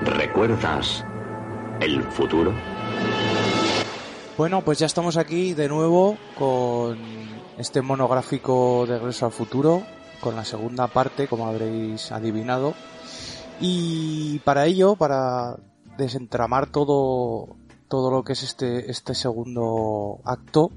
¿Recuerdas 0.00 1.04
el 1.80 2.02
futuro? 2.04 2.52
Bueno, 4.36 4.62
pues 4.62 4.78
ya 4.78 4.86
estamos 4.86 5.16
aquí 5.16 5.54
de 5.54 5.68
nuevo 5.68 6.16
con 6.38 6.98
este 7.58 7.82
monográfico 7.82 8.86
de 8.86 8.98
Regreso 8.98 9.26
al 9.26 9.32
Futuro, 9.32 9.82
con 10.20 10.36
la 10.36 10.44
segunda 10.44 10.86
parte, 10.86 11.26
como 11.26 11.48
habréis 11.48 12.12
adivinado. 12.12 12.74
Y 13.60 14.38
para 14.44 14.66
ello, 14.66 14.94
para 14.94 15.56
desentramar 15.96 16.70
todo, 16.70 17.56
todo 17.88 18.12
lo 18.12 18.22
que 18.22 18.34
es 18.34 18.44
este, 18.44 18.92
este 18.92 19.16
segundo 19.16 20.20
acto, 20.24 20.70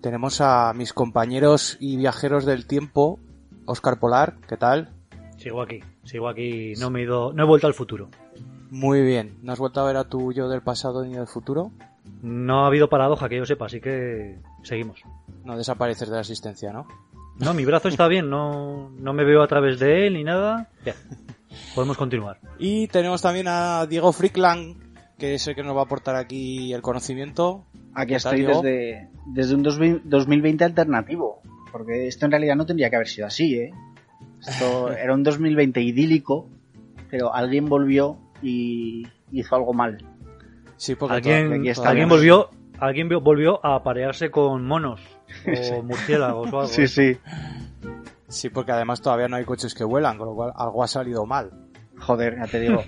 tenemos 0.00 0.40
a 0.40 0.72
mis 0.72 0.94
compañeros 0.94 1.76
y 1.80 1.98
viajeros 1.98 2.46
del 2.46 2.66
tiempo, 2.66 3.20
Oscar 3.66 3.98
Polar, 3.98 4.38
¿qué 4.48 4.56
tal? 4.56 4.94
Sigo 5.36 5.60
aquí, 5.60 5.80
sigo 6.04 6.28
aquí, 6.28 6.72
no 6.78 6.88
me 6.88 7.00
he 7.00 7.02
ido, 7.02 7.34
no 7.34 7.42
he 7.42 7.46
vuelto 7.46 7.66
al 7.66 7.74
futuro. 7.74 8.08
Muy 8.74 9.02
bien, 9.02 9.36
¿no 9.42 9.52
has 9.52 9.60
vuelto 9.60 9.80
a 9.80 9.84
ver 9.84 9.96
a 9.96 10.08
tu 10.08 10.32
yo 10.32 10.48
del 10.48 10.60
pasado 10.60 11.04
ni 11.04 11.14
del 11.14 11.28
futuro? 11.28 11.70
No 12.22 12.64
ha 12.64 12.66
habido 12.66 12.88
paradoja 12.88 13.28
que 13.28 13.36
yo 13.36 13.46
sepa, 13.46 13.66
así 13.66 13.80
que 13.80 14.40
seguimos. 14.64 15.00
No 15.44 15.56
desapareces 15.56 16.08
de 16.08 16.14
la 16.16 16.22
asistencia, 16.22 16.72
¿no? 16.72 16.88
No, 17.38 17.54
mi 17.54 17.64
brazo 17.64 17.86
está 17.86 18.08
bien, 18.08 18.28
no, 18.28 18.90
no 18.90 19.12
me 19.12 19.22
veo 19.22 19.44
a 19.44 19.46
través 19.46 19.78
de 19.78 20.08
él 20.08 20.14
ni 20.14 20.24
nada. 20.24 20.70
Ya, 20.84 20.96
podemos 21.76 21.96
continuar. 21.96 22.40
Y 22.58 22.88
tenemos 22.88 23.22
también 23.22 23.46
a 23.46 23.86
Diego 23.86 24.10
Frickland, 24.12 24.74
que 25.18 25.34
es 25.34 25.46
el 25.46 25.54
que 25.54 25.62
nos 25.62 25.76
va 25.76 25.82
a 25.82 25.84
aportar 25.84 26.16
aquí 26.16 26.72
el 26.72 26.82
conocimiento. 26.82 27.66
Aquí 27.94 28.14
¿Qué 28.14 28.18
tal, 28.18 28.34
estoy 28.34 28.38
Diego? 28.40 28.60
desde, 28.60 29.08
desde 29.26 29.54
un 29.54 29.62
2000 29.62 30.02
2020 30.02 30.64
alternativo, 30.64 31.42
porque 31.70 32.08
esto 32.08 32.24
en 32.24 32.32
realidad 32.32 32.56
no 32.56 32.66
tendría 32.66 32.90
que 32.90 32.96
haber 32.96 33.08
sido 33.08 33.28
así, 33.28 33.54
¿eh? 33.54 33.72
Esto 34.44 34.90
era 34.98 35.14
un 35.14 35.22
2020 35.22 35.80
idílico, 35.80 36.48
pero 37.08 37.32
alguien 37.32 37.66
volvió 37.66 38.18
y 38.42 39.06
hizo 39.32 39.56
algo 39.56 39.72
mal. 39.72 39.98
Sí, 40.76 40.94
porque 40.94 41.14
Alguien, 41.16 41.44
todavía- 41.46 41.60
aquí 41.60 41.68
está 41.70 41.88
alguien 41.90 42.08
bien. 42.08 42.18
volvió, 42.18 42.50
alguien 42.78 43.08
volvió 43.08 43.64
a 43.64 43.76
aparearse 43.76 44.30
con 44.30 44.66
monos 44.66 45.00
o 45.72 45.82
murciélagos 45.82 46.52
o 46.52 46.60
algo. 46.60 46.66
Sí, 46.68 46.86
sí. 46.88 47.16
Sí, 48.28 48.48
porque 48.50 48.72
además 48.72 49.00
todavía 49.00 49.28
no 49.28 49.36
hay 49.36 49.44
coches 49.44 49.74
que 49.74 49.84
vuelan, 49.84 50.18
con 50.18 50.28
lo 50.28 50.34
cual 50.34 50.52
algo 50.56 50.82
ha 50.82 50.88
salido 50.88 51.24
mal. 51.26 51.50
Joder, 51.98 52.36
ya 52.36 52.46
te 52.48 52.60
digo. 52.60 52.82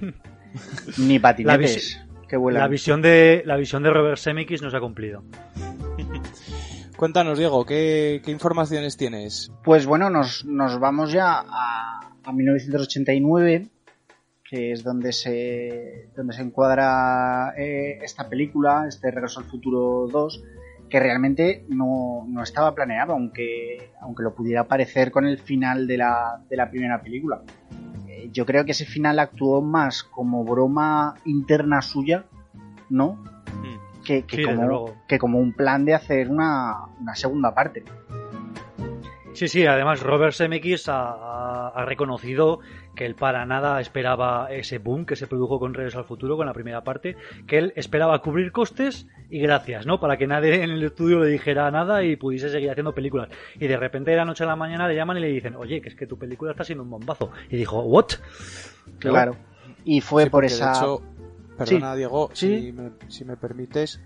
Ni 0.98 1.18
patinetes. 1.18 2.00
Que 2.28 2.36
vuelan. 2.36 2.60
La 2.62 2.68
visión 2.68 3.00
de 3.02 3.42
la 3.46 3.56
visión 3.56 3.84
de 3.84 3.90
Robert 3.90 4.18
Zemeckis 4.18 4.60
no 4.62 4.70
se 4.70 4.76
ha 4.76 4.80
cumplido. 4.80 5.22
Cuéntanos, 6.96 7.38
Diego, 7.38 7.64
¿qué, 7.66 8.22
qué 8.24 8.30
informaciones 8.30 8.96
tienes? 8.96 9.52
Pues 9.62 9.84
bueno, 9.86 10.08
nos, 10.10 10.44
nos 10.46 10.80
vamos 10.80 11.12
ya 11.12 11.44
a, 11.46 12.00
a 12.24 12.32
1989, 12.32 13.68
que 14.48 14.72
es 14.72 14.84
donde 14.84 15.12
se, 15.12 16.10
donde 16.16 16.34
se 16.34 16.42
encuadra 16.42 17.52
eh, 17.56 17.98
esta 18.02 18.28
película, 18.28 18.86
este 18.88 19.10
Regreso 19.10 19.40
al 19.40 19.46
Futuro 19.46 20.06
2, 20.08 20.44
que 20.88 21.00
realmente 21.00 21.64
no, 21.68 22.24
no 22.28 22.42
estaba 22.42 22.74
planeado, 22.74 23.12
aunque, 23.12 23.90
aunque 24.00 24.22
lo 24.22 24.34
pudiera 24.34 24.64
parecer 24.68 25.10
con 25.10 25.26
el 25.26 25.38
final 25.38 25.86
de 25.86 25.98
la, 25.98 26.40
de 26.48 26.56
la 26.56 26.70
primera 26.70 27.02
película. 27.02 27.42
Eh, 28.08 28.30
yo 28.32 28.46
creo 28.46 28.64
que 28.64 28.70
ese 28.70 28.84
final 28.84 29.18
actuó 29.18 29.62
más 29.62 30.04
como 30.04 30.44
broma 30.44 31.14
interna 31.24 31.82
suya, 31.82 32.26
¿no? 32.88 33.22
Que, 34.04 34.22
que 34.22 34.36
Sí, 34.36 34.42
desde 34.44 34.54
como, 34.54 34.94
que 35.08 35.18
como 35.18 35.38
un 35.40 35.52
plan 35.52 35.84
de 35.84 35.94
hacer 35.94 36.30
una, 36.30 36.86
una 37.00 37.16
segunda 37.16 37.52
parte. 37.52 37.82
Sí, 39.36 39.48
sí, 39.48 39.66
además 39.66 40.00
Robert 40.00 40.32
Zemeckis 40.34 40.88
ha, 40.88 41.10
ha- 41.10 41.68
ha 41.68 41.84
reconocido 41.84 42.60
que 42.94 43.04
él 43.04 43.14
para 43.14 43.44
nada 43.44 43.80
esperaba 43.80 44.48
ese 44.50 44.78
boom 44.78 45.04
que 45.04 45.14
se 45.14 45.26
produjo 45.26 45.58
con 45.60 45.74
Regreso 45.74 45.98
al 45.98 46.06
Futuro, 46.06 46.36
con 46.38 46.46
la 46.46 46.54
primera 46.54 46.82
parte, 46.82 47.16
que 47.46 47.58
él 47.58 47.72
esperaba 47.76 48.18
cubrir 48.22 48.50
costes 48.50 49.06
y 49.28 49.40
gracias, 49.40 49.84
¿no? 49.86 50.00
Para 50.00 50.16
que 50.16 50.26
nadie 50.26 50.62
en 50.64 50.70
el 50.70 50.82
estudio 50.82 51.20
le 51.20 51.28
dijera 51.28 51.70
nada 51.70 52.02
y 52.02 52.16
pudiese 52.16 52.48
seguir 52.48 52.70
haciendo 52.70 52.94
películas. 52.94 53.28
Y 53.60 53.66
de 53.66 53.76
repente 53.76 54.10
de 54.12 54.16
la 54.16 54.24
noche 54.24 54.44
a 54.44 54.46
la 54.46 54.56
mañana 54.56 54.88
le 54.88 54.94
llaman 54.96 55.18
y 55.18 55.20
le 55.20 55.28
dicen, 55.28 55.54
oye, 55.56 55.82
que 55.82 55.90
es 55.90 55.94
que 55.94 56.06
tu 56.06 56.16
película 56.18 56.52
está 56.52 56.64
siendo 56.64 56.82
un 56.84 56.90
bombazo. 56.90 57.30
Y 57.50 57.56
dijo, 57.58 57.82
¿what? 57.82 58.06
Claro. 58.98 59.36
Y 59.84 60.00
fue 60.00 60.24
Sí, 60.24 60.30
por 60.30 60.44
esa... 60.46 60.70
De 60.72 60.78
hecho, 60.78 61.02
perdona, 61.58 61.94
Diego, 61.94 62.30
Sí. 62.32 62.60
si, 62.60 62.72
me, 62.72 62.90
si 63.08 63.24
me 63.26 63.36
permites. 63.36 64.00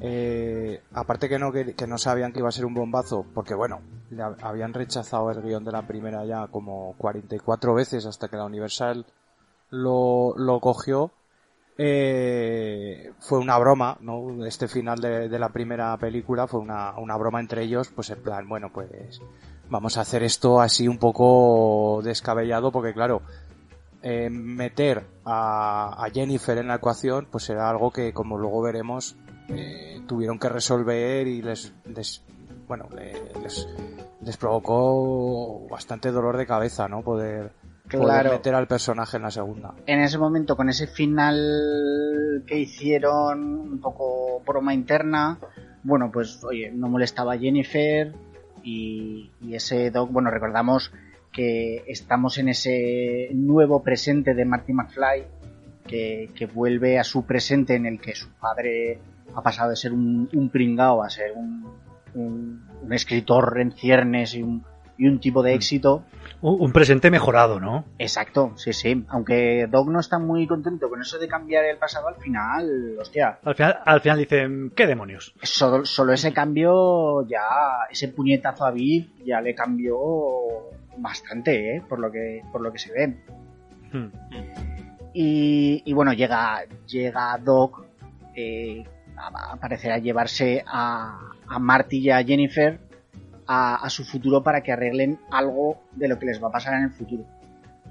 eh, 0.00 0.80
aparte 0.94 1.28
que 1.28 1.38
no, 1.38 1.52
que, 1.52 1.74
que 1.74 1.86
no 1.86 1.98
sabían 1.98 2.32
que 2.32 2.38
iba 2.40 2.48
a 2.48 2.52
ser 2.52 2.64
un 2.64 2.74
bombazo, 2.74 3.24
porque 3.34 3.54
bueno, 3.54 3.80
le 4.12 4.22
hab- 4.22 4.36
habían 4.42 4.72
rechazado 4.74 5.30
el 5.30 5.42
guion 5.42 5.64
de 5.64 5.72
la 5.72 5.82
primera 5.86 6.24
ya 6.24 6.46
como 6.48 6.94
44 6.98 7.74
veces 7.74 8.06
hasta 8.06 8.28
que 8.28 8.36
la 8.36 8.44
Universal 8.44 9.04
lo, 9.70 10.34
lo 10.36 10.60
cogió. 10.60 11.10
eh, 11.78 13.12
fue 13.20 13.38
una 13.38 13.58
broma, 13.58 13.96
¿no? 14.00 14.44
Este 14.44 14.68
final 14.68 15.00
de, 15.00 15.28
de 15.28 15.38
la 15.38 15.48
primera 15.48 15.96
película 15.96 16.46
fue 16.46 16.60
una, 16.60 16.96
una 16.98 17.16
broma 17.16 17.40
entre 17.40 17.62
ellos, 17.62 17.88
pues 17.94 18.10
en 18.10 18.22
plan, 18.22 18.48
bueno, 18.48 18.70
pues 18.72 19.20
vamos 19.70 19.96
a 19.96 20.02
hacer 20.02 20.22
esto 20.22 20.60
así 20.60 20.86
un 20.86 20.98
poco 20.98 22.00
descabellado, 22.04 22.70
porque 22.70 22.92
claro, 22.92 23.22
eh, 24.02 24.28
meter 24.30 25.04
a, 25.24 26.04
a 26.04 26.10
Jennifer 26.10 26.58
en 26.58 26.68
la 26.68 26.76
ecuación, 26.76 27.26
pues 27.30 27.48
era 27.48 27.70
algo 27.70 27.90
que, 27.90 28.12
como 28.12 28.36
luego 28.38 28.60
veremos, 28.62 29.16
eh, 29.48 30.02
tuvieron 30.06 30.38
que 30.38 30.48
resolver 30.50 31.26
y 31.26 31.40
les, 31.42 31.72
les- 31.86 32.22
bueno, 32.72 32.88
le- 32.96 33.12
les, 33.42 33.68
les 34.24 34.36
provocó 34.38 35.66
bastante 35.68 36.10
dolor 36.10 36.38
de 36.38 36.46
cabeza, 36.46 36.88
¿no? 36.88 37.02
Poder, 37.02 37.50
meter 38.30 38.54
al 38.54 38.66
personaje 38.66 39.18
en 39.18 39.24
la 39.24 39.30
segunda. 39.30 39.74
En 39.86 40.00
ese 40.00 40.16
momento, 40.16 40.56
con 40.56 40.70
ese 40.70 40.86
final 40.86 42.42
que 42.46 42.58
hicieron, 42.58 43.42
un 43.72 43.78
poco 43.80 44.40
broma 44.46 44.72
interna, 44.72 45.38
bueno, 45.82 46.10
pues, 46.10 46.42
oye, 46.44 46.70
no 46.72 46.88
molestaba 46.88 47.34
a 47.34 47.38
Jennifer 47.38 48.10
y, 48.62 49.30
y 49.42 49.54
ese 49.54 49.90
Doc, 49.90 50.10
bueno, 50.10 50.30
recordamos 50.30 50.92
que 51.30 51.84
estamos 51.86 52.38
en 52.38 52.48
ese 52.48 53.28
nuevo 53.34 53.82
presente 53.82 54.32
de 54.32 54.44
Marty 54.46 54.72
McFly, 54.72 55.24
que, 55.86 56.30
que 56.34 56.46
vuelve 56.46 56.98
a 56.98 57.04
su 57.04 57.24
presente 57.26 57.74
en 57.74 57.84
el 57.84 58.00
que 58.00 58.14
su 58.14 58.30
padre 58.40 58.98
ha 59.34 59.42
pasado 59.42 59.68
de 59.70 59.76
ser 59.76 59.92
un, 59.92 60.28
un 60.32 60.48
pringao 60.48 61.02
a 61.02 61.10
ser 61.10 61.32
un, 61.34 61.64
un- 62.14 62.66
un 62.82 62.92
escritor 62.92 63.58
en 63.60 63.72
ciernes 63.72 64.34
y 64.34 64.42
un, 64.42 64.64
y 64.98 65.06
un 65.08 65.18
tipo 65.20 65.42
de 65.42 65.54
éxito. 65.54 66.04
Un, 66.40 66.72
presente 66.72 67.10
mejorado, 67.10 67.60
¿no? 67.60 67.84
Exacto, 67.98 68.52
sí, 68.56 68.72
sí. 68.72 69.04
Aunque 69.08 69.68
Doc 69.70 69.88
no 69.88 70.00
está 70.00 70.18
muy 70.18 70.46
contento 70.48 70.88
con 70.88 71.00
eso 71.00 71.18
de 71.18 71.28
cambiar 71.28 71.64
el 71.64 71.76
pasado 71.78 72.08
al 72.08 72.16
final, 72.16 72.96
hostia, 73.00 73.38
Al 73.44 73.54
final, 73.54 73.78
al 73.84 74.00
final 74.00 74.18
dicen, 74.18 74.72
¿qué 74.74 74.86
demonios? 74.88 75.34
solo, 75.42 75.84
solo 75.84 76.12
ese 76.12 76.32
cambio 76.32 77.26
ya, 77.28 77.40
ese 77.90 78.08
puñetazo 78.08 78.64
a 78.64 78.72
Viv 78.72 79.12
ya 79.24 79.40
le 79.40 79.54
cambió 79.54 79.96
bastante, 80.98 81.76
¿eh? 81.76 81.82
Por 81.88 82.00
lo 82.00 82.10
que, 82.10 82.42
por 82.50 82.60
lo 82.60 82.72
que 82.72 82.78
se 82.78 82.92
ve. 82.92 83.16
Hmm. 83.92 84.08
Y, 85.14 85.82
y 85.84 85.92
bueno, 85.92 86.12
llega, 86.12 86.64
llega 86.86 87.38
Doc 87.38 87.84
eh, 88.34 88.82
a, 89.16 89.52
a 89.52 89.56
parecer 89.56 89.92
a 89.92 89.98
llevarse 89.98 90.64
a, 90.66 91.18
a 91.54 91.58
Marty 91.58 91.98
y 91.98 92.10
a 92.10 92.22
Jennifer 92.24 92.78
a, 93.46 93.76
a 93.76 93.90
su 93.90 94.04
futuro 94.04 94.42
para 94.42 94.62
que 94.62 94.72
arreglen 94.72 95.18
algo 95.30 95.82
de 95.92 96.08
lo 96.08 96.18
que 96.18 96.26
les 96.26 96.42
va 96.42 96.48
a 96.48 96.52
pasar 96.52 96.74
en 96.74 96.84
el 96.84 96.90
futuro. 96.90 97.24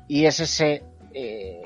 Y 0.08 0.26
es 0.26 0.40
ese, 0.40 0.84
eh, 1.14 1.62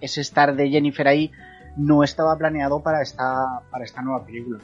ese 0.00 0.20
estar 0.20 0.54
de 0.56 0.68
Jennifer 0.70 1.06
ahí 1.06 1.30
no 1.76 2.02
estaba 2.02 2.36
planeado 2.36 2.82
para 2.82 3.02
esta, 3.02 3.60
para 3.70 3.84
esta 3.84 4.02
nueva 4.02 4.24
película. 4.24 4.58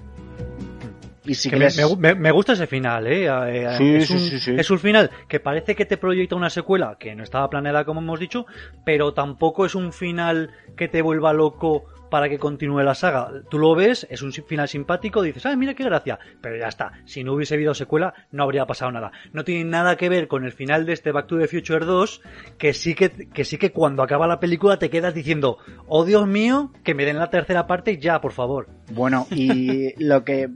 Y 1.27 1.35
sí 1.35 1.49
Que 1.49 1.57
me, 1.57 1.69
me- 1.97 2.15
me 2.15 2.31
gusta 2.33 2.53
ese 2.53 2.67
final, 2.67 3.07
¿eh? 3.07 3.27
Eh, 3.27 3.69
Sí, 3.79 3.95
es, 3.95 4.11
un, 4.11 4.19
sí, 4.19 4.39
sí. 4.39 4.55
es 4.59 4.71
un 4.71 4.79
final 4.79 5.11
que 5.27 5.41
parece 5.41 5.75
que 5.75 5.87
te 5.87 5.97
proyecta 5.97 6.37
una 6.37 6.51
secuela 6.51 6.97
que 6.99 7.15
no 7.15 7.23
estaba 7.23 7.49
planeada, 7.49 7.87
como 7.87 8.01
hemos 8.01 8.21
dicho, 8.21 8.45
pero 8.85 9.15
tampoco 9.15 9.65
es 9.65 9.75
un 9.75 9.93
final 9.95 10.51
que 10.77 10.87
te 10.89 11.01
vuelva 11.01 11.33
loco 11.33 11.85
para 12.15 12.29
que 12.29 12.39
continúe 12.39 12.85
la 12.85 12.95
saga. 12.95 13.29
Tú 13.51 13.59
lo 13.59 13.75
ves, 13.75 14.07
es 14.09 14.23
un 14.23 14.31
final 14.31 14.69
simpático, 14.69 15.21
dices, 15.21 15.47
¡ay, 15.47 15.57
mira 15.57 15.75
qué 15.75 15.83
gracia! 15.83 16.17
Pero 16.41 16.57
ya 16.57 16.69
está. 16.69 16.93
Si 17.07 17.25
no 17.25 17.33
hubiese 17.33 17.55
habido 17.55 17.75
secuela, 17.75 18.15
no 18.31 18.45
habría 18.45 18.67
pasado 18.67 18.93
nada. 18.93 19.11
No 19.33 19.43
tiene 19.43 19.65
nada 19.69 19.97
que 19.97 20.09
ver 20.09 20.29
con 20.29 20.45
el 20.45 20.53
final 20.53 20.87
de 20.87 20.93
este 20.93 21.11
Back 21.11 21.27
to 21.27 21.39
the 21.41 21.49
Future 21.49 21.85
2, 21.85 22.23
que 22.57 22.73
sí 22.73 22.95
que, 22.95 23.11
que 23.11 23.43
sí 23.43 23.59
que 23.59 23.73
cuando 23.73 24.05
acaba 24.05 24.29
la 24.29 24.39
película 24.39 24.79
te 24.79 24.91
quedas 24.91 25.13
diciendo, 25.13 25.59
¡oh 25.89 26.05
Dios 26.05 26.29
mío! 26.29 26.71
Que 26.85 26.95
me 26.95 27.05
den 27.05 27.19
la 27.19 27.31
tercera 27.31 27.67
parte 27.67 27.99
ya, 27.99 28.21
por 28.21 28.31
favor. 28.31 28.69
Bueno, 28.93 29.27
y 29.33 29.93
lo 29.99 30.25
que 30.25 30.51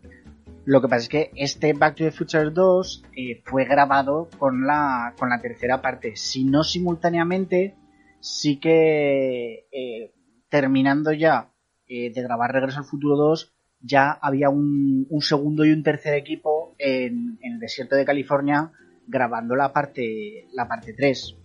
lo 0.65 0.81
que 0.81 0.87
pasa 0.87 1.03
es 1.03 1.09
que 1.09 1.31
este 1.35 1.73
Back 1.73 1.97
to 1.97 2.05
the 2.05 2.13
Future 2.13 2.51
2 2.53 3.03
eh, 3.17 3.43
fue 3.45 3.65
grabado 3.65 4.29
con 4.39 4.65
la 4.65 5.13
con 5.19 5.29
la 5.29 5.41
tercera 5.41 5.83
parte, 5.83 6.15
si 6.15 6.45
no 6.45 6.63
simultáneamente, 6.63 7.75
sí 8.21 8.61
que 8.61 9.67
eh, 9.73 10.13
terminando 10.49 11.13
ya 11.13 11.51
eh, 11.87 12.13
de 12.13 12.23
grabar 12.23 12.53
Regreso 12.53 12.79
al 12.79 12.85
Futuro 12.85 13.17
2, 13.17 13.53
ya 13.81 14.11
había 14.21 14.51
un, 14.51 15.07
un 15.09 15.23
segundo 15.23 15.65
y 15.65 15.71
un 15.73 15.83
tercer 15.83 16.15
equipo 16.15 16.75
en, 16.79 17.39
en 17.43 17.55
el 17.55 17.59
desierto 17.61 17.95
de 17.97 18.05
California 18.05 18.73
grabando 19.07 19.55
la 19.57 19.73
parte 19.73 20.47
la 20.53 20.67
parte 20.69 20.93
3. 20.95 21.37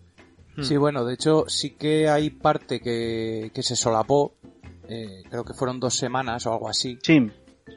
Hmm. 0.58 0.62
Sí, 0.64 0.78
bueno, 0.78 1.06
de 1.06 1.14
hecho 1.14 1.46
sí 1.48 1.72
que 1.72 2.10
hay 2.10 2.30
parte 2.30 2.80
que, 2.80 3.52
que 3.54 3.64
se 3.64 3.76
solapó, 3.76 4.36
eh, 4.90 5.24
creo 5.30 5.44
que 5.46 5.54
fueron 5.54 5.80
dos 5.80 5.96
semanas 5.96 6.46
o 6.46 6.54
algo 6.54 6.70
así, 6.70 6.98
Sí, 7.02 7.26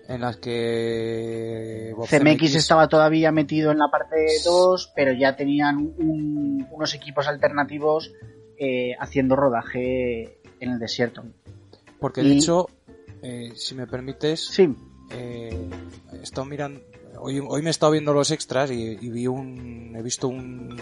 en 0.08 0.20
las 0.20 0.36
que 0.38 1.92
Bob 1.96 2.06
CMX 2.08 2.54
estaba 2.56 2.88
todavía 2.88 3.30
metido 3.32 3.70
en 3.72 3.78
la 3.78 3.88
parte 3.90 4.16
2, 4.44 4.92
pero 4.96 5.12
ya 5.12 5.36
tenían 5.36 5.76
un- 5.78 6.66
unos 6.70 6.94
equipos 6.94 7.28
alternativos 7.28 8.12
eh, 8.58 8.94
haciendo 8.98 9.36
rodaje 9.36 10.35
en 10.60 10.70
el 10.72 10.78
desierto. 10.78 11.24
Porque 12.00 12.22
de 12.22 12.28
y- 12.28 12.38
hecho, 12.38 12.68
eh, 13.22 13.52
si 13.56 13.74
me 13.74 13.86
permites, 13.86 14.40
Sí, 14.46 14.74
eh, 15.10 15.68
he 16.12 16.22
estado 16.22 16.44
mirando, 16.44 16.80
hoy, 17.18 17.40
hoy 17.40 17.62
me 17.62 17.68
he 17.68 17.70
estado 17.70 17.92
viendo 17.92 18.12
los 18.12 18.30
extras 18.30 18.70
y, 18.70 18.98
y 19.00 19.10
vi 19.10 19.26
un, 19.26 19.94
he 19.96 20.02
visto 20.02 20.28
un, 20.28 20.76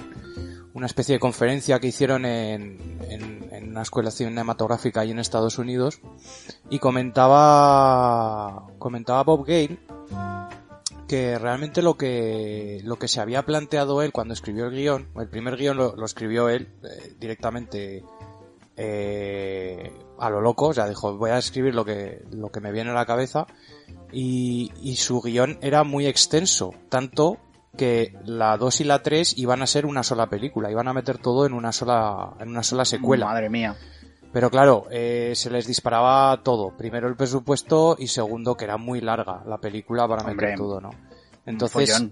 una 0.75 0.87
especie 0.87 1.15
de 1.15 1.19
conferencia 1.21 1.79
que 1.79 1.87
hicieron 1.89 2.25
en, 2.27 2.99
en, 3.09 3.49
en 3.53 3.69
una 3.71 3.83
escuela 3.83 4.11
cinematográfica 4.11 5.01
ahí 5.01 5.11
en 5.13 5.19
Estados 5.21 5.59
Unidos 5.59 6.01
y 6.71 6.79
comentaba, 6.81 8.67
comentaba 8.79 9.23
Bob 9.23 9.47
Gale 9.47 9.79
que 11.07 11.39
realmente 11.39 11.83
lo 11.83 11.99
que 11.99 12.81
lo 12.83 12.97
que 12.99 13.09
se 13.09 13.21
había 13.21 13.45
planteado 13.45 14.01
él 14.03 14.11
cuando 14.11 14.33
escribió 14.33 14.67
el 14.67 14.75
guion, 14.75 15.07
el 15.17 15.29
primer 15.29 15.57
guion 15.57 15.77
lo, 15.77 15.95
lo 15.95 16.07
escribió 16.07 16.49
él 16.49 16.69
eh, 16.83 17.15
directamente 17.21 18.03
eh, 18.77 19.93
a 20.19 20.31
lo 20.31 20.41
loco, 20.41 20.69
o 20.69 20.75
sea, 20.75 20.89
dijo 20.89 21.17
voy 21.17 21.31
a 21.31 21.39
escribir 21.39 21.75
lo 21.75 21.85
que 21.85 22.25
lo 22.31 22.51
que 22.51 22.61
me 22.61 22.73
viene 22.73 22.91
a 22.91 22.95
la 22.95 23.07
cabeza 23.07 23.47
y, 24.13 24.73
y 24.81 24.97
su 24.97 25.21
guion 25.21 25.59
era 25.63 25.85
muy 25.85 26.07
extenso, 26.07 26.73
tanto 26.89 27.39
que 27.77 28.15
la 28.25 28.57
2 28.57 28.83
y 28.83 28.85
la 28.85 29.03
3 29.03 29.37
iban 29.39 29.61
a 29.63 29.67
ser 29.67 29.85
una 29.87 30.03
sola 30.05 30.29
película, 30.29 30.71
iban 30.71 30.87
a 30.89 30.93
meter 30.93 31.19
todo 31.19 31.45
en 31.47 31.53
una 31.55 31.73
sola 31.73 32.35
en 32.41 32.49
una 32.51 32.63
sola 32.63 32.85
secuela. 32.85 33.27
madre 33.27 33.51
mía. 33.51 33.77
Pero 34.33 34.51
claro, 34.51 34.87
eh, 34.91 35.33
se 35.37 35.49
les 35.51 35.67
disparaba 35.67 36.41
todo. 36.43 36.77
Primero 36.77 37.07
el 37.07 37.15
presupuesto 37.15 37.95
y 37.99 38.09
segundo 38.09 38.57
que 38.57 38.65
era 38.65 38.77
muy 38.77 39.01
larga 39.01 39.43
la 39.47 39.59
película 39.59 40.09
para 40.09 40.23
Hombre, 40.25 40.35
meter 40.49 40.59
todo, 40.59 40.81
¿no? 40.81 40.91
Entonces, 41.47 42.05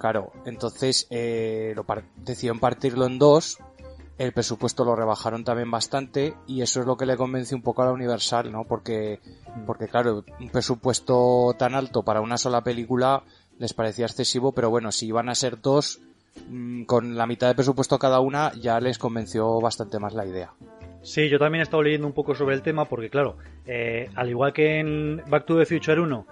claro, 0.00 0.32
entonces 0.46 1.06
eh, 1.10 1.72
lo 1.76 1.84
par- 1.84 2.04
decidieron 2.16 2.58
partirlo 2.58 3.06
en 3.06 3.18
dos. 3.20 3.58
El 4.16 4.32
presupuesto 4.32 4.84
lo 4.84 4.94
rebajaron 4.94 5.42
también 5.42 5.70
bastante 5.70 6.34
y 6.46 6.62
eso 6.62 6.80
es 6.80 6.86
lo 6.86 6.96
que 6.96 7.06
le 7.06 7.16
convenció 7.16 7.56
un 7.56 7.62
poco 7.62 7.82
a 7.82 7.86
la 7.86 7.92
Universal, 7.92 8.52
¿no? 8.52 8.64
Porque, 8.64 9.18
porque 9.66 9.88
claro, 9.88 10.24
un 10.38 10.50
presupuesto 10.50 11.54
tan 11.58 11.74
alto 11.74 12.02
para 12.04 12.20
una 12.20 12.38
sola 12.38 12.62
película 12.62 13.24
les 13.58 13.74
parecía 13.74 14.06
excesivo, 14.06 14.52
pero 14.52 14.70
bueno, 14.70 14.92
si 14.92 15.06
iban 15.08 15.28
a 15.28 15.34
ser 15.34 15.60
dos, 15.60 16.00
mm, 16.48 16.84
con 16.84 17.16
la 17.16 17.26
mitad 17.26 17.48
de 17.48 17.54
presupuesto 17.54 17.98
cada 17.98 18.20
una, 18.20 18.52
ya 18.54 18.78
les 18.80 18.98
convenció 18.98 19.60
bastante 19.60 19.98
más 19.98 20.14
la 20.14 20.26
idea. 20.26 20.52
Sí, 21.02 21.28
yo 21.28 21.38
también 21.38 21.60
he 21.60 21.64
estado 21.64 21.82
leyendo 21.82 22.06
un 22.06 22.14
poco 22.14 22.34
sobre 22.34 22.54
el 22.54 22.62
tema 22.62 22.86
porque, 22.86 23.10
claro, 23.10 23.36
eh, 23.66 24.08
al 24.14 24.30
igual 24.30 24.52
que 24.52 24.78
en 24.78 25.22
Back 25.28 25.44
to 25.44 25.58
the 25.58 25.66
Future 25.66 26.00
1, 26.00 26.26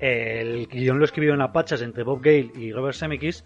eh, 0.00 0.40
el 0.40 0.66
guion 0.66 0.98
lo 0.98 1.04
escribieron 1.04 1.40
a 1.42 1.52
pachas 1.52 1.80
entre 1.82 2.02
Bob 2.02 2.20
Gale 2.20 2.50
y 2.54 2.72
Robert 2.72 2.96
Zemeckis. 2.96 3.44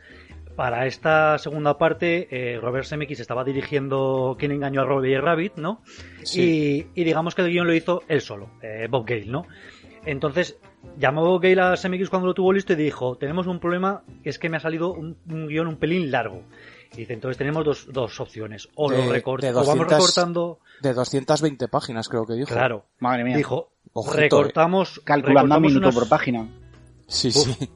Para 0.57 0.87
esta 0.87 1.39
segunda 1.39 1.79
parte, 1.79 2.29
eh, 2.31 2.59
Robert 2.61 2.85
Zemeckis 2.87 3.21
estaba 3.21 3.45
dirigiendo 3.45 4.37
Quién 4.39 4.53
engañó 4.53 4.83
a 4.83 4.85
Robbie 4.85 5.21
Rabbit, 5.21 5.55
¿no? 5.57 5.83
Sí. 6.23 6.87
Y, 6.95 7.01
y 7.01 7.05
digamos 7.05 7.35
que 7.35 7.43
el 7.43 7.49
guion 7.51 7.67
lo 7.67 7.75
hizo 7.75 8.03
él 8.09 8.21
solo, 8.21 8.51
eh, 8.63 8.87
Bob 8.91 9.07
Gale, 9.07 9.27
¿no? 9.27 9.47
Entonces, 10.05 10.59
llamó 10.99 11.23
Bob 11.25 11.43
Gale 11.43 11.61
a 11.61 11.77
Zemeckis 11.77 12.11
cuando 12.11 12.27
lo 12.29 12.35
tuvo 12.35 12.53
listo 12.53 12.73
y 12.73 12.77
dijo, 12.77 13.17
tenemos 13.17 13.47
un 13.47 13.59
problema, 13.61 14.03
es 14.25 14.39
que 14.39 14.49
me 14.49 14.57
ha 14.57 14.61
salido 14.61 14.93
un, 14.93 15.17
un 15.31 15.47
guion 15.47 15.67
un 15.67 15.77
pelín 15.77 16.11
largo. 16.11 16.43
Y 16.95 16.99
dice, 16.99 17.13
entonces 17.15 17.39
tenemos 17.39 17.65
dos, 17.65 17.87
dos 17.93 18.19
opciones. 18.21 18.69
O 18.75 18.91
lo 18.91 18.97
De- 18.97 19.23
recort- 19.23 19.41
de 19.43 19.51
o 19.51 19.55
vamos 19.55 19.67
200 19.67 19.91
recortando... 19.93 20.59
De 20.83 20.93
220 20.93 21.69
páginas 21.69 22.09
creo 22.09 22.27
que 22.27 22.33
dijo. 22.35 22.49
Claro. 22.53 22.87
Madre 22.99 23.25
mía. 23.25 23.37
Dijo, 23.37 23.71
Ojito, 23.93 24.17
recortamos... 24.19 25.01
Calculando 25.05 25.43
recortamos 25.55 25.71
minuto 25.71 25.87
unas- 25.89 25.95
por 25.95 26.09
página. 26.09 26.49
Sí, 27.07 27.29
Uf. 27.29 27.35
sí. 27.59 27.71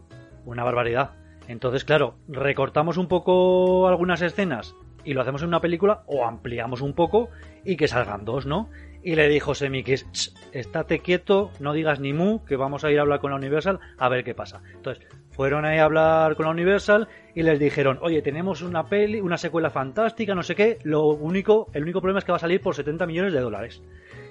Una 0.46 0.64
barbaridad. 0.64 1.10
Entonces, 1.48 1.84
claro, 1.84 2.14
recortamos 2.28 2.96
un 2.96 3.08
poco 3.08 3.86
algunas 3.88 4.22
escenas 4.22 4.74
y 5.04 5.12
lo 5.12 5.20
hacemos 5.20 5.42
en 5.42 5.48
una 5.48 5.60
película 5.60 6.02
o 6.06 6.24
ampliamos 6.24 6.80
un 6.80 6.94
poco 6.94 7.28
y 7.64 7.76
que 7.76 7.88
salgan 7.88 8.24
dos, 8.24 8.46
¿no? 8.46 8.70
Y 9.02 9.16
le 9.16 9.28
dijo 9.28 9.54
Semikis, 9.54 10.10
"Ch, 10.12 10.32
estate 10.52 11.00
quieto, 11.00 11.50
no 11.60 11.74
digas 11.74 12.00
ni 12.00 12.14
mu, 12.14 12.42
que 12.46 12.56
vamos 12.56 12.84
a 12.84 12.90
ir 12.90 12.98
a 12.98 13.02
hablar 13.02 13.20
con 13.20 13.30
la 13.30 13.36
Universal 13.36 13.78
a 13.98 14.08
ver 14.08 14.24
qué 14.24 14.34
pasa. 14.34 14.62
Entonces, 14.74 15.06
fueron 15.30 15.66
ahí 15.66 15.78
a 15.78 15.84
hablar 15.84 16.36
con 16.36 16.46
la 16.46 16.52
Universal 16.52 17.08
y 17.34 17.42
les 17.42 17.58
dijeron, 17.58 17.98
oye, 18.00 18.22
tenemos 18.22 18.62
una 18.62 18.84
peli, 18.84 19.20
una 19.20 19.36
secuela 19.36 19.68
fantástica, 19.68 20.34
no 20.34 20.42
sé 20.42 20.54
qué, 20.54 20.78
lo 20.84 21.08
único, 21.08 21.68
el 21.74 21.82
único 21.82 22.00
problema 22.00 22.20
es 22.20 22.24
que 22.24 22.32
va 22.32 22.36
a 22.36 22.40
salir 22.40 22.62
por 22.62 22.74
70 22.74 23.04
millones 23.06 23.34
de 23.34 23.40
dólares. 23.40 23.82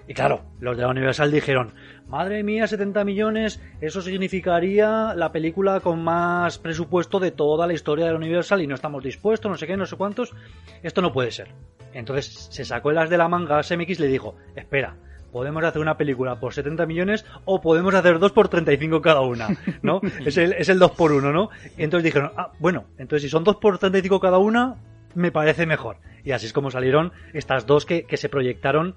Y 0.07 0.13
claro, 0.13 0.43
los 0.59 0.75
de 0.75 0.83
la 0.83 0.89
Universal 0.89 1.31
dijeron, 1.31 1.73
madre 2.07 2.43
mía, 2.43 2.67
70 2.67 3.05
millones, 3.05 3.61
eso 3.79 4.01
significaría 4.01 5.13
la 5.15 5.31
película 5.31 5.79
con 5.79 6.03
más 6.03 6.57
presupuesto 6.57 7.19
de 7.19 7.31
toda 7.31 7.67
la 7.67 7.73
historia 7.73 8.05
de 8.05 8.11
la 8.11 8.17
Universal 8.17 8.61
y 8.61 8.67
no 8.67 8.75
estamos 8.75 9.03
dispuestos, 9.03 9.49
no 9.49 9.57
sé 9.57 9.65
qué, 9.65 9.77
no 9.77 9.85
sé 9.85 9.95
cuántos. 9.95 10.33
Esto 10.81 11.01
no 11.01 11.13
puede 11.13 11.31
ser. 11.31 11.49
Entonces 11.93 12.49
se 12.51 12.65
sacó 12.65 12.91
el 12.91 12.97
as 12.97 13.09
de 13.09 13.17
la 13.17 13.29
manga 13.29 13.59
a 13.59 13.63
SMX 13.63 13.99
y 13.99 14.01
le 14.01 14.07
dijo, 14.07 14.35
espera, 14.55 14.97
podemos 15.31 15.63
hacer 15.63 15.81
una 15.81 15.97
película 15.97 16.39
por 16.39 16.53
70 16.53 16.85
millones 16.85 17.25
o 17.45 17.61
podemos 17.61 17.93
hacer 17.95 18.19
dos 18.19 18.31
por 18.31 18.49
35 18.49 19.01
cada 19.01 19.21
una, 19.21 19.49
¿no? 19.81 20.01
es, 20.25 20.37
el, 20.37 20.53
es 20.53 20.69
el 20.69 20.79
2 20.79 20.91
por 20.91 21.11
1, 21.11 21.31
¿no? 21.31 21.49
Y 21.77 21.83
entonces 21.83 22.03
dijeron, 22.03 22.31
ah, 22.37 22.51
bueno, 22.59 22.85
entonces 22.97 23.23
si 23.23 23.29
son 23.29 23.43
dos 23.43 23.57
por 23.57 23.77
35 23.77 24.19
cada 24.19 24.37
una, 24.37 24.75
me 25.15 25.31
parece 25.31 25.65
mejor. 25.65 25.97
Y 26.23 26.31
así 26.31 26.45
es 26.45 26.53
como 26.53 26.71
salieron 26.71 27.11
estas 27.33 27.65
dos 27.65 27.85
que, 27.85 28.03
que 28.03 28.17
se 28.17 28.29
proyectaron 28.29 28.95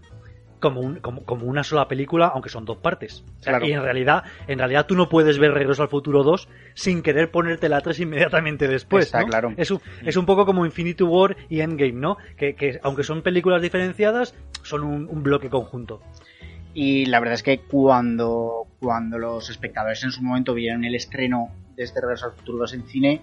como, 0.61 0.81
un- 0.81 0.97
como, 1.01 1.25
como 1.25 1.47
una 1.47 1.63
sola 1.65 1.89
película, 1.89 2.27
aunque 2.29 2.49
son 2.49 2.65
dos 2.65 2.79
partes. 2.79 3.25
O 3.41 3.43
sea, 3.43 3.53
Claro. 3.53 3.67
Y 3.67 3.73
en 3.73 3.83
realidad, 3.83 4.25
en 4.47 4.59
realidad 4.59 4.87
tú 4.87 4.95
no 4.95 5.09
puedes 5.09 5.39
ver 5.39 5.53
Regreso 5.53 5.83
al 5.83 5.89
Futuro 5.89 6.23
2 6.23 6.49
sin 6.75 7.03
querer 7.03 7.31
ponerte 7.31 7.69
la 7.69 7.81
3 7.81 8.01
inmediatamente 8.01 8.69
después. 8.69 9.07
Está 9.07 9.21
¿no? 9.21 9.27
claro. 9.27 9.53
Es 9.57 9.71
un, 9.71 9.81
es 10.05 10.17
un 10.17 10.27
poco 10.27 10.47
como 10.47 10.65
Infinity 10.67 11.05
War 11.05 11.37
y 11.49 11.61
Endgame, 11.61 11.93
¿no? 11.93 12.17
Que, 12.37 12.55
que 12.55 12.79
aunque 12.83 13.03
son 13.05 13.23
películas 13.23 13.61
diferenciadas, 13.63 14.35
son 14.63 14.83
un, 14.83 15.09
un 15.11 15.23
bloque 15.23 15.49
conjunto. 15.51 16.01
Y 16.75 17.07
la 17.07 17.21
verdad 17.21 17.35
es 17.35 17.43
que 17.43 17.61
cuando, 17.61 18.67
cuando 18.81 19.19
los 19.19 19.49
espectadores 19.49 20.05
en 20.05 20.11
su 20.11 20.23
momento 20.23 20.53
vieron 20.53 20.85
el 20.85 20.95
estreno 20.95 21.49
de 21.75 21.85
este 21.85 22.01
Regreso 22.03 22.27
al 22.27 22.33
Futuro 22.33 22.59
2 22.59 22.75
en 22.75 22.83
cine, 22.87 23.23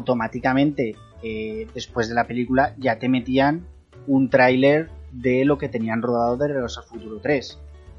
automáticamente 0.00 0.94
eh, 1.22 1.66
después 1.74 2.08
de 2.08 2.14
la 2.14 2.26
película 2.26 2.74
ya 2.78 2.98
te 2.98 3.08
metían 3.08 3.66
un 4.06 4.28
tráiler 4.30 4.88
de 5.12 5.44
lo 5.44 5.58
que 5.58 5.68
tenían 5.68 6.02
rodado 6.02 6.36
de 6.36 6.48
Regreso 6.48 6.80
al 6.80 6.86
Futuro 6.86 7.18
3. 7.20 7.58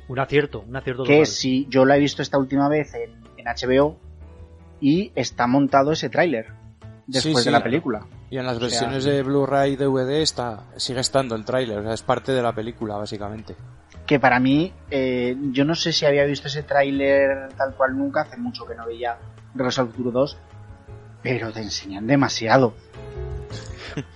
Un 0.10 0.20
acierto, 0.20 0.64
un 0.68 0.76
acierto 0.76 1.04
Que 1.04 1.14
total. 1.20 1.28
si 1.28 1.68
yo 1.70 1.84
lo 1.86 1.94
he 1.94 2.00
visto 2.00 2.22
esta 2.22 2.38
última 2.38 2.70
vez 2.70 2.94
en, 2.94 3.12
en 3.38 3.46
HBO 3.46 3.98
y 4.80 5.12
está 5.16 5.48
montado 5.48 5.92
ese 5.92 6.10
tráiler 6.10 6.48
después 7.08 7.36
Sí, 7.38 7.42
sí. 7.42 7.46
de 7.46 7.52
la 7.52 7.64
película. 7.64 8.06
Y 8.30 8.38
en 8.38 8.46
las 8.46 8.58
O 8.58 8.60
sea- 8.60 8.68
versiones 8.70 9.04
de 9.06 9.24
Blu-ray 9.24 9.74
y 9.74 9.76
DVD 9.78 10.22
está, 10.22 10.66
sigue 10.78 11.00
estando 11.00 11.36
el 11.36 11.46
tráiler, 11.46 11.80
o 11.80 11.84
sea, 11.84 11.94
es 11.94 12.02
parte 12.04 12.32
de 12.34 12.42
la 12.42 12.54
película, 12.54 12.96
básicamente. 12.98 13.56
que 14.06 14.20
para 14.22 14.40
mí, 14.40 14.72
eh, 14.90 15.36
yo 15.52 15.66
no 15.66 15.76
sé 15.76 15.92
si 15.92 16.06
había 16.06 16.24
visto 16.24 16.48
ese 16.48 16.64
tráiler 16.64 17.50
tal 17.58 17.76
cual 17.76 17.98
nunca, 17.98 18.22
hace 18.22 18.38
mucho 18.38 18.66
que 18.66 18.74
no 18.76 18.86
veía 18.86 19.18
Regreso 19.54 19.82
al 19.82 19.90
Futuro 19.90 20.12
2, 20.12 20.38
pero 21.24 21.52
te 21.52 21.60
enseñan 21.62 22.08
demasiado. 22.08 22.74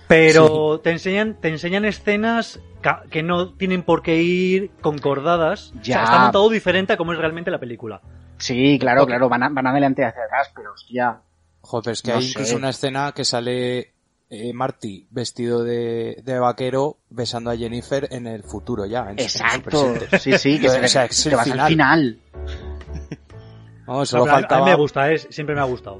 Pero 0.08 0.80
te 0.80 0.90
enseñan, 0.90 1.34
te 1.40 1.48
enseñan 1.48 1.84
escenas 1.84 2.60
que 3.10 3.22
no 3.22 3.54
tienen 3.54 3.82
por 3.82 4.02
qué 4.02 4.16
ir 4.22 4.70
concordadas. 4.80 5.70
O 5.80 5.84
sea, 5.84 5.96
Ya. 5.96 6.04
está 6.04 6.18
montado 6.20 6.48
diferente 6.50 6.92
a 6.92 6.96
como 6.96 7.12
es 7.12 7.18
realmente 7.18 7.50
la 7.50 7.58
película. 7.58 8.00
Sí, 8.38 8.76
claro, 8.80 9.06
claro, 9.06 9.28
van, 9.28 9.44
a- 9.44 9.48
van 9.48 9.66
adelante 9.68 10.02
y 10.02 10.04
hacia 10.04 10.24
atrás, 10.24 10.50
pero 10.54 10.72
hostia, 10.72 11.20
Joder, 11.60 11.92
es 11.92 12.02
que 12.02 12.10
No 12.10 12.16
hay 12.18 12.22
sé. 12.24 12.28
incluso 12.30 12.56
una 12.56 12.70
escena 12.70 13.12
que 13.12 13.24
sale 13.24 13.92
eh, 14.30 14.52
Marty 14.52 15.06
vestido 15.10 15.62
de, 15.62 16.20
de 16.24 16.38
vaquero 16.40 16.96
besando 17.10 17.50
a 17.50 17.56
Jennifer 17.56 18.08
en 18.10 18.26
el 18.26 18.42
futuro 18.42 18.84
ya. 18.86 19.02
En, 19.10 19.20
exacto, 19.20 19.92
presente. 19.94 20.18
sí, 20.18 20.38
sí, 20.38 20.60
que 20.60 20.68
se 20.70 20.88
sea, 20.88 21.04
es 21.04 21.30
vas 21.32 21.48
al 21.50 21.68
final. 21.68 22.18
Vamos, 23.86 24.08
solo 24.08 24.26
No, 24.26 24.32
pero 24.34 24.46
a- 24.56 24.64
mí 24.64 24.70
me 24.70 24.76
gusta, 24.76 25.10
es, 25.12 25.26
siempre 25.30 25.54
me 25.54 25.60
ha 25.60 25.64
gustado. 25.64 25.98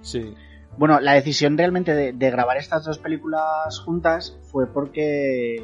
Sí. 0.00 0.34
Bueno, 0.78 1.00
la 1.00 1.12
decisión 1.12 1.56
realmente 1.58 1.94
de, 1.94 2.12
de 2.12 2.30
grabar 2.30 2.56
estas 2.56 2.84
dos 2.84 2.98
películas 2.98 3.78
juntas 3.84 4.38
fue 4.50 4.66
porque 4.66 5.62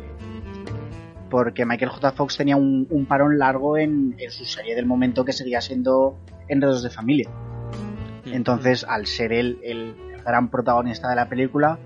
porque 1.30 1.66
Michael 1.66 1.90
J. 1.90 2.12
Fox 2.12 2.36
tenía 2.36 2.56
un, 2.56 2.86
un 2.90 3.06
parón 3.06 3.38
largo 3.38 3.76
en, 3.76 4.14
en 4.18 4.30
su 4.30 4.44
serie 4.44 4.74
del 4.74 4.86
momento 4.86 5.24
que 5.24 5.32
seguía 5.32 5.60
siendo 5.60 6.18
Enredos 6.48 6.82
de 6.82 6.90
Familia. 6.90 7.30
Entonces, 8.26 8.84
al 8.84 9.06
ser 9.06 9.32
él 9.32 9.58
el 9.62 9.94
gran 10.24 10.50
protagonista 10.50 11.08
de 11.08 11.16
la 11.16 11.28
película, 11.28 11.78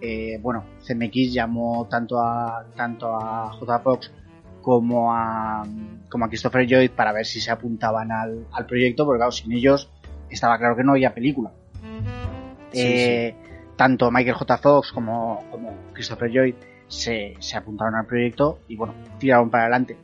eh, 0.00 0.38
bueno, 0.42 0.64
CMX 0.86 1.32
llamó 1.32 1.86
tanto 1.88 2.20
a 2.20 2.66
tanto 2.76 3.14
a 3.14 3.50
J. 3.52 3.78
Fox 3.80 4.12
como 4.60 5.14
a 5.14 5.64
como 6.10 6.24
a 6.24 6.28
Christopher 6.28 6.66
Lloyd 6.66 6.90
para 6.90 7.12
ver 7.12 7.26
si 7.26 7.40
se 7.40 7.50
apuntaban 7.50 8.10
al, 8.12 8.46
al 8.52 8.66
proyecto, 8.66 9.04
porque 9.04 9.18
claro, 9.18 9.32
sin 9.32 9.52
ellos 9.52 9.90
estaba 10.30 10.58
claro 10.58 10.76
que 10.76 10.84
no 10.84 10.92
había 10.92 11.14
película. 11.14 11.52
Sí, 12.74 12.82
Eh, 12.84 13.36
Tanto 13.76 14.10
Michael 14.10 14.36
J. 14.36 14.58
Fox 14.58 14.92
como, 14.92 15.44
como 15.50 15.74
Christopher 15.92 16.30
Lloyd 16.30 16.54
se, 16.86 17.34
se 17.40 17.56
apuntaron 17.56 17.96
al 17.96 18.06
proyecto 18.06 18.60
y 18.68 18.76
bueno, 18.76 18.94
tiraron 19.18 19.50
para 19.50 19.64
adelante. 19.64 19.96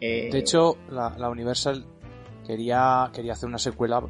Eh, 0.00 0.30
De 0.32 0.38
hecho, 0.38 0.76
la, 0.90 1.10
la 1.18 1.28
Universal 1.28 1.84
quería, 2.46 3.10
quería 3.12 3.32
hacer 3.32 3.48
una 3.48 3.58
secuela 3.58 4.02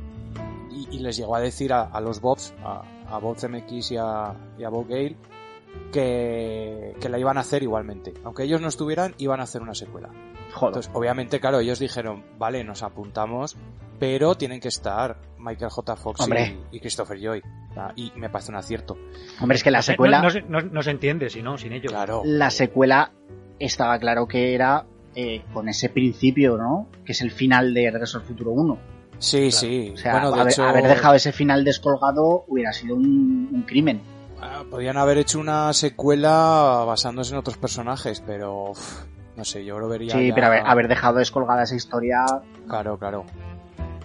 y, 0.70 0.96
y 0.96 0.98
les 1.00 1.16
llegó 1.16 1.34
a 1.34 1.40
decir 1.40 1.72
a, 1.72 1.82
a 1.82 2.00
los 2.00 2.20
Bobs, 2.20 2.54
a, 2.64 2.82
a 3.08 3.18
Bob 3.18 3.36
CMX 3.36 3.90
y 3.92 3.96
a, 3.96 4.32
y 4.58 4.62
a 4.64 4.68
Bob 4.68 4.86
Gale, 4.88 5.16
que, 5.92 6.94
que 7.00 7.08
la 7.08 7.18
iban 7.18 7.36
a 7.36 7.40
hacer 7.40 7.62
igualmente. 7.62 8.14
Aunque 8.24 8.44
ellos 8.44 8.60
no 8.60 8.68
estuvieran, 8.68 9.14
iban 9.18 9.40
a 9.40 9.44
hacer 9.44 9.62
una 9.62 9.74
secuela. 9.74 10.08
joder. 10.52 10.68
Entonces, 10.70 10.90
obviamente, 10.94 11.40
claro, 11.40 11.60
ellos 11.60 11.78
dijeron, 11.78 12.24
vale, 12.38 12.62
nos 12.64 12.82
apuntamos, 12.82 13.56
pero 13.98 14.34
tienen 14.36 14.60
que 14.60 14.68
estar 14.68 15.18
Michael 15.38 15.70
J. 15.70 15.96
Fox 15.96 16.20
y, 16.70 16.76
y 16.76 16.80
Christopher 16.80 17.18
Joy. 17.20 17.42
Y 17.97 18.12
me 18.16 18.28
parece 18.31 18.50
un 18.52 18.57
acierto. 18.57 18.97
Hombre, 19.40 19.57
es 19.57 19.64
que 19.64 19.71
la 19.71 19.83
secuela, 19.83 20.19
No, 20.19 20.25
no 20.25 20.31
se- 20.31 20.43
no- 20.43 20.61
no 20.61 20.83
se 20.83 20.90
entiende 20.90 21.28
si 21.31 21.43
no, 21.43 21.59
sin 21.59 21.73
ellos. 21.73 21.93
Claro. 21.93 22.23
la 22.25 22.50
secuela 22.50 23.12
estaba 23.59 23.99
claro 23.99 24.26
que 24.26 24.54
era 24.54 24.87
eh, 25.16 25.45
con 25.52 25.69
ese 25.69 25.88
principio, 25.90 26.57
¿no? 26.57 26.88
Que 27.04 27.12
es 27.12 27.21
el 27.23 27.31
final 27.31 27.73
de 27.73 27.88
Regreso 27.90 28.19
al 28.19 28.25
Futuro 28.25 28.50
1. 28.50 28.78
Sí, 29.19 29.50
sí. 29.52 29.93
O 29.95 29.97
sea, 29.97 30.12
bueno, 30.12 30.33
de 30.33 30.40
haber, 30.40 30.52
hecho, 30.52 30.64
haber 30.64 30.88
dejado 30.88 31.14
ese 31.14 31.31
final 31.33 31.62
descolgado 31.64 32.45
hubiera 32.49 32.73
sido 32.73 32.97
un, 32.97 33.49
un 33.52 33.62
crimen. 33.62 34.00
ah, 34.40 34.64
podían 34.69 34.97
haber 34.97 35.19
hecho 35.19 35.38
una 35.38 35.73
secuela 35.73 36.85
basándose 36.87 37.33
en 37.33 37.38
otros 37.38 37.57
personajes, 37.57 38.21
pero 38.26 38.71
uf, 38.71 39.04
no 39.37 39.45
sé, 39.45 39.64
yo 39.64 39.78
lo 39.78 39.88
vería. 39.88 40.12
Sí, 40.14 40.28
ya- 40.28 40.35
pero 40.35 40.49
haber, 40.49 40.62
haber 40.66 40.88
dejado 40.88 41.19
descolgada 41.19 41.62
esa 41.62 41.76
historia, 41.76 42.25
Claro, 42.69 42.99
claro. 42.99 43.25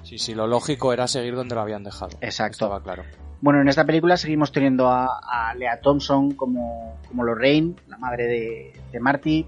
Sí, 0.03 0.17
sí, 0.19 0.33
lo 0.35 0.47
lógico 0.47 0.93
era 0.93 1.07
seguir 1.07 1.35
donde 1.35 1.55
lo 1.55 1.61
habían 1.61 1.83
dejado. 1.83 2.17
Exacto. 2.21 2.65
Estaba 2.65 2.81
claro. 2.83 3.03
Bueno, 3.41 3.61
en 3.61 3.69
esta 3.69 3.85
película 3.85 4.17
seguimos 4.17 4.51
teniendo 4.51 4.87
a, 4.87 5.19
a 5.21 5.53
Lea 5.55 5.79
Thompson 5.81 6.31
como, 6.31 6.97
como 7.07 7.23
Lorraine, 7.23 7.75
la 7.87 7.97
madre 7.97 8.27
de, 8.27 8.73
de 8.91 8.99
Marty. 8.99 9.45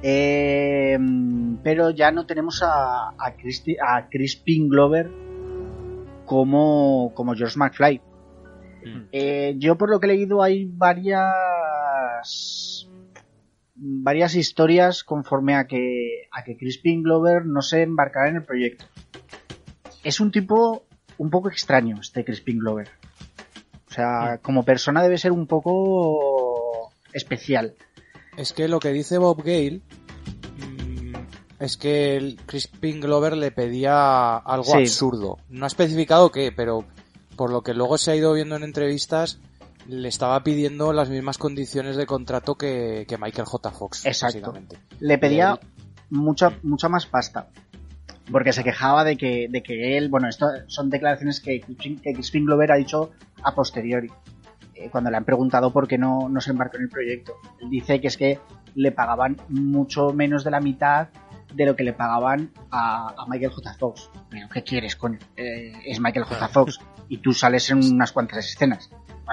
Eh, 0.00 0.96
pero 1.64 1.90
ya 1.90 2.12
no 2.12 2.24
tenemos 2.24 2.62
a, 2.62 3.08
a, 3.10 3.34
Christi- 3.36 3.76
a 3.84 4.08
Crispin 4.08 4.68
Glover 4.68 5.10
como, 6.24 7.12
como 7.14 7.34
George 7.34 7.58
McFly. 7.58 8.00
Mm. 8.84 9.00
Eh, 9.10 9.54
yo 9.58 9.76
por 9.76 9.90
lo 9.90 9.98
que 9.98 10.06
he 10.06 10.10
leído 10.10 10.42
hay 10.42 10.66
varias 10.66 12.88
varias 13.74 14.34
historias 14.34 15.04
conforme 15.04 15.54
a 15.54 15.66
que 15.66 16.28
a 16.32 16.42
que 16.44 16.56
Crispin 16.56 17.02
Glover 17.02 17.46
no 17.46 17.62
se 17.62 17.82
embarcará 17.82 18.28
en 18.28 18.36
el 18.36 18.44
proyecto. 18.44 18.84
Es 20.04 20.20
un 20.20 20.30
tipo 20.30 20.84
un 21.18 21.30
poco 21.30 21.48
extraño 21.50 21.98
este 22.00 22.24
Crispin 22.24 22.58
Glover. 22.58 22.88
O 23.88 23.92
sea, 23.92 24.38
como 24.42 24.64
persona 24.64 25.02
debe 25.02 25.18
ser 25.18 25.32
un 25.32 25.46
poco 25.46 26.90
especial. 27.12 27.74
Es 28.36 28.52
que 28.52 28.68
lo 28.68 28.78
que 28.80 28.92
dice 28.92 29.18
Bob 29.18 29.38
Gale 29.42 29.80
mm, 30.58 31.14
es 31.58 31.76
que 31.76 32.16
el 32.16 32.38
Crispin 32.46 33.00
Glover 33.00 33.36
le 33.36 33.50
pedía 33.50 34.36
algo 34.36 34.64
Sí. 34.64 34.78
absurdo. 34.78 35.38
No 35.48 35.64
ha 35.64 35.68
especificado 35.68 36.30
qué, 36.30 36.52
pero 36.52 36.84
por 37.36 37.50
lo 37.50 37.62
que 37.62 37.74
luego 37.74 37.98
se 37.98 38.10
ha 38.12 38.16
ido 38.16 38.32
viendo 38.34 38.56
en 38.56 38.62
entrevistas, 38.64 39.38
le 39.86 40.08
estaba 40.08 40.42
pidiendo 40.44 40.92
las 40.92 41.08
mismas 41.08 41.38
condiciones 41.38 41.96
de 41.96 42.04
contrato 42.06 42.56
que, 42.56 43.06
que 43.08 43.16
Michael 43.16 43.46
J. 43.46 43.70
Fox. 43.70 44.04
Exacto. 44.06 44.38
básicamente. 44.52 44.76
Le 45.00 45.18
pedía 45.18 45.58
Él- 45.60 45.68
mucha 46.10 46.52
mucha 46.62 46.88
más 46.88 47.06
pasta. 47.06 47.48
Porque 48.30 48.52
se 48.52 48.62
quejaba 48.64 49.04
de 49.04 49.16
que, 49.16 49.48
de 49.48 49.62
que 49.62 49.96
él, 49.96 50.08
bueno, 50.08 50.28
esto 50.28 50.46
son 50.66 50.90
declaraciones 50.90 51.40
que, 51.40 51.60
que 51.60 52.12
Crispin 52.12 52.44
Glover 52.44 52.72
ha 52.72 52.76
dicho 52.76 53.12
a 53.42 53.54
posteriori, 53.54 54.10
eh, 54.74 54.90
cuando 54.90 55.10
le 55.10 55.16
han 55.16 55.24
preguntado 55.24 55.72
por 55.72 55.88
qué 55.88 55.98
no, 55.98 56.28
no 56.28 56.40
se 56.40 56.50
embarcó 56.50 56.76
en 56.76 56.84
el 56.84 56.88
proyecto. 56.88 57.34
Él 57.60 57.70
dice 57.70 58.00
que 58.00 58.08
es 58.08 58.16
que 58.16 58.38
le 58.74 58.92
pagaban 58.92 59.36
mucho 59.48 60.12
menos 60.12 60.44
de 60.44 60.50
la 60.50 60.60
mitad 60.60 61.08
de 61.54 61.66
lo 61.66 61.74
que 61.74 61.82
le 61.82 61.92
pagaban 61.94 62.52
a, 62.70 63.14
a 63.16 63.26
Michael 63.26 63.50
J. 63.50 63.74
Fox. 63.74 64.10
Pero, 64.28 64.48
¿qué 64.48 64.62
quieres, 64.62 64.96
coño? 64.96 65.18
Eh, 65.36 65.72
es 65.86 66.00
Michael 66.00 66.26
J. 66.26 66.48
Fox 66.48 66.78
y 67.08 67.18
tú 67.18 67.32
sales 67.32 67.70
en 67.70 67.78
unas 67.78 68.12
cuantas 68.12 68.46
escenas. 68.46 68.90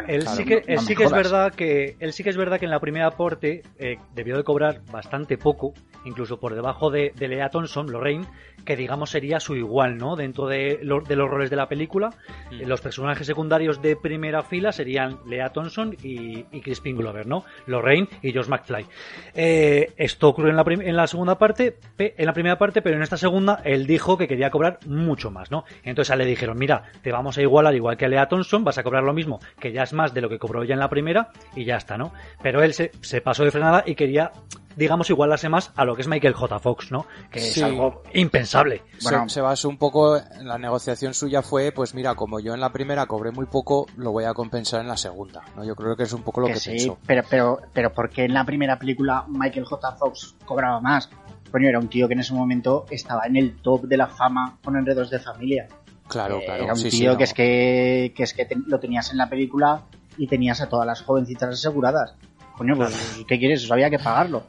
Él 0.07 0.21
claro, 0.21 0.37
sí 0.37 0.45
que, 0.45 0.55
no- 0.55 0.61
él 0.67 0.75
no 0.75 0.81
sí 0.81 0.95
que 0.95 1.03
es 1.03 1.11
verdad 1.11 1.53
que 1.53 1.95
él 1.99 2.13
sí 2.13 2.23
que 2.23 2.29
es 2.29 2.37
verdad 2.37 2.59
que 2.59 2.65
en 2.65 2.71
la 2.71 2.79
primera 2.79 3.07
aporte 3.07 3.63
eh, 3.79 3.97
debió 4.13 4.37
de 4.37 4.43
cobrar 4.43 4.81
bastante 4.91 5.37
poco, 5.37 5.73
incluso 6.05 6.39
por 6.39 6.53
debajo 6.55 6.89
de, 6.91 7.11
de 7.15 7.27
Lea 7.27 7.49
Thompson, 7.49 7.91
Lorraine, 7.91 8.25
que 8.65 8.75
digamos 8.75 9.11
sería 9.11 9.39
su 9.39 9.55
igual, 9.55 9.97
¿no? 9.97 10.15
Dentro 10.15 10.47
de, 10.47 10.79
lo- 10.81 11.01
de 11.01 11.15
los 11.15 11.29
roles 11.29 11.49
de 11.49 11.55
la 11.55 11.67
película, 11.69 12.09
Mm. 12.51 12.61
eh, 12.61 12.65
los 12.65 12.81
personajes 12.81 13.25
secundarios 13.27 13.81
de 13.81 13.95
primera 13.95 14.41
fila 14.43 14.71
serían 14.71 15.19
Lea 15.27 15.49
Thompson 15.49 15.95
y, 16.03 16.45
y 16.51 16.61
Crispin 16.61 16.97
Glover, 16.97 17.25
¿no? 17.27 17.45
Lorraine 17.67 18.07
y 18.21 18.33
Josh 18.33 18.47
McFly. 18.47 18.85
Eh, 19.33 19.91
esto 19.97 20.29
ocurrió 20.29 20.51
en 20.51 20.57
la, 20.57 20.63
en 20.67 20.95
la 20.95 21.07
segunda 21.07 21.37
parte, 21.37 21.77
en 21.97 22.25
la 22.25 22.33
primera 22.33 22.57
parte, 22.57 22.81
pero 22.81 22.95
en 22.95 23.01
esta 23.03 23.17
segunda 23.17 23.61
él 23.63 23.85
dijo 23.87 24.17
que 24.17 24.27
quería 24.27 24.49
cobrar 24.49 24.79
mucho 24.85 25.31
más, 25.31 25.51
¿no? 25.51 25.65
Entonces 25.83 26.11
a 26.11 26.13
él 26.13 26.19
le 26.19 26.25
dijeron, 26.25 26.57
mira, 26.57 26.83
te 27.01 27.11
vamos 27.11 27.37
a 27.37 27.41
igualar 27.41 27.75
igual 27.75 27.97
que 27.97 28.05
a 28.05 28.07
Lea 28.09 28.27
Thompson, 28.27 28.63
vas 28.63 28.77
a 28.77 28.83
cobrar 28.83 29.03
lo 29.03 29.13
mismo, 29.13 29.39
que 29.59 29.71
ya 29.71 29.84
es 29.85 29.93
más 29.93 30.13
de 30.13 30.19
lo 30.21 30.27
que 30.29 30.37
cobró 30.37 30.61
ella 30.63 30.73
en 30.73 30.79
la 30.81 30.89
primera 30.89 31.29
y 31.55 31.63
ya 31.63 31.77
está, 31.77 31.97
¿no? 31.97 32.11
Pero 32.43 32.61
él 32.61 32.73
se, 32.73 32.91
se 33.01 33.21
pasó 33.21 33.43
de 33.45 33.51
frenada 33.51 33.83
y 33.85 33.95
quería, 33.95 34.31
digamos, 34.75 35.09
igualarse 35.09 35.47
más 35.47 35.71
a 35.77 35.85
lo 35.85 35.95
que 35.95 36.01
es 36.01 36.07
Michael 36.09 36.33
J. 36.33 36.59
Fox, 36.59 36.91
¿no? 36.91 37.05
Que 37.31 37.39
Sí. 37.39 37.59
es 37.61 37.63
algo 37.65 38.03
impensable. 38.13 38.83
Se- 38.97 39.09
Bueno. 39.09 39.29
se, 39.29 39.39
basó 39.41 39.69
un 39.69 39.77
poco, 39.77 40.17
en 40.17 40.47
la 40.47 40.57
negociación 40.57 41.13
suya 41.13 41.41
fue, 41.41 41.71
pues 41.71 41.95
mira, 41.95 42.15
como 42.15 42.39
yo 42.41 42.53
en 42.53 42.59
la 42.59 42.71
primera 42.73 43.05
cobré 43.05 43.31
muy 43.31 43.45
poco, 43.45 43.85
lo 43.97 44.11
voy 44.11 44.25
a 44.25 44.33
compensar 44.33 44.81
en 44.81 44.87
la 44.87 44.97
segunda. 44.97 45.41
¿no? 45.55 45.63
Yo 45.63 45.75
creo 45.75 45.95
que 45.95 46.03
es 46.03 46.13
un 46.13 46.23
poco 46.23 46.41
lo 46.41 46.47
que, 46.47 46.53
que 46.53 46.59
sí, 46.59 46.69
pensó. 46.71 46.97
pero, 47.07 47.23
pero, 47.29 47.59
pero 47.73 47.93
¿por 47.93 48.09
qué 48.09 48.25
en 48.25 48.33
la 48.33 48.43
primera 48.43 48.77
película 48.77 49.23
Michael 49.27 49.65
J. 49.65 49.91
Fox 49.93 50.35
cobraba 50.45 50.79
más? 50.81 51.09
Coño, 51.51 51.69
era 51.69 51.79
un 51.79 51.87
tío 51.87 52.07
que 52.07 52.13
en 52.15 52.19
ese 52.19 52.33
momento 52.33 52.85
estaba 52.89 53.27
en 53.27 53.37
el 53.37 53.55
top 53.61 53.83
de 53.83 53.95
la 53.95 54.07
fama 54.07 54.57
con 54.63 54.75
Enredos 54.75 55.09
de 55.09 55.19
Familia. 55.19 55.67
Claro, 56.07 56.39
claro. 56.45 56.63
Era 56.63 56.73
un 56.73 56.79
sí, 56.79 56.91
sí, 56.91 56.99
tío 56.99 57.11
no. 57.13 57.17
que 57.17 57.23
es 57.23 57.33
que, 57.33 58.13
que 58.15 58.23
es 58.23 58.33
que 58.33 58.45
te- 58.45 58.57
lo 58.67 58.79
tenías 58.79 59.11
en 59.11 59.17
la 59.17 59.27
película 59.29 59.81
y 60.17 60.27
tenías 60.27 60.61
a 60.61 60.69
todas 60.69 60.85
las 60.85 61.01
jovencitas 61.01 61.49
aseguradas. 61.49 62.13
Coño, 62.57 62.75
pues, 62.75 63.23
¿qué 63.27 63.37
quieres? 63.39 63.63
Eso 63.63 63.73
había 63.73 63.89
que 63.89 63.99
pagarlo. 63.99 64.43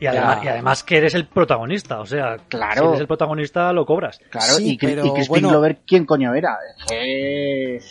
Y 0.00 0.06
además, 0.06 0.38
y 0.44 0.48
además 0.48 0.84
que 0.84 0.96
eres 0.98 1.14
el 1.14 1.26
protagonista, 1.26 1.98
o 2.00 2.06
sea, 2.06 2.36
Claro. 2.48 2.82
si 2.82 2.88
eres 2.88 3.00
el 3.00 3.06
protagonista 3.08 3.72
lo 3.72 3.84
cobras. 3.84 4.20
Claro, 4.30 4.54
Sí, 4.54 4.74
y, 4.74 4.78
pero 4.78 5.04
y 5.04 5.10
Crispin 5.10 5.28
bueno. 5.28 5.48
Glover, 5.48 5.80
¿quién 5.84 6.04
coño 6.06 6.34
era? 6.34 6.56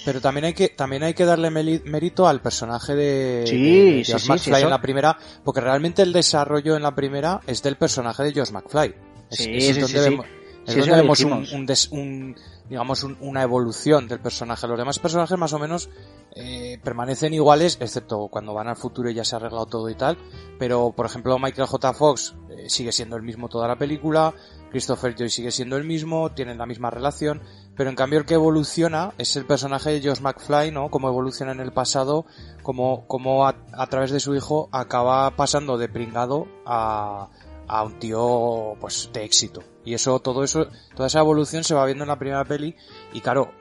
Pero 0.06 0.22
también 0.22 0.46
hay 0.46 0.54
que 0.54 0.70
también 0.70 1.04
hay 1.04 1.14
que 1.14 1.26
darle 1.26 1.50
mérito 1.52 2.28
al 2.28 2.40
personaje 2.42 2.96
de, 2.96 3.44
Sí, 3.46 3.58
de- 3.58 3.96
de 3.98 4.04
sí, 4.06 4.12
Josh 4.14 4.22
sí, 4.22 4.30
McFly 4.30 4.64
en 4.64 4.70
la 4.70 4.82
primera, 4.82 5.18
porque 5.44 5.60
realmente 5.60 6.02
el 6.02 6.14
desarrollo 6.14 6.78
en 6.78 6.84
la 6.84 6.96
primera 6.96 7.42
es 7.46 7.62
del 7.62 7.76
personaje 7.76 8.24
de 8.24 8.34
Josh 8.34 8.52
McFly. 8.52 8.96
Es, 9.30 9.38
Sí, 9.40 9.52
es 9.58 9.66
sí, 9.76 9.82
donde 9.82 9.88
sí, 9.88 10.04
sí. 10.04 10.10
vemos, 10.10 10.26
es 10.66 10.76
donde 10.78 10.96
vemos 10.96 11.20
un, 11.20 11.26
dijimos. 11.30 11.52
un 11.52 11.66
des- 11.66 11.92
un- 11.92 12.36
digamos 12.70 13.04
un- 13.04 13.18
una 13.22 13.42
evolución 13.44 14.08
del 14.08 14.20
personaje. 14.20 14.68
Los 14.68 14.78
demás 14.78 15.00
personajes 15.00 15.38
más 15.38 15.54
o 15.54 15.60
menos 15.60 15.90
eh, 16.36 16.80
permanecen 16.84 17.34
iguales, 17.34 17.78
excepto 17.82 18.28
cuando 18.28 18.54
van 18.54 18.68
al 18.68 18.76
futuro 18.76 19.10
y 19.10 19.14
ya 19.16 19.24
se 19.24 19.36
ha 19.36 19.40
arreglado 19.40 19.66
todo 19.66 19.90
y 19.90 19.96
tal. 19.96 20.18
Pero 20.60 20.92
por 20.96 21.06
ejemplo 21.06 21.40
Michael 21.40 21.68
J. 21.68 21.94
Fox 21.94 22.36
eh, 22.50 22.70
sigue 22.70 22.92
siendo 22.92 23.16
el 23.16 23.24
mismo 23.24 23.48
toda 23.50 23.68
la 23.68 23.76
película, 23.78 24.34
Christopher 24.70 25.16
Joy 25.16 25.30
sigue 25.30 25.52
siendo 25.52 25.78
el 25.78 25.86
mismo, 25.86 26.32
tienen 26.34 26.58
la 26.58 26.66
misma 26.66 26.90
relación, 26.90 27.42
pero 27.76 27.90
en 27.90 27.96
cambio 27.96 28.20
el 28.20 28.26
que 28.26 28.34
evoluciona 28.34 29.14
es 29.18 29.36
el 29.38 29.46
personaje 29.46 29.92
de 29.92 30.08
Josh 30.08 30.20
McFly, 30.22 30.72
¿no? 30.72 30.90
Cómo 30.92 31.08
evoluciona 31.08 31.54
en 31.54 31.62
el 31.62 31.72
pasado, 31.72 32.26
cómo, 32.64 33.08
cómo 33.08 33.48
a, 33.48 33.56
a 33.74 33.88
través 33.88 34.12
de 34.12 34.20
su 34.20 34.36
hijo 34.36 34.68
acaba 34.74 35.32
pasando 35.38 35.78
de 35.78 35.88
pringado 35.88 36.48
a, 36.66 37.30
a 37.68 37.84
un 37.84 38.00
tío, 38.00 38.76
pues, 38.80 39.10
de 39.14 39.24
éxito. 39.24 39.62
Y 39.84 39.94
eso, 39.94 40.20
todo 40.20 40.44
eso, 40.44 40.68
toda 40.96 41.08
esa 41.08 41.20
evolución 41.20 41.64
se 41.64 41.76
va 41.76 41.86
viendo 41.86 42.04
en 42.04 42.10
la 42.10 42.20
primera 42.20 42.44
peli, 42.46 42.76
y 43.14 43.22
claro, 43.22 43.52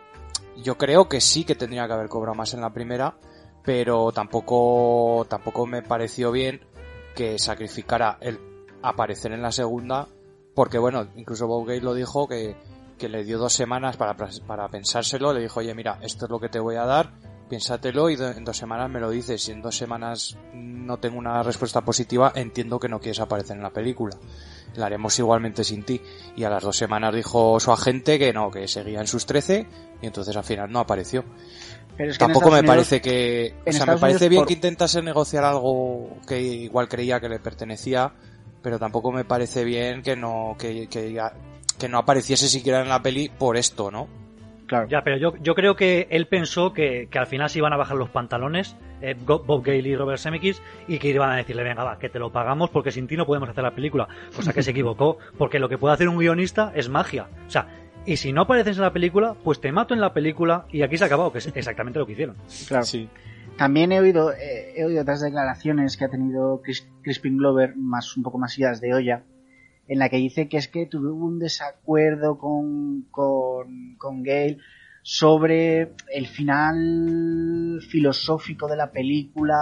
yo 0.57 0.79
creo 0.79 1.09
que 1.09 1.21
sí 1.21 1.45
que 1.45 1.55
tendría 1.55 1.87
que 1.87 1.93
haber 1.93 2.09
cobrado 2.09 2.35
más 2.35 2.55
en 2.55 2.61
la 2.61 2.73
primera, 2.73 3.19
pero 3.63 4.13
tampoco, 4.13 5.27
tampoco 5.29 5.67
me 5.67 5.83
pareció 5.83 6.31
bien 6.31 6.61
que 7.15 7.39
sacrificara 7.39 8.19
el 8.21 8.39
aparecer 8.83 9.33
en 9.33 9.43
la 9.43 9.53
segunda, 9.53 10.07
porque 10.55 10.79
bueno, 10.79 11.09
incluso 11.17 11.47
Bob 11.47 11.69
lo 11.69 11.95
dijo 11.95 12.29
que, 12.29 12.57
que 12.99 13.09
le 13.09 13.25
dio 13.25 13.39
dos 13.39 13.53
semanas 13.53 13.97
para, 13.97 14.17
para 14.47 14.69
pensárselo, 14.69 15.33
le 15.33 15.41
dijo, 15.41 15.61
oye 15.61 15.75
mira, 15.75 15.99
esto 16.03 16.27
es 16.27 16.31
lo 16.31 16.39
que 16.39 16.49
te 16.49 16.61
voy 16.61 16.77
a 16.77 16.85
dar, 16.85 17.13
piénsatelo 17.49 18.11
y 18.11 18.17
do- 18.17 18.31
en 18.31 18.45
dos 18.45 18.57
semanas 18.57 18.91
me 18.91 19.01
lo 19.01 19.11
dices, 19.11 19.43
si 19.43 19.53
en 19.53 19.63
dos 19.63 19.77
semanas 19.77 20.37
no 20.55 20.99
tengo 20.99 21.19
una 21.19 21.43
respuesta 21.43 21.81
positiva, 21.83 22.33
entiendo 22.35 22.79
que 22.79 22.89
no 22.89 23.01
quieres 23.01 23.21
aparecer 23.21 23.57
en 23.57 23.63
la 23.63 23.71
película. 23.71 24.17
La 24.75 24.87
haremos 24.87 25.19
igualmente 25.19 25.65
sin 25.65 25.83
ti. 25.85 26.01
Y 26.37 26.45
a 26.45 26.51
las 26.51 26.63
dos 26.63 26.77
semanas 26.77 27.15
dijo 27.15 27.59
su 27.61 27.73
agente 27.73 28.19
que 28.19 28.33
no, 28.33 28.51
que 28.51 28.69
seguía 28.69 29.01
en 29.01 29.07
sus 29.07 29.25
13 29.27 29.67
y 30.03 30.07
entonces 30.07 30.37
al 30.37 30.45
final 30.45 30.71
no 30.71 30.81
apareció. 30.81 31.25
Pero 31.97 32.11
es 32.11 32.19
que 32.19 32.25
Tampoco 32.25 32.51
me 32.51 32.59
Unidos- 32.61 32.67
parece 32.77 33.01
que... 33.01 33.55
O 33.67 33.73
sea, 33.73 33.87
me 33.87 33.97
parece 33.97 34.17
Unidos 34.27 34.29
bien 34.29 34.41
por- 34.43 34.49
que 34.49 34.55
intentase 34.55 35.01
negociar 35.03 35.45
algo 35.45 36.19
que 36.29 36.41
igual 36.43 36.89
creía 36.89 37.21
que 37.21 37.29
le 37.31 37.39
pertenecía, 37.39 38.13
pero 38.61 38.79
tampoco 38.79 39.13
me 39.13 39.25
parece 39.25 39.65
bien 39.65 40.03
que 40.03 40.15
no, 40.15 40.57
que, 40.59 40.89
que, 40.89 41.13
ya- 41.13 41.33
que 41.79 41.89
no 41.89 41.99
apareciese 41.99 42.49
siquiera 42.49 42.83
en 42.83 42.89
la 42.91 43.01
peli 43.03 43.31
por 43.31 43.57
esto, 43.57 43.91
¿no? 43.91 44.09
Claro. 44.67 44.89
Ya, 44.89 45.03
pero 45.03 45.17
yo, 45.17 45.35
yo 45.43 45.55
creo 45.55 45.77
que 45.77 46.09
él 46.11 46.27
pensó 46.27 46.73
que, 46.73 47.09
que 47.11 47.19
al 47.19 47.27
final 47.27 47.49
se 47.49 47.59
iban 47.59 47.73
a 47.73 47.77
bajar 47.77 47.97
los 47.97 48.09
pantalones 48.11 48.77
eh, 49.01 49.15
Bob 49.25 49.63
Gale 49.65 49.89
y 49.89 49.95
Robert 49.97 50.19
Zemeckis 50.19 50.61
y 50.89 50.99
que 50.99 51.09
iban 51.09 51.31
a 51.31 51.37
decirle, 51.37 51.63
venga, 51.63 51.85
va, 51.85 51.99
que 51.99 52.09
te 52.09 52.19
lo 52.19 52.33
pagamos 52.33 52.71
porque 52.71 52.91
sin 52.91 53.07
ti 53.07 53.17
no 53.17 53.27
podemos 53.27 53.49
hacer 53.49 53.63
la 53.63 53.75
película. 53.75 54.09
Cosa 54.35 54.53
que 54.53 54.63
se 54.63 54.71
equivocó, 54.73 55.19
porque 55.39 55.59
lo 55.59 55.69
que 55.69 55.79
puede 55.79 55.95
hacer 55.95 56.09
un 56.09 56.19
guionista 56.19 56.73
es 56.75 56.89
magia. 56.89 57.29
O 57.47 57.51
sea, 57.51 57.69
y 58.07 58.17
si 58.17 58.33
no 58.33 58.43
apareces 58.43 58.77
en 58.77 58.83
la 58.83 58.93
película, 58.93 59.35
pues 59.45 59.61
te 59.61 59.71
mato 59.73 59.93
en 59.95 60.01
la 60.01 60.13
película 60.13 60.67
y 60.73 60.83
aquí 60.83 60.97
se 60.97 61.05
ha 61.05 61.07
acabado, 61.09 61.31
que 61.33 61.39
es 61.39 61.47
exactamente 61.55 61.99
lo 61.99 62.07
que 62.07 62.13
hicieron. 62.13 62.37
Claro. 62.69 62.85
Sí. 62.85 63.09
También 63.57 63.91
he 63.93 64.01
oído, 64.01 64.33
eh, 64.33 64.73
he 64.77 64.85
oído 64.85 65.03
otras 65.03 65.21
declaraciones 65.23 65.97
que 65.97 66.05
ha 66.05 66.09
tenido 66.09 66.61
Chris- 66.63 66.87
Crispin 67.03 67.39
Glover, 67.39 67.75
más 67.77 68.17
un 68.17 68.23
poco 68.23 68.39
más 68.39 68.59
idas 68.59 68.81
de 68.81 68.93
olla, 68.95 69.23
en 69.89 69.99
la 69.99 70.09
que 70.09 70.17
dice 70.17 70.49
que 70.49 70.57
es 70.57 70.69
que 70.69 70.87
tuvo 70.87 71.13
un 71.15 71.39
desacuerdo 71.39 72.39
con, 72.39 73.03
con, 73.11 73.97
con 73.99 74.23
Gale 74.23 74.59
sobre 75.03 75.93
el 76.13 76.27
final 76.27 77.81
filosófico 77.89 78.67
de 78.69 78.77
la 78.77 78.91
película 78.91 79.57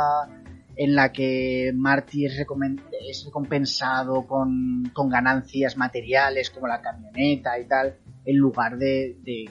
en 0.76 0.94
la 0.96 1.12
que 1.12 1.72
Marty 1.74 2.26
es, 2.26 2.32
es 2.38 3.24
recompensado 3.26 4.26
con, 4.26 4.90
con 4.92 5.08
ganancias 5.08 5.76
materiales 5.76 6.50
como 6.50 6.66
la 6.66 6.80
camioneta 6.80 7.58
y 7.58 7.66
tal, 7.66 7.94
en 8.24 8.36
lugar 8.36 8.76
de, 8.78 9.16
de, 9.22 9.50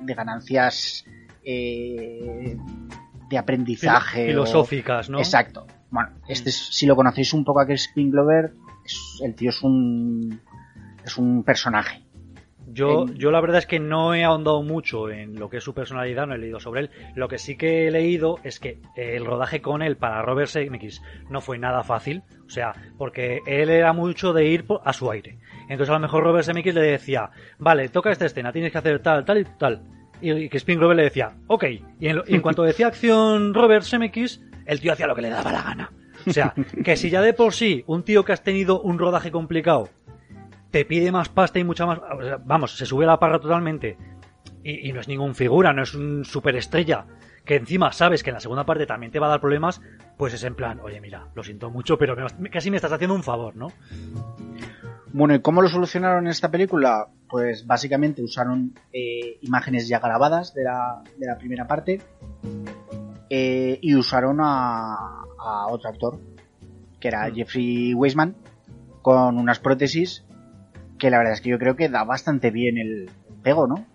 de 0.00 0.14
ganancias 0.14 1.04
eh, 1.44 2.56
de 3.28 3.38
aprendizaje. 3.38 4.24
o- 4.24 4.26
Filosóficas, 4.26 5.08
¿no? 5.10 5.18
Exacto. 5.18 5.66
Bueno, 5.90 6.10
este 6.28 6.50
es- 6.50 6.68
si 6.70 6.86
lo 6.86 6.96
conocéis 6.96 7.32
un 7.32 7.44
poco 7.44 7.60
a 7.60 7.64
Glover, 7.64 8.46
es- 8.46 8.69
el 9.22 9.34
tío 9.34 9.50
es 9.50 9.62
un 9.62 10.40
es 11.04 11.16
un 11.16 11.42
personaje. 11.44 12.02
Yo, 12.72 13.04
En- 13.08 13.14
yo 13.16 13.32
la 13.32 13.40
verdad 13.40 13.58
es 13.58 13.66
que 13.66 13.80
no 13.80 14.14
he 14.14 14.22
ahondado 14.22 14.62
mucho 14.62 15.10
en 15.10 15.40
lo 15.40 15.50
que 15.50 15.56
es 15.56 15.64
su 15.64 15.74
personalidad, 15.74 16.26
no 16.28 16.34
he 16.34 16.38
leído 16.38 16.60
sobre 16.60 16.82
él. 16.82 16.90
Lo 17.16 17.26
que 17.26 17.38
sí 17.38 17.56
que 17.56 17.88
he 17.88 17.90
leído 17.90 18.38
es 18.44 18.60
que 18.60 18.78
el 18.96 19.24
rodaje 19.26 19.60
con 19.60 19.82
él 19.82 19.96
para 19.96 20.22
Robert 20.22 20.48
Zemeckis 20.50 21.02
no 21.28 21.40
fue 21.40 21.58
nada 21.58 21.82
fácil, 21.82 22.22
o 22.46 22.50
sea, 22.50 22.72
porque 22.96 23.40
él 23.46 23.70
era 23.70 23.92
mucho 23.92 24.32
de 24.32 24.46
ir 24.46 24.66
a 24.84 24.92
su 24.92 25.10
aire. 25.10 25.38
Entonces 25.68 25.90
a 25.90 25.94
lo 25.94 25.98
mejor 26.00 26.22
Robert 26.22 26.44
Zemeckis 26.46 26.74
le 26.74 26.82
decía, 26.82 27.30
vale, 27.58 27.88
toca 27.88 28.12
esta 28.12 28.26
escena, 28.26 28.52
tienes 28.52 28.70
que 28.70 28.78
hacer 28.78 29.00
tal, 29.00 29.24
tal 29.24 29.38
y 29.38 29.44
tal. 29.58 29.82
Y, 30.20 30.48
Crispin 30.48 30.78
Glover 30.78 30.96
le 30.96 31.04
decía, 31.04 31.32
ok. 31.48 31.64
Y 31.98 32.06
en, 32.08 32.16
lo- 32.16 32.24
y 32.28 32.34
en 32.34 32.42
cuanto 32.42 32.62
decía 32.62 32.86
acción 32.86 33.52
Robert 33.52 33.82
Zemeckis, 33.84 34.42
el 34.66 34.80
tío 34.80 34.92
hacía 34.92 35.06
lo 35.08 35.16
que 35.16 35.22
le 35.22 35.30
daba 35.30 35.50
la 35.50 35.62
gana. 35.62 35.90
O 36.26 36.32
sea, 36.32 36.54
que 36.84 36.96
si 36.96 37.10
ya 37.10 37.20
de 37.22 37.32
por 37.32 37.52
sí 37.54 37.84
un 37.86 38.02
tío 38.02 38.24
que 38.24 38.32
has 38.32 38.42
tenido 38.42 38.80
un 38.80 38.98
rodaje 38.98 39.30
complicado 39.30 39.88
te 40.70 40.84
pide 40.84 41.10
más 41.10 41.28
pasta 41.28 41.58
y 41.58 41.64
mucha 41.64 41.84
más. 41.86 41.98
vamos, 42.44 42.76
se 42.76 42.86
sube 42.86 43.04
la 43.06 43.18
parra 43.18 43.40
totalmente. 43.40 43.96
Y, 44.62 44.88
y 44.88 44.92
no 44.92 45.00
es 45.00 45.08
ningún 45.08 45.34
figura, 45.34 45.72
no 45.72 45.82
es 45.82 45.94
un 45.94 46.24
superestrella. 46.24 47.06
Que 47.44 47.56
encima 47.56 47.90
sabes 47.92 48.22
que 48.22 48.30
en 48.30 48.34
la 48.34 48.40
segunda 48.40 48.64
parte 48.64 48.86
también 48.86 49.10
te 49.10 49.18
va 49.18 49.26
a 49.26 49.30
dar 49.30 49.40
problemas. 49.40 49.80
Pues 50.16 50.32
es 50.34 50.44
en 50.44 50.54
plan, 50.54 50.78
oye, 50.80 51.00
mira, 51.00 51.26
lo 51.34 51.42
siento 51.42 51.70
mucho, 51.70 51.98
pero 51.98 52.14
me- 52.38 52.50
casi 52.50 52.70
me 52.70 52.76
estás 52.76 52.92
haciendo 52.92 53.14
un 53.16 53.22
favor, 53.24 53.56
¿no? 53.56 53.72
Bueno, 55.12 55.34
¿y 55.34 55.40
cómo 55.40 55.60
lo 55.60 55.68
solucionaron 55.68 56.26
en 56.26 56.30
esta 56.30 56.50
película? 56.52 57.08
Pues 57.28 57.66
básicamente 57.66 58.22
usaron 58.22 58.74
eh, 58.92 59.38
imágenes 59.40 59.88
ya 59.88 59.98
grabadas 59.98 60.54
de 60.54 60.62
la, 60.64 61.02
de 61.18 61.26
la 61.26 61.36
primera 61.36 61.66
parte 61.66 62.00
eh, 63.28 63.78
y 63.82 63.94
usaron 63.96 64.38
a, 64.40 64.96
a 65.40 65.66
otro 65.68 65.88
actor, 65.90 66.18
que 67.00 67.08
era 67.08 67.28
Mm. 67.28 67.34
Jeffrey 67.34 67.94
Weisman, 67.94 68.34
con 69.02 69.38
unas 69.38 69.58
prótesis 69.58 70.24
que 70.98 71.08
la 71.10 71.16
verdad 71.18 71.32
es 71.32 71.40
que 71.40 71.48
yo 71.48 71.58
creo 71.58 71.76
que 71.76 71.88
da 71.88 72.04
bastante 72.04 72.50
bien 72.50 72.76
el 72.76 73.08
pego, 73.42 73.66
¿no? 73.66 73.86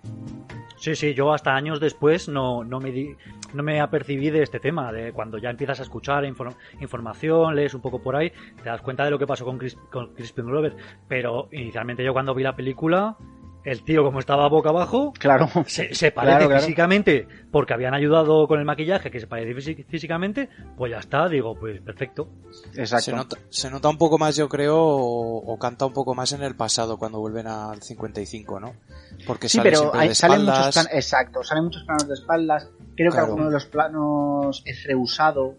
Sí, 0.78 0.96
sí, 0.96 1.14
yo 1.14 1.34
hasta 1.34 1.56
años 1.56 1.80
después 1.80 2.28
no, 2.28 2.64
no 2.64 2.80
me 2.80 2.92
di- 2.92 3.16
no 3.54 3.64
me 3.64 3.80
apercibí 3.80 4.30
de 4.32 4.42
este 4.44 4.60
tema, 4.60 4.92
de 4.92 5.14
cuando 5.14 5.38
ya 5.38 5.50
empiezas 5.50 5.80
a 5.80 5.84
escuchar 5.84 6.24
infor- 6.26 6.56
información, 6.82 7.56
lees 7.56 7.74
un 7.76 7.82
poco 7.82 8.02
por 8.02 8.16
ahí, 8.16 8.32
te 8.62 8.70
das 8.70 8.82
cuenta 8.82 9.06
de 9.06 9.12
lo 9.12 9.18
que 9.20 9.26
pasó 9.28 9.46
con, 9.46 9.58
Chris, 9.58 9.76
con 9.92 10.14
Crispin 10.14 10.46
Glover. 10.46 10.76
Pero 11.08 11.48
inicialmente 11.52 12.04
yo 12.04 12.12
cuando 12.12 12.34
vi 12.36 12.44
la 12.44 12.56
película, 12.56 13.16
el 13.66 13.84
tío 13.84 14.04
como 14.04 14.20
estaba 14.20 14.48
boca 14.48 14.70
abajo, 14.70 15.12
Claro. 15.20 15.50
se, 15.66 15.94
se 15.96 16.12
parece 16.12 16.36
Claro, 16.38 16.48
claro. 16.48 16.62
físicamente 16.62 17.28
porque 17.52 17.74
habían 17.74 17.94
ayudado 17.94 18.48
con 18.48 18.60
el 18.60 18.66
maquillaje, 18.66 19.10
que 19.12 19.20
se 19.20 19.28
parece 19.28 19.54
físi- 19.56 19.86
físicamente, 19.88 20.50
pues 20.78 20.92
ya 20.92 21.00
está, 21.00 21.28
digo, 21.28 21.56
pues 21.60 21.82
perfecto. 21.82 22.30
Exacto. 22.76 23.04
Se 23.06 23.12
nota, 23.14 23.38
se 23.50 23.70
nota 23.72 23.90
un 23.90 23.98
poco 23.98 24.18
más, 24.18 24.36
yo 24.36 24.48
creo, 24.48 24.78
o, 24.78 25.54
o 25.54 25.58
canta 25.60 25.86
un 25.86 25.94
poco 25.94 26.14
más 26.16 26.32
en 26.34 26.44
el 26.44 26.56
pasado 26.56 26.98
cuando 26.98 27.20
vuelven 27.20 27.48
al 27.48 27.82
55, 27.82 28.60
¿no? 28.60 28.74
Porque 29.26 29.50
Sí, 29.50 29.58
sale 29.58 29.72
pero 29.72 29.96
hay- 29.96 30.10
de 30.10 30.16
salen 30.16 30.42
muchos 30.42 30.54
espaldas. 30.58 30.74
planos, 30.74 30.94
exacto, 30.94 31.44
salen 31.44 31.64
muchos 31.66 31.84
planos 31.86 32.08
de 32.08 32.14
espaldas. 32.14 32.70
Creo 32.96 33.12
Claro. 33.12 33.26
que 33.26 33.32
alguno 33.32 33.48
de 33.48 33.54
los 33.54 33.66
planos 33.66 34.62
es 34.66 34.84
reusado 34.86 35.56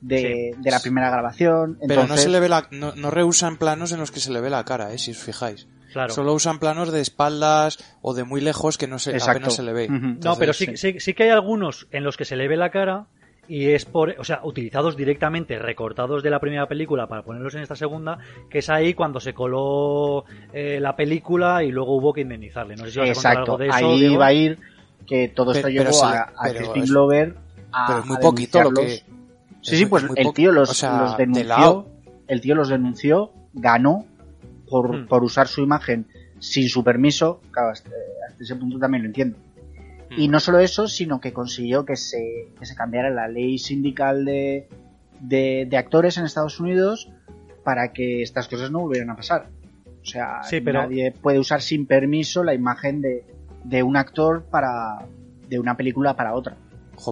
de, 0.00 0.52
Sí. 0.54 0.62
de 0.62 0.70
la 0.70 0.80
primera 0.80 1.10
grabación. 1.10 1.78
Pero 1.86 2.06
no 2.06 2.16
se 2.16 2.28
le 2.28 2.40
ve 2.40 2.48
la, 2.48 2.68
no, 2.70 2.94
no 2.94 3.10
reusan 3.10 3.56
planos 3.56 3.92
en 3.92 4.00
los 4.00 4.10
que 4.10 4.20
se 4.20 4.30
le 4.32 4.40
ve 4.40 4.50
la 4.50 4.64
cara, 4.64 4.92
eh, 4.92 4.98
si 4.98 5.12
os 5.12 5.18
fijáis. 5.18 5.66
Claro. 5.94 6.12
Solo 6.12 6.34
usan 6.34 6.58
planos 6.58 6.92
de 6.92 7.00
espaldas 7.00 7.78
o 8.02 8.12
de 8.12 8.24
muy 8.24 8.42
lejos 8.42 8.76
que 8.76 8.86
no 8.86 8.98
se, 8.98 9.12
Exacto. 9.12 9.30
apenas 9.38 9.54
se 9.54 9.62
le 9.62 9.72
ve. 9.72 9.88
No, 9.88 9.96
Entonces, 9.96 10.38
pero 10.38 10.52
sí, 10.52 10.76
sí, 10.76 11.00
sí 11.00 11.14
que 11.14 11.22
hay 11.22 11.30
algunos 11.30 11.86
en 11.90 12.04
los 12.04 12.16
que 12.18 12.26
se 12.26 12.36
le 12.36 12.46
ve 12.48 12.56
la 12.58 12.70
cara 12.70 13.06
y 13.46 13.70
es 13.70 13.84
por, 13.84 14.14
o 14.18 14.24
sea, 14.24 14.40
utilizados 14.42 14.96
directamente, 14.96 15.58
recortados 15.58 16.22
de 16.22 16.30
la 16.30 16.40
primera 16.40 16.66
película 16.66 17.06
para 17.06 17.22
ponerlos 17.22 17.54
en 17.54 17.62
esta 17.62 17.76
segunda, 17.76 18.18
que 18.50 18.58
es 18.58 18.68
ahí 18.70 18.94
cuando 18.94 19.20
se 19.20 19.34
coló 19.34 20.24
eh, 20.52 20.78
la 20.80 20.96
película 20.96 21.62
y 21.62 21.70
luego 21.70 21.96
hubo 21.96 22.12
que 22.12 22.22
indemnizarle. 22.22 22.74
No 22.76 22.84
sé 22.86 22.90
si 22.90 22.98
vas 23.00 23.10
a 23.24 23.34
contar 23.34 23.36
algo 23.42 23.56
de 23.58 23.66
eso. 23.68 23.76
ahí 23.76 23.98
Diego. 24.00 24.18
va 24.18 24.26
a 24.26 24.32
ir 24.32 24.58
que 25.06 25.28
todo 25.28 25.52
esto 25.52 25.68
Pero- 25.68 25.90
pero 25.90 25.90
le- 25.90 26.80
a, 26.80 26.84
Glover 26.86 27.36
a, 27.70 27.86
pero 27.86 27.98
es 28.00 28.06
muy 28.06 28.16
a 28.16 28.20
poquito 28.20 28.62
lo 28.62 28.70
que... 28.72 29.02
Sí, 29.60 29.76
sí, 29.76 29.86
pues 29.86 30.04
el 30.16 30.32
tío 30.32 30.50
los, 30.50 30.70
O 30.70 30.74
sea, 30.74 30.98
los 31.02 31.16
de 31.16 31.26
denunció, 31.26 31.86
el 32.26 32.40
tío 32.40 32.54
los 32.54 32.68
denunció, 32.68 33.30
ganó 33.52 34.06
por, 34.68 34.96
Hmm. 34.96 35.06
por 35.06 35.22
usar 35.24 35.48
su 35.48 35.62
imagen 35.62 36.06
sin 36.38 36.68
su 36.68 36.82
permiso, 36.84 37.40
claro, 37.50 37.70
hasta, 37.70 37.90
hasta 38.28 38.42
ese 38.42 38.56
punto 38.56 38.78
también 38.78 39.02
lo 39.02 39.08
entiendo. 39.08 39.36
Hmm. 40.10 40.20
Y 40.20 40.28
no 40.28 40.40
solo 40.40 40.58
eso, 40.58 40.88
sino 40.88 41.20
que 41.20 41.32
consiguió 41.32 41.84
que 41.84 41.96
se, 41.96 42.48
que 42.58 42.66
se 42.66 42.74
cambiara 42.74 43.10
la 43.10 43.28
ley 43.28 43.58
sindical 43.58 44.24
de, 44.24 44.68
de, 45.20 45.66
de 45.68 45.76
actores 45.76 46.18
en 46.18 46.24
Estados 46.24 46.60
Unidos 46.60 47.10
para 47.64 47.92
que 47.92 48.22
estas 48.22 48.46
cosas 48.48 48.70
no 48.70 48.80
volvieran 48.80 49.10
a 49.10 49.16
pasar. 49.16 49.48
O 50.02 50.04
sea, 50.04 50.42
Sí, 50.42 50.60
pero- 50.60 50.82
nadie 50.82 51.12
puede 51.12 51.38
usar 51.38 51.62
sin 51.62 51.86
permiso 51.86 52.44
la 52.44 52.52
imagen 52.52 53.00
de, 53.00 53.24
de 53.64 53.82
un 53.82 53.96
actor 53.96 54.44
para 54.50 54.98
de 55.48 55.58
una 55.58 55.76
película 55.76 56.14
para 56.16 56.34
otra. 56.34 56.56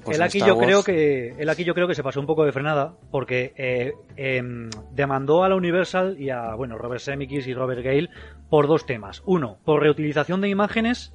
Pues 0.05 0.17
en 0.17 0.23
aquí 0.23 0.41
yo 0.41 0.59
creo 0.59 0.83
que 0.83 1.35
él 1.39 1.49
aquí 1.49 1.65
yo 1.65 1.75
creo 1.75 1.89
que 1.89 1.95
se 1.95 2.03
pasó 2.03 2.21
un 2.21 2.27
poco 2.27 2.45
de 2.45 2.53
frenada 2.53 2.95
porque 3.11 3.53
eh, 3.57 3.93
em, 4.17 4.71
demandó 4.93 5.45
a 5.45 5.49
la 5.49 5.57
Universal 5.57 6.17
y 6.19 6.31
a 6.31 6.55
bueno 6.55 6.79
Robert 6.79 7.03
Zemeckis 7.03 7.47
y 7.47 7.55
Robert 7.55 7.83
Gale 7.83 8.11
por 8.49 8.67
dos 8.67 8.87
temas. 8.87 9.23
Uno 9.27 9.59
por 9.65 9.83
reutilización 9.83 10.41
de 10.41 10.49
imágenes 10.49 11.13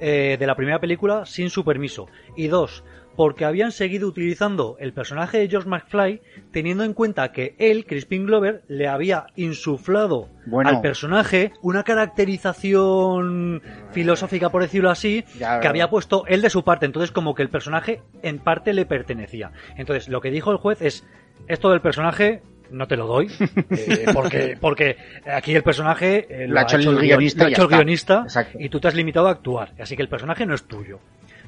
eh, 0.00 0.36
de 0.38 0.46
la 0.46 0.56
primera 0.56 0.78
película 0.78 1.24
sin 1.24 1.50
su 1.50 1.64
permiso. 1.64 2.06
Y 2.36 2.48
dos 2.48 2.84
porque 3.16 3.44
habían 3.46 3.72
seguido 3.72 4.06
utilizando 4.08 4.76
el 4.78 4.92
personaje 4.92 5.38
de 5.38 5.48
George 5.48 5.68
McFly 5.68 6.20
teniendo 6.52 6.84
en 6.84 6.92
cuenta 6.92 7.32
que 7.32 7.54
él 7.58 7.86
Crispin 7.86 8.26
Glover 8.26 8.62
le 8.68 8.86
había 8.88 9.26
insuflado 9.36 10.28
Bueno. 10.46 10.68
al 10.70 10.80
personaje 10.82 11.52
una 11.62 11.82
caracterización 11.82 13.62
filosófica 13.92 14.50
por 14.50 14.62
decirlo 14.62 14.90
así 14.90 15.24
Ya, 15.38 15.60
que 15.60 15.68
había 15.68 15.88
puesto 15.88 16.24
él 16.26 16.42
de 16.42 16.50
su 16.50 16.62
parte, 16.64 16.86
entonces 16.86 17.10
como 17.10 17.34
que 17.34 17.42
el 17.42 17.48
personaje 17.48 18.02
en 18.22 18.38
parte 18.38 18.72
le 18.72 18.86
pertenecía. 18.86 19.52
Entonces 19.76 20.08
lo 20.08 20.20
que 20.20 20.30
dijo 20.30 20.50
el 20.52 20.58
juez 20.58 20.82
es, 20.82 21.04
esto 21.48 21.70
del 21.70 21.80
personaje 21.80 22.42
no 22.70 22.88
te 22.88 22.96
lo 22.96 23.06
doy, 23.06 23.28
eh, 23.70 24.06
porque, 24.12 24.58
porque 24.60 24.96
aquí 25.32 25.54
el 25.54 25.62
personaje 25.62 26.26
eh, 26.28 26.48
Lo 26.48 26.58
ha 26.58 26.62
hecho 26.62 26.76
el 26.78 26.86
guion- 26.86 27.00
guionista 27.00 27.42
lo 27.44 27.46
ha 27.46 27.50
hecho 27.50 27.62
el 27.62 27.68
guionista 27.68 28.26
y 28.58 28.68
tú 28.68 28.80
te 28.80 28.88
has 28.88 28.94
limitado 28.96 29.28
a 29.28 29.30
actuar, 29.30 29.72
así 29.78 29.94
que 29.96 30.02
el 30.02 30.08
personaje 30.08 30.44
no 30.46 30.54
es 30.54 30.64
tuyo. 30.64 30.98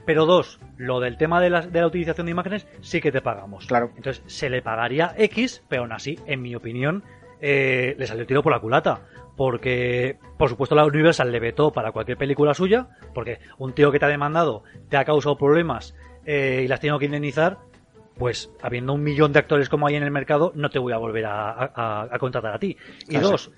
Pero 0.08 0.24
dos, 0.24 0.58
lo 0.78 1.00
del 1.00 1.18
tema 1.18 1.38
de 1.38 1.50
la, 1.50 1.60
de 1.66 1.80
la 1.82 1.86
utilización 1.86 2.24
de 2.24 2.30
imágenes 2.30 2.66
sí 2.80 2.98
que 3.02 3.12
te 3.12 3.20
pagamos. 3.20 3.66
Claro. 3.66 3.90
Entonces 3.94 4.22
se 4.26 4.48
le 4.48 4.62
pagaría 4.62 5.12
X, 5.18 5.62
pero 5.68 5.82
aún 5.82 5.92
así, 5.92 6.18
en 6.26 6.40
mi 6.40 6.54
opinión, 6.54 7.04
eh, 7.42 7.94
le 7.98 8.06
salió 8.06 8.22
el 8.22 8.26
tiro 8.26 8.42
por 8.42 8.50
la 8.52 8.58
culata. 8.58 9.02
Porque, 9.36 10.16
por 10.38 10.48
supuesto, 10.48 10.74
la 10.74 10.86
Universal 10.86 11.30
le 11.30 11.40
vetó 11.40 11.70
para 11.72 11.92
cualquier 11.92 12.16
película 12.16 12.54
suya, 12.54 12.88
porque 13.14 13.38
un 13.58 13.74
tío 13.74 13.92
que 13.92 13.98
te 13.98 14.06
ha 14.06 14.08
demandado 14.08 14.62
te 14.88 14.96
ha 14.96 15.04
causado 15.04 15.36
problemas 15.36 15.94
eh, 16.24 16.62
y 16.64 16.68
las 16.68 16.80
tengo 16.80 16.98
que 16.98 17.04
indemnizar, 17.04 17.58
pues 18.16 18.50
habiendo 18.62 18.94
un 18.94 19.02
millón 19.02 19.34
de 19.34 19.40
actores 19.40 19.68
como 19.68 19.86
hay 19.86 19.96
en 19.96 20.04
el 20.04 20.10
mercado, 20.10 20.52
no 20.54 20.70
te 20.70 20.78
voy 20.78 20.94
a 20.94 20.96
volver 20.96 21.26
a, 21.26 21.50
a- 21.52 22.08
a 22.10 22.18
contratar 22.18 22.54
a 22.54 22.58
ti. 22.58 22.78
Y 23.08 23.18
dos, 23.18 23.52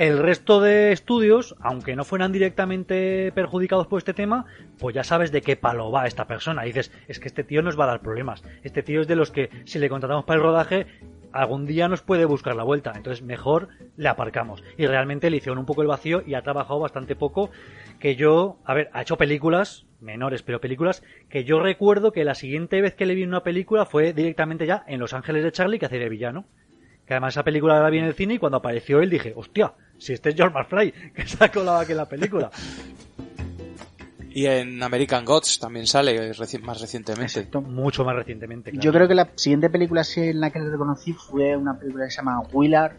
el 0.00 0.16
resto 0.16 0.62
de 0.62 0.92
estudios, 0.92 1.54
aunque 1.60 1.94
no 1.94 2.04
fueran 2.04 2.32
directamente 2.32 3.32
perjudicados 3.32 3.86
por 3.86 3.98
este 3.98 4.14
tema, 4.14 4.46
pues 4.78 4.94
ya 4.94 5.04
sabes 5.04 5.30
de 5.30 5.42
qué 5.42 5.56
palo 5.56 5.90
va 5.90 6.06
esta 6.06 6.26
persona. 6.26 6.64
Y 6.64 6.68
dices, 6.68 6.90
es 7.06 7.20
que 7.20 7.28
este 7.28 7.44
tío 7.44 7.60
nos 7.60 7.78
va 7.78 7.84
a 7.84 7.88
dar 7.88 8.00
problemas. 8.00 8.42
Este 8.62 8.82
tío 8.82 9.02
es 9.02 9.08
de 9.08 9.14
los 9.14 9.30
que, 9.30 9.50
si 9.66 9.78
le 9.78 9.90
contratamos 9.90 10.24
para 10.24 10.38
el 10.38 10.42
rodaje, 10.42 10.86
algún 11.32 11.66
día 11.66 11.86
nos 11.86 12.00
puede 12.00 12.24
buscar 12.24 12.56
la 12.56 12.62
vuelta. 12.62 12.94
Entonces, 12.96 13.22
mejor 13.22 13.68
le 13.98 14.08
aparcamos. 14.08 14.64
Y 14.78 14.86
realmente 14.86 15.28
le 15.28 15.36
hicieron 15.36 15.58
un 15.58 15.66
poco 15.66 15.82
el 15.82 15.88
vacío 15.88 16.22
y 16.26 16.32
ha 16.32 16.40
trabajado 16.40 16.80
bastante 16.80 17.14
poco. 17.14 17.50
Que 17.98 18.16
yo, 18.16 18.56
a 18.64 18.72
ver, 18.72 18.88
ha 18.94 19.02
hecho 19.02 19.18
películas 19.18 19.84
menores, 20.00 20.42
pero 20.42 20.62
películas 20.62 21.02
que 21.28 21.44
yo 21.44 21.60
recuerdo 21.60 22.12
que 22.12 22.24
la 22.24 22.34
siguiente 22.34 22.80
vez 22.80 22.94
que 22.94 23.04
le 23.04 23.14
vi 23.14 23.24
una 23.24 23.42
película 23.42 23.84
fue 23.84 24.14
directamente 24.14 24.64
ya 24.64 24.82
en 24.86 24.98
Los 24.98 25.12
Ángeles 25.12 25.44
de 25.44 25.52
Charlie, 25.52 25.78
que 25.78 25.84
hace 25.84 25.98
de 25.98 26.08
villano. 26.08 26.46
Que 27.06 27.12
además 27.12 27.34
esa 27.34 27.44
película 27.44 27.82
la 27.82 27.90
vi 27.90 27.98
en 27.98 28.04
el 28.04 28.14
cine 28.14 28.34
y 28.34 28.38
cuando 28.38 28.56
apareció 28.56 29.02
él 29.02 29.10
dije, 29.10 29.34
hostia, 29.36 29.74
si 30.00 30.12
este 30.14 30.30
es 30.30 30.34
George 30.34 30.54
McFly, 30.58 30.92
que 31.14 31.26
se 31.26 31.44
ha 31.44 31.48
colado 31.52 31.78
aquí 31.78 31.92
en 31.92 31.98
la 31.98 32.08
película. 32.08 32.50
Y 34.32 34.46
en 34.46 34.80
American 34.82 35.24
Gods 35.24 35.58
también 35.58 35.86
sale 35.88 36.32
reci- 36.34 36.60
más 36.60 36.80
recientemente. 36.80 37.40
Exacto. 37.40 37.60
Mucho 37.62 38.04
más 38.04 38.14
recientemente. 38.14 38.70
claro. 38.70 38.82
Yo 38.84 38.92
creo 38.92 39.08
que 39.08 39.14
la 39.16 39.28
siguiente 39.34 39.68
película 39.70 40.02
en 40.16 40.40
la 40.40 40.50
que 40.50 40.60
le 40.60 40.70
reconocí 40.70 41.12
fue 41.12 41.56
una 41.56 41.76
película 41.78 42.04
que 42.04 42.10
se 42.12 42.18
llama 42.18 42.40
Willard, 42.52 42.92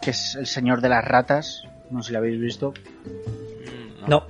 que 0.00 0.10
es 0.10 0.36
El 0.36 0.46
Señor 0.46 0.80
de 0.80 0.88
las 0.88 1.04
Ratas. 1.04 1.64
No 1.90 2.02
sé 2.02 2.08
si 2.08 2.12
la 2.12 2.18
habéis 2.20 2.40
visto. 2.40 2.72
Mm, 3.04 4.08
No, 4.08 4.26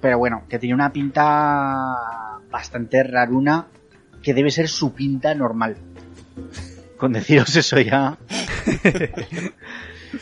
Pero 0.00 0.16
bueno, 0.18 0.44
que 0.48 0.60
tiene 0.60 0.74
una 0.76 0.92
pinta 0.92 2.38
bastante 2.48 3.02
raruna, 3.02 3.66
que 4.22 4.32
debe 4.32 4.52
ser 4.52 4.68
su 4.68 4.92
pinta 4.94 5.34
normal. 5.34 5.76
Con 6.96 7.12
deciros 7.14 7.54
eso 7.56 7.80
ya. 7.80 8.16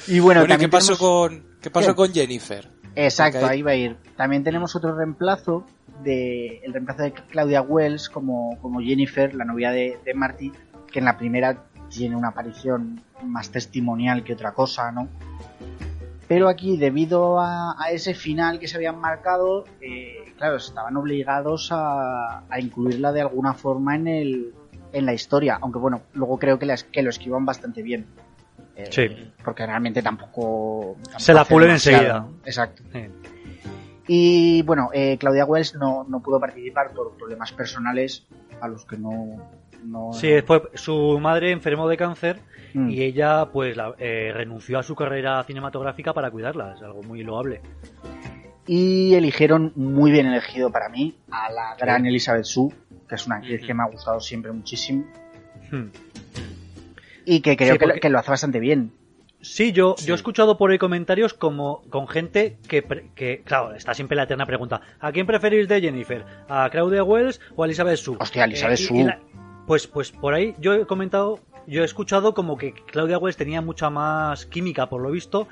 y 0.06 0.20
bueno, 0.20 0.40
Bueno, 0.40 0.44
¿y 0.44 0.48
también 0.48 0.70
qué 0.70 0.76
pasó 0.76 0.96
tenemos- 0.96 0.98
con 1.30 1.44
qué 1.61 1.70
pasó 1.70 1.88
¿Qué? 1.90 1.94
con 1.96 2.12
Jennifer? 2.12 2.70
Exacto, 2.94 3.46
ahí 3.46 3.62
va 3.62 3.72
a 3.72 3.74
ir. 3.74 3.96
También 4.16 4.42
tenemos 4.44 4.74
otro 4.76 4.96
reemplazo 4.96 5.64
de 6.02 6.59
el 6.64 6.72
reemplazo 6.72 7.02
de 7.02 7.12
Claudia 7.12 7.61
Wells 7.62 8.09
como, 8.09 8.59
como 8.62 8.80
Jennifer, 8.80 9.35
la 9.35 9.44
novia 9.44 9.70
de, 9.70 9.98
de 10.04 10.14
Marty, 10.14 10.52
que 10.90 10.98
en 11.00 11.04
la 11.04 11.16
primera 11.18 11.64
tiene 11.90 12.16
una 12.16 12.28
aparición 12.28 13.02
más 13.24 13.50
testimonial 13.50 14.24
que 14.24 14.32
otra 14.32 14.52
cosa, 14.52 14.90
¿no? 14.92 15.09
Pero 16.28 16.48
aquí, 16.48 16.76
debido 16.76 17.38
a, 17.38 17.76
a 17.80 17.90
ese 17.92 18.12
final 18.14 18.59
que 18.59 18.66
se 18.66 18.76
habían 18.76 18.98
marcado, 19.00 19.64
eh, 19.80 20.32
claro, 20.37 20.56
estaban 20.56 20.96
obligados 20.96 21.68
a, 21.70 22.40
a 22.48 22.61
incluirla 22.61 23.12
de 23.12 23.20
alguna 23.20 23.54
forma 23.54 23.94
en 23.94 24.09
el 24.09 24.54
en 24.92 25.04
la 25.04 25.12
historia, 25.12 25.59
aunque 25.61 25.78
bueno, 25.78 26.00
luego 26.14 26.38
creo 26.38 26.59
que, 26.59 26.64
las, 26.64 26.82
que 26.85 27.02
lo 27.02 27.11
esquivan 27.11 27.44
bastante 27.44 27.82
bien. 27.82 28.06
Eh, 28.76 28.86
Sí. 28.90 29.32
Porque 29.44 29.64
realmente 29.66 30.02
tampoco... 30.02 30.96
Se 31.18 31.32
la 31.32 31.44
pulen 31.44 31.70
enseguida. 31.70 32.26
Exacto. 32.44 32.82
Y 34.08 34.62
bueno, 34.62 34.90
eh, 34.92 35.16
Claudia 35.18 35.44
Wells 35.44 35.74
no, 35.74 36.04
no 36.08 36.20
pudo 36.22 36.38
participar 36.38 36.92
por 36.92 37.16
problemas 37.16 37.52
personales 37.52 38.26
a 38.60 38.68
los 38.68 38.84
que 38.84 38.96
no... 38.96 39.50
no 39.84 40.12
Sí, 40.12 40.42
fue 40.46 40.62
su 40.74 41.18
madre 41.20 41.50
enfermó 41.52 41.88
de 41.88 41.96
cáncer 41.96 42.40
Mm. 42.74 42.90
y 42.90 43.02
ella 43.04 43.46
pues 43.46 43.74
la- 43.74 43.94
eh, 43.98 44.32
renunció 44.34 44.78
a 44.78 44.82
su 44.82 44.94
carrera 44.94 45.42
cinematográfica 45.44 46.12
para 46.12 46.30
cuidarla. 46.30 46.74
Es 46.74 46.82
algo 46.82 47.02
muy 47.02 47.22
loable. 47.22 47.62
Y 48.66 49.14
eligieron 49.14 49.72
muy 49.76 50.10
bien 50.10 50.26
elegido 50.26 50.70
para 50.70 50.90
mí 50.90 51.16
a 51.30 51.50
la 51.50 51.74
gran 51.76 52.04
Elizabeth 52.04 52.44
Sue, 52.44 52.74
que 53.08 53.14
es 53.14 53.26
una 53.26 53.36
actriz 53.36 53.62
que 53.64 53.72
me 53.72 53.82
ha 53.82 53.86
gustado 53.86 54.20
siempre 54.20 54.52
muchísimo 54.52 55.06
Hmm. 55.70 55.86
Y 57.26 57.40
que 57.40 57.56
creo 57.58 57.72
Sí, 57.74 57.78
que, 57.78 57.84
lo- 57.86 57.90
porque- 57.90 58.00
que 58.00 58.08
lo 58.08 58.18
hace 58.18 58.30
bastante 58.30 58.58
bien. 58.60 58.92
Sí, 59.42 59.72
yo, 59.72 59.94
Sí. 59.98 60.06
yo 60.06 60.14
he 60.14 60.16
escuchado 60.16 60.56
por 60.56 60.70
ahí 60.70 60.78
comentarios 60.78 61.34
como 61.34 61.82
con 61.90 62.08
gente 62.08 62.56
que, 62.68 62.80
pre- 62.82 63.10
que, 63.14 63.42
claro, 63.44 63.74
está 63.74 63.92
siempre 63.92 64.16
la 64.16 64.22
eterna 64.22 64.46
pregunta. 64.46 64.80
¿A 64.98 65.12
quién 65.12 65.26
preferís 65.26 65.68
de 65.68 65.80
Jennifer? 65.82 66.24
¿A 66.48 66.68
Claudia 66.70 67.04
Wells 67.04 67.40
o 67.54 67.62
a 67.62 67.66
Elizabeth 67.66 67.98
Sue? 67.98 68.16
Hostia, 68.18 68.44
Elizabeth 68.44 68.80
y- 68.80 68.82
y 68.82 68.86
Sue. 68.86 69.04
la- 69.04 69.20
pues, 69.66 69.86
pues 69.86 70.10
por 70.10 70.32
ahí 70.32 70.54
yo 70.58 70.72
he 70.74 70.86
comentado, 70.86 71.40
yo 71.66 71.82
he 71.82 71.84
escuchado 71.84 72.32
como 72.34 72.56
que 72.56 72.72
Claudia 72.72 73.18
Wells 73.18 73.36
tenía 73.36 73.60
mucha 73.60 73.90
más 73.90 74.46
química, 74.46 74.88
por 74.88 75.02
lo 75.02 75.10
visto, 75.10 75.48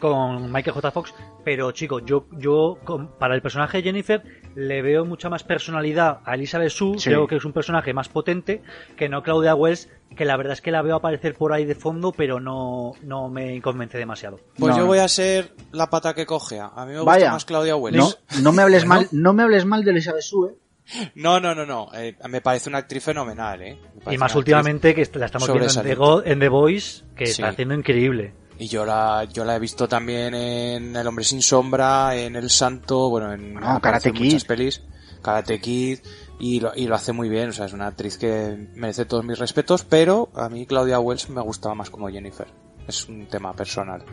con 0.00 0.50
Michael 0.50 0.74
J. 0.74 0.90
Fox, 0.90 1.14
pero 1.44 1.70
chicos, 1.70 2.02
yo, 2.04 2.26
yo 2.32 2.78
con- 2.82 3.08
para 3.18 3.34
el 3.36 3.42
personaje 3.42 3.78
de 3.78 3.82
Jennifer 3.84 4.22
le 4.54 4.82
veo 4.82 5.04
mucha 5.04 5.28
más 5.28 5.42
personalidad 5.44 6.20
a 6.24 6.34
Elizabeth 6.34 6.70
Sue, 6.70 6.98
Sí. 6.98 7.08
creo 7.10 7.26
que 7.26 7.36
es 7.36 7.44
un 7.44 7.52
personaje 7.52 7.92
más 7.94 8.08
potente 8.08 8.62
que 8.96 9.08
no 9.08 9.22
Claudia 9.22 9.54
Wells, 9.54 9.88
que 10.16 10.24
la 10.24 10.36
verdad 10.36 10.52
es 10.52 10.60
que 10.60 10.70
la 10.70 10.82
veo 10.82 10.96
aparecer 10.96 11.34
por 11.34 11.52
ahí 11.52 11.64
de 11.64 11.74
fondo, 11.74 12.12
pero 12.12 12.38
no, 12.40 12.92
no 13.02 13.28
me 13.28 13.60
convence 13.62 13.96
demasiado. 13.98 14.38
Pues 14.58 14.70
No, 14.72 14.76
yo 14.76 14.82
no. 14.82 14.88
voy 14.88 14.98
a 14.98 15.08
ser 15.08 15.54
la 15.72 15.88
pata 15.88 16.14
que 16.14 16.26
cogea. 16.26 16.70
A 16.74 16.84
mí 16.84 16.92
me 16.92 16.98
gusta 16.98 17.12
Vaya. 17.12 17.32
más 17.32 17.44
Claudia 17.44 17.76
Wells. 17.76 17.96
No, 17.96 18.10
no 18.42 18.52
me 18.52 18.62
hables 18.62 18.84
mal, 18.86 19.08
no 19.12 19.32
me 19.32 19.42
hables 19.42 19.64
mal 19.64 19.84
de 19.84 19.90
Elizabeth 19.92 20.22
Sue. 20.22 20.50
¿eh? 20.50 21.10
No, 21.14 21.38
no, 21.40 21.54
no, 21.54 21.64
no. 21.64 21.88
Eh, 21.94 22.16
me 22.28 22.40
parece 22.40 22.68
una 22.68 22.78
actriz 22.78 23.04
fenomenal, 23.04 23.62
¿eh? 23.62 23.78
Y 24.10 24.18
más 24.18 24.34
últimamente 24.34 24.94
que 24.94 25.08
la 25.18 25.26
estamos 25.26 25.48
viendo 25.50 25.68
en 25.72 25.82
The. 25.86 25.94
Go- 25.94 26.22
en 26.24 26.40
The 26.40 26.48
Voice, 26.48 27.04
que 27.16 27.26
Sí. 27.26 27.32
está 27.32 27.48
haciendo 27.48 27.74
increíble. 27.74 28.34
Y 28.58 28.68
yo 28.68 28.84
la, 28.84 29.24
yo 29.32 29.44
la 29.44 29.56
he 29.56 29.58
visto 29.58 29.88
también 29.88 30.34
en 30.34 30.94
El 30.94 31.06
Hombre 31.06 31.24
Sin 31.24 31.42
Sombra, 31.42 32.14
en 32.16 32.36
El 32.36 32.48
Santo, 32.50 33.08
bueno, 33.10 33.32
en 33.32 33.54
Karate 33.80 34.10
en 34.10 34.14
muchas 34.16 34.44
pelis. 34.44 34.82
Karate 35.22 35.60
Kid. 35.60 35.98
Y 36.38 36.58
lo, 36.60 36.72
y 36.74 36.86
lo 36.86 36.96
hace 36.96 37.12
muy 37.12 37.28
bien, 37.28 37.50
o 37.50 37.52
sea, 37.52 37.66
es 37.66 37.72
una 37.72 37.86
actriz 37.86 38.18
que 38.18 38.68
merece 38.74 39.04
todos 39.04 39.24
mis 39.24 39.38
respetos, 39.38 39.84
pero 39.84 40.28
a 40.34 40.48
mí 40.48 40.66
Claudia 40.66 40.98
Wells 40.98 41.28
me 41.30 41.40
gustaba 41.40 41.74
más 41.76 41.88
como 41.90 42.08
Jennifer. 42.08 42.48
Es 42.88 43.08
un 43.08 43.26
tema 43.26 43.52
personal. 43.54 44.04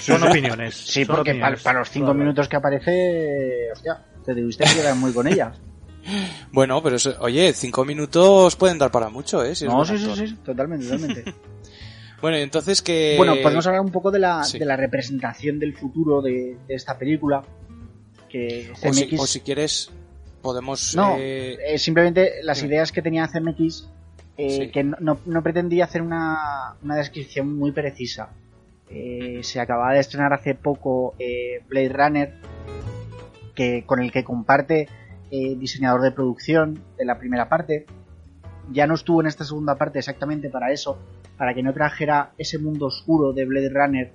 Son 0.00 0.20
opiniones. 0.24 0.74
Sí, 0.86 1.04
son 1.04 1.14
porque 1.16 1.30
para, 1.34 1.36
opiniones. 1.54 1.62
para 1.62 1.78
los 1.78 1.90
cinco 1.90 2.06
Claro. 2.06 2.18
minutos 2.18 2.48
que 2.48 2.56
aparece, 2.56 3.68
hostia, 3.72 4.02
te 4.24 4.34
debiste 4.34 4.64
quedar 4.64 4.94
muy 4.96 5.12
con 5.12 5.26
ella. 5.28 5.52
Bueno, 6.52 6.82
pero 6.82 6.96
eso- 6.96 7.14
oye, 7.20 7.52
cinco 7.52 7.84
minutos 7.84 8.56
pueden 8.56 8.78
dar 8.78 8.90
para 8.90 9.10
mucho, 9.10 9.44
¿eh? 9.44 9.54
Si 9.54 9.66
no, 9.66 9.84
sí, 9.84 9.98
sí, 9.98 10.10
sí, 10.16 10.34
totalmente, 10.44 10.86
totalmente. 10.86 11.34
Bueno, 12.20 12.36
entonces 12.38 12.82
que... 12.82 13.14
Bueno, 13.16 13.36
podemos 13.42 13.66
hablar 13.66 13.80
un 13.82 13.92
poco 13.92 14.10
de 14.10 14.18
la, 14.18 14.42
sí. 14.44 14.58
de 14.58 14.64
la 14.64 14.76
representación 14.76 15.58
del 15.58 15.76
futuro 15.76 16.20
de, 16.20 16.56
de 16.66 16.74
esta 16.74 16.98
película. 16.98 17.42
Que 18.28 18.70
O 18.82 18.92
si, 18.92 19.04
CMX 19.06 19.20
o 19.20 19.26
si 19.26 19.40
quieres, 19.40 19.90
podemos... 20.42 20.94
No, 20.96 21.16
eh, 21.18 21.76
simplemente 21.78 22.32
las 22.42 22.62
ideas 22.62 22.90
que 22.92 23.02
tenía 23.02 23.28
CMX, 23.28 23.88
eh, 24.36 24.50
Sí. 24.50 24.70
que 24.70 24.84
no, 24.84 24.96
no- 25.00 25.20
no 25.26 25.42
pretendía 25.42 25.84
hacer 25.84 26.02
una, 26.02 26.74
una 26.82 26.96
descripción 26.96 27.56
muy 27.56 27.72
precisa. 27.72 28.30
Eh, 28.90 29.40
se 29.42 29.60
acababa 29.60 29.92
de 29.94 30.00
estrenar 30.00 30.32
hace 30.32 30.54
poco 30.54 31.14
eh, 31.18 31.62
Blade 31.68 31.88
Runner, 31.90 32.34
que, 33.54 33.84
con 33.86 34.00
el 34.00 34.10
que 34.12 34.24
comparte 34.24 34.88
eh, 35.30 35.54
diseñador 35.56 36.02
de 36.02 36.10
producción 36.12 36.82
de 36.96 37.04
la 37.04 37.18
primera 37.18 37.48
parte. 37.48 37.86
Ya 38.72 38.86
no 38.86 38.94
estuvo 38.94 39.20
en 39.20 39.26
esta 39.26 39.44
segunda 39.44 39.76
parte 39.76 39.98
exactamente 39.98 40.48
para 40.50 40.72
eso, 40.72 40.98
para 41.38 41.54
que 41.54 41.62
no 41.62 41.72
trajera 41.72 42.32
ese 42.36 42.58
mundo 42.58 42.86
oscuro 42.86 43.32
de 43.32 43.44
Blade 43.46 43.70
Runner 43.70 44.12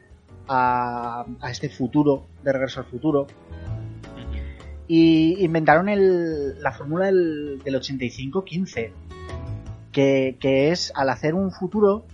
a, 0.48 1.26
a 1.42 1.50
este 1.52 1.70
futuro, 1.70 2.28
de 2.44 2.52
regreso 2.54 2.82
al 2.82 2.86
futuro. 2.88 3.28
Y 4.88 5.44
inventaron 5.44 5.88
el- 5.90 6.62
la 6.62 6.72
fórmula 6.74 7.06
del, 7.08 7.60
del 7.64 7.76
85-15, 7.76 8.92
que, 9.92 10.36
que 10.40 10.72
es 10.72 10.92
al 10.96 11.10
hacer 11.10 11.34
un 11.36 11.52
futuro 11.52 12.06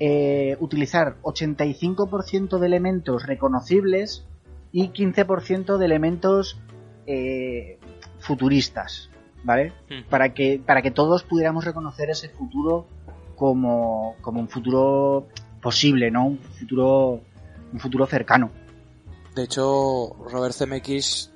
eh, 0.00 0.56
utilizar 0.60 1.16
85% 1.22 2.58
de 2.58 2.66
elementos 2.66 3.24
reconocibles 3.26 4.24
y 4.72 4.88
15% 4.88 5.76
de 5.76 5.84
elementos 5.84 6.58
eh, 7.06 7.78
futuristas, 8.20 9.10
¿vale? 9.44 9.72
Para 10.08 10.32
que, 10.32 10.60
para 10.64 10.80
que 10.82 10.90
todos 10.90 11.22
pudiéramos 11.24 11.64
reconocer 11.64 12.08
ese 12.10 12.30
futuro 12.30 12.86
como, 13.42 14.14
como 14.20 14.38
un 14.40 14.48
futuro 14.48 15.26
posible, 15.60 16.12
¿no? 16.12 16.26
Un 16.26 16.38
futuro, 16.38 17.20
un 17.72 17.80
futuro 17.80 18.06
cercano. 18.06 18.50
De 19.34 19.42
hecho, 19.42 20.14
Robert 20.30 20.54
Zemeckis 20.54 21.32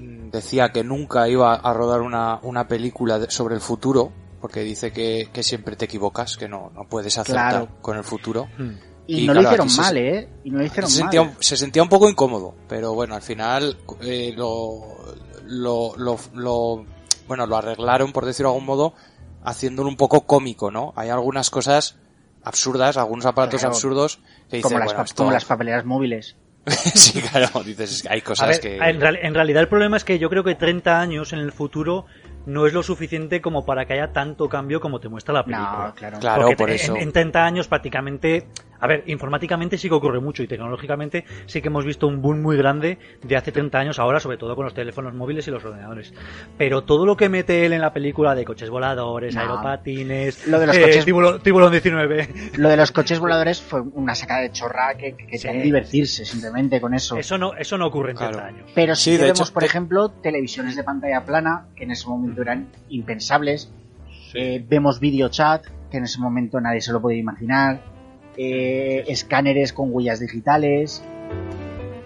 mm, 0.00 0.30
decía 0.30 0.70
que 0.72 0.82
nunca 0.82 1.28
iba 1.28 1.54
a 1.54 1.72
rodar 1.72 2.00
una, 2.00 2.40
una 2.42 2.66
película 2.66 3.20
de- 3.20 3.30
sobre 3.30 3.54
el 3.54 3.60
futuro, 3.60 4.10
porque 4.40 4.60
dice 4.62 4.92
que, 4.92 5.28
que 5.32 5.44
siempre 5.44 5.76
te 5.76 5.84
equivocas, 5.84 6.36
que 6.36 6.48
no, 6.48 6.72
no 6.74 6.88
puedes 6.88 7.16
acertar 7.18 7.50
Claro. 7.50 7.68
con 7.80 7.96
el 7.96 8.02
futuro. 8.02 8.48
Hmm. 8.58 8.72
Y, 9.06 9.20
Y 9.22 9.26
no 9.28 9.34
claro, 9.34 9.42
lo 9.42 9.48
hicieron 9.48 9.70
se- 9.70 9.80
mal, 9.80 9.96
¿eh? 9.96 10.28
Y 10.42 10.50
no 10.50 10.58
lo 10.58 10.64
hicieron 10.64 10.90
se, 10.90 11.02
mal. 11.04 11.12
sentía, 11.12 11.22
un- 11.22 11.36
se 11.42 11.56
sentía 11.56 11.82
un 11.84 11.88
poco 11.88 12.08
incómodo, 12.10 12.56
pero 12.68 12.94
bueno, 12.94 13.14
al 13.14 13.22
final 13.22 13.76
eh, 14.00 14.32
lo, 14.36 14.80
lo, 15.46 15.94
lo, 15.96 16.16
lo- 16.34 16.84
bueno, 17.28 17.46
lo 17.46 17.56
arreglaron, 17.56 18.12
por 18.12 18.24
decirlo 18.26 18.48
de 18.50 18.54
algún 18.56 18.66
modo, 18.66 18.94
haciéndolo 19.44 19.88
un 19.88 19.96
poco 19.96 20.26
cómico, 20.26 20.70
¿no? 20.70 20.92
Hay 20.96 21.10
algunas 21.10 21.50
cosas 21.50 21.96
absurdas, 22.42 22.96
algunos 22.96 23.26
aparatos 23.26 23.60
Claro. 23.60 23.74
absurdos 23.74 24.18
que 24.50 24.56
dices, 24.56 24.62
como, 24.62 24.78
las, 24.78 24.92
bueno, 24.94 25.04
como 25.16 25.30
las 25.30 25.44
papeleras 25.44 25.84
móviles. 25.84 26.36
sí, 26.66 27.20
claro, 27.20 27.62
dices, 27.62 28.06
hay 28.08 28.22
cosas 28.22 28.48
ver, 28.48 28.60
que... 28.60 28.76
en, 28.78 29.00
real- 29.00 29.18
en 29.20 29.34
realidad 29.34 29.62
el 29.62 29.68
problema 29.68 29.96
es 29.98 30.04
que 30.04 30.18
yo 30.18 30.30
creo 30.30 30.42
que 30.44 30.54
30 30.54 30.98
años 30.98 31.32
en 31.34 31.38
el 31.40 31.52
futuro 31.52 32.06
no 32.46 32.66
es 32.66 32.72
lo 32.72 32.82
suficiente 32.82 33.40
como 33.42 33.64
para 33.66 33.84
que 33.86 33.94
haya 33.94 34.12
tanto 34.12 34.48
cambio 34.48 34.80
como 34.80 34.98
te 35.00 35.08
muestra 35.10 35.34
la 35.34 35.44
película. 35.44 35.86
No, 35.88 35.94
claro. 35.94 36.18
Claro, 36.20 36.42
Porque 36.42 36.56
por 36.56 36.70
en- 36.70 36.76
eso. 36.76 36.96
En, 36.96 37.12
30 37.12 37.44
años 37.44 37.68
prácticamente 37.68 38.48
A 38.80 38.86
ver, 38.86 39.04
informáticamente 39.06 39.78
sí 39.78 39.88
que 39.88 39.94
ocurre 39.94 40.20
mucho 40.20 40.42
y 40.42 40.46
tecnológicamente 40.46 41.24
sí 41.46 41.62
que 41.62 41.68
hemos 41.68 41.84
visto 41.84 42.06
un 42.06 42.20
boom 42.20 42.42
muy 42.42 42.56
grande 42.56 42.98
de 43.22 43.36
hace 43.36 43.50
30 43.52 43.78
años 43.78 43.98
ahora, 43.98 44.20
sobre 44.20 44.36
todo 44.36 44.54
con 44.56 44.64
los 44.64 44.74
teléfonos 44.74 45.14
móviles 45.14 45.46
y 45.48 45.50
los 45.50 45.64
ordenadores. 45.64 46.12
Pero 46.58 46.82
todo 46.82 47.06
lo 47.06 47.16
que 47.16 47.28
mete 47.28 47.64
él 47.64 47.72
en 47.72 47.80
la 47.80 47.92
película 47.92 48.34
de 48.34 48.44
coches 48.44 48.68
voladores, 48.70 49.34
No. 49.34 49.40
aeropatines, 49.40 50.46
Lo 50.46 50.58
de 50.60 50.66
los 50.66 50.76
eh, 50.76 50.82
coches- 50.82 51.04
tiburón, 51.04 51.40
tiburón 51.42 51.70
19, 51.72 52.28
Lo 52.58 52.68
de 52.68 52.76
los 52.76 52.92
coches 52.92 53.18
voladores 53.20 53.60
fue 53.62 53.80
una 53.80 54.14
sacada 54.14 54.40
de 54.42 54.50
chorra 54.52 54.94
que, 54.96 55.14
que 55.16 55.26
querían 55.26 55.54
Sí. 55.56 55.60
divertirse 55.62 56.24
simplemente 56.24 56.80
con 56.80 56.94
eso. 56.94 57.16
eso 57.16 57.38
no, 57.38 57.54
eso 57.54 57.78
no 57.78 57.86
ocurre 57.86 58.10
en 58.10 58.16
Claro. 58.16 58.38
30 58.38 58.48
años. 58.58 58.70
Pero 58.74 58.94
sí, 58.94 59.16
Sí, 59.16 59.22
vemos, 59.22 59.40
hecho, 59.40 59.52
por 59.54 59.62
te- 59.62 59.66
ejemplo, 59.68 60.08
televisiones 60.10 60.76
de 60.76 60.84
pantalla 60.84 61.24
plana, 61.24 61.66
que 61.76 61.84
en 61.84 61.92
ese 61.92 62.06
momento 62.08 62.42
eran 62.42 62.68
impensables. 62.88 63.70
Eh, 64.34 64.64
vemos 64.68 64.98
videochat, 65.00 65.64
que 65.90 65.96
en 65.98 66.04
ese 66.04 66.18
momento 66.20 66.60
nadie 66.60 66.80
se 66.80 66.92
lo 66.92 67.00
podía 67.00 67.18
imaginar. 67.18 67.80
Eh, 68.36 69.04
escáneres 69.08 69.72
con 69.72 69.88
huellas 69.92 70.20
digitales. 70.20 71.02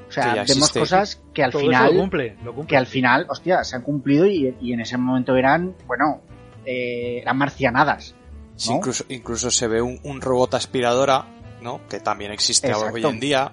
O 0.09 0.13
sea, 0.13 0.35
vemos 0.35 0.51
existe. 0.51 0.81
cosas 0.81 1.23
que 1.35 1.43
al 1.45 1.53
Todo 1.53 1.63
final 1.63 1.95
lo 1.95 2.01
cumple, 2.01 2.37
lo 2.43 2.55
cumple. 2.55 2.69
que 2.69 2.77
al 2.77 2.87
final, 2.87 3.27
hostia, 3.29 3.63
se 3.65 3.77
han 3.77 3.83
cumplido 3.83 4.27
y, 4.27 4.55
y 4.61 4.73
en 4.73 4.81
ese 4.81 4.97
momento 4.97 5.37
eran, 5.37 5.75
bueno, 5.87 6.23
eh, 6.65 7.19
eran 7.23 7.37
marcianadas. 7.37 8.15
Incluso, 8.69 9.05
incluso 9.09 9.51
se 9.51 9.69
ve 9.69 9.83
un, 9.83 10.01
un 10.03 10.21
robot 10.21 10.55
aspiradora, 10.55 11.27
¿no? 11.63 11.81
Que 11.89 12.01
también 12.01 12.33
existe 12.33 12.69
Exacto. 12.69 12.95
hoy 12.95 13.05
en 13.05 13.21
día. 13.21 13.53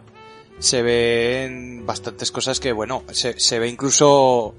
Se 0.58 0.82
ven 0.82 1.86
bastantes 1.86 2.32
cosas 2.32 2.60
que, 2.62 2.72
bueno, 2.72 3.04
se, 3.12 3.38
se 3.40 3.60
ve 3.60 3.68
incluso 3.68 4.56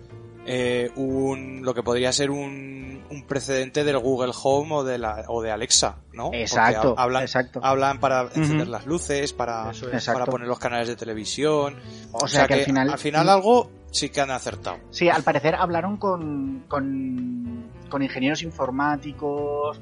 eh, 0.46 0.90
un, 0.96 1.62
lo 1.64 1.74
que 1.74 1.82
podría 1.82 2.12
ser 2.12 2.30
un, 2.30 3.02
un 3.10 3.22
precedente 3.26 3.82
del 3.82 3.98
Google 3.98 4.32
Home 4.44 4.74
o 4.74 4.84
de, 4.84 4.96
la, 4.98 5.24
o 5.28 5.42
de 5.42 5.50
Alexa, 5.50 5.98
¿no? 6.12 6.30
Exacto, 6.32 6.94
ha- 6.96 7.02
hablan, 7.02 7.22
exacto. 7.22 7.60
hablan 7.62 7.98
para 7.98 8.22
encender 8.34 8.68
las 8.68 8.86
luces, 8.86 9.32
para, 9.32 9.70
es. 9.72 10.06
Para 10.06 10.24
poner 10.26 10.46
los 10.46 10.58
canales 10.58 10.88
de 10.88 10.96
televisión. 10.96 11.74
O 12.12 12.28
sea, 12.28 12.46
que, 12.46 12.54
al 12.54 12.60
final, 12.60 12.90
al 12.90 12.98
final 12.98 13.28
algo 13.28 13.70
sí 13.90 14.08
que 14.10 14.20
han 14.20 14.30
acertado. 14.30 14.78
Sí, 14.90 15.08
al 15.08 15.22
parecer 15.24 15.54
hablaron 15.56 15.96
con, 15.96 16.64
con, 16.68 17.64
con 17.90 18.02
ingenieros 18.02 18.42
informáticos, 18.42 19.80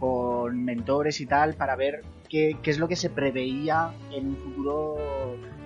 con 0.00 0.64
mentores 0.64 1.20
y 1.20 1.26
tal, 1.26 1.54
para 1.54 1.76
ver 1.76 2.02
qué, 2.28 2.56
qué 2.62 2.70
es 2.70 2.78
lo 2.78 2.88
que 2.88 2.96
se 2.96 3.10
preveía 3.10 3.92
en 4.12 4.28
un 4.28 4.36
futuro 4.36 4.96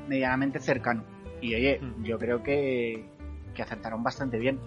medianamente 0.08 0.60
cercano. 0.60 1.04
Y 1.40 1.54
oye, 1.54 1.80
yo 2.02 2.18
creo 2.18 2.42
que, 2.42 3.06
que 3.54 3.62
acertaron 3.62 4.02
bastante 4.02 4.38
bien. 4.38 4.58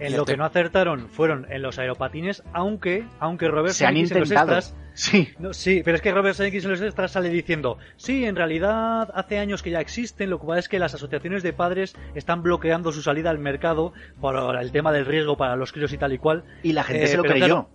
En 0.00 0.16
lo 0.16 0.24
que 0.24 0.36
no 0.36 0.44
acertaron 0.44 1.08
fueron 1.08 1.46
en 1.50 1.60
los 1.60 1.76
aeropatines, 1.78 2.44
aunque, 2.52 3.04
aunque 3.18 3.48
Robert 3.48 3.74
Se 3.74 3.84
han 3.84 3.94
Zemeckis 3.94 4.12
en 4.12 4.20
los 4.20 4.28
intentado. 4.30 4.58
extras 4.58 4.76
Sí, 4.94 5.28
No, 5.40 5.52
sí, 5.52 5.82
pero 5.84 5.96
es 5.96 6.02
que 6.02 6.12
Robert 6.12 6.36
Zemeckis 6.36 6.64
en 6.64 6.70
los 6.70 6.80
extras 6.80 7.10
sale 7.12 7.28
diciendo, 7.30 7.78
sí, 7.96 8.24
en 8.24 8.36
realidad 8.36 9.08
hace 9.14 9.38
años 9.38 9.62
que 9.62 9.70
ya 9.70 9.80
existen, 9.80 10.30
lo 10.30 10.40
que 10.40 10.46
pasa 10.46 10.58
es 10.60 10.68
que 10.68 10.78
las 10.78 10.94
asociaciones 10.94 11.42
de 11.42 11.52
padres 11.52 11.96
están 12.14 12.42
bloqueando 12.44 12.92
su 12.92 13.02
salida 13.02 13.30
al 13.30 13.38
mercado 13.40 13.92
por 14.20 14.56
el 14.56 14.70
tema 14.72 14.92
del 14.92 15.04
riesgo 15.06 15.36
para 15.36 15.56
los 15.56 15.72
críos 15.72 15.92
y 15.92 15.98
tal 15.98 16.12
y 16.12 16.18
cual. 16.18 16.44
y 16.62 16.72
la 16.72 16.84
gente 16.84 17.04
Eh, 17.04 17.08
se 17.08 17.16
lo 17.16 17.22
creyó. 17.24 17.46
claro, 17.46 17.70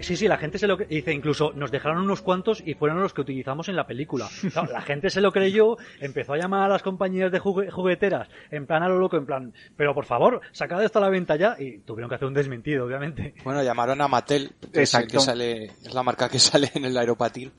Sí, 0.00 0.16
sí, 0.16 0.28
la 0.28 0.36
gente 0.38 0.58
se 0.58 0.66
lo 0.66 0.78
cre- 0.78 0.86
dice, 0.88 1.12
incluso 1.12 1.52
nos 1.54 1.70
dejaron 1.70 1.98
unos 1.98 2.22
cuantos 2.22 2.62
y 2.64 2.74
fueron 2.74 3.00
los 3.00 3.12
que 3.12 3.20
utilizamos 3.20 3.68
en 3.68 3.76
la 3.76 3.86
película. 3.86 4.28
Claro, 4.52 4.72
la 4.72 4.80
gente 4.82 5.10
se 5.10 5.20
lo 5.20 5.32
creyó, 5.32 5.76
empezó 6.00 6.34
a 6.34 6.38
llamar 6.38 6.62
a 6.64 6.68
las 6.68 6.82
compañías 6.82 7.30
de 7.32 7.40
jugue- 7.40 7.70
jugueteras, 7.70 8.28
en 8.50 8.66
plan 8.66 8.82
a 8.82 8.88
lo 8.88 8.98
loco, 8.98 9.16
en 9.16 9.26
plan, 9.26 9.52
pero 9.76 9.94
por 9.94 10.04
favor, 10.06 10.40
sacad 10.52 10.82
esto 10.84 10.98
a 10.98 11.02
la 11.02 11.08
venta 11.08 11.36
ya, 11.36 11.56
y 11.58 11.78
tuvieron 11.78 12.08
que 12.08 12.14
hacer 12.14 12.28
un 12.28 12.34
desmentido, 12.34 12.86
obviamente. 12.86 13.34
Bueno, 13.44 13.62
llamaron 13.62 14.00
a 14.00 14.08
Mattel, 14.08 14.52
que 14.72 14.82
es, 14.82 14.92
que 15.08 15.18
sale, 15.20 15.64
es 15.84 15.92
la 15.94 16.02
marca 16.02 16.28
que 16.28 16.38
sale 16.38 16.70
en 16.74 16.84
el 16.84 16.96
aeropatín. 16.96 17.52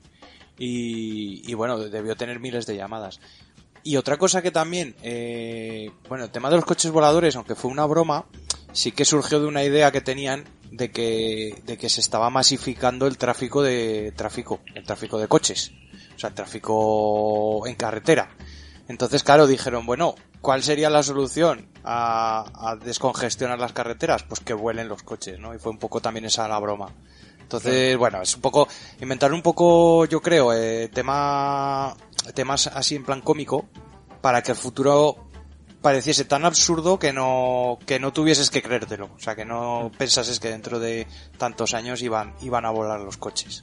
Y, 0.58 1.42
y 1.50 1.54
bueno, 1.54 1.78
debió 1.78 2.16
tener 2.16 2.38
miles 2.40 2.66
de 2.66 2.76
llamadas. 2.76 3.20
Y 3.82 3.96
otra 3.96 4.18
cosa 4.18 4.42
que 4.42 4.50
también, 4.50 4.94
eh, 5.02 5.90
bueno, 6.08 6.24
el 6.24 6.30
tema 6.30 6.50
de 6.50 6.56
los 6.56 6.66
coches 6.66 6.90
voladores, 6.90 7.34
aunque 7.36 7.54
fue 7.54 7.70
una 7.70 7.86
broma, 7.86 8.26
sí 8.72 8.92
que 8.92 9.04
surgió 9.04 9.40
de 9.40 9.46
una 9.46 9.64
idea 9.64 9.90
que 9.92 10.00
tenían 10.00 10.44
de 10.70 10.90
que, 10.90 11.60
de 11.66 11.76
que 11.76 11.88
se 11.88 12.00
estaba 12.00 12.30
masificando 12.30 13.06
el 13.06 13.18
tráfico 13.18 13.62
de 13.62 14.12
tráfico, 14.16 14.60
el 14.74 14.84
tráfico 14.84 15.18
de 15.18 15.28
coches, 15.28 15.72
o 16.14 16.18
sea, 16.18 16.28
el 16.28 16.34
tráfico 16.34 17.66
en 17.66 17.74
carretera. 17.74 18.30
Entonces, 18.88 19.22
claro, 19.22 19.46
dijeron, 19.46 19.86
bueno, 19.86 20.14
¿cuál 20.40 20.62
sería 20.62 20.90
la 20.90 21.02
solución 21.02 21.68
a, 21.84 22.70
a 22.70 22.76
descongestionar 22.76 23.58
las 23.58 23.72
carreteras? 23.72 24.24
Pues 24.24 24.40
que 24.40 24.54
vuelen 24.54 24.88
los 24.88 25.02
coches, 25.02 25.38
¿no? 25.38 25.54
Y 25.54 25.58
fue 25.58 25.72
un 25.72 25.78
poco 25.78 26.00
también 26.00 26.24
esa 26.24 26.48
la 26.48 26.58
broma. 26.58 26.92
Entonces, 27.40 27.96
bueno, 27.96 28.22
es 28.22 28.34
un 28.36 28.42
poco, 28.42 28.68
inventar 29.00 29.32
un 29.32 29.42
poco, 29.42 30.04
yo 30.04 30.22
creo, 30.22 30.52
eh, 30.52 30.88
tema, 30.88 31.96
temas 32.32 32.68
así 32.68 32.94
en 32.94 33.04
plan 33.04 33.20
cómico, 33.22 33.66
para 34.20 34.40
que 34.40 34.52
el 34.52 34.56
futuro 34.56 35.29
pareciese 35.80 36.24
tan 36.24 36.44
absurdo 36.44 36.98
que 36.98 37.12
no, 37.12 37.78
que 37.86 37.98
no 37.98 38.12
tuvieses 38.12 38.50
que 38.50 38.62
creértelo. 38.62 39.10
O 39.16 39.20
sea, 39.20 39.34
que 39.34 39.44
no 39.44 39.90
pensases 39.96 40.40
que 40.40 40.48
dentro 40.48 40.78
de 40.78 41.06
tantos 41.38 41.74
años 41.74 42.02
iban, 42.02 42.34
iban 42.42 42.64
a 42.64 42.70
volar 42.70 43.00
los 43.00 43.16
coches. 43.16 43.62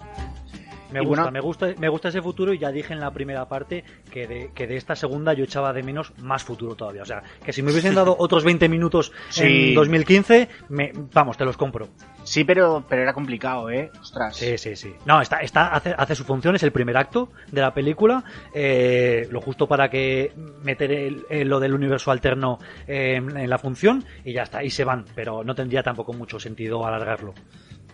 Me 0.92 1.02
gusta, 1.02 1.24
bueno- 1.24 1.32
me 1.32 1.40
gusta, 1.42 1.68
me 1.78 1.90
gusta 1.90 2.10
ese 2.10 2.22
futuro 2.22 2.54
y 2.54 2.60
ya 2.60 2.72
dije 2.72 2.94
en 2.94 3.00
la 3.00 3.12
primera 3.12 3.48
parte 3.48 3.84
que 4.12 4.28
de, 4.28 4.52
que 4.54 4.68
de 4.68 4.78
esta 4.78 4.96
segunda 4.96 5.34
yo 5.34 5.44
echaba 5.44 5.74
de 5.74 5.84
menos 5.84 6.14
más 6.20 6.44
futuro 6.44 6.76
todavía. 6.76 7.02
O 7.02 7.06
sea, 7.06 7.24
que 7.44 7.52
si 7.54 7.62
me 7.62 7.72
hubiesen 7.72 7.94
dado 7.96 8.16
otros 8.20 8.44
20 8.44 8.70
minutos 8.70 9.12
Sí. 9.30 9.70
en 9.70 9.76
2015, 9.76 10.50
me, 10.70 10.92
vamos, 11.14 11.38
te 11.38 11.46
los 11.46 11.58
compro. 11.58 11.90
Sí, 12.24 12.44
pero, 12.44 12.84
pero 12.88 13.02
era 13.02 13.14
complicado, 13.14 13.70
¿eh? 13.70 13.92
Ostras. 14.02 14.36
Sí, 14.36 14.58
sí, 14.58 14.76
sí. 14.76 14.94
No, 15.06 15.22
está, 15.22 15.40
está, 15.40 15.68
hace, 15.68 15.94
hace 15.98 16.16
su 16.16 16.24
función, 16.24 16.56
es 16.56 16.64
el 16.64 16.72
primer 16.72 16.98
acto 16.98 17.30
de 17.52 17.62
la 17.62 17.74
película, 17.74 18.24
eh, 18.54 19.28
lo 19.32 19.42
justo 19.42 19.68
para 19.68 19.90
que 19.90 20.32
meter 20.64 20.92
el- 20.92 21.26
el- 21.30 21.48
lo 21.48 21.60
del 21.60 21.74
universo 21.74 22.12
alterno 22.12 22.60
eh, 22.88 23.16
en, 23.18 23.36
en 23.38 23.50
la 23.50 23.58
función 23.58 24.04
y 24.26 24.34
ya 24.34 24.44
está, 24.44 24.64
y 24.64 24.70
se 24.70 24.84
van, 24.84 25.06
pero 25.16 25.44
no 25.44 25.56
tendría 25.56 25.84
tampoco 25.84 26.14
mucho 26.14 26.40
sentido 26.40 26.86
alargarlo. 26.86 27.34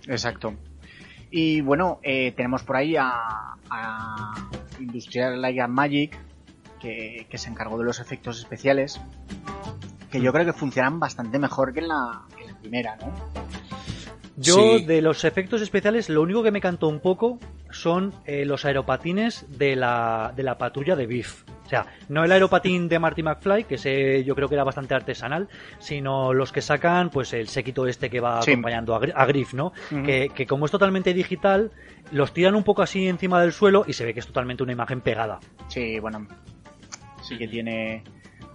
Exacto. 0.07 0.53
Y 1.35 1.61
bueno, 1.61 1.99
eh, 2.03 2.31
tenemos 2.33 2.61
por 2.61 2.75
ahí 2.75 2.95
a, 2.95 3.11
Industrial 4.79 5.41
Light 5.41 5.61
and 5.61 5.73
Magic, 5.73 6.15
que, 6.79 7.25
que 7.27 7.37
se 7.39 7.49
encargó 7.49 7.79
de 7.79 7.85
los 7.85 7.99
efectos 7.99 8.37
especiales, 8.37 9.01
que 10.11 10.21
yo 10.21 10.31
creo 10.31 10.45
que 10.45 10.53
funcionan 10.53 10.99
bastante 10.99 11.39
mejor 11.39 11.73
que 11.73 11.79
en 11.79 11.87
la, 11.87 12.21
que 12.35 12.43
en 12.43 12.53
la 12.53 12.59
primera, 12.59 12.95
¿no? 12.97 13.11
Yo, 14.35 14.55
Sí. 14.79 14.85
de 14.85 15.01
los 15.01 15.23
efectos 15.25 15.61
especiales, 15.61 16.09
lo 16.09 16.21
único 16.21 16.41
que 16.41 16.49
me 16.51 16.59
cantó 16.59 16.87
un 16.87 16.99
poco 16.99 17.37
son 17.69 18.13
eh, 18.25 18.45
los 18.45 18.65
aeropatines 18.65 19.45
de 19.57 19.75
la, 19.75 20.33
de 20.35 20.41
la 20.43 20.57
patrulla 20.57 20.95
de 20.95 21.05
Biff. 21.05 21.43
O 21.65 21.69
sea, 21.69 21.85
no 22.09 22.23
el 22.23 22.31
aeropatín 22.31 22.89
de 22.89 22.99
Marty 22.99 23.23
McFly, 23.23 23.63
que 23.65 23.75
ese 23.75 24.23
yo 24.23 24.35
creo 24.35 24.49
que 24.49 24.55
era 24.55 24.63
bastante 24.63 24.95
artesanal, 24.95 25.47
sino 25.79 26.33
los 26.33 26.51
que 26.51 26.61
sacan, 26.61 27.09
pues 27.09 27.31
el 27.33 27.47
séquito 27.47 27.85
este 27.87 28.09
que 28.09 28.19
va 28.19 28.41
Sí. 28.41 28.51
acompañando 28.51 28.95
a, 28.95 28.99
a 29.15 29.25
Griff, 29.25 29.53
¿no? 29.53 29.71
Que, 29.89 30.29
que 30.33 30.45
como 30.47 30.65
es 30.65 30.71
totalmente 30.71 31.13
digital, 31.13 31.71
los 32.11 32.33
tiran 32.33 32.55
un 32.55 32.63
poco 32.63 32.81
así 32.81 33.07
encima 33.07 33.39
del 33.39 33.53
suelo 33.53 33.85
y 33.87 33.93
se 33.93 34.03
ve 34.05 34.13
que 34.13 34.19
es 34.19 34.27
totalmente 34.27 34.61
una 34.63 34.71
imagen 34.73 35.01
pegada. 35.01 35.39
Sí, 35.67 35.99
bueno, 35.99 36.27
sí 37.21 37.37
que 37.37 37.47
tiene... 37.47 38.03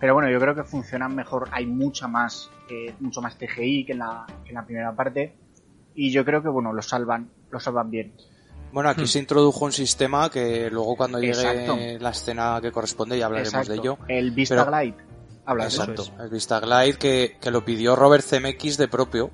Pero 0.01 0.15
bueno, 0.15 0.31
yo 0.31 0.39
creo 0.39 0.55
que 0.55 0.63
funcionan 0.63 1.15
mejor. 1.17 1.49
Hay 1.51 1.67
mucha 1.67 2.07
más, 2.07 2.51
eh, 2.71 2.95
mucho 3.01 3.21
más 3.21 3.37
TGI 3.37 3.85
que 3.85 3.93
en, 3.93 3.99
la, 3.99 4.27
que 4.45 4.51
en 4.51 4.55
la 4.55 4.65
primera 4.65 4.93
parte. 4.95 5.35
Y 6.01 6.13
yo 6.13 6.25
creo 6.25 6.43
que, 6.43 6.49
bueno, 6.49 6.73
lo 6.73 6.81
salvan, 6.83 7.29
lo 7.51 7.59
salvan 7.59 7.91
bien. 7.91 8.13
Bueno, 8.73 8.89
aquí 8.91 9.03
Hmm. 9.03 9.07
se 9.07 9.19
introdujo 9.19 9.65
un 9.65 9.73
sistema 9.73 10.31
que 10.31 10.71
luego 10.71 10.95
cuando 10.97 11.19
llegue 11.19 11.33
Exacto. 11.33 11.77
la 11.99 12.11
escena 12.11 12.59
que 12.63 12.71
corresponde 12.71 13.19
ya 13.19 13.27
hablaremos 13.27 13.53
Exacto. 13.55 13.73
de 13.73 13.79
ello. 13.79 13.99
El 14.09 14.31
Vista 14.31 14.55
Pero- 14.65 14.71
Glide. 14.79 14.97
Habla 15.47 15.65
de 15.65 15.69
eso. 15.69 15.83
Exacto, 15.83 16.03
es. 16.03 16.13
el 16.21 16.29
Vista 16.29 16.61
Glide 16.61 16.99
que, 16.99 17.37
que 17.41 17.51
lo 17.51 17.65
pidió 17.65 17.97
Robert 17.97 18.23
Zemeckis 18.25 18.77
de 18.77 18.87
propio. 18.89 19.31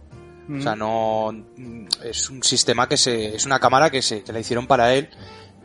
O 0.48 0.60
sea, 0.60 0.76
no 0.76 1.32
mm, 1.32 1.86
es 2.04 2.30
un 2.30 2.42
sistema 2.42 2.86
que 2.88 2.96
se 2.98 3.34
es 3.34 3.44
una 3.46 3.58
cámara 3.58 3.90
que 3.90 4.00
se 4.02 4.22
que 4.22 4.32
la 4.32 4.40
hicieron 4.40 4.66
para 4.66 4.94
él 4.94 5.08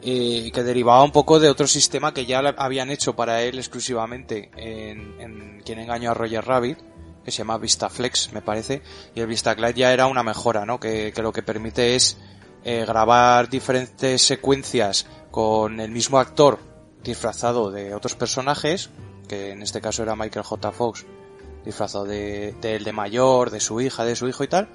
y 0.01 0.51
que 0.51 0.63
derivaba 0.63 1.03
un 1.03 1.11
poco 1.11 1.39
de 1.39 1.49
otro 1.49 1.67
sistema 1.67 2.13
que 2.13 2.25
ya 2.25 2.39
habían 2.39 2.89
hecho 2.89 3.13
para 3.15 3.41
él 3.43 3.57
exclusivamente 3.57 4.49
en, 4.55 5.15
en 5.19 5.61
Quien 5.65 5.79
engañó 5.79 6.11
a 6.11 6.13
Roger 6.13 6.43
Rabbit 6.45 6.77
que 7.29 7.35
se 7.35 7.37
llama 7.39 7.57
VistaFlex 7.57 8.33
me 8.33 8.41
parece 8.41 8.81
y 9.15 9.21
el 9.21 9.27
VistaGlide 9.27 9.73
ya 9.73 9.93
era 9.93 10.07
una 10.07 10.23
mejora 10.23 10.65
no 10.65 10.79
que, 10.79 11.11
que 11.13 11.21
lo 11.21 11.31
que 11.31 11.43
permite 11.43 11.95
es 11.95 12.17
eh, 12.63 12.83
grabar 12.85 13.49
diferentes 13.49 14.21
secuencias 14.21 15.07
con 15.31 15.79
el 15.79 15.91
mismo 15.91 16.19
actor 16.19 16.59
disfrazado 17.03 17.71
de 17.71 17.95
otros 17.95 18.15
personajes 18.15 18.89
que 19.27 19.51
en 19.51 19.61
este 19.61 19.79
caso 19.79 20.03
era 20.03 20.15
Michael 20.15 20.43
J. 20.43 20.71
Fox 20.71 21.05
disfrazado 21.63 22.05
de, 22.05 22.55
de 22.61 22.75
él 22.75 22.83
de 22.83 22.91
mayor, 22.91 23.51
de 23.51 23.59
su 23.59 23.79
hija, 23.81 24.05
de 24.05 24.15
su 24.15 24.27
hijo 24.27 24.43
y 24.43 24.47
tal, 24.47 24.69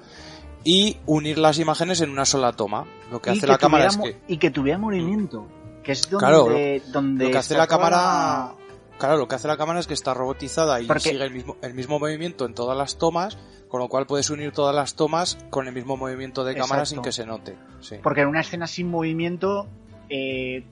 y 0.63 0.97
unir 1.05 1.37
las 1.37 1.59
imágenes 1.59 2.01
en 2.01 2.09
una 2.09 2.25
sola 2.25 2.53
toma. 2.53 2.85
Lo 3.11 3.21
que 3.21 3.31
Y 3.31 3.37
hace 3.37 3.47
la 3.47 3.57
cámara 3.57 3.87
es 3.87 3.97
que, 3.97 4.17
Y 4.27 4.37
que 4.37 4.51
tuviera 4.51 4.77
movimiento. 4.77 5.47
Que 5.83 5.91
es 5.91 6.09
donde... 6.09 6.25
Claro, 6.25 6.47
donde 6.91 7.25
lo 7.25 7.31
que 7.31 7.37
hace 7.37 7.55
la 7.55 7.67
cámara, 7.67 8.55
claro, 8.97 9.17
lo 9.17 9.27
que 9.27 9.35
hace 9.35 9.47
la 9.47 9.57
cámara 9.57 9.79
es 9.79 9.87
que 9.87 9.93
está 9.93 10.13
robotizada 10.13 10.81
y 10.81 10.87
Porque- 10.87 11.09
sigue 11.11 11.23
el 11.23 11.31
mismo, 11.31 11.57
el 11.61 11.73
mismo 11.73 11.99
movimiento 11.99 12.45
en 12.45 12.53
todas 12.53 12.77
las 12.77 12.97
tomas, 12.97 13.37
con 13.67 13.79
lo 13.79 13.89
cual 13.89 14.05
puedes 14.05 14.29
unir 14.29 14.51
todas 14.51 14.75
las 14.75 14.95
tomas 14.95 15.37
con 15.49 15.67
el 15.67 15.73
mismo 15.73 15.97
movimiento 15.97 16.43
de 16.43 16.53
cámara 16.55 16.81
Exacto. 16.83 16.95
sin 16.95 17.01
que 17.03 17.11
se 17.11 17.25
note. 17.25 17.57
Sí. 17.81 17.95
Porque 18.01 18.21
en 18.21 18.27
una 18.27 18.41
escena 18.41 18.67
sin 18.67 18.89
movimiento 18.89 19.67
eh, 20.09 20.63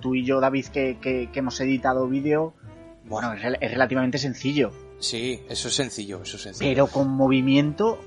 tú 0.00 0.14
y 0.14 0.24
yo, 0.24 0.38
David, 0.40 0.66
que, 0.66 0.98
que- 1.00 1.28
que 1.32 1.38
hemos 1.40 1.60
editado 1.60 2.06
vídeo, 2.08 2.54
bueno, 3.04 3.32
es, 3.32 3.42
rel- 3.42 3.58
es 3.60 3.70
relativamente 3.72 4.18
sencillo. 4.18 4.70
Sí, 5.00 5.42
eso 5.48 5.68
es 5.68 5.74
sencillo, 5.74 6.22
eso 6.22 6.36
es 6.36 6.42
sencillo. 6.44 6.70
Pero 6.70 6.86
con 6.86 7.08
movimiento, 7.08 7.98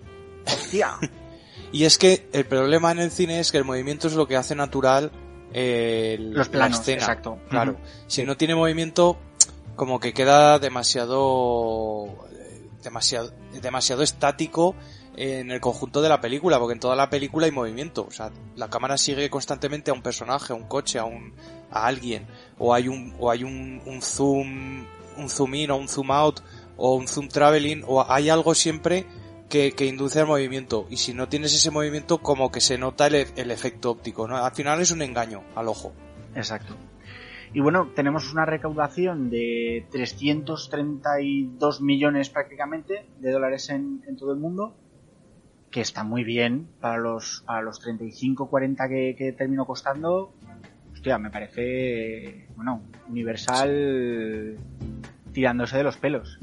hostia. 0.45 0.91
Y 1.71 1.83
es 1.83 1.99
que 1.99 2.27
el 2.33 2.45
problema 2.45 2.91
en 2.91 2.97
el 2.99 3.11
cine 3.11 3.39
es 3.39 3.51
que 3.51 3.59
el 3.59 3.63
movimiento 3.65 4.07
es 4.07 4.15
lo 4.15 4.27
que 4.27 4.35
hace 4.35 4.55
natural 4.55 5.11
eh, 5.53 6.15
el- 6.17 6.33
Los 6.33 6.49
planos, 6.49 6.77
la 6.77 6.81
escena. 6.81 6.97
exacto. 7.01 7.37
Claro. 7.49 7.75
Si 8.07 8.23
no 8.23 8.37
tiene 8.37 8.55
movimiento, 8.55 9.19
como 9.79 10.01
que 10.01 10.11
queda 10.11 10.59
demasiado, 10.59 12.07
eh, 12.33 12.69
demasiado, 12.83 13.31
demasiado 13.61 14.03
estático 14.03 14.75
en 15.15 15.51
el 15.51 15.61
conjunto 15.61 16.01
de 16.01 16.09
la 16.09 16.19
película, 16.19 16.59
porque 16.59 16.73
en 16.73 16.81
toda 16.81 16.97
la 16.97 17.09
película 17.09 17.45
hay 17.45 17.53
movimiento. 17.53 18.05
O 18.05 18.11
sea, 18.11 18.29
la 18.57 18.69
cámara 18.69 18.97
sigue 18.97 19.29
constantemente 19.29 19.89
a 19.89 19.93
un 19.93 20.01
personaje, 20.01 20.51
a 20.51 20.57
un 20.57 20.63
coche, 20.63 20.99
a 20.99 21.05
un, 21.05 21.33
a 21.71 21.87
alguien, 21.87 22.27
o 22.57 22.73
hay 22.73 22.89
un, 22.89 23.15
o 23.21 23.31
hay 23.31 23.45
un, 23.45 23.81
un 23.85 24.01
zoom, 24.01 24.85
un 25.15 25.29
zoom 25.29 25.55
in 25.55 25.71
o 25.71 25.77
un 25.77 25.87
zoom 25.87 26.11
out, 26.11 26.41
o 26.75 26.95
un 26.95 27.07
zoom 27.07 27.29
traveling, 27.29 27.85
o 27.87 28.05
hay 28.05 28.29
algo 28.29 28.55
siempre 28.55 29.05
que, 29.47 29.71
que 29.71 29.85
induce 29.85 30.19
al 30.19 30.27
movimiento. 30.27 30.87
Y 30.89 30.97
si 30.97 31.13
no 31.13 31.29
tienes 31.29 31.53
ese 31.53 31.71
movimiento, 31.71 32.17
como 32.17 32.51
que 32.51 32.59
se 32.59 32.77
nota 32.77 33.07
el, 33.07 33.15
el 33.15 33.49
efecto 33.49 33.91
óptico, 33.91 34.27
¿no? 34.27 34.35
Al 34.35 34.51
final 34.51 34.81
es 34.81 34.91
un 34.91 35.01
engaño 35.03 35.41
al 35.55 35.69
ojo. 35.69 35.93
Exacto. 36.35 36.75
Y 37.53 37.61
bueno, 37.61 37.87
tenemos 37.95 38.31
una 38.31 38.45
recaudación 38.45 39.29
de 39.29 39.87
332 39.91 41.81
millones 41.81 42.29
prácticamente 42.29 43.05
de 43.19 43.31
dólares 43.31 43.69
en, 43.69 44.01
todo 44.17 44.33
el 44.33 44.39
mundo, 44.39 44.75
que 45.71 45.81
está 45.81 46.03
muy 46.03 46.23
bien 46.23 46.67
para 46.79 46.97
los, 46.97 47.43
para 47.47 47.61
los 47.61 47.83
35-40 47.83 48.87
que, 48.87 49.15
que 49.17 49.31
terminó 49.31 49.65
costando. 49.65 50.31
Hostia, 50.93 51.17
me 51.17 51.31
parece, 51.31 52.47
bueno, 52.55 52.81
Universal 53.07 54.57
tirándose 55.33 55.77
de 55.77 55.83
los 55.83 55.97
pelos. 55.97 56.39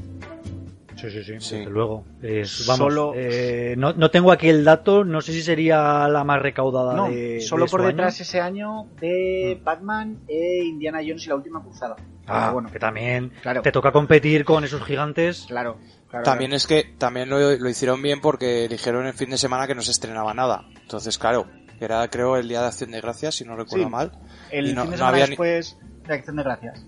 Sí, 1.11 1.23
sí, 1.23 1.25
sí, 1.25 1.40
Sí. 1.40 1.57
desde 1.59 1.71
luego. 1.71 2.05
Es- 2.23 2.66
vamos, 2.66 2.79
Solo- 2.92 3.12
eh, 3.14 3.75
no, 3.79 3.92
no 3.92 4.11
tengo 4.11 4.33
aquí 4.33 4.49
el 4.49 4.64
dato, 4.64 5.05
no 5.05 5.21
sé 5.21 5.33
si 5.33 5.42
sería 5.42 6.09
la 6.09 6.25
más 6.25 6.40
recaudada 6.42 6.95
No, 6.95 7.09
de 7.11 7.40
solo 7.40 7.64
de 7.66 7.71
por 7.71 7.83
detrás 7.83 8.14
año. 8.16 8.23
ese 8.23 8.40
año 8.40 8.87
de 9.01 9.61
Batman 9.62 10.21
e 10.29 10.64
Indiana 10.64 10.99
Jones 11.07 11.25
y 11.27 11.29
la 11.29 11.35
última 11.37 11.62
cruzada. 11.62 11.97
Ah, 12.27 12.40
Pero 12.40 12.53
bueno, 12.55 12.71
que 12.73 12.79
también 12.79 13.33
claro, 13.42 13.62
te 13.62 13.71
toca 13.73 13.92
competir 13.92 14.45
con 14.45 14.64
esos 14.64 14.83
gigantes. 14.83 15.45
claro, 15.49 15.77
claro. 16.11 16.25
También 16.25 16.53
es 16.53 16.66
que 16.66 16.85
también 16.99 17.29
lo, 17.31 17.38
lo 17.57 17.69
hicieron 17.69 18.03
bien 18.03 18.21
porque 18.21 18.66
dijeron 18.69 19.07
el 19.07 19.14
fin 19.14 19.31
de 19.31 19.38
semana 19.38 19.66
que 19.66 19.75
no 19.75 19.83
se 19.83 19.92
estrenaba 19.92 20.35
nada. 20.35 20.64
Entonces, 20.83 21.19
claro, 21.19 21.47
que 21.79 21.85
era 21.85 22.09
creo 22.09 22.37
el 22.37 22.49
día 22.49 22.62
de 22.62 22.66
Acción 22.69 22.90
de 22.90 23.01
Gracias, 23.01 23.37
si 23.37 23.45
no 23.45 23.55
recuerdo 23.55 23.85
Sí. 23.85 23.90
mal. 23.90 24.12
El 24.51 24.69
y 24.69 24.73
no- 24.75 24.83
fin 24.83 24.90
de 24.92 24.97
no 24.97 24.99
semana 25.07 25.16
ni- 25.19 25.27
después 25.29 25.79
de 26.09 26.14
Acción 26.14 26.37
de 26.37 26.42
Gracias. 26.42 26.87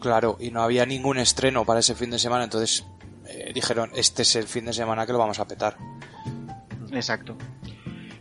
Claro, 0.00 0.36
y 0.38 0.50
no 0.50 0.60
había 0.62 0.84
ningún 0.84 1.16
estreno 1.16 1.64
para 1.64 1.80
ese 1.80 1.94
fin 1.94 2.10
de 2.10 2.18
semana, 2.18 2.44
entonces 2.44 2.84
eh, 3.48 3.52
dijeron, 3.52 3.90
este 3.94 4.22
es 4.22 4.36
el 4.36 4.44
fin 4.44 4.64
de 4.66 4.72
semana 4.72 5.06
que 5.06 5.12
lo 5.12 5.18
vamos 5.18 5.38
a 5.40 5.46
petar. 5.46 5.76
Exacto. 6.92 7.36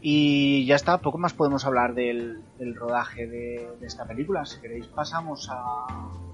Y 0.02 0.66
ya 0.66 0.76
está, 0.76 0.98
poco 1.00 1.18
más 1.18 1.34
podemos 1.34 1.64
hablar 1.66 1.94
del, 1.94 2.42
del 2.60 2.76
rodaje 2.76 3.26
de, 3.28 3.70
de 3.80 3.88
esta 3.88 4.06
película. 4.06 4.46
Si 4.46 4.60
queréis 4.60 4.86
pasamos 4.88 5.48
a 5.50 5.64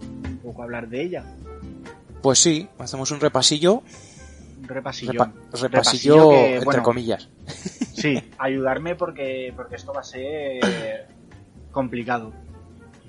un 0.02 0.40
poco 0.42 0.62
a 0.62 0.66
hablar 0.66 0.88
de 0.90 1.04
ella. 1.04 1.24
Pues 2.24 2.40
sí, 2.40 2.68
hacemos 2.80 3.12
un 3.12 3.20
repasillo, 3.20 3.84
Un 4.62 4.68
repasillo. 4.68 5.14
repa- 5.14 5.32
Repasillo 5.52 5.68
repasillo 5.70 6.30
que, 6.32 6.54
entre 6.56 6.66
bueno, 6.66 6.84
comillas. 6.84 7.30
Sí, 8.00 8.18
ayudarme 8.38 8.96
porque, 8.96 9.52
porque 9.56 9.76
esto 9.76 9.92
va 9.92 10.00
a 10.00 10.04
ser 10.06 11.08
complicado. 11.72 12.32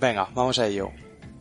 Venga, 0.01 0.27
vamos 0.35 0.59
a 0.59 0.67
ello. 0.67 0.91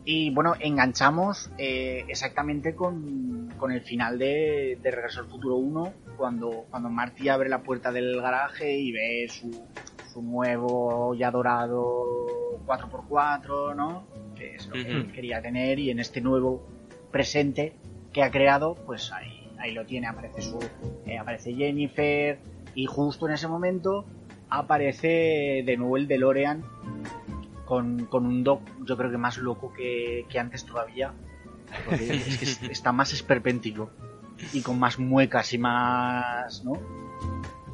Y 0.04 0.30
bueno, 0.30 0.54
enganchamos 0.58 1.50
eh, 1.58 2.04
exactamente 2.08 2.74
con, 2.74 3.52
con 3.58 3.70
el 3.70 3.82
final 3.82 4.18
de, 4.18 4.78
de 4.82 4.90
Regreso 4.90 5.20
al 5.20 5.26
Futuro 5.26 5.56
1, 5.56 5.92
cuando, 6.16 6.66
cuando 6.70 6.88
Marty 6.88 7.28
abre 7.28 7.48
la 7.48 7.62
puerta 7.62 7.92
del 7.92 8.20
garaje 8.20 8.78
y 8.78 8.92
ve 8.92 9.28
su, 9.28 9.50
su 10.12 10.22
nuevo 10.22 11.14
ya 11.14 11.30
dorado 11.30 12.60
4x4, 12.66 13.76
¿no? 13.76 14.04
Que 14.34 14.56
es 14.56 14.66
lo 14.68 14.72
que 14.72 14.90
él 14.90 15.12
quería 15.12 15.42
tener 15.42 15.78
y 15.78 15.90
en 15.90 15.98
este 15.98 16.20
nuevo 16.20 16.66
presente 17.10 17.74
que 18.12 18.22
ha 18.22 18.30
creado, 18.30 18.74
pues 18.86 19.12
ahí, 19.12 19.50
ahí 19.58 19.72
lo 19.72 19.84
tiene, 19.84 20.06
aparece 20.06 20.42
su, 20.42 20.58
eh, 21.06 21.18
aparece 21.18 21.54
Jennifer 21.54 22.38
y 22.74 22.86
justo 22.86 23.26
en 23.28 23.34
ese 23.34 23.48
momento 23.48 24.06
aparece 24.48 25.62
de 25.64 25.76
nuevo 25.76 25.96
el 25.96 26.08
DeLorean 26.08 26.64
con, 27.70 28.06
con 28.06 28.26
un 28.26 28.42
doc, 28.42 28.62
yo 28.84 28.96
creo 28.96 29.12
que 29.12 29.16
más 29.16 29.38
loco 29.38 29.72
que, 29.72 30.26
que 30.28 30.40
antes 30.40 30.66
todavía. 30.66 31.12
Porque 31.86 32.14
es 32.16 32.36
que 32.36 32.44
es- 32.44 32.62
está 32.64 32.90
más 32.90 33.12
esperpéntico. 33.12 33.90
Y 34.52 34.60
con 34.60 34.76
más 34.80 34.98
muecas 34.98 35.52
y 35.52 35.58
más. 35.58 36.64
¿no? 36.64 36.72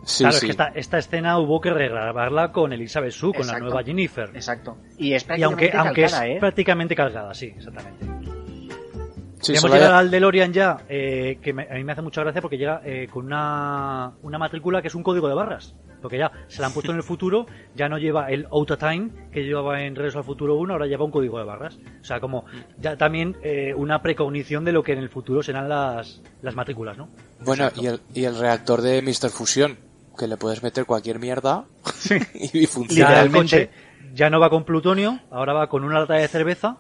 Sí, 0.05 0.23
claro, 0.25 0.37
es 0.37 0.45
que 0.45 0.51
esta, 0.51 0.67
esta 0.75 0.99
escena 0.99 1.39
hubo 1.39 1.63
que 1.63 1.71
regrabarla 1.71 2.53
con 2.53 2.75
Elizabeth 2.75 3.13
Sue, 3.13 3.33
con 3.33 3.47
la 3.47 3.59
nueva 3.59 3.83
Jennifer. 3.83 4.31
Exacto. 4.35 4.77
Y 4.99 5.15
es 5.15 5.27
Y 5.35 5.43
aunque, 5.43 5.69
prácticamente 5.71 5.79
aunque 5.79 6.05
es 6.05 6.21
¿eh? 6.23 6.37
prácticamente 6.39 6.95
calcada, 6.95 7.33
sí, 7.33 7.47
exactamente. 7.57 8.05
Sí, 9.41 9.53
Hemos 9.55 9.71
llegado 9.71 9.97
al 9.97 10.11
DeLorean 10.11 10.53
ya, 10.53 10.79
eh, 10.89 11.39
que 11.43 11.53
me- 11.53 11.69
a 11.71 11.75
mí 11.75 11.85
me 11.85 11.93
hace 11.93 12.03
mucha 12.03 12.23
gracia 12.23 12.41
porque 12.41 12.57
llega 12.59 12.81
eh, 12.85 13.07
con 13.11 13.27
una, 13.27 14.13
una 14.23 14.39
matrícula 14.39 14.81
que 14.83 14.89
es 14.89 14.95
un 14.95 15.03
código 15.03 15.29
de 15.29 15.35
barras. 15.35 15.75
Porque 16.01 16.19
ya 16.19 16.31
se 16.49 16.61
la 16.61 16.69
han 16.69 16.73
puesto 16.73 16.93
en 16.93 16.99
el 16.99 17.03
futuro, 17.05 17.47
ya 17.75 17.89
no 17.89 17.99
lleva 17.99 18.31
el 18.31 18.47
Auto 18.51 18.77
Time 18.79 19.11
que 19.33 19.43
llevaba 19.45 19.83
en 19.83 19.95
Regreso 19.97 20.19
al 20.19 20.25
Futuro 20.25 20.55
1, 20.57 20.73
ahora 20.73 20.87
lleva 20.87 21.05
un 21.05 21.11
código 21.11 21.39
de 21.39 21.45
barras. 21.45 21.79
O 22.01 22.05
sea, 22.05 22.21
como 22.21 22.45
ya 22.79 22.97
también 22.97 23.37
eh, 23.43 23.75
una 23.75 24.01
precognición 24.03 24.65
de 24.65 24.73
lo 24.73 24.83
que 24.83 24.93
en 24.93 24.99
el 25.01 25.09
futuro 25.09 25.43
serán 25.43 25.69
las, 25.69 26.23
las 26.43 26.55
matrículas, 26.55 26.97
¿no? 26.97 27.09
Bueno, 27.41 27.69
y 27.77 27.87
el, 27.87 28.01
y 28.15 28.25
el 28.25 28.39
reactor 28.39 28.81
de 28.83 29.03
Mr. 29.03 29.31
Fusión, 29.31 29.79
que 30.19 30.27
le 30.29 30.37
puedes 30.37 30.63
meter 30.63 30.87
cualquier 30.87 31.19
mierda 31.19 31.65
y, 32.35 32.61
y 32.63 32.67
funciona. 32.67 33.11
Literalmente. 33.23 33.71
ya 34.15 34.31
no 34.31 34.39
va 34.41 34.49
con 34.49 34.65
plutonio, 34.65 35.21
ahora 35.31 35.53
va 35.53 35.69
con 35.69 35.85
una 35.85 36.01
lata 36.01 36.15
de 36.15 36.29
cerveza. 36.29 36.79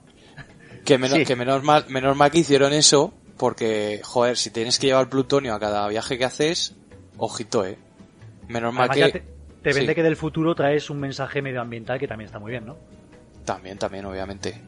Que, 0.87 0.97
menos, 0.99 1.19
Sí. 1.19 1.25
que 1.27 1.37
menos, 1.37 1.63
mal, 1.63 1.85
menos 1.89 2.17
mal 2.17 2.31
que 2.31 2.39
hicieron 2.39 2.73
eso, 2.73 3.13
porque, 3.37 4.01
joder, 4.03 4.37
si 4.39 4.51
tienes 4.51 4.79
que 4.79 4.87
llevar 4.87 5.09
plutonio 5.11 5.55
a 5.55 5.61
cada 5.61 5.87
viaje 5.89 6.17
que 6.17 6.25
haces, 6.25 6.75
ojito, 7.19 7.67
eh. 7.67 7.77
Menos 8.49 8.73
mal 8.73 8.89
Además, 8.91 9.13
que... 9.13 9.21
te, 9.21 9.27
te 9.63 9.73
vende 9.75 9.93
sí. 9.93 9.95
que 9.97 10.03
del 10.03 10.17
futuro 10.17 10.55
traes 10.55 10.89
un 10.89 11.01
mensaje 11.01 11.43
medioambiental 11.43 11.99
que 11.99 12.07
también 12.09 12.27
está 12.27 12.39
muy 12.39 12.53
bien, 12.53 12.65
¿no? 12.65 12.77
También, 13.45 13.77
también, 13.79 14.05
obviamente. 14.07 14.61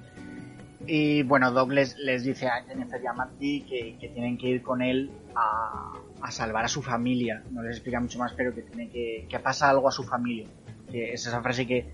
Y 0.87 1.22
bueno, 1.22 1.50
Doc 1.52 1.70
les, 1.72 1.96
les 1.98 2.24
dice 2.24 2.46
a 2.46 2.62
Jennifer 2.64 3.00
y 3.02 3.07
a 3.07 3.12
Marty 3.12 3.61
que, 3.62 3.96
que 4.00 4.09
tienen 4.09 4.38
que 4.38 4.48
ir 4.48 4.62
con 4.62 4.81
él 4.81 5.11
a, 5.35 5.92
a 6.22 6.31
salvar 6.31 6.64
a 6.64 6.68
su 6.68 6.83
familia. 6.83 7.42
No 7.50 7.62
les 7.62 7.76
explica 7.76 8.00
mucho 8.00 8.18
más, 8.18 8.33
pero 8.35 8.54
que 8.54 8.62
tiene 8.62 8.88
que, 8.88 9.26
que 9.28 9.38
pasa 9.38 9.68
algo 9.68 9.88
a 9.88 9.92
su 9.92 10.02
familia. 10.04 10.46
Que 10.90 11.12
es 11.12 11.26
esa 11.26 11.42
frase 11.42 11.66
que, 11.66 11.87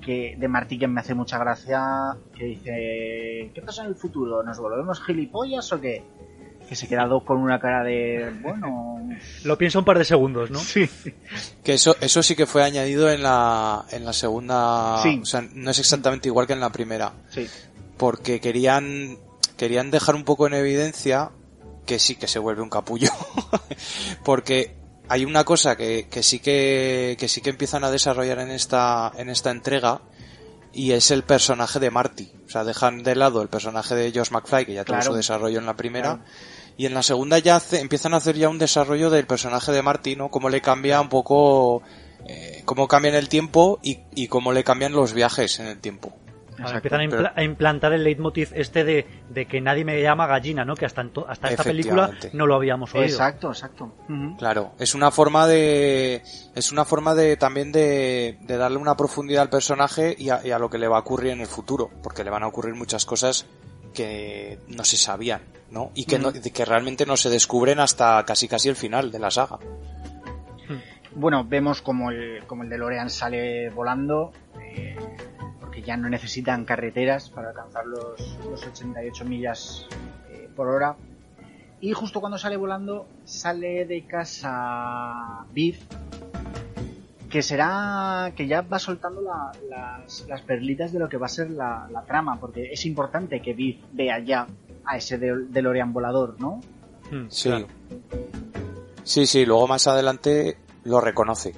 que 0.00 0.36
de 0.38 0.48
Marty 0.48 0.78
que 0.78 0.88
me 0.88 1.00
hace 1.00 1.14
mucha 1.14 1.38
gracia, 1.38 2.16
que 2.36 2.44
dice, 2.44 3.50
¿qué 3.54 3.62
pasa 3.64 3.82
en 3.82 3.88
el 3.88 3.94
futuro? 3.94 4.42
¿Nos 4.42 4.58
volvemos 4.58 5.02
gilipollas 5.02 5.72
o 5.72 5.80
qué? 5.80 6.02
Que 6.68 6.76
se 6.76 6.86
queda 6.86 7.06
Doc 7.06 7.24
con 7.24 7.38
una 7.38 7.58
cara 7.58 7.82
de, 7.82 8.32
bueno... 8.42 9.08
Lo 9.44 9.56
piensa 9.56 9.78
un 9.78 9.84
par 9.84 9.98
de 9.98 10.04
segundos, 10.04 10.50
¿no? 10.50 10.58
Sí. 10.58 10.88
Que 11.64 11.74
eso, 11.74 11.96
eso 12.00 12.22
sí 12.22 12.36
que 12.36 12.46
fue 12.46 12.62
añadido 12.62 13.10
en 13.10 13.22
la, 13.22 13.86
en 13.90 14.04
la 14.04 14.12
segunda... 14.12 15.02
Sí. 15.02 15.20
O 15.22 15.26
sea, 15.26 15.42
no 15.52 15.70
es 15.70 15.78
exactamente 15.78 16.28
igual 16.28 16.46
que 16.46 16.52
en 16.52 16.60
la 16.60 16.70
primera. 16.70 17.12
Sí. 17.30 17.46
Porque 17.96 18.40
querían, 18.40 19.18
querían 19.56 19.90
dejar 19.90 20.14
un 20.14 20.24
poco 20.24 20.46
en 20.46 20.54
evidencia 20.54 21.30
que 21.86 21.98
sí 21.98 22.16
que 22.16 22.28
se 22.28 22.38
vuelve 22.38 22.62
un 22.62 22.68
capullo. 22.68 23.08
porque 24.24 24.77
hay 25.08 25.24
una 25.24 25.44
cosa 25.44 25.76
que, 25.76 26.06
que 26.10 26.22
sí 26.22 26.38
que, 26.38 27.16
que 27.18 27.28
sí 27.28 27.40
que 27.40 27.50
empiezan 27.50 27.84
a 27.84 27.90
desarrollar 27.90 28.38
en 28.40 28.50
esta, 28.50 29.12
en 29.16 29.28
esta 29.30 29.50
entrega 29.50 30.00
y 30.72 30.92
es 30.92 31.10
el 31.10 31.22
personaje 31.24 31.78
de 31.80 31.90
Marty. 31.90 32.30
O 32.46 32.50
sea, 32.50 32.64
dejan 32.64 33.02
de 33.02 33.16
lado 33.16 33.42
el 33.42 33.48
personaje 33.48 33.94
de 33.94 34.12
Josh 34.14 34.30
McFly, 34.30 34.66
que 34.66 34.74
ya 34.74 34.84
tuvo 34.84 34.96
Claro. 34.96 35.10
su 35.12 35.16
desarrollo 35.16 35.58
en 35.58 35.66
la 35.66 35.76
primera, 35.76 36.16
Claro. 36.16 36.30
y 36.76 36.86
en 36.86 36.94
la 36.94 37.02
segunda 37.02 37.38
ya 37.38 37.56
hace- 37.56 37.80
empiezan 37.80 38.14
a 38.14 38.18
hacer 38.18 38.36
ya 38.36 38.48
un 38.48 38.58
desarrollo 38.58 39.10
del 39.10 39.26
personaje 39.26 39.72
de 39.72 39.82
Marty, 39.82 40.14
¿no? 40.16 40.30
Cómo 40.30 40.48
le 40.50 40.60
cambia 40.60 41.00
un 41.00 41.08
poco, 41.08 41.82
eh, 42.26 42.62
cómo 42.66 42.86
cambia 42.86 43.08
en 43.10 43.14
el 43.16 43.28
tiempo 43.28 43.78
y, 43.82 44.00
y 44.14 44.28
cómo 44.28 44.52
le 44.52 44.62
cambian 44.62 44.92
los 44.92 45.14
viajes 45.14 45.58
en 45.58 45.66
el 45.66 45.78
tiempo. 45.80 46.14
Exacto. 46.58 46.76
empiezan 46.76 47.00
a, 47.00 47.04
impla- 47.04 47.32
a 47.36 47.42
implantar 47.42 47.92
el 47.92 48.04
leitmotiv 48.04 48.50
este 48.54 48.84
de, 48.84 49.06
de 49.30 49.46
que 49.46 49.60
nadie 49.60 49.84
me 49.84 50.00
llama 50.02 50.26
gallina, 50.26 50.64
¿no? 50.64 50.74
Que 50.74 50.86
hasta, 50.86 51.02
hasta 51.28 51.50
esta 51.50 51.62
película 51.64 52.10
no 52.32 52.46
lo 52.46 52.54
habíamos 52.56 52.94
oído. 52.94 53.04
Exacto, 53.06 53.48
exacto. 53.48 53.94
Claro, 54.38 54.72
es 54.78 54.94
una 54.94 55.10
forma 55.10 55.46
de, 55.46 56.22
es 56.54 56.72
una 56.72 56.84
forma 56.84 57.14
de 57.14 57.36
también 57.36 57.70
de, 57.72 58.38
de 58.42 58.56
darle 58.56 58.78
una 58.78 58.96
profundidad 58.96 59.42
al 59.42 59.50
personaje 59.50 60.14
y 60.18 60.30
a, 60.30 60.44
y 60.44 60.50
a 60.50 60.58
lo 60.58 60.68
que 60.70 60.78
le 60.78 60.88
va 60.88 60.96
a 60.96 61.00
ocurrir 61.00 61.30
en 61.32 61.40
el 61.40 61.46
futuro, 61.46 61.90
porque 62.02 62.24
le 62.24 62.30
van 62.30 62.42
a 62.42 62.48
ocurrir 62.48 62.74
muchas 62.74 63.04
cosas 63.04 63.46
que 63.94 64.58
no 64.68 64.84
se 64.84 64.96
sabían, 64.96 65.40
¿no? 65.70 65.90
Y 65.94 66.04
que, 66.04 66.18
no- 66.18 66.32
que 66.32 66.64
realmente 66.64 67.06
no 67.06 67.16
se 67.16 67.30
descubren 67.30 67.80
hasta 67.80 68.24
casi 68.24 68.46
casi 68.48 68.68
el 68.68 68.76
final 68.76 69.10
de 69.10 69.18
la 69.18 69.30
saga. 69.30 69.58
Bueno, 71.14 71.44
vemos 71.44 71.82
como 71.82 72.10
el, 72.10 72.44
como 72.46 72.62
el 72.62 72.68
DeLorean 72.68 73.10
sale 73.10 73.70
volando, 73.70 74.30
eh, 74.60 74.96
que 75.78 75.86
ya 75.86 75.96
no 75.96 76.08
necesitan 76.08 76.64
carreteras 76.64 77.30
para 77.30 77.50
alcanzar 77.50 77.86
los, 77.86 78.20
los 78.50 78.66
88 78.66 79.24
millas 79.24 79.86
eh, 80.30 80.48
por 80.56 80.66
hora. 80.68 80.96
Y 81.80 81.92
justo 81.92 82.18
cuando 82.20 82.36
sale 82.36 82.56
volando, 82.56 83.06
sale 83.24 83.84
de 83.84 84.04
casa 84.04 85.44
Biff, 85.52 85.80
que 87.30 87.42
será 87.42 88.32
que 88.36 88.48
ya 88.48 88.62
va 88.62 88.80
soltando 88.80 89.20
la- 89.20 89.52
las, 89.70 90.26
las 90.28 90.40
perlitas 90.42 90.92
de 90.92 90.98
lo 90.98 91.08
que 91.08 91.16
va 91.16 91.26
a 91.26 91.28
ser 91.28 91.50
la, 91.50 91.86
la 91.92 92.02
trama, 92.02 92.40
porque 92.40 92.72
es 92.72 92.84
importante 92.84 93.40
que 93.40 93.52
Biff 93.54 93.78
vea 93.92 94.18
ya 94.18 94.46
a 94.84 94.96
ese 94.96 95.16
de- 95.18 95.46
DeLorean 95.48 95.92
volador, 95.92 96.34
¿no? 96.40 96.60
Mm, 97.12 97.28
Sí. 97.28 97.48
claro. 97.50 97.66
Sí, 99.04 99.26
sí, 99.26 99.46
luego 99.46 99.68
más 99.68 99.86
adelante 99.86 100.56
lo 100.84 101.00
reconoce. 101.00 101.54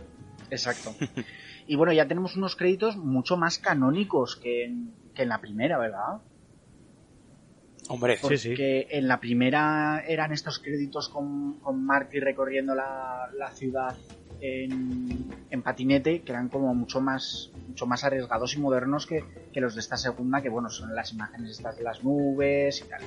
Exacto. 0.51 0.95
Y 1.71 1.77
bueno, 1.77 1.93
ya 1.93 2.09
tenemos 2.09 2.35
unos 2.35 2.57
créditos 2.57 2.97
mucho 2.97 3.37
más 3.37 3.61
canónicos 3.61 4.35
que 4.35 4.65
en, 4.65 4.93
que 5.15 5.23
en 5.23 5.29
la 5.29 5.41
primera, 5.41 5.79
¿verdad? 5.79 6.21
Hombre, 7.89 8.17
Sí, 8.17 8.39
sí. 8.39 8.49
Porque 8.49 8.89
en 8.91 9.07
la 9.07 9.21
primera 9.21 10.03
eran 10.05 10.33
estos 10.33 10.59
créditos 10.59 11.09
con, 11.09 11.61
con 11.61 11.85
Marty 11.85 12.19
recorriendo 12.19 12.75
la, 12.75 13.31
la 13.39 13.53
ciudad 13.53 13.97
en, 14.41 15.33
en 15.49 15.63
patinete, 15.63 16.23
que 16.23 16.33
eran 16.33 16.49
como 16.49 16.75
mucho 16.75 17.01
más, 17.01 17.53
mucho 17.71 17.87
más 17.87 18.05
arriesgados 18.05 18.55
y 18.55 18.59
modernos 18.61 19.07
que, 19.07 19.25
que 19.53 19.61
los 19.61 19.75
de 19.75 19.81
esta 19.81 19.97
segunda, 19.97 20.43
que 20.43 20.49
bueno, 20.49 20.69
son 20.69 20.95
las 20.95 21.13
imágenes 21.13 21.51
estas 21.53 21.77
de 21.79 21.83
las 21.85 22.03
nubes 22.05 22.81
y 22.85 22.89
tal. 22.89 23.01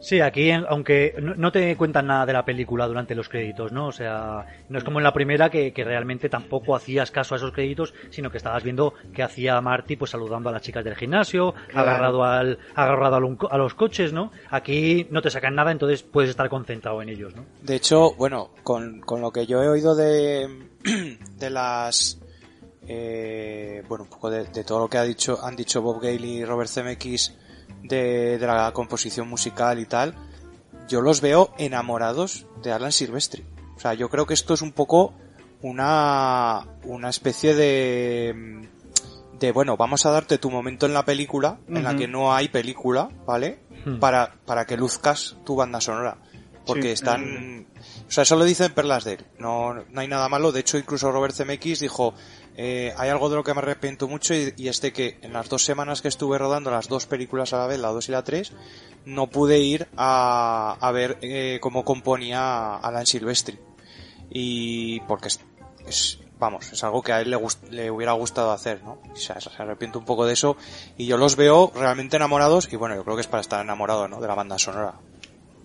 Sí, 0.00 0.20
aquí, 0.20 0.50
aunque 0.50 1.14
no, 1.20 1.52
te 1.52 1.76
cuentan 1.76 2.06
nada 2.06 2.24
de 2.24 2.32
la 2.32 2.44
película 2.44 2.86
durante 2.86 3.14
los 3.14 3.28
créditos, 3.28 3.70
¿no? 3.70 3.88
O 3.88 3.92
sea, 3.92 4.46
no 4.70 4.78
es 4.78 4.84
como 4.84 4.98
en 4.98 5.04
la 5.04 5.12
primera 5.12 5.50
que, 5.50 5.74
que 5.74 5.84
realmente 5.84 6.30
tampoco 6.30 6.74
hacías 6.74 7.10
caso 7.10 7.34
a 7.34 7.36
esos 7.36 7.52
créditos, 7.52 7.92
sino 8.08 8.30
que 8.30 8.38
estabas 8.38 8.62
viendo 8.64 8.94
que 9.12 9.22
hacía 9.22 9.60
Marty 9.60 9.96
pues 9.96 10.10
saludando 10.12 10.48
a 10.48 10.52
las 10.52 10.62
chicas 10.62 10.84
del 10.84 10.96
gimnasio, 10.96 11.52
Claro. 11.68 11.90
agarrado 11.90 12.24
al 12.24 12.58
agarrado 12.74 13.16
a, 13.16 13.54
a 13.54 13.58
los 13.58 13.74
coches, 13.74 14.12
¿no? 14.14 14.32
Aquí 14.48 15.06
no 15.10 15.20
te 15.20 15.28
sacan 15.30 15.54
nada, 15.54 15.70
entonces 15.70 16.02
puedes 16.02 16.30
estar 16.30 16.48
concentrado 16.48 17.02
en 17.02 17.10
ellos, 17.10 17.34
¿no? 17.36 17.44
De 17.62 17.76
hecho, 17.76 18.14
bueno, 18.14 18.50
con, 18.62 19.00
con 19.00 19.20
lo 19.20 19.30
que 19.32 19.44
yo 19.46 19.62
he 19.62 19.68
oído 19.68 19.94
de, 19.94 20.48
de 21.38 21.50
las... 21.50 22.19
eh, 22.92 23.84
bueno, 23.88 24.04
un 24.04 24.10
poco 24.10 24.30
de, 24.30 24.44
de 24.44 24.64
todo 24.64 24.80
lo 24.80 24.88
que 24.88 24.98
ha 24.98 25.04
dicho, 25.04 25.38
han 25.44 25.54
dicho 25.54 25.80
Bob 25.80 26.00
Gale 26.02 26.26
y 26.26 26.44
Robert 26.44 26.68
Zemeckis 26.68 27.34
de, 27.84 28.36
de 28.38 28.46
la 28.46 28.72
composición 28.72 29.28
musical 29.28 29.78
y 29.78 29.86
tal, 29.86 30.14
yo 30.88 31.00
los 31.00 31.20
veo 31.20 31.52
enamorados 31.56 32.46
de 32.62 32.72
Alan 32.72 32.90
Silvestri. 32.90 33.44
O 33.76 33.80
sea, 33.80 33.94
yo 33.94 34.08
creo 34.10 34.26
que 34.26 34.34
esto 34.34 34.54
es 34.54 34.62
un 34.62 34.72
poco 34.72 35.14
una, 35.62 36.66
una 36.84 37.08
especie 37.10 37.54
de, 37.54 38.68
de, 39.38 39.52
bueno, 39.52 39.76
vamos 39.76 40.04
a 40.04 40.10
darte 40.10 40.38
tu 40.38 40.50
momento 40.50 40.86
en 40.86 40.92
la 40.94 41.04
película, 41.04 41.58
en 41.68 41.84
la 41.84 41.94
que 41.96 42.08
no 42.08 42.34
hay 42.34 42.48
película, 42.48 43.08
¿vale? 43.24 43.60
Hmm. 43.84 43.98
Para, 44.00 44.34
para 44.44 44.66
que 44.66 44.76
luzcas 44.76 45.36
tu 45.44 45.54
banda 45.54 45.80
sonora. 45.80 46.18
Porque 46.66 46.88
Sí. 46.88 46.88
están, 46.88 47.66
o 48.10 48.12
sea, 48.12 48.22
eso 48.24 48.34
lo 48.36 48.44
dicen 48.44 48.74
perlas 48.74 49.04
de 49.04 49.12
él. 49.14 49.24
No, 49.38 49.72
no 49.72 50.00
hay 50.00 50.08
nada 50.08 50.28
malo. 50.28 50.50
De 50.52 50.58
hecho, 50.60 50.76
incluso 50.76 51.12
Robert 51.12 51.32
Zemeckis 51.34 51.78
dijo, 51.80 52.12
eh, 52.56 52.92
hay 52.98 53.08
algo 53.08 53.30
de 53.30 53.36
lo 53.36 53.44
que 53.44 53.54
me 53.54 53.60
arrepiento 53.60 54.08
mucho 54.08 54.34
y, 54.34 54.52
es 54.68 54.80
de 54.80 54.92
que 54.92 55.18
en 55.22 55.32
las 55.32 55.48
dos 55.48 55.64
semanas 55.64 56.02
que 56.02 56.08
estuve 56.08 56.36
rodando 56.36 56.70
las 56.72 56.88
dos 56.88 57.06
películas 57.06 57.52
a 57.52 57.58
la 57.58 57.66
vez, 57.68 57.78
la 57.78 57.88
2 57.88 58.08
y 58.08 58.12
la 58.12 58.24
3, 58.24 58.52
no 59.04 59.30
pude 59.30 59.60
ir 59.60 59.86
a, 59.96 60.76
a 60.80 60.90
ver 60.92 61.18
eh, 61.22 61.58
cómo 61.62 61.84
componía 61.84 62.74
Alan 62.76 63.06
Silvestri. 63.06 63.58
Y 64.28 65.00
porque 65.02 65.28
es, 65.86 66.18
vamos, 66.38 66.72
es 66.72 66.82
algo 66.84 67.02
que 67.02 67.12
a 67.12 67.20
él 67.20 67.30
le, 67.30 67.36
gust- 67.36 67.68
le 67.70 67.90
hubiera 67.90 68.12
gustado 68.12 68.50
hacer, 68.52 68.82
¿no? 68.82 68.98
O 69.12 69.16
sea, 69.16 69.40
se 69.40 69.50
arrepiento 69.58 69.98
un 69.98 70.04
poco 70.04 70.26
de 70.26 70.32
eso 70.32 70.56
y 70.96 71.06
yo 71.06 71.16
los 71.16 71.36
veo 71.36 71.72
realmente 71.74 72.16
enamorados 72.16 72.68
y 72.72 72.76
bueno, 72.76 72.94
yo 72.96 73.04
creo 73.04 73.16
que 73.16 73.22
es 73.22 73.28
para 73.28 73.40
estar 73.40 73.62
enamorado, 73.62 74.08
¿no? 74.08 74.20
De 74.20 74.28
la 74.28 74.34
banda 74.34 74.58
sonora. 74.58 74.94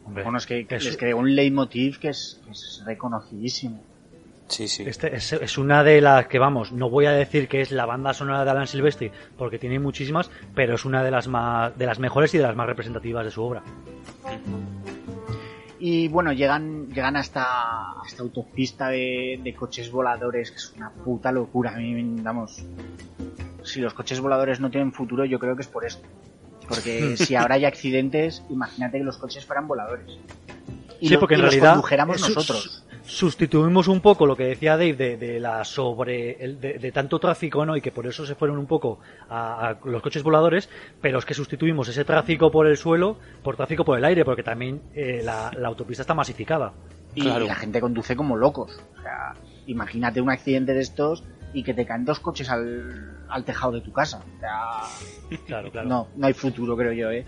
Hombre, 0.05 0.23
Bueno, 0.23 0.37
es 0.37 0.45
que, 0.45 0.65
que 0.65 0.75
es- 0.75 0.85
les 0.85 0.97
creó 0.97 1.17
un 1.17 1.35
leitmotiv 1.35 1.99
que 1.99 2.09
es, 2.09 2.39
que 2.45 2.51
es 2.51 2.83
reconocidísimo. 2.85 3.83
Sí, 4.47 4.67
sí. 4.67 4.83
Este 4.85 5.15
es, 5.15 5.33
es 5.33 5.57
una 5.57 5.83
de 5.83 5.99
las 6.01 6.27
que, 6.27 6.37
vamos, 6.37 6.71
no 6.71 6.87
voy 6.89 7.07
a 7.07 7.11
decir 7.11 7.47
que 7.47 7.61
es 7.61 7.71
la 7.71 7.87
banda 7.87 8.13
sonora 8.13 8.45
de 8.45 8.51
Alan 8.51 8.67
Silvestri, 8.67 9.11
porque 9.37 9.57
tiene 9.57 9.79
muchísimas, 9.79 10.29
pero 10.53 10.75
es 10.75 10.85
una 10.85 11.03
de 11.03 11.09
las 11.09 11.27
más, 11.27 11.75
de 11.75 11.87
las 11.87 11.97
mejores 11.97 12.31
y 12.35 12.37
de 12.37 12.43
las 12.43 12.55
más 12.55 12.67
representativas 12.67 13.25
de 13.25 13.31
su 13.31 13.41
obra. 13.43 13.63
Y 15.79 16.07
bueno, 16.07 16.31
llegan, 16.31 16.87
llegan 16.89 17.15
hasta 17.17 17.45
esta 18.07 18.21
autopista 18.23 18.89
de, 18.89 19.39
de 19.43 19.53
coches 19.55 19.91
voladores, 19.91 20.51
que 20.51 20.57
es 20.57 20.73
una 20.77 20.89
puta 20.91 21.31
locura. 21.31 21.71
A 21.73 21.77
mí, 21.77 22.15
vamos, 22.21 22.63
si 23.63 23.81
los 23.81 23.93
coches 23.93 24.19
voladores 24.19 24.59
no 24.59 24.69
tienen 24.69 24.93
futuro, 24.93 25.25
yo 25.25 25.37
creo 25.39 25.55
que 25.55 25.63
es 25.63 25.67
por 25.67 25.85
esto. 25.85 26.07
Porque 26.67 27.15
si 27.17 27.35
ahora 27.35 27.55
hay 27.55 27.65
accidentes, 27.65 28.43
imagínate 28.49 28.97
que 28.99 29.03
los 29.03 29.17
coches 29.17 29.45
fueran 29.45 29.67
voladores. 29.67 30.07
Y, 30.99 31.07
Sí, 31.09 31.13
lo- 31.13 31.19
porque 31.19 31.35
en 31.35 31.41
y 31.41 31.43
los 31.43 31.51
realidad 31.51 31.73
condujéramos 31.73 32.21
nosotros. 32.21 32.81
Sustituimos 33.03 33.87
un 33.87 34.01
poco 34.01 34.25
lo 34.25 34.35
que 34.35 34.45
decía 34.45 34.71
Dave 34.77 34.93
de, 34.93 35.17
de 35.17 35.39
la 35.39 35.63
sobre 35.63 36.43
el- 36.43 36.59
de, 36.59 36.79
de 36.79 36.91
tanto 36.91 37.19
tráfico, 37.19 37.63
¿no? 37.65 37.77
Y 37.77 37.81
que 37.81 37.91
por 37.91 38.07
eso 38.07 38.25
se 38.25 38.33
fueron 38.33 38.57
un 38.57 38.65
poco 38.65 38.99
a, 39.29 39.69
a 39.69 39.77
los 39.85 40.01
coches 40.01 40.23
voladores, 40.23 40.69
pero 41.01 41.19
es 41.19 41.25
que 41.25 41.33
sustituimos 41.35 41.87
ese 41.87 42.03
tráfico 42.03 42.49
por 42.51 42.65
el 42.65 42.77
suelo 42.77 43.17
por 43.43 43.55
tráfico 43.55 43.85
por 43.85 43.97
el 43.97 44.05
aire, 44.05 44.25
porque 44.25 44.41
también 44.43 44.81
eh, 44.95 45.21
la, 45.23 45.51
la 45.55 45.67
autopista 45.67 46.01
está 46.01 46.13
masificada. 46.15 46.73
Y 47.13 47.21
Claro. 47.21 47.45
la 47.45 47.55
gente 47.55 47.79
conduce 47.79 48.15
como 48.15 48.35
locos. 48.37 48.77
O 48.97 49.01
sea, 49.01 49.35
imagínate 49.67 50.19
un 50.19 50.29
accidente 50.31 50.73
de 50.73 50.81
estos 50.81 51.23
y 51.55 51.63
que 51.63 51.73
te 51.73 51.85
caen 51.85 52.05
dos 52.05 52.19
coches 52.19 52.49
al, 52.49 53.25
al 53.29 53.43
tejado 53.43 53.71
de 53.73 53.81
tu 53.81 53.91
casa. 53.91 54.19
O 54.19 54.39
sea, 54.39 55.39
Claro, 55.47 55.71
claro. 55.71 55.87
no, 55.87 56.07
no 56.15 56.27
hay 56.27 56.33
futuro, 56.33 56.75
creo 56.77 56.91
yo, 56.91 57.09
¿eh? 57.11 57.25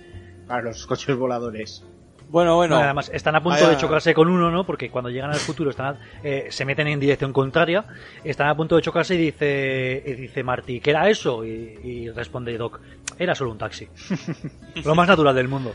Para 0.48 0.62
los 0.64 0.86
coches 0.86 1.16
voladores. 1.18 1.84
Bueno, 2.30 2.58
bueno. 2.58 2.76
No, 2.76 2.82
además, 2.84 3.10
están 3.14 3.38
a 3.38 3.42
punto 3.42 3.70
de 3.70 3.78
chocarse 3.78 4.14
con 4.14 4.28
uno, 4.28 4.52
¿no? 4.52 4.66
Porque 4.66 4.90
cuando 4.90 5.10
llegan 5.10 5.30
al 5.32 5.38
futuro 5.40 5.70
están 5.70 5.96
a- 5.96 6.00
eh, 6.24 6.48
se 6.50 6.66
meten 6.66 6.88
en 6.88 7.00
dirección 7.00 7.32
contraria, 7.32 7.86
están 8.24 8.50
a 8.50 8.56
punto 8.56 8.76
de 8.76 8.82
chocarse 8.82 9.16
y 9.16 9.18
dice, 9.18 10.04
y 10.06 10.14
dice 10.14 10.44
Marty, 10.44 10.82
¿qué 10.82 10.90
era 10.90 11.08
eso? 11.10 11.46
Y, 11.46 11.80
y 11.84 12.10
responde 12.12 12.58
Doc, 12.58 12.82
era 13.18 13.34
solo 13.34 13.52
un 13.52 13.58
taxi. 13.58 13.88
Lo 14.84 14.94
más 14.94 15.08
natural 15.08 15.36
del 15.36 15.48
mundo. 15.48 15.74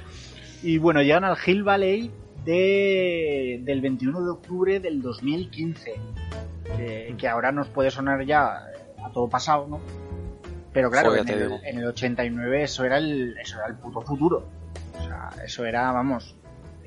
Y 0.62 0.76
bueno, 0.76 1.00
llegan 1.02 1.24
al 1.24 1.38
Hill 1.44 1.62
Valley 1.62 2.10
de, 2.44 3.60
del 3.62 3.80
21 3.80 4.20
de 4.24 4.30
octubre 4.30 4.80
del 4.80 5.00
2015. 5.02 5.94
Que, 6.76 7.14
que 7.18 7.28
ahora 7.28 7.52
nos 7.52 7.68
puede 7.68 7.90
sonar 7.90 8.24
ya 8.24 8.56
a 9.04 9.10
todo 9.12 9.28
pasado, 9.28 9.66
¿no? 9.68 9.80
Pero 10.72 10.90
claro, 10.90 11.10
Joder, 11.10 11.28
en 11.28 11.52
el, 11.52 11.52
en 11.64 11.78
el 11.80 11.86
89 11.86 12.62
eso 12.62 12.84
era 12.84 12.96
el, 12.98 13.36
eso 13.38 13.56
era 13.58 13.66
el 13.66 13.74
puto 13.74 14.00
futuro. 14.00 14.46
O 14.98 15.04
sea, 15.04 15.28
eso 15.44 15.64
era, 15.64 15.90
vamos, 15.92 16.34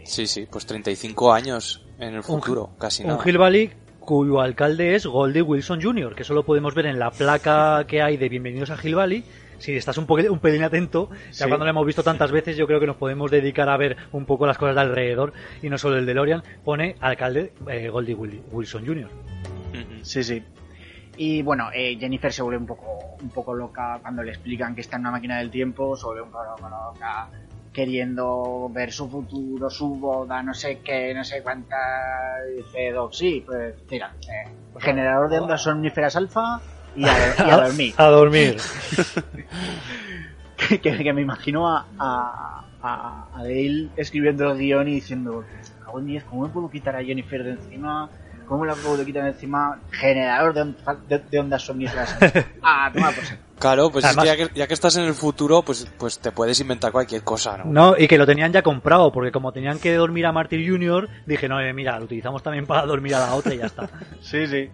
Sí, 0.04 0.28
sí, 0.28 0.48
pues 0.50 0.66
35 0.68 1.34
años 1.34 1.84
en 2.00 2.10
el 2.10 2.18
Un- 2.18 2.24
futuro, 2.24 2.70
casi 2.80 3.04
Un 3.04 3.10
nada. 3.10 3.24
Hill 3.26 3.38
Valley 3.40 3.72
cuyo 4.00 4.40
alcalde 4.40 4.94
es 4.96 5.08
Goldie 5.08 5.42
Wilson 5.42 5.82
Jr., 5.82 6.14
que 6.16 6.22
eso 6.22 6.34
lo 6.36 6.46
podemos 6.46 6.76
ver 6.76 6.86
en 6.86 7.00
la 7.00 7.10
placa 7.10 7.86
que 7.88 8.04
hay 8.04 8.18
de 8.18 8.30
Bienvenidos 8.30 8.70
a 8.70 8.78
Hill 8.82 8.94
Valley. 8.96 9.24
Si 9.58 9.76
estás 9.76 9.98
un, 9.98 10.06
un 10.10 10.40
pelín 10.40 10.64
atento, 10.64 11.10
ya 11.32 11.32
Sí. 11.32 11.48
cuando 11.48 11.66
lo 11.66 11.70
hemos 11.72 11.86
visto 11.86 12.04
tantas 12.04 12.32
veces, 12.32 12.58
yo 12.58 12.68
creo 12.68 12.80
que 12.80 12.88
nos 12.88 12.98
podemos 12.98 13.32
dedicar 13.32 13.70
a 13.70 13.78
ver 13.78 13.98
un 14.12 14.26
poco 14.26 14.46
las 14.46 14.58
cosas 14.58 14.76
de 14.76 14.82
alrededor 14.82 15.34
y 15.62 15.70
no 15.70 15.78
solo 15.78 15.98
el 15.98 16.06
DeLorean. 16.06 16.44
Pone 16.64 16.96
alcalde 17.00 17.54
eh, 17.70 17.90
Goldie 17.90 18.16
Wil- 18.16 18.42
Wilson 18.52 18.86
Jr. 18.86 19.10
Sí, 20.04 20.24
sí. 20.24 20.44
Y 21.18 21.42
bueno, 21.42 21.70
eh, 21.74 21.98
Jennifer 22.00 22.32
se 22.32 22.42
vuelve 22.44 22.58
un 22.60 22.66
poco, 22.68 23.16
un 23.22 23.30
poco 23.30 23.54
loca 23.54 24.00
cuando 24.02 24.22
le 24.22 24.32
explican 24.32 24.76
que 24.76 24.82
está 24.82 24.98
en 24.98 25.02
una 25.04 25.12
máquina 25.12 25.38
del 25.40 25.50
tiempo, 25.50 25.96
se 25.96 26.06
vuelve 26.06 26.24
un 26.24 26.30
poco 26.32 26.46
loca, 26.70 27.30
queriendo 27.72 28.70
ver 28.72 28.92
su 28.92 29.10
futuro, 29.10 29.70
su 29.70 29.96
boda, 29.96 30.42
no 30.44 30.54
sé 30.54 30.80
qué, 30.84 31.14
no 31.14 31.24
sé 31.24 31.42
cuánta. 31.42 31.78
Dice 32.56 32.92
Doc, 32.92 33.14
sí, 33.14 33.44
pues 33.46 33.76
mira, 33.90 34.14
eh, 34.24 34.50
generador 34.80 35.30
de 35.30 35.40
ondas 35.40 35.62
somníferas 35.64 36.16
alfa 36.16 36.62
y 36.96 37.04
a, 37.06 37.36
y 37.38 37.42
a 37.52 37.58
dormir. 37.58 37.94
A 37.98 38.06
dormir. 38.06 38.58
que, 40.58 40.80
que 40.80 41.14
me 41.14 41.22
imagino 41.22 41.68
a, 41.68 41.86
a, 42.00 42.66
a, 42.82 43.28
a 43.34 43.44
Dale 43.44 43.90
escribiendo 43.98 44.52
el 44.52 44.58
guion 44.58 44.88
y 44.88 44.96
diciendo, 44.96 45.44
"Cago 45.84 46.00
en 46.00 46.06
diez, 46.08 46.24
¿cómo 46.24 46.44
me 46.48 46.50
puedo 46.50 46.70
quitar 46.70 46.96
a 46.96 47.04
Jennifer 47.04 47.44
de 47.44 47.52
encima? 47.52 48.10
¿Cómo 48.48 48.64
la 48.66 48.76
puedo 48.76 49.04
quitar 49.04 49.24
de 49.24 49.30
encima? 49.32 49.80
Generador 49.92 50.54
de, 50.54 50.62
on- 50.62 50.78
de, 51.10 51.18
de 51.20 51.40
ondas 51.40 51.64
somníferas. 51.64 52.16
ah, 52.62 52.92
toma, 52.94 53.12
pues. 53.12 53.36
Claro, 53.58 53.90
pues 53.90 54.06
Además- 54.06 54.26
es 54.26 54.32
que 54.34 54.38
ya, 54.44 54.48
que 54.50 54.60
ya 54.60 54.68
que 54.68 54.74
estás 54.76 54.96
en 54.98 55.06
el 55.06 55.14
futuro, 55.16 55.64
pues, 55.64 55.88
pues 55.98 56.20
te 56.20 56.32
puedes 56.32 56.60
inventar 56.60 56.92
cualquier 56.92 57.24
cosa, 57.24 57.58
¿no? 57.58 57.66
No, 57.66 57.96
y 57.98 58.08
que 58.08 58.18
lo 58.20 58.26
tenían 58.28 58.52
ya 58.54 58.62
comprado, 58.62 59.12
porque 59.12 59.32
como 59.32 59.52
tenían 59.52 59.80
que 59.80 59.94
dormir 59.96 60.26
a 60.28 60.32
Martyr 60.32 60.70
Jr., 60.70 61.10
dije, 61.26 61.48
no, 61.50 61.60
eh, 61.60 61.74
mira, 61.74 61.98
lo 61.98 62.06
utilizamos 62.06 62.44
también 62.44 62.66
para 62.68 62.86
dormir 62.86 63.16
a 63.16 63.20
la 63.22 63.34
otra 63.34 63.54
y 63.56 63.58
ya 63.58 63.66
está. 63.66 63.90
Sí, 64.22 64.46
sí. 64.46 64.70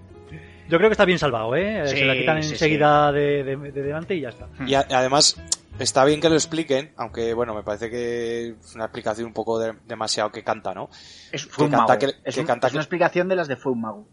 Yo 0.71 0.77
creo 0.77 0.89
que 0.89 0.93
está 0.93 1.05
bien 1.05 1.19
salvado, 1.19 1.55
¿eh? 1.55 1.83
Sí, 1.85 1.97
Se 1.97 2.05
la 2.05 2.15
quitan 2.15 2.41
sí, 2.41 2.51
enseguida 2.53 3.11
de, 3.11 3.43
de- 3.43 3.57
de 3.57 3.81
delante 3.83 4.15
y 4.15 4.21
ya 4.21 4.29
está. 4.29 4.47
Y 4.65 4.73
a- 4.73 4.87
además, 4.89 5.35
está 5.77 6.05
bien 6.05 6.21
que 6.21 6.29
lo 6.29 6.35
expliquen, 6.35 6.93
aunque 6.95 7.33
bueno, 7.33 7.53
me 7.53 7.61
parece 7.61 7.89
que 7.89 8.55
es 8.59 8.75
una 8.75 8.85
explicación 8.85 9.27
un 9.27 9.33
poco 9.33 9.59
de- 9.59 9.73
demasiado 9.85 10.31
que 10.31 10.43
canta, 10.43 10.73
¿no? 10.73 10.89
Es, 11.31 11.45
fue 11.45 11.65
un 11.65 11.71
canta 11.71 11.99
que- 11.99 12.13
es, 12.23 12.35
que 12.35 12.41
un- 12.41 12.47
canta 12.47 12.67
es 12.67 12.73
una 12.73 12.79
que- 12.79 12.83
explicación 12.83 13.27
de 13.27 13.35
las 13.35 13.47
de 13.49 13.57
fue 13.57 13.73
un 13.73 13.81
mago. 13.81 14.07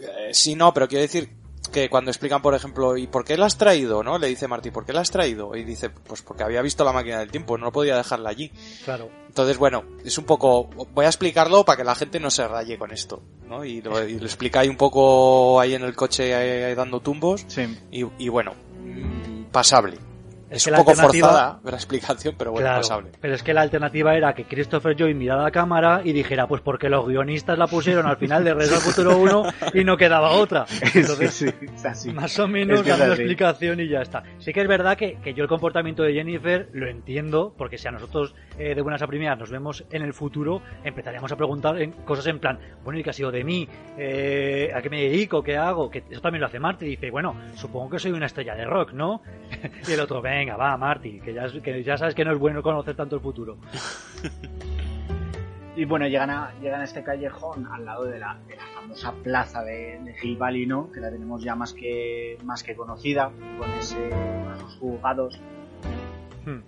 Eh, 0.00 0.30
sí, 0.32 0.54
no, 0.54 0.72
pero 0.72 0.86
quiero 0.88 1.02
decir 1.02 1.30
que 1.76 1.90
cuando 1.90 2.10
explican, 2.10 2.40
por 2.40 2.54
ejemplo, 2.54 2.96
¿y 2.96 3.06
por 3.06 3.22
qué 3.22 3.36
la 3.36 3.44
has 3.44 3.58
traído? 3.58 4.02
¿No? 4.02 4.16
Le 4.16 4.28
dice 4.28 4.48
Marty, 4.48 4.70
¿por 4.70 4.86
qué 4.86 4.94
la 4.94 5.02
has 5.02 5.10
traído? 5.10 5.54
Y 5.54 5.62
dice, 5.62 5.90
pues 5.90 6.22
porque 6.22 6.42
había 6.42 6.62
visto 6.62 6.84
la 6.84 6.92
máquina 6.92 7.18
del 7.18 7.30
tiempo, 7.30 7.58
no 7.58 7.70
podía 7.70 7.98
dejarla 7.98 8.30
allí. 8.30 8.50
Claro. 8.82 9.10
Entonces, 9.28 9.58
bueno, 9.58 9.84
es 10.02 10.16
un 10.16 10.24
poco, 10.24 10.70
voy 10.94 11.04
a 11.04 11.08
explicarlo 11.08 11.66
para 11.66 11.76
que 11.76 11.84
la 11.84 11.94
gente 11.94 12.18
no 12.18 12.30
se 12.30 12.48
raye 12.48 12.78
con 12.78 12.92
esto, 12.92 13.22
¿no? 13.46 13.62
Y 13.62 13.82
lo, 13.82 14.02
y 14.08 14.18
lo 14.18 14.24
explica 14.24 14.60
ahí 14.60 14.70
un 14.70 14.78
poco 14.78 15.60
ahí 15.60 15.74
en 15.74 15.82
el 15.82 15.94
coche 15.94 16.74
dando 16.74 17.00
tumbos. 17.00 17.44
Sí. 17.46 17.66
Y, 17.90 18.06
y 18.24 18.30
bueno, 18.30 18.54
mm, 18.54 19.50
pasable. 19.52 19.98
Es, 20.48 20.66
un 20.66 20.74
poco 20.74 20.94
forzada 20.94 21.60
la 21.64 21.70
explicación, 21.72 22.34
pero 22.38 22.52
bueno, 22.52 22.66
Claro, 22.66 22.80
pasable. 22.80 23.10
pero 23.20 23.34
es 23.34 23.42
que 23.42 23.52
la 23.52 23.62
alternativa 23.62 24.14
era 24.16 24.34
que 24.34 24.44
Christopher 24.44 24.94
Joy 24.96 25.12
mirara 25.14 25.40
a 25.40 25.44
la 25.44 25.50
cámara 25.50 26.02
y 26.04 26.12
dijera, 26.12 26.46
pues 26.46 26.62
porque 26.62 26.88
los 26.88 27.06
guionistas 27.06 27.58
la 27.58 27.66
pusieron 27.66 28.06
al 28.06 28.16
final 28.16 28.44
de 28.44 28.54
Regreso 28.54 28.76
al 28.76 28.80
Futuro 28.80 29.18
1 29.18 29.42
y 29.74 29.84
no 29.84 29.96
quedaba 29.96 30.30
otra. 30.30 30.66
Entonces, 30.94 31.34
sí, 31.34 31.48
sí, 31.48 31.66
es 31.74 31.84
así. 31.84 32.12
Más 32.12 32.38
o 32.38 32.46
menos 32.46 32.86
Es 32.86 32.98
la 32.98 33.06
explicación 33.08 33.80
y 33.80 33.88
ya 33.88 34.02
está. 34.02 34.22
Sí 34.38 34.52
que 34.52 34.60
es 34.60 34.68
verdad 34.68 34.96
que, 34.96 35.18
que 35.22 35.34
yo 35.34 35.42
el 35.42 35.48
comportamiento 35.48 36.02
de 36.02 36.12
Jennifer 36.12 36.68
lo 36.72 36.88
entiendo, 36.88 37.52
porque 37.56 37.76
si 37.78 37.88
a 37.88 37.90
nosotros 37.90 38.34
eh, 38.58 38.74
de 38.74 38.82
buenas 38.82 39.02
a 39.02 39.06
primeras 39.06 39.38
nos 39.38 39.50
vemos 39.50 39.84
en 39.90 40.02
el 40.02 40.12
futuro, 40.12 40.62
empezaríamos 40.84 41.30
a 41.32 41.36
preguntar 41.36 41.80
en 41.82 41.90
cosas 41.90 42.26
en 42.28 42.38
plan, 42.38 42.58
bueno, 42.84 42.98
¿y 42.98 43.02
qué 43.02 43.10
ha 43.10 43.12
sido 43.12 43.30
de 43.30 43.42
mí? 43.44 43.68
Eh, 43.98 44.70
¿A 44.74 44.80
qué 44.80 44.90
me 44.90 45.00
dedico? 45.02 45.42
¿Qué 45.42 45.56
hago? 45.56 45.90
Que 45.90 46.04
eso 46.08 46.20
también 46.20 46.40
lo 46.40 46.46
hace 46.46 46.60
Marty. 46.60 46.86
Y 46.86 46.90
dice, 46.90 47.10
bueno, 47.10 47.34
supongo 47.54 47.90
que 47.90 47.98
soy 47.98 48.12
una 48.12 48.26
estrella 48.26 48.54
de 48.54 48.64
rock, 48.64 48.92
¿no? 48.92 49.22
y 49.88 49.92
el 49.92 50.00
otro, 50.00 50.22
venga, 50.38 50.56
va, 50.56 50.76
Marty, 50.76 51.20
que 51.20 51.32
ya, 51.34 51.46
que 51.62 51.82
ya 51.82 51.96
sabes 51.96 52.14
que 52.14 52.24
no 52.24 52.32
es 52.32 52.38
bueno 52.38 52.62
conocer 52.62 52.94
tanto 52.96 53.16
el 53.16 53.22
futuro. 53.22 53.56
Y 55.78 55.84
bueno, 55.84 56.06
llegan 56.08 56.30
a, 56.30 56.52
llegan 56.62 56.80
a 56.80 56.84
este 56.84 57.02
callejón 57.04 57.66
al 57.66 57.84
lado 57.84 58.04
de 58.06 58.18
la, 58.18 58.38
de 58.48 58.56
la 58.56 58.62
famosa 58.74 59.12
plaza 59.22 59.62
de, 59.62 60.00
de 60.02 60.14
Hill 60.22 60.38
Valley, 60.38 60.64
¿no? 60.64 60.90
Que 60.90 61.00
la 61.00 61.10
tenemos 61.10 61.42
ya 61.44 61.54
más 61.54 61.74
que, 61.74 62.38
más 62.44 62.62
que 62.62 62.74
conocida, 62.74 63.30
con 63.58 63.70
ese, 63.72 64.08
con 64.08 64.54
esos 64.54 64.76
juzgados. 64.78 65.38
Hmm. 66.46 66.60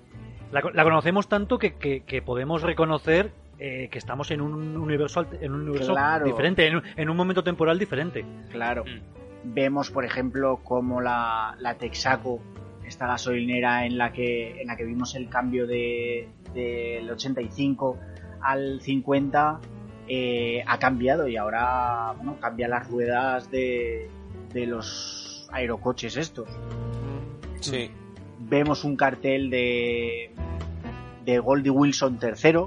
La, 0.52 0.60
la 0.74 0.84
conocemos 0.84 1.26
tanto 1.26 1.58
que, 1.58 1.76
que- 1.76 2.00
que 2.02 2.20
podemos 2.20 2.60
reconocer 2.60 3.30
eh, 3.58 3.88
que 3.90 3.96
estamos 3.96 4.30
en 4.30 4.42
un 4.42 4.76
universo, 4.76 5.24
en 5.40 5.52
un 5.54 5.62
universo 5.62 5.92
Claro. 5.92 6.26
diferente, 6.26 6.66
en 6.66 6.76
un, 6.76 6.82
en 6.94 7.08
un 7.08 7.16
momento 7.16 7.42
temporal 7.42 7.78
diferente. 7.78 8.26
Claro. 8.50 8.84
Mm. 8.84 9.54
Vemos, 9.54 9.90
por 9.90 10.04
ejemplo, 10.04 10.60
como 10.62 11.00
la, 11.00 11.56
la 11.60 11.74
Texaco, 11.78 12.40
esta 12.88 13.06
gasolinera 13.06 13.86
en 13.86 13.98
la 13.98 14.12
que, 14.12 14.60
en 14.60 14.66
la 14.66 14.76
que 14.76 14.84
vimos 14.84 15.14
el 15.14 15.28
cambio 15.28 15.66
de, 15.66 16.28
del 16.54 17.10
85 17.10 17.98
al 18.40 18.80
50, 18.80 19.60
eh, 20.08 20.64
ha 20.66 20.78
cambiado 20.78 21.28
y 21.28 21.36
ahora 21.36 22.12
bueno, 22.16 22.38
cambia 22.40 22.66
las 22.66 22.88
ruedas 22.88 23.50
de, 23.50 24.08
de 24.52 24.66
los 24.66 25.48
aerocoches 25.52 26.16
estos. 26.16 26.48
Sí. 27.60 27.90
vemos 28.38 28.84
un 28.84 28.96
cartel 28.96 29.50
de, 29.50 30.30
de 31.24 31.38
Goldie 31.38 31.70
Wilson 31.70 32.18
III 32.22 32.66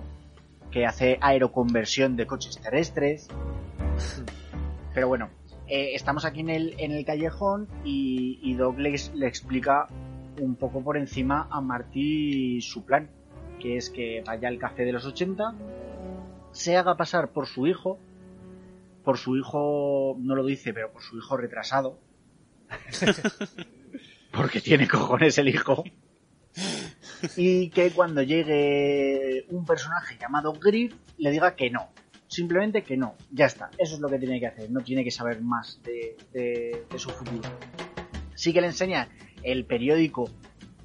que 0.69 0.85
hace 0.85 1.17
aeroconversión 1.21 2.15
de 2.15 2.25
coches 2.27 2.59
terrestres. 2.61 3.27
Pero 4.93 5.07
bueno, 5.07 5.29
eh, 5.67 5.95
estamos 5.95 6.25
aquí 6.25 6.41
en 6.41 6.49
el, 6.49 6.75
en 6.77 6.91
el 6.91 7.05
callejón 7.05 7.67
y, 7.83 8.39
y 8.41 8.55
Doc 8.55 8.77
le 8.77 9.27
explica 9.27 9.87
un 10.43 10.55
poco 10.55 10.83
por 10.83 10.97
encima 10.97 11.47
a 11.51 11.61
Marty 11.61 12.61
su 12.61 12.83
plan, 12.85 13.09
que 13.59 13.77
es 13.77 13.89
que 13.89 14.23
vaya 14.25 14.47
al 14.47 14.57
café 14.57 14.83
de 14.85 14.91
los 14.91 15.05
80, 15.05 15.53
se 16.51 16.77
haga 16.77 16.97
pasar 16.97 17.29
por 17.31 17.47
su 17.47 17.67
hijo, 17.67 17.99
por 19.03 19.17
su 19.17 19.37
hijo, 19.37 20.15
no 20.19 20.35
lo 20.35 20.45
dice, 20.45 20.73
pero 20.73 20.91
por 20.91 21.01
su 21.01 21.17
hijo 21.17 21.37
retrasado, 21.37 21.97
porque 24.31 24.61
tiene 24.61 24.87
cojones 24.87 25.37
el 25.37 25.49
hijo. 25.49 25.83
Y 27.37 27.69
que 27.69 27.91
cuando 27.91 28.23
llegue 28.23 29.45
un 29.49 29.65
personaje 29.65 30.17
llamado 30.19 30.53
Griff 30.53 30.93
le 31.17 31.31
diga 31.31 31.55
que 31.55 31.69
no. 31.69 31.89
Simplemente 32.27 32.83
que 32.83 32.97
no. 32.97 33.15
Ya 33.31 33.45
está. 33.45 33.69
Eso 33.77 33.95
es 33.95 33.99
lo 34.01 34.09
que 34.09 34.17
tiene 34.17 34.39
que 34.39 34.47
hacer. 34.47 34.71
No 34.71 34.81
tiene 34.81 35.03
que 35.03 35.11
saber 35.11 35.41
más 35.41 35.81
de, 35.83 36.17
de- 36.33 36.85
de 36.89 36.99
su 36.99 37.09
futuro. 37.09 37.49
Sí 38.35 38.53
que 38.53 38.61
le 38.61 38.67
enseña 38.67 39.07
el 39.43 39.65
periódico 39.65 40.29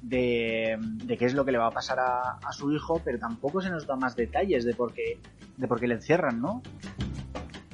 de, 0.01 0.77
de 0.79 1.17
qué 1.17 1.25
es 1.25 1.33
lo 1.33 1.45
que 1.45 1.51
le 1.51 1.57
va 1.57 1.67
a 1.67 1.71
pasar 1.71 1.99
a, 1.99 2.37
a 2.43 2.51
su 2.53 2.71
hijo, 2.71 3.01
pero 3.03 3.19
tampoco 3.19 3.61
se 3.61 3.69
nos 3.69 3.85
da 3.85 3.95
más 3.95 4.15
detalles 4.15 4.63
de 4.63 4.73
por 4.73 4.93
qué, 4.93 5.19
de 5.57 5.67
por 5.67 5.79
qué 5.79 5.87
le 5.87 5.95
encierran, 5.95 6.41
¿no? 6.41 6.61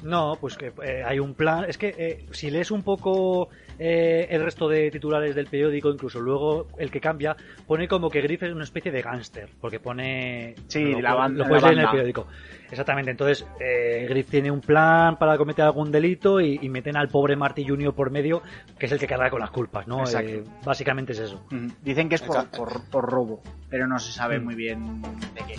No, 0.02 0.36
pues 0.38 0.56
que 0.56 0.72
eh, 0.82 1.02
hay 1.04 1.18
un 1.18 1.34
plan. 1.34 1.64
Es 1.66 1.78
que 1.78 1.94
eh, 1.96 2.26
si 2.30 2.50
lees 2.50 2.70
un 2.70 2.82
poco 2.82 3.48
eh, 3.78 4.26
el 4.30 4.42
resto 4.44 4.68
de 4.68 4.90
titulares 4.90 5.34
del 5.34 5.46
periódico, 5.46 5.90
incluso 5.90 6.20
luego 6.20 6.66
el 6.78 6.90
que 6.90 7.00
cambia, 7.00 7.36
pone 7.66 7.88
como 7.88 8.08
que 8.10 8.20
Griff 8.20 8.42
es 8.44 8.52
una 8.52 8.64
especie 8.64 8.90
de 8.92 9.02
gángster, 9.02 9.48
porque 9.60 9.80
pone. 9.80 10.54
Sí, 10.68 10.84
lo, 10.92 11.00
la 11.00 11.14
ban- 11.14 11.32
lo 11.34 11.44
la 11.44 11.48
puedes 11.48 11.62
leer 11.64 11.72
en 11.74 11.78
el 11.80 11.84
banda. 11.86 11.90
periódico. 11.92 12.26
Exactamente. 12.70 13.10
Entonces, 13.12 13.46
eh, 13.60 14.06
Griff 14.08 14.28
tiene 14.30 14.50
un 14.50 14.60
plan 14.60 15.16
para 15.18 15.36
cometer 15.38 15.64
algún 15.64 15.92
delito 15.92 16.40
y, 16.40 16.58
y 16.60 16.68
meten 16.68 16.96
al 16.96 17.08
pobre 17.08 17.36
Marty 17.36 17.66
Jr. 17.66 17.94
por 17.94 18.10
medio, 18.10 18.42
que 18.78 18.86
es 18.86 18.92
el 18.92 18.98
que 18.98 19.06
carga 19.06 19.30
con 19.30 19.40
las 19.40 19.50
culpas, 19.50 19.86
¿no? 19.86 20.00
Exacto. 20.00 20.30
Eh, 20.32 20.44
básicamente 20.64 21.12
es 21.12 21.20
eso. 21.20 21.44
Ujú. 21.52 21.68
Dicen 21.82 22.08
que 22.08 22.16
es 22.16 22.22
por, 22.22 22.80
por 22.90 23.04
robo, 23.10 23.42
pero 23.70 23.86
no 23.86 23.98
se 23.98 24.12
sabe 24.12 24.38
Mm. 24.40 24.44
muy 24.44 24.54
bien 24.54 25.02
de 25.02 25.40
qué. 25.46 25.54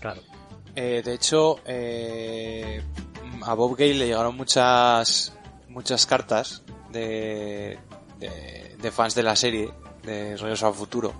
Claro. 0.00 0.20
Eh, 0.74 1.02
de 1.04 1.14
hecho, 1.14 1.60
eh, 1.64 2.82
a 3.44 3.54
Bob 3.54 3.76
Gale 3.78 3.94
le 3.94 4.06
llegaron 4.06 4.36
muchas 4.36 5.32
muchas 5.68 6.06
cartas 6.06 6.64
de, 6.96 8.90
fans 8.90 9.14
de 9.14 9.22
la 9.22 9.36
serie 9.36 9.70
de 10.02 10.36
Regreso 10.36 10.66
al 10.66 10.74
Futuro 10.74 11.14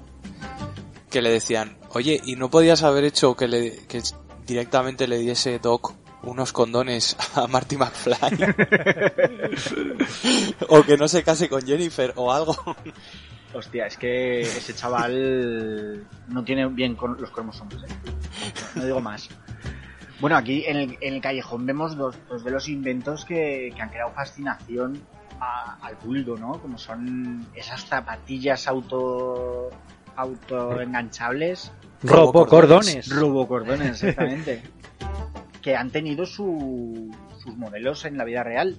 que 1.11 1.23
le 1.23 1.31
decían, 1.31 1.77
oye, 1.91 2.21
¿y 2.25 2.37
no 2.37 2.51
podías 2.51 2.83
haber 2.83 3.05
hecho 3.05 3.37
que, 3.37 3.49
le, 3.49 3.87
que 3.87 4.03
directamente 4.47 5.09
le 5.09 5.19
diese 5.19 5.59
Doc 5.59 5.95
unos 6.23 6.53
condones 6.53 7.17
a 7.35 7.47
Marty 7.47 7.77
McFly? 7.77 8.17
o 10.69 10.83
que 10.83 10.97
no 10.97 11.09
se 11.09 11.23
case 11.23 11.49
con 11.49 11.63
Jennifer 11.63 12.13
o 12.17 12.33
algo. 12.33 12.57
Hostia, 13.55 13.87
es 13.87 13.97
que 13.97 14.41
ese 14.41 14.75
chaval 14.75 16.07
no 16.29 16.45
tiene 16.45 16.67
bien 16.67 16.97
con 16.97 17.21
los 17.21 17.31
cromosomas. 17.31 17.77
¿eh? 17.77 18.13
No 18.75 18.85
digo 18.85 19.01
más. 19.01 19.29
Bueno, 20.21 20.37
aquí 20.37 20.65
en 20.67 20.77
el, 20.77 20.99
en 21.01 21.15
el 21.15 21.21
callejón 21.21 21.67
vemos 21.67 21.97
dos, 21.97 22.17
dos 22.29 22.45
de 22.45 22.51
los 22.51 22.69
inventos 22.69 23.25
que, 23.25 23.73
que 23.75 23.83
han 23.83 23.91
creado 23.91 24.13
fascinación 24.13 25.03
a- 25.41 25.77
al 25.83 25.97
público, 25.97 26.37
¿no? 26.39 26.53
Como 26.61 26.79
son 26.79 27.47
esas 27.55 27.85
zapatillas 27.85 28.67
auto 28.69 29.71
auto 30.17 30.81
enganchables, 30.81 31.73
Robocordones. 32.03 33.09
robocordones, 33.15 34.03
exactamente, 34.03 34.63
que 35.63 35.77
han 35.77 35.91
tenido 35.91 36.25
su, 36.25 37.15
sus 37.39 37.57
modelos 37.57 38.05
en 38.07 38.17
la 38.17 38.25
vida 38.25 38.43
real. 38.43 38.77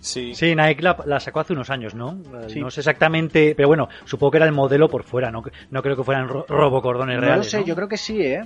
Sí. 0.00 0.34
Sí, 0.34 0.54
Nike 0.54 0.82
la, 0.82 0.98
la 1.06 1.18
sacó 1.18 1.40
hace 1.40 1.54
unos 1.54 1.70
años, 1.70 1.94
¿no? 1.94 2.12
Eh, 2.42 2.48
Sí. 2.48 2.60
No 2.60 2.70
sé 2.70 2.80
exactamente, 2.80 3.54
pero 3.56 3.68
bueno, 3.68 3.88
supongo 4.04 4.32
que 4.32 4.36
era 4.38 4.46
el 4.46 4.52
modelo 4.52 4.88
por 4.88 5.02
fuera, 5.04 5.30
no, 5.30 5.42
no 5.70 5.82
creo 5.82 5.96
que 5.96 6.04
fueran 6.04 6.28
ro- 6.28 6.44
robocordones 6.48 7.14
No 7.16 7.20
reales. 7.22 7.46
lo 7.46 7.50
sé, 7.50 7.60
¿no? 7.60 7.64
yo 7.66 7.74
creo 7.76 7.88
que 7.88 7.96
sí, 7.96 8.20
¿eh? 8.20 8.44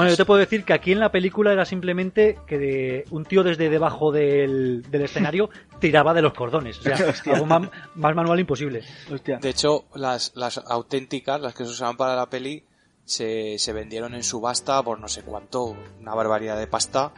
Bueno, 0.00 0.10
yo 0.10 0.16
te 0.16 0.24
puedo 0.24 0.40
decir 0.40 0.64
que 0.64 0.72
aquí 0.72 0.92
en 0.92 1.00
la 1.00 1.10
película 1.12 1.52
era 1.52 1.64
simplemente 1.64 2.38
que 2.46 2.58
de- 2.58 3.04
un 3.10 3.24
tío 3.24 3.42
desde 3.42 3.68
debajo 3.70 4.12
del, 4.12 4.82
del 4.90 5.02
escenario 5.02 5.50
tiraba 5.80 6.12
de 6.14 6.22
los 6.22 6.32
cordones. 6.34 6.78
O 6.78 6.82
sea, 6.82 6.96
algo 7.34 7.46
más, 7.46 7.68
más 7.94 8.14
manual 8.14 8.40
imposible. 8.40 8.82
Hostia. 9.12 9.38
De 9.38 9.48
hecho, 9.50 9.84
las, 9.94 10.32
las 10.34 10.58
auténticas, 10.58 11.40
las 11.40 11.54
que 11.54 11.64
se 11.64 11.70
usaban 11.70 11.96
para 11.96 12.16
la 12.16 12.28
peli, 12.28 12.64
se, 13.04 13.58
se 13.58 13.72
vendieron 13.72 14.14
en 14.14 14.22
subasta 14.22 14.82
por 14.82 15.00
no 15.00 15.08
sé 15.08 15.22
cuánto, 15.22 15.76
una 16.00 16.14
barbaridad 16.14 16.58
de 16.58 16.66
pasta, 16.66 17.12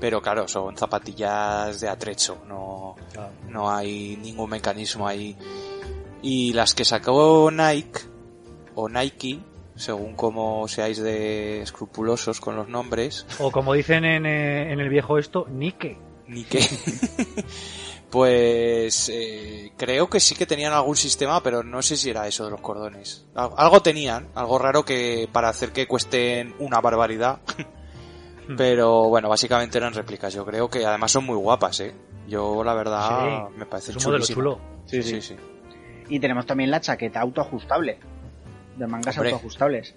pero 0.00 0.20
claro, 0.22 0.46
son 0.48 0.76
zapatillas 0.76 1.80
de 1.80 1.88
atrecho, 1.88 2.38
no, 2.48 2.96
no 3.48 3.70
hay 3.70 4.16
ningún 4.16 4.50
mecanismo 4.50 5.06
ahí. 5.08 5.36
Y 6.22 6.52
las 6.52 6.74
que 6.74 6.84
sacó 6.84 7.50
Nike, 7.50 8.00
o 8.74 8.88
Nike, 8.88 9.40
según 9.82 10.14
como 10.14 10.68
seáis 10.68 10.98
de 11.02 11.60
escrupulosos 11.62 12.40
con 12.40 12.54
los 12.56 12.68
nombres, 12.68 13.26
O 13.40 13.50
como 13.50 13.72
dicen 13.74 14.04
en, 14.04 14.26
eh, 14.26 14.72
en 14.72 14.78
el 14.80 14.88
viejo 14.88 15.18
esto, 15.18 15.46
Nike. 15.50 15.98
ni 16.28 16.44
qué. 16.44 16.60
pues 18.10 19.08
eh, 19.12 19.72
creo 19.76 20.08
que 20.08 20.20
sí 20.20 20.34
que 20.34 20.46
tenían 20.46 20.72
algún 20.72 20.96
sistema, 20.96 21.42
pero 21.42 21.62
no 21.62 21.82
sé 21.82 21.96
si 21.96 22.10
era 22.10 22.26
eso 22.26 22.44
de 22.44 22.50
los 22.50 22.60
cordones. 22.60 23.26
Al- 23.34 23.50
Algo 23.56 23.80
tenían, 23.80 24.28
algo 24.34 24.58
raro 24.58 24.84
que 24.84 25.28
para 25.32 25.48
hacer 25.48 25.72
que 25.72 25.86
cuesten 25.86 26.54
una 26.58 26.80
barbaridad. 26.80 27.40
pero 28.56 29.08
bueno, 29.08 29.28
básicamente 29.28 29.78
eran 29.78 29.94
réplicas. 29.94 30.32
Yo 30.34 30.44
creo 30.44 30.68
que 30.68 30.84
además 30.84 31.10
son 31.12 31.24
muy 31.24 31.36
guapas, 31.36 31.80
¿eh? 31.80 31.94
Yo 32.28 32.62
la 32.62 32.74
verdad 32.74 33.48
Sí, 33.48 33.54
me 33.58 33.66
parece 33.66 33.90
Es 33.92 33.96
un 33.96 34.04
modelo 34.04 34.24
chulo. 34.26 34.60
Sí, 34.86 35.02
sí, 35.02 35.20
sí. 35.20 35.36
Y 36.08 36.20
tenemos 36.20 36.44
también 36.46 36.70
la 36.70 36.80
chaqueta 36.80 37.20
autoajustable. 37.20 37.98
De 38.76 38.86
mangas 38.86 39.16
Hombre. 39.16 39.30
autoajustables. 39.30 39.94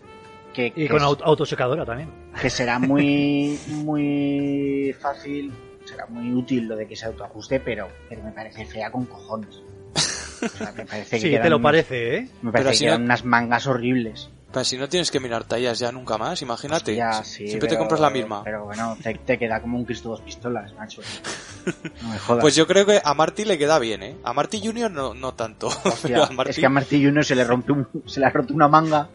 Que, 0.53 0.67
Y 0.67 0.71
que 0.71 0.88
con 0.88 0.97
es- 0.97 1.03
auto- 1.03 1.23
autosecadora 1.26 1.86
también. 1.86 2.09
que 2.41 2.49
será 2.49 2.80
muy 2.80 3.59
muy 3.69 4.95
fácil. 4.99 5.51
Será 5.86 6.07
muy 6.07 6.34
útil 6.34 6.67
lo 6.67 6.76
de 6.76 6.88
que 6.88 6.95
se 6.95 7.05
autoajuste, 7.05 7.59
pero, 7.59 7.88
pero 8.09 8.23
me 8.23 8.32
parece 8.32 8.65
fea 8.65 8.89
con 8.91 9.05
cojones. 9.05 9.61
O 10.41 10.47
sea, 10.49 10.71
me 10.76 10.86
parece 10.86 11.17
que 11.17 11.21
Sí, 11.21 11.30
quedan 11.30 11.43
te 11.43 11.49
lo 11.49 11.61
parece, 11.61 12.17
¿eh? 12.17 12.28
Me 12.41 12.51
parece 12.51 12.71
que 12.71 12.80
quedan 12.86 13.01
no- 13.01 13.05
unas 13.05 13.23
mangas 13.23 13.67
horribles. 13.67 14.30
Pero 14.56 14.64
si 14.64 14.78
no 14.78 14.88
tienes 14.88 15.12
que 15.12 15.20
mirar 15.20 15.43
tallas 15.43 15.78
ya 15.80 15.91
nunca 15.91 16.18
más, 16.18 16.41
imagínate. 16.41 16.95
Ya, 16.95 17.22
Si- 17.24 17.39
sí, 17.39 17.47
Siempre 17.49 17.68
te 17.68 17.78
compras 17.78 17.99
la 17.99 18.10
misma. 18.10 18.41
Pero 18.43 18.64
bueno, 18.64 18.97
te, 19.03 19.14
te 19.16 19.38
queda 19.38 19.62
como 19.62 19.78
un 19.78 19.84
Cristo 19.86 20.10
dos 20.10 20.22
pistolas, 20.22 20.74
macho. 20.76 21.01
No 22.01 22.10
me 22.10 22.18
jodas. 22.20 22.41
Pues 22.41 22.56
yo 22.56 22.66
creo 22.68 22.86
que 22.86 23.01
a 23.03 23.14
Marty 23.16 23.43
le 23.43 23.58
queda 23.58 23.80
bien, 23.80 24.01
¿eh? 24.03 24.16
A 24.24 24.32
Marty 24.34 24.62
Junior 24.66 24.89
no, 24.89 25.14
no 25.14 25.34
tanto. 25.34 25.68
Hostia, 25.84 26.24
a 26.24 26.30
Marty- 26.30 26.51
Es 26.51 26.58
que 26.60 26.66
a 26.66 26.70
Martí 26.70 27.03
Junior 27.03 27.26
se 27.26 27.36
le 27.36 27.43
rompe 27.43 27.72
un, 27.74 27.88
se 28.06 28.20
le 28.22 28.28
ha 28.28 28.30
roto 28.30 28.53
una 28.53 28.68
manga. 28.68 29.10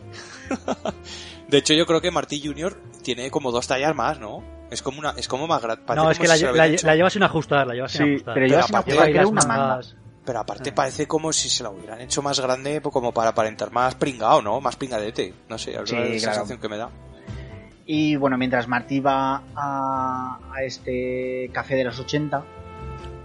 De 1.48 1.58
hecho, 1.58 1.74
yo 1.74 1.86
creo 1.86 2.00
que 2.00 2.10
Marty 2.10 2.40
Junior 2.44 2.76
tiene 3.02 3.30
como 3.30 3.50
dos 3.50 3.66
tallas 3.66 3.94
más, 3.94 4.20
¿no? 4.20 4.42
Es 4.70 4.82
como 4.82 4.98
una, 5.00 5.10
es 5.16 5.26
como 5.26 5.46
más 5.48 5.60
grande. 5.62 5.82
No, 5.96 6.10
es 6.10 6.18
que 6.18 6.28
la, 6.28 6.36
la, 6.36 6.66
la 6.68 6.94
llevas 6.96 7.12
sin 7.12 7.22
ajustar, 7.24 7.66
la 7.66 7.74
llevas 7.74 7.90
sin 7.92 8.04
Sí, 8.04 8.10
ajustar. 8.14 8.34
pero 8.34 8.46
Pero 8.46 8.60
yo 8.60 8.66
sin 8.66 8.76
aparte- 8.76 8.92
ajustar 8.92 9.12
creo 9.12 9.28
una 9.28 9.42
manga. 9.46 9.80
Pero 10.24 10.38
aparte 10.40 10.70
Ah. 10.70 10.74
parece 10.74 11.06
como 11.06 11.32
si 11.32 11.48
se 11.48 11.62
la 11.62 11.70
hubieran 11.70 12.00
hecho 12.00 12.20
más 12.22 12.38
grande, 12.40 12.80
pues 12.80 12.92
como 12.92 13.12
para 13.12 13.30
aparentar 13.30 13.72
más 13.72 13.94
pringado, 13.94 14.42
¿no? 14.42 14.60
Más 14.60 14.76
pringadete. 14.76 15.32
No 15.48 15.56
sé, 15.58 15.72
es 15.72 15.88
Sí, 15.88 15.94
la 15.96 16.02
claro. 16.04 16.18
sensación 16.20 16.58
que 16.60 16.68
me 16.68 16.76
da. 16.76 16.90
Y 17.86 18.16
bueno, 18.16 18.36
mientras 18.38 18.68
Martí 18.68 19.00
va 19.00 19.42
a, 19.56 20.38
a 20.52 20.62
este 20.62 21.50
café 21.52 21.74
de 21.76 21.84
los 21.84 21.98
80, 21.98 22.44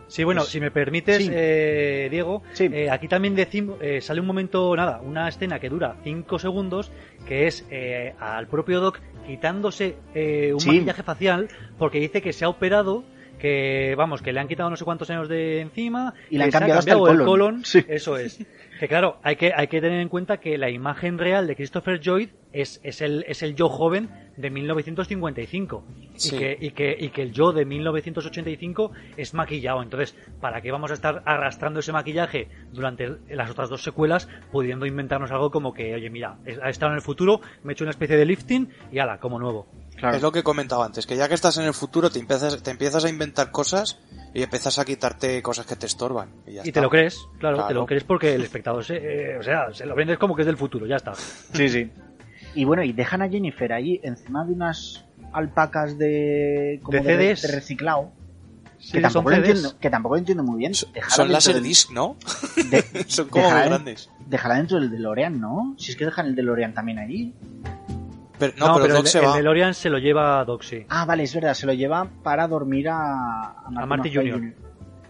Sí, 0.08 0.24
bueno, 0.24 0.42
Pues- 0.42 0.52
si 0.52 0.60
me 0.60 0.70
permites, 0.70 1.18
sí. 1.18 1.30
eh, 1.34 2.08
Diego, 2.12 2.44
Sí. 2.54 2.70
eh, 2.72 2.92
aquí 2.92 3.08
también 3.08 3.34
decimos, 3.36 3.78
eh, 3.82 4.02
sale 4.02 4.22
un 4.22 4.28
momento, 4.28 4.76
nada, 4.76 5.02
una 5.04 5.28
escena 5.28 5.60
que 5.60 5.68
dura 5.68 5.96
5 6.04 6.38
segundos, 6.38 6.92
que 7.28 7.48
es 7.48 7.66
eh, 7.72 8.14
al 8.20 8.48
propio 8.48 8.80
Doc 8.82 9.00
quitándose 9.26 9.98
eh, 10.14 10.52
un 10.54 10.60
Sí. 10.60 10.68
maquillaje 10.70 11.02
facial 11.02 11.48
porque 11.80 12.00
dice 12.00 12.22
que 12.22 12.34
se 12.34 12.46
ha 12.46 12.50
operado, 12.50 13.04
que 13.36 13.96
vamos, 13.98 14.22
que 14.22 14.34
le 14.34 14.40
han 14.40 14.48
quitado 14.48 14.70
no 14.70 14.76
sé 14.76 14.86
cuántos 14.86 15.10
años 15.10 15.28
de 15.30 15.62
encima 15.62 16.14
Y 16.30 16.38
le 16.38 16.44
han 16.46 16.50
ha 16.50 16.52
cambiado 16.52 16.80
hasta 16.80 16.92
el 16.94 16.98
colon. 17.00 17.26
colon. 17.26 17.66
Sí. 17.66 17.84
Eso 17.88 18.18
es. 18.18 18.44
Que 18.80 18.88
claro, 18.90 19.18
hay 19.24 19.38
que, 19.38 19.54
hay 19.56 19.68
que 19.68 19.80
tener 19.80 20.02
en 20.02 20.10
cuenta 20.10 20.38
que 20.38 20.58
la 20.58 20.70
imagen 20.70 21.18
real 21.18 21.48
de 21.48 21.56
Christopher 21.56 22.00
Lloyd 22.02 22.30
es, 22.52 22.82
es, 22.84 23.02
el, 23.02 23.24
es 23.28 23.42
el 23.42 23.56
yo 23.56 23.70
joven 23.70 24.10
de 24.36 24.50
1955 24.50 25.84
Sí. 26.16 26.36
y, 26.36 26.40
que, 26.40 26.58
y, 26.60 26.72
que, 26.72 26.96
y 27.00 27.10
que 27.10 27.22
el 27.22 27.32
yo 27.32 27.52
de 27.54 27.66
1985 27.66 28.92
es 29.18 29.34
maquillado. 29.34 29.82
Entonces, 29.82 30.16
¿para 30.42 30.62
qué 30.62 30.72
vamos 30.72 30.92
a 30.92 30.94
estar 30.94 31.22
arrastrando 31.26 31.80
ese 31.80 31.92
maquillaje 31.92 32.48
durante 32.72 33.10
las 33.30 33.50
otras 33.50 33.70
dos 33.70 33.84
secuelas, 33.84 34.28
pudiendo 34.52 34.86
inventarnos 34.86 35.32
algo 35.32 35.52
como 35.52 35.74
que, 35.74 35.94
oye, 35.94 36.10
mira, 36.10 36.38
he 36.46 36.70
estado 36.70 36.92
en 36.92 36.98
el 36.98 37.02
futuro, 37.02 37.42
me 37.64 37.72
he 37.72 37.74
hecho 37.74 37.84
una 37.84 37.92
especie 37.92 38.18
de 38.18 38.26
lifting 38.26 38.70
y 38.92 39.00
ala, 39.00 39.20
como 39.20 39.40
nuevo. 39.40 39.68
Claro, 39.98 40.16
Es 40.18 40.22
lo 40.22 40.32
que 40.32 40.44
comentaba 40.44 40.86
antes, 40.86 41.06
que 41.06 41.16
ya 41.16 41.28
que 41.28 41.34
estás 41.36 41.58
en 41.58 41.66
el 41.66 41.74
futuro 41.74 42.10
te 42.10 42.20
empiezas, 42.20 42.62
te 42.62 42.72
empiezas 42.72 43.06
a 43.06 43.10
inventar 43.10 43.52
cosas 43.52 43.98
y 44.34 44.44
empiezas 44.44 44.78
a 44.80 44.86
quitarte 44.86 45.42
cosas 45.42 45.66
que 45.66 45.76
te 45.76 45.86
estorban. 45.86 46.30
Y, 46.46 46.54
ya 46.54 46.62
Y 46.64 46.70
está. 46.70 46.72
te 46.74 46.82
lo 46.82 46.90
crees, 46.90 47.20
claro, 47.40 47.66
te 47.68 47.74
lo 47.74 47.86
crees 47.86 48.04
porque 48.04 48.34
el 48.36 48.44
espectador, 48.44 48.84
se, 48.84 48.96
eh, 48.98 49.38
o 49.38 49.44
sea, 49.44 49.74
se 49.74 49.86
lo 49.86 49.96
vendes 49.96 50.18
como 50.18 50.36
que 50.36 50.42
es 50.42 50.46
del 50.46 50.58
futuro, 50.58 50.86
ya 50.86 50.96
está. 50.98 51.14
Sí, 51.16 51.70
sí. 51.70 51.92
Y 52.54 52.64
bueno, 52.66 52.84
y 52.84 52.94
dejan 52.94 53.22
a 53.22 53.30
Jennifer 53.30 53.74
ahí 53.74 54.00
encima 54.04 54.46
de 54.46 54.54
unas 54.54 55.04
alpacas 55.34 55.98
de, 55.98 56.80
como 56.84 57.02
De 57.04 57.36
reciclado. 57.36 58.12
Sí, 58.78 58.92
que, 58.92 59.02
tampoco 59.02 59.30
son 59.32 59.40
entiendo, 59.40 59.80
que 59.80 59.90
tampoco 59.90 60.16
lo 60.16 60.20
entiendo 60.20 60.44
muy 60.44 60.60
bien. 60.60 60.74
Son- 60.76 61.32
láser 61.32 61.56
del- 61.56 61.64
disc, 61.64 61.90
¿no? 61.92 62.18
de- 62.70 63.06
Son 63.08 63.28
como 63.30 63.50
muy 63.50 63.62
grandes. 63.64 64.10
Déjala 64.28 64.56
dentro 64.56 64.80
del 64.80 64.92
DeLorean, 64.92 65.40
¿no? 65.40 65.76
Si 65.80 65.92
es 65.92 65.98
que 65.98 66.06
dejan 66.06 66.28
el 66.28 66.36
DeLorean 66.36 66.74
también 66.74 67.00
ahí. 67.00 67.34
Pero, 68.38 68.54
no, 68.58 68.68
No, 68.68 68.74
pero, 68.76 68.86
pero, 68.86 68.96
Doc 68.96 69.06
el, 69.06 69.12
se 69.12 69.20
el. 69.20 69.34
DeLorean 69.34 69.74
se 69.74 69.90
lo 69.90 69.98
lleva 69.98 70.40
a 70.40 70.46
Doxy. 70.46 70.86
Ah, 70.90 71.06
vale, 71.06 71.24
es 71.24 71.34
verdad, 71.34 71.54
se 71.54 71.66
lo 71.66 71.74
lleva 71.74 72.08
para 72.24 72.48
dormir 72.48 72.90
a, 72.90 72.98
a 72.98 73.70
A 73.76 73.86
Marty 73.86 74.14
Jr.. 74.14 74.54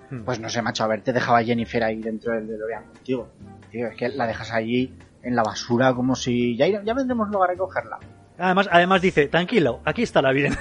Hmm. 0.10 0.24
Pues 0.24 0.40
no 0.40 0.50
sé, 0.50 0.62
macho, 0.62 0.84
a 0.84 0.88
ver, 0.88 1.02
te 1.02 1.14
dejaba 1.14 1.44
Jennifer 1.44 1.84
ahí 1.84 2.02
dentro 2.02 2.34
del 2.34 2.48
DeLorean 2.48 2.86
contigo. 2.86 3.30
Tío, 3.72 3.88
es 3.88 3.96
que 3.96 4.10
la 4.10 4.28
dejas 4.28 4.52
allí 4.52 4.94
en 5.24 5.36
la 5.36 5.44
basura 5.44 5.94
como 5.94 6.16
si... 6.16 6.56
Ya, 6.56 6.68
ya 6.68 6.94
vendremos 6.94 7.28
luego 7.30 7.44
a 7.44 7.48
recogerla. 7.48 8.00
Además, 8.38 8.70
además 8.72 9.02
dice, 9.02 9.28
tranquilo, 9.28 9.80
aquí 9.86 10.04
estará 10.04 10.32
bien. 10.32 10.56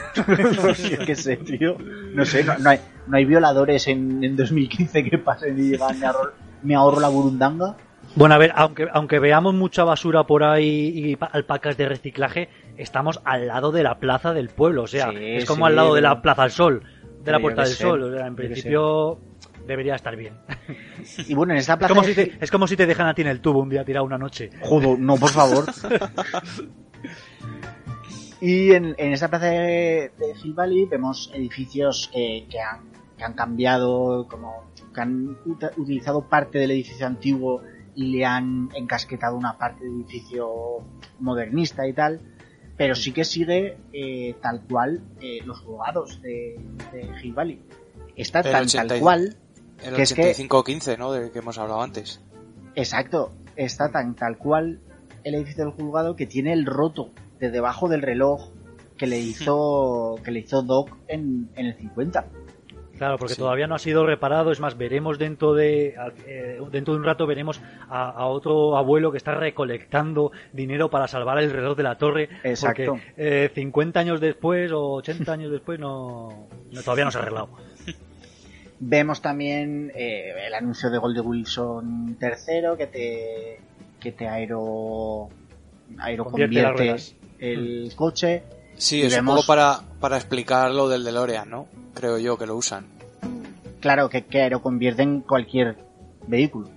Qué 1.06 1.16
sé, 1.16 1.36
tío. 1.36 1.76
No 2.14 2.24
sé, 2.24 2.44
no, 2.44 2.56
no 2.58 2.70
hay, 2.70 2.78
no 3.06 3.16
hay 3.16 3.24
violadores 3.24 3.88
en, 3.88 4.22
en 4.22 4.36
2015 4.36 5.04
que 5.04 5.18
pasen 5.18 5.58
y 5.58 5.62
digan 5.70 5.98
me 5.98 6.06
ahorro, 6.06 6.32
me 6.62 6.74
ahorro 6.76 7.00
la 7.00 7.08
burundanga. 7.08 7.76
Bueno, 8.16 8.34
a 8.36 8.38
ver, 8.38 8.52
aunque, 8.54 8.86
aunque 8.92 9.18
veamos 9.18 9.54
mucha 9.54 9.82
basura 9.82 10.24
por 10.24 10.44
ahí 10.44 10.92
y 10.94 11.16
pa- 11.16 11.26
alpacas 11.26 11.76
de 11.76 11.88
reciclaje, 11.88 12.48
estamos 12.76 13.20
al 13.24 13.48
lado 13.48 13.72
de 13.72 13.82
la 13.82 13.98
plaza 13.98 14.32
del 14.32 14.48
pueblo. 14.50 14.82
O 14.84 14.86
sea, 14.86 15.10
Sí, 15.10 15.16
es 15.20 15.44
como 15.46 15.66
sí, 15.66 15.70
al 15.70 15.76
lado 15.76 15.94
de 15.94 16.00
la 16.00 16.22
Plaza 16.22 16.42
del 16.42 16.52
Sol, 16.52 16.82
de 17.24 17.32
la 17.32 17.40
Puerta 17.40 17.62
del 17.62 17.72
Sol. 17.72 18.02
O 18.04 18.16
sea, 18.16 18.26
en 18.28 18.36
principio 18.36 19.18
debería 19.66 19.96
estar 19.96 20.14
bien. 20.16 20.34
Y 21.26 21.34
bueno, 21.34 21.52
en 21.54 21.58
esta 21.58 21.72
Es 21.72 21.78
plaza... 21.78 21.94
como, 21.94 22.06
de 22.06 22.14
si 22.14 22.20
Hi- 22.20 22.24
te, 22.30 22.44
es 22.44 22.50
como 22.52 22.66
si 22.68 22.76
te 22.76 22.86
dejan 22.86 23.08
a 23.08 23.14
ti 23.14 23.22
en 23.22 23.28
el 23.28 23.40
tubo 23.40 23.58
un 23.60 23.68
día 23.68 23.84
tirado 23.84 24.04
una 24.06 24.16
noche. 24.18 24.50
Joder, 24.60 24.96
no, 24.98 25.16
por 25.16 25.30
favor. 25.30 25.64
y 28.40 28.70
en, 28.72 28.94
en 28.96 29.12
esta 29.12 29.28
plaza 29.28 29.46
de, 29.46 30.12
de 30.18 30.34
Hill 30.42 30.54
Valley 30.54 30.84
vemos 30.86 31.30
edificios 31.34 32.08
que, 32.12 32.46
que 32.48 32.60
han, 32.60 32.80
que 33.18 33.24
han 33.24 33.32
cambiado, 33.32 34.26
como 34.28 34.70
que 34.94 35.00
han 35.00 35.36
utilizado 35.76 36.22
parte 36.28 36.58
del 36.58 36.70
edificio 36.70 37.06
antiguo 37.06 37.62
le 37.97 38.24
han 38.24 38.70
encasquetado 38.74 39.36
una 39.36 39.57
parte 39.59 39.84
del 39.84 39.95
edificio 40.01 40.82
modernista 41.20 41.86
y 41.86 41.92
tal. 41.92 42.20
Pero 42.76 42.95
sí 42.97 43.12
que 43.12 43.24
sigue 43.24 43.76
eh, 43.92 44.34
tal 44.42 44.62
cual 44.62 45.01
eh, 45.20 45.38
los 45.45 45.61
juzgados 45.61 46.20
de, 46.22 46.59
de 46.92 47.09
Hill 47.22 47.32
Valley. 47.32 47.61
Está 48.16 48.40
El 48.40 48.51
tan 48.51 48.62
80 48.64 48.86
tal 48.88 49.01
cual 49.01 49.36
El 49.84 49.95
que 49.95 50.03
es 50.03 50.12
que- 50.12 50.34
85-15, 50.34 50.99
¿no? 50.99 51.12
De 51.12 51.30
que 51.30 51.38
hemos 51.38 51.57
hablado 51.59 51.80
antes. 51.82 52.20
Exacto, 52.74 53.30
está 53.55 53.90
tan 53.92 54.16
tal 54.16 54.38
cual 54.38 54.80
el 55.22 55.34
edificio 55.36 55.64
del 55.64 55.72
juzgado 55.74 56.16
que 56.16 56.26
tiene 56.26 56.53
el 56.53 56.66
roto 56.66 57.11
de 57.38 57.51
debajo 57.53 57.88
del 57.88 58.03
reloj 58.03 58.51
que 58.99 59.07
le 59.07 59.18
hizo 59.20 60.16
que 60.24 60.32
le 60.32 60.40
hizo 60.40 60.62
Doc 60.62 60.90
en, 61.07 61.49
en 61.55 61.66
el 61.66 61.76
50. 61.76 62.26
Claro, 62.99 63.18
porque 63.18 63.34
Sí. 63.34 63.40
todavía 63.40 63.66
no 63.66 63.74
ha 63.74 63.78
sido 63.78 64.07
reparado. 64.07 64.53
Es 64.53 64.61
más, 64.61 64.78
veremos 64.78 65.18
dentro 65.18 65.53
de 65.55 65.95
eh, 66.26 66.61
dentro 66.70 66.95
de 66.95 67.01
un 67.01 67.05
rato 67.05 67.26
veremos 67.26 67.61
a, 67.88 68.11
a 68.11 68.26
otro 68.26 68.76
abuelo 68.76 69.11
que 69.11 69.18
está 69.18 69.34
recolectando 69.34 70.30
dinero 70.53 70.90
para 70.90 71.09
salvar 71.09 71.38
el 71.38 71.51
reloj 71.51 71.76
de 71.76 71.82
la 71.82 71.99
torre. 71.99 72.28
Exacto. 72.45 72.92
Porque 72.92 73.03
eh, 73.16 73.51
50 73.55 73.99
años 74.01 74.20
después 74.20 74.70
o 74.72 74.92
80 74.92 75.32
años 75.32 75.51
después 75.51 75.80
no, 75.80 76.47
no- 76.70 76.82
todavía 76.82 77.05
no 77.05 77.11
se 77.11 77.18
ha 77.18 77.22
arreglado. 77.22 77.49
Vemos 78.80 79.22
también 79.22 79.90
eh, 79.95 80.32
el 80.47 80.55
anuncio 80.55 80.90
de 80.90 80.99
Goldie 80.99 81.20
Wilson 81.20 82.16
tercero 82.18 82.76
que 82.76 82.86
te 82.86 83.61
que 84.01 84.12
te 84.12 84.28
aero 84.28 85.28
aero 85.99 86.24
Convierte 86.26 86.97
el 87.38 87.92
coche. 87.97 88.42
Sí, 88.76 89.02
es 89.02 89.12
un 89.12 89.18
vemos- 89.20 89.36
poco 89.36 89.46
para, 89.46 89.80
para 90.00 90.16
explicar 90.16 90.70
lo 90.70 90.88
del 90.88 91.04
DeLorean, 91.04 91.48
¿no? 91.48 91.66
Creo 91.94 92.18
yo 92.18 92.36
que 92.36 92.46
lo 92.46 92.56
usan. 92.56 92.86
Claro 93.80 94.08
que, 94.08 94.24
que 94.24 94.40
aero 94.42 94.62
convierte 94.62 95.02
en 95.02 95.20
cualquier 95.20 95.76
vehículo. 96.26 96.68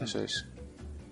Eso 0.00 0.20
es. 0.22 0.46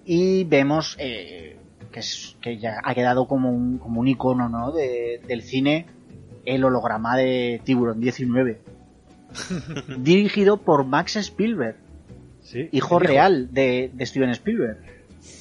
y 0.04 0.44
vemos 0.44 0.96
eh, 0.98 1.56
que, 1.92 2.00
es- 2.00 2.36
que 2.42 2.58
ya 2.58 2.78
ha 2.84 2.94
quedado 2.94 3.26
como 3.26 3.50
un, 3.50 3.78
como 3.78 4.00
un 4.00 4.08
icono 4.08 4.48
¿no? 4.48 4.72
de- 4.72 5.20
del 5.26 5.42
cine 5.42 5.86
el 6.44 6.62
holograma 6.64 7.16
de 7.16 7.62
Tiburón 7.64 8.00
19 8.00 8.60
dirigido 9.98 10.58
por 10.58 10.84
Max 10.84 11.16
Spielberg 11.16 11.76
Sí. 12.42 12.68
hijo 12.72 12.98
real 12.98 13.48
de, 13.54 13.90
de 13.94 14.04
Steven 14.06 14.28
Spielberg 14.30 14.76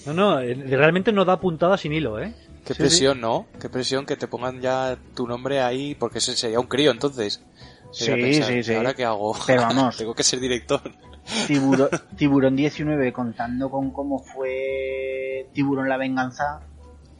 No, 0.05 0.14
no, 0.14 0.39
eh, 0.39 0.53
realmente 0.55 1.11
no 1.11 1.26
da 1.26 1.39
puntada 1.41 1.78
sin 1.78 1.91
hilo, 1.91 2.18
¿eh? 2.22 2.34
Qué 2.66 2.74
Sí, 2.74 2.80
presión, 2.80 3.20
¿no? 3.22 3.47
Qué 3.59 3.70
presión 3.70 4.05
que 4.05 4.16
te 4.16 4.28
pongan 4.28 4.61
ya 4.61 4.97
tu 5.16 5.28
nombre 5.28 5.61
ahí, 5.61 5.95
porque 5.95 6.20
ese 6.20 6.36
sería 6.38 6.59
un 6.59 6.68
crío 6.68 6.91
entonces. 6.91 7.41
Sería 7.91 8.16
Sí, 8.16 8.22
pensar, 8.22 8.47
sí, 8.53 8.64
sí. 8.64 8.74
¿Ahora 8.74 8.93
qué 8.93 9.03
hago? 9.05 9.36
Pero 9.45 9.61
vamos. 9.64 9.97
Tengo 9.97 10.14
que 10.16 10.24
ser 10.24 10.39
director. 10.39 10.82
Tiburo- 11.47 11.89
Tiburón 12.18 12.55
19 12.55 13.11
contando 13.14 13.70
con 13.70 13.91
cómo 13.91 14.20
fue 14.20 15.47
Tiburón 15.53 15.88
la 15.88 15.97
venganza 15.97 16.61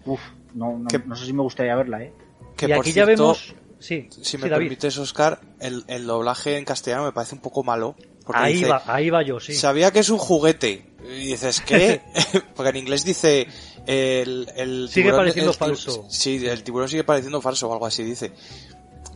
Uf, 0.06 0.20
no, 0.54 0.78
no, 0.78 0.88
¿Qué- 0.90 1.00
no 1.00 1.16
sé 1.16 1.26
si 1.26 1.32
me 1.34 1.42
gustaría 1.42 1.74
verla 1.76 2.04
eh 2.04 2.14
Que 2.58 2.66
y 2.66 2.70
por 2.70 2.80
aquí 2.80 2.92
ya 2.92 3.06
vemos... 3.06 3.56
Sí, 3.80 4.08
Si 4.10 4.38
me 4.38 4.48
David. 4.48 4.68
permites, 4.68 4.98
Oscar, 4.98 5.42
el, 5.60 5.84
el 5.88 6.06
doblaje 6.06 6.58
en 6.58 6.64
castellano 6.64 7.04
me 7.04 7.12
parece 7.12 7.36
un 7.36 7.42
poco 7.42 7.64
malo. 7.66 7.96
Ahí 8.34 8.54
dice, 8.54 8.70
va, 8.70 8.82
ahí 8.86 9.10
va 9.10 9.24
yo, 9.24 9.42
sí. 9.42 9.54
Sabía 9.54 9.92
que 9.92 10.00
es 10.00 10.10
un 10.10 10.20
juguete. 10.20 10.86
Y 11.04 11.26
dices, 11.28 11.60
¿qué? 11.60 12.02
porque 12.56 12.70
en 12.70 12.78
inglés 12.78 13.04
dice. 13.04 13.46
El, 13.86 14.50
el 14.56 14.90
Sigue 14.90 15.10
tiburón- 15.12 15.18
pareciendo 15.18 15.52
el 15.52 15.58
falso. 15.58 16.06
Sí, 16.10 16.46
el 16.48 16.64
tiburón 16.64 16.88
sigue 16.90 17.04
pareciendo 17.04 17.42
falso 17.42 17.70
o 17.70 17.74
algo 17.74 17.86
así, 17.86 18.04
dice. 18.04 18.32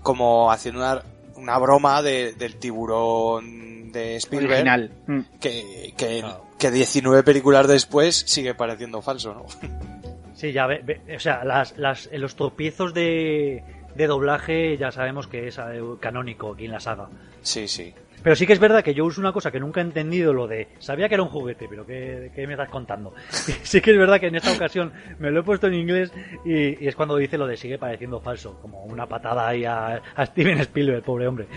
Como 0.03 0.51
haciendo 0.51 0.81
una, 0.81 1.01
una 1.35 1.57
broma 1.57 2.01
de- 2.01 2.33
del 2.33 2.55
tiburón 2.57 3.91
de 3.91 4.17
Spielberg. 4.17 4.51
original 4.51 4.91
Mm. 5.07 5.19
Que, 5.39 5.93
que, 5.97 6.19
Claro. 6.19 6.45
que 6.59 6.71
19 6.71 7.23
películas 7.23 7.67
después 7.67 8.15
sigue 8.27 8.53
pareciendo 8.53 9.01
falso, 9.01 9.33
¿no? 9.33 9.45
Sí, 10.35 10.51
ya 10.51 10.67
ve, 10.67 10.81
ve- 10.83 11.01
o 11.15 11.19
sea, 11.19 11.43
las, 11.43 11.75
las, 11.79 12.09
los 12.13 12.35
tropiezos 12.35 12.93
de, 12.93 13.63
de 13.95 14.05
doblaje 14.07 14.77
ya 14.77 14.91
sabemos 14.91 15.25
que 15.25 15.47
es 15.47 15.57
eh, 15.57 15.81
canónico 15.99 16.53
aquí 16.53 16.65
en 16.65 16.71
la 16.73 16.79
saga. 16.79 17.09
Sí, 17.41 17.67
sí. 17.67 17.91
Pero 18.27 18.35
sí 18.35 18.45
que 18.45 18.51
es 18.51 18.59
verdad 18.59 18.83
que 18.83 18.93
yo 18.93 19.05
uso 19.05 19.21
una 19.21 19.31
cosa 19.31 19.51
que 19.51 19.59
nunca 19.61 19.79
he 19.79 19.83
entendido, 19.85 20.33
lo 20.33 20.47
de, 20.47 20.67
sabía 20.79 21.07
que 21.07 21.13
era 21.13 21.23
un 21.23 21.29
juguete, 21.29 21.65
pero 21.69 21.85
¿qué, 21.85 22.29
qué 22.35 22.45
me 22.45 22.55
estás 22.55 22.67
contando? 22.67 23.13
sí 23.63 23.79
que 23.79 23.91
es 23.91 23.97
verdad 23.97 24.19
que 24.19 24.27
en 24.27 24.35
esta 24.35 24.51
ocasión 24.51 24.91
me 25.17 25.31
lo 25.31 25.39
he 25.39 25.43
puesto 25.43 25.67
en 25.67 25.75
inglés 25.75 26.11
y, 26.43 26.83
y 26.83 26.87
es 26.89 26.95
cuando 26.97 27.15
dice 27.15 27.37
lo 27.37 27.47
de 27.47 27.55
sigue 27.55 27.77
pareciendo 27.77 28.19
falso, 28.19 28.59
como 28.61 28.83
una 28.83 29.05
patada 29.05 29.47
ahí 29.47 29.63
a, 29.63 30.01
a 30.13 30.25
Steven 30.25 30.59
Spielberg, 30.59 31.03
pobre 31.05 31.25
hombre. 31.25 31.47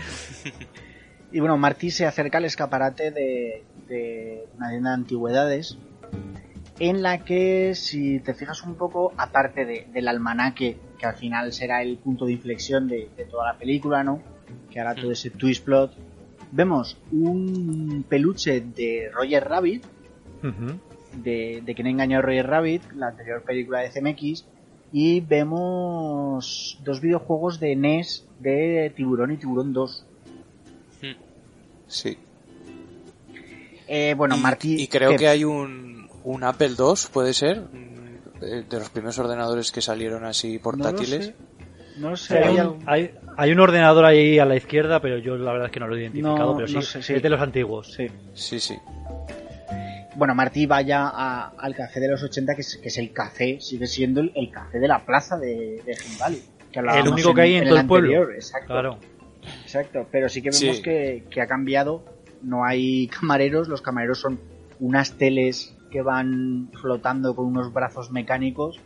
Y 1.33 1.41
bueno, 1.41 1.57
Marty 1.57 1.91
se 1.91 2.05
acerca 2.05 2.37
al 2.37 2.45
escaparate 2.45 3.11
de, 3.11 3.65
de 3.89 4.45
una 4.55 4.69
tienda 4.69 4.91
de 4.91 4.95
antigüedades 4.95 5.77
en 6.79 7.01
la 7.01 7.25
que, 7.25 7.75
si 7.75 8.21
te 8.21 8.33
fijas 8.33 8.63
un 8.63 8.75
poco, 8.75 9.11
aparte 9.17 9.65
de- 9.65 9.87
del 9.91 10.07
almanaque, 10.07 10.77
que 10.97 11.05
al 11.05 11.15
final 11.15 11.51
será 11.51 11.81
el 11.83 11.97
punto 11.97 12.25
de 12.25 12.31
inflexión 12.31 12.87
de, 12.87 13.09
de 13.17 13.25
toda 13.25 13.51
la 13.51 13.59
película, 13.59 14.05
¿no? 14.05 14.21
Que 14.69 14.79
hará 14.79 14.95
todo 14.95 15.11
ese 15.11 15.31
twist 15.31 15.65
plot, 15.65 15.91
vemos 16.51 16.97
un 17.11 18.03
peluche 18.07 18.61
de 18.61 19.09
Roger 19.13 19.47
Rabbit, 19.47 19.83
de, 21.23 21.61
de 21.65 21.75
quien 21.75 21.87
engañó 21.87 22.19
a 22.19 22.21
Roger 22.21 22.47
Rabbit, 22.47 22.91
la 22.93 23.09
anterior 23.09 23.43
película 23.43 23.79
de 23.79 23.89
CMX, 23.89 24.45
y 24.91 25.21
vemos 25.21 26.79
dos 26.83 26.99
videojuegos 26.99 27.59
de 27.59 27.75
NES 27.75 28.25
de 28.39 28.91
Tiburón 28.95 29.31
y 29.31 29.37
Tiburón 29.37 29.73
2. 29.73 30.05
Sí. 31.87 32.17
Eh, 33.87 34.13
bueno, 34.15 34.37
y, 34.61 34.83
y 34.83 34.87
creo 34.87 35.11
¿qué? 35.11 35.17
que 35.17 35.27
hay 35.27 35.43
un, 35.43 36.07
un 36.23 36.43
Apple 36.43 36.71
II, 36.79 36.93
puede 37.11 37.33
ser, 37.33 37.63
eh, 38.41 38.63
de 38.69 38.79
los 38.79 38.89
primeros 38.89 39.19
ordenadores 39.19 39.71
que 39.71 39.81
salieron 39.81 40.23
así 40.23 40.57
portátiles. 40.57 41.29
No 41.29 41.50
lo 42.09 42.17
sé, 42.17 42.39
hay, 42.39 42.57
hay 42.57 42.65
un, 42.67 42.83
hay- 42.85 43.11
hay 43.37 43.51
un 43.51 43.59
ordenador 43.59 44.03
ahí 44.05 44.39
a 44.39 44.45
la 44.45 44.55
izquierda, 44.55 44.99
pero 44.99 45.17
yo 45.17 45.37
la 45.37 45.51
verdad 45.53 45.67
es 45.67 45.71
que 45.71 45.79
no 45.79 45.87
lo 45.87 45.95
he 45.95 46.01
identificado, 46.01 46.51
No, 46.51 46.55
pero 46.55 46.67
sí, 46.67 46.73
no 46.75 46.81
sé, 46.81 47.01
sí. 47.01 47.13
es 47.13 47.21
de 47.23 47.29
los 47.29 47.39
antiguos. 47.39 47.93
Sí. 47.93 48.07
Sí, 48.33 48.59
sí. 48.59 48.75
Bueno, 50.15 50.35
Martí 50.35 50.65
vaya 50.65 51.07
a- 51.07 51.53
al 51.57 51.73
café 51.75 51.99
de 52.01 52.09
los 52.09 52.21
80, 52.21 52.53
que 52.55 52.61
es, 52.61 52.77
que 52.81 52.89
es 52.89 52.97
el 52.97 53.13
café, 53.13 53.59
sigue 53.61 53.87
siendo 53.87 54.19
el, 54.21 54.31
el 54.35 54.51
café 54.51 54.79
de 54.79 54.87
la 54.87 54.99
plaza 55.05 55.37
de, 55.37 55.81
de 55.85 55.97
que 56.71 56.79
hablábamos 56.79 57.05
El 57.07 57.13
único 57.13 57.33
que 57.33 57.41
hay 57.41 57.55
en 57.55 57.69
todo 57.69 57.77
el 57.79 57.87
pueblo. 57.87 58.09
anterior, 58.09 58.35
Exacto, 58.35 58.67
Claro. 58.67 58.97
exacto. 59.63 60.07
Pero 60.11 60.27
sí 60.29 60.41
que 60.41 60.49
vemos 60.49 60.77
Sí. 60.77 60.81
que, 60.81 61.23
que 61.29 61.41
ha 61.41 61.47
cambiado. 61.47 62.03
No 62.43 62.65
hay 62.65 63.07
camareros, 63.07 63.67
los 63.69 63.81
camareros 63.81 64.19
son 64.19 64.39
unas 64.79 65.13
teles 65.13 65.75
que 65.91 66.01
van 66.01 66.69
flotando 66.81 67.35
con 67.35 67.45
unos 67.45 67.71
brazos 67.73 68.11
mecánicos 68.11 68.79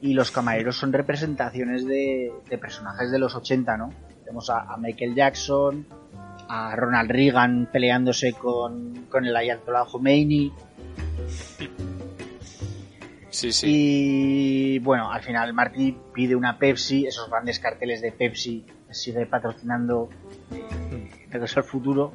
y 0.00 0.14
los 0.14 0.30
camareros 0.30 0.76
son 0.76 0.92
representaciones 0.92 1.84
de, 1.86 2.32
de 2.48 2.58
personajes 2.58 3.10
de 3.10 3.18
los 3.18 3.34
80, 3.34 3.76
¿no? 3.76 3.92
Tenemos 4.24 4.50
a, 4.50 4.60
a 4.72 4.76
Michael 4.76 5.14
Jackson, 5.14 5.86
a 6.48 6.74
Ronald 6.76 7.10
Reagan 7.10 7.68
peleándose 7.72 8.32
con, 8.32 9.06
con 9.10 9.26
el 9.26 9.36
Ayatollah 9.36 9.84
Khomeini 9.84 10.52
Sí, 13.30 13.52
sí. 13.52 13.66
y 13.68 14.78
bueno, 14.80 15.12
al 15.12 15.22
final 15.22 15.52
Marty 15.52 15.96
pide 16.12 16.34
una 16.34 16.58
Pepsi, 16.58 17.06
esos 17.06 17.30
grandes 17.30 17.60
carteles 17.60 18.00
de 18.00 18.10
Pepsi 18.10 18.64
sigue 18.90 19.26
patrocinando 19.26 20.08
eh, 20.50 21.10
Regreso 21.30 21.60
al 21.60 21.64
Futuro 21.64 22.12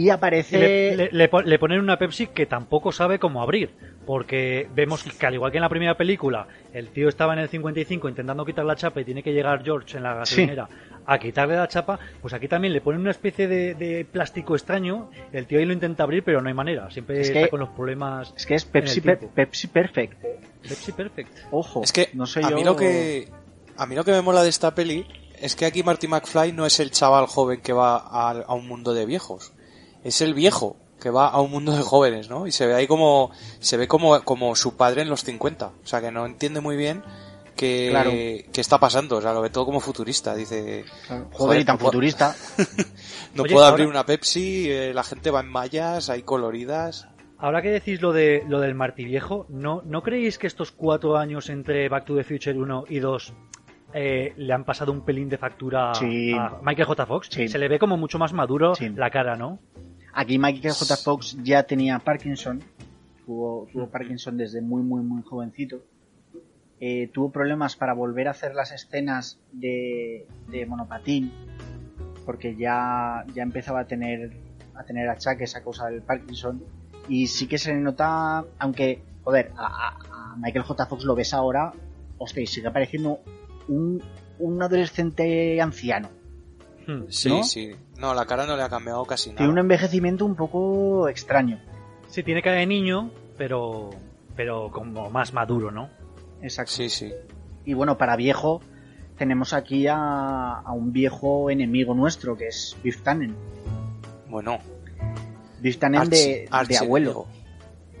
y 0.00 0.10
aparece... 0.10 0.58
le, 0.58 0.96
le- 0.96 1.08
le 1.12 1.28
pon- 1.28 1.44
le 1.48 1.58
ponen 1.58 1.80
una 1.80 1.98
Pepsi 1.98 2.28
que 2.28 2.46
tampoco 2.46 2.92
sabe 2.92 3.18
cómo 3.18 3.42
abrir. 3.42 3.70
Porque 4.06 4.68
vemos 4.74 5.02
que 5.02 5.26
al 5.26 5.34
igual 5.34 5.50
que 5.52 5.58
en 5.58 5.62
la 5.62 5.68
primera 5.68 5.96
película, 5.96 6.46
el 6.72 6.88
tío 6.90 7.08
estaba 7.08 7.34
en 7.34 7.40
el 7.40 7.48
55 7.48 8.08
intentando 8.08 8.44
quitar 8.44 8.64
la 8.64 8.74
chapa 8.76 9.00
y 9.00 9.04
tiene 9.04 9.22
que 9.22 9.32
llegar 9.32 9.62
George 9.62 9.96
en 9.98 10.02
la 10.04 10.14
gasolinera 10.14 10.68
a 11.04 11.18
quitarle 11.18 11.56
la 11.56 11.68
chapa, 11.68 11.98
pues 12.20 12.34
aquí 12.34 12.48
también 12.48 12.72
le 12.74 12.80
ponen 12.82 13.00
una 13.00 13.10
especie 13.10 13.48
de, 13.48 13.74
de 13.74 14.04
plástico 14.04 14.54
extraño, 14.54 15.10
el 15.32 15.46
tío 15.46 15.58
ahí 15.58 15.64
lo 15.64 15.72
intenta 15.72 16.02
abrir 16.02 16.22
pero 16.22 16.42
no 16.42 16.48
hay 16.48 16.54
manera, 16.54 16.90
siempre 16.90 17.20
Es 17.20 17.28
está 17.28 17.44
que- 17.44 17.48
con 17.48 17.60
los 17.60 17.70
problemas. 17.70 18.32
Es 18.36 18.44
que 18.46 18.54
es 18.54 18.64
Pepsi, 18.66 19.00
tiempo. 19.00 19.30
Pepsi 19.34 19.66
Perfect. 19.68 20.22
Pepsi 20.62 20.92
Perfect. 20.92 21.38
Ojo, 21.50 21.82
Es 21.82 21.92
que 21.92 22.10
no 22.12 22.26
sé 22.26 22.40
a 22.44 22.50
yo... 22.50 22.56
mí 22.56 22.64
lo 22.64 22.76
que 22.76 23.28
a 23.76 23.86
mí 23.86 23.94
lo 23.94 24.04
que 24.04 24.12
me 24.12 24.20
mola 24.22 24.42
de 24.42 24.48
esta 24.50 24.74
peli 24.74 25.06
es 25.40 25.54
que 25.56 25.64
aquí 25.66 25.82
Marty 25.82 26.08
McFly 26.08 26.52
no 26.52 26.66
es 26.66 26.78
el 26.80 26.90
chaval 26.90 27.26
joven 27.26 27.60
que 27.62 27.72
va 27.72 27.96
a, 27.96 28.30
a 28.46 28.54
un 28.54 28.66
mundo 28.68 28.92
de 28.92 29.06
viejos, 29.06 29.52
es 30.04 30.20
el 30.22 30.34
viejo 30.34 30.76
que 31.00 31.10
va 31.10 31.28
a 31.28 31.40
un 31.40 31.50
mundo 31.50 31.72
de 31.76 31.82
jóvenes, 31.82 32.28
¿no? 32.28 32.46
Y 32.46 32.52
se 32.52 32.66
ve 32.66 32.74
ahí 32.74 32.86
como 32.86 33.30
se 33.60 33.76
ve 33.76 33.86
como 33.88 34.20
como 34.22 34.56
su 34.56 34.76
padre 34.76 35.02
en 35.02 35.08
los 35.10 35.22
50, 35.24 35.66
o 35.68 35.72
sea 35.86 36.00
que 36.00 36.10
no 36.10 36.26
entiende 36.26 36.60
muy 36.60 36.76
bien 36.76 37.02
que 37.56 37.88
Claro. 37.90 38.10
está 38.12 38.78
pasando, 38.78 39.16
o 39.16 39.20
sea, 39.20 39.32
lo 39.32 39.40
ve 39.40 39.50
todo 39.50 39.64
como 39.64 39.80
futurista, 39.80 40.34
dice, 40.36 40.84
Joder, 41.08 41.24
Joder, 41.32 41.60
y 41.60 41.64
tan 41.64 41.74
no 41.74 41.78
puedo- 41.80 41.90
futurista. 41.92 42.34
no 43.34 43.42
Oye, 43.42 43.52
puedo 43.52 43.64
ahora- 43.64 43.68
abrir 43.74 43.86
una 43.88 44.06
Pepsi, 44.06 44.70
eh, 44.70 44.92
la 44.94 45.02
gente 45.02 45.30
va 45.30 45.40
en 45.40 45.48
mallas, 45.48 46.08
hay 46.10 46.22
coloridas. 46.22 47.08
Ahora 47.40 47.62
que 47.62 47.70
decís 47.70 48.00
lo 48.00 48.12
de 48.12 48.44
lo 48.48 48.58
del 48.60 48.74
Marty 48.74 49.04
viejo, 49.04 49.46
¿no, 49.48 49.82
¿no 49.84 50.02
creéis 50.02 50.38
que 50.38 50.46
estos 50.48 50.72
cuatro 50.72 51.16
años 51.16 51.48
entre 51.50 51.88
Back 51.88 52.04
to 52.06 52.16
the 52.16 52.24
Future 52.24 52.56
1 52.58 52.84
y 52.88 52.98
2 52.98 53.32
eh, 53.94 54.34
le 54.36 54.52
han 54.52 54.64
pasado 54.64 54.90
un 54.92 55.04
pelín 55.04 55.28
de 55.28 55.38
factura 55.38 55.94
Sí. 55.94 56.32
a 56.36 56.58
Michael 56.62 56.86
J. 56.88 57.06
Fox? 57.06 57.28
Sí. 57.30 57.48
Se 57.48 57.58
le 57.58 57.68
ve 57.68 57.78
como 57.78 57.96
mucho 57.96 58.18
más 58.18 58.32
maduro 58.32 58.74
Sí. 58.74 58.88
la 58.90 59.10
cara, 59.10 59.36
¿no? 59.36 59.60
Aquí 60.18 60.36
Michael 60.36 60.74
J. 60.74 60.96
Fox 60.96 61.36
ya 61.44 61.62
tenía 61.62 62.00
Parkinson, 62.00 62.60
tuvo, 63.24 63.68
tuvo 63.72 63.88
Parkinson 63.88 64.36
desde 64.36 64.60
muy, 64.60 64.82
muy, 64.82 65.00
muy 65.00 65.22
jovencito. 65.22 65.80
Eh, 66.80 67.08
tuvo 67.14 67.30
problemas 67.30 67.76
para 67.76 67.92
volver 67.92 68.26
a 68.26 68.32
hacer 68.32 68.52
las 68.52 68.72
escenas 68.72 69.38
de, 69.52 70.26
de 70.48 70.66
monopatín, 70.66 71.30
porque 72.26 72.56
ya, 72.56 73.24
ya 73.32 73.44
empezaba 73.44 73.78
a 73.78 73.86
tener, 73.86 74.32
a 74.74 74.82
tener 74.82 75.08
achaques 75.08 75.54
a 75.54 75.62
causa 75.62 75.86
del 75.86 76.02
Parkinson. 76.02 76.64
Y 77.08 77.28
sí 77.28 77.46
que 77.46 77.56
se 77.56 77.72
le 77.72 77.78
nota, 77.78 78.44
aunque, 78.58 79.00
joder, 79.22 79.52
a, 79.56 80.34
Michael 80.36 80.64
J. 80.64 80.86
Fox 80.86 81.04
lo 81.04 81.14
ves 81.14 81.32
ahora, 81.32 81.72
hostia, 82.18 82.42
y 82.42 82.48
sigue 82.48 82.72
pareciendo 82.72 83.20
un, 83.68 84.02
un 84.40 84.60
adolescente 84.60 85.60
anciano. 85.60 86.08
Hmm. 86.88 87.04
Sí, 87.08 87.28
¿No? 87.28 87.44
sí. 87.44 87.70
No, 87.98 88.14
la 88.14 88.26
cara 88.26 88.46
no 88.46 88.56
le 88.56 88.62
ha 88.62 88.68
cambiado 88.68 89.04
casi 89.04 89.30
nada. 89.30 89.38
Tiene 89.38 89.52
un 89.52 89.58
envejecimiento 89.58 90.24
un 90.24 90.36
poco 90.36 91.08
extraño. 91.08 91.60
Sí, 92.08 92.22
tiene 92.22 92.42
cara 92.42 92.56
de 92.56 92.66
niño, 92.66 93.10
pero 93.36 93.90
pero 94.36 94.70
como 94.70 95.10
más 95.10 95.32
maduro, 95.32 95.70
¿no? 95.72 95.90
Exacto. 96.42 96.70
Sí, 96.72 96.88
sí. 96.88 97.12
Y 97.64 97.74
bueno, 97.74 97.98
para 97.98 98.14
viejo, 98.16 98.60
tenemos 99.16 99.52
aquí 99.52 99.88
a, 99.88 100.60
a 100.60 100.72
un 100.72 100.92
viejo 100.92 101.50
enemigo 101.50 101.92
nuestro, 101.94 102.36
que 102.36 102.46
es 102.46 102.76
Biff 102.84 103.02
Tannen. 103.02 103.34
Bueno, 104.30 104.58
Biff 105.60 105.78
Tannen 105.78 106.02
archi- 106.02 106.10
de, 106.10 106.66
de 106.68 106.78
abuelo. 106.78 107.26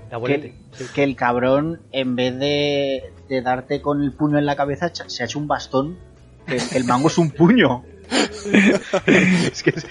De 0.04 0.08
Que, 0.08 0.14
abuelete. 0.14 0.54
que 0.94 1.02
el 1.02 1.16
cabrón, 1.16 1.82
en 1.90 2.14
vez 2.14 2.38
de, 2.38 3.12
de 3.28 3.42
darte 3.42 3.82
con 3.82 4.02
el 4.02 4.12
puño 4.12 4.38
en 4.38 4.46
la 4.46 4.54
cabeza, 4.56 4.90
se 4.94 5.22
ha 5.22 5.26
hecho 5.26 5.38
un 5.40 5.48
bastón. 5.48 5.98
Que, 6.46 6.56
que 6.56 6.78
el 6.78 6.84
mango 6.84 7.08
es 7.08 7.18
un 7.18 7.30
puño. 7.30 7.82
es 9.06 9.62
que 9.62 9.70
es, 9.70 9.86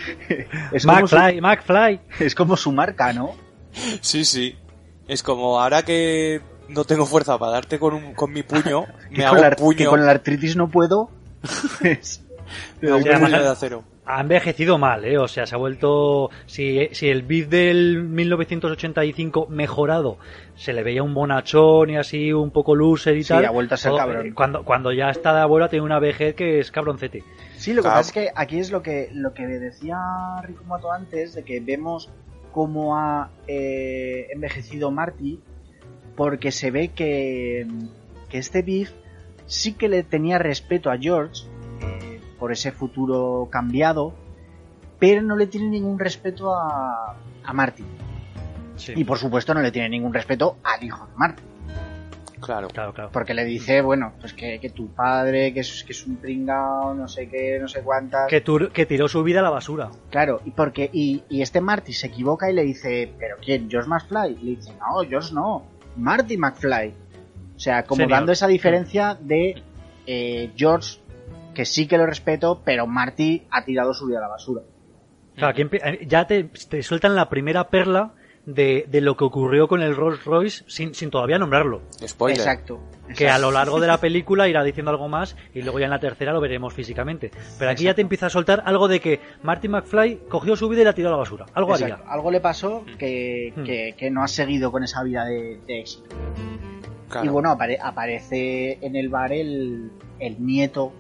es 0.72 0.86
como 0.86 1.08
su, 1.08 1.16
McFly, 1.16 1.42
McFly. 1.42 2.00
es 2.20 2.36
como 2.36 2.58
su 2.58 2.72
marca, 2.72 3.14
¿no? 3.14 3.36
Sí, 4.02 4.26
sí. 4.26 4.56
Es 5.08 5.24
como 5.24 5.60
ahora 5.60 5.84
que 5.84 6.42
no 6.70 6.84
tengo 6.84 7.06
fuerza 7.06 7.38
para 7.38 7.54
darte 7.54 7.80
con, 7.80 7.94
un, 7.94 8.14
con 8.14 8.32
mi 8.32 8.44
puño, 8.44 8.86
me 9.12 9.18
con, 9.18 9.26
hago 9.26 9.36
la, 9.38 9.48
un 9.50 9.54
que 9.56 9.84
puño, 9.84 9.90
con 9.90 10.06
la 10.06 10.12
artritis 10.12 10.56
no 10.56 10.70
puedo. 10.70 11.10
Es- 11.84 12.24
me 12.82 12.90
hago 12.90 12.98
un 12.98 13.04
puño 13.04 13.42
de 13.44 13.50
acero. 13.50 13.84
Ha 14.10 14.22
envejecido 14.22 14.78
mal, 14.78 15.04
¿eh? 15.04 15.18
O 15.18 15.28
sea, 15.28 15.46
se 15.46 15.54
ha 15.54 15.58
vuelto... 15.58 16.30
Si, 16.46 16.88
si 16.94 17.10
el 17.10 17.24
beat 17.24 17.50
del 17.50 18.04
1985 18.04 19.48
mejorado 19.50 20.18
se 20.56 20.72
le 20.74 20.82
veía 20.84 21.04
un 21.04 21.14
bonachón 21.14 21.90
y 21.90 21.98
así 21.98 22.32
un 22.32 22.52
poco 22.52 22.74
loser 22.74 23.18
y 23.18 23.24
Sí, 23.24 23.30
tal... 23.30 23.46
ha 23.46 23.52
vuelto 23.52 23.76
a 23.76 23.78
ser 23.78 23.90
todo- 23.92 24.00
cabrón. 24.00 24.28
eh, 24.28 24.34
Cuando, 24.34 24.64
cuando 24.64 24.92
ya 24.94 25.10
está 25.10 25.34
de 25.34 25.42
abuela 25.42 25.68
tiene 25.70 25.84
una 25.86 26.00
vejez 26.00 26.36
que 26.36 26.60
es 26.60 26.72
cabroncete. 26.72 27.24
Sí, 27.58 27.72
lo 27.74 27.82
que 27.82 27.88
Claro. 27.90 27.98
pasa 28.00 28.08
es 28.10 28.14
que 28.14 28.32
aquí 28.36 28.60
es 28.60 28.72
lo 28.72 28.82
que, 28.82 29.10
lo 29.14 29.34
que 29.34 29.46
decía 29.46 29.98
Rico 30.44 30.64
Mato 30.66 30.92
antes, 30.92 31.34
de 31.36 31.44
que 31.44 31.60
vemos 31.60 32.10
cómo 32.54 32.96
ha 32.98 33.30
eh, 33.48 34.28
envejecido 34.32 34.90
Marty, 34.90 35.40
porque 36.16 36.52
se 36.52 36.72
ve 36.72 36.90
que, 36.90 37.68
que 38.30 38.38
este 38.38 38.62
Biff 38.62 38.92
sí 39.48 39.74
que 39.74 39.90
le 39.90 40.04
tenía 40.04 40.40
respeto 40.40 40.90
a 40.90 40.98
George 40.98 41.44
eh, 41.82 42.17
por 42.40 42.52
ese 42.52 42.72
futuro 42.72 43.48
cambiado, 43.52 44.14
pero 45.00 45.22
no 45.22 45.36
le 45.36 45.48
tiene 45.48 45.68
ningún 45.70 46.00
respeto 46.00 46.54
a, 46.56 47.16
a 47.44 47.54
Marty. 47.54 47.84
Y 48.96 49.04
por 49.06 49.18
supuesto 49.18 49.54
no 49.54 49.62
le 49.62 49.72
tiene 49.72 49.90
ningún 49.90 50.14
respeto 50.14 50.58
al 50.64 50.84
hijo 50.84 51.06
de 51.08 51.14
Marty. 51.16 51.44
Claro. 52.40 52.68
Claro, 52.68 52.94
claro. 52.94 53.10
Porque 53.12 53.34
le 53.34 53.44
dice, 53.44 53.82
bueno, 53.82 54.14
pues 54.20 54.34
que, 54.34 54.60
que 54.60 54.70
tu 54.70 54.90
padre, 54.90 55.52
que 55.56 55.62
es, 55.62 55.84
que 55.84 55.92
es 55.94 56.06
un 56.06 56.18
pringao, 56.18 56.94
no 56.94 57.08
sé 57.08 57.28
qué, 57.28 57.58
no 57.60 57.68
sé 57.68 57.82
cuántas. 57.82 58.28
Que, 58.30 58.44
tur- 58.46 58.72
que 58.72 58.86
tiró 58.86 59.08
su 59.08 59.24
vida 59.24 59.40
a 59.40 59.44
la 59.44 59.50
basura. 59.50 59.90
Claro, 60.12 60.42
y 60.46 60.52
porque 60.52 60.88
y, 60.94 61.24
y 61.30 61.42
este 61.42 61.62
Marty 61.62 61.94
se 61.94 62.08
equivoca 62.08 62.52
y 62.52 62.54
le 62.54 62.62
dice, 62.64 63.12
¿pero 63.18 63.38
quién? 63.44 63.68
¿George 63.72 63.90
McFly? 63.90 64.38
Y 64.40 64.46
le 64.46 64.56
dice, 64.58 64.72
no, 64.80 65.02
George 65.10 65.34
no, 65.34 65.64
Marty 65.96 66.38
McFly. 66.38 66.94
O 67.56 67.60
sea, 67.60 67.82
como 67.84 68.02
Senior. 68.02 68.20
dando 68.20 68.32
esa 68.34 68.46
diferencia 68.46 69.18
de 69.20 69.64
eh, 70.06 70.52
George, 70.56 71.00
que 71.58 71.66
sí 71.66 71.88
que 71.88 71.98
lo 71.98 72.06
respeto, 72.06 72.62
pero 72.64 72.86
Marty 72.86 73.48
ha 73.50 73.66
tirado 73.66 73.92
su 73.96 74.06
vida 74.06 74.20
a 74.20 74.22
la 74.22 74.28
basura. 74.28 74.62
Claro, 75.36 75.52
aquí 75.52 75.64
eh, 75.72 76.06
ya 76.08 76.28
te, 76.28 76.44
te 76.46 76.84
sueltan 76.84 77.16
la 77.16 77.30
primera 77.30 77.70
perla 77.70 78.14
de, 78.46 78.86
de 78.88 79.02
lo 79.02 79.18
que 79.18 79.24
ocurrió 79.26 79.68
con 79.68 79.82
el 79.82 79.96
Rolls 79.96 80.24
Royce 80.24 80.64
sin, 80.68 80.94
sin 80.94 81.10
todavía 81.10 81.38
nombrarlo. 81.40 81.82
Spoiler. 82.08 82.38
Exacto. 82.40 82.80
Que 83.18 83.28
a 83.30 83.40
lo 83.40 83.52
largo 83.52 83.80
de 83.80 83.88
la 83.88 83.98
película 84.06 84.48
irá 84.48 84.64
diciendo 84.64 84.92
algo 84.92 85.08
más 85.10 85.36
y 85.54 85.64
luego 85.64 85.80
ya 85.80 85.86
en 85.86 85.92
la 85.92 86.00
tercera 86.00 86.32
lo 86.32 86.40
veremos 86.42 86.74
físicamente. 86.76 87.32
Pero 87.60 87.72
aquí 87.72 87.86
ya 87.86 87.94
te 87.96 88.02
empieza 88.02 88.28
a 88.28 88.30
soltar 88.30 88.62
algo 88.66 88.88
de 88.88 89.00
que 89.00 89.20
Marty 89.44 89.68
McFly 89.68 90.22
cogió 90.30 90.56
su 90.56 90.70
vida 90.70 90.82
y 90.82 90.86
la 90.86 90.94
tiró 90.94 91.10
a 91.10 91.12
la 91.12 91.18
basura. 91.18 91.46
Algo 91.56 91.74
haría. 91.74 91.88
Exacto. 91.88 92.10
Algo 92.12 92.32
le 92.32 92.40
pasó 92.40 92.86
que, 93.00 93.52
Hmm. 93.56 93.64
que- 93.64 93.96
que 93.98 94.12
no 94.12 94.24
ha 94.24 94.28
seguido 94.28 94.72
con 94.72 94.84
esa 94.84 95.04
vida 95.04 95.26
de, 95.26 95.60
de 95.68 95.80
éxito. 95.82 96.16
Claro. 97.10 97.26
Y 97.26 97.30
bueno, 97.30 97.50
apare- 97.52 97.80
aparece 97.82 98.80
en 98.82 98.96
el 98.96 99.10
bar 99.10 99.32
el, 99.34 99.92
el 100.20 100.46
nieto 100.46 100.94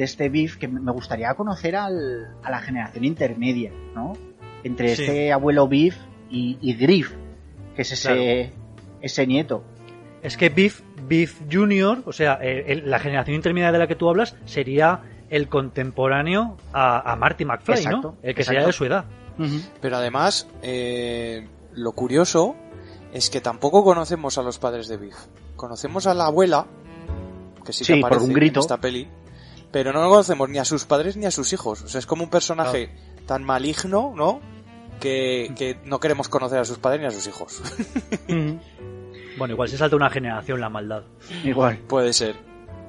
de 0.00 0.04
este 0.06 0.30
Biff 0.30 0.56
que 0.56 0.66
me 0.66 0.90
gustaría 0.92 1.34
conocer 1.34 1.76
al- 1.76 2.34
a 2.42 2.50
la 2.50 2.60
generación 2.60 3.04
intermedia, 3.04 3.70
¿no? 3.94 4.14
Entre 4.64 4.96
Sí. 4.96 5.02
este 5.02 5.30
abuelo 5.30 5.68
Biff 5.68 5.94
y, 6.30 6.56
y 6.62 6.72
Griff, 6.74 7.12
que 7.76 7.82
es 7.82 7.92
ese, 7.92 8.50
ese 9.02 9.26
nieto. 9.26 9.62
Es 10.22 10.38
que 10.38 10.48
Biff, 10.48 10.80
Biff 11.06 11.42
Jr., 11.52 12.02
o 12.06 12.12
sea, 12.14 12.34
el- 12.40 12.88
la 12.88 12.98
generación 12.98 13.34
intermedia 13.36 13.70
de 13.72 13.78
la 13.78 13.86
que 13.86 13.94
tú 13.94 14.08
hablas, 14.08 14.36
sería 14.46 15.02
el 15.28 15.48
contemporáneo 15.48 16.56
a, 16.72 17.12
a 17.12 17.16
Marty 17.16 17.44
McFly, 17.44 17.74
Exacto, 17.74 18.00
¿no? 18.02 18.16
El 18.22 18.34
que 18.34 18.40
exacto. 18.40 18.44
sería 18.52 18.66
de 18.66 18.72
su 18.72 18.84
edad. 18.86 19.04
Pero 19.82 19.96
además, 19.98 20.48
eh, 20.62 21.46
lo 21.74 21.92
curioso 21.92 22.56
es 23.12 23.28
que 23.28 23.42
tampoco 23.42 23.84
conocemos 23.84 24.38
a 24.38 24.42
los 24.42 24.58
padres 24.58 24.88
de 24.88 24.96
Biff. 24.96 25.16
Conocemos 25.56 26.06
a 26.06 26.14
la 26.14 26.24
abuela, 26.24 26.66
que 27.66 27.72
sí 27.74 27.80
que 27.84 27.94
Sí, 27.96 28.00
por 28.00 28.08
aparece 28.12 28.26
un 28.28 28.32
grito. 28.34 28.60
en 28.60 28.64
esta 28.64 28.78
peli, 28.78 29.06
pero 29.72 29.92
no 29.92 30.08
conocemos 30.08 30.48
ni 30.48 30.58
a 30.58 30.64
sus 30.64 30.84
padres 30.84 31.16
ni 31.16 31.26
a 31.26 31.30
sus 31.30 31.52
hijos. 31.52 31.82
O 31.82 31.88
sea, 31.88 31.98
es 31.98 32.06
como 32.06 32.24
un 32.24 32.30
personaje 32.30 32.90
tan 33.26 33.44
maligno, 33.44 34.12
¿no? 34.16 34.40
Que, 35.00 35.52
que 35.56 35.78
no 35.84 35.98
queremos 36.00 36.28
conocer 36.28 36.58
a 36.58 36.64
sus 36.64 36.78
padres 36.78 37.00
ni 37.00 37.06
a 37.06 37.10
sus 37.10 37.26
hijos. 37.26 37.62
Bueno, 39.38 39.54
igual 39.54 39.68
se 39.68 39.78
salta 39.78 39.96
una 39.96 40.10
generación 40.10 40.60
la 40.60 40.68
maldad. 40.68 41.02
Igual. 41.44 41.78
Puede 41.88 42.12
ser. 42.12 42.34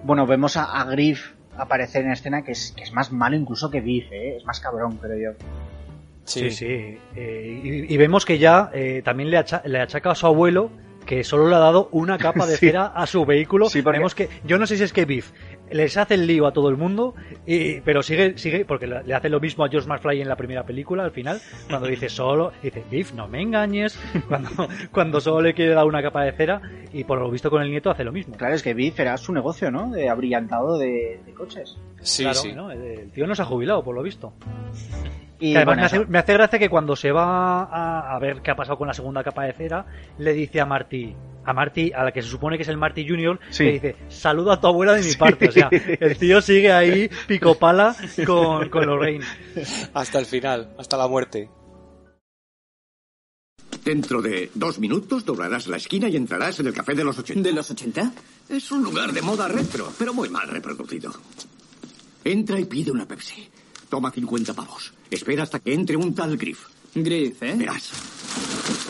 Bueno, 0.03 0.25
vemos 0.25 0.57
a, 0.57 0.65
a 0.65 0.83
Griff 0.85 1.31
aparecer 1.55 2.03
en 2.03 2.11
escena 2.11 2.43
que 2.43 2.51
es, 2.53 2.73
que 2.75 2.83
es 2.83 2.91
más 2.91 3.11
malo 3.11 3.35
incluso 3.37 3.69
que 3.69 3.79
Biff, 3.79 4.11
¿eh? 4.11 4.35
Es 4.37 4.45
más 4.45 4.59
cabrón, 4.59 4.97
creo 4.97 5.31
yo. 5.33 5.37
Sí, 6.25 6.51
sí. 6.51 6.65
Eh, 7.15 7.61
y, 7.63 7.93
y 7.93 7.97
vemos 7.97 8.25
que 8.25 8.37
ya 8.37 8.69
eh, 8.73 9.01
también 9.05 9.29
le, 9.29 9.37
acha- 9.37 9.61
le 9.65 9.79
achaca 9.79 10.11
a 10.11 10.15
su 10.15 10.25
abuelo 10.25 10.71
que 11.05 11.23
solo 11.23 11.47
le 11.47 11.55
ha 11.55 11.59
dado 11.59 11.89
una 11.91 12.17
capa 12.17 12.45
de 12.45 12.53
Sí. 12.57 12.67
cera 12.67 12.87
a 12.87 13.05
su 13.07 13.23
vehículo. 13.25 13.69
Sí, 13.69 13.81
porque- 13.81 13.99
Vemos 13.99 14.15
que 14.15 14.27
yo 14.43 14.57
no 14.57 14.65
sé 14.67 14.77
si 14.77 14.83
es 14.83 14.91
que 14.93 15.05
Biff 15.05 15.31
les 15.71 15.97
hace 15.97 16.15
el 16.15 16.27
lío 16.27 16.47
a 16.47 16.53
todo 16.53 16.69
el 16.69 16.77
mundo, 16.77 17.15
y, 17.45 17.81
pero 17.81 18.03
sigue, 18.03 18.37
sigue, 18.37 18.65
porque 18.65 18.87
le 18.87 19.13
hace 19.13 19.29
lo 19.29 19.39
mismo 19.39 19.63
a 19.63 19.69
George 19.69 19.87
McFly 19.87 20.21
en 20.21 20.27
la 20.27 20.35
primera 20.35 20.63
película, 20.63 21.03
al 21.03 21.11
final, 21.11 21.41
cuando 21.69 21.87
dice 21.87 22.09
solo, 22.09 22.51
dice 22.61 22.83
Biff, 22.89 23.13
no 23.13 23.27
me 23.27 23.41
engañes, 23.41 23.99
cuando, 24.27 24.49
cuando 24.91 25.21
solo 25.21 25.41
le 25.41 25.53
quiere 25.53 25.73
dar 25.73 25.85
una 25.85 26.01
capa 26.01 26.23
de 26.23 26.31
cera, 26.33 26.61
y 26.93 27.03
por 27.03 27.19
lo 27.19 27.29
visto 27.31 27.49
con 27.49 27.61
el 27.61 27.69
nieto 27.69 27.89
hace 27.89 28.03
lo 28.03 28.11
mismo. 28.11 28.35
Claro, 28.35 28.55
es 28.55 28.63
que 28.63 28.73
Biff 28.73 28.99
era 28.99 29.17
su 29.17 29.33
negocio, 29.33 29.71
¿no? 29.71 29.89
De 29.91 30.09
abrillantado 30.09 30.77
de, 30.77 31.21
de 31.25 31.33
coches. 31.33 31.77
Sí, 32.01 32.23
Claro, 32.23 32.39
sí. 32.39 32.53
¿no? 32.53 32.71
El 32.71 33.11
tío 33.11 33.27
no 33.27 33.35
se 33.35 33.41
ha 33.41 33.45
jubilado, 33.45 33.83
por 33.83 33.95
lo 33.95 34.03
visto. 34.03 34.33
Y 35.39 35.55
además 35.55 35.65
bueno, 35.65 35.81
me, 35.81 35.85
hace, 35.85 36.05
me 36.05 36.19
hace 36.19 36.33
gracia 36.33 36.59
que 36.59 36.69
cuando 36.69 36.95
se 36.95 37.11
va 37.11 37.63
a, 37.63 38.15
a 38.15 38.19
ver 38.19 38.41
qué 38.41 38.51
ha 38.51 38.55
pasado 38.55 38.77
con 38.77 38.87
la 38.87 38.93
segunda 38.93 39.23
capa 39.23 39.45
de 39.45 39.53
cera, 39.53 39.85
le 40.19 40.33
dice 40.33 40.61
a 40.61 40.65
Marty, 40.65 41.15
a 41.45 41.53
Marty, 41.53 41.91
a 41.93 42.03
la 42.03 42.11
que 42.11 42.21
se 42.21 42.29
supone 42.29 42.57
que 42.57 42.63
es 42.63 42.69
el 42.69 42.77
Marty 42.77 43.07
Junior, 43.07 43.39
Sí. 43.49 43.63
le 43.65 43.71
dice, 43.73 43.95
saluda 44.09 44.53
a 44.55 44.61
tu 44.61 44.67
abuela 44.67 44.93
de 44.93 45.03
mi 45.03 45.13
parte. 45.15 45.49
O 45.49 45.51
sea, 45.51 45.69
el 45.99 46.17
tío 46.17 46.41
sigue 46.41 46.71
ahí 46.71 47.09
pico 47.27 47.55
pala 47.55 47.95
con, 48.25 48.69
con 48.69 48.85
Lorraine. 48.85 49.25
Hasta 49.93 50.19
el 50.19 50.25
final, 50.25 50.73
hasta 50.77 50.97
la 50.97 51.07
muerte. 51.07 51.49
Dentro 53.83 54.21
de 54.21 54.51
dos 54.53 54.77
minutos 54.79 55.25
doblarás 55.25 55.67
la 55.67 55.77
esquina 55.77 56.07
y 56.07 56.15
entrarás 56.15 56.59
en 56.59 56.67
el 56.67 56.73
café 56.73 56.93
de 56.93 57.03
los 57.03 57.17
80. 57.17 57.41
¿De 57.41 57.53
los 57.55 57.71
80? 57.71 58.11
Es 58.49 58.71
un 58.71 58.83
lugar 58.83 59.11
de 59.11 59.21
moda 59.21 59.47
retro, 59.47 59.91
pero 59.97 60.13
muy 60.13 60.29
mal 60.29 60.47
reproducido. 60.49 61.11
Entra 62.23 62.59
y 62.59 62.65
pide 62.65 62.91
una 62.91 63.07
Pepsi. 63.07 63.49
Toma 63.89 64.11
50 64.11 64.53
pavos. 64.53 64.93
Espera 65.09 65.43
hasta 65.43 65.59
que 65.59 65.73
entre 65.73 65.95
un 65.97 66.13
tal 66.13 66.37
Griff. 66.37 66.67
Griff, 66.95 67.41
¿eh? 67.43 67.55
Verás. 67.57 67.91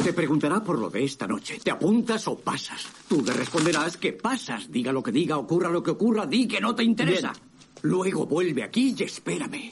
Te 0.03 0.13
preguntará 0.13 0.61
por 0.63 0.79
lo 0.79 0.89
de 0.89 1.03
esta 1.03 1.27
noche. 1.27 1.59
¿Te 1.63 1.71
apuntas 1.71 2.27
o 2.27 2.37
pasas? 2.39 2.87
Tú 3.07 3.23
le 3.23 3.33
responderás 3.33 3.97
que 3.97 4.13
pasas. 4.13 4.71
Diga 4.71 4.91
lo 4.91 5.03
que 5.03 5.11
diga, 5.11 5.37
ocurra 5.37 5.69
lo 5.69 5.83
que 5.83 5.91
ocurra, 5.91 6.25
di 6.25 6.47
que 6.47 6.59
no 6.59 6.73
te 6.73 6.83
interesa. 6.83 7.31
Luego 7.83 8.25
vuelve 8.25 8.63
aquí 8.63 8.95
y 8.97 9.03
espérame. 9.03 9.71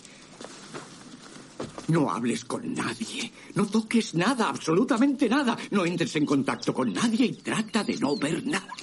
No 1.88 2.12
hables 2.12 2.46
con 2.46 2.72
nadie. 2.74 3.32
No 3.56 3.66
toques 3.66 4.14
nada, 4.14 4.50
absolutamente 4.50 5.28
nada. 5.28 5.58
No 5.72 5.86
entres 5.86 6.16
en 6.16 6.26
contacto 6.26 6.74
con 6.74 6.94
nadie 6.94 7.26
y 7.26 7.34
trata 7.34 7.84
de 7.84 7.98
no 7.98 8.16
ver 8.16 8.46
nada. 8.46 8.74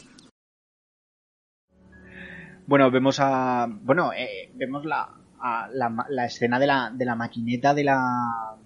Bueno, 2.67 2.91
vemos 2.91 3.19
a. 3.21 3.67
Bueno, 3.69 4.13
eh, 4.13 4.51
vemos 4.57 4.85
la, 4.85 5.09
a 5.41 5.69
la, 5.73 5.89
ma- 5.89 6.07
la 6.09 6.27
escena 6.27 6.59
de 6.59 6.67
la, 6.67 6.91
de 6.93 7.05
la 7.05 7.15
maquineta 7.15 7.73
de 7.73 7.85
la, 7.85 8.57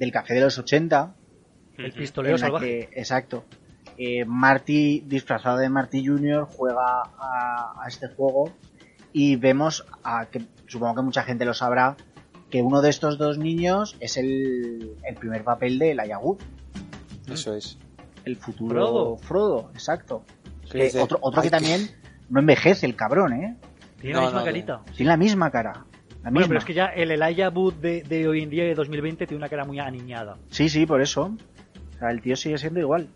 del 0.00 0.10
café 0.10 0.34
de 0.34 0.40
los 0.40 0.58
80. 0.58 1.14
El 1.78 1.92
pistolero 1.92 2.36
la 2.36 2.38
salvaje. 2.40 2.88
que- 2.90 3.00
exacto. 3.00 3.44
Eh, 3.96 4.24
Marty, 4.24 5.00
disfrazado 5.06 5.58
de 5.58 5.68
Marty 5.68 6.04
Jr., 6.04 6.48
juega 6.50 7.02
a, 7.18 7.74
a 7.80 7.86
este 7.88 8.08
juego 8.08 8.52
y 9.12 9.36
vemos, 9.36 9.86
a, 10.02 10.26
que 10.26 10.42
supongo 10.66 10.96
que 10.96 11.02
mucha 11.02 11.22
gente 11.22 11.44
lo 11.44 11.52
sabrá, 11.54 11.96
que 12.50 12.62
uno 12.62 12.80
de 12.80 12.88
estos 12.90 13.18
dos 13.18 13.38
niños 13.38 13.96
es 14.00 14.16
el, 14.16 14.96
el 15.04 15.14
primer 15.16 15.44
papel 15.44 15.78
de 15.78 15.92
Elijah 15.92 16.18
Wood, 16.18 16.38
Eso 17.30 17.54
es. 17.54 17.78
el 18.24 18.36
futuro 18.36 18.74
Frodo. 18.74 19.16
Frodo, 19.18 19.70
exacto. 19.74 20.24
Que 20.70 20.90
otro 21.00 21.18
otro 21.20 21.42
que 21.42 21.48
"Ay, 21.48 21.50
que- 21.50 21.56
también 21.56 21.90
no 22.30 22.40
envejece 22.40 22.86
el 22.86 22.96
cabrón, 22.96 23.32
¿eh? 23.34 23.56
Tiene 24.00 24.14
No, 24.14 24.20
la 24.20 24.26
misma 24.26 24.38
no, 24.40 24.44
carita. 24.46 24.80
Tiene 24.96 25.10
la 25.10 25.16
misma 25.18 25.50
cara. 25.50 25.84
La 26.22 26.30
Bueno, 26.30 26.48
pero 26.48 26.58
es 26.58 26.64
que 26.66 26.74
ya 26.74 26.86
el 26.86 27.10
Elijah 27.12 27.48
Wood 27.48 27.74
de, 27.74 28.02
de 28.02 28.28
hoy 28.28 28.42
en 28.42 28.50
día, 28.50 28.64
de 28.64 28.74
2020, 28.74 29.26
tiene 29.26 29.38
una 29.38 29.48
cara 29.48 29.64
muy 29.64 29.78
aniñada. 29.78 30.36
Sí, 30.50 30.68
sí, 30.68 30.84
por 30.86 31.00
eso. 31.00 31.34
O 31.94 31.98
sea, 31.98 32.10
el 32.10 32.20
tío 32.20 32.36
sigue 32.36 32.58
siendo 32.58 32.80
igual. 32.80 33.08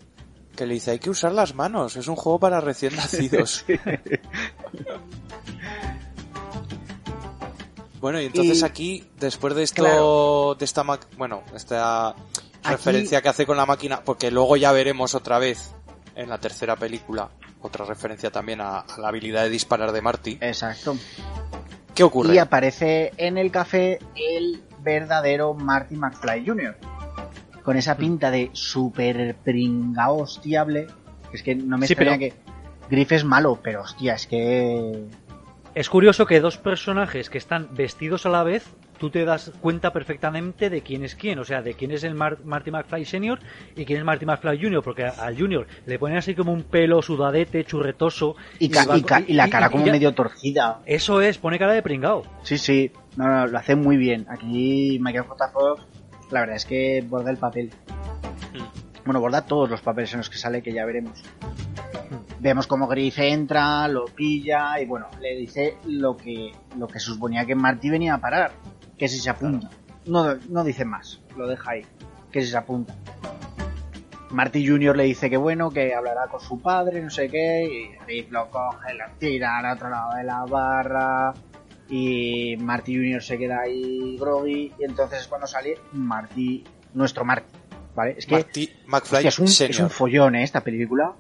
Que 0.57 0.67
le 0.67 0.75
dice, 0.75 0.93
hay 0.93 0.99
que 0.99 1.11
usar 1.11 1.33
las 1.33 1.55
manos, 1.55 1.97
es 1.97 2.07
un 2.09 2.17
juego 2.17 2.39
para 2.39 2.61
recién 2.61 2.95
nacidos. 2.97 3.65
bueno, 8.01 8.21
y 8.21 8.27
entonces 8.27 8.61
Y- 8.61 8.65
aquí, 8.65 9.05
después 9.19 9.55
de 9.55 9.63
esto, 9.63 9.83
Claro. 9.83 10.57
de 10.59 10.65
esta 10.65 10.85
ma- 10.85 11.01
bueno, 11.17 11.43
esta 11.55 12.15
referencia 12.63 13.23
que 13.23 13.29
hace 13.29 13.47
con 13.47 13.57
la 13.57 13.67
máquina, 13.67 14.03
porque 14.05 14.31
luego 14.31 14.57
ya 14.57 14.73
veremos 14.73 15.15
otra 15.15 15.39
vez 15.39 15.73
en 16.15 16.29
la 16.29 16.39
tercera 16.39 16.77
película, 16.77 17.31
otra 17.63 17.85
referencia 17.85 18.31
también 18.31 18.61
a, 18.61 18.81
a 18.81 18.99
la 18.99 19.09
habilidad 19.09 19.43
de 19.45 19.51
disparar 19.51 19.93
de 19.93 20.03
Marty. 20.03 20.39
Exacto. 20.41 20.97
¿Qué 21.95 22.03
ocurre? 22.03 22.35
Y 22.35 22.39
aparece 22.39 23.13
en 23.17 23.39
el 23.39 23.51
café 23.51 23.99
el 24.17 24.63
verdadero 24.81 25.55
Marty 25.55 25.97
McFly 25.97 26.45
Jr. 26.47 26.77
Con 27.63 27.77
Mm. 27.77 27.79
esa 27.79 27.97
pinta 27.97 28.31
de 28.31 28.51
super 28.53 29.35
pringao 29.43 30.19
hostiable. 30.19 30.87
Es 31.33 31.43
que 31.43 31.55
no 31.55 31.79
me 31.79 31.87
Sí, 31.87 31.95
extraña 31.95 32.19
pero- 32.19 32.35
que 32.35 32.91
Griff 32.91 33.13
es 33.13 33.25
malo, 33.25 33.59
pero 33.63 33.83
hostia, 33.83 34.15
es 34.15 34.27
que... 34.27 35.05
Es 35.75 35.89
curioso 35.89 36.27
que 36.27 36.41
dos 36.41 36.59
personajes 36.59 37.31
que 37.31 37.39
están 37.39 37.69
vestidos 37.75 38.27
a 38.27 38.29
la 38.29 38.45
vez, 38.45 38.67
tú 38.99 39.11
te 39.11 39.25
das 39.25 39.53
cuenta 39.61 39.93
perfectamente 39.93 40.71
de 40.71 40.83
quién 40.83 41.05
es 41.05 41.15
quién, 41.15 41.39
o 41.39 41.45
sea, 41.45 41.63
de 41.63 41.75
quién 41.75 41.91
es 41.91 42.05
el 42.05 42.15
Mar- 42.15 42.39
Marty 42.45 42.71
McFly 42.71 43.05
Senior 43.05 43.39
y 43.77 43.85
quién 43.85 43.99
es 43.99 44.05
Marty 44.05 44.25
McFly 44.27 44.61
Jr., 44.63 44.83
porque 44.83 45.05
al 45.05 45.37
Junior 45.39 45.67
le 45.87 45.99
ponen 45.99 46.19
así 46.19 46.35
como 46.35 46.53
un 46.53 46.63
pelo 46.63 47.03
sudadete, 47.03 47.65
churretoso. 47.65 48.37
Y, 48.59 48.69
ca- 48.69 48.85
va- 48.87 48.97
y 48.99 49.03
ca- 49.03 49.23
y 49.27 49.33
la 49.35 49.49
cara 49.51 49.69
como 49.71 49.85
ya- 49.87 49.93
medio 49.93 50.13
torcida. 50.15 50.81
Eso 50.87 51.21
es, 51.21 51.39
pone 51.39 51.59
cara 51.59 51.73
de 51.73 51.83
pringao. 51.83 52.23
Sí, 52.43 52.59
sí. 52.59 52.91
No, 53.17 53.27
no, 53.29 53.47
lo 53.47 53.59
hace 53.59 53.75
muy 53.77 53.97
bien. 53.97 54.27
Aquí 54.29 54.99
Michael 55.01 55.25
J. 55.25 55.49
Fox, 55.51 55.83
la 56.31 56.41
verdad 56.41 56.57
es 56.57 56.65
que 56.65 57.05
borda 57.09 57.31
el 57.31 57.37
papel. 57.37 57.71
Bueno, 59.05 59.21
borda 59.21 59.45
todos 59.45 59.69
los 59.69 59.81
papeles 59.83 60.13
en 60.13 60.19
los 60.19 60.31
que 60.31 60.39
sale, 60.39 60.63
que 60.63 60.73
ya 60.73 60.85
veremos. 60.87 61.23
Vemos 62.41 62.67
como 62.67 62.87
Griff 62.89 63.19
entra, 63.19 63.87
lo 63.89 64.05
pilla 64.07 64.79
y 64.81 64.87
bueno, 64.87 65.07
le 65.21 65.35
dice 65.37 65.77
lo 65.87 66.17
que, 66.17 66.53
lo 66.79 66.87
que 66.87 66.99
suponía 66.99 67.45
que 67.47 67.55
Marty 67.55 67.89
venía 67.91 68.15
a 68.15 68.19
parar, 68.19 68.53
que 68.99 69.09
si 69.09 69.19
se 69.19 69.31
apunta. 69.31 69.71
No, 70.07 70.35
no 70.49 70.65
dice 70.65 70.85
más, 70.85 71.21
lo 71.37 71.47
deja 71.47 71.73
ahí, 71.73 71.87
que 72.31 72.43
si 72.43 72.51
se 72.51 72.57
apunta. 72.57 72.95
Marty 74.31 74.67
Jr. 74.67 74.97
le 74.97 75.05
dice 75.05 75.31
que 75.31 75.37
bueno, 75.37 75.71
que 75.71 75.95
hablará 75.95 76.27
con 76.27 76.41
su 76.41 76.61
padre, 76.61 77.01
no 77.01 77.11
sé 77.11 77.29
qué, 77.29 77.97
y 78.09 78.23
lo 78.31 78.51
coge, 78.51 78.95
lo 78.95 79.05
tira 79.19 79.59
al 79.59 79.77
otro 79.77 79.89
lado 79.91 80.17
de 80.17 80.25
la 80.25 80.45
barra, 80.45 81.33
y 81.89 82.57
Marty 82.59 82.97
Jr. 82.97 83.23
se 83.23 83.39
queda 83.39 83.61
ahí 83.61 84.17
groggy, 84.19 84.73
y 84.79 84.85
entonces 84.85 85.21
es 85.21 85.29
cuando 85.29 85.47
sale 85.47 85.79
Marty, 85.93 86.65
nuestro 86.95 87.25
Marty, 87.25 87.47
¿vale? 87.95 88.17
Es 88.19 88.27
que 88.27 88.35
Marty 88.35 88.71
McFly 88.87 89.27
hostia, 89.27 89.29
es, 89.29 89.39
un, 89.39 89.47
es 89.47 89.81
un 89.81 89.91
follón, 89.91 90.35
¿eh? 90.35 90.43
Esta 90.43 90.63
película. 90.63 91.15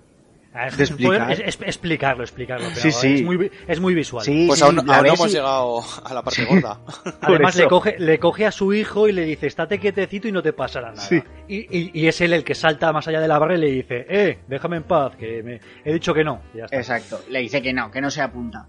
Es, 0.55 0.77
de 0.77 0.85
explicar. 0.85 1.33
es- 1.33 1.41
es- 1.41 1.61
explicarlo, 1.63 2.23
explicarlo. 2.23 2.67
pero 2.69 2.81
Sí, 2.81 2.93
sí. 2.93 3.15
Es, 3.15 3.23
muy, 3.23 3.51
es 3.67 3.81
muy 3.81 3.95
visual. 3.95 4.25
Sí, 4.25 4.45
Pues 4.47 4.61
sí, 4.61 4.65
aún, 4.65 4.79
a 4.79 4.81
aún 4.81 4.87
no 4.87 5.03
ver 5.03 5.07
hemos 5.15 5.29
si- 5.31 5.37
llegado 5.37 5.81
a 6.05 6.15
la 6.15 6.23
parte 6.23 6.45
gorda. 6.45 6.79
Además, 7.23 7.57
le 7.57 7.67
coge, 7.67 7.97
le 7.99 8.19
coge 8.21 8.47
a 8.47 8.53
su 8.53 8.73
hijo 8.73 9.09
y 9.09 9.13
le 9.13 9.25
dice, 9.25 9.49
estate 9.49 9.81
quietecito 9.81 10.29
y 10.29 10.33
no 10.33 10.43
te 10.43 10.53
pasará 10.53 10.91
nada. 10.93 11.03
Sí. 11.03 11.21
Y, 11.49 11.57
y- 11.77 11.91
y 11.93 12.07
es 12.07 12.21
él 12.21 12.33
el 12.33 12.45
que 12.45 12.55
salta 12.55 12.93
más 12.93 13.09
allá 13.09 13.21
de 13.21 13.27
la 13.29 13.39
barra 13.39 13.57
y 13.57 13.59
le 13.61 13.67
dice, 13.71 14.07
eh, 14.09 14.39
déjame 14.47 14.77
en 14.77 14.85
paz, 14.85 15.17
que 15.17 15.43
me 15.43 15.61
he 15.85 15.93
dicho 15.93 16.15
que 16.15 16.23
no. 16.23 16.41
Y 16.55 16.59
ya 16.59 16.65
está. 16.67 16.77
Exacto, 16.77 17.21
le 17.29 17.41
dice 17.41 17.61
que 17.61 17.73
no, 17.73 17.91
que 17.91 18.01
no 18.01 18.11
se 18.11 18.21
apunta. 18.23 18.67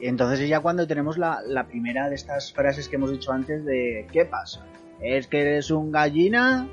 Y 0.00 0.06
entonces 0.06 0.48
ya 0.48 0.60
cuando 0.60 0.86
tenemos 0.86 1.18
la, 1.18 1.40
la 1.46 1.66
primera 1.66 2.08
de 2.08 2.14
estas 2.14 2.52
frases 2.52 2.88
que 2.88 2.96
hemos 2.96 3.10
dicho 3.10 3.32
antes 3.32 3.64
de 3.64 4.06
¿qué 4.12 4.24
pasa? 4.24 4.64
¿Es 5.00 5.26
que 5.26 5.40
eres 5.40 5.70
un 5.72 5.90
gallina? 5.90 6.68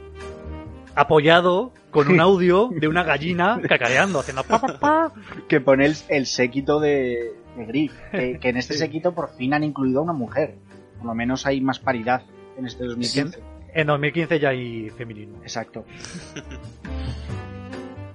Apoyado 0.95 1.71
con 1.91 2.07
un 2.09 2.19
audio 2.21 2.69
de 2.71 2.87
una 2.87 3.03
gallina 3.03 3.59
cacareando, 3.67 4.19
haciendo 4.19 4.43
pa, 4.43 4.59
pa, 4.59 4.79
pa. 4.79 5.11
Que 5.47 5.61
pone 5.61 5.85
el, 5.85 5.95
el 6.09 6.25
séquito 6.25 6.79
de, 6.79 7.33
de 7.55 7.65
Griff. 7.65 7.93
Que, 8.11 8.39
que 8.39 8.49
en 8.49 8.57
este 8.57 8.73
séquito 8.73 9.13
por 9.13 9.35
fin 9.35 9.53
han 9.53 9.63
incluido 9.63 9.99
a 9.99 10.03
una 10.03 10.13
mujer. 10.13 10.55
Por 10.97 11.07
lo 11.07 11.15
menos 11.15 11.45
hay 11.45 11.61
más 11.61 11.79
paridad 11.79 12.23
en 12.57 12.65
este 12.65 12.85
2015. 12.85 13.39
En 13.73 13.87
2015 13.87 14.39
ya 14.39 14.49
hay 14.49 14.89
feminismo. 14.89 15.37
Exacto. 15.43 15.85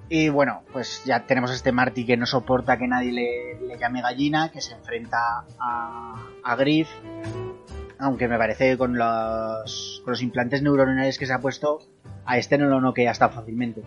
Y 0.08 0.28
bueno, 0.28 0.62
pues 0.72 1.02
ya 1.04 1.26
tenemos 1.26 1.50
a 1.50 1.54
este 1.54 1.72
Marty 1.72 2.06
que 2.06 2.16
no 2.16 2.26
soporta 2.26 2.78
que 2.78 2.86
nadie 2.86 3.12
le, 3.12 3.66
le 3.66 3.78
llame 3.78 4.02
gallina, 4.02 4.50
que 4.52 4.60
se 4.60 4.74
enfrenta 4.74 5.44
a, 5.58 6.26
a 6.44 6.56
Griff. 6.56 6.88
Aunque 7.98 8.28
me 8.28 8.38
parece 8.38 8.70
que 8.70 8.78
con 8.78 8.96
los, 8.96 10.02
con 10.04 10.12
los 10.12 10.22
implantes 10.22 10.62
neuronales 10.62 11.18
que 11.18 11.26
se 11.26 11.32
ha 11.32 11.40
puesto, 11.40 11.80
a 12.26 12.38
este 12.38 12.58
no 12.58 12.66
lo 12.66 12.80
noquea 12.80 13.12
tan 13.14 13.32
fácilmente. 13.32 13.82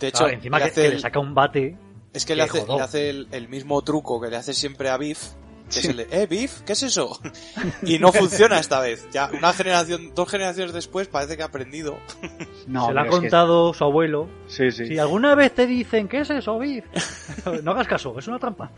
De 0.00 0.08
hecho, 0.08 0.18
Claro, 0.24 0.34
encima 0.34 0.58
le 0.58 0.64
que, 0.64 0.70
hace 0.70 0.80
que 0.82 0.86
el- 0.88 0.94
le 0.94 1.00
saca 1.00 1.18
un 1.20 1.34
bate. 1.34 1.76
es 2.12 2.24
que 2.26 2.36
le 2.36 2.42
hace, 2.42 2.64
le 2.66 2.80
hace 2.80 3.10
el, 3.10 3.28
el 3.32 3.48
mismo 3.48 3.82
truco 3.82 4.20
que 4.20 4.28
le 4.28 4.36
hace 4.36 4.52
siempre 4.54 4.88
a 4.90 4.96
Biff. 4.96 5.32
Que 5.66 5.72
Sí. 5.72 5.78
es 5.80 5.84
el 5.88 5.96
de, 5.96 6.06
eh, 6.22 6.26
Biff, 6.28 6.60
¿qué 6.60 6.74
es 6.74 6.82
eso? 6.84 7.18
y 7.82 7.98
no 7.98 8.12
funciona 8.12 8.60
esta 8.60 8.78
vez. 8.78 9.08
Ya 9.10 9.28
una 9.36 9.52
generación, 9.52 10.12
dos 10.14 10.28
generaciones 10.30 10.72
después 10.72 11.08
parece 11.08 11.36
que 11.36 11.42
ha 11.42 11.46
aprendido. 11.46 11.96
No, 12.68 12.86
se 12.86 12.92
lo 12.94 13.00
ha 13.00 13.04
que- 13.04 13.10
contado 13.10 13.72
su 13.74 13.84
abuelo. 13.84 14.28
Sí, 14.48 14.70
sí. 14.72 14.86
Si 14.86 14.98
alguna 14.98 15.34
vez 15.36 15.52
te 15.54 15.66
dicen, 15.68 16.08
¿qué 16.08 16.20
es 16.20 16.30
eso, 16.30 16.58
Biff? 16.58 16.84
no 17.64 17.70
hagas 17.72 17.86
caso, 17.88 18.16
es 18.18 18.26
una 18.28 18.38
trampa. 18.40 18.70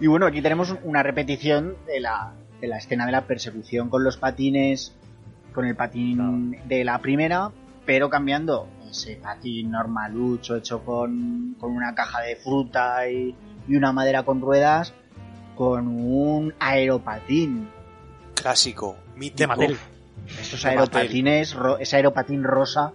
Y 0.00 0.06
bueno, 0.06 0.26
aquí 0.26 0.40
tenemos 0.42 0.74
una 0.84 1.02
repetición 1.02 1.76
de 1.86 2.00
la, 2.00 2.32
de 2.60 2.66
la 2.68 2.78
escena 2.78 3.04
de 3.06 3.12
la 3.12 3.26
persecución 3.26 3.88
con 3.90 4.04
los 4.04 4.16
patines, 4.16 4.94
con 5.56 5.64
el 5.66 5.74
patín 5.74 6.56
de 6.68 6.84
la 6.84 7.00
primera, 7.00 7.50
pero 7.84 8.08
cambiando 8.08 8.68
ese 8.88 9.16
patín 9.16 9.70
normalucho 9.72 10.54
hecho 10.56 10.84
con, 10.84 11.56
con 11.58 11.72
una 11.72 11.94
caja 11.94 12.20
de 12.20 12.36
fruta 12.36 13.08
y, 13.08 13.34
y 13.66 13.74
una 13.74 13.90
madera 13.92 14.22
con 14.22 14.40
ruedas, 14.40 14.92
con 15.56 15.88
un 15.88 16.54
aeropatín. 16.60 17.68
Clásico, 18.34 18.96
mítico. 19.16 19.38
De 19.38 19.46
Mattel. 19.46 19.78
Estos 20.40 20.62
De 20.62 20.68
aeropatines, 20.68 21.54
ro- 21.54 21.78
ese 21.78 21.96
aeropatín 21.96 22.44
rosa. 22.44 22.92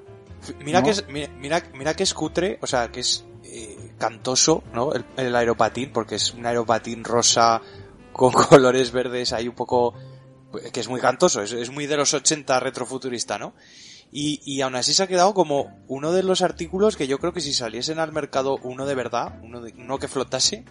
Mira 0.64 0.80
¿No? 0.80 0.86
que 0.86 0.91
es, 0.91 1.07
mira, 1.09 1.30
mira, 1.39 1.64
mira 1.74 1.93
que 1.95 2.03
es 2.03 2.14
cutre, 2.14 2.57
o 2.62 2.68
sea, 2.68 2.89
que 2.91 2.99
es 3.01 3.26
eh, 3.43 3.93
cantoso, 3.97 4.64
¿no? 4.74 4.93
El, 4.93 5.03
el 5.18 5.36
aeropatín, 5.36 5.91
porque 5.91 6.16
es 6.16 6.34
un 6.34 6.45
aeropatín 6.45 7.03
rosa 7.03 7.62
con 8.12 8.32
colores 8.49 8.91
verdes 8.91 9.34
ahí 9.34 9.47
un 9.47 9.55
poco, 9.55 9.93
que 10.74 10.80
es 10.80 10.88
muy 10.89 10.99
cantoso, 11.02 11.41
es, 11.41 11.52
es 11.54 11.70
muy 11.72 11.88
de 11.88 11.97
los 11.97 12.14
80 12.14 12.60
retrofuturista, 12.60 13.38
¿no? 13.39 13.54
Y, 14.12 14.41
y 14.45 14.62
aún 14.62 14.76
así 14.76 14.93
se 14.93 15.04
ha 15.04 15.08
quedado 15.08 15.34
como 15.34 15.84
uno 15.88 16.12
de 16.12 16.22
los 16.24 16.41
artículos 16.41 16.97
que 16.97 17.08
yo 17.08 17.18
creo 17.20 17.32
que 17.32 17.39
si 17.41 17.54
saliesen 17.54 17.97
al 17.99 18.12
mercado 18.12 18.58
uno 18.64 18.86
de 18.86 18.95
verdad, 18.95 19.39
uno, 19.43 19.62
de, 19.62 19.74
uno 19.78 19.97
que 19.99 20.08
flotase, 20.10 20.66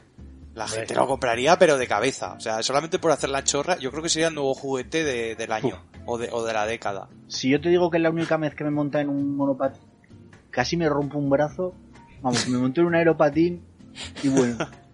la 0.55 0.68
gente 0.68 0.95
lo 0.95 1.07
compraría 1.07 1.59
pero 1.59 1.78
de 1.78 1.87
cabeza. 1.87 2.35
O 2.35 2.41
sea, 2.41 2.62
solamente 2.62 2.99
por 2.99 3.12
hacer 3.12 3.31
la 3.31 3.43
chorra, 3.45 3.78
yo 3.78 3.91
creo 3.91 4.03
que 4.03 4.11
sería 4.11 4.28
el 4.28 4.35
nuevo 4.35 4.53
juguete 4.55 5.05
de- 5.05 5.37
del 5.37 5.53
año 5.53 5.83
o 6.05 6.18
de, 6.18 6.28
o 6.31 6.45
de 6.45 6.53
la 6.53 6.66
década. 6.66 7.09
Si 7.28 7.49
yo 7.49 7.61
te 7.61 7.70
digo 7.70 7.91
que 7.91 7.97
es 7.97 8.03
la 8.03 8.11
única 8.11 8.37
vez 8.37 8.55
que 8.55 8.64
me 8.64 8.70
monta 8.70 9.01
en 9.01 9.09
un 9.09 9.35
monopatín, 9.37 9.81
casi 10.51 10.76
me 10.76 10.89
rompo 10.91 11.16
un 11.18 11.31
brazo. 11.31 11.74
Vamos, 12.20 12.47
me 12.49 12.59
monto 12.59 12.83
en 12.83 12.89
un 12.89 12.95
aeropatín 12.97 13.62
y 14.22 14.28
bueno. 14.28 14.59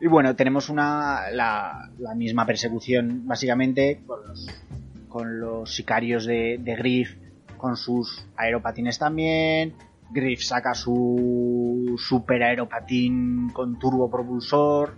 Y 0.00 0.06
bueno, 0.06 0.36
tenemos 0.36 0.68
una 0.68 1.30
la, 1.32 1.90
la 1.98 2.14
misma 2.14 2.46
persecución, 2.46 3.26
básicamente, 3.26 4.02
con 4.06 4.28
los, 4.28 4.48
con 5.08 5.40
los 5.40 5.74
sicarios 5.74 6.24
de, 6.24 6.58
de 6.60 6.76
Griff, 6.76 7.16
con 7.56 7.76
sus 7.76 8.26
aeropatines 8.36 8.98
también. 8.98 9.74
Griff 10.10 10.42
saca 10.42 10.74
su 10.74 11.96
super 11.98 12.42
aeropatín 12.42 13.50
con 13.52 13.78
turbopropulsor, 13.78 14.94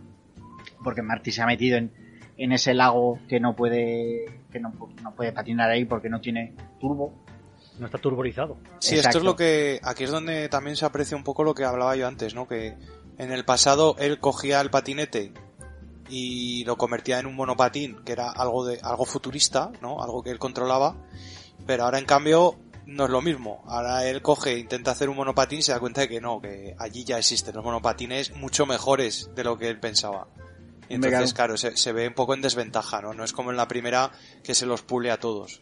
porque 0.85 1.03
Marty 1.03 1.33
se 1.33 1.43
ha 1.43 1.47
metido 1.47 1.79
en, 1.79 1.91
en 2.37 2.53
ese 2.53 2.75
lago 2.75 3.19
que 3.29 3.41
no 3.41 3.57
puede 3.57 4.41
que 4.53 4.61
no, 4.61 4.73
no 5.03 5.15
puede 5.15 5.33
patinar 5.33 5.71
ahí 5.71 5.85
porque 5.85 6.09
no 6.09 6.21
tiene 6.21 6.55
turbo. 6.79 7.15
No 7.79 7.87
está 7.87 7.99
turborizado. 7.99 8.59
Sí, 8.79 8.97
esto 8.97 9.19
es 9.19 9.25
lo 9.25 9.37
que. 9.37 9.81
Aquí 9.83 10.05
es 10.05 10.11
donde 10.11 10.49
también 10.51 10.77
se 10.77 10.85
aprecia 10.85 11.17
un 11.17 11.25
poco 11.25 11.45
lo 11.45 11.55
que 11.55 11.65
hablaba 11.65 11.97
yo 11.97 12.07
antes, 12.07 12.35
¿no? 12.35 12.47
Que 12.47 12.75
en 13.21 13.33
el 13.33 13.45
pasado 13.45 13.97
él 13.99 14.19
cogía 14.19 14.63
el 14.63 14.71
patinete 14.71 15.35
y 16.09 16.65
lo 16.65 16.79
convertía 16.79 17.19
en 17.19 17.27
un 17.27 17.37
monopatín, 17.37 18.03
que 18.03 18.13
era 18.13 18.31
algo 18.31 18.65
de 18.65 18.81
algo 18.83 19.05
futurista, 19.05 19.71
¿no? 19.83 20.03
Algo 20.03 20.23
que 20.23 20.31
él 20.31 20.39
controlaba. 20.39 20.97
Pero 21.67 21.85
ahora 21.85 21.99
en 21.99 22.07
cambio 22.07 22.59
no 22.87 23.05
es 23.05 23.11
lo 23.11 23.21
mismo. 23.21 23.63
Ahora 23.67 24.07
él 24.07 24.23
coge, 24.23 24.59
intenta 24.59 24.93
hacer 24.93 25.11
un 25.11 25.17
monopatín 25.17 25.59
y 25.59 25.63
se 25.63 25.73
da 25.73 25.79
cuenta 25.79 26.01
de 26.01 26.09
que 26.09 26.21
no, 26.23 26.41
que 26.41 26.75
allí 26.79 27.05
ya 27.05 27.19
existen 27.19 27.55
los 27.55 27.63
monopatines 27.63 28.35
mucho 28.37 28.65
mejores 28.65 29.29
de 29.35 29.45
lo 29.45 29.59
que 29.59 29.69
él 29.69 29.79
pensaba. 29.79 30.27
Y 30.89 30.95
entonces, 30.95 31.35
claro, 31.35 31.59
se, 31.59 31.77
se 31.77 31.93
ve 31.93 32.09
un 32.09 32.15
poco 32.15 32.33
en 32.33 32.41
desventaja, 32.41 33.03
¿no? 33.03 33.13
No 33.13 33.23
es 33.23 33.35
como 33.35 33.51
en 33.51 33.59
la 33.59 33.69
primera 33.69 34.13
que 34.43 34.55
se 34.55 34.65
los 34.65 34.81
pule 34.81 35.11
a 35.11 35.21
todos. 35.21 35.61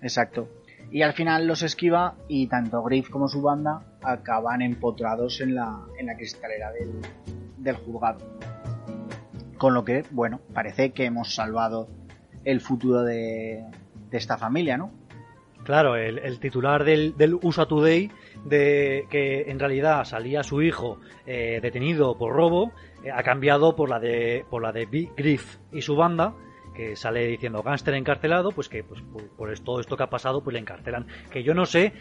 Exacto. 0.00 0.48
Y 0.92 1.02
al 1.02 1.14
final 1.14 1.46
los 1.46 1.62
esquiva 1.62 2.14
y 2.28 2.46
tanto 2.48 2.82
Griff 2.82 3.08
como 3.08 3.26
su 3.26 3.40
banda 3.40 3.82
acaban 4.02 4.60
empotrados 4.60 5.40
en 5.40 5.54
la, 5.54 5.80
en 5.98 6.06
la 6.06 6.16
cristalera 6.16 6.70
del, 6.70 6.92
del 7.56 7.76
juzgado. 7.76 8.20
Con 9.56 9.72
lo 9.72 9.84
que, 9.84 10.04
bueno, 10.10 10.40
parece 10.52 10.92
que 10.92 11.06
hemos 11.06 11.34
salvado 11.34 11.88
el 12.44 12.60
futuro 12.60 13.02
de, 13.04 13.64
de 14.10 14.18
esta 14.18 14.36
familia, 14.36 14.76
¿no? 14.76 14.92
Claro, 15.64 15.96
el, 15.96 16.18
el 16.18 16.40
titular 16.40 16.84
del, 16.84 17.16
del 17.16 17.38
USA 17.40 17.66
Today, 17.66 18.10
de 18.44 19.06
que 19.08 19.50
en 19.50 19.60
realidad 19.60 20.04
salía 20.04 20.42
su 20.42 20.60
hijo 20.60 20.98
eh, 21.24 21.60
detenido 21.62 22.18
por 22.18 22.34
robo, 22.34 22.72
eh, 23.04 23.10
ha 23.10 23.22
cambiado 23.22 23.76
por 23.76 23.88
la 23.88 24.00
de 24.00 24.44
por 24.50 24.60
la 24.60 24.72
de 24.72 24.86
Big 24.86 25.14
Griff 25.16 25.58
y 25.70 25.82
su 25.82 25.94
banda, 25.94 26.34
que 26.74 26.96
sale 26.96 27.26
diciendo 27.26 27.62
gánster 27.62 27.94
encarcelado, 27.94 28.50
pues 28.50 28.68
que 28.68 28.82
pues, 28.84 29.00
por, 29.02 29.28
por 29.36 29.58
todo 29.60 29.80
esto 29.80 29.96
que 29.96 30.02
ha 30.02 30.10
pasado, 30.10 30.42
pues 30.42 30.54
le 30.54 30.60
encarcelan. 30.60 31.06
Que 31.30 31.42
yo 31.42 31.54
no 31.54 31.66
sé 31.66 31.92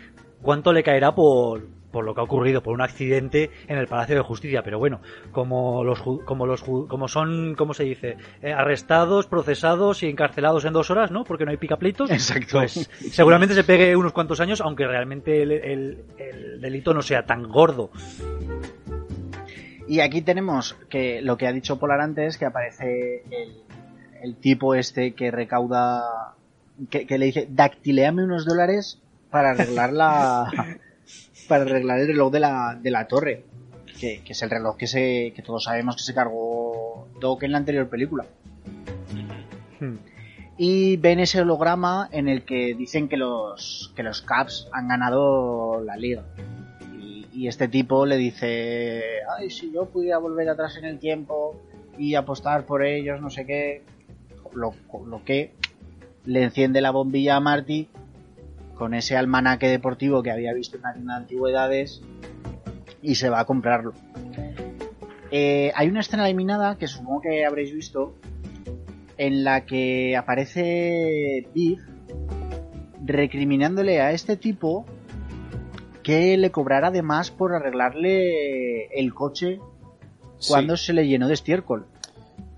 cuánto 0.42 0.74
le 0.74 0.82
caerá 0.84 1.14
por, 1.14 1.68
por 1.92 2.04
lo 2.06 2.16
que 2.16 2.22
ha 2.22 2.24
ocurrido, 2.24 2.64
por 2.64 2.74
un 2.74 2.82
accidente 2.82 3.52
en 3.68 3.78
el 3.78 3.88
Palacio 3.88 4.16
de 4.16 4.22
Justicia, 4.22 4.64
pero 4.64 4.80
bueno, 4.80 5.02
como 5.32 5.84
los 5.84 6.00
ju- 6.02 6.24
como 6.26 6.46
los 6.48 6.64
ju- 6.66 6.88
como 6.88 7.08
son, 7.08 7.54
¿cómo 7.56 7.74
se 7.74 7.84
dice? 7.84 8.18
Eh, 8.42 8.52
arrestados, 8.54 9.28
procesados 9.28 10.02
y 10.04 10.08
encarcelados 10.10 10.66
en 10.66 10.74
dos 10.74 10.90
horas, 10.90 11.12
¿no? 11.12 11.24
Porque 11.26 11.46
no 11.46 11.52
hay 11.52 11.58
picapleitos. 11.58 12.10
Exacto. 12.10 12.60
Pues 12.60 12.90
seguramente 13.12 13.54
se 13.54 13.64
pegue 13.64 13.96
unos 13.96 14.14
cuantos 14.14 14.40
años, 14.40 14.62
aunque 14.62 14.88
realmente 14.88 15.42
el, 15.44 15.52
el- 15.52 16.06
el 16.18 16.62
delito 16.62 16.94
no 16.94 17.02
sea 17.02 17.26
tan 17.26 17.44
gordo. 17.44 17.92
Y 19.88 20.00
aquí 20.00 20.22
tenemos 20.22 20.76
que 20.90 21.22
lo 21.22 21.36
que 21.38 21.48
ha 21.48 21.52
dicho 21.52 21.78
Polar 21.78 22.00
antes, 22.00 22.38
que 22.38 22.46
aparece 22.46 23.24
el, 23.30 23.58
el 24.22 24.36
tipo 24.36 24.76
este 24.76 25.14
que 25.14 25.32
recauda, 25.32 26.36
que, 26.90 27.06
que 27.06 27.18
le 27.18 27.26
dice, 27.28 27.48
dactileame 27.50 28.24
unos 28.24 28.46
dólares 28.46 29.00
para 29.30 29.52
arreglar 29.52 29.94
la, 29.94 30.52
para 31.48 31.64
arreglar 31.64 32.00
el 32.00 32.08
reloj 32.08 32.32
de 32.32 32.40
la, 32.40 32.80
de 32.82 32.92
la 32.92 33.08
torre. 33.08 33.44
Que, 34.00 34.22
que 34.24 34.34
es 34.34 34.42
el 34.42 34.50
reloj 34.50 34.78
que 34.78 34.88
se, 34.88 35.32
que 35.36 35.44
todos 35.44 35.66
sabemos 35.66 35.96
que 35.96 36.02
se 36.02 36.16
cargó 36.16 37.08
Doc 37.20 37.44
en 37.44 37.52
la 37.52 37.60
anterior 37.60 37.88
película. 37.88 38.26
Hmm. 39.80 39.98
Y 40.58 40.98
ven 40.98 41.20
ese 41.20 41.42
holograma 41.42 42.10
en 42.12 42.28
el 42.28 42.44
que 42.44 42.76
dicen 42.76 43.08
que 43.08 43.18
los, 43.18 43.94
que 43.96 44.04
los 44.04 44.22
Caps 44.22 44.68
han 44.72 44.88
ganado 44.88 45.82
la 45.84 45.98
liga. 45.98 46.24
Y, 47.00 47.28
y 47.34 47.48
este 47.48 47.68
tipo 47.68 48.06
le 48.06 48.18
dice, 48.18 49.04
ay, 49.38 49.50
si 49.50 49.72
yo 49.72 49.86
pudiera 49.86 50.18
volver 50.18 50.50
atrás 50.50 50.78
en 50.78 50.86
el 50.86 51.00
tiempo 51.00 51.56
y 51.98 52.16
apostar 52.16 52.66
por 52.66 52.84
ellos, 52.84 53.22
no 53.22 53.30
sé 53.30 53.46
qué. 53.46 53.84
Lo, 54.54 54.74
lo 55.06 55.24
que 55.24 55.54
le 56.26 56.44
enciende 56.44 56.82
la 56.82 56.92
bombilla 56.92 57.36
a 57.36 57.40
Marty 57.40 57.88
con 58.76 58.94
ese 58.94 59.16
almanaque 59.16 59.68
deportivo 59.68 60.24
que 60.24 60.32
había 60.32 60.54
visto 60.54 60.78
en 60.78 60.82
una 60.82 60.94
tienda 60.94 61.14
de 61.14 61.20
antigüedades 61.22 62.02
y 63.02 63.16
se 63.16 63.30
va 63.30 63.42
a 63.42 63.46
comprarlo. 63.46 63.94
Eh, 65.32 65.72
hay 65.76 65.88
una 65.88 66.02
escena 66.02 66.26
eliminada 66.26 66.78
que 66.78 66.88
supongo 66.88 67.22
que 67.22 67.46
habréis 67.46 67.74
visto 67.74 68.16
en 69.18 69.44
la 69.44 69.66
que 69.66 70.18
aparece 70.18 71.48
Biff 71.54 71.80
recriminándole 73.06 74.02
a 74.02 74.12
este 74.12 74.36
tipo 74.36 74.86
que 76.04 76.38
le 76.38 76.52
cobrara 76.52 76.88
además 76.88 77.32
por 77.32 77.54
arreglarle 77.54 78.88
el 78.88 79.14
coche 79.14 79.60
cuando 80.48 80.76
se 80.76 80.94
le 80.94 81.08
llenó 81.08 81.28
de 81.28 81.36
estiércol. 81.36 81.86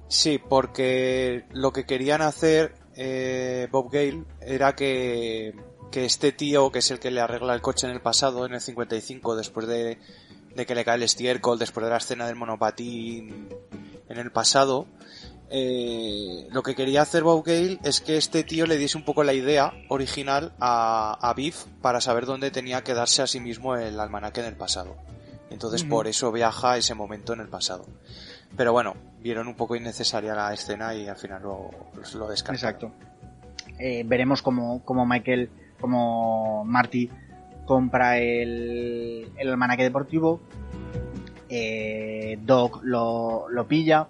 Sí, 0.08 0.40
porque 0.40 1.46
lo 1.52 1.74
que 1.74 1.86
querían 1.86 2.22
hacer 2.22 2.76
eh, 2.96 3.68
Bob 3.72 3.92
Gale 3.92 4.26
era 4.42 4.76
que, 4.76 5.56
que 5.92 6.06
este 6.06 6.32
tío, 6.32 6.72
que 6.72 6.80
es 6.80 6.92
el 6.92 7.00
que 7.00 7.12
le 7.12 7.22
arregla 7.22 7.54
el 7.54 7.62
coche 7.62 7.88
en 7.88 7.94
el 7.94 8.02
pasado, 8.02 8.46
en 8.46 8.54
el 8.54 8.62
55, 8.62 9.36
después 9.36 9.68
de, 9.68 9.98
de 10.56 10.66
que 10.66 10.76
le 10.76 10.86
cae 10.86 10.96
el 10.96 11.04
estiércol, 11.04 11.60
después 11.60 11.84
de 11.84 11.92
la 11.92 11.98
escena 11.98 12.28
del 12.28 12.36
monopatín 12.36 13.50
en 14.10 14.18
el 14.18 14.32
pasado, 14.32 14.88
eh, 15.50 16.48
lo 16.52 16.64
que 16.64 16.76
quería 16.76 17.04
hacer 17.04 17.24
Bob 17.24 17.46
Gale 17.46 17.80
es 17.84 18.02
que 18.02 18.18
este 18.18 18.44
tío 18.44 18.66
le 18.66 18.78
diese 18.78 18.98
un 18.98 19.06
poco 19.06 19.24
la 19.24 19.34
idea 19.34 19.74
original 19.90 20.54
a, 20.60 21.18
a 21.22 21.34
Biff 21.36 21.66
para 21.82 22.02
saber 22.02 22.26
dónde 22.26 22.50
tenía 22.50 22.84
que 22.84 22.94
darse 22.94 23.22
a 23.22 23.28
sí 23.28 23.40
mismo 23.40 23.76
el 23.76 24.00
almanaque 24.00 24.42
en 24.42 24.48
el 24.48 24.56
pasado. 24.56 24.96
Entonces 25.52 25.84
por 25.84 26.08
eso 26.08 26.32
viaja 26.32 26.72
a 26.72 26.78
ese 26.78 26.96
momento 26.96 27.34
en 27.34 27.42
el 27.42 27.50
pasado. 27.50 27.86
Pero 28.56 28.72
bueno, 28.72 28.96
vieron 29.22 29.48
un 29.48 29.56
poco 29.56 29.76
innecesaria 29.76 30.36
la 30.36 30.54
escena 30.54 30.94
y 30.94 31.08
al 31.08 31.18
final 31.18 31.42
lo, 31.42 31.70
lo 32.16 32.28
descartaron. 32.28 32.56
Exacto. 32.56 32.92
Eh, 33.80 34.04
veremos 34.06 34.42
como, 34.42 34.84
como 34.84 35.06
Michael, 35.06 35.50
como 35.80 36.64
Marty 36.66 37.10
compra 37.66 38.18
el, 38.18 39.32
el 39.38 39.50
almanaque 39.50 39.84
deportivo. 39.84 40.42
Eh, 41.50 42.40
Doc 42.42 42.82
lo, 42.84 43.48
lo 43.50 43.68
pilla 43.68 44.08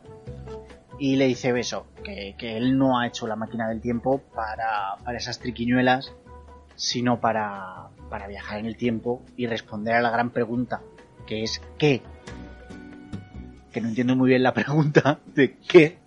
y 1.00 1.16
le 1.16 1.28
dice 1.28 1.58
eso, 1.60 1.88
que, 2.04 2.36
que, 2.38 2.56
él 2.58 2.78
no 2.78 3.00
ha 3.00 3.08
hecho 3.08 3.28
la 3.28 3.36
máquina 3.36 3.68
del 3.68 3.82
tiempo 3.82 4.20
para, 4.34 4.96
para 5.04 5.18
esas 5.18 5.40
triquiñuelas, 5.40 6.14
sino 6.76 7.20
para, 7.20 7.90
para 8.10 8.28
viajar 8.28 8.60
en 8.60 8.68
el 8.68 8.78
tiempo 8.78 9.22
y 9.36 9.48
responder 9.48 9.96
a 9.96 10.02
la 10.02 10.12
gran 10.12 10.30
pregunta, 10.30 10.82
que 11.26 11.44
es 11.44 11.62
¿qué? 11.78 12.02
Que 13.74 13.82
no 13.82 13.90
entiendo 13.90 14.16
muy 14.16 14.30
bien 14.30 14.44
la 14.44 14.54
pregunta 14.56 15.20
de 15.36 15.56
¿qué? 15.68 15.98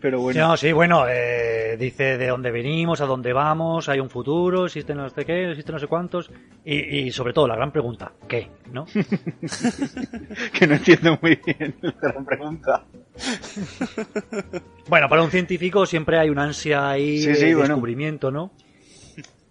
Pero 0.00 0.20
bueno. 0.20 0.40
No, 0.48 0.56
sí, 0.56 0.72
bueno, 0.72 1.04
eh, 1.06 1.76
dice 1.78 2.16
de 2.16 2.26
dónde 2.28 2.50
venimos, 2.50 3.02
a 3.02 3.06
dónde 3.06 3.34
vamos, 3.34 3.86
hay 3.90 4.00
un 4.00 4.08
futuro, 4.08 4.64
existe 4.64 4.94
no 4.94 5.10
sé 5.10 5.26
qué, 5.26 5.50
existe 5.50 5.72
no 5.72 5.78
sé 5.78 5.88
cuántos, 5.88 6.30
y, 6.64 6.76
y 7.00 7.10
sobre 7.12 7.34
todo 7.34 7.46
la 7.46 7.56
gran 7.56 7.70
pregunta, 7.70 8.10
¿qué? 8.26 8.48
¿No? 8.72 8.86
que 10.54 10.66
no 10.66 10.74
entiendo 10.76 11.18
muy 11.20 11.38
bien 11.44 11.74
la 11.82 11.92
gran 12.00 12.24
pregunta. 12.24 12.84
bueno, 14.88 15.08
para 15.10 15.22
un 15.22 15.30
científico 15.30 15.84
siempre 15.84 16.18
hay 16.18 16.30
una 16.30 16.44
ansia 16.44 16.88
ahí 16.88 17.18
Sí, 17.18 17.34
sí, 17.34 17.46
de 17.46 17.54
bueno. 17.54 17.68
descubrimiento, 17.74 18.30
¿no? 18.30 18.52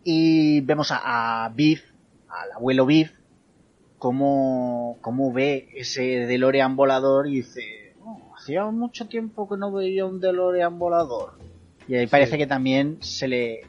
Y 0.04 0.62
vemos 0.62 0.92
a, 0.92 1.46
a 1.46 1.50
Biff, 1.50 1.84
al 2.28 2.54
abuelo 2.54 2.88
Biff, 2.88 3.12
cómo, 4.00 4.97
cómo 5.02 5.32
ve 5.32 5.70
ese 5.76 6.02
DeLorean 6.26 6.76
volador 6.76 7.28
y 7.28 7.36
dice, 7.38 7.93
"Oh, 8.04 8.34
hacía 8.36 8.66
mucho 8.66 9.08
tiempo 9.08 9.47
que 9.47 9.58
no 9.58 9.72
veía 9.72 10.06
un 10.06 10.20
DeLorean 10.20 10.80
volador. 10.80 11.34
Y 11.88 11.95
ahí 11.95 12.08
parece 12.08 12.38
que 12.38 12.47
también 12.47 12.97
se 13.02 13.28
le, 13.28 13.62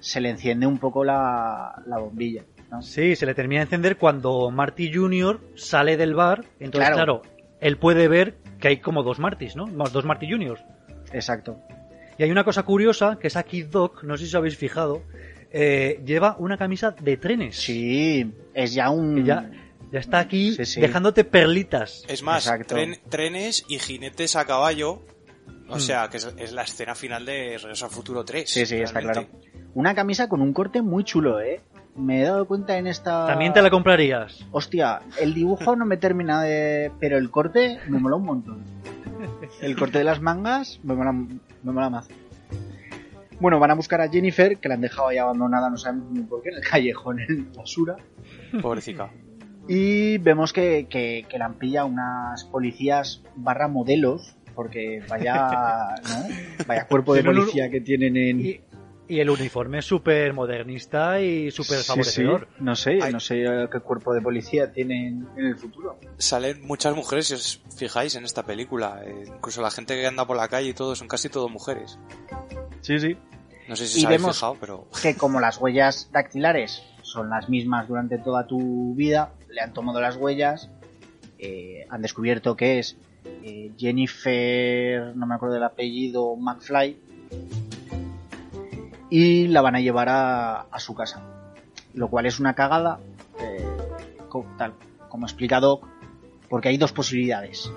se 0.00 0.20
le 0.20 0.30
enciende 0.30 0.66
un 0.66 0.78
poco 0.78 1.04
la, 1.04 1.82
la 1.86 1.98
bombilla. 1.98 2.44
¿no? 2.70 2.82
Sí, 2.82 3.16
se 3.16 3.26
le 3.26 3.34
termina 3.34 3.60
de 3.60 3.64
encender 3.64 3.96
cuando 3.96 4.50
Marty 4.50 4.92
Jr. 4.92 5.40
sale 5.56 5.96
del 5.96 6.14
bar, 6.14 6.44
entonces 6.60 6.90
Claro. 6.90 7.22
claro, 7.22 7.22
él 7.60 7.76
puede 7.78 8.08
ver 8.08 8.36
que 8.60 8.68
hay 8.68 8.76
como 8.78 9.02
dos 9.02 9.18
Martys, 9.18 9.56
¿no? 9.56 9.66
Más 9.66 9.92
dos 9.92 10.04
Marty 10.04 10.30
Juniors. 10.30 10.62
Exacto. 11.12 11.58
Y 12.16 12.22
hay 12.22 12.30
una 12.30 12.44
cosa 12.44 12.62
curiosa, 12.62 13.18
que 13.20 13.26
es 13.28 13.36
aquí 13.36 13.62
Doc, 13.62 14.04
no 14.04 14.16
sé 14.16 14.24
si 14.24 14.28
os 14.30 14.34
habéis 14.36 14.56
fijado, 14.56 15.02
eh, 15.52 16.00
lleva 16.04 16.36
una 16.38 16.56
camisa 16.56 16.92
de 16.92 17.16
trenes. 17.16 17.56
Sí, 17.56 18.32
es 18.54 18.74
ya 18.74 18.90
un... 18.90 19.24
Ya, 19.24 19.50
ya 19.92 19.98
está 19.98 20.18
aquí 20.20 20.52
Sí, 20.52 20.64
sí. 20.64 20.80
dejándote 20.80 21.24
perlitas. 21.24 22.04
Es 22.08 22.22
más, 22.22 22.46
tren- 22.48 23.00
trenes 23.08 23.64
y 23.68 23.78
jinetes 23.78 24.36
a 24.36 24.44
caballo. 24.44 25.02
O 25.68 25.76
Mm. 25.76 25.80
sea, 25.80 26.08
que 26.08 26.16
es, 26.16 26.28
es 26.36 26.52
la 26.52 26.62
escena 26.62 26.94
final 26.94 27.24
de 27.24 27.56
Regreso 27.58 27.84
al 27.84 27.90
Futuro 27.92 28.24
3. 28.24 28.48
Sí, 28.50 28.66
sí, 28.66 28.76
está 28.76 29.00
claro. 29.00 29.26
Una 29.74 29.94
camisa 29.94 30.28
con 30.28 30.40
un 30.40 30.52
corte 30.52 30.82
muy 30.82 31.04
chulo, 31.04 31.40
¿eh? 31.40 31.60
Me 31.96 32.20
he 32.20 32.24
dado 32.24 32.46
cuenta 32.46 32.76
en 32.78 32.86
esta... 32.88 33.26
También 33.26 33.52
te 33.52 33.62
la 33.62 33.70
comprarías. 33.70 34.44
Hostia, 34.52 35.00
el 35.20 35.32
dibujo 35.34 35.76
no 35.76 35.84
me 35.86 35.96
termina 35.96 36.42
de... 36.42 36.90
Pero 36.98 37.18
el 37.18 37.30
corte 37.30 37.78
me 37.88 37.98
mola 37.98 38.16
un 38.16 38.24
montón. 38.24 38.64
El 39.60 39.76
corte 39.76 39.98
de 39.98 40.04
las 40.04 40.20
mangas 40.20 40.80
me 40.82 40.94
mola, 40.94 41.12
me 41.12 41.72
mola 41.72 41.90
más. 41.90 42.08
Bueno, 43.40 43.58
van 43.58 43.70
a 43.70 43.74
buscar 43.74 44.00
a 44.00 44.08
Jennifer, 44.08 44.58
que 44.58 44.68
la 44.68 44.74
han 44.74 44.80
dejado 44.82 45.08
ahí 45.08 45.18
abandonada, 45.18 45.70
no 45.70 45.76
sabemos 45.78 46.10
ni 46.12 46.20
por 46.20 46.42
qué, 46.42 46.50
en 46.50 46.56
el 46.56 46.62
callejón, 46.62 47.20
en 47.20 47.48
la 47.52 47.58
basura. 47.58 47.96
Pobrecita. 48.60 49.10
Y 49.68 50.18
vemos 50.18 50.52
que, 50.52 50.86
que, 50.90 51.26
que 51.28 51.38
la 51.38 51.46
han 51.46 51.54
pillado 51.54 51.86
unas 51.86 52.44
policías 52.44 53.22
barra 53.36 53.68
modelos, 53.68 54.36
porque 54.54 55.02
vaya, 55.08 55.94
¿no? 56.08 56.64
Vaya 56.66 56.86
cuerpo 56.86 57.14
de 57.14 57.24
policía 57.24 57.70
que 57.70 57.80
tienen 57.80 58.16
en... 58.16 58.40
Y, 58.40 58.60
y 59.08 59.20
el 59.20 59.28
uniforme 59.30 59.78
es 59.78 59.86
súper 59.86 60.32
modernista 60.34 61.20
y 61.20 61.50
súper 61.50 61.78
Sí, 61.78 61.82
sí. 61.82 61.88
favorecedor. 61.88 62.48
No 62.60 62.76
sé, 62.76 62.98
Ay. 63.02 63.12
no 63.12 63.18
sé 63.20 63.42
eh, 63.44 63.68
qué 63.72 63.80
cuerpo 63.80 64.12
de 64.14 64.20
policía 64.20 64.70
tienen 64.72 65.26
en 65.36 65.46
el 65.46 65.56
futuro. 65.56 65.98
Salen 66.18 66.64
muchas 66.66 66.94
mujeres, 66.94 67.26
si 67.26 67.34
os 67.34 67.62
fijáis, 67.76 68.14
en 68.16 68.24
esta 68.24 68.44
película. 68.44 69.02
Eh, 69.04 69.24
incluso 69.26 69.62
la 69.62 69.70
gente 69.72 69.94
que 69.94 70.06
anda 70.06 70.24
por 70.26 70.36
la 70.36 70.46
calle 70.48 70.68
y 70.68 70.74
todo, 70.74 70.94
son 70.94 71.08
casi 71.08 71.28
todo 71.28 71.48
mujeres. 71.48 71.98
Sí, 72.80 72.98
sí. 72.98 73.16
No 73.68 73.76
sé 73.76 73.86
si 73.86 74.02
Y 74.02 74.06
vemos- 74.06 74.36
fijado, 74.36 74.56
pero... 74.60 74.86
que 75.02 75.16
como 75.16 75.40
las 75.40 75.58
huellas 75.58 76.08
dactilares 76.12 76.82
son 77.02 77.30
las 77.30 77.48
mismas 77.48 77.88
durante 77.88 78.18
toda 78.18 78.46
tu 78.46 78.94
vida, 78.94 79.32
le 79.48 79.60
han 79.60 79.72
tomado 79.72 80.00
las 80.00 80.16
huellas, 80.16 80.70
eh, 81.38 81.86
han 81.88 82.02
descubierto 82.02 82.56
que 82.56 82.78
es 82.78 82.96
eh, 83.44 83.72
Jennifer, 83.78 85.14
no 85.16 85.26
me 85.26 85.34
acuerdo 85.34 85.54
del 85.54 85.64
apellido, 85.64 86.34
McFly, 86.36 86.98
y 89.10 89.48
la 89.48 89.60
van 89.60 89.76
a 89.76 89.80
llevar 89.80 90.08
a, 90.08 90.60
a 90.62 90.80
su 90.80 90.94
casa. 90.94 91.22
Lo 91.94 92.08
cual 92.08 92.26
es 92.26 92.38
una 92.38 92.54
cagada, 92.54 93.00
eh, 93.40 93.64
tal 94.56 94.74
como 95.08 95.26
explica 95.26 95.58
Doc, 95.60 95.86
porque 96.48 96.68
hay 96.68 96.76
dos 96.76 96.92
posibilidades. 96.92 97.70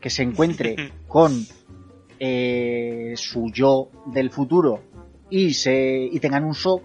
Que 0.00 0.08
se 0.10 0.22
encuentre 0.22 0.92
con 1.08 1.46
eh, 2.24 3.14
su 3.16 3.50
yo 3.50 3.88
del 4.06 4.30
futuro 4.30 4.78
y 5.28 5.54
se 5.54 6.08
y 6.08 6.20
tengan 6.20 6.44
un 6.44 6.52
shock 6.52 6.84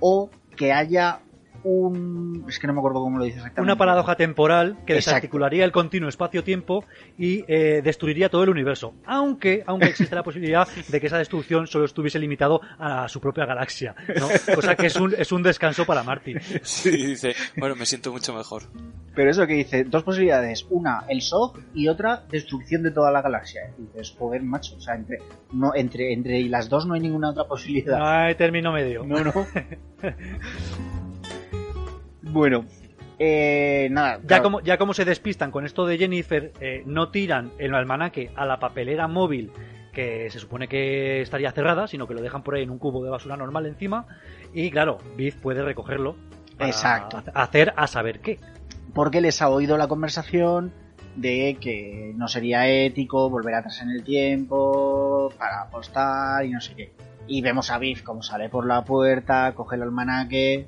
o 0.00 0.28
que 0.54 0.70
haya 0.70 1.22
un 1.66 2.44
es 2.48 2.58
que 2.58 2.66
no 2.66 2.72
me 2.72 2.78
acuerdo 2.78 3.00
cómo 3.00 3.18
lo 3.18 3.24
dice 3.24 3.38
exactamente 3.38 3.62
Una 3.72 3.76
paradoja 3.76 4.14
temporal 4.16 4.76
que 4.86 4.94
Exacto. 4.94 5.10
desarticularía 5.10 5.64
el 5.64 5.72
continuo 5.72 6.08
espacio-tiempo 6.08 6.84
y 7.18 7.44
eh, 7.48 7.80
destruiría 7.82 8.28
todo 8.28 8.44
el 8.44 8.50
universo. 8.50 8.94
Aunque, 9.04 9.64
aunque 9.66 9.86
existe 9.88 10.14
la 10.14 10.22
posibilidad 10.22 10.68
de 10.88 11.00
que 11.00 11.06
esa 11.08 11.18
destrucción 11.18 11.66
solo 11.66 11.84
estuviese 11.86 12.18
limitado 12.18 12.60
a 12.78 13.08
su 13.08 13.20
propia 13.20 13.46
galaxia, 13.46 13.94
¿no? 14.18 14.28
Cosa 14.54 14.74
que 14.76 14.86
es 14.86 14.96
un, 14.96 15.14
es 15.18 15.32
un 15.32 15.42
descanso 15.42 15.84
para 15.84 16.02
Marty. 16.02 16.34
Sí, 16.62 16.90
dice, 16.90 17.34
bueno, 17.56 17.74
me 17.76 17.84
siento 17.86 18.12
mucho 18.12 18.32
mejor. 18.34 18.62
pero 19.14 19.30
eso 19.30 19.46
que 19.46 19.54
dice 19.54 19.84
dos 19.84 20.02
posibilidades 20.04 20.66
una 20.70 21.04
el 21.08 21.18
shock 21.20 21.58
y 21.74 21.88
otra 21.88 22.22
destrucción 22.30 22.82
de 22.82 22.90
toda 22.90 23.10
la 23.10 23.22
galaxia 23.22 23.62
y 23.78 23.82
dices 23.82 24.14
joder 24.18 24.42
macho 24.42 24.76
o 24.76 24.80
sea 24.80 24.94
entre 24.94 25.18
no 25.52 25.74
entre 25.74 26.12
entre 26.12 26.38
y 26.38 26.48
las 26.48 26.68
dos 26.68 26.86
no 26.86 26.94
hay 26.94 27.00
ninguna 27.00 27.30
otra 27.30 27.44
posibilidad 27.44 27.98
No 27.98 28.06
hay 28.06 28.34
término 28.34 28.72
medio. 28.72 29.04
no 29.04 29.24
no 29.24 29.32
bueno 32.36 32.64
eh, 33.18 33.88
nada 33.90 34.18
Ya 34.20 34.26
claro, 34.26 34.42
como, 34.42 34.60
ya 34.60 34.76
como 34.76 34.92
se 34.92 35.04
despistan 35.04 35.50
con 35.50 35.64
esto 35.64 35.86
de 35.86 35.96
Jennifer, 35.96 36.52
eh, 36.60 36.82
no 36.84 37.08
tiran 37.08 37.50
el 37.58 37.74
almanaque 37.74 38.30
a 38.36 38.44
la 38.44 38.58
papelera 38.58 39.08
móvil 39.08 39.50
que 39.94 40.28
se 40.28 40.38
supone 40.38 40.68
que 40.68 41.22
estaría 41.22 41.50
cerrada, 41.52 41.86
sino 41.88 42.06
que 42.06 42.12
lo 42.12 42.20
dejan 42.20 42.42
por 42.42 42.54
ahí 42.54 42.62
en 42.62 42.68
un 42.68 42.78
cubo 42.78 43.02
de 43.02 43.08
basura 43.08 43.38
normal 43.38 43.64
encima. 43.64 44.04
Y 44.52 44.70
claro, 44.70 44.98
Biff 45.16 45.36
puede 45.36 45.62
recogerlo. 45.62 46.16
para 46.58 46.68
Exacto. 46.68 47.22
Hacer 47.32 47.72
a 47.74 47.86
saber 47.86 48.20
qué. 48.20 48.38
porque 48.92 49.22
les 49.22 49.40
ha 49.40 49.48
oído 49.48 49.78
la 49.78 49.88
conversación 49.88 50.74
de 51.14 51.56
que 51.58 52.12
no 52.16 52.28
sería 52.28 52.68
ético 52.68 53.30
volver 53.30 53.54
atrás 53.54 53.80
en 53.80 53.88
el 53.88 54.04
tiempo 54.04 55.32
para 55.38 55.62
apostar 55.62 56.44
y 56.44 56.50
no 56.50 56.60
sé 56.60 56.74
qué. 56.74 56.92
Y 57.26 57.40
vemos 57.40 57.70
a 57.70 57.78
Biff 57.78 58.02
como 58.02 58.22
sale 58.22 58.50
por 58.50 58.66
la 58.66 58.84
puerta, 58.84 59.54
coge 59.54 59.76
el 59.76 59.82
almanaque 59.82 60.66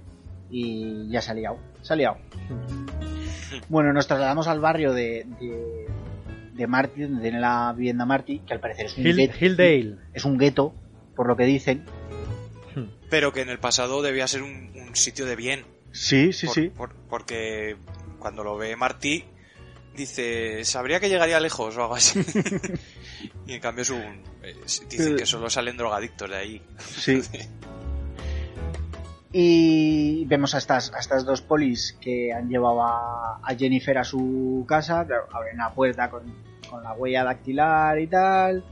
y 0.51 1.09
ya 1.11 1.21
se 1.23 1.31
ha 1.31 1.35
liado. 1.35 1.59
Se 1.83 1.93
ha 1.93 1.97
liado. 1.97 2.19
Bueno, 3.69 3.93
nos 3.93 4.07
trasladamos 4.07 4.47
al 4.49 4.61
barrio 4.61 4.93
de, 4.93 5.27
de, 5.41 5.87
de 6.55 6.67
Marty, 6.67 7.03
donde 7.03 7.23
tiene 7.23 7.41
la 7.41 7.73
vivienda 7.77 8.05
Marty, 8.05 8.41
que 8.41 8.55
al 8.55 8.61
parecer 8.61 8.87
es 8.87 8.97
un, 8.99 9.07
Hill- 9.07 9.17
gueto, 9.17 9.37
Hilldale. 9.45 9.97
es 10.13 10.25
un 10.25 10.39
gueto, 10.39 10.75
por 11.17 11.27
lo 11.27 11.37
que 11.37 11.45
dicen. 11.45 11.85
Pero 13.11 13.33
que 13.33 13.41
en 13.41 13.49
el 13.49 13.59
pasado 13.59 14.03
debía 14.03 14.27
ser 14.27 14.43
un, 14.43 14.71
un 14.75 14.95
sitio 14.95 15.25
de 15.27 15.35
bien. 15.37 15.65
Sí, 15.93 16.33
sí, 16.33 16.47
Por- 16.69 16.91
por- 16.91 16.95
porque 17.09 17.77
cuando 18.19 18.45
lo 18.45 18.57
ve 18.57 18.77
Martí, 18.77 19.25
dice, 19.97 20.65
sabría 20.65 21.01
que 21.01 21.09
llegaría 21.09 21.41
lejos 21.41 21.77
o 21.77 21.83
algo 21.83 21.95
así. 21.95 22.21
y 23.47 23.55
en 23.55 23.61
cambio 23.61 23.83
es 23.83 23.91
un... 23.91 24.23
eh, 24.43 24.55
dicen 24.91 25.17
que 25.17 25.25
solo 25.27 25.49
salen 25.51 25.77
drogadictos 25.77 26.29
de 26.31 26.37
ahí. 26.37 26.63
Sí. 26.79 27.21
Y 29.41 30.25
vemos 30.25 30.57
a 30.57 30.59
estas, 30.59 30.93
a 30.93 30.99
estas 30.99 31.25
dos 31.25 31.43
polis 31.43 31.97
que 32.01 32.33
han 32.33 32.49
llevado 32.49 32.83
a, 32.83 33.39
a 33.41 33.55
Jennifer 33.57 33.97
a 33.97 34.03
su 34.03 34.65
casa, 34.67 35.07
claro, 35.07 35.29
abren 35.33 35.59
la 35.59 35.73
puerta 35.73 36.11
con, 36.11 36.25
con 36.69 36.83
la 36.83 36.93
huella 36.95 37.23
dactilar 37.23 38.01
y 38.01 38.09
tal, 38.09 38.65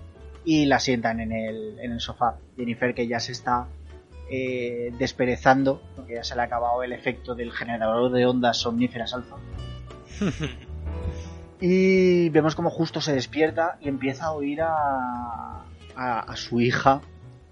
y 0.45 0.67
la 0.67 0.81
sientan 0.81 1.21
en 1.21 1.31
el, 1.31 1.79
en 1.79 1.93
el 1.93 2.01
sofá. 2.01 2.39
Jennifer 2.57 2.97
que 2.97 3.07
ya 3.07 3.21
se 3.21 3.31
está 3.31 3.69
eh, 4.29 4.93
desperezando, 4.99 5.81
porque 5.95 6.15
ya 6.15 6.25
se 6.25 6.35
le 6.35 6.41
ha 6.41 6.47
acabado 6.47 6.83
el 6.83 6.93
efecto 6.93 7.37
del 7.37 7.53
generador 7.53 8.11
de 8.11 8.27
ondas 8.27 8.57
somníferas 8.57 9.15
alfa. 9.15 9.37
y 11.61 12.29
vemos 12.31 12.57
como 12.57 12.71
justo 12.71 13.01
se 13.01 13.13
despierta 13.13 13.79
y 13.81 13.89
empieza 13.89 14.25
a 14.25 14.33
oír 14.33 14.63
a, 14.63 15.63
a, 15.95 16.19
a 16.27 16.37
su 16.37 16.61
hija 16.61 17.03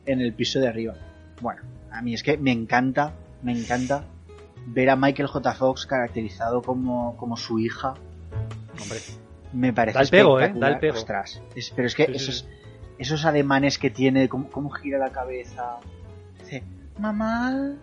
en 0.04 0.20
el 0.20 0.32
piso 0.32 0.58
de 0.58 0.66
arriba. 0.66 0.94
Bueno, 1.40 1.62
a 1.94 2.02
mí 2.02 2.14
es 2.14 2.22
que 2.22 2.36
me 2.36 2.52
encanta, 2.52 3.12
me 3.42 3.52
encanta 3.52 4.04
ver 4.66 4.90
a 4.90 4.96
Michael 4.96 5.28
J. 5.28 5.54
Fox 5.54 5.86
caracterizado 5.86 6.62
como, 6.62 7.16
como 7.16 7.36
su 7.36 7.58
hija. 7.58 7.94
Hombre. 8.80 8.98
Me 9.52 9.72
parece 9.72 9.94
Da 9.98 10.02
el 10.02 10.08
pego, 10.08 10.40
¿eh? 10.40 10.52
Da 10.56 10.68
el 10.68 10.78
pego. 10.78 10.96
Ostras, 10.98 11.40
es- 11.54 11.70
pero 11.76 11.86
es 11.86 11.94
que 11.94 12.06
Sí, 12.06 12.12
esos, 12.14 12.38
sí. 12.40 12.46
esos 12.98 13.24
ademanes 13.24 13.78
que 13.78 13.90
tiene, 13.90 14.28
cómo, 14.28 14.50
cómo 14.50 14.70
gira 14.70 14.98
la 14.98 15.10
cabeza. 15.10 15.76
Dice, 16.40 16.64
mamá, 16.98 17.74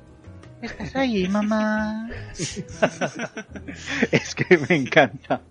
¿estás 0.62 0.96
ahí, 0.98 1.28
mamá? 1.30 2.10
es 4.12 4.36
que 4.36 4.58
me 4.58 4.76
encanta. 4.76 5.42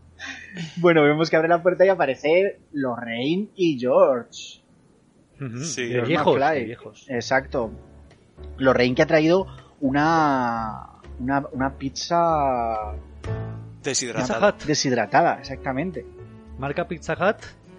Bueno, 0.77 1.03
vemos 1.03 1.31
que 1.31 1.37
abre 1.37 1.49
la 1.49 1.63
puerta 1.63 1.87
y 1.87 1.89
aparece 1.89 2.61
Lorraine 2.73 3.49
y 3.57 3.79
George. 3.79 4.61
Sí. 5.65 5.87
de 5.89 6.03
viejos, 6.03 6.39
de 6.39 6.65
viejos. 6.65 7.07
Exacto. 7.09 7.71
Lorraine 8.59 8.95
que 8.95 9.03
ha 9.03 9.07
traído 9.07 9.47
una, 9.81 10.89
una, 11.19 11.45
una 11.53 11.71
pizza 11.77 12.93
Deshidratada. 13.83 14.27
Pizza 14.27 14.49
Hut. 14.49 14.65
deshidratada, 14.67 15.39
exactamente. 15.41 16.05
Marca 16.59 16.87
Pizza 16.87 17.15
Hut 17.15 17.37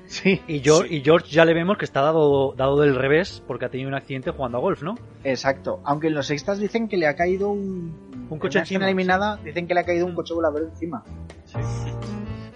Sí, 0.08 0.42
y 0.48 0.60
George, 0.60 0.90
Sí. 0.90 0.96
y 0.98 1.02
George 1.04 1.30
ya 1.32 1.46
le 1.46 1.54
vemos 1.54 1.78
que 1.78 1.86
está 1.86 2.02
dado, 2.02 2.54
dado 2.58 2.82
del 2.82 2.96
revés 2.96 3.42
porque 3.48 3.66
ha 3.66 3.70
tenido 3.70 3.88
un 3.88 3.96
accidente 3.96 4.32
jugando 4.32 4.58
a 4.58 4.62
golf, 4.62 4.82
¿no? 4.84 4.96
exacto. 5.24 5.80
Aunque 5.86 6.08
en 6.08 6.16
los 6.16 6.30
extras 6.32 6.60
dicen 6.60 6.90
que 6.90 6.98
le 6.98 7.08
ha 7.08 7.16
caído 7.16 7.50
un... 7.50 8.28
Un 8.30 8.40
coche 8.40 8.60
en 8.60 8.64
encima, 8.64 8.86
eliminada 8.86 9.38
dicen 9.38 9.68
que 9.68 9.74
le 9.74 9.80
ha 9.82 9.84
caído 9.86 10.06
un 10.06 10.16
coche 10.16 10.34
volador 10.34 10.64
encima. 10.64 11.04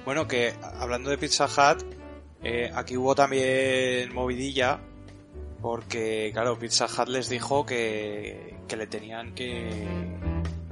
Bueno, 0.05 0.27
que 0.27 0.53
hablando 0.79 1.09
de 1.09 1.17
Pizza 1.17 1.45
Hut, 1.45 1.83
eh, 2.43 2.71
aquí 2.75 2.95
hubo 2.97 3.15
también 3.15 4.13
movidilla, 4.13 4.79
porque, 5.65 6.29
claro, 6.31 6.59
Pizza 6.59 6.85
Hut 6.85 7.07
les 7.07 7.27
dijo 7.27 7.65
que, 7.65 8.55
que 8.67 8.77
le 8.77 8.85
tenían 8.85 9.33
que, 9.33 9.87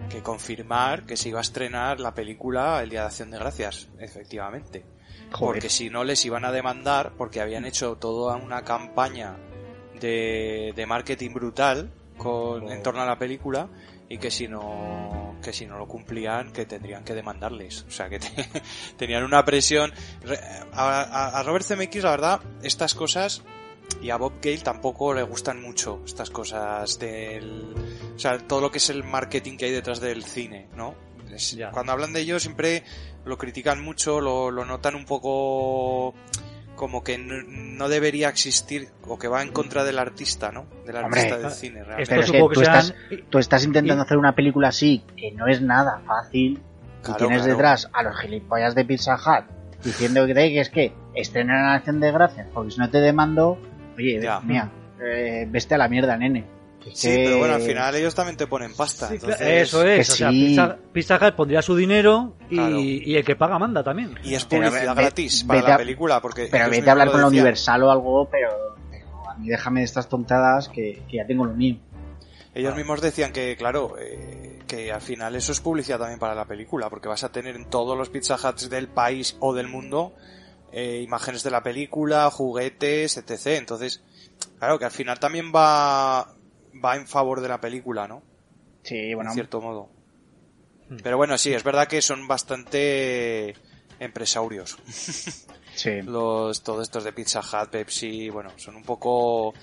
que 0.08 0.22
confirmar 0.22 1.08
que 1.08 1.18
se 1.18 1.30
iba 1.30 1.40
a 1.40 1.42
estrenar 1.42 2.00
la 2.00 2.14
película 2.14 2.80
el 2.84 2.92
Día 2.92 3.00
de 3.00 3.06
Acción 3.08 3.32
de 3.32 3.40
Gracias, 3.40 3.90
efectivamente. 3.98 4.86
Joder. 5.32 5.54
Porque 5.56 5.70
si 5.70 5.90
no 5.90 6.04
les 6.04 6.24
iban 6.26 6.46
a 6.46 6.52
demandar, 6.52 7.14
porque 7.18 7.42
habían 7.42 7.66
hecho 7.66 7.96
toda 7.96 8.36
una 8.36 8.62
campaña 8.64 9.36
de, 10.00 10.74
de 10.76 10.86
marketing 10.86 11.34
brutal 11.34 11.92
con, 12.20 12.72
en 12.72 12.84
torno 12.84 13.02
a 13.02 13.08
la 13.08 13.18
película 13.18 13.70
y 14.08 14.20
que 14.20 14.30
si 14.30 14.48
no 14.48 15.38
que 15.42 15.54
si 15.54 15.66
no 15.66 15.80
lo 15.80 15.88
cumplían 15.88 16.54
que 16.54 16.68
tendrían 16.68 17.04
que 17.04 17.16
demandarles 17.16 17.84
o 17.88 17.90
sea 17.92 18.10
que 18.10 18.20
te- 18.20 18.30
tenían 18.98 19.24
una 19.24 19.44
presión 19.44 19.92
Re- 20.22 20.38
a, 20.72 21.02
a- 21.02 21.40
a 21.40 21.44
Robert 21.44 21.66
Zemeckis 21.66 22.04
la 22.04 22.12
verdad 22.12 22.42
estas 22.62 22.94
cosas 22.94 23.42
y 24.02 24.10
a 24.10 24.18
Bob 24.18 24.34
Gale 24.42 24.58
tampoco 24.60 25.14
le 25.14 25.24
gustan 25.24 25.62
mucho 25.62 26.02
estas 26.06 26.30
cosas 26.30 27.00
del 27.00 27.74
o 28.16 28.20
sea 28.20 28.38
todo 28.38 28.62
lo 28.62 28.72
que 28.72 28.78
es 28.80 28.90
el 28.90 29.04
marketing 29.04 29.58
que 29.58 29.66
hay 29.66 29.72
detrás 29.72 30.00
del 30.02 30.24
cine 30.24 30.68
no 30.76 30.96
Es- 31.34 31.58
cuando 31.72 31.92
hablan 31.92 32.14
de 32.14 32.22
ello 32.22 32.40
siempre 32.40 32.84
lo 33.26 33.38
critican 33.38 33.82
mucho 33.84 34.20
lo, 34.22 34.52
lo 34.52 34.66
notan 34.66 34.96
un 34.96 35.06
poco 35.06 36.14
como 36.76 37.04
que 37.04 37.18
no, 37.18 37.36
no 37.48 37.88
debería 37.88 38.30
existir 38.30 38.90
o 39.08 39.18
que 39.20 39.28
va 39.28 39.44
en 39.44 39.52
contra 39.52 39.84
del 39.84 40.00
artista, 40.00 40.52
¿no? 40.52 40.66
Del 40.86 40.96
Hombre, 40.98 41.20
artista 41.22 41.38
del 41.38 41.46
ah, 41.46 41.50
cine, 41.52 41.80
Esto 41.82 41.86
realmente. 41.86 42.10
Pero 42.10 42.22
es 42.22 42.32
que 42.32 42.40
tú 42.56 42.60
sean... 42.66 42.76
estás- 42.80 42.96
Tú 43.30 43.38
estás 43.38 43.64
intentando 43.64 44.02
Y- 44.02 44.06
hacer 44.06 44.18
una 44.18 44.34
película 44.34 44.70
así, 44.70 45.04
que 45.16 45.32
no 45.34 45.48
es 45.48 45.62
nada 45.62 46.02
fácil, 46.08 46.54
y 46.54 47.04
Claro, 47.04 47.18
tienes 47.20 47.38
claro. 47.44 47.52
detrás 47.54 47.90
a 47.94 48.02
los 48.02 48.20
gilipollas 48.20 48.74
de 48.74 48.86
Pizza 48.86 49.16
Hut 49.16 49.46
diciendo 49.84 50.26
que, 50.26 50.34
que 50.34 50.60
es 50.60 50.70
que 50.72 50.94
estrenan 51.14 51.64
la 51.64 51.74
acción 51.76 52.00
de 52.00 52.12
gracias, 52.12 52.48
porque 52.52 52.72
si 52.72 52.80
no 52.80 52.90
te 52.90 52.98
demando, 52.98 53.60
oye, 53.96 54.20
Ya. 54.22 54.40
mía, 54.42 54.70
eh, 55.04 55.46
veste 55.50 55.76
a 55.76 55.78
la 55.78 55.88
mierda, 55.88 56.16
nene. 56.18 56.46
Sí, 56.94 57.08
que- 57.08 57.24
pero 57.26 57.38
bueno, 57.38 57.54
al 57.54 57.62
final 57.62 57.96
ellos 57.96 58.14
también 58.14 58.36
te 58.36 58.46
ponen 58.46 58.74
pasta. 58.76 59.08
Sí, 59.08 59.14
entonces- 59.16 59.38
claro, 59.38 59.54
Eso 59.54 59.84
es, 59.88 60.08
que 60.08 60.14
o 60.14 60.16
sea. 60.18 60.30
Pizza, 60.32 60.78
Pizza 60.92 61.16
Hut 61.22 61.36
pondría 61.36 61.62
su 61.62 61.76
dinero 61.78 62.36
y, 62.50 62.56
Claro. 62.58 62.80
y 62.80 63.16
el 63.16 63.24
que 63.24 63.36
paga 63.38 63.58
manda 63.58 63.84
también. 63.84 64.16
Y 64.24 64.34
es 64.36 64.44
Pero 64.46 64.64
publicidad 64.70 64.94
ve- 64.96 65.02
gratis 65.04 65.44
para 65.46 65.60
vete 65.60 65.70
la 65.70 65.76
a- 65.76 65.78
película, 65.78 66.22
porque... 66.22 66.48
Pero 66.52 66.70
vete 66.70 66.90
a 66.90 66.92
hablar 66.92 67.10
con 67.12 67.22
la. 67.22 67.28
Universal 67.28 67.84
o 67.84 67.92
algo, 67.92 68.28
pero, 68.30 68.50
pero 68.92 69.06
a 69.30 69.36
mí 69.38 69.48
déjame 69.48 69.80
de 69.80 69.86
estas 69.86 70.10
tontadas 70.10 70.68
que, 70.68 71.04
que 71.10 71.18
ya 71.18 71.26
tengo 71.26 71.46
lo 71.46 71.54
mío. 71.54 71.78
Ellos 72.54 72.76
mismos 72.76 73.02
decían 73.02 73.32
que, 73.32 73.56
claro, 73.56 73.96
eh, 74.00 74.60
que 74.68 74.92
al 74.92 75.02
final 75.02 75.36
eso 75.36 75.54
es 75.54 75.60
publicidad 75.62 75.98
también 76.00 76.20
para 76.20 76.36
la 76.36 76.46
película, 76.46 76.90
porque 76.90 77.08
vas 77.08 77.24
a 77.24 77.32
tener 77.32 77.56
en 77.56 77.66
todos 77.70 77.98
los 77.98 78.10
Pizza 78.10 78.36
Huts 78.36 78.70
del 78.70 78.90
país 78.90 79.38
o 79.40 79.54
del 79.56 79.70
mundo 79.70 80.14
eh, 80.74 81.02
imágenes 81.04 81.44
de 81.44 81.52
la 81.52 81.64
película, 81.64 82.30
juguetes, 82.32 83.16
etc. 83.18 83.48
Entonces, 83.58 84.04
claro, 84.60 84.78
que 84.80 84.86
al 84.86 84.92
final 84.92 85.20
también 85.20 85.54
va, 85.56 86.36
va 86.84 86.96
en 86.96 87.08
favor 87.08 87.40
de 87.42 87.48
la 87.48 87.62
película, 87.62 88.08
¿no? 88.08 88.24
Sí, 88.84 89.14
bueno, 89.14 89.30
en 89.30 89.36
cierto 89.36 89.62
modo. 89.62 89.90
Hmm. 90.90 90.98
Pero 91.02 91.16
bueno, 91.18 91.38
sí, 91.38 91.54
es 91.54 91.64
verdad 91.64 91.88
que 91.88 92.02
son 92.02 92.28
bastante 92.28 93.56
empresarios. 94.00 94.78
sí. 95.76 96.02
Los, 96.02 96.64
todos 96.64 96.82
estos 96.84 97.04
de 97.04 97.14
Pizza 97.14 97.40
Hut, 97.40 97.70
Pepsi, 97.70 98.30
bueno, 98.30 98.50
son 98.58 98.76
un 98.76 98.84
poco... 98.84 99.54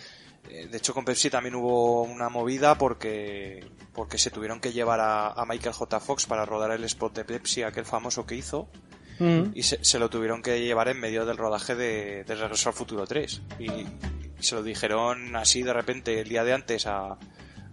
eh, 0.48 0.68
De 0.70 0.78
hecho, 0.78 0.94
con 0.94 1.04
Pepsi 1.04 1.28
también 1.28 1.56
hubo 1.56 2.02
una 2.02 2.28
movida 2.30 2.76
porque, 2.78 3.68
porque 3.92 4.16
se 4.16 4.30
tuvieron 4.30 4.60
que 4.60 4.72
llevar 4.72 5.00
a, 5.00 5.32
a 5.32 5.44
Michael 5.44 5.74
J. 5.74 6.00
Fox 6.00 6.26
para 6.26 6.46
rodar 6.46 6.70
el 6.70 6.84
spot 6.84 7.14
de 7.16 7.24
Pepsi, 7.24 7.62
aquel 7.62 7.84
famoso 7.84 8.24
que 8.24 8.36
hizo, 8.36 8.68
Y 9.54 9.62
se, 9.62 9.84
se 9.84 9.98
lo 9.98 10.08
tuvieron 10.08 10.40
que 10.42 10.60
llevar 10.62 10.88
en 10.88 10.98
medio 10.98 11.26
del 11.26 11.36
rodaje 11.36 11.74
de, 11.74 12.24
de 12.24 12.34
Regreso 12.34 12.70
al 12.70 12.74
Futuro 12.74 13.06
3. 13.06 13.42
Y, 13.58 13.70
y 13.70 13.86
se 14.38 14.54
lo 14.54 14.62
dijeron 14.62 15.36
así 15.36 15.62
de 15.62 15.72
repente 15.72 16.20
el 16.20 16.28
día 16.28 16.42
de 16.44 16.54
antes 16.54 16.86
a, 16.86 17.18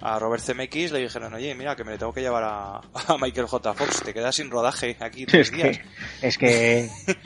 a 0.01 0.19
Robert 0.19 0.43
Zemeckis, 0.43 0.91
le 0.91 0.99
dijeron, 0.99 1.33
oye, 1.33 1.55
mira, 1.55 1.75
que 1.75 1.83
me 1.83 1.91
le 1.91 1.97
tengo 1.97 2.13
que 2.13 2.21
llevar 2.21 2.43
a, 2.43 2.77
a 2.79 3.17
Michael 3.19 3.47
J. 3.47 3.73
Fox, 3.73 4.03
te 4.03 4.13
quedas 4.13 4.35
sin 4.35 4.51
rodaje 4.51 4.97
aquí 4.99 5.25
tres 5.27 5.47
Es 5.49 5.55
días. 5.55 5.77
que, 6.19 6.27
es 6.27 6.37
que 6.37 6.89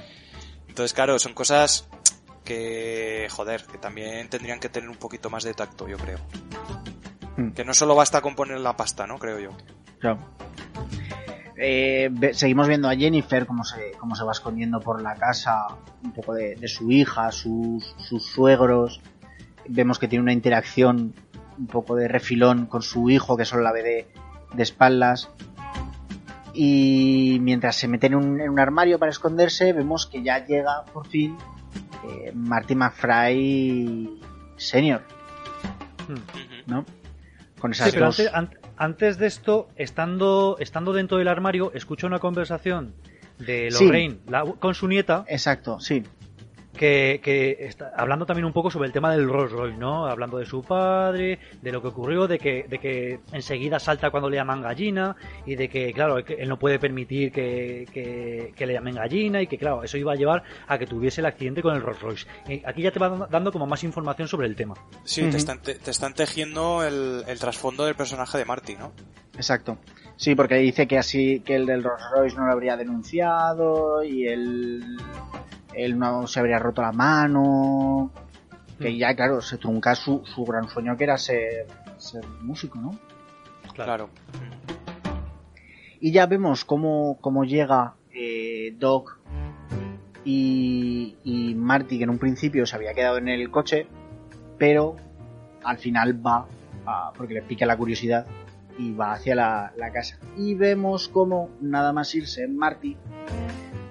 Entonces, 0.68 0.94
claro, 0.94 1.18
son 1.20 1.34
cosas 1.34 1.88
que, 2.46 3.28
joder, 3.30 3.66
que 3.66 3.78
también 3.78 4.30
tendrían 4.30 4.60
que 4.60 4.70
tener 4.70 4.90
un 4.90 4.96
poquito 4.98 5.30
más 5.30 5.44
de 5.44 5.54
tacto, 5.54 5.88
yo 5.88 5.98
creo. 5.98 6.20
Mm. 7.38 7.52
Que 7.52 7.66
no 7.66 7.74
solo 7.74 7.96
basta 7.96 8.22
con 8.22 8.36
poner 8.36 8.60
la 8.60 8.78
pasta, 8.78 9.06
¿no? 9.08 9.18
Creo 9.20 9.40
yo. 9.40 9.50
Claro. 10.00 10.20
Eh, 11.58 12.10
seguimos 12.34 12.68
viendo 12.68 12.90
a 12.90 12.96
Jennifer 12.96 13.46
cómo 13.46 13.64
se, 13.64 13.92
cómo 14.00 14.16
se 14.16 14.24
va 14.24 14.32
escondiendo 14.32 14.80
por 14.80 15.02
la 15.02 15.16
casa, 15.16 15.68
un 16.04 16.12
poco 16.14 16.34
de, 16.34 16.56
de 16.56 16.68
su 16.68 16.92
hija, 16.92 17.32
sus, 17.32 17.94
sus 17.98 18.26
suegros. 18.26 19.02
Vemos 19.68 20.00
que 20.00 20.08
tiene 20.08 20.24
una 20.24 20.34
interacción 20.34 21.14
un 21.58 21.68
poco 21.68 21.96
de 21.96 22.08
refilón 22.08 22.66
con 22.66 22.82
su 22.82 23.10
hijo, 23.10 23.38
que 23.38 23.46
solo 23.46 23.62
la 23.62 23.72
ve 23.72 23.84
de, 23.84 24.08
de 24.54 24.64
espaldas. 24.64 25.30
Y 26.54 27.38
mientras 27.42 27.76
se 27.78 27.88
mete 27.88 28.08
en 28.08 28.16
un, 28.16 28.42
en 28.42 28.50
un 28.50 28.60
armario 28.60 29.00
para 29.00 29.12
esconderse, 29.12 29.72
vemos 29.72 30.06
que 30.08 30.22
ya 30.24 30.46
llega 30.46 30.84
por 30.92 31.08
fin 31.08 31.38
eh, 32.10 32.32
Marty 32.34 32.76
McFly 32.76 34.20
Senior, 34.58 35.02
¿no? 36.66 36.86
Con 37.60 37.72
esas 37.72 37.88
Sí, 37.88 37.94
pero 37.94 38.08
dos... 38.08 38.20
antes, 38.20 38.34
an- 38.34 38.61
antes 38.82 39.20
de 39.20 39.28
esto, 39.28 39.68
estando, 39.76 40.58
estando 40.60 40.92
dentro 40.92 41.20
del 41.20 41.28
armario, 41.28 41.72
escucho 41.76 42.08
una 42.08 42.18
conversación 42.18 42.94
de 43.38 43.70
Sí. 43.70 43.86
Lorraine 43.86 44.18
la- 44.28 44.44
con 44.44 44.74
su 44.74 44.88
nieta 44.88 45.24
Exacto, 45.28 45.80
sí. 45.80 46.04
Que, 46.76 47.20
que 47.22 47.58
está 47.66 47.92
hablando 47.96 48.26
también 48.26 48.46
un 48.46 48.54
poco 48.54 48.72
sobre 48.72 48.88
el 48.88 48.94
tema 48.94 49.12
del 49.12 49.28
Rolls 49.28 49.52
Royce, 49.52 49.78
¿no? 49.78 50.06
Hablando 50.08 50.38
de 50.38 50.46
su 50.46 50.64
padre, 50.64 51.38
de 51.62 51.72
lo 51.72 51.82
que 51.82 51.90
ocurrió, 51.90 52.28
de 52.28 52.40
que, 52.40 52.66
de 52.70 52.78
que 52.80 53.20
enseguida 53.34 53.80
salta 53.80 54.10
cuando 54.10 54.30
le 54.30 54.38
llaman 54.38 54.62
gallina 54.62 55.16
y 55.46 55.56
de 55.56 55.68
que, 55.70 55.92
claro, 55.94 56.24
que 56.24 56.34
él 56.36 56.48
no 56.50 56.58
puede 56.58 56.80
permitir 56.80 57.32
que, 57.32 57.86
que- 57.94 58.54
que 58.56 58.66
le 58.66 58.74
llamen 58.74 58.96
gallina 58.96 59.42
y 59.42 59.48
que, 59.48 59.58
claro, 59.58 59.84
eso 59.84 59.98
iba 59.98 60.14
a 60.14 60.16
llevar 60.16 60.44
a 60.68 60.78
que 60.78 60.88
tuviese 60.88 61.22
el 61.22 61.26
accidente 61.28 61.62
con 61.62 61.76
el 61.76 61.82
Rolls 61.82 62.00
Royce. 62.02 62.28
Y 62.48 62.62
aquí 62.66 62.82
ya 62.82 62.92
te 62.92 63.00
va 63.00 63.28
dando 63.30 63.52
como 63.52 63.66
más 63.68 63.84
información 63.84 64.28
sobre 64.28 64.48
el 64.48 64.56
tema. 64.56 64.76
Sí, 65.04 65.22
te, 65.30 65.38
están, 65.38 65.62
te, 65.62 65.76
te 65.76 65.92
están 65.92 66.14
tejiendo 66.14 66.84
el, 66.86 67.24
el 67.28 67.40
trasfondo 67.40 67.86
del 67.86 67.96
personaje 67.96 68.38
de 68.38 68.46
Marty, 68.46 68.76
¿no? 68.76 68.92
Exacto. 69.36 69.78
Sí, 70.16 70.36
porque 70.36 70.56
dice 70.56 70.88
que 70.88 70.98
así 70.98 71.40
que 71.42 71.56
el 71.56 71.66
del 71.66 71.84
Rolls 71.84 72.04
Royce 72.16 72.36
no 72.38 72.46
lo 72.46 72.52
habría 72.52 72.78
denunciado 72.78 74.04
y 74.04 74.28
él, 74.28 74.84
él 75.74 75.98
no 75.98 76.28
se 76.28 76.40
habría 76.40 76.60
roto 76.60 76.82
la 76.82 76.92
mano. 76.92 78.12
Que 78.80 78.90
Mm. 78.92 78.98
ya, 78.98 79.16
claro, 79.16 79.42
se 79.42 79.58
trunca 79.58 79.94
su, 79.96 80.24
su 80.26 80.44
gran 80.46 80.68
sueño 80.68 80.98
que 80.98 81.04
era 81.04 81.18
ser, 81.18 81.68
ser 81.98 82.26
músico, 82.42 82.80
¿no? 82.80 82.98
Claro. 83.76 84.10
Y 86.00 86.12
ya 86.12 86.26
vemos 86.26 86.66
cómo, 86.66 87.18
cómo 87.22 87.44
llega 87.44 87.94
eh, 88.14 88.76
Doc 88.80 89.20
y, 90.26 91.16
y 91.24 91.56
Marty, 91.56 91.98
que 91.98 92.04
en 92.04 92.10
un 92.10 92.18
principio 92.20 92.66
se 92.66 92.76
había 92.76 92.94
quedado 92.94 93.18
en 93.18 93.28
el 93.28 93.50
coche, 93.52 93.88
pero 94.58 94.96
al 95.64 95.78
final 95.78 96.26
va, 96.26 96.46
a- 96.86 97.12
porque 97.16 97.34
le 97.36 97.42
pica 97.44 97.66
la 97.66 97.78
curiosidad, 97.78 98.26
y 98.78 98.94
va 98.94 99.14
hacia 99.14 99.36
la, 99.36 99.74
la 99.78 99.92
casa. 99.92 100.18
Y 100.38 100.56
vemos 100.56 101.08
cómo, 101.08 101.50
nada 101.62 101.94
más 101.94 102.14
irse, 102.16 102.48
Marty 102.48 102.96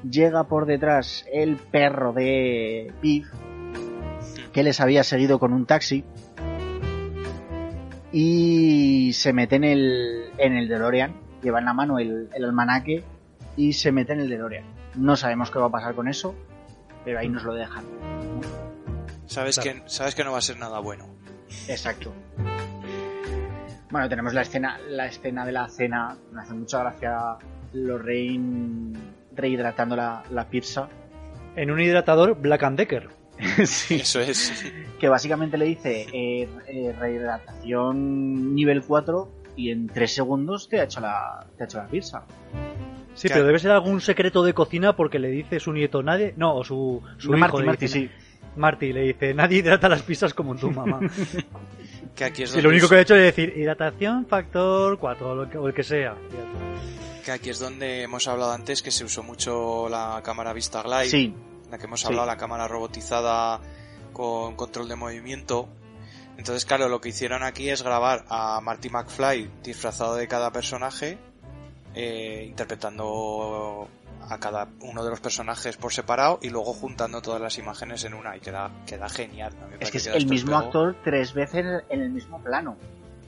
llega 0.09 0.45
por 0.45 0.67
detrás 0.67 1.25
el 1.33 1.57
perro 1.57 2.13
de 2.13 2.93
Biff, 3.03 3.29
que 4.53 4.63
les 4.63 4.81
había 4.81 5.05
seguido 5.05 5.39
con 5.39 5.53
un 5.53 5.67
taxi, 5.67 6.05
y 8.13 9.13
se 9.13 9.33
mete 9.33 9.57
en 9.57 9.65
el, 9.65 10.25
en 10.39 10.57
el 10.57 10.69
DeLorean, 10.69 11.15
lleva 11.43 11.61
en 11.61 11.65
la 11.67 11.75
mano 11.75 11.99
el, 11.99 12.29
el 12.35 12.45
almanaque 12.45 13.05
y 13.57 13.73
se 13.73 13.93
mete 13.93 14.13
en 14.13 14.21
el 14.21 14.29
DeLorean. 14.29 14.65
No 14.97 15.17
sabemos 15.17 15.51
qué 15.51 15.59
va 15.59 15.67
a 15.67 15.71
pasar 15.71 15.95
con 15.95 16.09
eso, 16.09 16.35
pero 17.05 17.19
ahí 17.21 17.29
nos 17.29 17.45
lo 17.45 17.55
dejan. 17.55 17.85
Sabes, 19.27 19.59
Claro. 19.61 19.85
que, 19.85 19.89
sabes 19.89 20.15
que 20.17 20.25
no 20.25 20.33
va 20.33 20.39
a 20.39 20.43
ser 20.43 20.59
nada 20.59 20.81
bueno. 20.81 21.07
Exacto. 21.69 22.13
Bueno, 23.91 24.09
tenemos 24.09 24.35
la 24.35 24.43
escena, 24.43 24.79
la 24.89 25.07
escena 25.07 25.47
de 25.47 25.53
la 25.53 25.69
cena. 25.69 26.17
Me 26.33 26.43
hace 26.43 26.55
mucha 26.55 26.81
gracia 26.81 27.37
Lorraine 27.73 28.93
rehidratando 29.35 29.97
la, 29.97 30.23
la 30.31 30.48
pizza. 30.48 30.89
En 31.57 31.70
un 31.70 31.81
hidratador 31.81 32.40
Black 32.40 32.62
and 32.62 32.78
Decker. 32.78 33.09
sí. 33.65 33.97
Eso 33.97 34.20
es. 34.20 34.52
Que 34.98 35.09
básicamente 35.09 35.57
le 35.57 35.65
dice 35.65 36.07
eh, 36.12 36.48
eh, 36.69 36.94
rehidratación 36.98 38.55
nivel 38.55 38.82
4 38.82 39.28
y 39.57 39.70
en 39.70 39.86
3 39.89 40.15
segundos 40.15 40.69
te 40.69 40.81
ha 40.81 40.85
hecho 40.85 41.01
la, 41.01 41.47
te 41.57 41.65
ha 41.65 41.66
hecho 41.66 41.78
la 41.78 41.86
pizza. 41.86 42.23
Sí, 43.15 43.27
Claro. 43.28 43.40
pero 43.40 43.47
debe 43.48 43.59
ser 43.59 43.70
algún 43.73 44.01
secreto 44.01 44.43
de 44.44 44.55
cocina 44.55 44.94
porque 44.94 45.19
le 45.19 45.28
dice 45.28 45.59
su 45.61 45.73
nieto 45.73 46.02
nadie. 46.02 46.32
No, 46.36 46.55
o 46.55 46.65
su, 46.65 47.02
su 47.19 47.28
hijo. 47.31 47.39
Marty, 47.39 47.59
le 47.59 47.65
Marty, 47.66 47.85
dice- 47.86 47.98
sí. 47.98 48.11
Marty 48.57 48.93
le 48.93 49.01
dice: 49.02 49.35
Nadie 49.35 49.59
hidrata 49.59 49.89
las 49.89 50.02
pizzas 50.02 50.32
como 50.35 50.55
tu 50.57 50.70
mamá. 50.70 51.01
Que 52.15 52.24
aquí 52.24 52.43
es 52.43 52.51
donde, 52.51 52.62
lo 52.65 52.69
único 52.70 52.89
que 52.89 52.97
ha 52.97 53.01
hecho 53.01 53.15
es 53.15 53.23
decir 53.23 53.55
hidratación 53.57 54.27
factor 54.27 54.98
4 54.98 55.31
o, 55.31 55.35
lo 55.35 55.48
que, 55.48 55.57
o 55.59 55.69
el 55.69 55.73
que 55.73 55.85
sea. 55.85 56.15
Que 57.21 57.33
aquí 57.33 57.51
es 57.51 57.59
donde 57.59 58.03
hemos 58.03 58.27
hablado 58.29 58.53
antes 58.53 58.83
que 58.83 58.91
se 58.91 59.05
usó 59.05 59.23
mucho 59.23 59.89
la 59.89 60.21
cámara 60.25 60.53
Vista 60.53 60.83
Glide. 60.83 61.09
Sí, 61.09 61.35
la 61.71 61.79
que 61.79 61.85
hemos 61.87 62.01
Sí. 62.01 62.07
hablado, 62.07 62.27
la 62.27 62.37
cámara 62.37 62.67
robotizada 62.69 63.61
con 64.13 64.57
control 64.57 64.89
de 64.89 64.97
movimiento. 64.97 65.69
Entonces, 66.37 66.65
claro, 66.65 66.89
lo 66.89 67.01
que 67.01 67.11
hicieron 67.11 67.43
aquí 67.43 67.69
es 67.69 67.83
grabar 67.83 68.25
a 68.29 68.61
Marty 68.63 68.89
McFly 68.89 69.51
disfrazado 69.63 70.15
de 70.17 70.27
cada 70.27 70.51
personaje, 70.53 71.19
eh, 71.95 72.47
interpretando 72.49 73.89
a 74.29 74.39
cada 74.39 74.69
uno 74.81 75.03
de 75.05 75.11
los 75.11 75.21
personajes 75.21 75.77
por 75.77 75.93
separado 75.93 76.39
y 76.43 76.51
luego 76.51 76.73
juntando 76.73 77.21
todas 77.21 77.41
las 77.41 77.59
imágenes 77.59 78.05
en 78.05 78.15
una 78.15 78.37
y 78.37 78.41
queda, 78.41 78.71
queda 78.87 79.09
genial. 79.09 79.53
Me 79.55 79.59
es 79.61 79.71
parece 79.79 79.93
que 79.93 79.99
es 79.99 80.07
el 80.07 80.27
mismo 80.27 80.57
actor 80.57 80.97
tres 81.03 81.35
veces 81.35 81.83
en 81.89 82.01
el 82.01 82.11
mismo 82.11 82.41
plano. 82.43 82.77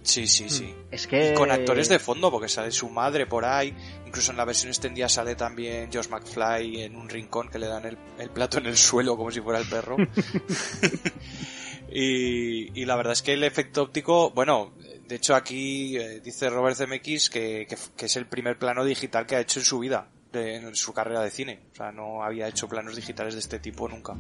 Sí, 0.02 0.26
sí, 0.26 0.48
sí. 0.48 0.74
Es 0.90 1.06
que... 1.06 1.30
Y 1.30 1.34
con 1.34 1.50
actores 1.52 1.88
de 1.88 1.98
fondo, 2.00 2.30
porque 2.30 2.48
sale 2.48 2.70
su 2.72 2.88
madre 2.90 3.26
por 3.26 3.44
ahí. 3.44 3.72
Incluso 4.06 4.32
en 4.32 4.36
la 4.36 4.44
versión 4.44 4.68
extendida 4.70 5.08
sale 5.08 5.36
también 5.36 5.90
Josh 5.92 6.08
McFly 6.08 6.82
en 6.82 6.96
un 6.96 7.08
rincón 7.08 7.48
que 7.48 7.58
le 7.58 7.68
dan 7.68 7.84
el, 7.86 7.96
el 8.18 8.30
plato 8.30 8.58
en 8.58 8.66
el 8.66 8.76
suelo 8.76 9.16
como 9.16 9.30
si 9.30 9.40
fuera 9.40 9.60
el 9.60 9.68
perro. 9.68 9.96
y, 11.90 12.80
y 12.80 12.84
la 12.84 12.96
verdad 12.96 13.12
es 13.12 13.22
que 13.22 13.34
el 13.34 13.44
efecto 13.44 13.82
óptico, 13.82 14.30
bueno, 14.30 14.72
de 15.06 15.16
hecho 15.16 15.34
aquí 15.34 15.96
eh, 15.96 16.20
dice 16.20 16.48
Robert 16.50 16.76
Zemeckis 16.76 17.30
que, 17.30 17.66
que, 17.68 17.76
que 17.96 18.06
es 18.06 18.16
el 18.16 18.26
primer 18.26 18.58
plano 18.58 18.84
digital 18.84 19.26
que 19.26 19.36
ha 19.36 19.40
hecho 19.40 19.60
en 19.60 19.64
su 19.66 19.78
vida, 19.78 20.08
de- 20.32 20.56
en 20.56 20.74
su 20.74 20.92
carrera 20.92 21.22
de 21.22 21.30
cine. 21.30 21.60
O 21.72 21.76
sea, 21.76 21.92
no 21.92 22.22
había 22.24 22.48
hecho 22.48 22.68
planos 22.68 22.96
digitales 22.96 23.34
de 23.34 23.40
este 23.40 23.58
tipo 23.58 23.88
nunca. 23.88 24.14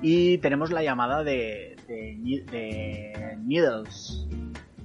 Y 0.00 0.38
tenemos 0.38 0.70
la 0.70 0.82
llamada 0.82 1.24
de, 1.24 1.74
de, 1.88 3.36
Needles, 3.44 4.26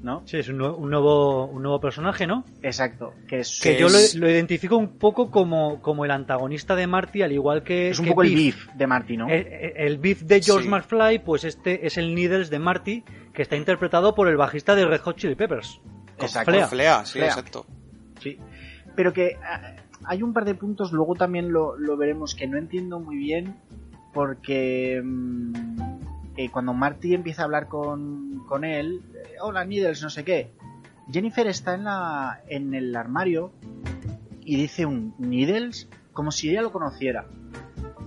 ¿no? 0.02 0.24
Sí, 0.26 0.38
es 0.38 0.50
un, 0.50 0.58
nue- 0.60 0.76
un 0.76 0.90
nuevo, 0.90 1.46
un 1.46 1.62
nuevo 1.62 1.80
personaje, 1.80 2.26
¿no? 2.28 2.44
Exacto, 2.62 3.14
que 3.28 3.40
es, 3.40 3.60
Que 3.62 3.74
Que 3.76 3.80
yo 3.82 3.90
lo, 3.90 3.98
es- 3.98 4.16
lo 4.16 4.30
identifico 4.30 4.78
un 4.78 4.98
poco 4.98 5.30
como, 5.32 5.82
como 5.82 6.06
el 6.06 6.12
antagonista 6.12 6.76
de 6.76 6.88
Marty, 6.88 7.22
al 7.22 7.32
igual 7.32 7.64
que. 7.64 7.90
es 7.90 8.00
un 8.00 8.06
que 8.06 8.12
poco 8.12 8.24
el 8.24 8.30
Biff. 8.36 8.66
beef 8.68 8.76
de 8.76 8.88
Marty, 8.88 9.18
¿no? 9.18 9.30
El, 9.30 9.48
el 9.76 9.98
beef 9.98 10.22
de 10.24 10.42
George 10.42 10.64
Sí. 10.66 10.70
McFly, 10.70 11.20
pues 11.20 11.44
este 11.44 11.86
es 11.86 11.98
el 11.98 12.16
Needles 12.16 12.50
de 12.50 12.60
Marty, 12.60 13.04
que 13.34 13.42
está 13.42 13.56
interpretado 13.56 14.16
por 14.16 14.28
el 14.28 14.38
bajista 14.38 14.76
de 14.76 14.86
Red 14.86 15.02
Hot 15.02 15.18
Chili 15.18 15.36
Peppers. 15.36 15.80
con 16.18 16.26
Exacto. 16.26 16.52
Flea. 16.52 16.68
Flea, 16.68 17.06
sí, 17.06 17.14
Flea. 17.14 17.28
exacto. 17.28 17.66
Sí. 18.22 18.38
Pero 18.96 19.12
que 19.14 19.38
ah, 19.44 19.76
hay 20.06 20.22
un 20.22 20.34
par 20.34 20.46
de 20.46 20.54
puntos, 20.56 20.92
luego 20.92 21.16
también 21.16 21.52
lo, 21.52 21.78
lo 21.78 21.98
veremos, 21.98 22.36
que 22.36 22.46
no 22.48 22.58
entiendo 22.58 23.00
muy 23.00 23.18
bien, 23.18 23.56
porque 24.14 25.02
mm, 25.04 25.54
eh, 26.36 26.50
cuando 26.50 26.74
Marty 26.74 27.14
empieza 27.14 27.44
a 27.44 27.46
hablar 27.46 27.68
con, 27.68 28.44
con 28.48 28.64
él, 28.64 29.02
eh, 29.14 29.36
hola 29.42 29.66
Needles, 29.66 30.02
no 30.02 30.10
sé 30.10 30.24
qué, 30.24 30.52
Jennifer 31.12 31.48
está 31.48 31.76
en, 31.76 31.84
la, 31.84 32.42
en 32.48 32.74
el 32.74 32.96
armario 32.96 33.52
y 34.42 34.56
dice 34.56 34.86
un 34.86 35.16
Needles 35.18 35.90
como 36.12 36.32
si 36.32 36.50
ella 36.50 36.62
lo 36.62 36.72
conociera. 36.72 37.26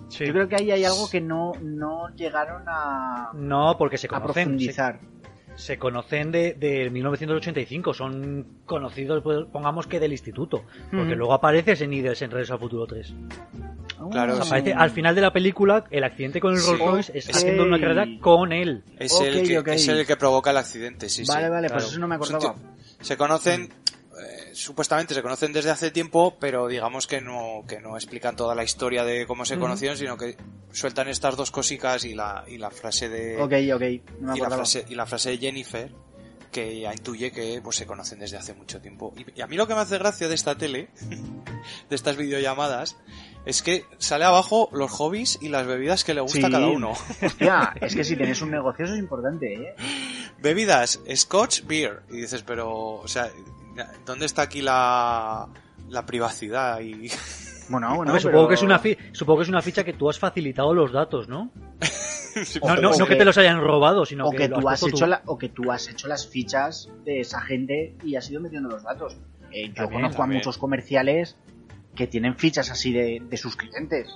Sí. 0.08 0.24
Yo 0.24 0.32
creo 0.32 0.48
que 0.48 0.56
ahí 0.56 0.70
hay 0.70 0.84
algo 0.84 1.10
que 1.10 1.20
no, 1.20 1.52
no 1.60 2.08
llegaron 2.14 2.62
a, 2.68 3.32
No, 3.34 3.76
porque 3.76 3.98
se 3.98 4.06
conocen. 4.06 4.32
Profundizar. 4.32 5.00
se 5.00 5.15
conocen 5.78 6.30
de, 6.30 6.54
de 6.54 6.90
1985, 6.90 7.94
son 7.94 8.46
conocidos, 8.66 9.22
pues, 9.22 9.46
pongamos 9.52 9.86
que 9.86 9.98
del 9.98 10.12
instituto. 10.12 10.64
Porque 10.90 11.16
luego 11.16 11.32
aparece 11.32 11.72
ese 11.72 11.86
Needles 11.86 12.20
en 12.22 12.30
Regreso 12.30 12.54
al 12.54 12.60
Futuro 12.60 12.86
3. 12.86 13.14
Claro, 14.10 14.34
Ah, 14.34 14.42
sí. 14.42 14.48
Aparece 14.48 14.72
al 14.74 14.90
final 14.90 15.14
de 15.14 15.20
la 15.22 15.32
película, 15.32 15.84
el 15.90 16.04
accidente 16.04 16.40
con 16.40 16.52
el 16.52 16.58
Sí. 16.60 16.70
Rolls 16.70 16.84
Royce 16.84 17.18
es 17.18 17.28
Ok. 17.28 17.36
haciendo 17.36 17.62
una 17.64 17.80
carrera 17.80 18.06
con 18.20 18.52
él. 18.52 18.84
Es, 18.98 19.18
el 19.20 19.46
que, 19.64 19.74
es 19.74 19.88
el 19.88 20.06
que 20.06 20.16
provoca 20.16 20.50
el 20.50 20.58
accidente, 20.58 21.08
sí, 21.08 21.24
Vale, 21.26 21.46
sí. 21.46 21.50
vale, 21.50 21.66
claro. 21.68 21.80
pues 21.82 21.90
eso 21.92 22.00
no 22.00 22.08
me 22.08 22.14
acordaba. 22.16 22.54
Se 23.00 23.16
conocen, 23.16 23.62
eh, 23.62 23.68
supuestamente 24.56 25.14
se 25.14 25.22
conocen 25.22 25.52
desde 25.52 25.70
hace 25.70 25.90
tiempo, 25.90 26.36
pero 26.40 26.66
digamos 26.66 27.06
que 27.06 27.20
no, 27.20 27.62
que 27.68 27.80
no 27.80 27.96
explican 27.96 28.36
toda 28.36 28.54
la 28.54 28.64
historia 28.64 29.04
de 29.04 29.26
cómo 29.26 29.44
se 29.44 29.58
conocieron, 29.58 29.96
sino 29.98 30.16
que 30.16 30.36
sueltan 30.72 31.08
estas 31.08 31.36
dos 31.36 31.50
cosicas 31.50 32.04
y 32.04 32.14
la, 32.14 32.44
y 32.48 32.58
la 32.58 32.70
frase 32.70 33.08
de, 33.08 33.36
Ok, 33.36 33.52
ok, 33.74 34.18
no 34.20 34.32
me 34.32 34.38
y 34.38 34.40
la 34.40 34.50
frase, 34.50 34.84
y 34.88 34.94
la 34.94 35.06
frase 35.06 35.30
de 35.30 35.38
Jennifer, 35.38 35.92
que 36.50 36.80
ya 36.80 36.92
intuye 36.92 37.32
que 37.32 37.60
pues 37.62 37.76
se 37.76 37.86
conocen 37.86 38.18
desde 38.18 38.38
hace 38.38 38.54
mucho 38.54 38.80
tiempo. 38.80 39.12
Y, 39.16 39.38
y 39.38 39.42
a 39.42 39.46
mí 39.46 39.56
lo 39.56 39.66
que 39.66 39.74
me 39.74 39.80
hace 39.80 39.98
gracia 39.98 40.26
de 40.28 40.34
esta 40.34 40.56
tele, 40.56 40.88
de 41.90 41.94
estas 41.94 42.16
videollamadas, 42.16 42.96
es 43.44 43.62
que 43.62 43.84
sale 43.98 44.24
abajo 44.24 44.70
los 44.72 44.90
hobbies 44.90 45.38
y 45.42 45.50
las 45.50 45.66
bebidas 45.66 46.02
que 46.02 46.14
le 46.14 46.20
gusta 46.22 46.38
Sí. 46.40 46.44
a 46.46 46.50
cada 46.50 46.66
uno. 46.68 46.92
Hostia, 47.22 47.74
es 47.80 47.94
que 47.94 48.04
si 48.04 48.16
tienes 48.16 48.40
un 48.42 48.50
negocio 48.50 48.84
eso 48.86 48.94
es 48.94 49.00
importante, 49.00 49.52
¿eh? 49.52 49.74
Bebidas, 50.38 51.00
Scotch, 51.14 51.62
Beer. 51.64 52.02
Y 52.10 52.16
dices, 52.22 52.42
pero, 52.42 52.72
o 52.72 53.08
sea, 53.08 53.30
¿dónde 54.04 54.26
está 54.26 54.42
aquí 54.42 54.62
la, 54.62 55.48
la 55.88 56.06
privacidad? 56.06 56.80
Y 56.80 57.08
Bueno, 57.68 57.96
bueno, 57.96 58.12
pero- 58.12 58.20
supongo, 58.22 58.48
que 58.48 58.54
es 58.54 58.62
una 58.62 58.78
fi- 58.78 58.96
supongo 59.12 59.38
que 59.38 59.42
es 59.42 59.48
una 59.48 59.60
ficha 59.60 59.82
que 59.82 59.92
tú 59.94 60.08
has 60.08 60.18
facilitado 60.20 60.72
los 60.72 60.92
datos, 60.92 61.28
¿no? 61.28 61.50
No, 62.80 62.92
no, 62.96 63.06
que 63.06 63.16
te 63.16 63.24
los 63.24 63.36
hayan 63.38 63.60
robado, 63.60 64.04
sino 64.04 64.26
o 64.28 64.30
que, 64.30 64.36
que 64.36 64.48
tú 64.50 64.68
has 64.68 64.82
hecho 64.82 64.96
tú. 64.98 65.06
la- 65.06 65.22
o 65.26 65.36
que 65.38 65.48
tú 65.48 65.72
has 65.72 65.88
hecho 65.88 66.06
las 66.06 66.28
fichas 66.28 66.88
de 67.04 67.20
esa 67.20 67.40
gente 67.40 67.96
y 68.04 68.14
has 68.14 68.30
ido 68.30 68.40
metiendo 68.40 68.68
los 68.68 68.82
datos. 68.84 69.16
Eh, 69.50 69.68
yo 69.68 69.74
También, 69.74 70.02
conozco 70.02 70.18
también. 70.22 70.36
a 70.36 70.40
muchos 70.40 70.58
comerciales 70.58 71.36
que 71.96 72.06
tienen 72.06 72.36
fichas 72.36 72.70
así 72.70 72.92
de, 72.92 73.20
de 73.28 73.36
sus 73.36 73.56
clientes. 73.56 74.06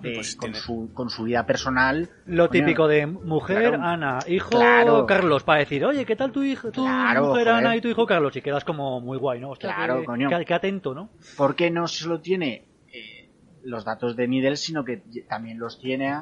De- 0.00 0.12
Pues 0.14 0.36
con, 0.36 0.52
tiene- 0.52 0.64
su, 0.64 0.90
con 0.94 1.10
su 1.10 1.24
vida 1.24 1.44
personal. 1.44 2.08
Lo 2.26 2.48
Coño, 2.48 2.60
típico 2.60 2.86
de 2.86 3.06
mujer, 3.06 3.70
Claro. 3.70 3.82
Ana, 3.82 4.18
hijo 4.28 4.50
Claro. 4.50 5.06
Carlos, 5.06 5.42
para 5.42 5.58
decir, 5.60 5.84
oye, 5.84 6.04
¿qué 6.06 6.14
tal 6.14 6.30
tu 6.30 6.42
hijo, 6.42 6.70
tu 6.70 6.82
Claro, 6.84 7.26
mujer 7.26 7.44
joder. 7.46 7.48
Ana 7.48 7.74
y 7.76 7.80
tu 7.80 7.88
hijo 7.88 8.06
Carlos? 8.06 8.36
Y 8.36 8.40
quedas 8.42 8.64
como 8.64 9.00
muy 9.00 9.18
guay, 9.18 9.40
¿no? 9.40 9.50
Hostia, 9.50 9.74
Claro, 9.74 10.00
qué, 10.00 10.06
coño. 10.06 10.28
qué- 10.28 10.44
qué 10.44 10.54
atento, 10.54 10.94
¿no? 10.94 11.10
¿Por 11.36 11.56
qué 11.56 11.70
no 11.70 11.88
solo 11.88 12.20
tiene 12.20 12.64
eh, 12.92 13.28
los 13.64 13.84
datos 13.84 14.14
de 14.14 14.28
Needle, 14.28 14.56
sino 14.56 14.84
que 14.84 15.02
también 15.28 15.58
los 15.58 15.78
tiene 15.80 16.14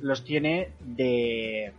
los 0.00 0.24
tiene 0.24 0.72
de 0.80 1.72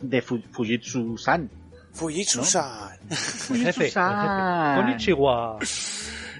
de 0.00 0.22
Fu- 0.22 0.42
Fujitsu-san? 0.50 1.48
Fujitsu-san. 1.92 2.98
Jefe. 3.08 3.72
Fujitsu-san. 3.72 4.76
Konnichiwa. 4.82 5.58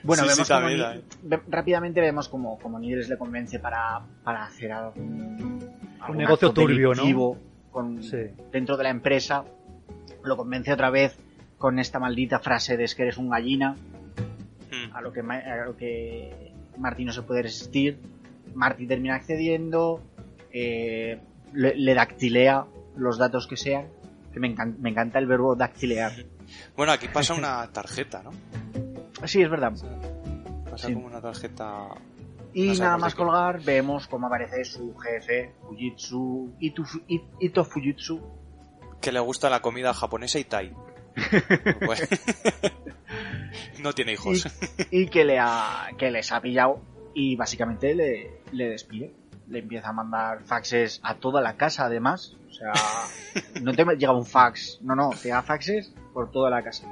Bueno, 0.03 0.23
Sí, 0.25 0.29
sí, 0.31 0.35
vemos 0.35 0.49
como 0.49 0.61
también, 0.61 1.03
ve- 1.23 1.41
rápidamente 1.49 2.01
vemos 2.01 2.29
como, 2.29 2.59
como 2.59 2.79
Nidres 2.79 3.09
le 3.09 3.19
convence 3.19 3.59
para, 3.59 4.01
para 4.25 4.45
hacer 4.45 4.73
algún, 4.73 5.59
algún 6.01 6.17
negocio 6.17 6.49
acto 6.49 6.63
turbio, 6.63 6.95
¿no? 6.95 7.37
con, 7.71 8.03
Sí. 8.03 8.17
dentro 8.53 8.77
de 8.77 8.85
la 8.85 8.91
empresa. 8.91 9.45
Lo 10.25 10.37
convence 10.37 10.73
otra 10.73 10.91
vez 10.91 11.17
con 11.59 11.79
esta 11.79 11.99
maldita 11.99 12.39
frase 12.41 12.77
de 12.77 12.85
es 12.85 12.95
que 12.95 13.03
eres 13.03 13.17
un 13.19 13.29
gallina, 13.31 13.77
Mm. 14.71 14.95
a 14.95 15.01
lo 15.03 15.13
que, 15.13 15.23
Ma- 15.23 15.39
a 15.39 15.65
lo 15.67 15.77
que 15.77 16.53
Marty 16.79 17.05
no 17.05 17.13
se 17.13 17.23
puede 17.23 17.43
resistir. 17.43 17.99
Marty 18.55 18.87
termina 18.87 19.17
accediendo, 19.17 20.01
eh, 20.53 21.19
le, 21.53 21.75
le 21.77 21.95
dactilea 21.95 22.65
los 22.97 23.19
datos 23.19 23.47
que 23.47 23.57
sean 23.57 23.87
Que 24.33 24.39
me, 24.39 24.55
encan- 24.55 24.77
me 24.79 24.91
encanta 24.91 25.19
el 25.19 25.27
verbo 25.27 25.57
dactilear. 25.57 26.13
Bueno, 26.77 26.93
aquí 26.93 27.09
pasa 27.09 27.35
una 27.39 27.67
tarjeta, 27.73 28.23
¿no? 28.23 28.31
Sí, 29.25 29.43
es 29.43 29.51
verdad. 29.51 29.73
Pasa 30.71 30.89
Sí. 30.89 30.95
como 30.95 31.07
una 31.07 31.21
tarjeta. 31.21 31.89
Y 32.53 32.79
nada 32.79 32.97
más 32.99 33.15
colgar, 33.15 33.61
vemos 33.63 34.09
cómo 34.09 34.27
aparece 34.27 34.65
su 34.65 34.95
jefe, 34.97 35.55
Fujitsu, 35.63 36.53
Ito, 36.59 36.83
Ito 37.39 37.65
Fujitsu. 37.65 38.21
Que 39.01 39.13
le 39.13 39.21
gusta 39.21 39.49
la 39.49 39.61
comida 39.61 39.95
japonesa 39.95 40.39
y 40.39 40.45
Thai. 40.45 40.73
Bueno. 41.87 42.03
no 43.81 43.93
tiene 43.93 44.13
hijos. 44.15 44.47
y, 44.91 45.03
y 45.03 45.07
que, 45.09 45.25
le 45.25 45.39
ha, 45.39 45.91
que 45.97 46.11
les 46.11 46.33
ha 46.33 46.41
pillado 46.41 46.81
y 47.15 47.37
básicamente 47.37 47.95
le, 47.95 48.41
le 48.53 48.69
despide. 48.69 49.13
Le 49.49 49.61
empieza 49.61 49.89
a 49.89 49.93
mandar 49.93 50.43
faxes 50.45 51.01
a 51.03 51.17
toda 51.17 51.41
la 51.41 51.57
casa 51.57 51.87
además. 51.87 52.37
O 52.49 52.53
sea, 52.53 52.73
no 53.63 53.73
te 53.75 53.85
llega 53.97 54.13
un 54.13 54.27
fax, 54.27 54.79
no, 54.83 54.95
no, 54.95 55.11
te 55.11 55.25
llega 55.29 55.43
faxes 55.43 55.93
por 56.13 56.31
toda 56.31 56.51
la 56.51 56.63
casa. 56.63 56.87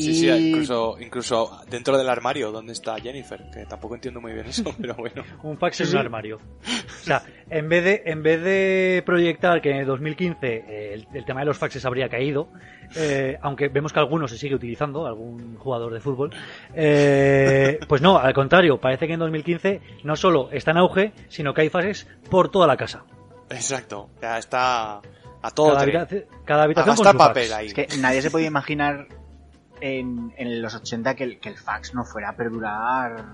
Sí, 0.00 0.14
sí, 0.14 0.28
incluso, 0.28 0.96
incluso 1.00 1.60
dentro 1.68 1.96
del 1.98 2.08
armario 2.08 2.50
donde 2.52 2.72
está 2.72 2.98
Jennifer, 3.00 3.42
que 3.52 3.66
tampoco 3.66 3.94
entiendo 3.94 4.20
muy 4.20 4.32
bien 4.32 4.46
eso, 4.46 4.64
pero 4.80 4.94
bueno. 4.94 5.22
Un 5.42 5.58
fax 5.58 5.76
sí. 5.76 5.84
un 5.92 5.96
armario. 5.96 6.36
O 6.36 7.04
sea, 7.04 7.22
en 7.48 7.68
vez 7.68 7.84
de, 7.84 8.02
en 8.06 8.22
vez 8.22 8.42
de 8.42 9.02
proyectar 9.06 9.60
que 9.60 9.70
en 9.70 9.76
el 9.78 9.86
2015 9.86 10.46
eh, 10.68 10.94
el, 10.94 11.06
el 11.12 11.24
tema 11.24 11.40
de 11.40 11.46
los 11.46 11.58
faxes 11.58 11.84
habría 11.84 12.08
caído, 12.08 12.48
eh, 12.96 13.38
aunque 13.42 13.68
vemos 13.68 13.92
que 13.92 13.98
algunos 14.00 14.30
se 14.30 14.38
sigue 14.38 14.54
utilizando, 14.54 15.06
algún 15.06 15.56
jugador 15.56 15.92
de 15.92 16.00
fútbol, 16.00 16.30
eh, 16.74 17.78
pues 17.88 18.02
no, 18.02 18.18
al 18.18 18.34
contrario, 18.34 18.80
parece 18.80 19.06
que 19.06 19.12
en 19.14 19.20
2015 19.20 19.80
no 20.04 20.16
solo 20.16 20.48
está 20.52 20.70
en 20.72 20.78
auge, 20.78 21.12
sino 21.28 21.54
que 21.54 21.62
hay 21.62 21.68
faxes 21.68 22.06
por 22.30 22.50
toda 22.50 22.66
la 22.66 22.76
casa. 22.76 23.04
Exacto, 23.50 24.10
ya 24.22 24.38
está 24.38 25.00
a 25.42 25.50
todo 25.52 25.68
Cada, 25.74 25.80
habitación- 25.82 26.24
cada 26.44 26.62
habitación 26.64 26.96
con 26.96 27.06
su 27.06 27.16
papel 27.18 27.44
fax. 27.48 27.52
ahí. 27.58 27.66
Es 27.68 27.74
que 27.74 27.88
nadie 27.98 28.22
se 28.22 28.30
podía 28.30 28.46
imaginar 28.46 29.08
en, 29.80 30.32
en 30.36 30.62
los 30.62 30.74
80 30.74 31.14
que 31.14 31.24
el, 31.24 31.40
que 31.40 31.48
el 31.48 31.56
fax 31.56 31.94
no 31.94 32.04
fuera 32.04 32.30
a 32.30 32.36
perdurar 32.36 33.24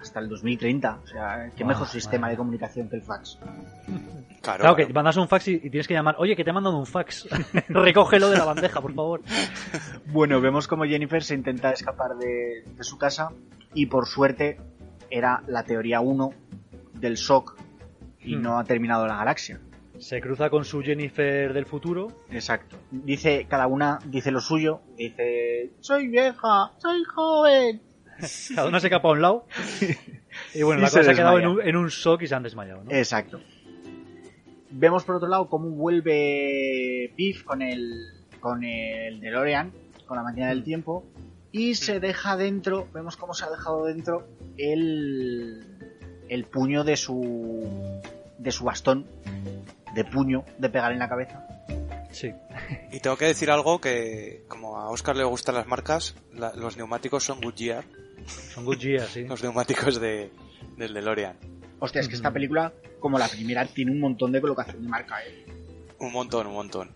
hasta 0.00 0.20
el 0.20 0.28
2030. 0.28 0.98
O 1.02 1.06
sea, 1.06 1.50
qué 1.56 1.64
Buah, 1.64 1.68
mejor 1.74 1.88
sistema 1.88 2.28
de 2.28 2.36
comunicación 2.36 2.88
que 2.88 2.96
el 2.96 3.02
fax. 3.02 3.38
Claro, 4.40 4.60
Claro, 4.60 4.76
que 4.76 4.82
claro. 4.84 4.94
mandas 4.94 5.16
un 5.16 5.28
fax 5.28 5.48
y, 5.48 5.54
y 5.54 5.70
tienes 5.70 5.86
que 5.88 5.94
llamar, 5.94 6.14
oye, 6.18 6.34
que 6.36 6.44
te 6.44 6.50
he 6.50 6.52
mandado 6.52 6.78
un 6.78 6.86
fax, 6.86 7.28
recógelo 7.68 8.30
de 8.30 8.38
la 8.38 8.44
bandeja, 8.44 8.80
por 8.80 8.94
favor. 8.94 9.20
Bueno, 10.06 10.40
vemos 10.40 10.66
como 10.66 10.84
Jennifer 10.84 11.22
se 11.22 11.34
intenta 11.34 11.70
escapar 11.70 12.16
de, 12.16 12.64
de 12.74 12.82
su 12.84 12.96
casa 12.96 13.30
y 13.74 13.86
por 13.86 14.06
suerte 14.06 14.58
era 15.10 15.42
la 15.46 15.64
teoría 15.64 16.00
1 16.00 16.30
del 16.94 17.16
shock 17.16 17.56
y 18.20 18.36
Hmm. 18.36 18.42
no 18.42 18.58
ha 18.58 18.64
terminado 18.64 19.06
la 19.06 19.16
galaxia. 19.16 19.60
Se 19.98 20.20
cruza 20.20 20.50
con 20.50 20.64
su 20.64 20.82
Jennifer 20.82 21.52
del 21.52 21.66
futuro. 21.66 22.24
Exacto. 22.30 22.76
Dice, 22.90 23.46
cada 23.48 23.66
una 23.66 23.98
dice 24.04 24.30
lo 24.30 24.40
suyo, 24.40 24.80
dice, 24.96 25.72
soy 25.80 26.08
vieja, 26.08 26.72
soy 26.78 27.02
joven. 27.04 27.82
Cada 28.54 28.68
una 28.68 28.80
se 28.80 28.90
capa 28.90 29.08
a 29.08 29.12
un 29.12 29.22
lado. 29.22 29.46
Y 30.54 30.62
bueno, 30.62 30.80
Y 30.80 30.82
la 30.82 30.88
se 30.88 30.98
cosa 30.98 31.04
se 31.04 31.10
ha 31.10 31.14
quedado 31.14 31.38
en 31.38 31.46
un, 31.46 31.60
en 31.62 31.76
un 31.76 31.88
shock 31.88 32.22
y 32.22 32.26
se 32.28 32.34
han 32.34 32.42
desmayado, 32.42 32.84
¿no? 32.84 32.92
Exacto. 32.92 33.40
Vemos 34.70 35.04
por 35.04 35.16
otro 35.16 35.26
lado 35.26 35.48
cómo 35.48 35.70
vuelve 35.70 37.12
Biff 37.16 37.42
con 37.42 37.62
el 37.62 38.06
con 38.38 38.62
el 38.62 39.20
DeLorean, 39.20 39.72
con 40.06 40.16
la 40.16 40.22
máquina 40.22 40.48
del 40.48 40.62
tiempo, 40.62 41.04
y 41.50 41.74
se 41.74 41.98
deja 41.98 42.36
dentro, 42.36 42.86
vemos 42.92 43.16
cómo 43.16 43.34
se 43.34 43.46
ha 43.46 43.50
dejado 43.50 43.86
dentro 43.86 44.28
el 44.56 45.64
el 46.28 46.44
puño 46.44 46.84
de 46.84 46.96
su 46.96 48.00
de 48.38 48.52
su 48.52 48.64
bastón 48.64 49.06
de 49.94 50.04
puño 50.04 50.44
de 50.58 50.68
pegar 50.70 50.92
en 50.92 50.98
la 50.98 51.08
cabeza. 51.08 51.44
Sí. 52.10 52.32
Y 52.90 53.00
tengo 53.00 53.16
que 53.16 53.26
decir 53.26 53.50
algo 53.50 53.80
que, 53.80 54.44
como 54.48 54.78
a 54.78 54.88
Oscar 54.90 55.14
le 55.16 55.24
gustan 55.24 55.54
las 55.54 55.66
marcas, 55.66 56.14
la- 56.34 56.52
los 56.54 56.76
neumáticos 56.76 57.22
son 57.24 57.40
Goodyear, 57.40 57.84
Son 58.52 58.64
Goodyear, 58.64 59.06
sí. 59.08 59.24
los 59.24 59.42
neumáticos 59.42 60.00
de, 60.00 60.30
del 60.76 60.94
DeLorean. 60.94 61.36
Hostia, 61.80 62.00
es 62.00 62.08
que 62.08 62.16
esta 62.16 62.32
película, 62.32 62.72
como 62.98 63.18
la 63.18 63.28
primera, 63.28 63.64
tiene 63.66 63.92
un 63.92 64.00
montón 64.00 64.32
de 64.32 64.40
colocación 64.40 64.82
de 64.82 64.88
marca, 64.88 65.16
eh. 65.24 65.46
Un 66.00 66.12
montón, 66.12 66.46
un 66.48 66.54
montón. 66.54 66.90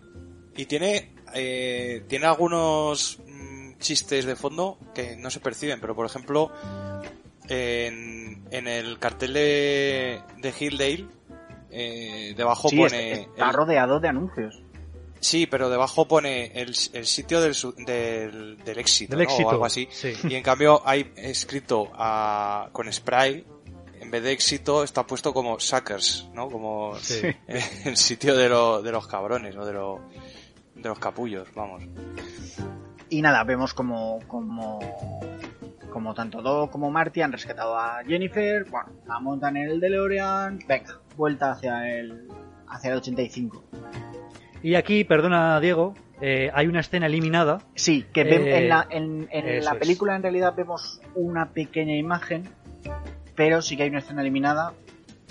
Y 0.57 0.65
tiene, 0.65 1.13
eh, 1.33 2.03
tiene 2.07 2.25
algunos 2.25 3.19
mm, 3.25 3.77
chistes 3.79 4.25
de 4.25 4.35
fondo 4.35 4.77
que 4.93 5.15
no 5.15 5.29
se 5.29 5.39
perciben, 5.39 5.79
pero 5.79 5.95
por 5.95 6.05
ejemplo, 6.05 6.51
en, 7.47 8.43
en 8.51 8.67
el 8.67 8.99
cartel 8.99 9.33
de, 9.33 10.21
de 10.37 10.53
Hilldale, 10.59 11.05
eh, 11.73 12.33
debajo 12.37 12.69
Sí, 12.69 12.77
pone... 12.77 13.11
es- 13.11 13.19
está 13.19 13.47
el- 13.49 13.53
rodeado 13.53 13.99
de 13.99 14.07
anuncios. 14.07 14.61
sí, 15.19 15.47
pero 15.47 15.69
debajo 15.69 16.07
pone 16.07 16.47
el, 16.53 16.75
el 16.93 17.05
sitio 17.05 17.41
del, 17.41 17.55
del, 17.85 18.57
del 18.63 18.79
éxito, 18.79 19.11
Del 19.15 19.25
¿no? 19.25 19.31
éxito. 19.31 19.47
o 19.47 19.51
algo 19.51 19.65
así. 19.65 19.87
Sí. 19.91 20.13
Y 20.29 20.35
en 20.35 20.43
cambio 20.43 20.81
hay 20.85 21.11
escrito 21.15 21.89
con 22.71 22.91
spray, 22.91 23.45
en 23.99 24.11
vez 24.11 24.21
de 24.23 24.31
éxito 24.33 24.83
está 24.83 25.07
puesto 25.07 25.33
como 25.33 25.59
suckers, 25.59 26.27
¿no? 26.33 26.49
Como 26.49 26.95
Sí. 26.99 27.21
el 27.85 27.95
sitio 27.97 28.35
de, 28.35 28.49
lo- 28.49 28.81
de 28.81 28.91
los 28.91 29.07
cabrones 29.07 29.55
o 29.55 29.65
de, 29.65 29.73
lo- 29.73 30.01
de 30.75 30.89
los 30.89 30.99
capullos, 30.99 31.47
vamos. 31.55 31.83
Y 33.09 33.21
nada, 33.21 33.43
vemos 33.43 33.73
como, 33.73 34.19
como, 34.27 34.79
como 35.93 36.13
tanto 36.13 36.41
Doc 36.41 36.71
como 36.71 36.89
Marty 36.91 37.21
han 37.21 37.31
rescatado 37.31 37.77
a 37.77 38.03
Jennifer, 38.05 38.65
bueno, 38.69 38.89
la 39.07 39.19
montan 39.19 39.55
en 39.57 39.69
el 39.69 39.79
DeLorean, 39.79 40.59
venga, 40.67 40.99
vuelta 41.15 41.51
hacia 41.51 41.87
el, 41.97 42.27
hacia 42.67 42.91
el 42.91 42.97
85. 42.97 43.63
Y 44.63 44.75
aquí, 44.75 45.03
perdona 45.03 45.59
Diego, 45.59 45.93
eh, 46.21 46.49
hay 46.53 46.67
una 46.67 46.79
escena 46.79 47.05
eliminada. 47.05 47.59
Sí, 47.75 48.05
que 48.13 48.21
Eh, 48.21 48.57
en 48.57 48.69
la, 48.69 48.87
en, 48.89 49.27
en 49.31 49.63
la 49.63 49.71
es. 49.73 49.77
película 49.77 50.15
en 50.15 50.23
realidad 50.23 50.53
vemos 50.55 51.01
una 51.15 51.49
pequeña 51.51 51.95
imagen, 51.95 52.49
pero 53.35 53.61
sí 53.61 53.77
que 53.77 53.83
hay 53.83 53.89
una 53.89 53.99
escena 53.99 54.21
eliminada, 54.21 54.73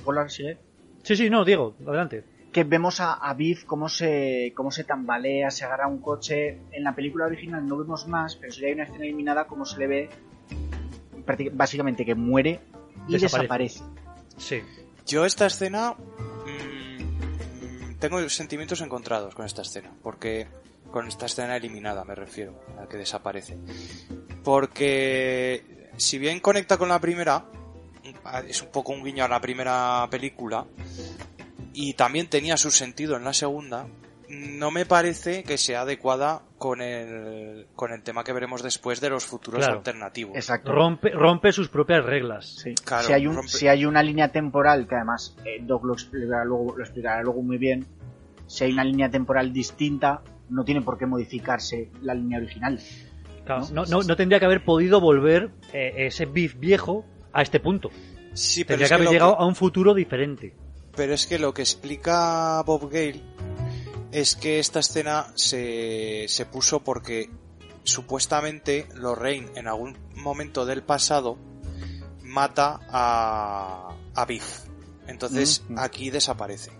Polar, 0.04 0.30
sigue, 0.30 0.58
Sí, 1.02 1.16
sí, 1.16 1.30
no, 1.30 1.44
Diego, 1.44 1.74
adelante. 1.86 2.24
que 2.52 2.62
vemos 2.64 3.00
a, 3.00 3.14
a 3.14 3.34
Biff 3.34 3.64
cómo 3.64 3.88
se, 3.88 4.52
cómo 4.54 4.70
se 4.70 4.84
tambalea, 4.84 5.50
se 5.50 5.64
agarra 5.64 5.86
un 5.88 5.98
coche. 6.00 6.58
En 6.72 6.84
la 6.84 6.94
película 6.94 7.24
original 7.26 7.66
no 7.66 7.76
vemos 7.78 8.06
más, 8.06 8.36
pero 8.36 8.52
sí 8.52 8.60
que 8.60 8.66
hay 8.66 8.72
una 8.74 8.84
escena 8.84 9.04
eliminada 9.04 9.46
como 9.46 9.64
se 9.64 9.78
le 9.78 9.86
ve 9.86 10.08
básicamente 11.52 12.04
que 12.04 12.14
muere 12.14 12.60
y 13.08 13.12
Desaparece. 13.12 13.80
desaparece. 13.80 13.80
Sí. 14.36 14.60
Yo 15.06 15.24
esta 15.24 15.46
escena 15.46 15.94
mm, 15.94 17.90
mm, 17.90 17.98
tengo 17.98 18.28
sentimientos 18.28 18.80
encontrados 18.80 19.34
con 19.34 19.44
esta 19.46 19.62
escena, 19.62 19.92
porque 20.02 20.46
con 20.90 21.08
esta 21.08 21.26
escena 21.26 21.56
eliminada 21.56 22.04
me 22.04 22.14
refiero, 22.14 22.60
a 22.76 22.82
la 22.82 22.88
que 22.88 22.96
desaparece. 22.96 23.58
Porque 24.44 25.90
si 25.96 26.18
bien 26.18 26.40
conecta 26.40 26.76
con 26.76 26.88
la 26.88 27.00
primera, 27.00 27.46
es 28.48 28.62
un 28.62 28.68
poco 28.70 28.92
un 28.92 29.02
guiño 29.04 29.24
a 29.24 29.28
la 29.28 29.40
primera 29.40 30.06
película 30.10 30.66
y 31.72 31.94
también 31.94 32.28
tenía 32.28 32.56
su 32.56 32.70
sentido 32.70 33.16
en 33.16 33.24
la 33.24 33.32
segunda, 33.32 33.86
no 34.32 34.70
me 34.70 34.86
parece 34.86 35.44
que 35.44 35.58
sea 35.58 35.82
adecuada 35.82 36.42
con 36.56 36.80
el 36.80 37.66
con 37.76 37.92
el 37.92 38.02
tema 38.02 38.24
que 38.24 38.32
veremos 38.32 38.62
después 38.62 39.00
de 39.00 39.10
los 39.10 39.24
futuros 39.26 39.58
Claro. 39.60 39.78
alternativos. 39.78 40.34
Exacto. 40.36 40.72
Rompe, 40.72 41.10
rompe 41.10 41.52
sus 41.52 41.68
propias 41.68 42.04
reglas. 42.04 42.46
Sí. 42.62 42.74
Claro, 42.84 43.06
si, 43.06 43.12
hay 43.12 43.26
un, 43.26 43.36
rompe- 43.36 43.48
si 43.48 43.68
hay 43.68 43.84
una 43.84 44.02
línea 44.02 44.28
temporal, 44.28 44.86
que 44.88 44.94
además 44.94 45.36
eh, 45.44 45.58
Doc 45.62 45.84
lo 45.84 45.92
explicará, 45.92 46.44
luego, 46.44 46.74
lo 46.76 46.82
explicará 46.82 47.22
luego 47.22 47.42
muy 47.42 47.58
bien, 47.58 47.86
si 48.46 48.64
hay 48.64 48.72
una 48.72 48.84
línea 48.84 49.10
temporal 49.10 49.52
distinta, 49.52 50.22
no 50.48 50.64
tiene 50.64 50.80
por 50.82 50.96
qué 50.98 51.04
modificarse 51.06 51.90
la 52.02 52.14
línea 52.14 52.38
original. 52.38 52.80
Claro, 53.44 53.66
no, 53.72 53.84
no, 53.86 54.02
no 54.02 54.16
tendría 54.16 54.38
que 54.38 54.46
haber 54.46 54.64
podido 54.64 55.00
volver 55.00 55.50
eh, 55.72 55.92
ese 56.06 56.26
beef 56.26 56.56
viejo 56.58 57.04
a 57.32 57.42
este 57.42 57.60
punto. 57.60 57.90
Sí, 58.34 58.64
pero 58.64 58.78
Tendría 58.78 58.84
es 58.84 58.88
que 58.90 58.94
haber 58.94 59.08
llegado 59.08 59.36
que- 59.36 59.42
a 59.42 59.46
un 59.46 59.54
futuro 59.56 59.92
diferente. 59.94 60.54
Pero 60.96 61.14
es 61.14 61.26
que 61.26 61.38
lo 61.38 61.52
que 61.54 61.62
explica 61.62 62.62
Bob 62.66 62.90
Gale 62.90 63.20
es 64.12 64.36
que 64.36 64.58
esta 64.60 64.80
escena 64.80 65.32
se, 65.34 66.26
se 66.28 66.46
puso 66.46 66.80
porque 66.84 67.30
supuestamente 67.84 68.86
Lorraine 68.94 69.48
en 69.56 69.66
algún 69.66 69.96
momento 70.16 70.64
del 70.64 70.82
pasado 70.82 71.36
mata 72.22 72.80
a, 72.88 73.96
a 74.14 74.24
Biff. 74.26 74.64
Entonces 75.06 75.62
Mm. 75.68 75.78
aquí 75.78 76.10
desaparece. 76.10 76.70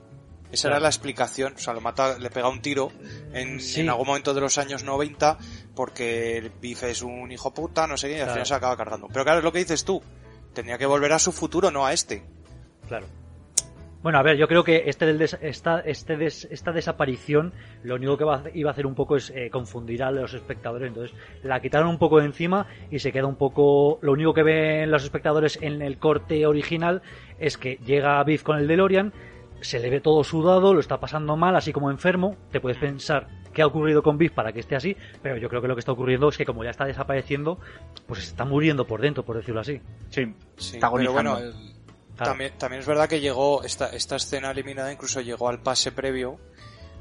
Esa 0.53 0.63
Claro. 0.69 0.77
era 0.77 0.83
la 0.83 0.89
explicación, 0.89 1.55
o 1.57 1.59
sea, 1.59 1.73
lo 1.73 1.81
mata, 1.81 2.19
le 2.19 2.29
pega 2.31 2.49
un 2.49 2.61
tiro 2.61 2.93
en, 3.33 3.59
Sí. 3.61 3.81
en 3.81 3.89
algún 3.89 4.07
momento 4.07 4.35
de 4.35 4.43
los 4.43 4.59
años 4.59 4.85
90 4.85 5.39
porque 5.75 6.37
el 6.37 6.51
Biff 6.51 6.83
es 6.85 7.01
un 7.03 7.33
hijo 7.33 7.53
puta, 7.55 7.87
no 7.87 7.97
sé 7.97 8.09
qué, 8.09 8.17
y 8.17 8.21
al 8.21 8.25
Claro. 8.27 8.33
final 8.35 8.47
se 8.47 8.55
acaba 8.55 8.77
cargando. 8.77 9.09
Pero 9.09 9.25
claro, 9.25 9.39
es 9.39 9.45
lo 9.45 9.53
que 9.53 9.61
dices 9.61 9.85
tú, 9.85 10.03
tenía 10.53 10.77
que 10.77 10.85
volver 10.87 11.13
a 11.15 11.19
su 11.19 11.33
futuro, 11.33 11.71
no 11.71 11.87
a 11.87 11.93
este. 11.95 12.23
Claro. 12.87 13.07
Bueno, 14.03 14.19
a 14.19 14.23
ver, 14.23 14.37
yo 14.37 14.49
creo 14.49 14.65
que 14.65 14.83
este 14.87 15.07
del 15.07 15.17
des- 15.19 15.39
esta, 15.41 15.79
este 15.81 16.17
des- 16.17 16.49
esta 16.51 16.73
desaparición 16.73 17.53
lo 17.85 17.95
único 17.95 18.17
que 18.19 18.25
va 18.25 18.43
iba 18.53 18.71
a 18.71 18.73
hacer 18.73 18.87
un 18.87 18.95
poco 18.97 19.15
es 19.17 19.31
eh, 19.31 19.49
confundir 19.51 20.03
a 20.03 20.11
los 20.11 20.35
espectadores. 20.35 20.89
Entonces 20.89 21.17
la 21.45 21.61
quitaron 21.61 21.89
un 21.89 21.99
poco 21.99 22.19
de 22.19 22.27
encima 22.27 22.67
y 22.91 22.99
se 22.99 23.13
queda 23.13 23.27
un 23.27 23.37
poco. 23.37 23.99
Lo 24.03 24.13
único 24.13 24.35
que 24.35 24.43
ven 24.43 24.91
los 24.91 25.05
espectadores 25.05 25.57
en 25.63 25.83
el 25.83 25.99
corte 25.99 26.45
original 26.47 27.01
es 27.39 27.57
que 27.57 27.77
llega 27.85 28.23
Biff 28.25 28.43
con 28.43 28.59
el 28.59 28.67
DeLorean, 28.67 29.13
se 29.61 29.79
le 29.79 29.89
ve 29.91 30.01
todo 30.01 30.25
sudado, 30.25 30.75
lo 30.75 30.81
está 30.81 30.99
pasando 30.99 31.37
mal, 31.37 31.55
así 31.55 31.73
como 31.73 31.89
enfermo. 31.91 32.37
Te 32.51 32.59
puedes 32.61 32.79
pensar 32.79 33.29
qué 33.55 33.63
ha 33.63 33.67
ocurrido 33.69 34.03
con 34.03 34.19
Biff 34.19 34.33
para 34.33 34.53
que 34.53 34.59
esté 34.59 34.75
así, 34.75 34.97
pero 35.23 35.37
yo 35.37 35.49
creo 35.49 35.63
que 35.63 35.69
lo 35.69 35.77
que 35.77 35.81
está 35.81 35.93
ocurriendo 35.93 36.29
es 36.29 36.37
que 36.37 36.45
como 36.45 36.65
ya 36.65 36.71
está 36.71 36.87
desapareciendo, 36.87 37.61
pues 38.09 38.21
se 38.25 38.27
está 38.31 38.45
muriendo 38.45 38.85
por 38.85 39.01
dentro, 39.01 39.25
por 39.25 39.37
decirlo 39.37 39.61
así. 39.61 39.81
Sí, 40.09 40.35
Sí, 40.57 40.75
está 40.77 40.91
pero 40.91 41.09
agonizando. 41.13 41.13
bueno, 41.35 41.39
el- 41.39 41.73
Claro. 42.23 42.31
también, 42.33 42.53
también 42.59 42.81
es 42.81 42.87
verdad 42.87 43.09
que 43.09 43.21
llegó, 43.21 43.63
esta, 43.65 43.89
esta 43.91 44.17
escena 44.17 44.51
eliminada 44.51 44.93
incluso 44.93 45.21
llegó 45.21 45.49
al 45.49 45.61
pase 45.61 45.93
previo, 45.93 46.39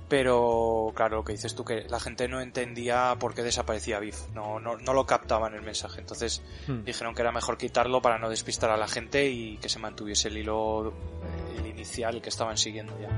pero 0.10 0.92
claro, 0.94 1.18
lo 1.18 1.24
que 1.24 1.32
dices 1.32 1.56
tú, 1.56 1.64
que 1.64 1.86
la 1.90 2.00
gente 2.00 2.28
no 2.28 2.42
entendía 2.42 3.16
por 3.18 3.34
qué 3.34 3.44
desaparecía 3.44 3.98
Biff, 4.00 4.28
no, 4.34 4.60
no, 4.60 4.76
no 4.78 4.94
lo 4.94 5.06
captaban 5.06 5.54
el 5.54 5.62
mensaje, 5.62 6.02
entonces 6.02 6.42
Hmm. 6.68 6.84
dijeron 6.84 7.16
que 7.16 7.22
era 7.22 7.32
mejor 7.32 7.58
quitarlo 7.58 8.02
para 8.02 8.18
no 8.20 8.30
despistar 8.30 8.70
a 8.72 8.78
la 8.78 8.88
gente 8.88 9.30
y 9.30 9.58
que 9.58 9.70
se 9.70 9.80
mantuviese 9.80 10.28
el 10.28 10.38
hilo 10.38 10.94
el 11.58 11.66
inicial 11.66 12.22
que 12.22 12.30
estaban 12.30 12.58
siguiendo 12.58 12.94
ya. 13.00 13.10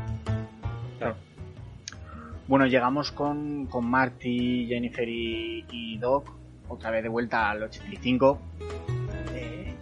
Bueno, 2.47 2.65
llegamos 2.67 3.11
con, 3.11 3.67
con 3.67 3.85
Marty, 3.89 4.67
Jennifer 4.67 5.07
y, 5.07 5.65
y 5.71 5.97
Doc, 5.97 6.29
otra 6.67 6.91
vez 6.91 7.01
de 7.01 7.09
vuelta 7.09 7.49
al 7.49 7.63
85. 7.63 8.39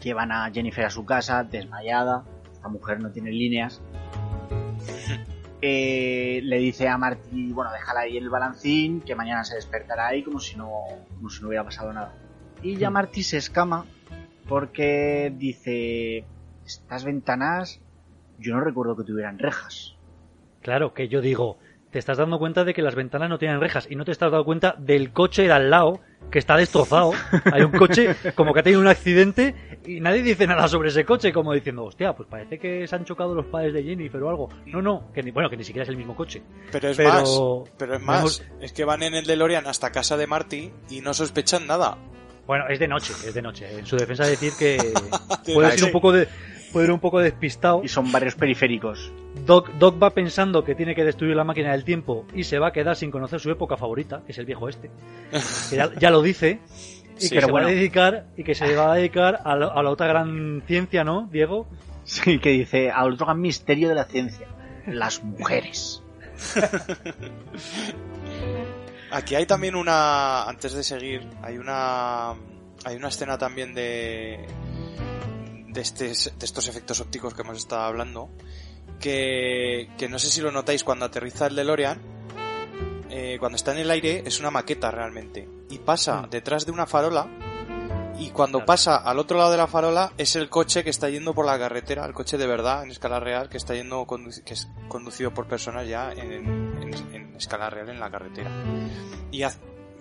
Llevan 0.01 0.31
a 0.31 0.49
Jennifer 0.51 0.85
a 0.85 0.89
su 0.89 1.05
casa, 1.05 1.43
desmayada. 1.43 2.23
Esta 2.51 2.67
mujer 2.67 2.99
no 2.99 3.11
tiene 3.11 3.31
líneas. 3.31 3.81
Eh, 5.63 6.41
le 6.43 6.57
dice 6.57 6.87
a 6.87 6.97
Marty, 6.97 7.53
bueno, 7.53 7.71
déjala 7.71 7.99
ahí 7.99 8.17
el 8.17 8.31
balancín, 8.31 8.99
que 9.01 9.13
mañana 9.13 9.43
se 9.43 9.53
despertará 9.53 10.07
ahí 10.07 10.23
como 10.23 10.39
si 10.39 10.57
no, 10.57 10.71
como 11.15 11.29
si 11.29 11.39
no 11.39 11.49
hubiera 11.49 11.63
pasado 11.63 11.93
nada. 11.93 12.15
Y 12.63 12.77
ya 12.77 12.89
Marty 12.89 13.21
se 13.21 13.37
escama 13.37 13.85
porque 14.47 15.31
dice, 15.37 16.25
estas 16.65 17.05
ventanas, 17.05 17.79
yo 18.39 18.55
no 18.55 18.61
recuerdo 18.61 18.97
que 18.97 19.03
tuvieran 19.03 19.37
rejas. 19.37 19.95
Claro, 20.61 20.95
que 20.95 21.07
yo 21.07 21.21
digo, 21.21 21.59
te 21.91 21.99
estás 21.99 22.17
dando 22.17 22.39
cuenta 22.39 22.63
de 22.63 22.73
que 22.73 22.81
las 22.81 22.95
ventanas 22.95 23.29
no 23.29 23.37
tienen 23.37 23.59
rejas 23.59 23.87
y 23.89 23.95
no 23.95 24.05
te 24.05 24.11
estás 24.11 24.31
dando 24.31 24.45
cuenta 24.45 24.75
del 24.79 25.11
coche 25.13 25.43
de 25.43 25.51
al 25.51 25.69
lado 25.69 25.99
que 26.31 26.39
está 26.39 26.55
destrozado. 26.57 27.11
Hay 27.51 27.61
un 27.61 27.71
coche 27.71 28.15
como 28.35 28.53
que 28.53 28.61
ha 28.61 28.63
tenido 28.63 28.81
un 28.81 28.87
accidente 28.87 29.53
y 29.85 29.99
nadie 29.99 30.23
dice 30.23 30.47
nada 30.47 30.67
sobre 30.67 30.89
ese 30.89 31.03
coche, 31.05 31.31
como 31.33 31.53
diciendo, 31.53 31.83
hostia, 31.83 32.13
pues 32.13 32.27
parece 32.29 32.57
que 32.57 32.87
se 32.87 32.95
han 32.95 33.05
chocado 33.05 33.35
los 33.35 33.45
padres 33.47 33.73
de 33.73 33.83
Jennifer 33.83 34.21
o 34.23 34.29
algo. 34.29 34.49
No, 34.67 34.81
no, 34.81 35.11
que 35.13 35.21
ni, 35.21 35.31
bueno, 35.31 35.49
que 35.49 35.57
ni 35.57 35.63
siquiera 35.63 35.83
es 35.83 35.89
el 35.89 35.97
mismo 35.97 36.15
coche. 36.15 36.41
Pero 36.71 36.89
es 36.89 36.97
Pero- 36.97 37.09
más, 37.11 37.69
pero 37.77 37.95
es 37.95 38.01
más, 38.01 38.17
vemos- 38.39 38.43
es 38.61 38.73
que 38.73 38.85
van 38.85 39.03
en 39.03 39.13
el 39.13 39.25
DeLorean 39.25 39.67
hasta 39.67 39.91
casa 39.91 40.17
de 40.17 40.25
Marty 40.27 40.71
y 40.89 41.01
no 41.01 41.13
sospechan 41.13 41.67
nada. 41.67 41.97
Bueno, 42.47 42.65
es 42.69 42.79
de 42.79 42.87
noche, 42.87 43.13
es 43.25 43.33
de 43.33 43.41
noche. 43.41 43.67
En 43.77 43.85
su 43.85 43.97
defensa 43.97 44.25
decir 44.25 44.53
que 44.57 44.77
De 45.45 45.53
puede 45.53 45.71
ser 45.77 45.85
un 45.85 45.91
poco 45.91 46.11
de 46.11 46.27
puede 46.71 46.85
ir 46.87 46.91
un 46.91 46.99
poco 46.99 47.19
despistado. 47.19 47.81
Y 47.83 47.87
son 47.89 48.11
barrios 48.11 48.35
periféricos. 48.35 49.11
Doc, 49.45 49.69
Doc 49.79 50.01
va 50.01 50.11
pensando 50.11 50.63
que 50.63 50.75
tiene 50.75 50.95
que 50.95 51.03
destruir 51.03 51.35
la 51.35 51.43
máquina 51.43 51.71
del 51.71 51.83
tiempo 51.83 52.25
y 52.33 52.43
se 52.43 52.59
va 52.59 52.67
a 52.67 52.71
quedar 52.71 52.95
sin 52.95 53.11
conocer 53.11 53.39
su 53.39 53.51
época 53.51 53.77
favorita, 53.77 54.21
que 54.25 54.31
es 54.31 54.37
el 54.37 54.45
viejo 54.45 54.69
este. 54.69 54.89
Que 55.69 55.75
ya, 55.75 55.91
ya 55.99 56.11
lo 56.11 56.21
dice. 56.21 56.59
Y 57.17 57.21
Sí, 57.23 57.29
que 57.29 57.35
pero 57.35 57.47
se 57.47 57.51
bueno. 57.51 57.67
va 57.67 57.71
a 57.71 57.75
dedicar 57.75 58.25
y 58.37 58.43
que 58.43 58.55
se 58.55 58.75
va 58.75 58.93
a 58.93 58.95
dedicar 58.95 59.41
a, 59.43 59.55
la- 59.55 59.67
a 59.67 59.83
la 59.83 59.89
otra 59.89 60.07
gran 60.07 60.63
ciencia, 60.65 61.03
¿no, 61.03 61.27
Diego? 61.31 61.67
Sí, 62.03 62.39
que 62.39 62.49
dice, 62.49 62.89
al 62.89 63.13
otro 63.13 63.25
gran 63.27 63.41
misterio 63.41 63.89
de 63.89 63.95
la 63.95 64.05
ciencia, 64.05 64.47
las 64.87 65.23
mujeres. 65.23 66.01
Aquí 69.11 69.35
hay 69.35 69.45
también 69.45 69.75
una, 69.75 70.43
antes 70.43 70.73
de 70.73 70.83
seguir, 70.83 71.27
hay 71.41 71.57
una, 71.57 72.29
hay 72.85 72.95
una 72.95 73.09
escena 73.09 73.37
también 73.37 73.73
de, 73.73 74.45
de, 75.67 75.81
estes- 75.81 76.31
de 76.37 76.45
estos 76.45 76.67
efectos 76.69 77.01
ópticos 77.01 77.33
que 77.33 77.41
hemos 77.41 77.57
estado 77.57 77.81
hablando, 77.81 78.29
que, 79.01 79.89
que 79.97 80.07
no 80.07 80.19
sé 80.19 80.27
si 80.29 80.39
lo 80.41 80.51
notáis 80.51 80.83
cuando 80.83 81.05
aterriza 81.05 81.47
el 81.47 81.55
DeLorean, 81.55 81.99
eh, 83.09 83.37
cuando 83.39 83.55
está 83.57 83.73
en 83.73 83.79
el 83.79 83.91
aire 83.91 84.23
es 84.25 84.39
una 84.39 84.51
maqueta 84.51 84.89
realmente, 84.91 85.49
y 85.69 85.79
pasa 85.79 86.21
Mm. 86.23 86.29
detrás 86.29 86.65
de 86.65 86.71
una 86.71 86.85
farola, 86.85 87.27
y 88.17 88.29
cuando 88.29 88.59
Claro. 88.59 88.65
pasa 88.67 88.95
al 88.97 89.17
otro 89.19 89.37
lado 89.37 89.51
de 89.51 89.57
la 89.57 89.67
farola 89.67 90.13
es 90.17 90.35
el 90.35 90.47
coche 90.49 90.83
que 90.83 90.91
está 90.91 91.09
yendo 91.09 91.33
por 91.33 91.45
la 91.45 91.57
carretera, 91.57 92.05
el 92.05 92.13
coche 92.13 92.37
de 92.37 92.45
verdad 92.45 92.83
en 92.83 92.91
escala 92.91 93.19
real 93.19 93.49
que 93.49 93.57
está 93.57 93.73
yendo 93.73 94.05
condu- 94.05 94.43
que 94.43 94.53
es 94.53 94.69
conducido 94.87 95.33
por 95.33 95.47
personas 95.47 95.87
ya 95.87 96.11
en, 96.13 96.31
en- 96.31 96.93
en 97.13 97.35
escala 97.35 97.69
real 97.71 97.89
en 97.89 97.99
la 97.99 98.11
carretera. 98.11 98.51
Y 99.31 99.41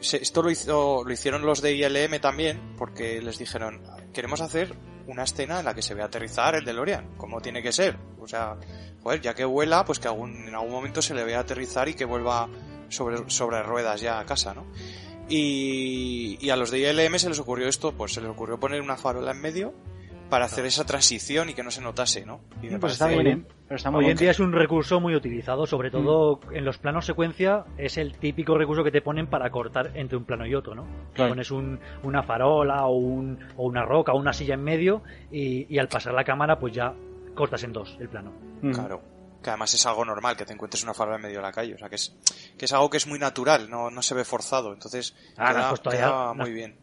esto 0.00 0.42
lo 0.42 0.50
hizo 0.50 1.04
lo 1.04 1.12
hicieron 1.12 1.42
los 1.42 1.60
de 1.62 1.74
ILM 1.74 2.20
también 2.20 2.74
porque 2.76 3.20
les 3.20 3.38
dijeron 3.38 3.82
queremos 4.12 4.40
hacer 4.40 4.74
una 5.06 5.24
escena 5.24 5.58
en 5.58 5.64
la 5.64 5.74
que 5.74 5.82
se 5.82 5.94
ve 5.94 6.02
aterrizar 6.02 6.54
el 6.54 6.64
DeLorean 6.64 7.16
como 7.16 7.40
tiene 7.40 7.62
que 7.62 7.72
ser 7.72 7.96
o 8.20 8.26
sea 8.26 8.56
joder 9.02 9.20
ya 9.20 9.34
que 9.34 9.44
vuela 9.44 9.84
pues 9.84 9.98
que 9.98 10.08
algún, 10.08 10.48
en 10.48 10.54
algún 10.54 10.72
momento 10.72 11.02
se 11.02 11.14
le 11.14 11.24
vea 11.24 11.40
aterrizar 11.40 11.88
y 11.88 11.94
que 11.94 12.04
vuelva 12.04 12.48
sobre 12.88 13.28
sobre 13.30 13.62
ruedas 13.62 14.00
ya 14.00 14.18
a 14.18 14.26
casa 14.26 14.54
no 14.54 14.66
y 15.32 16.50
a 16.50 16.56
los 16.56 16.72
de 16.72 16.80
ILM 16.80 17.16
se 17.16 17.28
les 17.28 17.38
ocurrió 17.38 17.68
esto, 17.68 17.92
pues 17.92 18.12
se 18.12 18.20
les 18.20 18.28
ocurrió 18.28 18.58
poner 18.58 18.80
una 18.80 18.96
farola 18.96 19.30
en 19.30 19.40
medio 19.40 19.74
para 20.30 20.46
hacer 20.46 20.64
esa 20.64 20.86
transición 20.86 21.50
y 21.50 21.54
que 21.54 21.62
no 21.62 21.70
se 21.70 21.80
notase, 21.82 22.24
¿no? 22.24 22.40
Y 22.62 22.68
me 22.68 22.78
Pues 22.78 22.92
está 22.94 23.08
bien, 23.08 23.26
¿eh? 23.26 23.44
Pero 23.66 23.76
está 23.76 23.90
muy 23.90 23.98
Hoy 23.98 24.04
bien. 24.06 24.12
en 24.12 24.18
día 24.18 24.30
es 24.30 24.40
un 24.40 24.52
recurso 24.52 25.00
muy 25.00 25.14
utilizado, 25.14 25.66
sobre 25.66 25.90
todo 25.90 26.40
en 26.52 26.64
los 26.64 26.78
planos 26.78 27.04
secuencia, 27.06 27.64
es 27.76 27.98
el 27.98 28.16
típico 28.18 28.56
recurso 28.56 28.82
que 28.82 28.90
te 28.90 29.02
ponen 29.02 29.26
para 29.28 29.50
cortar 29.50 29.90
entre 29.94 30.16
un 30.16 30.24
plano 30.24 30.46
y 30.46 30.54
otro, 30.54 30.74
¿no? 30.74 30.86
Claro. 31.12 31.32
Pones 31.32 31.50
un- 31.50 31.78
una 32.02 32.22
farola 32.22 32.86
o, 32.86 32.96
un- 32.96 33.38
o 33.56 33.66
una 33.66 33.84
roca 33.84 34.12
o 34.12 34.18
una 34.18 34.32
silla 34.32 34.54
en 34.54 34.62
medio 34.64 35.02
y, 35.30 35.66
y 35.72 35.78
al 35.78 35.88
pasar 35.88 36.14
la 36.14 36.24
cámara 36.24 36.58
pues 36.58 36.72
ya 36.72 36.94
cortas 37.34 37.62
en 37.64 37.72
dos 37.72 37.96
el 38.00 38.08
plano. 38.08 38.32
Mm. 38.62 38.72
Claro. 38.72 39.02
Que 39.42 39.48
además 39.50 39.72
es 39.72 39.86
algo 39.86 40.04
normal 40.04 40.36
que 40.36 40.44
te 40.44 40.52
encuentres 40.52 40.82
una 40.84 40.92
farola 40.92 41.16
en 41.16 41.22
medio 41.22 41.36
de 41.38 41.42
la 41.42 41.52
calle. 41.52 41.74
O 41.74 41.78
sea, 41.78 41.88
que 41.88 41.94
es, 41.94 42.14
que 42.58 42.66
es 42.66 42.72
algo 42.74 42.90
que 42.90 42.98
es 42.98 43.06
muy 43.06 43.18
natural, 43.18 43.70
no, 43.70 43.88
no 43.90 44.02
se 44.02 44.14
ve 44.14 44.22
forzado. 44.24 44.74
Entonces, 44.74 45.14
Ah, 45.38 45.44
no 45.44 45.44
has 45.44 45.54
queda, 45.56 45.68
puesto 45.70 45.90
queda 45.90 46.00
ya- 46.00 46.34
no 46.34 46.34
muy 46.34 46.52
bien. 46.52 46.76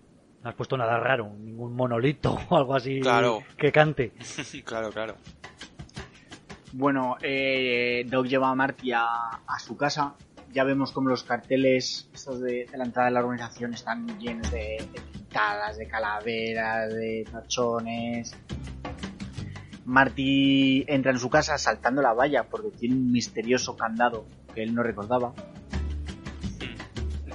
No 0.48 0.52
has 0.52 0.56
puesto 0.56 0.78
nada 0.78 0.98
raro, 0.98 1.30
ningún 1.42 1.76
monolito 1.76 2.40
o 2.50 2.56
algo 2.56 2.74
así 2.74 3.02
Claro. 3.02 3.44
que 3.58 3.70
cante. 3.70 4.14
claro, 4.64 4.92
claro. 4.92 5.16
Bueno, 6.72 7.18
eh, 7.22 8.06
Doc 8.08 8.28
lleva 8.28 8.50
a 8.50 8.56
Marty 8.56 8.94
a, 8.94 9.04
a 9.46 9.60
su 9.60 9.76
casa. 9.76 10.14
Ya 10.54 10.64
vemos 10.64 10.94
como 10.94 11.10
los 11.10 11.26
carteles 11.26 12.10
estos 12.14 12.40
de, 12.40 12.66
de 12.66 12.78
la 12.78 12.86
entrada 12.86 13.10
de 13.10 13.14
la 13.16 13.20
organización 13.20 13.74
están 13.74 14.08
llenos 14.20 14.50
de, 14.50 14.78
de 14.94 15.02
pintadas, 15.12 15.78
de 15.80 15.86
calaveras, 15.90 16.94
de 16.94 17.26
tachones. 17.30 18.34
Marty 19.84 20.86
entra 20.88 21.12
en 21.12 21.20
su 21.20 21.30
casa 21.30 21.58
saltando 21.58 22.02
la 22.02 22.14
valla 22.14 22.44
porque 22.44 22.70
tiene 22.70 22.96
un 22.96 23.12
misterioso 23.12 23.76
candado 23.76 24.26
que 24.56 24.64
él 24.64 24.74
no 24.74 24.82
recordaba. 24.82 25.34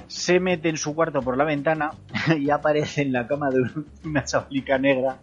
Se 0.07 0.39
mete 0.39 0.69
en 0.69 0.77
su 0.77 0.95
cuarto 0.95 1.21
por 1.21 1.37
la 1.37 1.43
ventana 1.43 1.91
y 2.39 2.49
aparece 2.49 3.01
en 3.01 3.11
la 3.13 3.27
cama 3.27 3.49
de 3.49 3.61
un- 3.61 3.87
una 4.05 4.23
chavalica 4.23 4.77
negra 4.77 5.17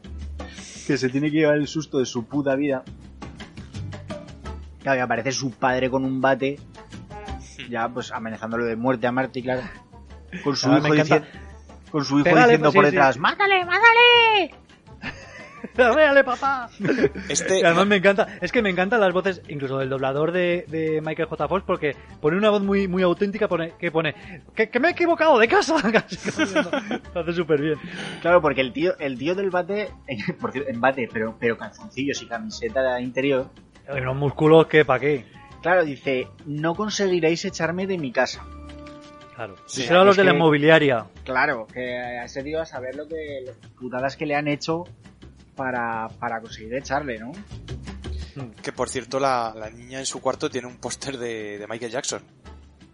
que 0.86 0.96
se 0.98 1.08
tiene 1.08 1.30
que 1.30 1.38
llevar 1.38 1.56
el 1.56 1.68
susto 1.68 1.98
de 1.98 2.06
su 2.06 2.24
puta 2.26 2.54
vida. 2.56 2.82
Claro, 4.82 4.98
y 4.98 5.02
aparece 5.02 5.32
su 5.32 5.50
padre 5.52 5.90
con 5.90 6.04
un 6.04 6.20
bate, 6.20 6.58
ya 7.68 7.88
pues 7.88 8.10
amenazándolo 8.12 8.64
de 8.64 8.76
muerte 8.76 9.06
a 9.06 9.12
Marty, 9.12 9.42
claro. 9.42 9.62
Con 10.42 10.56
su 10.56 10.70
Ah, 10.70 10.78
hijo, 10.78 10.92
diciendo, 10.94 11.26
con 11.90 12.04
su 12.04 12.14
hijo 12.16 12.24
Pégale, 12.24 12.42
diciendo 12.44 12.68
pues, 12.72 12.74
por 12.74 12.84
sí, 12.86 12.90
sí. 12.90 12.96
detrás, 12.96 13.18
¡mátale, 13.18 13.64
mátale! 13.64 14.09
¡Véale, 15.76 16.24
papá! 16.24 16.68
Este, 17.28 17.60
Y 17.60 17.62
además 17.62 17.86
me 17.86 17.96
encanta, 17.96 18.26
es 18.40 18.52
que 18.52 18.62
me 18.62 18.70
encantan 18.70 19.00
las 19.00 19.12
voces, 19.12 19.42
incluso 19.48 19.78
del 19.78 19.88
doblador 19.88 20.32
de, 20.32 20.64
de 20.68 21.00
Michael 21.00 21.28
J. 21.28 21.48
Fox, 21.48 21.64
porque 21.66 21.96
pone 22.20 22.36
una 22.36 22.50
voz 22.50 22.62
muy, 22.62 22.88
muy 22.88 23.02
auténtica 23.02 23.48
pone, 23.48 23.72
que 23.78 23.90
pone 23.90 24.14
que, 24.54 24.70
que 24.70 24.80
me 24.80 24.88
he 24.88 24.90
equivocado 24.92 25.38
de 25.38 25.48
casa. 25.48 25.76
Lo 27.14 27.20
hace 27.20 27.32
súper 27.34 27.60
bien. 27.60 27.76
Claro, 28.20 28.40
porque 28.40 28.60
el 28.60 28.72
tío, 28.72 28.98
el 28.98 29.18
tío 29.18 29.34
del 29.34 29.50
bate, 29.50 29.90
por 30.40 30.52
cierto, 30.52 30.70
en 30.70 30.80
bate, 30.80 31.08
pero, 31.12 31.36
pero 31.38 31.56
calzoncillos 31.56 32.22
y 32.22 32.26
camiseta 32.26 32.94
de 32.94 33.02
interior, 33.02 33.50
unos 33.88 34.16
músculos 34.16 34.66
que 34.66 34.84
pa' 34.84 35.00
qué. 35.00 35.24
claro, 35.62 35.84
dice, 35.84 36.28
no 36.46 36.74
conseguiréis 36.74 37.44
echarme 37.44 37.86
de 37.86 37.98
mi 37.98 38.12
casa. 38.12 38.44
Claro. 39.34 39.56
Sí, 39.66 39.82
Serán 39.82 40.04
los 40.06 40.16
de 40.16 40.24
la 40.24 40.34
inmobiliaria. 40.34 41.06
Claro, 41.24 41.66
que 41.66 41.96
a 41.96 42.24
ese 42.24 42.42
tío 42.42 42.60
a 42.60 42.66
saber 42.66 42.94
lo 42.94 43.08
que, 43.08 43.40
las 43.46 43.56
putadas 43.78 44.16
que 44.16 44.26
le 44.26 44.34
han 44.36 44.48
hecho 44.48 44.84
para, 45.60 46.08
para 46.18 46.40
conseguir 46.40 46.74
echarle, 46.74 47.18
¿no? 47.18 47.32
que 48.62 48.72
por 48.72 48.88
cierto, 48.88 49.20
la, 49.20 49.52
la 49.54 49.68
niña 49.68 49.98
en 49.98 50.06
su 50.06 50.20
cuarto 50.20 50.48
tiene 50.48 50.66
un 50.66 50.78
póster 50.78 51.18
de, 51.18 51.58
de 51.58 51.66
Michael 51.66 51.92
Jackson. 51.92 52.22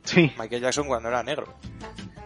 Sí, 0.02 0.32
Michael 0.36 0.62
Jackson 0.62 0.86
cuando 0.88 1.09
era 1.09 1.22
negro. 1.22 1.55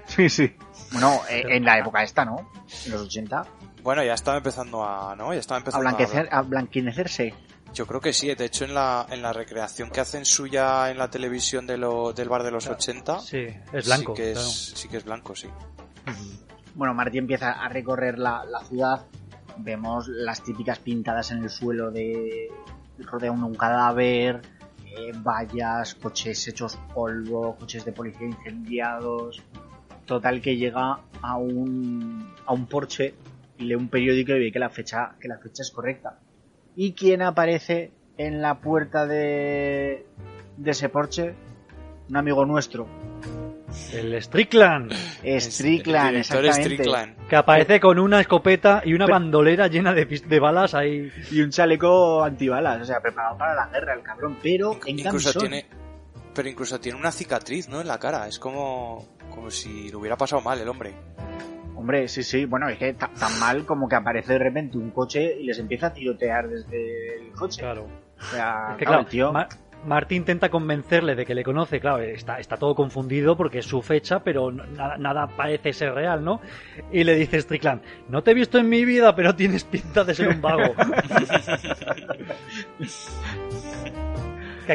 sí, 0.07 0.29
sí. 0.31 0.55
Bueno, 0.93 1.21
eh, 1.29 1.43
en 1.49 1.65
la 1.65 1.79
época 1.79 2.03
esta, 2.03 2.25
¿no? 2.25 2.51
En 2.87 2.93
los 2.93 3.03
80. 3.03 3.43
Bueno, 3.83 4.03
ya 4.03 4.15
estaba 4.15 4.39
empezando 4.39 4.83
a, 4.83 5.15
¿no? 5.17 5.35
Ya 5.35 5.41
estaba 5.41 5.59
A, 5.59 5.61
empezando 5.61 5.83
blanquecer, 5.87 6.29
a 6.33 6.41
blanquinecerse. 6.43 7.35
Yo 7.75 7.87
creo 7.87 8.01
que 8.01 8.13
sí, 8.15 8.35
de 8.35 8.45
hecho 8.47 8.65
en 8.65 8.75
la, 8.75 9.07
en 9.11 9.21
la 9.23 9.33
recreación 9.35 9.91
que 9.91 10.01
hacen 10.01 10.25
suya 10.25 10.91
en 10.91 10.97
la 10.99 11.11
televisión 11.11 11.67
de 11.67 11.77
lo, 11.77 12.13
del 12.15 12.29
bar 12.29 12.43
de 12.43 12.51
los 12.53 12.67
80, 12.69 13.21
Sí, 13.21 13.47
es 13.73 13.87
blanco. 13.87 14.15
sí 14.17 14.23
que 14.23 14.31
es, 14.33 14.39
claro. 14.39 14.51
sí 14.51 14.89
que 14.89 14.97
es 14.97 15.05
blanco, 15.05 15.37
sí. 15.37 15.49
Bueno, 16.75 16.95
Marty 16.95 17.19
empieza 17.19 17.53
a 17.53 17.69
recorrer 17.69 18.19
la, 18.19 18.45
la 18.45 18.61
ciudad. 18.65 19.07
Vemos 19.59 20.09
las 20.09 20.43
típicas 20.43 20.79
pintadas 20.79 21.31
en 21.31 21.43
el 21.43 21.51
suelo 21.51 21.91
de 21.91 22.51
rodea 22.99 23.33
un, 23.33 23.55
cadáver. 23.55 24.41
eh, 24.85 25.13
vallas, 25.23 25.95
coches 25.95 26.49
hechos 26.49 26.79
polvo, 26.95 27.57
coches 27.57 27.85
de 27.85 27.93
policía 27.93 28.27
incendiados. 28.27 29.43
Total 30.05 30.41
que 30.41 30.57
llega 30.57 31.01
a 31.23 31.37
un, 31.37 32.33
a 32.45 32.53
un 32.53 32.67
lee 33.59 33.75
un 33.75 33.89
periódico 33.89 34.33
y 34.33 34.41
ve 34.41 34.53
que 34.53 34.59
la 34.59 34.71
fecha, 34.71 35.13
que 35.21 35.29
la 35.29 35.39
fecha 35.39 35.63
es 35.63 35.71
correcta. 35.71 36.19
¿Y 36.75 36.93
quién 36.93 37.23
aparece 37.23 37.93
en 38.17 38.41
la 38.43 38.61
puerta 38.61 39.07
de, 39.07 40.07
de 40.57 40.71
ese 40.71 40.89
porche? 40.89 41.35
Un 42.09 42.17
amigo 42.17 42.45
nuestro, 42.45 42.89
El 43.93 44.21
Strickland, 44.23 44.93
Strickland, 45.25 46.07
El 46.09 46.13
director 46.15 46.45
exactamente. 46.45 46.75
Strickland. 46.85 47.29
que 47.29 47.37
aparece 47.37 47.81
con 47.81 47.99
una 47.99 48.21
escopeta 48.21 48.83
y 48.85 48.95
una 48.95 49.07
bandolera 49.07 49.69
llena 49.69 49.93
de, 49.93 50.05
de 50.07 50.41
balas 50.41 50.75
ahí. 50.75 51.11
Y 51.31 51.41
un 51.41 51.51
chaleco 51.51 52.25
antibalas, 52.25 52.83
o 52.83 52.85
sea, 52.85 53.01
preparado 53.01 53.37
para 53.39 53.55
la 53.55 53.67
guerra, 53.69 53.95
el 53.95 54.03
cabrón, 54.03 54.37
pero 54.43 54.79
en 54.87 54.99
Incluso 54.99 55.33
camisón. 55.33 55.41
tiene, 55.51 55.67
pero 56.35 56.49
incluso 56.49 56.81
tiene 56.81 56.99
una 56.99 57.13
cicatriz, 57.13 57.69
¿no? 57.69 57.81
En 57.81 57.87
la 57.89 57.99
cara. 57.99 58.27
Es 58.27 58.39
como, 58.39 59.07
como 59.33 59.51
si 59.51 59.89
le 59.89 59.97
hubiera 59.97 60.17
pasado 60.17 60.43
mal 60.43 60.61
el 60.61 60.69
hombre. 60.69 60.93
Hombre, 61.77 62.09
sí, 62.09 62.23
sí, 62.23 62.45
bueno, 62.45 62.69
es 62.69 62.77
que 62.79 62.93
ta- 62.93 63.11
tan 63.19 63.39
mal 63.39 63.65
como 63.65 63.89
que 63.89 63.97
aparece 63.97 64.35
de 64.35 64.39
repente 64.41 64.77
un 64.77 64.91
coche 64.91 65.37
y 65.41 65.45
les 65.45 65.59
empieza 65.59 65.87
a 65.87 65.93
tirotear 65.95 66.49
desde 66.49 67.17
el 67.19 67.33
coche. 67.33 67.61
Claro. 67.63 67.87
O 68.19 68.23
sea, 68.25 68.69
Es 68.73 68.77
que 68.79 68.85
claro, 68.85 69.07
tío... 69.07 69.33
Ma- 69.85 70.01
Marty 70.01 70.17
intenta 70.17 70.49
convencerle 70.49 71.15
de 71.15 71.27
que 71.27 71.35
le 71.35 71.45
conoce, 71.45 71.81
claro, 71.81 72.03
está, 72.03 72.57
todo 72.57 72.75
confundido 72.75 73.37
porque 73.37 73.59
es 73.59 73.67
su 73.67 73.83
fecha, 73.83 74.23
pero 74.23 74.51
nada, 74.51 74.97
nada 74.97 75.27
parece 75.27 75.73
ser 75.73 75.95
real, 75.95 76.25
¿no? 76.25 76.41
Y 76.93 77.05
le 77.05 77.15
dice 77.17 77.41
Strickland, 77.41 77.83
no 78.09 78.23
te 78.23 78.31
he 78.31 78.35
visto 78.35 78.59
en 78.59 78.69
mi 78.69 78.85
vida, 78.85 79.15
pero 79.15 79.35
tienes 79.35 79.65
pinta 79.65 80.05
de 80.05 80.15
ser 80.15 80.29
un 80.29 80.41
vago. 80.41 80.75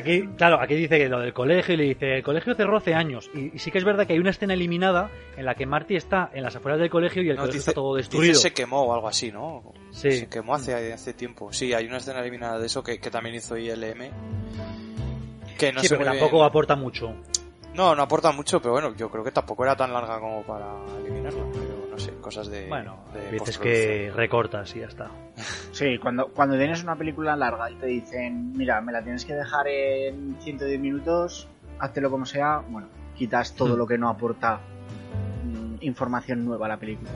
que 0.03 0.11
aquí, 0.21 0.27
claro, 0.37 0.59
aquí 0.61 0.75
dice 0.75 0.97
que 0.97 1.07
lo 1.09 1.19
del 1.19 1.33
colegio 1.33 1.73
y 1.73 1.77
le 1.77 1.83
dice, 1.85 2.17
el 2.17 2.23
colegio 2.23 2.53
cerró 2.55 2.77
hace 2.77 2.93
años. 2.93 3.29
Y, 3.33 3.55
y 3.55 3.59
sí 3.59 3.71
que 3.71 3.77
es 3.77 3.83
verdad 3.83 4.05
que 4.05 4.13
hay 4.13 4.19
una 4.19 4.31
escena 4.31 4.53
eliminada 4.53 5.09
en 5.37 5.45
la 5.45 5.55
que 5.55 5.65
Marty 5.65 5.95
está 5.95 6.29
en 6.33 6.43
las 6.43 6.55
afueras 6.55 6.79
del 6.79 6.89
colegio 6.89 7.21
y 7.23 7.29
el 7.29 7.35
No, 7.35 7.41
colegio 7.43 7.59
dice, 7.59 7.71
está 7.71 7.79
todo 7.81 7.95
dice 7.95 8.09
destruido. 8.09 8.35
se 8.39 8.53
quemó 8.53 8.81
o 8.83 8.93
algo 8.93 9.07
así, 9.07 9.31
¿no? 9.31 9.63
Sí. 9.91 10.11
Se 10.11 10.27
quemó 10.27 10.55
hace, 10.55 10.73
hace 10.93 11.13
tiempo. 11.13 11.51
Sí, 11.53 11.73
hay 11.73 11.85
una 11.87 11.97
escena 11.97 12.19
eliminada 12.19 12.59
de 12.59 12.65
eso 12.65 12.83
que, 12.83 12.99
que 12.99 13.09
también 13.09 13.35
hizo 13.35 13.57
ILM. 13.57 14.09
Que 15.57 15.71
no 15.71 15.79
sí, 15.81 15.87
pero 15.89 16.03
tampoco 16.05 16.35
bien. 16.37 16.45
aporta 16.47 16.75
mucho. 16.75 17.15
No, 17.75 17.93
no 17.95 18.03
aporta 18.03 18.31
mucho, 18.31 18.61
pero 18.61 18.71
bueno, 18.73 18.95
yo 18.95 19.09
creo 19.09 19.23
que 19.23 19.31
tampoco 19.31 19.63
era 19.63 19.75
tan 19.75 19.91
larga 19.91 20.19
como 20.19 20.43
para 20.43 20.73
eliminarla. 21.01 21.43
Pero 21.51 21.87
no 21.91 21.97
sé, 21.99 22.13
cosas 22.21 22.47
de. 22.47 22.67
Bueno, 22.67 22.99
de 23.13 23.37
que 23.61 24.11
recortas 24.15 24.75
y 24.75 24.79
ya 24.79 24.87
está. 24.87 25.09
Sí, 25.71 25.97
cuando, 25.97 26.29
cuando 26.29 26.57
tienes 26.57 26.83
una 26.83 26.95
película 26.95 27.35
larga 27.35 27.69
y 27.69 27.75
te 27.75 27.87
dicen, 27.87 28.53
mira, 28.53 28.79
me 28.81 28.91
la 28.93 29.03
tienes 29.03 29.25
que 29.25 29.33
dejar 29.33 29.67
en 29.67 30.37
110 30.39 30.79
minutos, 30.79 31.47
háztelo 31.79 32.09
como 32.09 32.25
sea, 32.25 32.59
bueno, 32.69 32.87
quitas 33.17 33.53
todo 33.55 33.75
Hmm. 33.75 33.77
lo 33.77 33.87
que 33.87 33.97
no 33.97 34.09
aporta 34.09 34.59
mm, 35.43 35.75
información 35.81 36.45
nueva 36.45 36.67
a 36.67 36.69
la 36.69 36.77
película. 36.77 37.11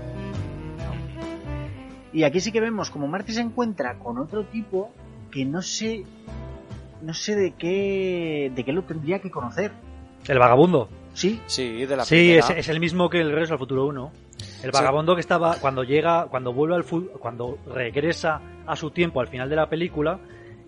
Y 2.11 2.23
aquí 2.23 2.40
sí 2.40 2.52
que 2.52 2.60
vemos 2.60 2.90
como 2.90 3.07
Marty 3.07 3.34
se 3.34 3.41
encuentra 3.41 3.98
con 3.99 4.18
otro 4.18 4.44
tipo 4.45 4.91
que 5.31 5.45
no 5.45 5.61
sé, 5.61 6.03
no 7.02 7.14
sé 7.14 7.36
de 7.36 7.52
qué, 7.52 8.52
de 8.53 8.64
qué 8.65 8.73
lo 8.73 8.84
tendría 8.84 9.19
que 9.19 9.30
conocer. 9.30 9.72
El 10.27 10.39
vagabundo. 10.39 10.89
Sí, 11.13 11.41
Sí, 11.47 11.85
de 11.85 11.97
la 11.97 12.05
Sí, 12.05 12.15
primera. 12.15 12.39
es, 12.39 12.49
es 12.51 12.69
el 12.69 12.79
mismo 12.79 13.09
que 13.09 13.19
el 13.19 13.31
Regreso 13.31 13.53
al 13.53 13.59
Futuro 13.59 13.85
1. 13.87 14.11
El 14.63 14.71
vagabundo 14.71 15.15
que 15.15 15.21
estaba, 15.21 15.55
cuando 15.59 15.83
llega, 15.83 16.27
cuando 16.29 16.53
vuelve 16.53 16.75
al 16.75 16.85
cuando 17.19 17.57
regresa 17.67 18.41
a 18.67 18.75
su 18.75 18.91
tiempo 18.91 19.19
al 19.19 19.27
final 19.27 19.49
de 19.49 19.55
la 19.55 19.67
película, 19.69 20.19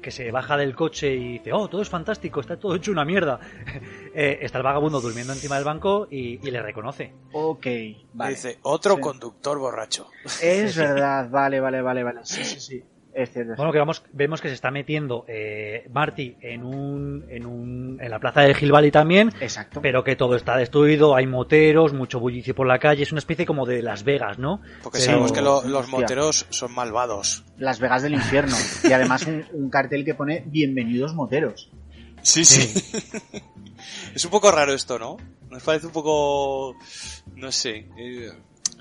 que 0.02 0.10
se 0.12 0.32
baja 0.32 0.58
del 0.58 0.76
coche 0.76 1.14
y 1.14 1.34
dice, 1.34 1.54
oh, 1.54 1.68
todo 1.70 1.82
es 1.82 1.88
fantástico, 1.90 2.40
está 2.42 2.58
todo 2.58 2.76
hecho 2.76 2.92
una 2.92 3.06
mierda. 3.06 3.40
Eh, 4.14 4.40
está 4.42 4.58
el 4.58 4.66
vagabundo 4.66 5.00
durmiendo 5.00 5.32
encima 5.32 5.56
del 5.56 5.64
banco 5.64 6.06
y, 6.12 6.46
y 6.46 6.52
le 6.52 6.62
reconoce. 6.62 7.14
ok, 7.32 7.66
vale. 8.12 8.32
Dice, 8.32 8.60
otro 8.64 8.96
Sí. 8.96 9.02
conductor 9.02 9.58
borracho. 9.58 10.08
Es 10.42 10.76
verdad, 10.76 11.30
vale, 11.30 11.62
vale, 11.62 11.82
vale, 11.82 12.04
vale. 12.04 12.20
Sí, 12.24 12.44
sí, 12.44 12.60
sí. 12.60 12.84
Es 13.14 13.32
cierto. 13.32 13.54
Bueno, 13.58 13.72
que 13.74 13.80
vamos, 13.80 14.04
vemos 14.14 14.40
que 14.42 14.48
se 14.48 14.54
está 14.54 14.72
metiendo 14.72 15.26
eh, 15.28 15.86
Marty 15.92 16.38
en 16.42 16.64
un, 16.64 17.26
en 17.30 17.46
un, 17.46 17.98
en 18.02 18.10
la 18.10 18.20
plaza 18.20 18.42
de 18.42 18.56
Hill 18.60 18.72
Valley 18.72 18.90
también, 18.92 19.32
Exacto. 19.42 19.82
pero 19.82 20.04
que 20.04 20.16
todo 20.16 20.36
está 20.36 20.56
destruido, 20.58 21.16
hay 21.16 21.28
moteros, 21.28 21.94
mucho 21.94 22.20
bullicio 22.20 22.56
por 22.56 22.68
la 22.68 22.80
calle, 22.80 23.04
es 23.04 23.12
una 23.12 23.20
especie 23.20 23.46
como 23.46 23.66
de 23.66 23.82
Las 23.82 24.04
Vegas, 24.04 24.40
¿no? 24.40 24.62
Porque 24.84 25.00
Pero- 25.00 25.06
sabemos 25.12 25.32
que 25.34 25.42
lo- 25.42 25.62
los 25.64 25.84
Hostia. 25.86 26.00
moteros 26.00 26.46
son 26.50 26.74
malvados. 26.74 27.44
Las 27.58 27.80
Vegas 27.80 28.04
del 28.04 28.14
infierno. 28.14 28.56
Y 28.90 28.94
además 28.94 29.26
un, 29.28 29.46
un 29.54 29.70
cartel 29.70 30.04
que 30.06 30.16
pone 30.16 30.44
Bienvenidos 30.48 31.14
moteros. 31.14 31.70
Sí, 32.22 32.46
sí. 32.46 32.82
es 34.16 34.24
un 34.26 34.32
poco 34.32 34.52
raro 34.52 34.74
esto, 34.74 34.98
¿no? 35.00 35.18
Nos 35.50 35.64
parece 35.64 35.88
un 35.88 35.92
poco... 35.94 36.76
No 37.36 37.52
sé. 37.52 37.88
eh, 37.98 38.30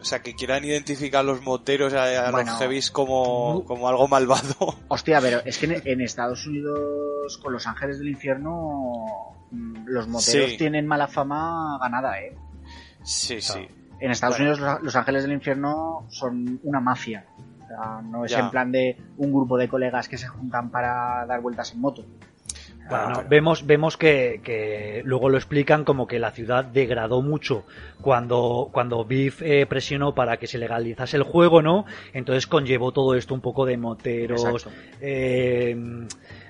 o 0.01 0.05
sea, 0.05 0.21
que 0.23 0.35
quieran 0.35 0.65
identificar 0.65 1.21
a 1.21 1.23
los 1.23 1.43
moteros, 1.43 1.93
a, 1.95 2.29
a 2.29 2.31
Bueno. 2.31 2.51
los 2.53 2.61
heavies 2.61 2.91
como, 2.91 3.65
como 3.67 3.89
algo 3.89 4.09
malvado. 4.09 4.55
Hostia, 4.89 5.21
pero 5.21 5.41
es 5.45 5.59
que 5.59 5.67
en, 5.67 5.83
en 5.85 6.01
Estados 6.01 6.47
Unidos 6.47 7.39
con 7.43 7.53
los 7.53 7.67
ángeles 7.67 7.99
del 7.99 8.09
infierno 8.09 8.83
mm, 9.51 9.85
los 9.87 10.09
moteros 10.09 10.51
Sí. 10.51 10.57
tienen 10.57 10.87
mala 10.87 11.07
fama 11.09 11.79
ganada, 11.81 12.21
¿eh? 12.21 12.35
Sí, 13.03 13.41
sí. 13.41 13.67
En 14.01 14.11
Estados 14.11 14.37
Bueno. 14.39 14.53
Unidos 14.53 14.75
los, 14.75 14.83
los 14.83 14.97
ángeles 14.97 15.23
del 15.25 15.33
infierno 15.33 16.07
son 16.09 16.59
una 16.63 16.81
mafia. 16.81 17.27
O 17.63 17.67
sea, 17.69 18.03
no 18.03 18.25
es 18.25 18.31
Ya. 18.33 18.41
en 18.41 18.51
plan 18.51 18.73
de 18.73 18.97
un 19.19 19.31
grupo 19.33 19.57
de 19.59 19.69
colegas 19.69 20.09
que 20.09 20.17
se 20.19 20.27
juntan 20.27 20.71
para 20.71 21.25
dar 21.27 21.41
vueltas 21.41 21.73
en 21.73 21.81
moto. 21.81 22.05
Bueno, 22.91 23.05
Ah, 23.05 23.09
no, 23.11 23.17
pero- 23.19 23.29
vemos, 23.29 23.67
vemos 23.67 23.97
que, 23.97 24.41
que 24.45 25.03
luego 25.05 25.29
lo 25.29 25.37
explican 25.39 25.85
como 25.85 26.07
que 26.07 26.19
la 26.19 26.33
ciudad 26.33 26.65
degradó 26.65 27.23
mucho 27.23 27.65
cuando, 28.03 28.69
cuando 28.73 29.05
Biff 29.05 29.41
eh, 29.43 29.65
presionó 29.67 30.15
para 30.15 30.37
que 30.39 30.47
se 30.47 30.59
legalizase 30.59 31.17
el 31.17 31.23
juego, 31.23 31.63
¿no? 31.63 31.85
Entonces 32.13 32.47
conllevó 32.47 32.93
todo 32.93 33.15
esto 33.15 33.33
un 33.35 33.41
poco 33.41 33.65
de 33.65 33.77
moteros, 33.77 34.67
eh, 35.01 35.77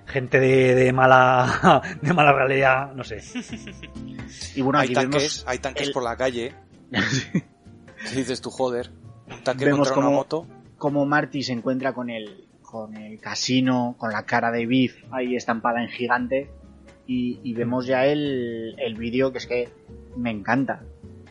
gente 0.06 0.40
de, 0.40 0.74
de 0.74 0.92
mala 0.92 1.82
de 2.02 2.12
mala 2.12 2.32
realidad, 2.32 2.92
no 2.94 3.04
sé. 3.04 3.20
Y 4.54 4.62
bueno, 4.62 4.78
hay 4.78 4.86
aquí 4.86 4.94
tanques, 4.94 5.22
vemos 5.22 5.44
hay 5.46 5.58
tanques 5.58 5.86
el- 5.88 5.92
por 5.92 6.02
la 6.02 6.16
calle. 6.16 6.54
¿Qué 6.92 8.16
dices 8.16 8.40
tú, 8.40 8.50
joder? 8.50 8.90
Un 9.30 9.44
tanque 9.44 9.64
Vemos 9.64 9.88
contra 9.88 9.98
una 9.98 10.06
como- 10.06 10.16
moto. 10.16 10.46
cómo 10.78 11.04
Marty 11.06 11.42
se 11.42 11.52
encuentra 11.52 11.92
con 11.92 12.10
el, 12.10 12.48
con 12.70 12.96
el 12.96 13.18
casino, 13.20 13.96
con 13.98 14.12
la 14.12 14.24
cara 14.24 14.50
de 14.50 14.66
Biff 14.66 15.04
ahí 15.10 15.36
estampada 15.36 15.82
en 15.82 15.88
gigante. 15.88 16.50
Y, 17.06 17.40
y 17.42 17.54
vemos 17.54 17.86
ya 17.86 18.06
el, 18.06 18.76
el 18.78 18.94
vídeo 18.94 19.32
que 19.32 19.38
es 19.38 19.46
que 19.46 19.68
me 20.16 20.30
encanta. 20.30 20.82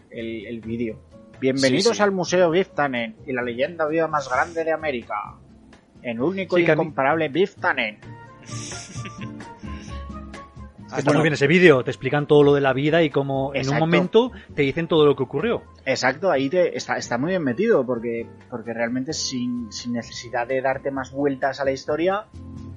El, 0.09 0.45
el 0.47 0.59
vídeo. 0.61 0.99
Bienvenidos 1.39 1.91
Sí, 1.91 1.95
sí. 1.95 2.01
al 2.03 2.11
Museo 2.11 2.49
Biff 2.51 2.69
Tannen 2.71 3.15
y 3.25 3.31
la 3.31 3.41
leyenda 3.41 3.87
viva 3.87 4.07
más 4.07 4.29
grande 4.29 4.63
de 4.65 4.71
América. 4.73 5.15
El 6.01 6.19
único 6.21 6.57
Sí, 6.57 6.63
y 6.63 6.69
incomparable 6.69 7.29
Biff 7.29 7.55
Tannen. 7.55 7.99
Está 10.97 11.13
muy 11.13 11.21
bien 11.21 11.33
ese 11.33 11.47
vídeo, 11.47 11.83
te 11.83 11.91
explican 11.91 12.27
todo 12.27 12.43
lo 12.43 12.53
de 12.53 12.61
la 12.61 12.73
vida 12.73 13.03
y 13.03 13.09
cómo 13.09 13.51
en 13.53 13.69
un 13.69 13.77
momento 13.77 14.31
te 14.55 14.63
dicen 14.63 14.87
todo 14.87 15.05
lo 15.05 15.15
que 15.15 15.23
ocurrió. 15.23 15.63
Exacto, 15.85 16.31
ahí 16.31 16.49
te, 16.49 16.75
está, 16.77 16.97
está 16.97 17.17
muy 17.17 17.29
bien 17.29 17.43
metido 17.43 17.85
porque, 17.85 18.25
porque 18.49 18.73
realmente 18.73 19.13
sin, 19.13 19.71
sin 19.71 19.93
necesidad 19.93 20.47
de 20.47 20.61
darte 20.61 20.91
más 20.91 21.11
vueltas 21.11 21.59
a 21.59 21.65
la 21.65 21.71
historia, 21.71 22.25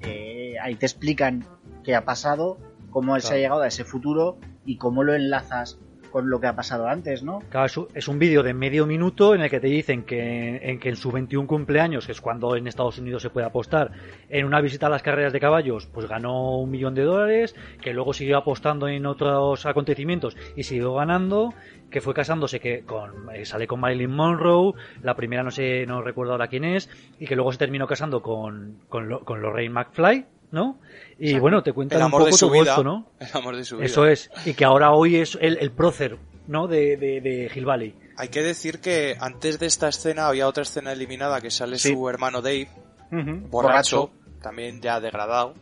eh, 0.01 0.55
ahí 0.61 0.75
te 0.75 0.85
explican 0.85 1.45
qué 1.83 1.95
ha 1.95 2.05
pasado, 2.05 2.57
cómo 2.91 3.15
se 3.15 3.21
Claro. 3.21 3.35
ha 3.35 3.39
llegado 3.39 3.61
a 3.63 3.67
ese 3.67 3.83
futuro 3.83 4.37
y 4.65 4.77
cómo 4.77 5.03
lo 5.03 5.13
enlazas 5.15 5.79
con 6.13 6.29
lo 6.29 6.39
que 6.39 6.45
ha 6.45 6.55
pasado 6.55 6.87
antes, 6.87 7.23
¿no? 7.23 7.39
Claro, 7.49 7.65
es 7.95 8.07
un- 8.07 8.19
vídeo 8.19 8.43
de 8.43 8.53
medio 8.53 8.85
minuto 8.85 9.33
en 9.33 9.41
el 9.41 9.49
que 9.49 9.59
te 9.59 9.65
dicen 9.67 10.03
que 10.03 10.57
en, 10.61 10.79
que 10.79 10.89
en 10.89 10.95
su 10.95 11.11
21 11.11 11.47
cumpleaños, 11.47 12.05
que 12.05 12.11
es 12.11 12.21
cuando 12.21 12.55
en 12.55 12.67
Estados 12.67 12.99
Unidos 12.99 13.23
se 13.23 13.31
puede 13.31 13.47
apostar, 13.47 13.91
en 14.29 14.45
una 14.45 14.61
visita 14.61 14.85
a 14.85 14.89
las 14.91 15.01
carreras 15.01 15.33
de 15.33 15.39
caballos, 15.39 15.87
pues 15.87 16.07
ganó 16.07 16.59
un 16.59 16.69
millón 16.69 16.93
de 16.93 17.01
dólares, 17.01 17.55
que 17.81 17.93
luego 17.93 18.13
siguió 18.13 18.37
apostando 18.37 18.87
en 18.87 19.07
otros 19.07 19.65
acontecimientos 19.65 20.37
y 20.55 20.63
siguió 20.63 20.93
ganando, 20.93 21.51
que 21.89 22.01
fue 22.01 22.13
casándose 22.13 22.59
que 22.59 22.83
con 22.85 23.29
eh, 23.35 23.45
sale 23.45 23.65
con 23.65 23.79
Marilyn 23.79 24.11
Monroe, 24.11 24.73
la 25.01 25.15
primera 25.15 25.41
no 25.41 25.49
sé, 25.51 25.85
no 25.87 26.03
recuerdo 26.03 26.33
ahora 26.33 26.47
quién 26.47 26.63
es, 26.63 26.89
y 27.19 27.25
que 27.25 27.35
luego 27.35 27.51
se 27.51 27.57
terminó 27.57 27.87
casando 27.87 28.21
con, 28.21 28.77
con, 28.89 29.09
Lo- 29.09 29.25
con 29.25 29.41
Lorraine 29.41 29.73
McFly, 29.73 30.25
¿no? 30.53 30.79
Y 31.19 31.37
bueno, 31.39 31.61
te 31.63 31.73
cuentan 31.73 31.97
El 31.97 32.03
un 32.03 32.07
amor 32.07 32.19
poco 32.21 32.31
de 32.31 32.37
su 32.37 32.45
todo 32.47 32.59
vida. 32.61 32.71
esto, 32.71 32.83
¿no? 32.85 33.07
El 33.19 33.27
amor 33.33 33.55
de 33.57 33.65
su 33.65 33.75
vida. 33.75 33.85
Eso 33.87 34.05
es. 34.07 34.29
Y 34.45 34.53
que 34.53 34.63
ahora 34.63 34.91
hoy 34.93 35.17
es 35.17 35.37
el, 35.41 35.57
el 35.59 35.71
prócer, 35.71 36.17
¿no? 36.47 36.67
De, 36.67 36.95
de, 36.95 37.19
de 37.21 37.51
Hill 37.53 37.65
Valley. 37.65 37.95
Hay 38.17 38.29
que 38.29 38.41
decir 38.43 38.79
que 38.79 39.17
antes 39.19 39.57
de 39.59 39.65
esta 39.65 39.89
escena 39.89 40.27
había 40.27 40.47
otra 40.47 40.63
escena 40.63 40.91
eliminada 40.93 41.41
que 41.41 41.49
sale 41.51 41.77
Sí. 41.79 41.93
su 41.93 42.07
hermano 42.09 42.41
Dave, 42.41 42.69
borracho, 43.11 43.49
Borracho. 43.49 44.11
también 44.41 44.79
ya 44.81 44.99
degradado. 45.01 45.55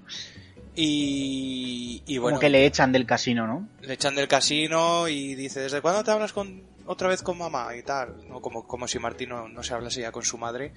Y, 0.76 2.02
y 2.08 2.18
bueno, 2.18 2.36
Como 2.36 2.40
que 2.42 2.50
le 2.50 2.66
echan 2.66 2.92
del 2.92 3.06
casino, 3.06 3.46
¿no? 3.48 3.68
le 3.82 3.94
echan 3.94 4.16
del 4.16 4.28
casino 4.28 5.08
y 5.08 5.36
dice, 5.36 5.60
¿desde 5.62 5.82
cuándo 5.82 6.04
te 6.04 6.12
hablas 6.12 6.34
con 6.34 6.62
otra 6.92 7.10
vez 7.10 7.24
con 7.24 7.38
mamá 7.38 7.76
y 7.76 7.84
tal, 7.84 8.28
¿no? 8.28 8.42
como, 8.42 8.68
como 8.68 8.88
si 8.88 9.00
Martín 9.00 9.30
no, 9.30 9.48
no 9.48 9.64
se 9.64 9.74
hablase 9.74 10.02
ya 10.02 10.12
con 10.12 10.24
su 10.24 10.38
madre. 10.38 10.74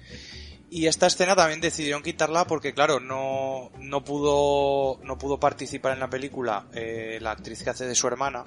Y 0.69 0.87
esta 0.87 1.07
escena 1.07 1.35
también 1.35 1.61
decidieron 1.61 2.01
quitarla 2.01 2.47
porque, 2.47 2.73
claro, 2.73 2.99
no, 2.99 3.71
no 3.79 4.03
pudo, 4.03 4.99
no 5.03 5.17
pudo 5.17 5.39
participar 5.39 5.93
en 5.93 5.99
la 5.99 6.09
película 6.09 6.67
eh, 6.73 7.19
la 7.21 7.31
actriz 7.31 7.63
que 7.63 7.69
hace 7.69 7.85
de 7.85 7.95
su 7.95 8.07
hermana 8.07 8.43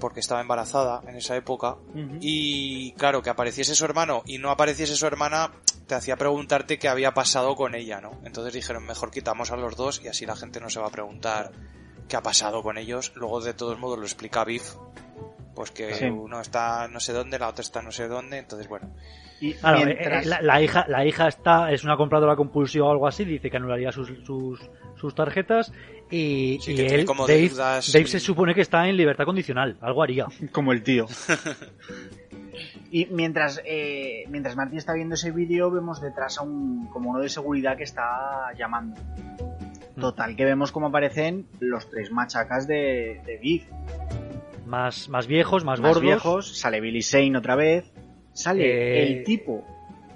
porque 0.00 0.20
estaba 0.20 0.40
embarazada 0.40 1.02
en 1.06 1.16
esa 1.16 1.36
época 1.36 1.76
y 2.20 2.92
claro 2.92 3.22
que 3.22 3.28
apareciese 3.28 3.74
su 3.74 3.84
hermano 3.84 4.22
y 4.24 4.38
no 4.38 4.50
apareciese 4.50 4.96
su 4.96 5.06
hermana 5.06 5.52
te 5.86 5.94
hacía 5.94 6.16
preguntarte 6.16 6.78
qué 6.78 6.88
había 6.88 7.12
pasado 7.12 7.54
con 7.54 7.74
ella, 7.74 8.00
¿no? 8.00 8.18
Entonces 8.24 8.54
dijeron 8.54 8.84
mejor 8.84 9.10
quitamos 9.10 9.50
a 9.50 9.56
los 9.56 9.76
dos 9.76 10.00
y 10.02 10.08
así 10.08 10.24
la 10.24 10.36
gente 10.36 10.58
no 10.58 10.70
se 10.70 10.80
va 10.80 10.86
a 10.86 10.90
preguntar 10.90 11.52
qué 12.08 12.16
ha 12.16 12.22
pasado 12.22 12.62
con 12.62 12.78
ellos. 12.78 13.12
Luego 13.14 13.40
de 13.40 13.54
todos 13.54 13.78
modos 13.78 13.98
lo 13.98 14.04
explica 14.04 14.44
Biff, 14.44 14.74
pues 15.60 15.72
que 15.72 16.10
uno 16.10 16.40
está 16.40 16.88
no 16.88 17.00
sé 17.00 17.12
dónde, 17.12 17.38
la 17.38 17.48
otra 17.48 17.60
está 17.60 17.82
no 17.82 17.92
sé 17.92 18.08
dónde, 18.08 18.38
entonces 18.38 18.66
bueno. 18.66 18.88
Y 19.42 19.52
claro, 19.52 19.86
eh, 19.86 19.98
eh, 20.00 20.22
la, 20.24 20.62
hija, 20.62 20.86
la 20.88 21.04
hija 21.04 21.28
está, 21.28 21.70
es 21.70 21.84
una 21.84 21.98
compradora 21.98 22.34
compulsiva 22.34 22.86
o 22.86 22.90
algo 22.90 23.06
así, 23.06 23.26
dice 23.26 23.50
que 23.50 23.58
anularía 23.58 23.92
sus, 23.92 24.08
sus, 24.24 24.58
sus 24.96 25.14
tarjetas 25.14 25.70
y, 26.10 26.58
él, 26.66 27.04
Dave, 27.04 27.50
Dave 27.54 28.06
se 28.06 28.20
supone 28.20 28.54
que 28.54 28.62
está 28.62 28.88
en 28.88 28.96
libertad 28.96 29.26
condicional, 29.26 29.76
algo 29.82 30.02
haría. 30.02 30.28
Como 30.50 30.72
el 30.72 30.82
tío. 30.82 31.04
y 32.90 33.04
mientras, 33.10 33.60
eh, 33.66 34.24
mientras 34.30 34.56
Marty 34.56 34.78
está 34.78 34.94
viendo 34.94 35.14
ese 35.14 35.30
vídeo, 35.30 35.70
vemos 35.70 36.00
detrás 36.00 36.38
a 36.38 36.42
un, 36.42 36.86
como 36.86 37.10
uno 37.10 37.20
de 37.20 37.28
seguridad 37.28 37.76
que 37.76 37.84
está 37.84 38.54
llamando. 38.56 38.98
Mm. 39.96 40.00
Total, 40.00 40.34
que 40.34 40.46
vemos 40.46 40.72
cómo 40.72 40.86
aparecen 40.86 41.44
los 41.60 41.90
tres 41.90 42.10
machacas 42.10 42.66
de, 42.66 43.20
de 43.26 43.36
Más, 44.70 45.08
más 45.08 45.26
viejos, 45.26 45.64
más, 45.64 45.80
más 45.80 46.00
viejos. 46.00 46.56
Sale 46.56 46.80
Billy 46.80 47.02
Zane 47.02 47.36
otra 47.36 47.56
vez. 47.56 47.92
Sale 48.32 48.64
eh, 48.64 49.02
el 49.02 49.24
tipo 49.24 49.64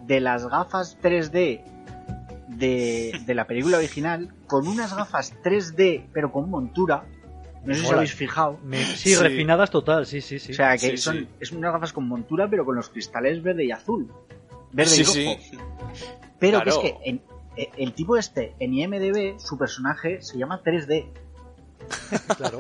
de 0.07 0.21
las 0.21 0.47
gafas 0.47 0.97
3D 1.03 1.61
de, 2.47 3.35
la 3.35 3.49
película 3.49 3.79
original 3.79 4.33
con 4.47 4.69
unas 4.69 4.95
gafas 4.95 5.35
3D 5.43 6.07
pero 6.13 6.31
con 6.31 6.49
montura. 6.49 7.05
No 7.65 7.75
sé 7.75 7.81
si 7.81 7.87
os 7.87 7.93
habéis 7.95 8.15
fijado. 8.15 8.61
Sí, 8.95 9.17
refinadas 9.17 9.71
total, 9.71 10.07
sí, 10.07 10.21
sí, 10.21 10.39
sí. 10.39 10.53
O 10.53 10.55
sea, 10.55 10.79
que 10.79 10.97
son 10.99 11.27
es 11.41 11.51
unas 11.51 11.73
gafas 11.73 11.93
con 11.93 12.07
montura 12.07 12.49
pero 12.49 12.65
con 12.65 12.77
los 12.77 12.91
cristales 12.91 13.43
verde 13.43 13.65
y 13.65 13.73
azul. 13.73 14.09
Verde 14.71 14.99
y 14.99 15.03
rojo. 15.03 15.41
Pero 16.39 16.63
que 16.63 16.71
es 16.71 16.79
que 16.79 16.97
en, 17.05 17.23
e, 17.57 17.71
el 17.77 17.93
tipo 17.93 18.17
este, 18.17 18.55
en 18.61 18.73
IMDB, 18.73 19.41
su 19.41 19.59
personaje 19.59 20.23
se 20.23 20.39
llama 20.39 20.63
3D. 20.63 21.07
claro. 22.37 22.59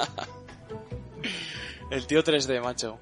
El 1.94 2.08
tío 2.08 2.24
3D, 2.24 2.60
macho. 2.60 2.98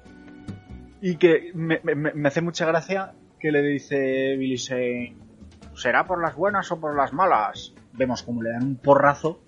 Y 1.01 1.15
que 1.15 1.51
me, 1.55 1.81
me, 1.83 2.27
hace 2.27 2.41
mucha 2.41 2.67
gracia 2.67 3.13
que 3.39 3.51
le 3.51 3.63
dice 3.63 4.35
Billy 4.37 4.55
Shane, 4.55 5.17
¿será 5.73 6.05
por 6.05 6.21
las 6.21 6.35
buenas 6.35 6.71
o 6.71 6.79
por 6.79 6.95
las 6.95 7.11
malas? 7.11 7.73
Vemos 7.93 8.21
como 8.21 8.43
le 8.43 8.51
dan 8.51 8.63
un 8.63 8.75
porrazo 8.75 9.41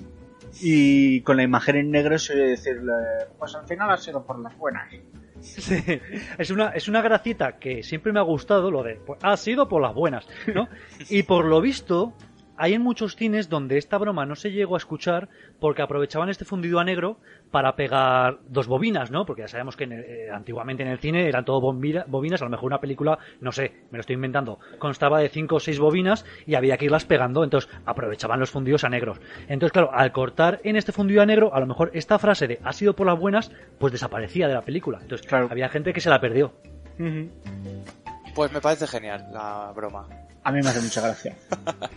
y 0.62 1.22
con 1.22 1.38
la 1.38 1.44
imagen 1.44 1.76
en 1.76 1.92
negro 1.92 2.18
se 2.18 2.36
decirle, 2.36 2.94
pues 3.38 3.54
al 3.54 3.68
final 3.68 3.92
ha 3.92 3.98
sido 3.98 4.26
por 4.26 4.40
las 4.40 4.58
buenas. 4.58 4.92
Sí, 5.42 6.02
es 6.40 6.50
una, 6.50 6.70
es 6.70 6.88
una 6.88 7.04
gracita 7.04 7.60
que 7.60 7.84
siempre 7.84 8.12
me 8.12 8.20
ha 8.20 8.24
gustado 8.24 8.72
lo 8.72 8.82
de, 8.82 8.96
pues, 8.96 9.20
ha 9.22 9.38
sido 9.38 9.70
por 9.70 9.80
las 9.80 9.94
buenas, 9.94 10.28
¿no? 10.56 10.68
Y 11.10 11.22
por 11.22 11.46
lo 11.46 11.62
visto, 11.62 12.14
hay 12.58 12.74
en 12.74 12.82
muchos 12.82 13.16
cines 13.16 13.50
donde 13.50 13.78
esta 13.78 13.98
broma 13.98 14.26
no 14.26 14.36
se 14.36 14.52
llegó 14.52 14.76
a 14.76 14.78
escuchar 14.78 15.30
porque 15.60 15.82
aprovechaban 15.82 16.30
este 16.30 16.46
fundido 16.46 16.80
a 16.80 16.84
negro 16.84 17.18
para 17.52 17.76
pegar 17.76 18.40
dos 18.48 18.68
bobinas, 18.68 19.12
¿no? 19.12 19.26
Porque 19.26 19.44
ya 19.44 19.48
sabemos 19.48 19.76
que 19.76 19.86
eh, 19.86 20.30
antiguamente 20.32 20.84
en 20.84 20.90
el 20.90 21.00
cine 21.00 21.28
eran 21.28 21.46
todo 21.46 21.62
bobinas, 21.62 22.42
a 22.42 22.46
lo 22.46 22.52
mejor 22.52 22.68
una 22.68 22.80
película, 22.80 23.18
no 23.42 23.52
sé, 23.52 23.74
me 23.92 23.98
lo 23.98 24.02
estoy 24.02 24.16
inventando, 24.16 24.60
constaba 24.80 25.20
de 25.20 25.30
cinco 25.30 25.56
o 25.56 25.60
seis 25.60 25.80
bobinas 25.80 26.26
y 26.46 26.56
había 26.56 26.78
que 26.78 26.86
irlas 26.86 27.06
pegando, 27.06 27.44
entonces 27.44 27.70
aprovechaban 27.86 28.40
los 28.40 28.52
fundidos 28.52 28.84
a 28.84 28.90
negros. 28.90 29.20
Entonces, 29.48 29.72
claro, 29.72 29.92
al 29.94 30.12
cortar 30.12 30.60
en 30.64 30.76
este 30.76 30.92
fundido 30.92 31.22
a 31.22 31.26
negro, 31.26 31.54
a 31.54 31.60
lo 31.60 31.68
mejor 31.68 31.92
esta 31.94 32.20
frase 32.20 32.48
de 32.48 32.60
ha 32.64 32.74
sido 32.74 32.96
por 32.96 33.08
las 33.08 33.20
buenas, 33.20 33.52
pues 33.80 33.92
desaparecía 33.92 34.48
de 34.48 34.54
la 34.54 34.64
película. 34.64 35.00
Entonces, 35.02 35.28
claro. 35.28 35.48
había 35.52 35.70
gente 35.70 35.94
que 35.94 36.02
se 36.02 36.10
la 36.10 36.20
perdió. 36.20 36.54
Pues 38.36 38.52
me 38.52 38.62
parece 38.62 38.88
genial 38.88 39.28
la 39.32 39.72
broma. 39.76 40.08
A 40.46 40.52
mí 40.52 40.62
me 40.62 40.70
hace 40.70 40.80
mucha 40.80 41.02
gracia. 41.02 41.36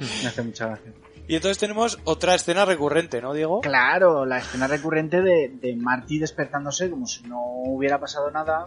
me 0.00 0.26
hace 0.26 0.42
mucha 0.42 0.68
gracia. 0.68 0.92
Y 1.28 1.36
entonces 1.36 1.58
tenemos 1.58 1.98
otra 2.04 2.34
escena 2.34 2.64
recurrente, 2.64 3.20
¿no, 3.20 3.34
Diego? 3.34 3.60
Claro, 3.60 4.24
la 4.24 4.38
escena 4.38 4.66
recurrente 4.66 5.20
de, 5.20 5.50
de 5.60 5.76
Marty 5.76 6.18
despertándose 6.18 6.88
como 6.88 7.06
si 7.06 7.24
no 7.24 7.38
hubiera 7.42 8.00
pasado 8.00 8.30
nada. 8.30 8.66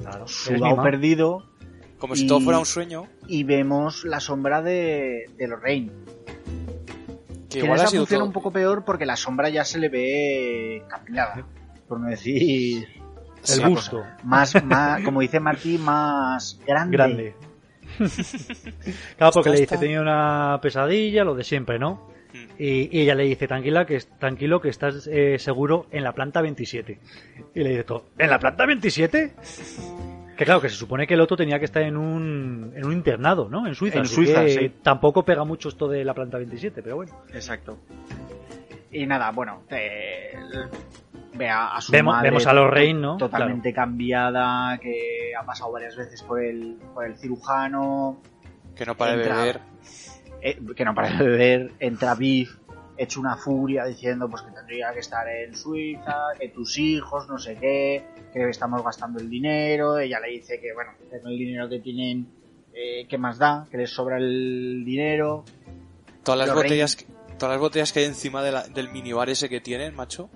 Claro, 0.00 0.26
sudado 0.26 0.82
perdido. 0.82 1.44
Como 1.98 2.16
si 2.16 2.26
todo 2.26 2.40
fuera 2.40 2.58
un 2.58 2.64
sueño. 2.64 3.08
Y 3.28 3.44
vemos 3.44 4.06
la 4.06 4.20
sombra 4.20 4.62
de, 4.62 5.26
de 5.36 5.46
Lorraine. 5.46 5.92
Que, 7.50 7.58
igual 7.58 7.78
esa 7.78 7.90
funciona 7.90 8.24
un 8.24 8.32
poco 8.32 8.50
peor 8.50 8.86
porque 8.86 9.04
la 9.04 9.16
sombra 9.16 9.50
ya 9.50 9.66
se 9.66 9.78
le 9.78 9.90
ve 9.90 10.82
cambiada. 10.88 11.46
Por 11.86 12.00
no 12.00 12.08
decir. 12.08 12.88
El 13.46 13.68
busto. 13.68 14.02
Más, 14.24 14.64
más, 14.64 15.02
como 15.02 15.20
dice 15.20 15.40
Marty, 15.40 15.76
más 15.76 16.58
grande. 16.66 16.96
Grande. 16.96 17.49
claro, 19.16 19.32
porque 19.32 19.50
le 19.50 19.60
dice, 19.60 19.78
tenía 19.78 20.00
una 20.00 20.58
pesadilla, 20.62 21.24
lo 21.24 21.34
de 21.34 21.44
siempre, 21.44 21.78
¿no? 21.78 22.08
Mm. 22.32 22.38
Y, 22.58 23.00
ella 23.00 23.14
le 23.14 23.24
dice, 23.24 23.48
tranquila, 23.48 23.86
que 23.86 23.98
tranquilo, 24.18 24.60
que 24.60 24.68
estás 24.68 25.06
eh, 25.06 25.38
seguro 25.38 25.86
en 25.90 26.04
la 26.04 26.12
planta 26.12 26.42
27. 26.42 26.98
Y 27.54 27.60
le 27.60 27.70
dice 27.70 27.84
todo, 27.84 28.06
¿en 28.18 28.30
la 28.30 28.38
planta 28.38 28.66
27? 28.66 29.34
Que 30.40 30.46
claro, 30.46 30.62
que 30.62 30.70
se 30.70 30.76
supone 30.76 31.06
que 31.06 31.12
el 31.12 31.20
otro 31.20 31.36
tenía 31.36 31.58
que 31.58 31.66
estar 31.66 31.82
en 31.82 31.98
un, 31.98 32.72
en 32.74 32.86
un 32.86 32.94
internado, 32.94 33.50
¿no? 33.50 33.66
En 33.66 33.74
Suiza. 33.74 33.98
En 33.98 34.06
Suiza, 34.06 34.48
sí. 34.48 34.72
Tampoco 34.82 35.22
pega 35.22 35.44
mucho 35.44 35.68
esto 35.68 35.86
de 35.86 36.02
la 36.02 36.14
planta 36.14 36.38
27, 36.38 36.82
pero 36.82 36.96
bueno. 36.96 37.12
Exacto. 37.34 37.76
Y 38.90 39.04
nada, 39.04 39.32
bueno, 39.32 39.64
eh, 39.68 40.32
a 41.48 41.80
su 41.80 41.92
vemos, 41.92 42.14
madre 42.14 42.30
vemos 42.30 42.46
a 42.46 42.52
Lorraine, 42.52 43.00
¿no? 43.00 43.16
Totalmente 43.16 43.72
cambiada, 43.72 44.78
que 44.78 45.32
ha 45.38 45.44
pasado 45.44 45.72
varias 45.72 45.96
veces 45.96 46.22
por 46.22 46.42
el, 46.42 46.78
por 46.92 47.06
el 47.06 47.16
cirujano. 47.16 48.20
Que 48.74 48.84
no 48.84 48.96
para 48.96 49.12
de 49.12 49.28
beber. 49.28 49.60
Eh, 50.42 50.58
que 50.74 50.84
no 50.84 50.94
para 50.94 51.10
de 51.10 51.24
beber. 51.24 51.72
Entra 51.78 52.14
Biff, 52.14 52.58
hecho 52.96 53.20
una 53.20 53.36
furia, 53.36 53.84
diciendo 53.84 54.28
pues 54.28 54.42
que 54.42 54.52
tendría 54.52 54.92
que 54.92 55.00
estar 55.00 55.26
en 55.28 55.54
Suiza, 55.54 56.16
que 56.38 56.48
tus 56.48 56.78
hijos, 56.78 57.28
no 57.28 57.38
sé 57.38 57.56
qué, 57.56 58.04
que 58.32 58.48
estamos 58.48 58.84
gastando 58.84 59.20
el 59.20 59.30
dinero. 59.30 59.98
Ella 59.98 60.20
le 60.20 60.32
dice 60.32 60.60
que, 60.60 60.74
bueno, 60.74 60.92
que 61.10 61.16
el 61.16 61.38
dinero 61.38 61.68
que 61.68 61.80
tienen, 61.80 62.26
eh, 62.74 63.06
¿qué 63.08 63.18
más 63.18 63.38
da? 63.38 63.66
Que 63.70 63.78
les 63.78 63.90
sobra 63.90 64.18
el 64.18 64.82
dinero. 64.84 65.44
Todas 66.22 66.46
las 66.46 66.54
botellas... 66.54 67.06
Todas 67.38 67.54
las 67.54 67.60
botellas 67.62 67.90
que 67.90 68.00
hay 68.00 68.04
encima 68.04 68.42
del 68.42 68.90
minibar 68.92 69.30
ese 69.30 69.48
que 69.48 69.62
tienen, 69.62 69.94
macho, 69.94 70.28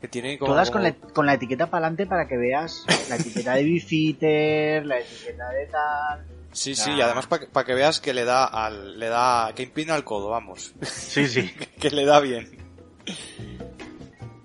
que 0.00 0.08
tiene 0.08 0.38
Todas 0.38 0.70
con 0.70 0.82
la, 0.82 0.94
con 0.94 1.26
la 1.26 1.34
etiqueta 1.34 1.66
para 1.66 1.86
adelante 1.86 2.06
para 2.06 2.28
que 2.28 2.36
veas 2.36 2.84
la 3.08 3.16
etiqueta 3.16 3.54
de 3.54 3.62
Bifitter, 3.64 4.86
la 4.86 5.00
etiqueta 5.00 5.48
de 5.50 5.66
tal. 5.66 6.26
Sí, 6.52 6.74
sí, 6.74 6.90
y 6.90 7.00
además 7.00 7.26
para 7.26 7.66
que 7.66 7.74
veas 7.74 8.00
que 8.00 8.14
le 8.14 8.24
da 8.24 8.44
al, 8.44 8.98
le 8.98 9.08
da, 9.08 9.52
que 9.54 9.62
impina 9.62 9.94
al 9.94 10.04
codo, 10.04 10.30
vamos. 10.30 10.74
Sí, 10.82 11.26
sí. 11.26 11.50
que 11.80 11.90
le 11.90 12.04
da 12.04 12.20
bien. 12.20 12.56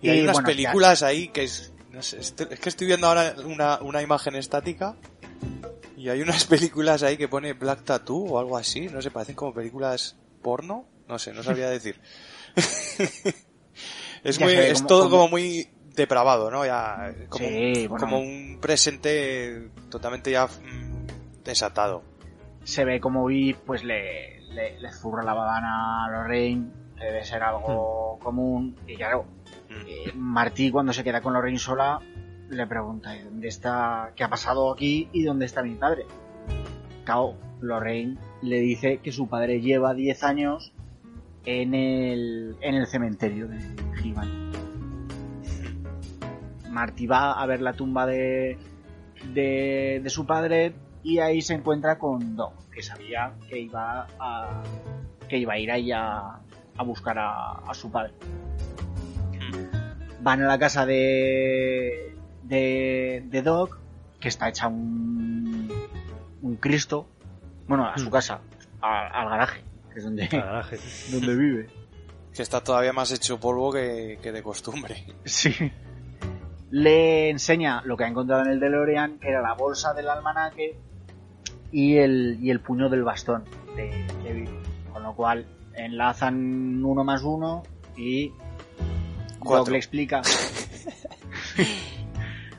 Y, 0.01 0.09
hay 0.09 0.21
unas 0.21 0.41
películas 0.41 1.01
ahí 1.01 1.29
que 1.29 1.43
es, 1.43 1.71
no 1.91 2.01
sé, 2.01 2.19
es 2.19 2.33
que 2.33 2.69
estoy 2.69 2.87
viendo 2.87 3.07
ahora 3.07 3.35
una, 3.45 3.79
una 3.81 4.01
imagen 4.01 4.35
estática 4.35 4.97
y 5.95 6.09
hay 6.09 6.21
unas 6.21 6.43
películas 6.47 7.03
ahí 7.03 7.15
que 7.15 7.29
pone 7.29 7.53
Black 7.53 7.83
Tattoo 7.83 8.33
o 8.33 8.39
algo 8.39 8.57
así, 8.57 8.87
no 8.87 9.01
sé, 9.01 9.11
parecen 9.11 9.35
como 9.35 9.53
películas 9.53 10.17
porno, 10.41 10.85
no 11.07 11.17
sé, 11.17 11.31
no 11.33 11.41
sabría 11.41 11.69
decir. 11.69 11.99
Es, 14.23 14.39
muy, 14.39 14.53
es 14.53 14.85
todo 14.85 15.09
como... 15.09 15.27
muy 15.27 15.67
depravado, 15.95 16.49
¿no? 16.49 16.65
Ya, 16.65 17.13
como, 17.29 17.97
como 17.97 18.19
un 18.19 18.57
presente 18.61 19.69
totalmente 19.89 20.31
ya 20.31 20.47
mm, 20.47 21.43
desatado. 21.43 22.03
Se 22.63 22.85
ve 22.85 22.99
como 22.99 23.25
vi, 23.25 23.53
pues 23.53 23.83
le, 23.83 24.41
le, 24.53 24.79
le, 24.79 24.91
zurra 24.93 25.23
la 25.23 25.33
babana 25.33 26.05
a 26.05 26.09
Lorraine, 26.09 26.71
debe 26.97 27.23
ser 27.25 27.43
algo 27.43 28.17
hmm. 28.17 28.23
común, 28.23 28.75
y 28.87 28.95
claro, 28.95 29.25
hmm. 29.69 29.87
eh, 29.87 30.13
Martí 30.15 30.71
cuando 30.71 30.93
se 30.93 31.03
queda 31.03 31.21
con 31.21 31.33
Lorraine 31.33 31.59
sola, 31.59 31.99
le 32.49 32.67
pregunta, 32.67 33.11
¿dónde 33.23 33.47
está, 33.47 34.11
qué 34.15 34.23
ha 34.23 34.29
pasado 34.29 34.71
aquí 34.71 35.09
y 35.11 35.23
dónde 35.23 35.45
está 35.45 35.63
mi 35.63 35.75
padre? 35.75 36.05
Cao, 37.03 37.35
Lorraine 37.59 38.17
le 38.41 38.59
dice 38.59 38.99
que 38.99 39.11
su 39.11 39.27
padre 39.27 39.59
lleva 39.59 39.93
10 39.93 40.23
años 40.23 40.73
en 41.45 41.73
el, 41.73 42.55
en 42.61 42.75
el 42.75 42.87
cementerio 42.87 43.47
de 43.47 43.57
He-Man. 44.03 44.51
Marty 46.69 47.05
va 47.07 47.33
a 47.33 47.45
ver 47.45 47.61
la 47.61 47.73
tumba 47.73 48.05
de, 48.05 48.57
de, 49.33 49.99
de, 50.03 50.09
su 50.09 50.25
padre 50.25 50.73
y 51.03 51.19
ahí 51.19 51.41
se 51.41 51.53
encuentra 51.53 51.99
con 51.99 52.35
Doc, 52.35 52.53
que 52.71 52.81
sabía 52.81 53.33
que 53.47 53.59
iba 53.59 54.07
a, 54.19 54.63
que 55.29 55.37
iba 55.37 55.53
a 55.53 55.59
ir 55.59 55.71
ahí 55.71 55.91
a, 55.91 56.39
a 56.77 56.83
buscar 56.83 57.19
a, 57.19 57.51
a, 57.69 57.73
su 57.73 57.91
padre. 57.91 58.13
Van 60.21 60.41
a 60.41 60.47
la 60.47 60.57
casa 60.57 60.85
de, 60.85 62.15
de, 62.43 63.23
de 63.27 63.41
Doc, 63.41 63.77
que 64.19 64.29
está 64.29 64.49
hecha 64.49 64.67
un, 64.69 65.69
un 66.41 66.55
Cristo, 66.55 67.07
bueno, 67.67 67.85
a 67.85 67.97
su 67.97 68.07
Mm. 68.07 68.11
casa, 68.11 68.39
a- 68.81 69.07
al 69.21 69.29
garaje, 69.29 69.61
que 69.93 69.99
es 69.99 70.05
donde, 70.05 70.23
Al 70.23 70.29
garaje. 70.29 70.77
donde 71.11 71.35
vive. 71.35 71.69
Que 72.33 72.41
está 72.41 72.61
todavía 72.63 72.93
más 72.93 73.11
hecho 73.11 73.39
polvo 73.39 73.71
que, 73.71 74.17
que 74.21 74.31
de 74.31 74.41
costumbre. 74.43 75.05
Sí. 75.25 75.53
Le 76.71 77.29
enseña 77.29 77.81
lo 77.85 77.95
que 77.95 78.03
ha 78.05 78.07
encontrado 78.07 78.43
en 78.43 78.49
el 78.51 78.59
DeLorean, 78.59 79.19
que 79.19 79.29
era 79.29 79.41
la 79.41 79.53
bolsa 79.53 79.93
del 79.93 80.09
almanaque 80.09 80.75
y 81.71 81.97
el, 81.97 82.39
y 82.41 82.49
el 82.49 82.59
puño 82.59 82.89
del 82.89 83.03
bastón 83.03 83.43
de, 83.75 84.05
de 84.23 84.33
Bill. 84.33 84.49
Con 84.91 85.03
lo 85.03 85.15
cual 85.15 85.45
enlazan 85.75 86.83
uno 86.83 87.03
más 87.03 87.21
uno 87.23 87.61
y 87.95 88.31
Doc 89.43 89.69
le 89.69 89.77
explica. 89.77 90.21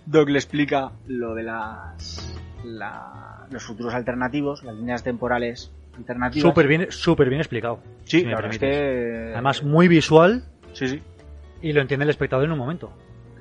Doc 0.06 0.28
le 0.28 0.38
explica 0.38 0.92
lo 1.06 1.34
de 1.34 1.42
las 1.42 2.36
la- 2.64 3.46
los 3.50 3.62
futuros 3.62 3.94
alternativos, 3.94 4.62
las 4.64 4.74
líneas 4.76 5.02
temporales 5.02 5.70
alternativas. 5.96 6.48
Súper 6.50 6.66
bien, 6.66 6.86
súper 6.90 7.28
bien 7.28 7.40
explicado. 7.40 7.80
Sí, 8.04 8.20
si 8.22 8.28
es 8.30 8.58
que 8.58 9.30
Además, 9.32 9.62
muy 9.62 9.88
visual 9.88 10.44
sí, 10.72 10.88
sí, 10.88 11.02
y 11.62 11.72
lo 11.72 11.80
entiende 11.80 12.04
el 12.04 12.10
espectador 12.10 12.44
en 12.44 12.52
un 12.52 12.58
momento. 12.58 12.92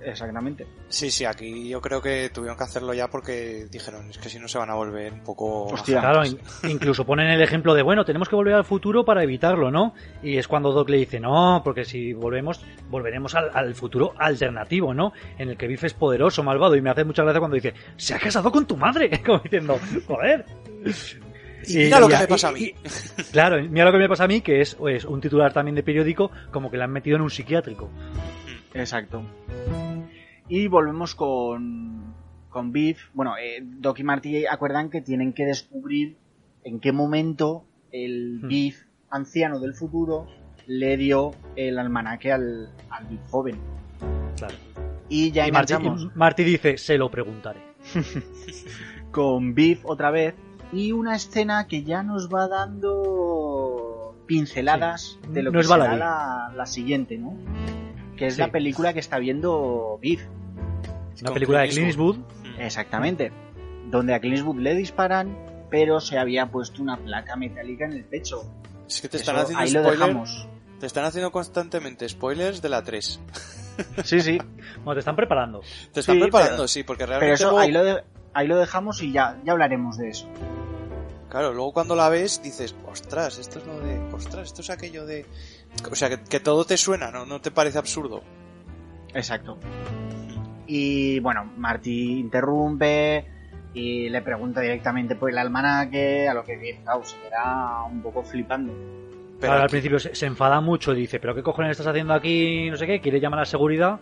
exactamente. 0.05 0.65
Sí, 0.89 1.09
sí, 1.09 1.25
aquí 1.25 1.69
yo 1.69 1.79
creo 1.81 2.01
que 2.01 2.29
tuvieron 2.29 2.57
que 2.57 2.63
hacerlo 2.65 2.93
ya 2.93 3.07
porque 3.09 3.65
dijeron, 3.71 4.09
es 4.09 4.17
que 4.17 4.29
si 4.29 4.37
no 4.37 4.47
se 4.47 4.57
van 4.57 4.69
a 4.69 4.75
volver 4.75 5.11
un 5.13 5.23
poco... 5.23 5.63
Hostia. 5.65 6.01
Claro, 6.01 6.25
in- 6.25 6.37
incluso 6.69 7.05
ponen 7.05 7.27
el 7.27 7.41
ejemplo 7.41 7.73
de, 7.73 7.81
bueno, 7.81 8.03
tenemos 8.05 8.27
que 8.29 8.35
volver 8.35 8.53
al 8.53 8.65
futuro 8.65 9.03
para 9.05 9.23
evitarlo, 9.23 9.71
¿no? 9.71 9.93
Y 10.21 10.37
es 10.37 10.47
cuando 10.47 10.71
Doc 10.73 10.89
le 10.89 10.97
dice, 10.97 11.19
no, 11.19 11.61
porque 11.63 11.83
si 11.85 12.13
volvemos, 12.13 12.63
volveremos 12.89 13.33
al, 13.35 13.49
al 13.53 13.73
futuro 13.75 14.13
alternativo, 14.17 14.93
¿no? 14.93 15.13
En 15.37 15.49
el 15.49 15.57
que 15.57 15.67
Biff 15.67 15.83
es 15.85 15.93
poderoso, 15.93 16.43
malvado, 16.43 16.75
y 16.75 16.81
me 16.81 16.89
hace 16.89 17.05
mucha 17.05 17.23
gracia 17.23 17.39
cuando 17.39 17.55
dice, 17.55 17.73
se 17.97 18.13
ha 18.13 18.19
casado 18.19 18.51
con 18.51 18.67
tu 18.67 18.75
madre, 18.77 19.09
como 19.25 19.39
diciendo, 19.39 19.79
joder. 20.05 20.45
Y 21.67 21.77
mira 21.77 21.99
lo 21.99 22.07
que 22.07 22.15
y- 22.15 22.19
me 22.19 22.27
pasa 22.27 22.47
a 22.49 22.51
mí. 22.51 22.59
y- 22.61 22.73
claro, 23.31 23.61
mira 23.69 23.85
lo 23.85 23.91
que 23.91 23.97
me 23.97 24.09
pasa 24.09 24.23
a 24.23 24.27
mí, 24.27 24.41
que 24.41 24.61
es 24.61 24.75
pues, 24.75 25.05
un 25.05 25.21
titular 25.21 25.53
también 25.53 25.75
de 25.75 25.83
periódico, 25.83 26.31
como 26.51 26.69
que 26.71 26.77
le 26.77 26.83
han 26.83 26.91
metido 26.91 27.15
en 27.17 27.21
un 27.23 27.29
psiquiátrico. 27.29 27.89
Exacto. 28.73 29.23
Y 30.49 30.67
volvemos 30.67 31.15
con, 31.15 32.13
con 32.49 32.71
Biff. 32.71 33.09
Bueno, 33.13 33.35
eh, 33.37 33.59
Doc 33.63 33.99
y 33.99 34.03
Marty 34.03 34.45
acuerdan 34.45 34.89
que 34.89 35.01
tienen 35.01 35.33
que 35.33 35.45
descubrir 35.45 36.17
en 36.63 36.79
qué 36.79 36.91
momento 36.91 37.65
el 37.91 38.39
Hmm. 38.41 38.47
Biff 38.47 38.83
anciano 39.09 39.59
del 39.59 39.73
futuro 39.73 40.27
le 40.67 40.97
dio 40.97 41.31
el 41.55 41.77
almanaque 41.77 42.31
al, 42.31 42.69
al 42.89 43.05
Biff 43.05 43.21
joven. 43.29 43.57
Claro. 44.37 44.55
Y 45.09 45.31
ya 45.31 45.47
Y 45.47 45.51
Marty, 45.51 45.73
y 45.75 46.09
Marty 46.15 46.43
dice, 46.43 46.77
se 46.77 46.97
lo 46.97 47.11
preguntaré. 47.11 47.59
con 49.11 49.53
Biff 49.53 49.81
otra 49.85 50.09
vez 50.11 50.33
y 50.73 50.91
una 50.91 51.15
escena 51.15 51.67
que 51.67 51.83
ya 51.83 52.03
nos 52.03 52.29
va 52.33 52.47
dando 52.47 54.15
pinceladas 54.25 55.17
Sí. 55.21 55.29
de 55.31 55.43
lo 55.43 55.51
No 55.51 55.57
que 55.57 55.61
es 55.61 55.67
será 55.67 55.95
la, 55.95 56.51
la 56.55 56.65
siguiente, 56.65 57.17
¿no? 57.17 57.35
Que 58.17 58.27
es 58.27 58.35
Sí. 58.35 58.41
la 58.41 58.51
película 58.51 58.93
que 58.93 58.99
está 58.99 59.19
viendo 59.19 59.97
Biff. 60.01 60.25
Una 60.25 61.25
Con 61.25 61.33
película 61.33 61.61
de 61.61 61.69
Clint 61.69 61.87
Eastwood. 61.87 62.17
Exactamente. 62.57 63.31
Donde 63.89 64.13
a 64.13 64.19
Clint 64.19 64.37
Eastwood 64.37 64.59
le 64.59 64.75
disparan, 64.75 65.37
pero 65.69 65.99
se 65.99 66.17
había 66.17 66.49
puesto 66.49 66.81
una 66.81 66.97
placa 66.97 67.35
metálica 67.35 67.85
en 67.85 67.93
el 67.93 68.03
pecho. 68.05 68.43
Es 68.87 69.01
que 69.01 69.09
te 69.09 69.17
Eso, 69.17 69.31
están 69.31 69.43
haciendo 69.43 69.59
ahí 69.59 69.71
lo 69.73 69.91
dejamos. 69.91 70.47
Te 70.79 70.85
están 70.87 71.05
haciendo 71.05 71.31
constantemente 71.31 72.07
spoilers 72.09 72.61
de 72.61 72.69
la 72.69 72.81
3. 72.83 73.19
Sí, 74.03 74.19
sí. 74.19 74.37
Bueno, 74.83 74.93
te 74.93 74.99
están 74.99 75.15
preparando. 75.15 75.61
Te 75.91 76.01
están 76.01 76.15
Sí, 76.15 76.21
preparando, 76.21 76.55
pero- 76.57 76.67
sí, 76.67 76.83
porque 76.83 77.05
Pero 77.05 77.09
realmente 77.19 77.33
eso 77.33 77.45
luego- 77.45 77.59
ahí 77.59 77.71
lo, 77.71 77.83
de- 77.83 78.03
ahí 78.35 78.47
lo 78.47 78.57
dejamos 78.57 79.01
y 79.01 79.11
ya, 79.11 79.39
ya 79.43 79.53
hablaremos 79.53 79.97
de 79.97 80.09
eso. 80.09 80.27
Claro, 81.33 81.51
luego 81.51 81.73
cuando 81.73 81.95
la 81.95 82.09
ves 82.09 82.43
dices, 82.43 82.75
ostras, 82.87 83.39
esto 83.39 83.57
es 83.57 83.65
lo 83.65 83.79
de... 83.79 83.97
Ostras, 84.13 84.49
esto 84.49 84.61
es 84.61 84.69
aquello 84.69 85.03
de... 85.03 85.25
O 85.91 85.95
sea, 85.95 86.07
que, 86.07 86.23
que 86.23 86.39
todo 86.39 86.63
te 86.63 86.77
suena, 86.77 87.09
¿no? 87.09 87.25
No 87.25 87.41
te 87.41 87.49
parece 87.49 87.79
absurdo. 87.79 88.21
Exacto. 89.15 89.57
Y 90.67 91.19
bueno, 91.21 91.51
Marty 91.57 92.19
interrumpe 92.19 93.25
y 93.73 94.09
le 94.09 94.21
pregunta 94.21 94.61
directamente 94.61 95.15
por 95.15 95.31
el 95.31 95.39
almanaque, 95.39 96.27
a 96.27 96.35
lo 96.35 96.43
que 96.43 96.79
claro, 96.83 97.03
se 97.03 97.17
queda 97.17 97.83
un 97.85 98.03
poco 98.03 98.21
flipando. 98.21 98.71
Pero 99.39 99.53
Claro, 99.53 99.63
al 99.63 99.69
principio 99.69 99.97
se, 99.97 100.13
se 100.13 100.27
enfada 100.27 100.61
mucho 100.61 100.93
y 100.93 100.97
dice, 100.97 101.19
pero 101.19 101.33
¿qué 101.33 101.41
cojones 101.41 101.71
estás 101.71 101.87
haciendo 101.87 102.13
aquí? 102.13 102.69
No 102.69 102.77
sé 102.77 102.85
qué, 102.85 103.01
quiere 103.01 103.19
llamar 103.19 103.39
a 103.39 103.41
la 103.41 103.45
seguridad. 103.47 103.99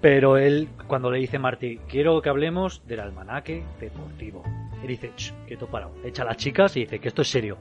Pero 0.00 0.38
él, 0.38 0.70
cuando 0.86 1.10
le 1.10 1.18
dice 1.18 1.38
Marty, 1.38 1.78
quiero 1.88 2.22
que 2.22 2.30
hablemos 2.30 2.86
del 2.86 3.00
almanaque 3.00 3.62
deportivo. 3.78 4.42
Él 4.84 4.90
dice, 4.90 5.12
"Ch, 5.16 5.32
quieto 5.46 5.66
parado. 5.66 5.94
Echa 6.04 6.22
a 6.22 6.26
las 6.26 6.36
chicas 6.36 6.76
y 6.76 6.80
dice 6.80 6.98
que 7.00 7.08
esto 7.08 7.22
es 7.22 7.30
serio. 7.30 7.58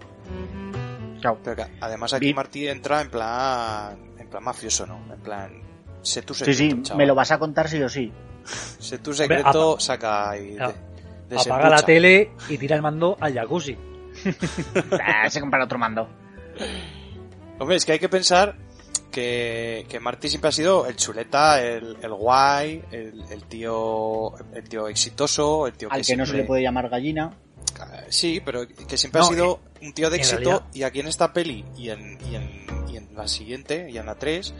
Claro. 1.22 1.40
pero 1.44 1.56
que 1.56 1.66
además 1.80 2.14
aquí 2.14 2.34
Martí 2.34 2.68
entra 2.68 3.02
en 3.02 3.10
plan... 3.10 3.98
En 4.20 4.28
plan 4.28 4.44
mafioso, 4.44 4.86
¿no? 4.86 5.00
En 5.14 5.20
plan... 5.22 5.62
Sé 6.02 6.22
tu 6.22 6.34
Sí, 6.34 6.40
secreto, 6.40 6.58
sí, 6.76 6.82
chaval. 6.84 6.98
me 6.98 7.06
lo 7.06 7.16
vas 7.16 7.32
a 7.32 7.40
contar 7.40 7.70
sí 7.70 7.82
o 7.82 7.88
sí. 7.88 8.12
Sé 8.44 8.98
tu 8.98 9.14
secreto, 9.14 9.80
saca 9.80 10.38
y... 10.38 10.56
Claro. 10.58 10.74
de- 11.30 11.38
Apaga 11.40 11.70
la 11.70 11.82
tele 11.82 12.32
y 12.50 12.58
tira 12.58 12.76
el 12.76 12.82
mando 12.82 13.16
al 13.22 13.34
jacuzzi. 13.34 13.78
Ah, 15.02 15.30
se 15.30 15.40
compra 15.40 15.64
otro 15.64 15.80
mando. 15.80 16.10
Hombre, 17.60 17.78
es 17.78 17.86
que 17.86 17.94
hay 17.94 18.00
que 18.00 18.10
pensar 18.10 18.56
que, 19.14 19.86
que 19.88 20.00
Marty 20.02 20.28
siempre 20.28 20.50
ha 20.50 20.52
sido 20.52 20.86
el 20.88 20.98
chuleta, 20.98 21.64
el, 21.64 21.96
el 22.02 22.14
guay, 22.14 22.84
el, 22.92 23.24
el 23.30 23.44
tío 23.46 24.34
el 24.54 24.68
tío 24.68 24.88
exitoso, 24.90 25.68
el 25.68 25.74
tío 25.74 25.88
Al 25.92 26.02
que 26.06 26.18
no 26.18 26.26
se 26.26 26.34
le 26.34 26.44
puede 26.44 26.64
llamar 26.64 26.90
gallina. 26.90 27.38
Sí, 28.10 28.42
pero 28.44 28.68
que 28.68 28.98
siempre 28.98 29.22
No, 29.22 29.26
ha 29.28 29.30
sido 29.30 29.60
un 29.82 29.94
tío 29.94 30.10
de 30.10 30.18
éxito 30.18 30.38
realidad- 30.38 30.66
y 30.74 30.84
aquí 30.84 31.00
en 31.00 31.08
esta 31.08 31.32
peli 31.34 31.64
y 31.78 31.90
en, 31.90 32.18
y, 32.30 32.36
en, 32.36 32.66
y 32.90 32.98
en 32.98 33.16
la 33.16 33.28
siguiente, 33.28 33.88
y 33.90 33.98
en 33.98 34.06
la 34.06 34.16
3, 34.16 34.54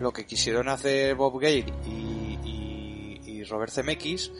lo 0.00 0.12
que 0.12 0.26
quisieron 0.26 0.68
hacer 0.68 1.14
Bob 1.14 1.38
Gale 1.40 1.64
y, 1.86 2.38
y, 2.44 3.20
y 3.24 3.44
Robert 3.44 3.72
Zemeckis 3.72 4.32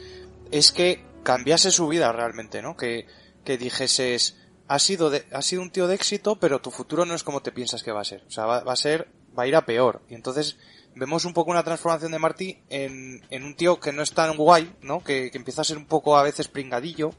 es 0.51 0.73
que 0.73 1.05
cambiase 1.23 1.71
su 1.71 1.89
vida 1.89 2.11
realmente, 2.13 2.61
¿no? 2.63 2.77
Que, 2.77 3.07
que 3.45 3.57
dijeses, 3.59 4.37
has 4.67 4.83
sido, 4.83 5.11
de, 5.11 5.25
has 5.33 5.47
sido 5.47 5.63
un 5.63 5.71
tío 5.71 5.87
de 5.87 5.95
éxito, 5.95 6.39
pero 6.39 6.61
tu 6.61 6.71
futuro 6.71 7.05
no 7.07 7.15
es 7.15 7.23
como 7.23 7.41
te 7.43 7.53
piensas 7.53 7.83
que 7.83 7.93
va 7.93 8.01
a 8.03 8.05
ser. 8.05 8.25
O 8.27 8.31
sea, 8.31 8.45
va, 8.47 8.61
va 8.63 8.73
a 8.75 8.77
ser, 8.77 9.09
va 9.39 9.45
a 9.45 9.47
ir 9.47 9.57
a 9.57 9.65
peor. 9.65 10.03
Y 10.09 10.15
entonces 10.15 10.59
vemos 10.95 11.25
un 11.25 11.33
poco 11.33 11.51
una 11.51 11.63
transformación 11.63 12.13
de 12.13 12.19
Marty 12.19 12.59
en, 12.69 13.23
en 13.31 13.45
un 13.45 13.55
tío 13.55 13.79
que 13.79 13.93
no 13.93 14.03
es 14.03 14.13
tan 14.13 14.37
guay, 14.37 14.73
¿no? 14.83 15.03
Que, 15.03 15.31
que 15.31 15.39
empieza 15.39 15.63
a 15.63 15.65
ser 15.65 15.77
un 15.77 15.87
poco 15.87 16.17
a 16.17 16.23
veces 16.23 16.49
pringadillo, 16.49 17.11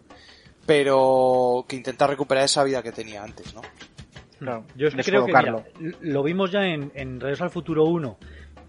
pero 0.65 1.65
que 1.67 1.75
intenta 1.75 2.07
recuperar 2.07 2.43
esa 2.43 2.63
vida 2.63 2.83
que 2.83 2.91
tenía 2.91 3.23
antes, 3.23 3.53
¿no? 3.53 3.61
Claro, 4.39 4.65
Yo 4.75 4.87
es 4.87 4.95
que 4.95 5.03
creo 5.03 5.25
que 5.25 5.33
mira, 5.33 5.65
lo 5.99 6.23
vimos 6.23 6.51
ya 6.51 6.63
en, 6.63 6.91
en 6.95 7.19
Regreso 7.19 7.43
al 7.43 7.49
Futuro 7.49 7.83
1, 7.85 8.17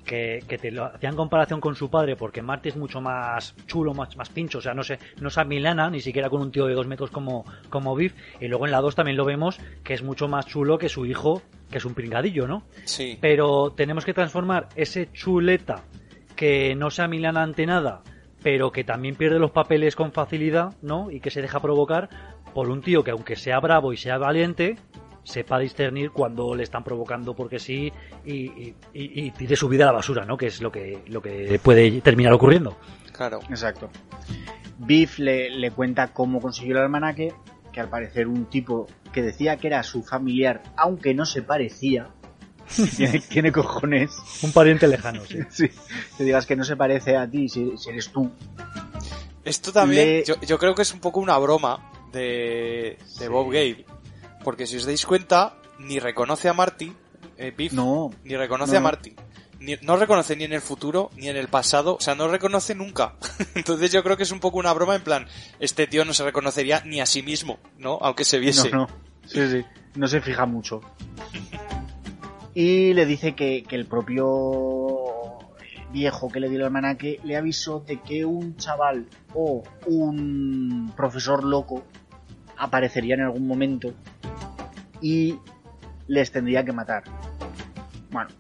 que, 0.05 0.43
que 0.49 0.59
te 0.59 0.71
lo 0.71 0.85
hacían 0.85 1.17
comparación 1.17 1.61
con 1.61 1.75
su 1.75 1.91
padre, 1.91 2.17
porque 2.17 2.43
Marty 2.43 2.71
es 2.71 2.77
mucho 2.77 3.01
más 3.01 3.55
chulo, 3.67 3.95
más, 3.95 4.17
más 4.17 4.29
pincho, 4.29 4.59
o 4.59 4.61
sea, 4.61 4.75
no 4.75 4.83
se, 4.83 4.99
no 5.21 5.31
se 5.31 5.41
amilana, 5.41 5.91
ni 5.91 6.01
siquiera 6.01 6.29
con 6.29 6.41
un 6.41 6.51
tío 6.51 6.67
de 6.67 6.75
dos 6.75 6.87
metros 6.87 7.11
como, 7.11 7.45
como 7.69 7.95
Biff, 7.95 8.15
y 8.41 8.49
luego 8.49 8.67
en 8.67 8.73
la 8.73 8.81
2 8.81 8.95
también 8.95 9.17
lo 9.17 9.25
vemos, 9.25 9.61
que 9.85 9.95
es 9.95 10.03
mucho 10.03 10.29
más 10.29 10.47
chulo 10.47 10.79
que 10.79 10.89
su 10.89 11.07
hijo, 11.07 11.43
que 11.71 11.79
es 11.79 11.85
un 11.85 11.95
pringadillo, 11.95 12.47
¿no? 12.47 12.65
Sí. 12.85 13.19
Pero 13.21 13.73
tenemos 13.77 14.05
que 14.05 14.15
transformar 14.15 14.69
ese 14.77 15.11
chuleta 15.13 15.85
que 16.37 16.75
no 16.75 16.91
se 16.91 17.03
amilana 17.03 17.43
ante 17.43 17.67
nada, 17.67 18.03
pero 18.43 18.73
que 18.73 18.85
también 18.85 19.15
pierde 19.15 19.39
los 19.39 19.51
papeles 19.51 19.97
con 19.97 20.13
facilidad, 20.13 20.75
¿no? 20.83 21.11
Y 21.11 21.21
que 21.21 21.31
se 21.31 21.43
deja 21.43 21.61
provocar 21.61 22.09
por 22.55 22.69
un 22.69 22.83
tío 22.83 23.05
que 23.05 23.11
aunque 23.11 23.37
sea 23.37 23.61
bravo 23.61 23.93
y 23.93 23.97
sea 23.97 24.19
valiente, 24.19 24.77
sepa 25.31 25.59
discernir 25.59 26.11
cuando 26.11 26.55
le 26.55 26.63
están 26.65 26.85
provocando 26.85 27.35
porque 27.35 27.59
sí 27.59 27.91
y, 28.27 28.33
y, 28.35 28.75
y- 28.93 29.25
y 29.27 29.31
tire 29.31 29.57
su 29.57 29.69
vida 29.69 29.85
a 29.85 29.87
la 29.87 29.93
basura, 29.93 30.27
¿no? 30.27 30.37
Que 30.37 30.49
es 30.49 30.61
lo 30.61 30.71
que, 30.71 31.03
lo 31.07 31.23
que 31.23 31.59
puede 31.63 32.03
terminar 32.03 32.33
ocurriendo. 32.35 32.77
Claro. 33.13 33.41
Exacto. 33.49 33.89
Biff 34.79 35.19
le, 35.19 35.51
le 35.51 35.71
cuenta 35.71 36.13
cómo 36.13 36.41
consiguió 36.41 36.77
el 36.77 36.83
almanaque, 36.83 37.33
que 37.73 37.81
al 37.81 37.89
parecer 37.89 38.27
un 38.29 38.47
tipo 38.47 38.87
que 39.13 39.23
decía 39.23 39.57
que 39.57 39.67
era 39.69 39.83
su 39.83 40.03
familiar, 40.03 40.63
aunque 40.77 41.15
no 41.15 41.25
se 41.27 41.43
parecía, 41.43 42.09
tiene, 42.97 43.21
tiene 43.21 43.53
cojones. 43.53 44.11
Un 44.43 44.53
pariente 44.53 44.87
lejano, 44.89 45.23
sí. 45.27 45.39
Sí, 45.51 45.69
que 46.17 46.25
digas 46.25 46.47
que 46.47 46.57
no 46.57 46.65
se 46.65 46.77
parece 46.77 47.17
a 47.17 47.29
ti 47.31 47.49
si, 47.49 47.77
si 47.77 47.91
eres 47.91 48.11
tú. 48.11 48.31
Esto 49.45 49.73
también, 49.73 50.07
Le- 50.19 50.25
yo, 50.25 50.35
yo 50.41 50.59
creo 50.59 50.75
que 50.75 50.83
es 50.83 50.93
un 50.93 51.01
poco 51.01 51.21
una 51.21 51.37
broma 51.39 51.91
de, 52.13 52.21
de 52.21 52.99
Sí. 53.07 53.29
Bob 53.29 53.51
Gale. 53.53 53.85
Porque 54.45 54.67
si 54.67 54.77
os 54.77 54.87
dais 54.87 55.05
cuenta, 55.05 55.55
ni 55.79 55.99
reconoce 55.99 56.49
a 56.49 56.53
Marty, 56.53 56.93
eh, 57.37 57.53
Biff, 57.57 57.73
No, 57.73 58.11
ni 58.25 58.37
reconoce 58.37 58.73
no. 58.73 58.79
a 58.79 58.83
Marty. 58.83 59.15
Ni, 59.61 59.77
no 59.83 59.97
reconoce 59.97 60.37
ni 60.37 60.45
en 60.45 60.55
el 60.55 60.63
futuro, 60.63 61.11
ni 61.17 61.29
en 61.29 61.37
el 61.37 61.49
pasado, 61.49 61.97
o 61.97 62.01
sea, 62.01 62.15
no 62.15 62.29
reconoce 62.29 62.75
nunca. 62.75 63.15
Entonces 63.55 63.93
yo 63.93 64.03
creo 64.03 64.17
que 64.17 64.23
es 64.23 64.33
un 64.33 64.41
poco 64.41 64.59
una 64.59 64.73
broma 64.73 64.95
en 64.97 65.03
plan, 65.03 65.27
este 65.59 65.87
tío 65.87 66.05
no 66.05 66.15
se 66.15 66.25
reconocería 66.25 66.83
ni 66.87 67.01
a 67.01 67.07
sí 67.07 67.23
mismo, 67.23 67.59
¿no? 67.79 67.99
Aunque 68.01 68.25
se 68.25 68.39
viese. 68.39 68.71
no, 68.71 68.87
no. 68.87 68.89
Sí, 69.27 69.49
sí. 69.51 69.65
No 69.95 70.09
se 70.09 70.21
fija 70.21 70.47
mucho. 70.47 70.81
Y 72.55 72.95
le 72.95 73.07
dice 73.07 73.35
que, 73.35 73.63
que 73.63 73.77
el 73.77 73.87
propio 73.87 75.39
viejo 75.93 76.29
que 76.29 76.41
le 76.41 76.49
dio 76.49 76.59
el 76.59 76.65
almanaque 76.65 77.21
le 77.25 77.37
avisó 77.37 77.81
de 77.81 78.01
que 78.01 78.25
un 78.25 78.57
chaval 78.57 79.07
o 79.35 79.63
un 79.87 80.93
profesor 80.97 81.45
loco 81.45 81.85
aparecería 82.61 83.15
en 83.15 83.23
algún 83.23 83.47
momento 83.47 83.93
y 85.01 85.37
les 86.07 86.31
tendría 86.31 86.65
que 86.65 86.73
matar. 86.73 87.05
Bueno, 88.11 88.31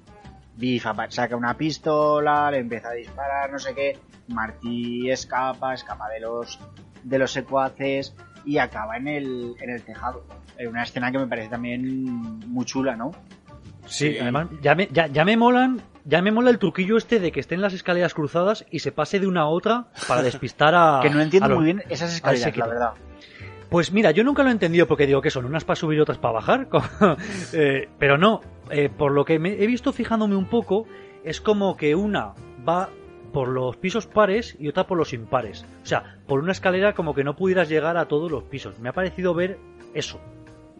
Biff 0.57 0.85
saca 1.09 1.37
una 1.37 1.55
pistola, 1.57 2.51
le 2.51 2.59
empieza 2.59 2.91
a 2.91 2.93
disparar, 2.93 3.51
no 3.51 3.59
sé 3.59 3.75
qué. 3.75 3.99
Martí 4.29 5.11
escapa, 5.11 5.75
escapa 5.75 6.09
de 6.11 6.21
los 6.21 6.59
de 7.03 7.19
los 7.19 7.33
secuaces 7.33 8.15
y 8.45 8.59
acaba 8.59 8.97
en 8.99 9.09
el, 9.09 9.55
en 9.61 9.71
el 9.71 9.83
tejado. 9.83 10.25
En 10.59 10.69
una 10.69 10.83
escena 10.83 11.11
que 11.11 11.19
me 11.19 11.27
parece 11.27 11.49
también 11.49 12.41
muy 12.47 12.65
chula, 12.67 12.95
¿no? 12.95 13.13
Sí, 13.87 14.13
Sí. 14.13 14.19
además, 14.21 14.49
ya 14.61 14.75
me, 14.75 14.87
ya, 14.93 15.07
ya 15.07 15.25
me 15.25 15.37
molan, 15.37 15.81
ya 16.05 16.21
me 16.21 16.31
mola 16.31 16.51
el 16.51 16.59
truquillo 16.59 16.97
este 16.99 17.19
de 17.19 17.33
que 17.33 17.41
estén 17.41 17.61
las 17.63 17.73
escaleras 17.73 18.13
cruzadas 18.15 18.67
y 18.71 18.81
se 18.81 18.93
pase 18.93 19.19
de 19.19 19.27
una 19.27 19.43
a 19.43 19.47
otra 19.47 19.87
para 20.07 20.23
despistar 20.23 20.75
a. 20.75 21.01
que 21.03 21.09
no 21.11 21.21
entiendo 21.23 21.49
los- 21.49 21.57
muy 21.59 21.65
bien 21.65 21.83
esas 21.89 22.13
escaleras, 22.15 22.57
la 22.57 22.67
verdad. 22.67 22.91
Pues 23.71 23.93
mira, 23.93 24.11
yo 24.11 24.25
nunca 24.25 24.43
lo 24.43 24.49
he 24.49 24.53
entendido 24.53 24.87
porque 24.87 25.07
digo 25.07 25.21
que 25.23 25.31
son 25.31 25.45
unas 25.45 25.65
para 25.65 25.77
subir 25.77 25.99
y 25.99 26.01
otras 26.03 26.19
para 26.19 26.35
bajar. 26.35 26.69
Eh, 27.53 27.89
pero 27.99 28.19
no, 28.19 28.41
eh, 28.71 28.89
por 28.89 29.13
lo 29.13 29.25
que 29.25 29.39
me 29.39 29.53
he 29.63 29.67
visto 29.67 29.93
fijándome 29.93 30.37
un 30.37 30.47
poco, 30.49 30.87
es 31.25 31.41
como 31.41 31.77
que 31.77 31.95
una 31.95 32.35
va 32.69 32.89
por 33.33 33.49
los 33.49 33.77
pisos 33.77 34.07
pares 34.09 34.57
y 34.59 34.67
otra 34.69 34.87
por 34.89 34.99
los 34.99 35.13
impares. 35.13 35.65
O 35.83 35.87
sea, 35.87 36.17
por 36.27 36.41
una 36.41 36.51
escalera 36.53 36.95
como 36.95 37.15
que 37.15 37.23
no 37.23 37.37
pudieras 37.37 37.69
llegar 37.69 37.97
a 37.97 38.07
todos 38.07 38.31
los 38.31 38.43
pisos. 38.45 38.79
Me 38.81 38.89
ha 38.89 38.93
parecido 38.93 39.35
ver 39.35 39.59
eso. 39.95 40.21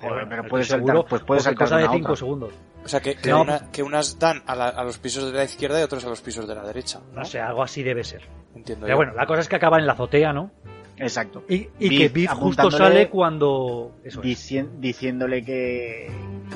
Pero 0.01 0.15
puedes 0.49 0.67
estoy 0.71 0.81
saltar- 0.81 1.05
pues 1.09 1.23
puedes 1.23 1.45
saltar 1.45 1.67
cosa 1.69 1.77
de 1.77 1.83
de 1.83 1.89
una 1.89 1.93
a 1.93 1.97
5 1.99 2.07
otra. 2.07 2.17
segundos. 2.17 2.55
O 2.85 2.89
sea, 2.89 3.01
que, 3.01 3.15
que, 3.17 3.31
No. 3.31 3.43
una- 3.43 3.71
que 3.71 3.83
unas 3.83 4.19
dan 4.19 4.43
a, 4.47 4.57
la- 4.57 4.69
a 4.69 4.83
los 4.83 4.99
pisos 4.99 5.31
de 5.31 5.37
la 5.37 5.45
izquierda 5.45 5.79
y 5.79 5.83
otros 5.85 6.05
a 6.07 6.09
los 6.09 6.23
pisos 6.23 6.49
de 6.49 6.55
la 6.55 6.65
derecha. 6.65 7.01
¿no? 7.13 7.21
No 7.21 7.25
sé, 7.25 7.39
algo 7.39 7.63
así 7.63 7.83
debe 7.83 8.03
ser. 8.03 8.23
Entiendo 8.57 8.87
Pero 8.87 8.95
yo. 8.95 8.97
bueno, 8.97 9.13
la 9.15 9.27
cosa 9.27 9.43
es 9.43 9.49
que 9.49 9.57
acaba 9.57 9.79
en 9.79 9.87
la 9.87 9.93
azotea, 9.93 10.33
¿no? 10.33 10.51
Exacto. 11.01 11.45
Y, 11.49 11.69
y 11.79 11.89
Biff 11.89 11.99
que 11.99 12.09
Biff 12.11 12.31
justo 12.33 12.71
sale 12.71 13.09
cuando... 13.09 13.97
Eso 14.05 14.21
es. 14.23 14.27
Dicien- 14.27 14.79
diciéndole 14.81 15.45
que, 15.45 16.11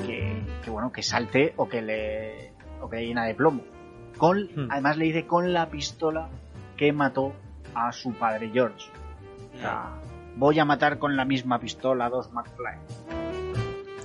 que, 0.05 0.41
que, 0.63 0.69
bueno 0.69 0.91
que 0.91 1.01
salte 1.03 1.53
o 1.57 1.67
que 1.67 1.81
le 1.81 2.53
o 2.81 2.89
que 2.89 2.97
le 2.97 3.07
llena 3.07 3.25
de 3.25 3.33
plomo 3.35 3.63
con 4.17 4.43
Hmm. 4.55 4.67
además 4.71 4.97
le 4.97 5.05
dice 5.05 5.25
con 5.27 5.51
la 5.51 5.69
pistola 5.69 6.29
que 6.77 6.93
mató 6.93 7.33
a 7.73 7.91
su 7.91 8.13
padre 8.13 8.49
George 8.53 8.89
o 9.55 9.57
sea, 9.59 9.89
voy 10.35 10.59
a 10.59 10.65
matar 10.65 10.99
con 10.99 11.15
la 11.17 11.25
misma 11.25 11.59
pistola 11.59 12.05
a 12.05 12.09
dos 12.09 12.31
McFly 12.31 12.77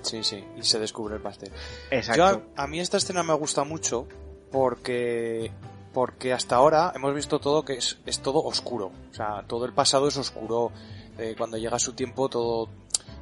Sí, 0.03 0.23
sí, 0.25 0.43
y 0.57 0.62
se 0.62 0.79
descubre 0.81 1.15
el 1.17 1.21
pastel. 1.21 1.51
exacto 1.91 2.41
Yo, 2.41 2.43
a 2.57 2.67
mí 2.67 2.81
esta 2.81 2.97
escena 2.97 3.23
me 3.23 3.35
gusta 3.35 3.65
mucho 3.65 4.07
porque 4.51 5.51
porque 5.93 6.33
hasta 6.33 6.57
ahora 6.57 6.93
hemos 6.95 7.15
visto 7.15 7.39
todo 7.41 7.65
que 7.65 7.75
es, 7.75 7.99
es 8.07 8.21
todo 8.21 8.43
oscuro. 8.43 8.93
O 9.11 9.15
sea, 9.15 9.45
todo 9.47 9.65
el 9.65 9.73
pasado 9.73 10.09
es 10.09 10.17
oscuro. 10.17 10.71
Eh, 11.19 11.35
cuando 11.37 11.57
llega 11.59 11.79
su 11.79 11.93
tiempo 11.93 12.29
todo 12.29 12.69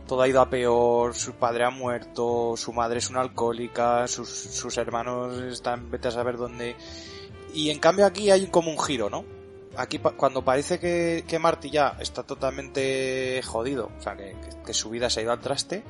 todo 0.07 0.23
ha 0.23 0.29
ido 0.29 0.41
a 0.41 0.49
peor, 0.49 1.15
su 1.15 1.35
padre 1.35 1.65
ha 1.65 1.71
muerto, 1.71 2.55
su 2.57 2.73
madre 2.73 2.99
es 2.99 3.11
una 3.11 3.21
alcohólica, 3.21 4.09
sus, 4.09 4.29
sus 4.31 4.79
hermanos 4.79 5.39
están 5.43 5.91
vete 5.91 6.09
a 6.09 6.11
saber 6.11 6.39
dónde. 6.39 6.77
Y 7.53 7.69
en 7.69 7.79
cambio 7.79 8.07
aquí 8.07 8.31
hay 8.31 8.47
como 8.47 8.71
un 8.71 8.79
giro, 8.79 9.11
¿no? 9.11 9.25
Aquí 9.77 9.99
cuando 9.99 10.43
parece 10.43 10.79
que, 10.81 11.25
que 11.29 11.39
Marty 11.39 11.69
ya 11.71 11.97
está 12.01 12.23
totalmente 12.23 13.43
jodido, 13.45 13.91
o 13.99 14.03
sea, 14.03 14.17
que- 14.17 14.35
que 14.65 14.73
su 14.73 14.89
vida 14.89 15.11
se 15.11 15.21
ha 15.21 15.23
ido 15.25 15.33
al 15.33 15.41
traste, 15.41 15.85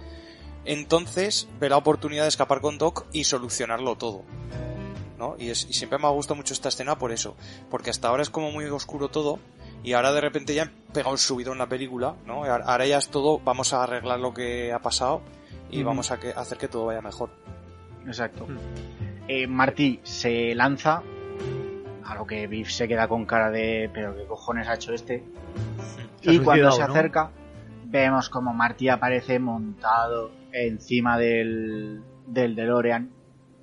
entonces 0.65 1.47
ve 1.61 1.69
la 1.69 1.77
oportunidad 1.77 2.25
de 2.25 2.29
escapar 2.29 2.61
con 2.61 2.77
Doc 2.77 3.07
y 3.13 3.23
solucionarlo 3.25 3.97
todo. 3.97 4.25
¿No? 5.19 5.35
Y, 5.39 5.51
es, 5.51 5.67
y 5.69 5.73
siempre 5.73 5.99
me 5.99 6.07
ha 6.07 6.11
gustado 6.11 6.37
mucho 6.37 6.55
esta 6.55 6.69
escena 6.69 6.97
por 6.97 7.11
eso. 7.11 7.37
Porque 7.71 7.91
hasta 7.91 8.07
ahora 8.09 8.23
es 8.23 8.31
como 8.31 8.53
muy 8.53 8.65
oscuro 8.67 9.09
todo. 9.09 9.41
Y 9.83 9.93
ahora 9.95 10.13
de 10.13 10.21
repente 10.21 10.55
ya 10.55 10.63
han 10.63 10.73
pegado 10.93 11.11
un 11.13 11.19
subido 11.19 11.53
en 11.53 11.59
la 11.59 11.69
película, 11.69 12.15
¿no? 12.27 12.47
Y 12.47 12.49
ahora- 12.49 12.87
ya 12.87 12.99
es 12.99 13.09
todo, 13.09 13.41
vamos 13.41 13.73
a 13.73 13.83
arreglar 13.83 14.21
lo 14.21 14.33
que 14.33 14.73
ha 14.73 14.79
pasado 14.81 15.21
y 15.71 15.83
vamos 15.83 16.11
a 16.13 16.19
que- 16.21 16.31
hacer 16.31 16.57
que 16.59 16.69
todo 16.69 16.87
vaya 16.87 17.01
mejor. 17.03 17.31
exacto 18.07 18.47
Hmm. 18.47 18.57
Eh, 19.29 19.47
Marty 19.47 20.01
se 20.05 20.55
lanza 20.55 21.03
a 22.05 22.15
lo 22.15 22.27
que 22.27 22.47
Biff 22.47 22.71
se 22.71 22.89
queda 22.89 23.07
con 23.07 23.27
cara 23.27 23.51
de 23.51 23.91
pero 23.93 24.17
qué 24.17 24.25
cojones 24.25 24.67
ha 24.69 24.75
hecho 24.75 24.95
este 24.95 25.23
Se 26.23 26.33
y 26.33 26.39
cuando 26.39 26.73
se 26.73 26.79
¿no? 26.87 26.87
acerca 26.95 27.31
vemos 27.85 28.31
como 28.31 28.55
Marty 28.55 28.89
aparece 28.89 29.39
montado 29.39 30.31
encima 30.53 31.19
del, 31.19 32.03
del 32.27 32.57
DeLorean 32.57 33.11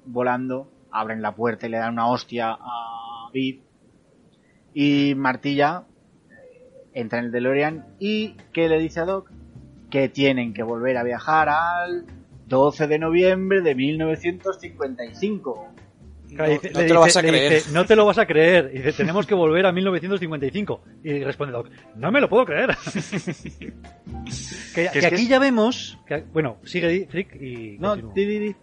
volando 0.05 0.67
abren 0.99 1.21
la 1.21 1.33
puerta 1.35 1.67
y 1.67 1.69
le 1.69 1.77
dan 1.77 1.93
una 1.93 2.07
hostia 2.07 2.51
a 2.59 3.29
Biff 3.33 3.61
y 4.73 5.13
Marty 5.15 5.55
ya 5.55 5.83
eh, 6.29 6.89
entra 6.93 7.19
en 7.19 7.25
el 7.25 7.31
DeLorean 7.31 7.85
y 7.99 8.35
¿qué 8.53 8.67
le 8.69 8.79
dice 8.79 8.99
a 9.01 9.05
Doc? 9.05 9.31
que 9.89 10.09
tienen 10.09 10.53
que 10.53 10.63
volver 10.63 10.97
a 10.97 11.03
viajar 11.03 11.47
al 11.49 12.05
12 12.47 12.87
de 12.87 12.99
noviembre 12.99 13.61
de 13.61 13.75
1955 13.75 15.67
No, 16.29 16.35
Claro, 16.35 16.51
dice- 16.51 16.71
no 16.73 16.79
le 16.81 16.87
te 16.87 16.93
lo 16.93 16.99
vas 16.99 17.15
a 17.15 17.21
creer. 17.21 17.53
dice, 17.53 17.71
no 17.71 17.85
te 17.85 17.95
lo 17.95 18.05
vas 18.05 18.17
a 18.17 18.25
creer. 18.25 18.71
Y 18.73 18.77
dice, 18.79 18.91
tenemos 18.93 19.25
que 19.27 19.35
volver 19.35 19.65
a 19.67 19.71
1955. 19.71 20.81
Y 21.03 21.23
responde 21.23 21.53
Doc, 21.53 21.69
no 21.95 22.11
me 22.11 22.19
lo 22.19 22.27
puedo 22.27 22.45
creer. 22.45 22.75
que 22.75 22.91
que 24.73 24.85
es 24.85 24.91
que 24.91 25.05
aquí 25.05 25.15
es- 25.21 25.29
ya 25.29 25.39
vemos... 25.39 25.97
que- 26.07 26.25
bueno, 26.33 26.57
sigue 26.65 27.07
Frick 27.09 27.35
y... 27.39 27.77
no, 27.79 27.89
continúo. 27.91 28.13
di, 28.15 28.25
di, 28.25 28.39
di. 28.39 28.55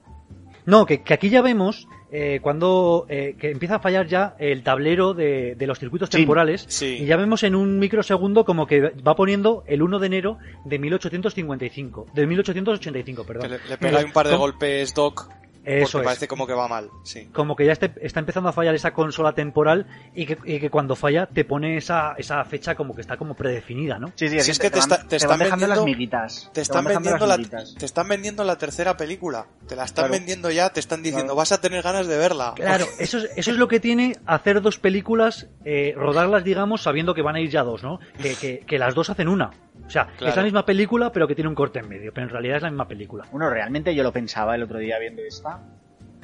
No, 0.66 0.84
que, 0.84 1.02
que 1.02 1.14
aquí 1.14 1.30
ya 1.30 1.40
vemos 1.40 1.86
eh, 2.12 2.40
cuando 2.42 3.06
eh, 3.08 3.34
que 3.40 3.50
empieza 3.50 3.76
a 3.76 3.78
fallar 3.80 4.06
ya 4.06 4.36
el 4.38 4.62
tablero 4.62 5.14
de, 5.14 5.54
de 5.56 5.66
los 5.66 5.78
circuitos 5.78 6.10
Sí, 6.10 6.18
temporales 6.18 6.64
sí. 6.68 6.98
y 7.00 7.06
ya 7.06 7.16
vemos 7.16 7.42
en 7.42 7.54
un 7.54 7.78
microsegundo 7.78 8.44
como 8.44 8.66
que 8.66 8.80
va 9.06 9.16
poniendo 9.16 9.64
el 9.66 9.80
1 9.82 9.98
de 9.98 10.06
enero 10.06 10.38
de 10.66 10.78
1855, 10.78 12.06
de 12.14 12.26
1885, 12.26 13.24
perdón. 13.24 13.42
Que 13.42 13.48
le, 13.48 13.58
le 13.68 13.78
pega 13.78 14.04
un 14.04 14.12
par 14.12 14.28
de 14.28 14.36
golpes 14.36 14.94
Doc 14.94 15.28
Eso 15.64 15.92
porque 15.92 15.98
es. 15.98 16.04
parece 16.06 16.28
como 16.28 16.46
que 16.46 16.54
va 16.54 16.66
mal. 16.68 16.90
Sí. 17.04 17.28
Como 17.32 17.54
que 17.56 17.64
ya 17.66 17.72
este- 17.72 17.92
está 18.02 18.20
empezando 18.20 18.48
a 18.48 18.52
fallar 18.52 18.74
esa 18.74 18.92
consola 18.92 19.32
temporal 19.32 19.86
y 20.14 20.26
que, 20.26 20.38
y 20.44 20.58
que 20.58 20.70
cuando 20.70 20.96
falla 20.96 21.26
te 21.26 21.44
pone 21.44 21.76
esa, 21.76 22.14
esa 22.18 22.44
fecha 22.44 22.74
como 22.74 22.94
que 22.94 23.00
está 23.00 23.16
como 23.16 23.34
predefinida, 23.34 23.98
¿no? 23.98 24.08
Sí, 24.16 24.28
sí, 24.28 24.40
Si 24.40 24.50
es 24.50 24.58
que 24.58 24.70
te 24.70 24.78
van- 24.80 24.90
está- 24.90 25.02
te 25.02 25.08
te 25.08 25.16
están 25.16 25.30
van 25.30 25.38
dejando 25.40 25.66
las 25.68 25.78
vendiendo- 25.78 25.84
miguitas. 25.98 26.50
Te 26.52 26.60
están, 26.62 26.84
vendiendo 26.84 27.18
las 27.26 27.28
la, 27.28 27.36
miguitas. 27.36 27.74
te 27.78 27.84
están 27.86 28.08
vendiendo 28.08 28.44
la 28.44 28.58
tercera 28.58 28.96
película. 28.96 29.46
Te 29.68 29.76
la 29.76 29.84
están 29.84 30.06
Claro. 30.06 30.12
vendiendo 30.18 30.50
ya, 30.50 30.70
te 30.70 30.80
están 30.80 31.00
diciendo, 31.02 31.26
Claro. 31.26 31.36
vas 31.36 31.52
a 31.52 31.60
tener 31.60 31.82
ganas 31.82 32.06
de 32.06 32.16
verla. 32.16 32.52
Claro, 32.56 32.86
eso 32.98 33.18
es, 33.18 33.30
eso 33.36 33.50
es 33.52 33.56
lo 33.56 33.68
que 33.68 33.78
tiene 33.80 34.16
hacer 34.26 34.62
dos 34.62 34.78
películas, 34.78 35.46
eh, 35.64 35.94
rodarlas, 35.96 36.44
digamos, 36.44 36.82
sabiendo 36.82 37.14
que 37.14 37.22
van 37.22 37.36
a 37.36 37.40
ir 37.40 37.50
ya 37.50 37.62
dos, 37.62 37.82
¿no? 37.82 38.00
Que, 38.20 38.34
que, 38.34 38.60
que 38.66 38.78
las 38.78 38.94
dos 38.94 39.10
hacen 39.10 39.28
una. 39.28 39.50
O 39.92 39.94
sea, 39.94 40.06
Claro. 40.06 40.30
es 40.30 40.36
la 40.36 40.42
misma 40.42 40.64
película, 40.64 41.12
pero 41.12 41.28
que 41.28 41.34
tiene 41.34 41.48
un 41.48 41.54
corte 41.54 41.80
en 41.80 41.88
medio. 41.88 42.12
Pero 42.14 42.26
en 42.26 42.30
realidad 42.32 42.56
es 42.56 42.62
la 42.62 42.70
misma 42.70 42.88
película. 42.88 43.24
Bueno, 43.30 43.50
realmente 43.50 43.94
yo 43.94 44.02
lo 44.02 44.10
pensaba 44.10 44.54
el 44.54 44.62
otro 44.62 44.78
día 44.78 44.98
viendo 44.98 45.20
esta, 45.22 45.60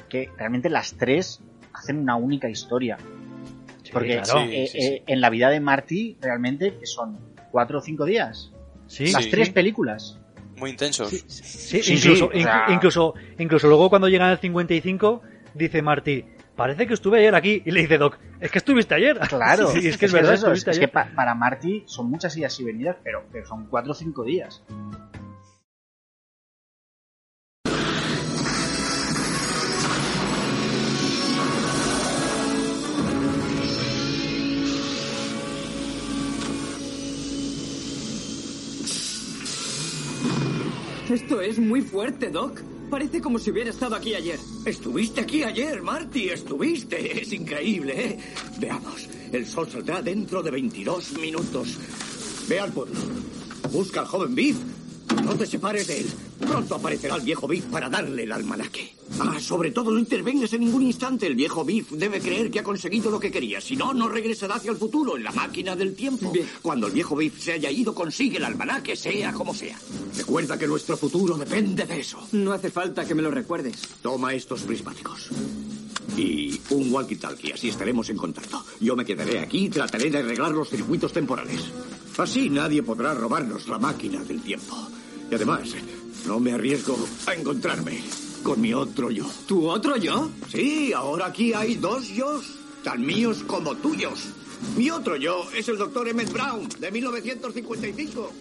que 0.09 0.29
realmente 0.37 0.69
las 0.71 0.95
tres 0.97 1.39
hacen 1.73 1.99
una 1.99 2.15
única 2.15 2.49
historia. 2.49 2.97
Porque 3.93 4.21
claro. 4.21 4.41
Sí, 4.47 4.55
eh, 4.55 4.67
sí, 4.67 4.77
eh, 4.77 4.81
sí. 4.97 5.03
en 5.05 5.21
la 5.21 5.29
vida 5.29 5.49
de 5.49 5.59
Marty, 5.59 6.17
realmente, 6.19 6.75
que 6.79 6.85
son 6.87 7.17
cuatro 7.51 7.77
o 7.77 7.81
cinco 7.81 8.05
días. 8.05 8.51
Sí, 8.87 9.11
las 9.11 9.25
sí. 9.25 9.29
tres 9.29 9.49
películas. 9.51 10.19
Muy 10.57 10.71
intensos. 10.71 11.09
Sí, 11.09 11.23
Sí, 11.81 11.93
incluso, 11.93 12.29
sí, 12.33 12.39
o 12.39 12.41
sea- 12.43 12.65
inc- 12.67 12.73
incluso, 12.73 13.13
incluso 13.37 13.67
luego 13.67 13.89
cuando 13.89 14.09
llegan 14.09 14.29
al 14.29 14.39
55, 14.39 15.21
dice 15.53 15.81
Marty, 15.83 16.25
parece 16.59 16.85
que 16.85 16.93
estuve 16.93 17.19
ayer 17.19 17.33
aquí. 17.33 17.63
Y 17.65 17.71
le 17.71 17.79
dice 17.81 17.97
Doc, 17.97 18.17
es 18.39 18.51
que 18.51 18.57
estuviste 18.59 18.93
ayer. 18.93 19.17
Claro, 19.29 19.67
Sí, 19.69 19.87
es 19.87 19.97
que 19.97 20.05
es, 20.07 20.11
verdad, 20.13 20.33
eso, 20.33 20.47
estuviste 20.47 20.71
es 20.71 20.77
que 20.77 20.83
ayer. 20.85 20.91
pa- 20.91 21.09
para 21.15 21.33
Marty 21.33 21.83
son 21.87 22.09
muchas 22.09 22.35
idas 22.37 22.59
y 22.59 22.63
venidas, 22.65 22.97
pero, 23.03 23.23
pero 23.31 23.45
son 23.45 23.65
cuatro 23.67 23.93
o 23.93 23.95
cinco 23.95 24.23
días. 24.23 24.61
Esto 41.09 41.41
es 41.41 41.57
muy 41.57 41.81
fuerte, 41.81 42.29
Doc. 42.29 42.61
Parece 42.89 43.21
como 43.21 43.37
si 43.37 43.51
hubiera 43.51 43.69
estado 43.69 43.95
aquí 43.95 44.15
ayer. 44.15 44.39
Estuviste 44.65 45.21
aquí 45.21 45.43
ayer, 45.43 45.81
Marty, 45.81 46.29
estuviste. 46.29 47.21
Es 47.21 47.31
increíble, 47.33 47.93
¿eh? 48.05 48.19
Veamos, 48.59 49.07
el 49.31 49.45
sol 49.45 49.69
saldrá 49.69 50.01
dentro 50.01 50.41
de 50.41 50.51
22 50.51 51.13
minutos. 51.19 51.77
Ve 52.47 52.59
al 52.59 52.71
pueblo. 52.71 52.99
Busca 53.71 54.01
al 54.01 54.07
joven 54.07 54.33
Biff. 54.33 54.57
No 55.23 55.35
te 55.35 55.45
separes 55.45 55.87
de 55.87 55.99
él. 55.99 56.07
Pronto 56.39 56.75
aparecerá 56.75 57.15
el 57.15 57.21
viejo 57.21 57.47
Biff 57.47 57.65
para 57.65 57.89
darle 57.89 58.23
el 58.23 58.31
almanaque. 58.31 58.95
Ah, 59.19 59.37
sobre 59.39 59.71
todo 59.71 59.91
no 59.91 59.99
intervengas 59.99 60.53
en 60.53 60.61
ningún 60.61 60.83
instante. 60.83 61.27
El 61.27 61.35
viejo 61.35 61.65
Biff 61.65 61.91
debe 61.91 62.19
creer 62.19 62.49
que 62.49 62.59
ha 62.59 62.63
conseguido 62.63 63.11
lo 63.11 63.19
que 63.19 63.31
quería. 63.31 63.59
Si 63.59 63.75
no, 63.75 63.93
no 63.93 64.07
regresará 64.07 64.55
hacia 64.55 64.71
el 64.71 64.77
futuro 64.77 65.17
en 65.17 65.23
la 65.23 65.31
máquina 65.31 65.75
del 65.75 65.95
tiempo. 65.95 66.31
Bien. 66.31 66.47
Cuando 66.61 66.87
el 66.87 66.93
viejo 66.93 67.15
Biff 67.15 67.39
se 67.41 67.53
haya 67.53 67.69
ido, 67.69 67.93
consigue 67.93 68.37
el 68.37 68.45
almanaque, 68.45 68.95
sea 68.95 69.33
como 69.33 69.53
sea. 69.53 69.77
Recuerda 70.17 70.57
que 70.57 70.67
nuestro 70.67 70.95
futuro 70.97 71.37
depende 71.37 71.85
de 71.85 71.99
eso. 71.99 72.19
No 72.31 72.53
hace 72.53 72.71
falta 72.71 73.05
que 73.05 73.15
me 73.15 73.21
lo 73.21 73.31
recuerdes. 73.31 73.81
Toma 74.01 74.33
estos 74.33 74.61
prismáticos. 74.61 75.29
y 76.17 76.59
un 76.71 76.91
walkie-talkie, 76.91 77.53
así 77.53 77.69
estaremos 77.69 78.09
en 78.09 78.17
contacto. 78.17 78.63
Yo 78.79 78.95
me 78.95 79.05
quedaré 79.05 79.39
aquí 79.39 79.65
y 79.65 79.69
trataré 79.69 80.09
de 80.09 80.19
arreglar 80.19 80.51
los 80.51 80.69
circuitos 80.69 81.13
temporales. 81.13 81.61
Así 82.17 82.49
nadie 82.49 82.83
podrá 82.83 83.13
robarnos 83.13 83.67
la 83.67 83.79
máquina 83.79 84.23
del 84.23 84.41
tiempo. 84.41 84.75
Y 85.31 85.35
además, 85.35 85.69
no 86.25 86.39
me 86.39 86.53
arriesgo 86.53 86.97
a 87.27 87.33
encontrarme 87.33 88.01
con 88.43 88.61
mi 88.61 88.73
otro 88.73 89.11
yo. 89.11 89.25
¿Tu 89.47 89.67
otro 89.67 89.97
yo? 89.97 90.29
Sí, 90.49 90.93
ahora 90.93 91.27
aquí 91.27 91.53
hay 91.53 91.75
dos 91.75 92.07
yos, 92.09 92.55
tan 92.83 93.05
míos 93.05 93.43
como 93.45 93.75
tuyos. 93.75 94.33
Mi 94.75 94.89
otro 94.89 95.15
yo 95.15 95.49
es 95.55 95.67
el 95.69 95.77
doctor 95.77 96.07
Emmett 96.07 96.31
Brown, 96.31 96.67
de 96.79 96.91
1955. 96.91 98.31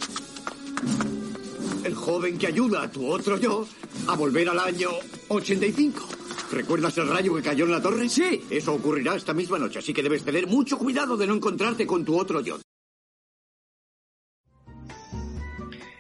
El 1.85 1.95
joven 1.95 2.39
que 2.39 2.49
ayuda 2.49 2.83
a 2.83 2.91
tu 2.91 3.07
otro 3.07 3.39
yo 3.39 3.67
a 4.09 4.17
volver 4.17 4.49
al 4.49 4.59
año 4.59 4.91
85. 5.29 6.09
¿Recuerdas 6.51 6.97
el 6.99 7.09
rayo 7.09 7.35
que 7.35 7.43
cayó 7.43 7.67
en 7.67 7.73
la 7.73 7.83
torre? 7.83 8.09
Sí. 8.09 8.45
Eso 8.51 8.75
ocurrirá 8.75 9.15
esta 9.15 9.35
misma 9.35 9.59
noche, 9.59 9.79
así 9.79 9.93
que 9.93 10.03
debes 10.03 10.25
tener 10.25 10.47
mucho 10.47 10.79
cuidado 10.79 11.17
de 11.17 11.27
no 11.27 11.35
encontrarte 11.35 11.87
con 11.87 12.05
tu 12.05 12.19
otro 12.19 12.41
yo. 12.41 12.59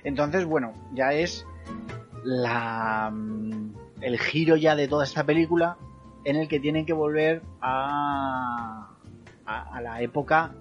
Entonces, 0.04 0.46
bueno, 0.46 0.72
ya 0.94 1.12
es 1.12 1.44
la 2.28 3.10
el 4.02 4.18
giro 4.18 4.56
ya 4.56 4.76
de 4.76 4.86
toda 4.86 5.04
esta 5.04 5.24
película 5.24 5.78
en 6.24 6.36
el 6.36 6.46
que 6.46 6.60
tienen 6.60 6.84
que 6.84 6.92
volver 6.92 7.42
a, 7.60 8.90
a, 9.46 9.76
a 9.76 9.80
la 9.80 10.02
época, 10.02 10.52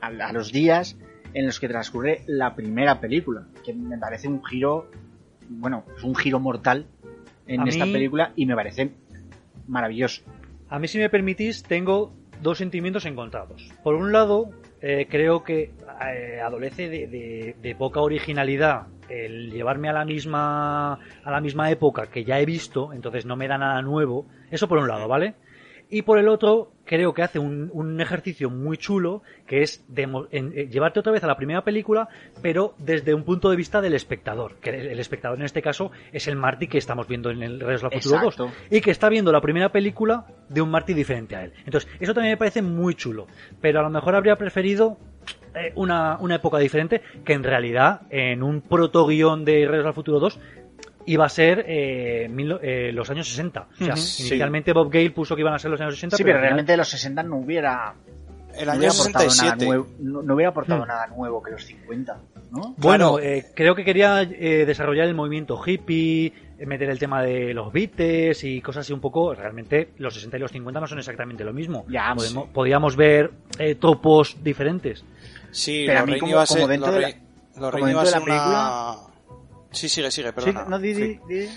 a, 0.00 0.06
a 0.06 0.32
los 0.32 0.52
días 0.52 0.96
en 1.34 1.46
los 1.46 1.58
que 1.58 1.68
transcurre 1.68 2.22
la 2.26 2.54
primera 2.54 3.00
película, 3.00 3.48
que 3.64 3.74
me 3.74 3.98
parece 3.98 4.28
un 4.28 4.42
giro, 4.44 4.88
bueno, 5.48 5.84
es 5.96 6.04
un 6.04 6.14
giro 6.14 6.38
mortal 6.38 6.86
en 7.46 7.66
esta 7.66 7.84
película 7.84 8.32
y 8.36 8.46
me 8.46 8.54
parece 8.54 8.92
maravilloso. 9.66 10.22
A 10.68 10.78
mí, 10.78 10.86
si 10.88 10.98
me 10.98 11.10
permitís, 11.10 11.62
tengo 11.64 12.12
dos 12.40 12.58
sentimientos 12.58 13.04
encontrados. 13.04 13.68
Por 13.82 13.96
un 13.96 14.12
lado, 14.12 14.50
eh, 14.80 15.06
creo 15.10 15.42
que 15.42 15.70
eh, 16.04 16.40
adolece 16.40 16.88
de, 16.88 17.06
de- 17.06 17.56
de 17.60 17.74
poca 17.74 18.00
originalidad 18.00 18.86
el 19.08 19.50
llevarme 19.52 19.88
a 19.88 19.92
la 19.92 20.04
misma 20.04 20.94
a 20.94 21.30
la 21.30 21.40
misma 21.40 21.70
época 21.70 22.08
que 22.08 22.24
ya 22.24 22.40
he 22.40 22.44
visto, 22.46 22.92
entonces 22.92 23.24
no 23.24 23.36
me 23.36 23.48
da 23.48 23.56
nada 23.58 23.80
nuevo. 23.82 24.26
Eso 24.50 24.68
por 24.68 24.78
un 24.78 24.88
lado, 24.88 25.08
¿vale? 25.08 25.34
Y 25.88 26.02
por 26.02 26.18
el 26.18 26.28
otro, 26.28 26.72
creo 26.86 27.12
que 27.12 27.22
hace 27.22 27.38
un, 27.38 27.68
un 27.72 28.00
ejercicio 28.00 28.48
muy 28.48 28.78
chulo, 28.78 29.22
que 29.46 29.62
es 29.62 29.84
en- 29.96 30.52
eh, 30.54 30.68
llevarte 30.70 31.00
otra 31.00 31.12
vez 31.12 31.22
a 31.24 31.26
la 31.26 31.36
primera 31.36 31.62
película, 31.64 32.08
pero 32.40 32.74
desde 32.78 33.12
un 33.12 33.24
punto 33.24 33.50
de 33.50 33.56
vista 33.56 33.80
del 33.80 33.94
espectador. 33.94 34.54
Que 34.60 34.70
el, 34.70 34.86
el 34.86 35.00
espectador 35.00 35.38
en 35.38 35.44
este 35.44 35.60
caso 35.62 35.90
es 36.12 36.28
el 36.28 36.36
Marty 36.36 36.68
que 36.68 36.78
estamos 36.78 37.06
viendo 37.08 37.30
en 37.30 37.42
el 37.42 37.60
Regreso 37.60 37.86
al 37.86 37.92
Futuro 37.92 38.20
2 38.22 38.34
Exacto. 38.34 38.52
y 38.70 38.80
que 38.80 38.90
está 38.90 39.08
viendo 39.08 39.32
la 39.32 39.40
primera 39.40 39.70
película 39.70 40.26
de 40.48 40.60
un 40.62 40.70
Marty 40.70 40.94
diferente 40.94 41.36
a 41.36 41.44
él. 41.44 41.52
Entonces, 41.64 41.90
eso 42.00 42.14
también 42.14 42.32
me 42.32 42.36
parece 42.38 42.62
muy 42.62 42.94
chulo, 42.94 43.26
pero 43.60 43.80
a 43.80 43.82
lo 43.82 43.90
mejor 43.90 44.14
habría 44.14 44.36
preferido 44.36 44.96
eh, 45.56 45.72
una, 45.74 46.18
una 46.20 46.36
época 46.36 46.58
diferente 46.58 47.02
que 47.24 47.32
en 47.32 47.42
realidad 47.42 48.02
en 48.10 48.42
un 48.42 48.60
protoguión 48.60 49.44
de 49.44 49.66
Regreso 49.66 49.88
al 49.88 49.94
Futuro 49.94 50.20
2 50.20 50.38
iba 51.06 51.24
a 51.26 51.28
ser 51.28 51.64
eh, 51.68 52.28
mil- 52.30 52.58
eh, 52.62 52.90
los 52.92 53.08
años 53.10 53.28
60. 53.28 53.68
O 53.72 53.76
sea, 53.84 53.94
inicialmente 53.94 54.72
Bob 54.72 54.90
Gale 54.92 55.10
puso 55.10 55.34
que 55.34 55.40
iban 55.42 55.54
a 55.54 55.58
ser 55.58 55.70
los 55.70 55.80
años 55.80 55.94
60, 55.94 56.16
Sí, 56.16 56.24
pero 56.24 56.40
realmente 56.40 56.76
los 56.76 56.88
60 56.88 57.22
no 57.22 57.36
hubiera, 57.36 57.94
El 58.54 58.66
no 58.66 58.72
año 58.72 58.78
hubiera 58.80 58.94
aportado 58.94 59.24
nada 59.24 59.30
67. 59.30 59.66
nuevo, 59.66 59.86
no, 60.00 60.22
no 60.22 60.34
hubiera 60.34 60.50
aportado 60.50 60.84
Hmm. 60.84 60.88
nada 60.88 61.06
nuevo 61.08 61.42
que 61.42 61.50
los 61.52 61.64
50, 61.64 62.18
¿no? 62.50 62.74
Bueno, 62.78 63.14
Claro. 63.16 63.18
eh, 63.20 63.46
creo 63.54 63.74
que 63.74 63.84
quería 63.84 64.22
eh, 64.22 64.64
desarrollar 64.66 65.06
el 65.06 65.14
movimiento 65.14 65.60
hippie, 65.64 66.32
eh, 66.58 66.66
meter 66.66 66.88
el 66.90 66.98
tema 66.98 67.22
de 67.22 67.52
los 67.54 67.72
Beatles 67.72 68.42
y 68.44 68.60
cosas 68.62 68.80
así 68.80 68.92
un 68.92 69.00
poco. 69.00 69.34
Realmente 69.34 69.90
los 69.98 70.14
60 70.14 70.38
y 70.38 70.40
los 70.40 70.50
50 70.52 70.80
no 70.80 70.86
son 70.86 70.98
exactamente 70.98 71.44
lo 71.44 71.52
mismo. 71.52 71.84
Ya, 71.88 72.12
Podemos- 72.16 72.48
Podíamos 72.48 72.96
ver 72.96 73.30
eh, 73.58 73.74
tropos 73.76 74.36
diferentes. 74.42 75.04
Sí, 75.50 75.84
Pero 75.86 76.00
a 76.00 76.06
mí 76.06 76.18
como- 76.18 76.32
iba 76.32 76.42
a 76.42 76.46
ser, 76.46 76.56
como 76.62 76.68
dentro 76.68 76.86
los 76.92 76.96
de 76.96 77.00
la- 77.02 77.08
Rei- 77.08 77.20
Sí, 79.76 79.88
sigue, 79.88 80.10
sigue, 80.10 80.28
Sí, 80.28 80.34
perdona. 80.34 80.64
no, 80.64 80.78
di, 80.78 80.92
di- 80.94 81.14
Sí. 81.14 81.20
di. 81.28 81.48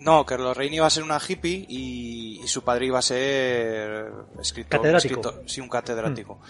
No, 0.00 0.26
que 0.26 0.36
los 0.36 0.54
Raimi 0.56 0.76
iba 0.76 0.86
a 0.86 0.90
ser 0.90 1.02
una 1.02 1.18
hippie 1.18 1.64
y, 1.68 2.40
y 2.42 2.46
su 2.48 2.62
padre 2.62 2.86
iba 2.86 2.98
a 2.98 3.02
ser 3.02 4.12
escritor. 4.40 4.80
Catedrático. 4.80 5.14
escritor- 5.20 5.42
sí, 5.48 5.60
un 5.60 5.68
catedrático. 5.68 6.40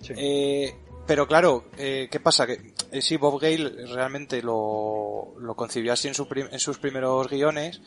Sí. 0.00 0.12
Eh, 0.16 0.74
pero 1.06 1.26
claro, 1.28 1.66
eh, 1.76 2.08
¿qué 2.10 2.18
pasa? 2.18 2.46
Que 2.46 2.72
eh, 2.90 3.02
sí, 3.02 3.16
Bob 3.16 3.40
Gale 3.40 3.86
realmente 3.94 4.42
lo, 4.42 5.34
lo 5.38 5.54
concibió 5.54 5.92
así 5.92 6.08
en, 6.08 6.14
su 6.14 6.26
prim- 6.26 6.48
en 6.50 6.58
sus 6.58 6.78
primeros 6.78 7.28
guiones, 7.28 7.80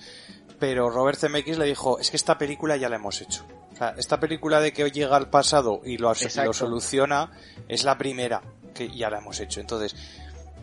pero 0.60 0.90
Robert 0.90 1.20
Zemeckis 1.20 1.58
le 1.58 1.66
dijo, 1.66 2.00
es 2.00 2.10
que 2.10 2.16
esta 2.18 2.38
película 2.38 2.78
ya 2.78 2.88
la 2.88 2.96
hemos 2.96 3.20
hecho. 3.22 3.46
O 3.74 3.76
sea, 3.76 3.96
esta 3.98 4.20
película 4.20 4.62
de 4.62 4.72
que 4.72 4.84
hoy 4.86 4.92
llega 4.92 5.18
al 5.18 5.30
pasado 5.30 5.82
y 5.84 5.98
lo, 5.98 6.14
y 6.14 6.46
lo 6.46 6.54
soluciona 6.54 7.32
es 7.68 7.84
la 7.84 7.98
primera 7.98 8.42
que 8.74 8.90
ya 8.96 9.10
la 9.10 9.18
hemos 9.18 9.40
hecho. 9.42 9.60
Entonces, 9.60 9.94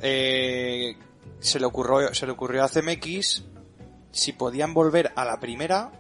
eh, 0.03 0.97
se 1.45 1.61
le 1.61 1.67
ocurrió, 1.67 2.15
se 2.15 2.27
le 2.27 2.33
ocurrió 2.33 2.65
a 2.65 2.69
CMX 2.69 3.45
si 4.13 4.33
podían 4.33 4.75
volver 4.75 5.13
a 5.17 5.25
la 5.25 5.39
primera, 5.41 5.91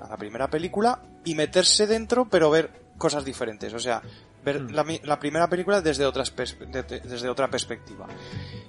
a 0.00 0.08
la 0.08 0.16
primera 0.16 0.48
película 0.48 1.02
y 1.24 1.34
meterse 1.34 1.86
dentro, 1.86 2.28
pero 2.28 2.50
ver 2.50 2.70
cosas 2.98 3.24
diferentes. 3.24 3.72
O 3.74 3.78
sea, 3.78 4.02
ver 4.44 4.60
Mm. 4.60 5.00
la, 5.04 5.18
primera 5.20 5.48
película 5.48 5.80
desde 5.80 6.04
otras 6.06 6.34
pers- 6.34 6.58
de- 6.58 6.82
de- 6.82 7.00
desde 7.00 7.28
otra 7.28 7.48
perspectiva. 7.48 8.06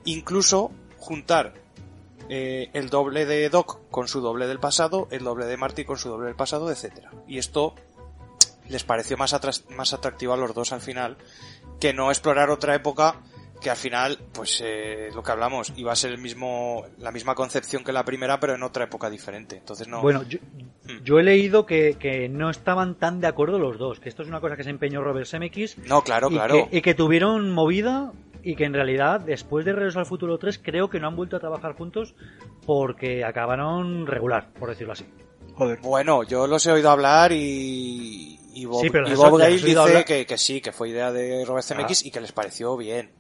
Incluso 0.06 0.72
juntar 1.00 1.54
eh, 2.30 2.70
el 2.74 2.90
doble 2.90 3.26
de 3.26 3.50
Doc 3.50 3.80
con 3.92 4.08
su 4.08 4.22
doble 4.22 4.48
del 4.48 4.60
pasado, 4.60 5.08
el 5.12 5.24
doble 5.26 5.46
de 5.46 5.58
Marty 5.58 5.84
con 5.84 5.98
su 5.98 6.08
doble 6.10 6.28
del 6.28 6.36
pasado, 6.38 6.72
etcétera. 6.72 7.12
Y 7.28 7.38
esto 7.38 7.76
les 8.70 8.84
pareció 8.86 9.18
más, 9.18 9.36
más 9.70 9.92
atractivo 9.94 10.32
a 10.34 10.38
los 10.38 10.54
dos 10.54 10.72
al 10.72 10.80
final 10.80 11.18
que 11.82 11.92
no 11.94 12.12
explorar 12.12 12.50
otra 12.50 12.76
época 12.76 13.18
que 13.64 13.70
al 13.72 13.78
final, 13.78 14.20
pues 14.34 14.62
eh, 14.64 15.10
lo 15.16 15.24
que 15.24 15.32
hablamos, 15.32 15.74
iba 15.78 15.92
a 15.92 15.96
ser 15.96 16.12
el 16.12 16.20
mismo, 16.20 16.86
la 17.00 17.12
misma 17.12 17.34
concepción 17.34 17.84
que 17.84 17.92
la 17.94 18.04
primera, 18.06 18.40
pero 18.40 18.54
en 18.56 18.62
otra 18.62 18.84
época 18.84 19.10
diferente. 19.10 19.56
Entonces 19.58 19.88
no. 19.88 20.02
Bueno, 20.02 20.22
yo, 20.24 20.38
Mm. 20.86 21.02
yo 21.04 21.18
he 21.18 21.24
leído 21.24 21.66
que, 21.66 21.96
que 21.98 22.28
no 22.28 22.50
estaban 22.50 22.96
tan 22.96 23.22
de 23.22 23.28
acuerdo 23.28 23.58
los 23.58 23.78
dos, 23.78 24.00
que 24.02 24.10
esto 24.10 24.22
es 24.22 24.28
una 24.28 24.42
cosa 24.42 24.58
que 24.58 24.66
se 24.66 24.70
empeñó 24.70 25.02
Robert 25.02 25.26
Zemeckis 25.28 25.78
no, 25.88 26.02
claro, 26.04 26.28
y, 26.30 26.34
claro. 26.34 26.68
que, 26.70 26.78
y 26.78 26.82
que 26.82 26.94
tuvieron 26.94 27.52
movida 27.52 28.12
y 28.44 28.58
que 28.58 28.66
en 28.66 28.74
realidad 28.74 29.22
después 29.22 29.64
de 29.64 29.72
Regreso 29.72 30.00
al 30.00 30.06
Futuro 30.06 30.38
3 30.38 30.60
creo 30.62 30.90
que 30.90 31.00
no 31.00 31.08
han 31.08 31.16
vuelto 31.16 31.38
a 31.38 31.40
trabajar 31.40 31.74
juntos 31.78 32.16
porque 32.66 33.24
acabaron 33.24 34.06
regular, 34.08 34.50
por 34.60 34.68
decirlo 34.70 34.92
así. 34.92 35.06
Joder. 35.56 35.80
Bueno, 35.82 36.24
yo 36.24 36.48
los 36.48 36.66
he 36.66 36.72
oído 36.74 36.90
hablar 36.90 37.32
y, 37.32 38.40
y 38.54 38.66
Bob, 38.66 38.82
Sí, 38.82 38.90
pero 38.90 39.08
y 39.10 39.14
Bob 39.16 39.38
Gale 39.38 39.56
dice 39.58 39.78
hablar. 39.80 40.04
que, 40.06 40.26
que 40.26 40.38
sí, 40.38 40.60
que 40.60 40.72
fue 40.74 40.90
idea 40.90 41.12
de 41.14 41.46
Robert 41.46 41.66
Zemeckis 41.66 42.02
Ah. 42.04 42.08
y 42.08 42.12
que 42.12 42.20
les 42.22 42.32
pareció 42.34 42.76
bien. 42.76 43.12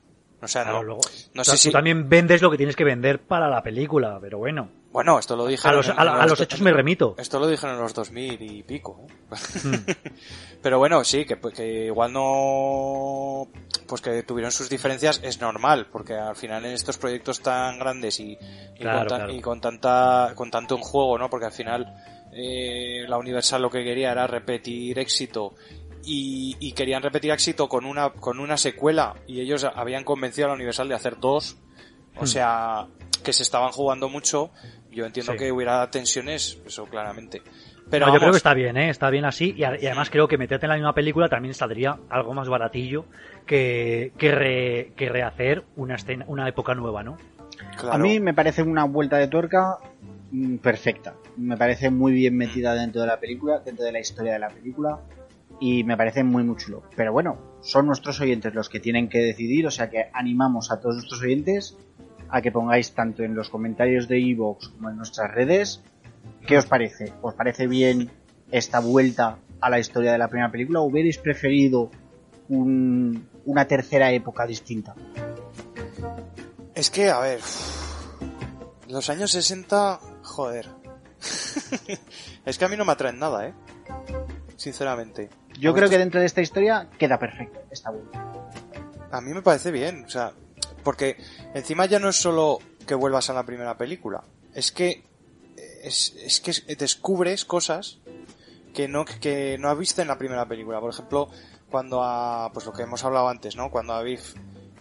O 0.43 0.47
sea, 0.47 0.63
Claro, 0.63 0.77
no, 0.79 0.83
luego- 0.83 1.01
no 1.33 1.43
sé 1.43 1.57
si... 1.57 1.71
También 1.71 2.09
vendes 2.09 2.41
lo 2.41 2.51
que 2.51 2.57
tienes 2.57 2.75
que 2.75 2.83
vender 2.83 3.21
para 3.21 3.47
la 3.49 3.61
película, 3.63 4.17
pero 4.21 4.37
bueno. 4.39 4.69
Bueno, 4.91 5.17
esto 5.17 5.35
lo 5.35 5.47
dije 5.47 5.67
A 5.67 5.71
los, 5.73 5.89
a, 5.89 5.93
a 5.93 6.27
los 6.27 6.39
hechos 6.39 6.61
me 6.61 6.71
remito. 6.71 7.15
Esto 7.17 7.39
lo 7.39 7.47
dijeron 7.47 7.75
en 7.77 7.81
los 7.81 7.93
2000 7.93 8.41
y 8.41 8.63
pico. 8.63 9.07
¿eh? 9.31 9.35
Mm. 9.63 9.75
Pero 10.61 10.77
bueno, 10.77 11.03
sí, 11.03 11.25
que, 11.25 11.37
que 11.39 11.85
igual 11.87 12.13
no... 12.13 13.47
Pues 13.87 14.01
que 14.01 14.23
tuvieron 14.23 14.51
sus 14.51 14.69
diferencias 14.69 15.19
es 15.23 15.41
normal, 15.41 15.87
porque 15.91 16.13
al 16.15 16.35
final 16.35 16.65
en 16.65 16.71
estos 16.73 16.97
proyectos 16.97 17.41
tan 17.41 17.79
grandes 17.79 18.19
y, 18.19 18.33
y 18.33 18.79
Claro, 18.79 18.99
con, 19.09 19.17
claro. 19.17 19.33
y 19.33 19.41
con 19.41 19.59
tanta 19.61 20.31
con 20.35 20.49
tanto 20.51 20.75
en 20.75 20.81
juego, 20.81 21.17
¿no? 21.17 21.29
Porque 21.29 21.47
al 21.47 21.51
final 21.51 21.93
eh, 22.31 23.03
la 23.07 23.17
Universal 23.17 23.61
lo 23.61 23.69
que 23.69 23.83
quería 23.83 24.11
era 24.11 24.25
repetir 24.25 24.97
éxito 24.99 25.53
y, 26.03 26.55
y 26.59 26.73
querían 26.73 27.01
repetir 27.03 27.31
éxito 27.31 27.67
con 27.69 27.85
una 27.85 28.09
con 28.11 28.39
una 28.39 28.57
secuela 28.57 29.15
y 29.27 29.41
ellos 29.41 29.63
habían 29.63 30.03
convencido 30.03 30.45
a 30.45 30.49
la 30.49 30.55
Universal 30.55 30.87
de 30.89 30.95
hacer 30.95 31.19
dos. 31.19 31.57
O 32.15 32.23
Hmm. 32.23 32.27
sea, 32.27 32.87
que 33.23 33.33
se 33.33 33.41
estaban 33.43 33.71
jugando 33.71 34.07
mucho. 34.09 34.51
Yo 34.91 35.05
entiendo 35.05 35.31
Sí. 35.31 35.37
que 35.39 35.51
hubiera 35.51 35.89
tensiones, 35.89 36.59
eso 36.65 36.85
claramente. 36.85 37.41
Pero 37.89 38.05
No, 38.07 38.13
yo 38.13 38.19
creo 38.19 38.31
que 38.31 38.37
está 38.37 38.53
bien, 38.53 38.77
¿eh? 38.77 38.89
está 38.89 39.09
bien 39.09 39.25
así. 39.25 39.53
Y, 39.57 39.63
a- 39.63 39.79
y 39.81 39.85
además 39.87 40.09
creo 40.09 40.27
que 40.27 40.37
meterte 40.37 40.65
en 40.67 40.69
la 40.69 40.75
misma 40.75 40.93
película 40.93 41.27
también 41.29 41.53
saldría 41.53 41.97
algo 42.09 42.33
más 42.33 42.47
baratillo 42.49 43.05
que, 43.45 44.13
que, 44.17 44.31
re- 44.31 44.93
que 44.95 45.09
rehacer 45.09 45.63
una, 45.75 45.95
escena, 45.95 46.25
una 46.27 46.47
época 46.47 46.75
nueva, 46.75 47.01
¿no? 47.03 47.17
claro. 47.77 47.93
A 47.93 47.97
mí 47.97 48.19
me 48.19 48.33
parece 48.33 48.61
una 48.61 48.83
vuelta 48.85 49.17
de 49.17 49.27
tuerca 49.27 49.77
mm, 50.31 50.57
perfecta. 50.57 51.15
Me 51.37 51.57
parece 51.57 51.89
muy 51.89 52.13
bien 52.13 52.35
metida 52.37 52.73
dentro 52.75 53.01
de 53.01 53.07
la 53.07 53.19
película, 53.19 53.59
dentro 53.59 53.85
de 53.85 53.91
la 53.91 53.99
historia 53.99 54.33
de 54.33 54.39
la 54.39 54.49
película. 54.49 54.99
Y 55.65 55.85
me 55.85 55.95
parece 55.95 56.25
muy, 56.25 56.43
muy 56.43 56.57
chulo. 56.57 56.83
Pero 56.93 57.13
bueno, 57.13 57.37
son 57.61 57.85
nuestros 57.85 58.19
oyentes 58.19 58.53
los 58.53 58.67
que 58.67 58.81
tienen 58.81 59.07
que 59.07 59.19
decidir. 59.19 59.65
O 59.65 59.71
sea 59.71 59.89
que 59.89 60.09
animamos 60.13 60.69
a 60.73 60.81
todos 60.81 60.95
nuestros 60.95 61.21
oyentes 61.21 61.77
a 62.27 62.41
que 62.41 62.51
pongáis 62.51 62.93
tanto 62.93 63.23
en 63.23 63.33
los 63.33 63.49
comentarios 63.49 64.09
de 64.09 64.17
Evox 64.19 64.67
como 64.67 64.89
en 64.89 64.97
nuestras 64.97 65.31
redes. 65.31 65.81
¿Qué 66.45 66.57
os 66.57 66.65
parece? 66.65 67.13
¿Os 67.21 67.33
parece 67.35 67.67
bien 67.67 68.11
esta 68.51 68.81
vuelta 68.81 69.37
a 69.61 69.69
la 69.69 69.79
historia 69.79 70.11
de 70.11 70.17
la 70.17 70.27
primera 70.27 70.51
película? 70.51 70.81
¿O 70.81 70.83
hubierais 70.83 71.17
preferido 71.17 71.89
un- 72.49 73.29
una 73.45 73.65
tercera 73.65 74.11
época 74.11 74.45
distinta? 74.45 74.95
Es 76.75 76.89
que, 76.89 77.09
a 77.09 77.19
ver, 77.19 77.39
los 78.89 79.09
años 79.09 79.31
60, 79.31 79.97
joder. 80.23 80.67
es 82.45 82.57
que 82.57 82.65
a 82.65 82.67
mí 82.67 82.75
no 82.75 82.83
me 82.83 82.91
atraen 82.91 83.17
nada, 83.17 83.47
¿eh? 83.47 83.53
sinceramente. 84.57 85.29
Yo 85.59 85.73
creo 85.73 85.89
que 85.89 85.97
dentro 85.97 86.19
de 86.19 86.25
esta 86.25 86.41
historia 86.41 86.89
queda 86.97 87.19
perfecto 87.19 87.59
esta 87.71 87.91
vuelta. 87.91 88.31
A 89.11 89.21
mí 89.21 89.33
me 89.33 89.41
parece 89.41 89.71
bien, 89.71 90.05
o 90.05 90.09
sea, 90.09 90.33
porque 90.83 91.17
encima 91.53 91.85
ya 91.85 91.99
no 91.99 92.09
es 92.09 92.15
solo 92.15 92.59
que 92.87 92.95
vuelvas 92.95 93.29
a 93.29 93.33
la 93.33 93.45
primera 93.45 93.77
película, 93.77 94.23
es 94.53 94.71
que 94.71 95.03
es, 95.83 96.15
es 96.17 96.39
que 96.41 96.75
descubres 96.75 97.45
cosas 97.45 97.99
que 98.73 98.87
no 98.87 99.05
que 99.05 99.57
no 99.59 99.69
has 99.69 99.77
visto 99.77 100.01
en 100.01 100.07
la 100.07 100.17
primera 100.17 100.47
película. 100.47 100.79
Por 100.79 100.91
ejemplo, 100.91 101.29
cuando 101.69 102.03
a 102.03 102.51
pues 102.53 102.65
lo 102.65 102.73
que 102.73 102.83
hemos 102.83 103.03
hablado 103.03 103.29
antes, 103.29 103.55
¿no? 103.55 103.69
Cuando 103.69 103.93
a 103.93 104.01
Biff 104.01 104.33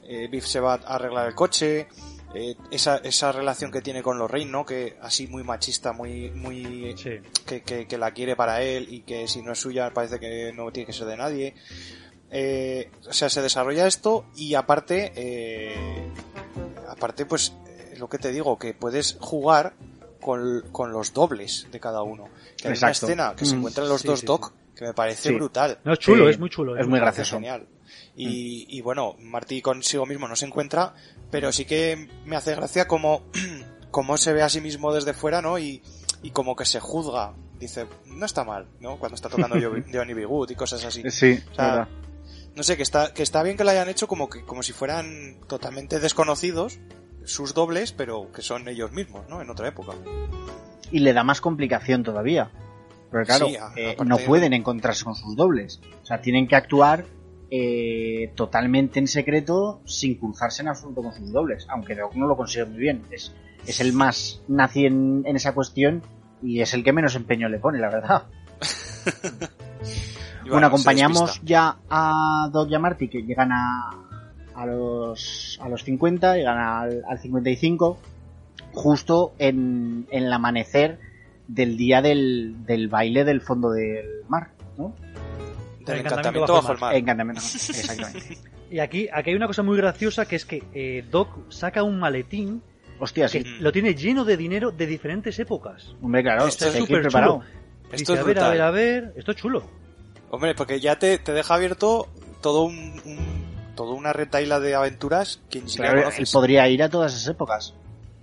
eh, 0.04 0.28
Biff 0.28 0.46
se 0.46 0.60
va 0.60 0.74
a 0.74 0.94
arreglar 0.94 1.28
el 1.28 1.34
coche, 1.34 1.88
eh, 2.34 2.56
esa 2.70 2.96
esa 2.98 3.30
relación 3.32 3.70
que 3.70 3.82
tiene 3.82 4.02
con 4.02 4.18
Lorraine, 4.18 4.50
¿no? 4.50 4.64
Que 4.64 4.96
así 5.02 5.26
muy 5.26 5.42
machista, 5.44 5.92
muy 5.92 6.30
muy 6.30 6.94
Sí. 6.96 7.20
que, 7.46 7.62
que, 7.62 7.86
que 7.86 7.98
la 7.98 8.12
quiere 8.12 8.36
para 8.36 8.62
él 8.62 8.86
y 8.90 9.00
que 9.02 9.28
si 9.28 9.42
no 9.42 9.52
es 9.52 9.58
suya 9.60 9.90
parece 9.92 10.18
que 10.18 10.52
no 10.54 10.70
tiene 10.72 10.86
que 10.86 10.92
ser 10.92 11.06
de 11.06 11.16
nadie. 11.16 11.54
Eh, 12.30 12.90
o 13.06 13.12
sea, 13.12 13.28
se 13.28 13.42
desarrolla 13.42 13.86
esto 13.86 14.24
y 14.34 14.54
aparte, 14.54 15.12
eh, 15.16 16.08
aparte 16.88 17.26
pues 17.26 17.52
eh, 17.66 17.94
lo 17.98 18.08
que 18.08 18.18
te 18.18 18.32
digo, 18.32 18.58
que 18.58 18.72
puedes 18.72 19.16
jugar 19.20 19.74
con, 20.20 20.62
con 20.72 20.92
los 20.92 21.12
dobles 21.12 21.66
de 21.70 21.80
cada 21.80 22.02
uno. 22.02 22.24
Que 22.56 22.68
hay 22.68 22.78
una 22.78 22.90
escena 22.90 23.34
que 23.36 23.44
se 23.44 23.54
Mm, 23.54 23.58
encuentran 23.58 23.88
los 23.88 24.00
sí, 24.00 24.08
dos 24.08 24.20
sí, 24.20 24.26
Doc 24.26 24.52
que 24.76 24.84
me 24.84 24.94
parece 24.94 25.28
Sí. 25.30 25.34
brutal. 25.34 25.78
No, 25.84 25.92
es 25.92 25.98
chulo, 25.98 26.24
Sí, 26.24 26.30
es 26.30 26.38
muy 26.38 26.50
chulo. 26.50 26.76
es 26.76 26.86
muy 26.86 26.98
gracioso. 27.00 27.36
Genial. 27.36 27.66
Y, 28.16 28.66
y 28.68 28.80
bueno, 28.82 29.16
Martí 29.20 29.60
consigo 29.62 30.06
mismo 30.06 30.28
no 30.28 30.36
se 30.36 30.46
encuentra, 30.46 30.94
pero 31.30 31.50
sí 31.52 31.64
que 31.64 32.08
me 32.24 32.36
hace 32.36 32.54
gracia 32.54 32.86
como, 32.86 33.22
como 33.90 34.16
se 34.16 34.32
ve 34.32 34.42
a 34.42 34.48
sí 34.48 34.60
mismo 34.60 34.92
desde 34.92 35.12
fuera, 35.14 35.40
¿no? 35.42 35.58
Y, 35.58 35.82
y 36.22 36.30
como 36.30 36.54
que 36.56 36.64
se 36.64 36.80
juzga. 36.80 37.32
Dice, 37.58 37.86
no 38.06 38.26
está 38.26 38.44
mal, 38.44 38.66
¿no? 38.80 38.98
Cuando 38.98 39.14
está 39.14 39.28
tocando 39.28 39.56
Jo- 39.56 39.76
Johnny 39.92 40.14
B. 40.14 40.24
Good 40.24 40.50
y 40.50 40.54
cosas 40.54 40.84
así. 40.84 41.02
Sí, 41.10 41.38
O 41.52 41.54
sea, 41.54 41.88
no 42.56 42.62
sé, 42.62 42.76
que 42.76 42.82
está, 42.82 43.14
que 43.14 43.22
está 43.22 43.42
bien 43.42 43.56
que 43.56 43.64
lo 43.64 43.70
hayan 43.70 43.88
hecho 43.88 44.08
como 44.08 44.28
que, 44.28 44.44
como 44.44 44.62
si 44.62 44.72
fueran 44.72 45.38
totalmente 45.48 46.00
desconocidos, 46.00 46.78
sus 47.24 47.54
dobles, 47.54 47.92
pero 47.92 48.32
que 48.32 48.42
son 48.42 48.66
ellos 48.68 48.90
mismos, 48.92 49.28
¿no? 49.28 49.40
En 49.40 49.48
otra 49.48 49.68
época. 49.68 49.92
y 50.90 50.98
le 50.98 51.12
da 51.14 51.22
más 51.24 51.40
complicación 51.40 52.02
todavía. 52.02 52.50
Porque 53.12 53.26
claro, 53.26 53.46
Sí, 53.46 53.56
eh, 53.76 53.96
no 54.04 54.16
pueden 54.16 54.54
encontrarse 54.54 55.04
con 55.04 55.14
sus 55.14 55.36
dobles. 55.36 55.80
O 56.02 56.06
sea, 56.06 56.22
tienen 56.22 56.48
que 56.48 56.56
actuar 56.56 57.04
eh, 57.50 58.32
totalmente 58.34 58.98
en 58.98 59.06
secreto 59.06 59.82
sin 59.84 60.16
cruzarse 60.16 60.62
en 60.62 60.68
absoluto 60.68 61.02
con 61.02 61.12
sus 61.12 61.30
dobles. 61.30 61.66
Aunque 61.68 61.94
Doc 61.94 62.14
no 62.14 62.26
lo 62.26 62.36
consigue 62.36 62.64
muy 62.64 62.78
bien. 62.78 63.02
Es, 63.10 63.34
es 63.66 63.80
el 63.80 63.92
más 63.92 64.42
nazi 64.48 64.86
en, 64.86 65.22
en 65.26 65.36
esa 65.36 65.52
cuestión 65.52 66.02
y 66.42 66.62
es 66.62 66.72
el 66.72 66.82
que 66.82 66.92
menos 66.92 67.14
empeño 67.14 67.50
le 67.50 67.58
pone, 67.58 67.78
la 67.78 67.90
verdad. 67.90 68.22
Bueno, 70.48 70.66
acompañamos 70.66 71.40
ya 71.44 71.78
a 71.88 72.48
Doc 72.52 72.68
y 72.68 72.74
a 72.74 72.78
Marty 72.78 73.08
que 73.08 73.22
llegan 73.22 73.52
a, 73.52 73.90
a, 74.54 74.66
los, 74.66 75.58
a 75.62 75.68
los 75.68 75.84
50, 75.84 76.36
llegan 76.36 76.58
al, 76.58 77.04
al 77.08 77.18
55, 77.18 77.98
justo 78.72 79.32
en, 79.38 80.06
en 80.10 80.24
el 80.24 80.32
amanecer 80.32 80.98
del 81.54 81.76
día 81.76 82.00
del, 82.02 82.64
del 82.66 82.88
baile 82.88 83.24
del 83.24 83.40
fondo 83.40 83.70
del 83.70 84.06
mar, 84.28 84.50
¿no? 84.78 84.94
Del 85.84 85.98
El 86.00 86.06
encantamiento 86.06 86.52
bajo 86.52 86.72
el 86.72 86.78
mar. 86.78 86.94
Encantamiento, 86.94 87.42
exactamente. 87.54 88.38
Y 88.70 88.78
aquí, 88.78 89.08
aquí 89.12 89.30
hay 89.30 89.36
una 89.36 89.46
cosa 89.46 89.62
muy 89.62 89.76
graciosa 89.76 90.26
que 90.26 90.36
es 90.36 90.44
que 90.46 90.62
eh, 90.72 91.04
Doc 91.10 91.50
saca 91.50 91.82
un 91.82 91.98
maletín 91.98 92.62
Hostia, 92.98 93.26
que 93.28 93.42
sí. 93.42 93.56
lo 93.60 93.70
tiene 93.72 93.94
lleno 93.94 94.24
de 94.24 94.36
dinero 94.36 94.70
de 94.70 94.86
diferentes 94.86 95.38
épocas. 95.38 95.94
Hombre, 96.00 96.22
claro, 96.22 96.46
Esto 96.46 96.66
es 96.68 96.74
súper 96.74 97.02
preparado. 97.02 97.40
chulo. 97.40 97.62
Esto 97.92 97.96
Dice, 97.96 98.12
es 98.14 98.18
a 98.20 98.22
ver, 98.24 98.38
a 98.38 98.48
ver, 98.50 98.60
a 98.62 98.70
ver, 98.70 99.12
esto 99.16 99.32
es 99.32 99.36
chulo. 99.36 99.64
Hombre, 100.30 100.54
porque 100.54 100.80
ya 100.80 100.98
te, 100.98 101.18
te 101.18 101.32
deja 101.32 101.54
abierto 101.54 102.08
todo 102.40 102.62
un, 102.62 102.74
un- 103.04 103.42
todo 103.74 103.92
una 103.92 104.12
retaila 104.14 104.60
de 104.60 104.74
aventuras 104.74 105.40
que 105.50 105.60
ni 105.60 105.68
siquiera 105.68 105.92
Claro, 105.92 106.10
él 106.16 106.26
podría 106.32 106.68
ir 106.68 106.82
a 106.82 106.88
todas 106.88 107.12
esas 107.14 107.28
épocas. 107.28 107.74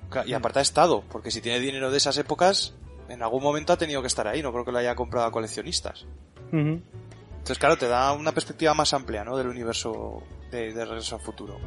Ca- 0.10 0.26
Y 0.26 0.34
aparte 0.34 0.60
ha 0.60 0.62
estado, 0.64 1.04
porque 1.12 1.30
si 1.30 1.42
tiene 1.42 1.60
dinero 1.60 1.92
de 1.92 1.98
esas 1.98 2.18
épocas, 2.18 2.74
en 3.10 3.24
algún 3.24 3.44
momento 3.44 3.74
ha 3.74 3.78
tenido 3.78 4.02
que 4.02 4.08
estar 4.08 4.28
ahí, 4.28 4.42
no 4.42 4.52
creo 4.52 4.66
que 4.66 4.72
lo 4.72 4.78
haya 4.78 4.96
comprado 4.96 5.28
a 5.28 5.32
coleccionistas. 5.32 6.06
Entonces, 6.52 7.58
claro, 7.58 7.78
te 7.78 7.88
da 7.88 8.14
una 8.14 8.32
perspectiva 8.32 8.74
más 8.74 8.94
amplia, 8.94 9.24
¿no? 9.24 9.38
Del 9.38 9.48
universo 9.48 10.24
de, 10.52 10.74
de 10.74 10.86
Regreso 10.86 11.16
al 11.16 11.22
Futuro. 11.22 11.58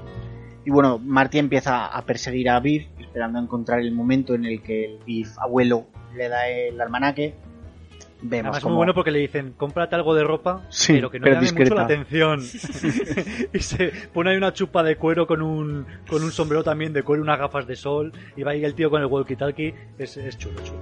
Y 0.64 0.70
bueno, 0.70 0.98
Marty 0.98 1.38
empieza 1.38 1.86
a 1.86 2.04
perseguir 2.04 2.48
a 2.48 2.60
Biff, 2.60 2.86
esperando 2.98 3.38
encontrar 3.40 3.80
el 3.80 3.92
momento 3.92 4.34
en 4.34 4.44
el 4.44 4.62
que 4.62 4.84
el 4.84 4.98
Biff 5.04 5.36
abuelo 5.38 5.86
le 6.14 6.28
da 6.28 6.48
el 6.48 6.80
almanaque. 6.80 7.34
Vemos 8.24 8.44
Además 8.44 8.56
es 8.58 8.62
como 8.62 8.74
muy 8.74 8.80
bueno 8.80 8.94
porque 8.94 9.10
le 9.10 9.18
dicen, 9.18 9.54
cómprate 9.56 9.96
algo 9.96 10.14
de 10.14 10.22
ropa, 10.22 10.62
Sí, 10.68 10.92
pero 10.92 11.10
que 11.10 11.18
no 11.18 11.24
pero 11.24 11.40
llame 11.40 11.58
mucho 11.58 11.74
la 11.74 11.82
atención. 11.82 12.40
y 13.52 13.58
se 13.58 13.92
pone 14.12 14.30
ahí 14.30 14.36
una 14.36 14.52
chupa 14.52 14.84
de 14.84 14.96
cuero 14.96 15.26
con 15.26 15.42
un, 15.42 15.86
con 16.08 16.22
un 16.22 16.30
sombrero 16.30 16.62
también 16.62 16.92
de 16.92 17.02
cuero, 17.02 17.22
unas 17.22 17.38
gafas 17.38 17.66
de 17.66 17.74
sol, 17.74 18.12
y 18.36 18.44
va 18.44 18.52
ahí 18.52 18.64
el 18.64 18.74
tío 18.74 18.90
con 18.90 19.02
el 19.02 19.08
walkie-talkie. 19.08 19.74
Es, 19.98 20.16
es 20.16 20.38
chulo, 20.38 20.62
chulo. 20.62 20.80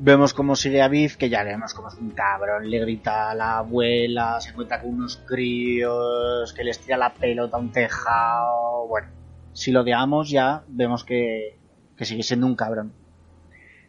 Vemos 0.00 0.34
cómo 0.34 0.56
sigue 0.56 0.82
a 0.82 0.88
Biff, 0.88 1.16
que 1.16 1.28
ya 1.28 1.42
vemos 1.44 1.74
como 1.74 1.88
es 1.88 1.94
un 1.94 2.10
cabrón, 2.10 2.68
le 2.68 2.80
grita 2.80 3.30
a 3.30 3.34
la 3.34 3.58
abuela, 3.58 4.40
se 4.40 4.50
encuentra 4.50 4.80
con 4.80 4.94
unos 4.94 5.16
críos, 5.18 6.52
que 6.52 6.64
les 6.64 6.78
tira 6.80 6.96
la 6.96 7.12
pelota 7.12 7.56
a 7.56 7.60
un 7.60 7.70
tejado. 7.70 8.86
Bueno, 8.88 9.08
si 9.52 9.72
lo 9.72 9.80
odiamos 9.80 10.30
ya 10.30 10.62
vemos 10.68 11.04
que, 11.04 11.58
que 11.96 12.04
sigue 12.04 12.22
siendo 12.22 12.46
un 12.46 12.54
cabrón. 12.54 12.92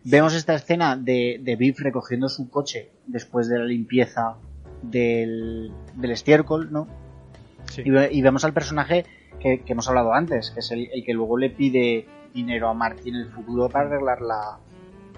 Vemos 0.04 0.34
esta 0.34 0.54
escena 0.56 0.96
de, 0.96 1.40
de 1.42 1.56
Biff 1.56 1.80
recogiendo 1.80 2.30
su 2.30 2.50
coche 2.50 2.90
después 3.08 3.50
de 3.50 3.60
la 3.60 3.66
limpieza 3.66 4.36
del, 4.82 5.72
del 5.96 6.12
estiércol, 6.12 6.72
¿no? 6.72 6.88
Sí. 7.66 7.84
Y, 7.86 7.90
ve- 7.90 8.10
y 8.12 8.22
vemos 8.22 8.44
al 8.46 8.54
personaje 8.54 9.06
que, 9.40 9.62
que 9.62 9.74
hemos 9.74 9.88
hablado 9.90 10.14
antes, 10.14 10.52
que 10.52 10.62
es 10.62 10.72
el, 10.72 10.90
el 10.94 11.04
que 11.04 11.14
luego 11.14 11.38
le 11.38 11.50
pide 11.50 12.08
dinero 12.34 12.70
a 12.70 12.74
Marty 12.74 13.10
en 13.10 13.16
el 13.16 13.28
futuro 13.28 13.70
para 13.70 13.88
arreglar 13.88 14.22
la, 14.22 14.58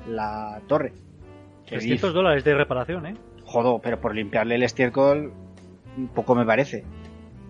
la 0.07 0.61
torre. 0.67 0.93
Que 1.65 1.75
300 1.77 2.13
dólares 2.13 2.43
de 2.43 2.55
reparación, 2.55 3.05
¿eh? 3.05 3.15
Jodo, 3.45 3.79
pero 3.79 3.99
por 4.01 4.15
limpiarle 4.15 4.55
el 4.55 4.63
estiércol, 4.63 5.31
poco 6.15 6.35
me 6.35 6.45
parece. 6.45 6.83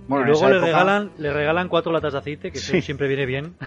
Bueno, 0.07 0.25
y 0.25 0.27
en 0.27 0.31
luego 0.31 0.49
le 0.49 0.55
época- 0.57 0.65
regalan, 0.65 1.11
le 1.17 1.33
regalan 1.33 1.69
cuatro 1.69 1.91
latas 1.91 2.13
de 2.13 2.19
aceite, 2.19 2.51
que 2.51 2.57
eso 2.57 2.79
siempre 2.81 3.07
viene 3.07 3.25
bien. 3.25 3.55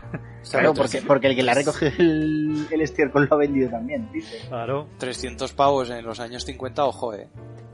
Claro, 0.50 0.74
porque, 0.74 1.00
porque 1.06 1.28
el 1.28 1.36
que 1.36 1.42
le 1.42 1.50
ha 1.52 1.54
recogido 1.54 1.90
el, 1.98 2.66
el 2.70 2.80
estiércol 2.82 3.26
lo 3.30 3.34
ha 3.34 3.38
vendido 3.38 3.70
también, 3.70 4.10
dice. 4.12 4.46
Claro. 4.46 4.88
300 4.98 5.54
pavos 5.54 5.88
en 5.88 6.04
los 6.04 6.20
años 6.20 6.44
50, 6.44 6.84
ojo, 6.84 7.14
eh. 7.14 7.28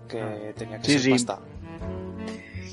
Que 0.09 0.55
tenía 0.57 0.79
que 0.79 0.85
Sí, 0.85 0.93
ser 0.93 1.01
sí. 1.01 1.11
pasta. 1.11 1.41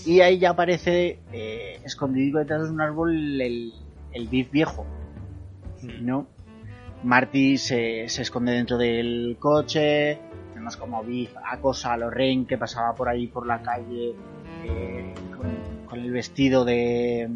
Y 0.05 0.21
ahí 0.21 0.37
ya 0.37 0.51
aparece 0.51 1.19
eh, 1.33 1.79
escondido 1.83 2.37
detrás 2.37 2.65
de 2.65 2.69
un 2.69 2.79
árbol 2.79 3.41
el, 3.41 3.73
el 4.13 4.27
Biff 4.27 4.51
viejo. 4.51 4.85
¿No? 6.01 6.27
Marty 7.03 7.57
se, 7.57 8.07
se 8.07 8.21
esconde 8.21 8.51
dentro 8.51 8.77
del 8.77 9.35
coche. 9.39 10.19
Vemos 10.53 10.77
como 10.77 11.03
Biff 11.03 11.31
acosa 11.43 11.93
a 11.93 11.97
Lorraine 11.97 12.45
que 12.45 12.57
pasaba 12.59 12.93
por 12.93 13.09
ahí 13.09 13.25
por 13.27 13.47
la 13.47 13.61
calle 13.63 14.13
eh, 14.63 15.13
con, 15.35 15.47
con 15.87 15.99
el 15.99 16.11
vestido 16.11 16.65
de, 16.65 17.29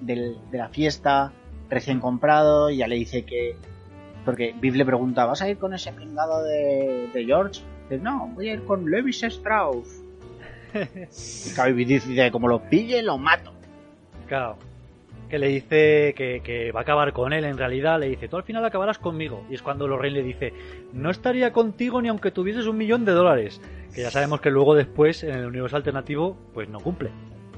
del- 0.00 0.36
de 0.50 0.58
la 0.58 0.68
fiesta 0.68 1.32
recién 1.68 2.00
comprado. 2.00 2.70
Y 2.70 2.78
ya 2.78 2.86
le 2.86 2.96
dice 2.96 3.24
que. 3.24 3.56
Porque 4.24 4.54
Biff 4.60 4.74
le 4.74 4.84
pregunta: 4.84 5.24
¿Vas 5.24 5.42
a 5.42 5.48
ir 5.48 5.58
con 5.58 5.72
ese 5.74 5.92
pringado 5.92 6.42
de, 6.44 7.08
de 7.12 7.24
George? 7.24 7.62
Dice: 7.88 8.02
No, 8.02 8.28
voy 8.34 8.48
a 8.48 8.54
ir 8.54 8.64
con 8.64 8.90
Levis 8.90 9.22
Strauss. 9.22 10.02
Y 10.72 11.50
claro, 11.54 11.74
dice, 11.74 12.30
como 12.30 12.46
lo 12.46 12.60
pille, 12.62 13.02
lo 13.02 13.18
mato. 13.18 13.52
Claro. 14.28 14.56
Que 15.28 15.38
le 15.38 15.48
dice 15.48 16.14
que, 16.16 16.40
que 16.44 16.70
va 16.72 16.80
a 16.80 16.82
acabar 16.82 17.12
con 17.12 17.32
él, 17.32 17.44
en 17.44 17.56
realidad 17.58 17.98
le 18.00 18.08
dice, 18.08 18.28
tú 18.28 18.36
al 18.36 18.42
final 18.44 18.64
acabarás 18.64 18.98
conmigo. 18.98 19.44
Y 19.50 19.54
es 19.54 19.62
cuando 19.62 19.86
Lorraine 19.88 20.18
le 20.18 20.22
dice, 20.24 20.52
no 20.92 21.10
estaría 21.10 21.52
contigo 21.52 22.00
ni 22.02 22.08
aunque 22.08 22.30
tuvieses 22.32 22.66
un 22.66 22.76
millón 22.78 23.04
de 23.04 23.12
dólares. 23.12 23.60
Que 23.94 24.02
ya 24.02 24.10
sabemos 24.10 24.40
que 24.40 24.50
luego 24.50 24.74
después, 24.74 25.22
en 25.24 25.30
el 25.34 25.46
universo 25.46 25.76
alternativo, 25.76 26.36
pues 26.54 26.68
no 26.68 26.78
cumple. 26.80 27.10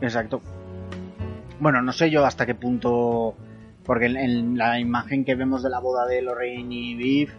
Exacto. 0.03 0.41
Bueno, 1.61 1.81
no 1.83 1.93
sé 1.93 2.11
yo 2.11 2.25
hasta 2.27 2.45
qué 2.47 2.55
punto... 2.55 3.35
Porque 3.85 4.07
en, 4.07 4.17
en 4.17 4.59
la 4.59 4.79
imagen 4.79 5.25
que 5.25 5.35
vemos 5.35 5.63
de 5.63 5.71
la 5.71 5.81
boda 5.81 6.07
de 6.07 6.23
Lorraine 6.23 6.73
y 6.75 6.95
Biff, 6.95 7.33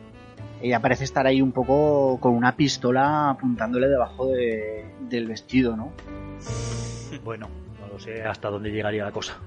ella 0.62 0.80
parece 0.82 1.04
estar 1.06 1.26
ahí 1.26 1.42
un 1.42 1.52
poco 1.54 2.18
con 2.20 2.34
una 2.34 2.56
pistola 2.56 3.30
apuntándole 3.30 3.88
debajo 3.88 4.28
de- 4.28 4.86
del 5.10 5.28
vestido, 5.28 5.76
¿no? 5.78 5.92
Bueno, 7.24 7.48
no 7.80 7.88
lo 7.94 8.00
sé 8.00 8.24
hasta 8.24 8.50
dónde 8.50 8.72
llegaría 8.72 9.04
la 9.06 9.12
cosa. 9.12 9.38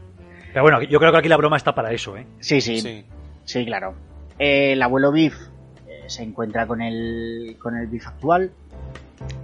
Pero 0.53 0.63
bueno, 0.63 0.81
yo 0.83 0.99
creo 1.01 1.11
que 1.13 1.19
aquí 1.19 1.29
la 1.29 1.37
broma 1.37 1.57
está 1.57 1.75
para 1.75 1.93
eso, 1.93 2.17
¿eh? 2.17 2.27
Sí, 2.41 2.61
sí, 2.61 2.81
sí, 2.81 3.05
Sí. 3.45 3.67
claro. 3.67 3.95
Eh, 4.39 4.73
el 4.73 4.83
abuelo 4.83 5.11
Biff 5.13 5.35
eh, 5.89 6.05
se 6.07 6.23
encuentra 6.23 6.67
con 6.67 6.81
el, 6.81 7.57
con 7.61 7.77
el 7.77 7.89
Biff 7.89 8.07
actual, 8.07 8.53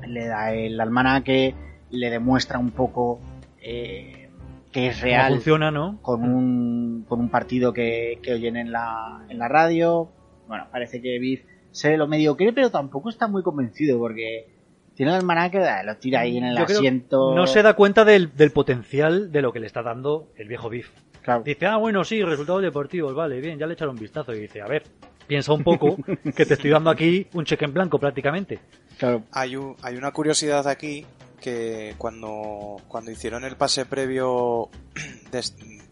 le 0.06 0.26
da 0.26 0.52
el 0.54 0.80
almanaque, 0.80 1.54
le 1.90 2.10
demuestra 2.10 2.58
un 2.58 2.70
poco 2.70 3.18
eh, 3.62 4.28
que 4.70 4.88
es 4.88 5.00
real. 5.00 5.32
funciona, 5.34 5.70
¿no? 5.70 5.98
con 6.02 6.22
un, 6.24 7.04
con 7.08 7.20
un 7.20 7.28
partido 7.30 7.72
que, 7.72 8.18
que 8.22 8.34
oyen 8.34 8.56
en 8.56 8.72
la, 8.72 9.24
en 9.28 9.38
la 9.38 9.48
radio. 9.48 10.10
Bueno, 10.48 10.66
parece 10.70 11.00
que 11.00 11.18
Biff 11.18 11.42
se 11.70 11.96
lo 11.96 12.06
medio 12.08 12.36
cree, 12.36 12.52
pero 12.52 12.70
tampoco 12.70 13.08
está 13.10 13.28
muy 13.28 13.42
convencido 13.42 13.98
porque 13.98 14.46
Tiene 14.94 15.12
el 15.12 15.18
almanaque, 15.18 15.58
ah, 15.58 15.82
lo 15.82 15.96
tira 15.96 16.20
ahí 16.20 16.36
en 16.38 16.44
el 16.44 16.56
Yo 16.56 16.64
asiento. 16.64 17.34
No 17.34 17.46
se 17.46 17.62
da 17.62 17.74
cuenta 17.74 18.04
del, 18.04 18.34
del 18.36 18.50
potencial 18.50 19.30
de 19.32 19.40
lo 19.42 19.52
que 19.52 19.60
le 19.60 19.66
está 19.66 19.82
dando 19.82 20.28
el 20.36 20.48
viejo 20.48 20.68
Biff. 20.68 20.90
Claro. 21.22 21.42
Dice, 21.44 21.66
ah, 21.66 21.76
bueno, 21.76 22.02
sí, 22.04 22.22
resultados 22.22 22.62
deportivos, 22.62 23.14
vale, 23.14 23.40
bien, 23.40 23.58
ya 23.58 23.66
le 23.66 23.74
echaron 23.74 23.94
un 23.94 24.00
vistazo. 24.02 24.34
Y 24.34 24.40
dice, 24.40 24.60
a 24.60 24.66
ver, 24.66 24.82
piensa 25.26 25.52
un 25.52 25.62
poco 25.62 25.96
que 26.36 26.44
te 26.44 26.54
estoy 26.54 26.70
dando 26.70 26.90
aquí 26.90 27.26
un 27.34 27.44
cheque 27.44 27.64
en 27.64 27.72
blanco 27.72 27.98
prácticamente. 27.98 28.58
Claro. 28.98 29.22
Hay, 29.32 29.54
un- 29.56 29.76
hay 29.82 29.96
una 29.96 30.10
curiosidad 30.12 30.66
aquí 30.66 31.06
que 31.42 31.94
cuando, 31.98 32.76
cuando 32.88 33.10
hicieron 33.10 33.44
el 33.44 33.56
pase 33.56 33.84
previo 33.84 34.70
de, 35.30 35.44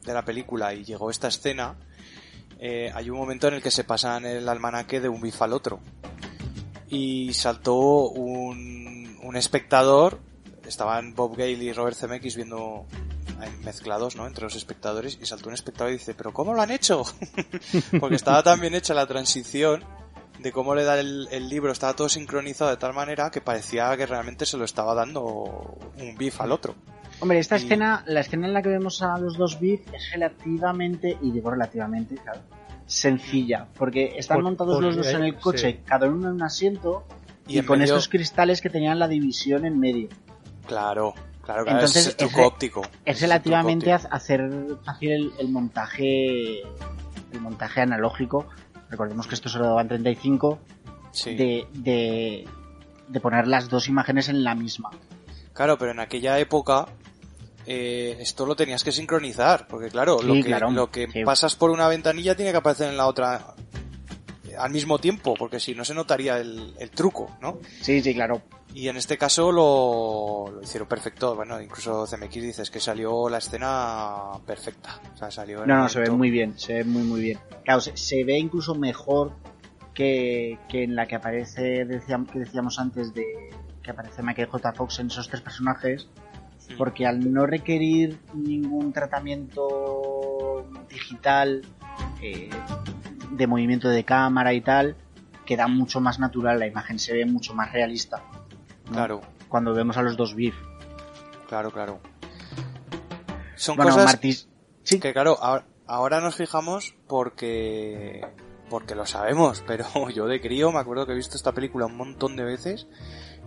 de 0.07 0.15
la 0.15 0.25
película 0.25 0.73
y 0.73 0.85
llegó 0.85 1.11
esta 1.11 1.29
escena, 1.29 1.77
eh, 2.59 2.93
hay 2.95 3.09
un 3.09 3.17
momento 3.17 3.49
en 3.49 3.55
el 3.55 3.63
que 3.63 3.71
se 3.71 3.85
pasan 3.85 4.27
el 4.27 4.49
almanaque 4.49 5.01
de 5.01 5.09
un 5.09 5.21
bif 5.21 5.41
al 5.43 5.53
otro. 5.55 5.81
Y 6.89 7.33
saltó 7.33 7.77
un, 8.09 9.19
un 9.23 9.37
espectador, 9.37 10.21
estaban 10.67 11.15
Bob 11.15 11.37
Gale 11.37 11.53
y 11.53 11.73
Robert 11.73 11.97
Zemeckis 11.97 12.37
viendo 12.37 12.87
ahí 13.41 13.51
mezclados, 13.65 14.17
¿no? 14.17 14.27
Entre 14.27 14.45
los 14.45 14.57
espectadores 14.57 15.19
y 15.21 15.27
saltó 15.27 15.49
un 15.49 15.55
espectador 15.55 15.91
y 15.91 15.97
dice, 15.97 16.15
pero 16.15 16.33
¿cómo 16.33 16.53
lo 16.53 16.61
han 16.61 16.71
hecho? 16.71 17.05
Porque 18.01 18.17
estaba 18.17 18.43
tan 18.43 18.61
bien 18.61 18.75
hecha 18.75 18.93
la 18.93 19.07
transición 19.07 19.85
de 20.43 20.53
cómo 20.53 20.75
le 20.75 20.85
da 20.85 20.99
el, 20.99 21.29
el 21.31 21.49
libro, 21.49 21.73
estaba 21.73 21.95
todo 21.95 22.09
sincronizado 22.09 22.71
de 22.71 22.77
tal 22.77 22.95
manera 22.95 23.31
que 23.31 23.41
parecía 23.41 23.97
que 23.97 24.07
realmente 24.07 24.47
se 24.47 24.57
lo 24.57 24.65
estaba 24.65 24.95
dando 24.95 25.23
un 25.99 26.17
bif 26.17 26.41
al 26.41 26.53
otro. 26.53 26.75
Hombre, 27.21 27.39
esta 27.39 27.59
Y- 27.59 27.65
escena, 27.65 28.03
la 28.07 28.21
escena 28.21 28.47
en 28.47 28.55
la 28.55 28.63
que 28.63 28.71
vemos 28.71 29.03
a 29.03 29.19
los 29.19 29.37
dos 29.37 29.61
Biff 29.61 29.83
es 29.93 30.11
relativamente, 30.13 31.19
y 31.21 31.31
digo 31.33 31.51
relativamente, 31.51 32.15
claro, 32.15 32.41
sencilla, 32.87 33.67
porque 33.77 34.15
están 34.17 34.39
Por- 34.39 34.45
montados 34.45 34.75
por- 34.77 34.85
los 34.85 34.97
dos 34.97 35.07
en 35.09 35.25
el 35.25 35.33
sí. 35.35 35.39
coche, 35.41 35.81
cada 35.85 36.09
uno 36.09 36.29
en 36.29 36.35
un 36.37 36.43
asiento, 36.43 37.05
y, 37.47 37.61
con 37.63 37.79
medio- 37.79 37.95
estos 37.95 38.09
cristales 38.09 38.61
que 38.61 38.71
tenían 38.71 38.99
la 38.99 39.07
división 39.09 39.67
en 39.67 39.79
medio. 39.79 40.09
Claro, 40.67 41.13
claro, 41.43 41.65
claro, 41.65 41.71
Entonces, 41.79 42.03
es 42.03 42.09
el 42.09 42.17
truco 42.17 42.39
ese- 42.39 42.47
óptico. 42.47 42.83
Es 43.05 43.17
el 43.17 43.23
relativamente 43.23 43.93
hacer 43.93 44.49
fácil 44.85 45.11
el, 45.11 45.33
el 45.39 45.49
montaje 45.51 46.61
el 47.33 47.41
montaje 47.41 47.81
analógico. 47.83 48.47
Recordemos 48.91 49.27
que 49.27 49.35
esto 49.35 49.49
se 49.49 49.59
lo 49.59 49.65
daban 49.67 49.89
35 49.89 50.47
óptico. 50.49 50.81
Sí. 51.13 51.35
de, 51.35 51.67
de, 51.73 52.45
de 53.09 53.21
poner 53.21 53.47
las 53.47 53.69
dos 53.69 53.89
imágenes 53.89 54.29
en 54.29 54.45
la 54.45 54.55
misma. 54.55 54.91
Claro, 55.53 55.77
pero 55.79 55.91
en 55.93 56.01
aquella 56.01 56.39
época 56.39 56.87
eh, 57.67 58.17
esto 58.21 58.47
lo 58.47 58.55
tenías 58.57 58.83
que 58.85 58.93
sincronizar, 58.93 59.67
porque 59.69 59.89
claro, 59.89 60.19
Sí, 60.21 60.27
lo 60.27 60.35
que, 60.35 60.43
claro, 60.43 60.71
lo 60.71 60.91
que 60.91 61.09
sí. 61.11 61.25
pasas 61.25 61.57
por 61.57 61.71
una 61.71 61.89
ventanilla 61.89 62.35
tiene 62.37 62.51
que 62.53 62.59
aparecer 62.59 62.89
en 62.91 62.97
la 62.97 63.07
otra 63.07 63.55
eh, 64.49 64.55
al 64.59 64.71
mismo 64.71 64.99
tiempo, 64.99 65.35
porque 65.39 65.59
si 65.61 65.75
no 65.75 65.85
se 65.85 65.95
notaría 65.95 66.39
el, 66.39 66.75
el 66.79 66.91
truco, 66.91 67.37
¿no? 67.41 67.59
Sí, 67.81 68.01
sí, 68.03 68.15
claro. 68.15 68.41
Y 68.75 68.89
en 68.89 68.97
este 68.97 69.19
caso 69.19 69.51
lo, 69.51 70.51
lo 70.53 70.63
hicieron 70.63 70.89
perfecto. 70.89 71.35
Bueno, 71.35 71.61
incluso 71.61 72.07
CMX 72.07 72.35
dices 72.35 72.71
que 72.71 72.81
salió 72.81 73.29
la 73.29 73.39
escena 73.39 74.33
perfecta. 74.47 75.01
O 75.15 75.17
sea, 75.17 75.31
salió 75.31 75.67
No, 75.67 75.77
no, 75.77 75.89
se 75.89 76.01
ve 76.01 76.11
muy 76.11 76.31
bien, 76.31 76.59
se 76.59 76.75
ve 76.75 76.85
muy, 76.85 77.03
muy 77.03 77.21
bien. 77.21 77.39
Claro, 77.65 77.81
se, 77.81 77.97
se 77.97 78.25
ve 78.25 78.39
incluso 78.39 78.75
mejor 78.75 79.33
que, 79.95 80.59
que 80.69 80.85
en 80.85 80.95
la 80.95 81.07
que 81.07 81.17
aparece, 81.17 81.85
decíamos, 81.85 82.31
que 82.31 82.39
decíamos 82.39 82.79
antes 82.79 83.13
de 83.13 83.51
que 83.83 83.91
aparece 83.91 84.23
Michael 84.23 84.49
J. 84.49 84.73
Fox 84.73 84.99
en 85.01 85.09
esos 85.09 85.29
tres 85.29 85.41
personajes, 85.41 86.09
porque 86.77 87.07
al 87.07 87.33
no 87.33 87.47
requerir 87.47 88.19
ningún 88.35 88.93
tratamiento 88.93 90.67
digital 90.89 91.63
eh, 92.23 92.51
de 93.33 93.47
movimiento 93.47 93.89
de 93.89 94.05
cámara 94.05 94.53
y 94.53 94.61
tal, 94.61 94.97
queda 95.45 95.67
mucho 95.67 96.01
más 96.01 96.19
natural 96.19 96.59
la 96.59 96.67
imagen, 96.67 96.99
se 96.99 97.13
ve 97.13 97.27
mucho 97.27 97.55
más 97.55 97.73
realista. 97.73 98.23
¿No? 98.91 98.97
Claro, 98.97 99.21
Cuando 99.49 99.73
vemos 99.75 99.97
a 99.97 100.03
los 100.03 100.17
dos 100.17 100.35
Biff. 100.35 100.55
claro, 101.49 101.71
claro. 101.71 102.01
Son 103.57 103.77
Bueno, 103.77 103.93
cosas 103.95 104.19
sí, 104.85 105.01
que 105.01 105.13
claro, 105.13 105.37
ahora, 105.41 105.67
ahora 105.87 106.21
nos 106.21 106.35
fijamos 106.35 106.95
porque 107.07 108.27
porque 108.71 108.95
lo 108.95 109.05
sabemos, 109.05 109.63
pero 109.67 109.85
yo 110.11 110.27
de 110.27 110.41
crío 110.41 110.71
me 110.73 110.79
acuerdo 110.79 111.05
que 111.07 111.13
he 111.13 111.17
visto 111.17 111.37
esta 111.37 111.53
película 111.53 111.87
un 111.87 111.97
montón 111.97 112.37
de 112.37 112.45
veces 112.45 112.87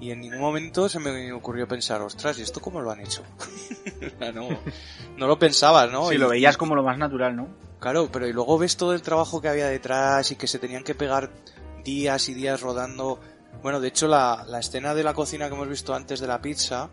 y 0.02 0.12
en 0.12 0.20
ningún 0.20 0.40
momento 0.42 0.90
se 0.90 1.00
me 1.00 1.32
ocurrió 1.32 1.68
pensar, 1.68 2.02
ostras, 2.02 2.38
¿y 2.38 2.42
esto 2.42 2.60
cómo 2.60 2.82
lo 2.82 2.92
han 2.92 3.00
hecho? 3.00 3.24
No, 4.34 4.48
no 5.18 5.28
lo 5.28 5.40
pensabas, 5.40 5.92
¿no? 5.92 6.10
si 6.10 6.16
Y- 6.16 6.18
lo 6.18 6.30
veías 6.30 6.58
como 6.58 6.76
lo 6.76 6.84
más 6.84 6.98
natural, 6.98 7.36
¿no? 7.36 7.48
Claro, 7.80 8.10
pero 8.12 8.28
y 8.28 8.34
luego 8.34 8.58
ves 8.58 8.78
todo 8.78 8.94
el 8.94 9.02
trabajo 9.02 9.42
que 9.42 9.50
había 9.50 9.68
detrás 9.68 10.32
y 10.32 10.36
que 10.36 10.48
se 10.48 10.58
tenían 10.60 10.84
que 10.84 10.96
pegar 10.96 11.32
días 11.84 12.30
y 12.30 12.34
días 12.34 12.62
rodando. 12.62 13.20
Bueno, 13.62 13.80
de 13.80 13.88
hecho 13.88 14.08
la, 14.08 14.44
la 14.48 14.60
escena 14.60 14.94
de 14.94 15.04
la 15.04 15.14
cocina 15.14 15.48
que 15.48 15.56
hemos 15.56 15.70
visto 15.70 15.94
antes 15.94 16.20
de 16.20 16.28
la 16.28 16.42
pizza 16.42 16.90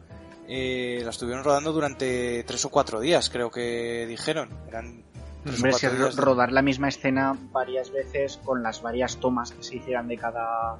eh, 0.49 1.01
la 1.03 1.11
estuvieron 1.11 1.45
rodando 1.45 1.73
durante 1.73 2.43
tres 2.45 2.65
o 2.65 2.70
cuatro 2.70 3.01
días, 3.01 3.31
creo 3.31 3.51
que 3.51 4.07
dijeron. 4.09 4.51
Eran 4.69 5.05
Hombre, 5.47 5.73
si 5.73 5.87
días 5.87 6.16
rodar 6.16 6.53
la 6.53 6.61
misma 6.61 6.89
escena 6.89 7.35
varias 7.51 7.91
veces 7.91 8.39
con 8.45 8.62
las 8.62 8.82
varias 8.82 9.16
tomas 9.16 9.53
que 9.53 9.62
se 9.62 9.77
hicieran 9.77 10.07
de 10.07 10.16
cada 10.19 10.77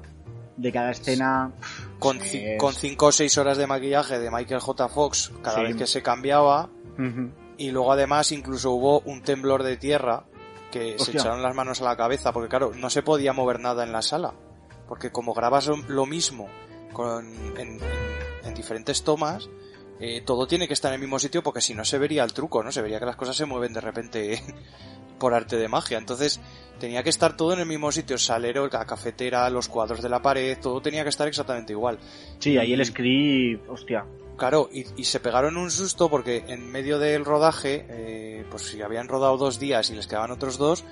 de 0.57 0.71
cada 0.71 0.91
escena 0.91 1.51
con, 1.97 2.19
pues, 2.19 2.37
con 2.59 2.73
cinco 2.73 3.07
o 3.07 3.11
seis 3.11 3.35
horas 3.39 3.57
de 3.57 3.65
maquillaje 3.65 4.19
de 4.19 4.29
Michael 4.29 4.59
J. 4.59 4.87
Fox 4.89 5.31
cada 5.41 5.57
Sí. 5.57 5.63
vez 5.63 5.75
que 5.77 5.87
se 5.87 6.03
cambiaba 6.03 6.69
y 7.57 7.71
luego 7.71 7.91
además 7.91 8.31
incluso 8.31 8.71
hubo 8.71 8.99
un 8.99 9.23
temblor 9.23 9.63
de 9.63 9.77
tierra 9.77 10.25
que 10.69 10.99
se 10.99 11.11
echaron 11.11 11.41
las 11.41 11.55
manos 11.55 11.81
a 11.81 11.85
la 11.85 11.97
cabeza 11.97 12.31
porque 12.31 12.49
claro, 12.49 12.71
no 12.75 12.89
se 12.91 13.01
podía 13.01 13.33
mover 13.33 13.59
nada 13.59 13.83
en 13.83 13.91
la 13.91 14.03
sala 14.03 14.33
porque 14.91 15.09
como 15.09 15.33
grabas 15.33 15.67
lo- 15.87 16.05
mismo 16.05 16.49
con, 16.91 17.25
en, 17.57 17.57
en- 17.57 17.79
en 18.43 18.53
diferentes 18.53 19.03
tomas 19.03 19.49
eh, 20.01 20.21
todo 20.25 20.47
tiene 20.47 20.67
que 20.67 20.73
estar 20.73 20.91
en 20.91 20.95
el 20.95 20.99
mismo 20.99 21.17
sitio 21.17 21.41
porque 21.41 21.61
si 21.61 21.73
no 21.73 21.85
se 21.85 21.97
vería 21.97 22.25
el 22.25 22.33
truco, 22.33 22.61
¿no? 22.61 22.73
Se 22.73 22.81
vería 22.81 22.99
que 22.99 23.05
las 23.05 23.15
cosas 23.15 23.37
se 23.37 23.45
mueven 23.45 23.71
de 23.71 23.79
repente 23.79 24.41
por 25.17 25.33
arte 25.33 25.55
de 25.55 25.69
magia. 25.69 25.97
Entonces 25.97 26.41
tenía 26.77 27.03
que 27.03 27.09
estar 27.09 27.37
todo 27.37 27.53
en 27.53 27.59
el 27.61 27.67
mismo 27.67 27.89
sitio, 27.89 28.17
salero, 28.17 28.67
la 28.67 28.85
cafetera, 28.85 29.49
los 29.49 29.69
cuadros 29.69 30.01
de 30.01 30.09
la 30.09 30.21
pared, 30.21 30.57
todo 30.59 30.81
tenía 30.81 31.03
que 31.03 31.09
estar 31.09 31.25
exactamente 31.29 31.71
igual. 31.71 31.99
sí 32.39 32.57
ahí 32.57 32.73
el 32.73 32.85
script 32.85 33.69
hostia 33.69 34.03
Claro, 34.37 34.69
y, 34.73 34.85
y 34.97 35.03
se 35.05 35.21
pegaron 35.21 35.55
un 35.55 35.71
susto 35.71 36.09
porque 36.09 36.43
en 36.47 36.69
medio 36.69 36.99
del 36.99 37.23
rodaje, 37.23 37.85
eh, 37.87 38.45
pues 38.49 38.63
si 38.63 38.81
habían 38.81 39.07
rodado 39.07 39.37
dos 39.37 39.57
días 39.57 39.89
y 39.91 39.95
les 39.95 40.07
quedaban 40.07 40.31
otros 40.31 40.57
dos, 40.57 40.83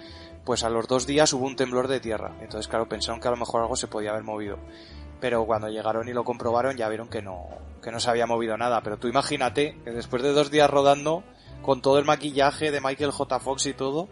pues 0.49 0.63
a 0.63 0.69
los 0.71 0.87
dos 0.87 1.05
días 1.05 1.31
hubo 1.33 1.45
un 1.45 1.55
temblor 1.55 1.87
de 1.87 1.99
tierra. 1.99 2.31
Entonces, 2.41 2.67
claro, 2.67 2.89
pensaron 2.89 3.21
que 3.21 3.27
a 3.27 3.31
lo 3.31 3.37
mejor 3.37 3.61
algo 3.61 3.75
se 3.75 3.85
podía 3.85 4.09
haber 4.09 4.23
movido. 4.23 4.57
Pero 5.21 5.45
cuando 5.45 5.69
llegaron 5.69 6.09
y 6.09 6.13
lo 6.13 6.23
comprobaron 6.23 6.75
ya 6.75 6.89
vieron 6.89 7.07
que 7.07 7.21
no, 7.21 7.45
que 7.83 7.91
no 7.91 7.99
se 7.99 8.09
había 8.09 8.25
movido 8.25 8.57
nada. 8.57 8.81
Pero 8.81 8.97
tú 8.97 9.07
imagínate 9.07 9.77
que 9.83 9.91
después 9.91 10.23
de 10.23 10.31
dos 10.33 10.49
días 10.49 10.67
rodando, 10.67 11.23
con 11.61 11.83
todo 11.83 11.99
el 11.99 12.05
maquillaje 12.05 12.71
de 12.71 12.81
Michael 12.81 13.11
J. 13.11 13.39
Fox 13.39 13.67
y 13.67 13.73
todo, 13.75 14.07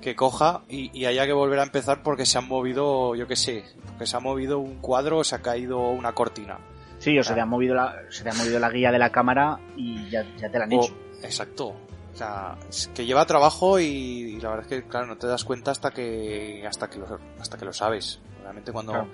que 0.00 0.14
coja 0.14 0.62
y, 0.68 0.96
y 0.96 1.06
haya 1.06 1.26
que 1.26 1.32
volver 1.32 1.58
a 1.58 1.64
empezar 1.64 2.04
porque 2.04 2.26
se 2.26 2.38
han 2.38 2.46
movido, 2.46 3.16
yo 3.16 3.26
qué 3.26 3.34
sé, 3.34 3.64
porque 3.88 4.06
se 4.06 4.16
ha 4.16 4.20
movido 4.20 4.60
un 4.60 4.76
cuadro 4.80 5.18
o 5.18 5.24
se 5.24 5.34
ha 5.34 5.42
caído 5.42 5.80
una 5.88 6.12
cortina. 6.12 6.58
sí 7.00 7.18
o 7.18 7.24
se 7.24 7.34
te 7.34 7.40
ha 7.40 7.46
movido 7.46 7.74
la 7.74 7.96
se 8.08 8.22
te 8.22 8.30
ha 8.30 8.34
movido 8.34 8.60
la 8.60 8.70
guía 8.70 8.92
de 8.92 9.00
la 9.00 9.10
cámara 9.10 9.58
y 9.76 10.08
ya, 10.10 10.24
ya 10.36 10.48
te 10.48 10.58
la 10.60 10.64
han 10.66 10.72
O- 10.74 10.84
hecho 10.84 10.94
exacto. 11.24 11.74
O 12.12 12.16
sea, 12.16 12.56
es 12.68 12.88
que 12.94 13.06
lleva 13.06 13.24
trabajo 13.24 13.80
y, 13.80 13.84
y 13.86 14.40
la 14.40 14.50
verdad 14.50 14.66
es 14.70 14.82
que, 14.82 14.88
claro, 14.88 15.06
no 15.06 15.16
te 15.16 15.26
das 15.26 15.44
cuenta 15.44 15.70
hasta 15.70 15.90
que 15.92 16.64
hasta 16.66 16.90
que 16.90 16.98
lo, 16.98 17.18
hasta 17.40 17.56
que 17.56 17.64
lo 17.64 17.72
sabes. 17.72 18.20
Realmente 18.42 18.70
cuando, 18.72 18.92
Claro. 18.92 19.08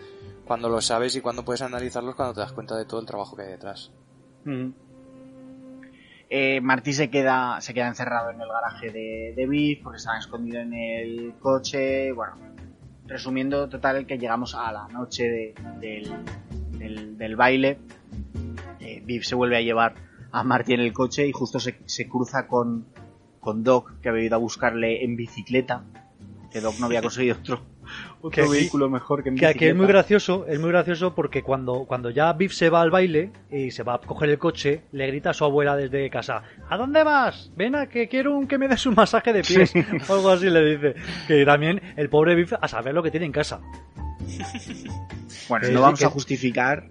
cuando 0.44 0.68
lo 0.68 0.80
sabes 0.80 1.14
y 1.14 1.20
cuando 1.20 1.44
puedes 1.44 1.62
analizarlo 1.62 2.10
es 2.10 2.16
cuando 2.16 2.34
te 2.34 2.40
das 2.40 2.52
cuenta 2.52 2.76
de 2.76 2.84
todo 2.86 3.00
el 3.00 3.06
trabajo 3.06 3.36
que 3.36 3.42
hay 3.42 3.50
detrás. 3.50 3.92
Ujú. 4.44 4.72
Eh, 6.30 6.60
Martí 6.60 6.92
se 6.92 7.08
queda, 7.08 7.60
se 7.60 7.72
queda 7.72 7.88
encerrado 7.88 8.30
en 8.30 8.40
el 8.40 8.48
garaje 8.48 8.90
de, 8.90 9.32
de 9.34 9.46
Biff 9.46 9.80
porque 9.82 9.96
estaba 9.98 10.18
escondido 10.18 10.60
en 10.60 10.74
el 10.74 11.34
coche. 11.40 12.12
Bueno, 12.12 12.34
resumiendo, 13.06 13.68
total, 13.68 14.06
que 14.06 14.18
llegamos 14.18 14.54
a 14.54 14.70
la 14.72 14.88
noche 14.88 15.24
de- 15.24 15.54
del, 15.80 16.12
del- 16.78 17.16
del 17.16 17.36
baile. 17.36 17.78
Eh, 18.80 19.02
Biff 19.06 19.24
se 19.24 19.34
vuelve 19.34 19.56
a 19.56 19.60
llevar 19.62 19.94
a 20.32 20.42
Marty 20.44 20.74
en 20.74 20.80
el 20.80 20.92
coche 20.92 21.26
y 21.26 21.32
justo 21.32 21.58
se, 21.60 21.78
se 21.86 22.08
cruza 22.08 22.46
con, 22.46 22.86
con 23.40 23.64
Doc, 23.64 24.00
que 24.00 24.08
había 24.08 24.24
ido 24.24 24.34
a 24.36 24.38
buscarle 24.38 25.04
en 25.04 25.16
bicicleta. 25.16 25.84
Que 26.52 26.62
Doc 26.62 26.76
no 26.80 26.86
había 26.86 27.02
conseguido 27.02 27.36
otro, 27.38 27.60
otro 28.22 28.30
Que 28.30 28.40
aquí- 28.40 28.50
vehículo 28.50 28.88
mejor 28.88 29.22
que 29.22 29.28
en 29.28 29.36
Que 29.36 29.44
aquí 29.46 29.66
es 29.66 29.74
muy 29.74 29.82
bicicleta. 29.84 29.92
gracioso, 29.98 30.46
es 30.48 30.58
muy 30.58 30.70
gracioso 30.70 31.14
porque 31.14 31.42
cuando, 31.42 31.84
cuando 31.84 32.08
ya 32.08 32.32
Biff 32.32 32.54
se 32.54 32.70
va 32.70 32.80
al 32.80 32.90
baile 32.90 33.32
y 33.50 33.70
se 33.70 33.82
va 33.82 33.94
a 33.96 33.98
coger 34.00 34.30
el 34.30 34.38
coche, 34.38 34.84
le 34.92 35.06
grita 35.08 35.30
a 35.30 35.34
su 35.34 35.44
abuela 35.44 35.76
desde 35.76 36.08
casa, 36.08 36.42
¿a 36.70 36.76
dónde 36.78 37.04
vas? 37.04 37.52
Ven 37.54 37.74
a 37.76 37.86
que 37.86 38.08
quiero 38.08 38.34
un, 38.34 38.46
que 38.46 38.56
me 38.56 38.66
des 38.66 38.86
un 38.86 38.94
masaje 38.94 39.34
de 39.34 39.42
pies. 39.42 39.74
O 40.08 40.14
algo 40.14 40.30
así 40.30 40.48
le 40.48 40.76
dice. 40.76 40.94
Que 41.26 41.44
también 41.44 41.82
el 41.96 42.08
pobre 42.08 42.34
Biff 42.34 42.54
a 42.58 42.66
saber 42.66 42.94
lo 42.94 43.02
que 43.02 43.10
tiene 43.10 43.26
en 43.26 43.32
casa. 43.32 43.60
Bueno, 45.48 45.68
no 45.70 45.80
vamos 45.82 46.02
a 46.02 46.10
justificar 46.10 46.88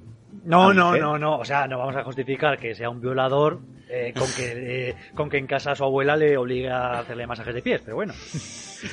No, 0.47 0.73
no, 0.73 0.95
no, 0.97 1.17
no. 1.19 1.37
O 1.39 1.45
sea, 1.45 1.67
no 1.67 1.77
vamos 1.77 1.95
a 1.95 2.03
justificar 2.03 2.57
que 2.57 2.73
sea 2.73 2.89
un 2.89 2.99
violador 3.01 3.59
eh, 3.89 4.13
con, 4.17 4.27
que, 4.35 4.53
eh, 4.89 4.95
con 5.15 5.29
que 5.29 5.37
en 5.37 5.47
casa 5.47 5.75
su 5.75 5.83
abuela 5.83 6.15
le 6.15 6.37
obligue 6.37 6.69
a 6.69 6.99
hacerle 6.99 7.27
masajes 7.27 7.53
de 7.53 7.61
pies. 7.61 7.81
Pero 7.83 7.95
bueno, 7.97 8.13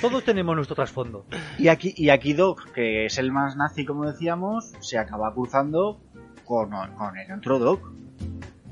todos 0.00 0.24
tenemos 0.24 0.54
nuestro 0.56 0.74
trasfondo. 0.76 1.26
Y 1.58 1.68
aquí, 1.68 1.94
y 1.96 2.10
aquí 2.10 2.32
Doc, 2.32 2.72
que 2.72 3.06
es 3.06 3.18
el 3.18 3.32
más 3.32 3.56
nazi, 3.56 3.84
como 3.84 4.04
decíamos, 4.06 4.72
se 4.80 4.98
acaba 4.98 5.32
cruzando 5.32 6.00
con, 6.44 6.70
con 6.70 7.16
el 7.16 7.32
otro 7.32 7.58
Doc 7.58 7.90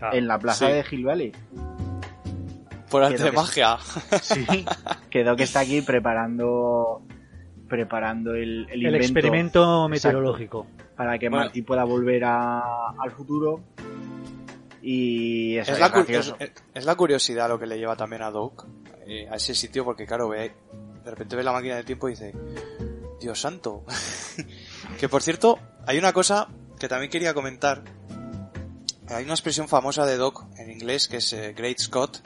Ah, 0.04 0.10
en 0.14 0.26
la 0.26 0.36
plaza 0.36 0.66
sí. 0.66 0.72
de 0.72 0.84
Hill 0.90 1.04
Valley. 1.04 1.32
Por 2.90 3.04
arte 3.04 3.22
de 3.22 3.30
que- 3.30 3.36
magia. 3.36 3.76
Sí, 4.20 4.44
que 5.10 5.22
Doc 5.22 5.38
está 5.40 5.60
aquí 5.60 5.80
preparando 5.80 7.02
preparando 7.72 8.34
el, 8.34 8.66
el 8.68 8.72
el 8.72 8.82
invento 8.82 8.98
experimento 8.98 9.60
Exacto. 9.62 9.88
meteorológico. 9.88 10.66
para 10.94 11.18
que 11.18 11.30
Bueno. 11.30 11.46
Marty 11.46 11.62
pueda 11.62 11.84
volver 11.84 12.22
a- 12.24 12.90
al 12.98 13.10
futuro. 13.12 13.60
Y 14.82 15.56
eso 15.56 15.70
Es 15.72 15.76
es, 15.78 15.80
la, 15.80 16.48
es 16.74 16.84
la 16.84 16.94
curiosidad 16.96 17.48
lo 17.48 17.58
que 17.58 17.66
le 17.66 17.78
lleva 17.78 17.96
también 17.96 18.22
a 18.22 18.30
Doc 18.30 18.66
eh, 19.06 19.26
a 19.30 19.36
ese 19.36 19.54
sitio, 19.54 19.84
porque 19.86 20.06
claro, 20.06 20.28
ve, 20.28 20.52
de 21.04 21.10
repente 21.10 21.34
ve 21.36 21.42
la 21.44 21.52
máquina 21.52 21.76
del 21.76 21.84
tiempo 21.86 22.08
y 22.08 22.12
dice, 22.12 22.34
Dios 23.20 23.40
santo. 23.40 23.84
que 25.00 25.08
por 25.08 25.22
cierto, 25.22 25.58
hay 25.86 25.98
una 25.98 26.12
cosa 26.12 26.48
que 26.78 26.88
también 26.88 27.10
quería 27.10 27.32
comentar. 27.32 27.82
Hay 29.08 29.24
una 29.24 29.32
expresión 29.34 29.66
famosa 29.68 30.04
de 30.04 30.16
Doc 30.16 30.44
en 30.58 30.70
inglés 30.70 31.08
que 31.08 31.18
es 31.18 31.32
eh, 31.32 31.54
Great 31.56 31.78
Scott, 31.78 32.18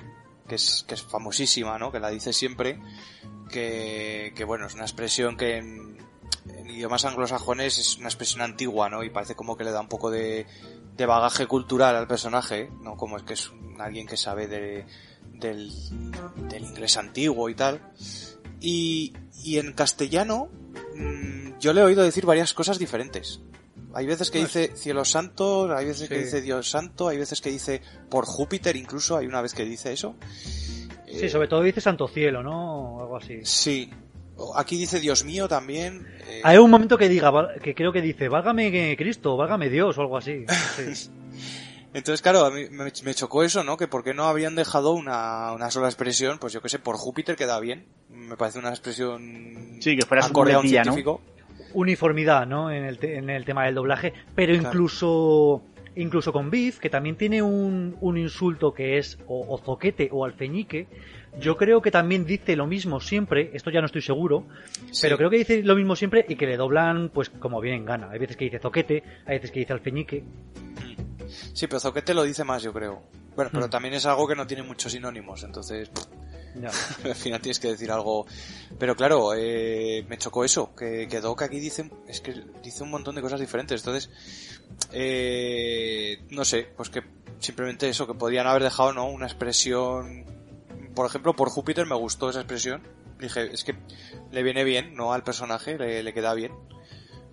que 0.49 0.55
es, 0.57 0.85
que 0.89 0.95
es 0.95 1.03
famosísima, 1.03 1.79
¿no? 1.79 1.93
Que 1.93 2.01
la 2.01 2.09
dice 2.11 2.33
siempre, 2.33 2.79
que, 3.51 4.33
que 4.37 4.45
bueno, 4.45 4.67
es 4.67 4.75
una 4.75 4.85
expresión 4.85 5.37
que 5.37 5.57
en, 5.59 5.97
en 6.49 6.71
idiomas 6.71 7.05
anglosajones 7.05 7.79
es 7.79 7.97
una 7.99 8.09
expresión 8.09 8.43
antigua, 8.43 8.89
¿no? 8.89 9.03
Y 9.05 9.11
parece 9.11 9.35
como 9.35 9.57
que 9.57 9.65
le 9.65 9.71
da 9.71 9.81
un 9.81 9.89
poco 9.89 10.11
de, 10.11 10.47
de 10.97 11.07
bagaje 11.07 11.47
cultural 11.47 11.97
al 11.97 12.07
personaje, 12.07 12.71
¿no? 12.83 12.97
Como 12.97 13.17
es 13.17 13.23
que 13.23 13.35
es 13.35 13.51
un- 13.51 13.81
alguien 13.81 14.07
que 14.07 14.17
sabe 14.17 14.47
de, 14.49 14.87
del, 15.35 15.71
del 16.49 16.65
inglés 16.65 16.97
antiguo 16.97 17.49
y 17.49 17.55
tal. 17.55 17.81
Y, 18.61 19.13
y 19.45 19.59
en 19.59 19.73
castellano, 19.75 20.49
mm, 20.97 21.59
yo 21.61 21.73
le 21.73 21.81
he 21.83 21.85
oído 21.85 22.03
decir 22.03 22.25
varias 22.27 22.55
cosas 22.55 22.79
diferentes. 22.79 23.41
Hay 23.95 24.05
veces 24.07 24.31
que 24.31 24.41
dice 24.41 24.73
cielo 24.77 25.05
santo, 25.07 25.75
hay 25.75 25.87
veces 25.87 26.09
que 26.09 26.19
dice 26.25 26.43
Dios 26.43 26.69
santo, 26.69 27.09
hay 27.09 27.17
veces 27.17 27.41
que 27.41 27.49
dice 27.51 27.81
por 28.11 28.27
Júpiter 28.27 28.77
incluso, 28.77 29.17
hay 29.17 29.27
una 29.27 29.41
vez 29.41 29.55
que 29.55 29.65
dice 29.65 29.93
eso. 29.93 30.17
Sí, 31.21 31.29
sobre 31.29 31.49
todo 31.49 31.63
dice 31.63 31.81
Santo 31.81 32.09
Cielo, 32.09 32.43
¿no? 32.43 32.97
O 32.97 33.01
algo 33.03 33.17
así. 33.17 33.41
Sí. 33.45 33.91
Aquí 34.55 34.77
dice 34.77 35.01
Dios 35.01 35.25
mío 35.25 35.49
también. 35.49 36.07
eh, 36.29 36.41
Hay 36.45 36.59
un 36.59 36.71
momento 36.71 36.99
que 36.99 37.09
diga, 37.09 37.33
que 37.63 37.75
creo 37.75 37.93
que 37.93 38.03
dice, 38.03 38.29
válgame 38.29 38.95
Cristo, 38.97 39.37
válgame 39.37 39.69
Dios 39.71 39.97
o 39.99 40.01
algo 40.03 40.17
así. 40.19 40.45
Sí. 40.77 41.11
Entonces, 41.95 42.21
claro, 42.21 42.45
a 42.45 42.51
mí 42.51 42.67
me, 42.71 43.15
chocó 43.15 43.43
eso, 43.43 43.65
¿no? 43.65 43.79
Que 43.79 43.89
por 43.89 44.05
qué 44.05 44.13
no 44.13 44.25
habrían 44.25 44.55
dejado 44.55 44.93
una, 44.93 45.53
una 45.53 45.71
sola 45.71 45.87
expresión, 45.87 46.39
pues 46.39 46.53
yo 46.53 46.61
que 46.61 46.69
sé, 46.69 46.79
por 46.79 46.97
Júpiter 46.97 47.37
queda 47.37 47.59
bien. 47.59 47.87
Me 48.11 48.37
parece 48.37 48.59
una 48.59 48.69
expresión 48.69 49.79
Sí, 49.81 49.97
que 49.97 50.05
fuera 50.05 50.23
su 50.23 50.29
acorde 50.29 50.53
a 50.53 50.59
un 50.59 50.69
científico. 50.69 51.23
Uniformidad, 51.73 52.47
¿no? 52.47 52.71
En 52.71 52.85
el, 52.85 52.99
te- 52.99 53.17
en 53.17 53.31
el 53.31 53.47
tema 53.47 53.65
del 53.65 53.77
doblaje. 53.77 54.13
Pero 54.35 54.53
Claro. 54.53 54.69
incluso 54.69 55.63
incluso 55.97 56.33
con 56.33 56.51
Biff, 56.51 56.79
que 56.79 56.91
también 56.91 57.17
tiene 57.17 57.43
un, 57.43 57.97
un 58.01 58.17
insulto 58.19 58.73
que 58.73 58.99
es 58.99 59.19
o, 59.27 59.47
o 59.49 59.59
zoquete 59.59 60.09
o 60.13 60.25
alfeñique, 60.25 60.87
yo 61.41 61.57
creo 61.57 61.83
que 61.83 61.91
también 61.91 62.25
dice 62.25 62.57
lo 62.57 62.67
mismo 62.67 63.01
siempre, 63.01 63.51
esto 63.53 63.71
ya 63.71 63.81
no 63.81 63.87
estoy 63.87 64.03
seguro, 64.03 64.47
Sí. 64.93 65.01
pero 65.03 65.17
creo 65.19 65.29
que 65.31 65.39
dice 65.39 65.63
lo 65.63 65.75
mismo 65.77 65.97
siempre 65.97 66.25
y 66.29 66.37
que 66.37 66.47
le 66.47 66.57
doblan 66.57 67.11
pues 67.13 67.29
como 67.31 67.61
bien 67.61 67.75
en 67.75 67.85
gana. 67.85 68.11
Hay 68.11 68.19
veces 68.19 68.37
que 68.37 68.45
dice 68.47 68.59
zoquete, 68.59 69.03
hay 69.27 69.37
veces 69.37 69.51
que 69.51 69.61
dice 69.61 69.73
alfeñique. 69.73 70.23
Sí, 71.53 71.67
pero 71.67 71.81
Zoquete 71.81 72.15
lo 72.15 72.23
dice 72.25 72.45
más, 72.45 72.63
yo 72.63 72.73
creo. 72.73 73.03
Bueno, 73.35 73.51
pero 73.53 73.67
Hmm. 73.67 73.71
también 73.71 73.95
es 73.95 74.07
algo 74.07 74.27
que 74.27 74.35
no 74.35 74.47
tiene 74.47 74.63
muchos 74.63 74.93
sinónimos, 74.93 75.43
entonces 75.43 75.91
al 77.05 77.15
final 77.15 77.41
tienes 77.41 77.61
que 77.61 77.69
decir 77.69 77.91
algo. 77.93 78.27
Pero 78.79 78.97
claro, 78.97 79.35
eh, 79.37 80.05
me 80.09 80.17
chocó 80.17 80.45
eso, 80.45 80.75
que, 80.75 81.07
que 81.09 81.21
Doc 81.21 81.43
aquí 81.43 81.61
dice, 81.61 81.91
es 82.09 82.21
que 82.23 82.33
dice 82.63 82.83
un 82.83 82.91
montón 82.91 83.15
de 83.15 83.21
cosas 83.23 83.39
diferentes, 83.41 83.81
entonces, 83.83 84.11
eh, 84.93 86.25
no 86.31 86.45
sé, 86.45 86.69
pues 86.77 86.89
que 86.91 87.03
simplemente 87.39 87.89
eso, 87.89 88.07
que 88.07 88.15
podían 88.15 88.47
haber 88.47 88.63
dejado, 88.63 88.93
¿no? 88.95 89.07
Una 89.09 89.27
expresión, 89.27 90.25
por 90.95 91.07
ejemplo, 91.07 91.35
por 91.37 91.51
Júpiter 91.51 91.85
me 91.87 91.95
gustó 91.95 92.31
esa 92.31 92.41
expresión, 92.41 92.83
dije, 93.21 93.53
es 93.53 93.63
que 93.65 93.75
le 94.31 94.43
viene 94.43 94.65
bien, 94.65 94.95
¿no? 94.95 95.13
Al 95.13 95.23
personaje, 95.23 95.77
le, 95.77 96.03
le 96.03 96.15
queda 96.15 96.33
bien. 96.33 96.53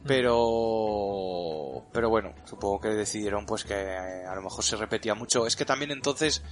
Pero, 0.06 1.86
pero 1.92 2.10
bueno, 2.10 2.34
supongo 2.46 2.82
que 2.82 2.90
decidieron 2.90 3.46
pues 3.46 3.64
que 3.64 3.74
eh, 3.74 4.26
a 4.26 4.36
lo 4.36 4.42
mejor 4.42 4.64
se 4.64 4.76
repetía 4.76 5.16
mucho. 5.16 5.46
Es 5.48 5.56
que 5.56 5.66
también 5.66 5.92
entonces 5.92 6.44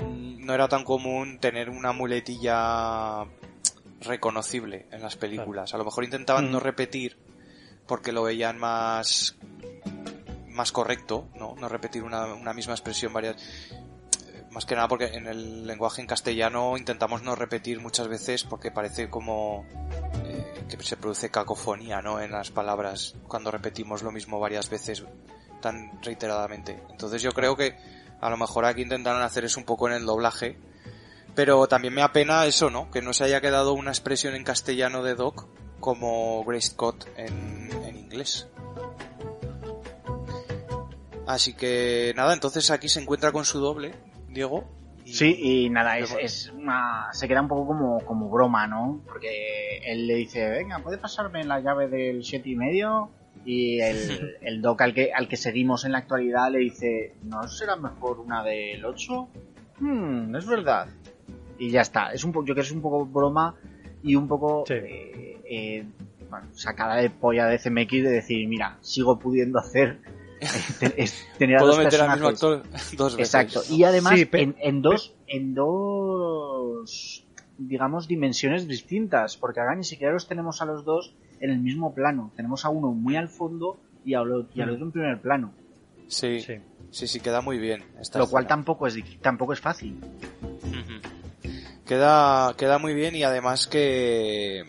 mm, 0.00 0.44
no 0.44 0.54
era 0.54 0.68
tan 0.68 0.84
común 0.84 1.38
tener 1.40 1.70
una 1.70 1.92
muletilla 1.92 3.24
reconocible 4.00 4.86
en 4.92 5.02
las 5.02 5.16
películas. 5.16 5.74
A 5.74 5.78
lo 5.78 5.84
mejor 5.84 6.04
intentaban 6.04 6.48
Mm. 6.48 6.52
no 6.52 6.60
repetir 6.60 7.16
porque 7.86 8.12
lo 8.12 8.22
veían 8.22 8.58
más 8.58 9.36
más 10.48 10.70
correcto, 10.70 11.26
¿no? 11.34 11.56
No 11.56 11.68
repetir 11.68 12.04
una, 12.04 12.32
una 12.32 12.54
misma 12.54 12.74
expresión 12.74 13.12
varias 13.12 13.36
más 14.54 14.66
que 14.66 14.76
nada 14.76 14.86
porque 14.86 15.06
en 15.06 15.26
el 15.26 15.66
lenguaje 15.66 16.00
en 16.00 16.06
castellano 16.06 16.76
intentamos 16.76 17.22
no 17.22 17.34
repetir 17.34 17.80
muchas 17.80 18.06
veces 18.06 18.44
porque 18.44 18.70
parece 18.70 19.10
como 19.10 19.66
eh, 20.24 20.64
que 20.68 20.80
se 20.82 20.96
produce 20.96 21.28
cacofonía, 21.28 22.00
¿no? 22.00 22.20
En 22.20 22.30
las 22.30 22.52
palabras 22.52 23.16
cuando 23.26 23.50
repetimos 23.50 24.02
lo 24.02 24.12
mismo 24.12 24.38
varias 24.38 24.70
veces 24.70 25.04
tan 25.60 26.00
reiteradamente. 26.02 26.80
Entonces 26.90 27.20
yo 27.20 27.32
creo 27.32 27.56
que 27.56 27.76
a 28.20 28.30
lo 28.30 28.36
mejor 28.36 28.64
aquí 28.64 28.82
intentaron 28.82 29.22
hacer 29.22 29.44
eso 29.44 29.58
un 29.58 29.66
poco 29.66 29.88
en 29.88 29.94
el 29.94 30.06
doblaje, 30.06 30.56
pero 31.34 31.66
también 31.66 31.92
me 31.92 32.02
apena 32.02 32.46
eso, 32.46 32.70
¿no? 32.70 32.90
Que 32.92 33.02
no 33.02 33.12
se 33.12 33.24
haya 33.24 33.40
quedado 33.40 33.72
una 33.72 33.90
expresión 33.90 34.36
en 34.36 34.44
castellano 34.44 35.02
de 35.02 35.16
Doc 35.16 35.48
como 35.80 36.44
Grace 36.44 36.68
Scott 36.68 37.08
en, 37.16 37.70
en 37.84 37.96
inglés. 37.96 38.46
Así 41.26 41.54
que 41.54 42.12
nada, 42.14 42.34
entonces 42.34 42.70
aquí 42.70 42.88
se 42.88 43.00
encuentra 43.00 43.32
con 43.32 43.44
su 43.44 43.58
doble, 43.58 43.94
Diego. 44.34 44.64
y- 45.04 45.12
Sí, 45.12 45.36
y 45.38 45.70
nada, 45.70 45.98
es, 45.98 46.14
es 46.20 46.50
una, 46.56 47.08
se 47.12 47.28
queda 47.28 47.40
un 47.42 47.48
poco 47.48 47.66
como, 47.66 48.00
como 48.04 48.28
broma, 48.30 48.66
¿no? 48.66 49.02
Porque 49.06 49.78
él 49.84 50.06
le 50.06 50.14
dice, 50.14 50.48
venga, 50.50 50.78
¿puede 50.80 50.98
pasarme 50.98 51.44
la 51.44 51.60
llave 51.60 51.88
del 51.88 52.24
siete 52.24 52.48
y 52.50 52.56
medio? 52.56 53.10
Y 53.44 53.80
el, 53.80 54.36
el 54.42 54.62
doc 54.62 54.80
al 54.80 54.94
que, 54.94 55.12
al 55.12 55.28
que 55.28 55.36
seguimos 55.36 55.84
en 55.84 55.92
la 55.92 55.98
actualidad 55.98 56.50
le 56.50 56.58
dice, 56.58 57.14
¿no 57.24 57.46
será 57.48 57.76
mejor 57.76 58.18
una 58.20 58.42
del 58.42 58.84
8? 58.84 59.28
Hmm, 59.80 60.34
es 60.36 60.46
verdad. 60.46 60.88
Y 61.58 61.70
ya 61.70 61.82
está, 61.82 62.12
es 62.12 62.24
un 62.24 62.32
poco, 62.32 62.46
yo 62.46 62.54
creo 62.54 62.62
que 62.64 62.68
es 62.68 62.72
un 62.72 62.80
poco 62.82 63.04
broma 63.04 63.54
y 64.02 64.14
un 64.16 64.26
poco 64.26 64.64
Sí. 64.66 64.74
eh, 64.74 65.40
eh, 65.48 65.84
bueno, 66.30 66.46
sacada 66.54 66.96
de 66.96 67.10
polla 67.10 67.46
de 67.46 67.58
CMX 67.58 67.90
de 67.92 68.10
decir, 68.10 68.48
mira, 68.48 68.78
sigo 68.80 69.18
pudiendo 69.18 69.58
hacer 69.58 69.98
es- 70.96 71.26
tener 71.38 71.56
a 71.56 71.58
Puedo 71.60 71.74
dos 71.76 71.84
meter 71.84 72.00
al 72.02 72.10
mismo 72.12 72.28
actor 72.28 72.62
dos 72.96 73.16
veces. 73.16 73.34
Exacto. 73.34 73.62
Y 73.72 73.84
además 73.84 74.14
Sí, 74.18 74.28
en, 74.32 74.56
en 74.60 74.82
dos, 74.82 75.14
en 75.26 75.54
dos, 75.54 77.24
digamos, 77.58 78.08
dimensiones 78.08 78.66
distintas, 78.68 79.36
porque 79.36 79.60
acá 79.60 79.74
ni 79.74 79.84
siquiera 79.84 80.12
los 80.12 80.26
tenemos 80.28 80.60
a 80.62 80.64
los 80.66 80.84
dos 80.84 81.14
en 81.40 81.50
el 81.50 81.58
mismo 81.60 81.94
plano. 81.94 82.32
Tenemos 82.36 82.64
a 82.64 82.68
uno 82.70 82.92
muy 82.92 83.16
al 83.16 83.28
fondo 83.28 83.78
y, 84.04 84.10
y 84.10 84.14
al 84.14 84.26
Mm. 84.28 84.72
otro 84.72 84.84
en 84.86 84.92
primer 84.92 85.20
plano. 85.20 85.52
Sí, 86.08 86.40
sí, 86.40 86.56
Sí. 86.90 87.06
sí, 87.08 87.20
queda 87.20 87.40
muy 87.40 87.58
bien. 87.58 87.82
esta 88.00 88.18
Lo 88.18 88.28
cual 88.28 88.46
tampoco 88.46 88.86
es, 88.86 88.96
tampoco 89.22 89.52
es 89.54 89.60
fácil. 89.60 89.98
Queda, 91.86 92.54
queda 92.56 92.78
muy 92.78 92.94
bien 92.94 93.14
y 93.14 93.24
además 93.24 93.66
que, 93.66 94.62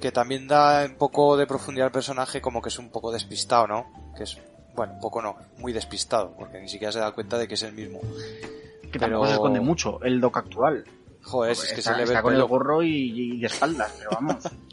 que 0.00 0.10
también 0.10 0.48
da 0.48 0.84
un 0.86 0.96
poco 0.96 1.36
de 1.36 1.46
profundidad 1.46 1.86
al 1.86 1.92
personaje 1.92 2.40
como 2.40 2.60
que 2.60 2.68
es 2.68 2.78
un 2.78 2.90
poco 2.90 3.12
despistado, 3.12 3.66
¿no? 3.68 4.12
Que 4.16 4.24
es, 4.24 4.36
bueno, 4.76 4.92
un 4.94 5.00
poco 5.00 5.20
no, 5.22 5.36
muy 5.58 5.72
despistado, 5.72 6.34
porque 6.38 6.60
ni 6.60 6.68
siquiera 6.68 6.92
se 6.92 6.98
da 7.00 7.10
cuenta 7.12 7.38
de 7.38 7.48
que 7.48 7.54
es 7.54 7.62
el 7.62 7.72
mismo. 7.72 8.00
Que 8.00 8.98
Pero- 8.98 9.00
tampoco 9.00 9.26
se 9.26 9.32
esconde 9.32 9.60
mucho 9.60 10.00
el 10.02 10.20
doc 10.20 10.36
actual. 10.36 10.84
Joder, 11.22 11.52
es 11.52 11.64
que 11.72 11.80
está 11.80 11.92
se 11.92 11.96
le 11.96 11.96
ve 12.04 12.04
está 12.04 12.18
el 12.18 12.22
con 12.22 12.34
el 12.34 12.44
gorro 12.44 12.82
y, 12.82 13.34
y 13.34 13.40
de 13.40 13.46
espaldas, 13.48 13.92
pero 13.98 14.10
vamos. 14.12 14.36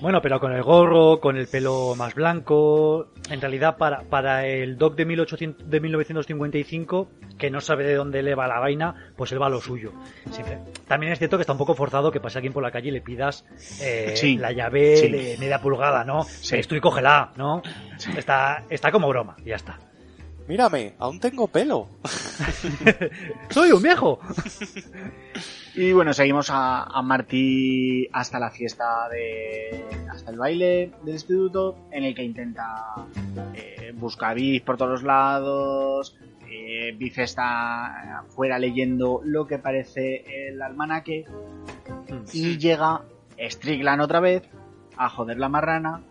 Bueno, 0.00 0.20
pero 0.20 0.40
con 0.40 0.52
el 0.52 0.62
gorro, 0.62 1.20
con 1.20 1.36
el 1.36 1.46
pelo 1.46 1.94
más 1.96 2.14
blanco, 2.14 3.08
en 3.30 3.40
realidad 3.40 3.76
para, 3.76 4.02
para 4.02 4.46
el 4.46 4.76
Doc 4.76 4.94
de, 4.94 5.06
1800, 5.06 5.70
de 5.70 5.80
1955, 5.80 7.08
que 7.38 7.50
no 7.50 7.60
sabe 7.60 7.84
de 7.84 7.94
dónde 7.94 8.22
le 8.22 8.34
va 8.34 8.46
la 8.46 8.58
vaina, 8.58 9.12
pues 9.16 9.32
él 9.32 9.40
va 9.40 9.46
a 9.46 9.50
lo 9.50 9.60
suyo. 9.60 9.92
Siempre. 10.30 10.58
También 10.86 11.12
es 11.12 11.18
cierto 11.18 11.38
que 11.38 11.42
está 11.42 11.52
un 11.52 11.58
poco 11.58 11.74
forzado 11.74 12.10
que 12.10 12.20
pase 12.20 12.38
alguien 12.38 12.52
por 12.52 12.62
la 12.62 12.70
calle 12.70 12.88
y 12.88 12.92
le 12.92 13.00
pidas 13.00 13.44
eh, 13.80 14.12
Sí, 14.16 14.36
la 14.36 14.52
llave 14.52 14.96
sí. 14.96 15.08
de 15.08 15.36
media 15.38 15.60
pulgada, 15.60 16.04
¿no? 16.04 16.24
Sí. 16.24 16.56
Esto 16.56 16.76
y 16.76 16.80
cógela, 16.80 17.32
¿no? 17.36 17.62
Está, 18.16 18.64
está 18.68 18.92
como 18.92 19.08
broma, 19.08 19.36
y 19.44 19.50
ya 19.50 19.56
está. 19.56 19.78
Mírame, 20.46 20.94
aún 20.98 21.18
tengo 21.18 21.48
pelo. 21.48 21.88
¡Soy 23.50 23.72
un 23.72 23.82
viejo! 23.82 24.20
Y 25.76 25.92
bueno, 25.92 26.14
seguimos 26.14 26.48
a, 26.50 26.84
a 26.84 27.02
Marty 27.02 28.08
hasta 28.10 28.38
la 28.38 28.50
fiesta 28.50 29.08
de. 29.10 29.84
hasta 30.10 30.30
el 30.30 30.38
baile 30.38 30.90
del 31.02 31.14
instituto, 31.14 31.76
en 31.90 32.04
el 32.04 32.14
que 32.14 32.22
intenta 32.22 32.94
eh, 33.54 33.92
buscar 33.94 34.30
a 34.30 34.34
Biff 34.34 34.64
por 34.64 34.78
todos 34.78 34.92
los 34.92 35.02
lados. 35.02 36.16
Eh, 36.50 36.94
Biff 36.96 37.18
está 37.18 38.24
fuera 38.28 38.58
leyendo 38.58 39.20
lo 39.22 39.46
que 39.46 39.58
parece 39.58 40.48
el 40.48 40.62
almanaque. 40.62 41.26
Y 42.32 42.56
llega 42.56 43.02
Strickland 43.38 44.00
otra 44.00 44.20
vez 44.20 44.44
a 44.96 45.10
joder 45.10 45.38
la 45.38 45.50
marrana. 45.50 46.02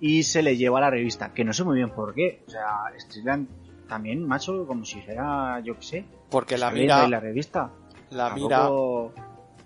y 0.00 0.24
se 0.24 0.42
le 0.42 0.56
lleva 0.56 0.78
a 0.78 0.80
la 0.82 0.90
revista, 0.90 1.32
que 1.32 1.44
no 1.44 1.52
sé 1.52 1.62
muy 1.62 1.76
bien 1.76 1.90
por 1.90 2.12
qué. 2.12 2.42
O 2.48 2.50
sea, 2.50 2.92
Strickland 2.98 3.46
también, 3.88 4.26
macho, 4.26 4.66
como 4.66 4.84
si 4.84 5.00
fuera, 5.00 5.60
yo 5.60 5.76
qué 5.76 5.82
sé. 5.82 6.04
Porque 6.28 6.58
la 6.58 6.72
mira, 6.72 7.06
la 7.06 7.20
revista. 7.20 7.70
La 8.10 8.30
mira, 8.30 8.68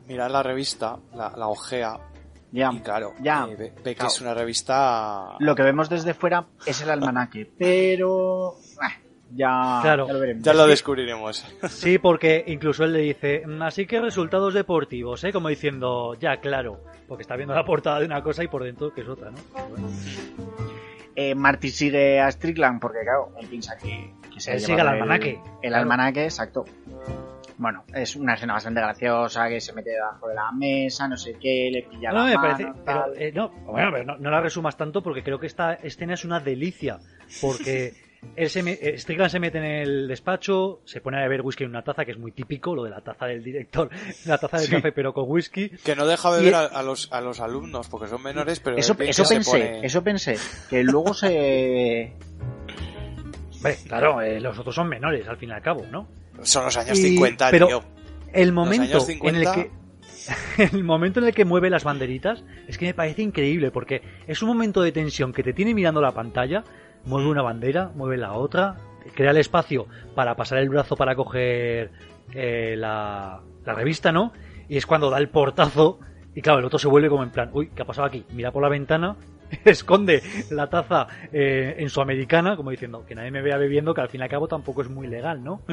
mira 0.07 0.29
la 0.29 0.43
revista, 0.43 0.97
la, 1.15 1.31
la 1.37 1.49
ojea, 1.49 1.99
Ya, 2.53 2.71
y 2.73 2.81
claro, 2.81 3.13
ya, 3.21 3.47
eh, 3.49 3.57
ve, 3.57 3.73
ve 3.77 3.83
que 3.83 3.95
claro. 3.95 4.09
es 4.09 4.21
una 4.21 4.35
revista... 4.35 5.37
Lo 5.39 5.55
que 5.55 5.63
vemos 5.63 5.89
desde 5.89 6.15
fuera 6.15 6.47
es 6.67 6.81
el 6.83 6.91
almanaque, 6.91 7.49
pero... 7.59 8.55
ah, 8.81 8.93
ya, 9.33 9.79
Claro. 9.83 10.07
ya 10.09 10.13
lo 10.13 10.19
veremos. 10.19 10.43
Ya 10.43 10.55
lo 10.55 10.67
descubriremos. 10.67 11.47
Sí, 11.69 11.99
porque 11.99 12.43
incluso 12.49 12.83
él 12.85 12.93
le 12.95 12.99
dice, 13.01 13.43
"Mm, 13.47 13.63
así 13.63 13.87
que 13.87 14.01
resultados 14.01 14.53
deportivos, 14.55 15.23
¿eh? 15.25 15.33
Como 15.33 15.49
diciendo, 15.49 16.15
ya, 16.15 16.39
claro, 16.41 16.81
porque 17.07 17.23
está 17.23 17.37
viendo 17.37 17.55
la 17.55 17.65
portada 17.65 18.01
de 18.01 18.07
una 18.07 18.23
cosa 18.23 18.43
y 18.43 18.49
por 18.49 18.65
dentro 18.65 18.93
que 18.93 19.03
es 19.03 19.09
otra, 19.09 19.31
¿no? 19.31 19.39
Bueno. 19.69 19.89
Eh, 21.17 21.35
Marty 21.35 21.69
sigue 21.71 22.21
a 22.21 22.31
Strickland 22.33 22.81
porque, 22.81 22.99
claro, 23.05 23.33
él 23.39 23.47
piensa 23.49 23.77
que, 23.77 24.15
que 24.33 24.41
se 24.41 24.53
Él 24.55 24.61
sigue 24.61 24.73
al 24.75 24.79
llevado 24.87 25.03
almanaque, 25.03 25.31
El, 25.31 25.37
el 25.39 25.61
claro. 25.71 25.77
almanaque, 25.83 26.25
exacto. 26.25 26.65
Bueno, 27.61 27.85
es 27.95 28.17
una 28.17 28.33
escena 28.35 28.55
bastante 28.55 28.81
graciosa 28.81 29.47
que 29.51 29.61
se 29.61 29.75
mete 29.75 29.91
debajo 29.91 30.29
de 30.29 30.35
la 30.35 30.51
mesa, 30.51 31.07
no 31.07 31.17
sé 31.19 31.35
qué, 31.39 31.69
le 31.71 31.83
pilla 31.83 32.11
No, 32.11 32.21
la 32.21 32.25
me 32.25 32.35
mano, 32.37 32.43
parece, 32.43 32.65
tal. 32.87 33.11
pero 33.13 33.15
eh, 33.17 33.33
no, 33.33 33.49
bueno, 33.67 33.91
pero 33.93 34.05
no, 34.05 34.17
no 34.17 34.31
la 34.31 34.41
resumas 34.41 34.79
tanto 34.79 35.03
porque 35.03 35.23
creo 35.23 35.39
que 35.39 35.47
esta 35.47 35.75
escena 35.75 36.15
es 36.15 36.25
una 36.25 36.41
delicia, 36.41 37.01
porque 37.43 37.93
él 38.37 38.49
se 38.49 38.63
me, 38.63 38.73
eh, 38.81 38.97
Strickland 38.97 39.31
se 39.31 39.41
mete 39.41 39.59
en 39.59 39.65
el 39.65 40.09
despacho, 40.09 40.81
se 40.87 41.03
pone 41.03 41.19
a 41.19 41.21
beber 41.21 41.43
whisky 41.43 41.65
en 41.65 41.71
una 41.71 41.83
taza, 41.85 42.07
que 42.07 42.13
es 42.13 42.19
muy 42.19 42.33
típico, 42.33 42.75
lo 42.75 42.83
de 42.85 42.89
la 42.91 43.03
taza 43.03 43.27
del 43.27 43.45
director, 43.45 43.91
la 44.25 44.39
taza 44.39 44.57
de 44.57 44.65
Sí. 44.65 44.71
café 44.73 44.93
pero 44.93 45.13
con 45.13 45.25
whisky, 45.29 45.69
Que 45.69 45.95
no 45.95 46.07
deja 46.07 46.31
Y- 46.31 46.39
beber 46.39 46.55
a, 46.55 46.61
a 46.65 46.83
los, 46.83 47.13
a 47.13 47.21
los 47.21 47.41
alumnos 47.41 47.89
porque 47.91 48.07
son 48.09 48.23
menores, 48.23 48.59
pero 48.61 48.79
Eso, 48.79 48.95
pensé, 48.97 49.23
pone- 49.45 49.85
eso 49.85 50.03
pensé, 50.03 50.39
que 50.71 50.83
luego 50.83 51.13
se... 51.13 52.15
Hombre, 53.57 53.77
claro, 53.87 54.23
eh, 54.23 54.41
los 54.41 54.59
otros 54.59 54.75
son 54.75 54.89
menores 54.89 55.29
al 55.29 55.37
fin 55.37 55.51
y 55.51 55.53
al 55.53 55.61
cabo, 55.61 55.85
¿no? 55.91 56.09
Son 56.43 56.65
los 56.65 56.77
años 56.77 56.99
Y- 56.99 57.03
50, 57.03 57.51
pero- 57.51 57.67
tío. 57.67 57.83
El 58.33 58.53
momento 58.53 58.85
en 58.85 58.93
el 58.93 59.01
50. 59.01 59.55
que 59.55 59.71
el 60.73 60.85
momento 60.85 61.19
en 61.21 61.27
el 61.27 61.35
que 61.35 61.45
mueve 61.45 61.71
las 61.71 61.83
banderitas 61.83 62.45
es 62.69 62.79
que 62.79 62.87
me 62.87 62.95
parece 62.95 63.23
increíble 63.23 63.71
porque 63.71 64.03
es 64.27 64.41
un 64.43 64.49
momento 64.49 64.83
de 64.83 64.93
tensión 64.93 65.33
que 65.33 65.43
te 65.43 65.53
tiene 65.53 65.75
mirando 65.75 66.01
la 66.01 66.13
pantalla, 66.13 66.63
mueve 67.05 67.29
una 67.29 67.43
bandera, 67.43 67.91
mueve 67.95 68.17
la 68.19 68.33
otra, 68.35 68.77
crea 69.15 69.31
el 69.33 69.39
espacio 69.39 69.87
para 70.15 70.37
pasar 70.37 70.59
el 70.59 70.69
brazo 70.69 70.95
para 70.97 71.17
coger 71.17 71.91
eh, 72.35 72.75
la, 72.77 73.41
la 73.65 73.75
revista, 73.75 74.13
¿no? 74.13 74.33
Y 74.69 74.77
es 74.77 74.87
cuando 74.87 75.11
da 75.11 75.19
el 75.19 75.29
portazo 75.31 75.99
y 76.35 76.43
claro, 76.43 76.61
el 76.61 76.65
otro 76.67 76.79
se 76.79 76.87
vuelve 76.87 77.09
como 77.09 77.25
en 77.25 77.31
plan, 77.31 77.51
uy, 77.53 77.71
¿qué 77.75 77.83
ha 77.83 77.87
pasado 77.87 78.07
aquí? 78.07 78.25
Mira 78.33 78.53
por 78.53 78.63
la 78.63 78.69
ventana, 78.69 79.17
esconde 79.65 80.23
la 80.51 80.69
taza 80.69 81.07
eh, 81.33 81.77
en 81.79 81.89
su 81.91 82.01
americana, 82.01 82.57
como 82.57 82.71
diciendo 82.71 83.05
que 83.07 83.15
nadie 83.15 83.31
me 83.31 83.43
vea 83.43 83.57
bebiendo, 83.57 83.95
que 83.95 84.01
al 84.01 84.09
fin 84.09 84.21
y 84.21 84.25
al 84.25 84.31
cabo 84.31 84.49
tampoco 84.49 84.83
es 84.83 84.89
muy 84.91 85.07
legal, 85.07 85.43
¿no? 85.45 85.63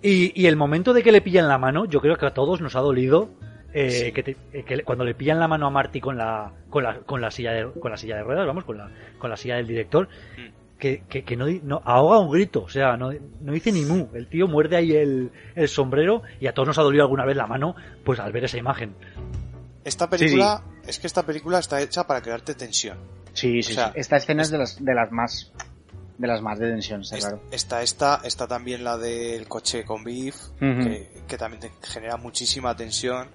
Y, 0.00 0.32
y 0.40 0.46
el 0.46 0.56
momento 0.56 0.92
de 0.92 1.02
que 1.02 1.12
le 1.12 1.20
pillan 1.20 1.48
la 1.48 1.58
mano, 1.58 1.84
yo 1.86 2.00
creo 2.00 2.16
que 2.16 2.26
a 2.26 2.34
todos 2.34 2.60
nos 2.60 2.76
ha 2.76 2.80
dolido 2.80 3.30
eh, 3.74 4.12
que, 4.14 4.22
te- 4.22 4.36
eh, 4.52 4.62
que 4.64 4.82
cuando 4.84 5.04
le 5.04 5.14
pillan 5.14 5.40
la 5.40 5.48
mano 5.48 5.66
a 5.66 5.70
Marty 5.70 6.00
con 6.00 6.16
la 6.16 6.52
con 6.70 6.84
la, 6.84 6.98
con 7.00 7.20
la 7.20 7.30
silla 7.30 7.52
de, 7.52 7.68
con 7.80 7.90
la 7.90 7.96
silla 7.96 8.16
de 8.16 8.22
ruedas, 8.22 8.46
vamos, 8.46 8.64
con 8.64 8.78
la 8.78 8.90
con 9.18 9.30
la 9.30 9.36
silla 9.36 9.56
del 9.56 9.66
director, 9.66 10.08
que, 10.78 11.02
que, 11.08 11.24
que 11.24 11.36
no, 11.36 11.46
no 11.64 11.80
ahoga 11.84 12.18
un 12.20 12.30
grito, 12.30 12.62
o 12.64 12.68
sea, 12.68 12.96
no, 12.96 13.12
no 13.40 13.52
dice 13.52 13.72
ni 13.72 13.84
mu. 13.84 14.06
El 14.14 14.28
tío 14.28 14.46
muerde 14.46 14.76
ahí 14.76 14.92
el, 14.92 15.30
el 15.54 15.68
sombrero 15.68 16.22
y 16.40 16.46
a 16.46 16.52
todos 16.54 16.68
nos 16.68 16.78
ha 16.78 16.82
dolido 16.82 17.02
alguna 17.04 17.24
vez 17.24 17.36
la 17.36 17.46
mano, 17.46 17.74
pues 18.04 18.20
al 18.20 18.32
ver 18.32 18.44
esa 18.44 18.58
imagen. 18.58 18.94
Esta 19.84 20.08
película, 20.08 20.62
es 20.86 20.98
que 20.98 21.06
esta 21.06 21.24
película 21.24 21.58
está 21.58 21.80
hecha 21.80 22.06
para 22.06 22.20
crearte 22.22 22.54
tensión. 22.54 22.98
Sí, 23.32 23.62
sí, 23.62 23.72
O 23.72 23.74
sea, 23.74 23.86
sí. 23.88 24.00
Esta 24.00 24.16
escena 24.16 24.42
es 24.42 24.50
de 24.50 24.58
las, 24.58 24.84
de 24.84 24.94
las 24.94 25.10
más... 25.12 25.52
De 26.18 26.28
las 26.28 26.42
más 26.42 26.58
de 26.58 26.70
tensión, 26.70 27.00
está 27.00 27.16
Es- 27.16 27.24
claro. 27.24 27.42
Está 27.50 27.82
esta, 27.82 28.20
está 28.22 28.46
también 28.46 28.84
la 28.84 28.96
del 28.98 29.48
coche 29.48 29.84
con 29.84 30.04
Beef, 30.04 30.36
que, 30.60 31.22
que 31.26 31.38
también 31.38 31.60
te 31.60 31.72
genera 31.88 32.16
muchísima 32.16 32.76
tensión. 32.76 33.28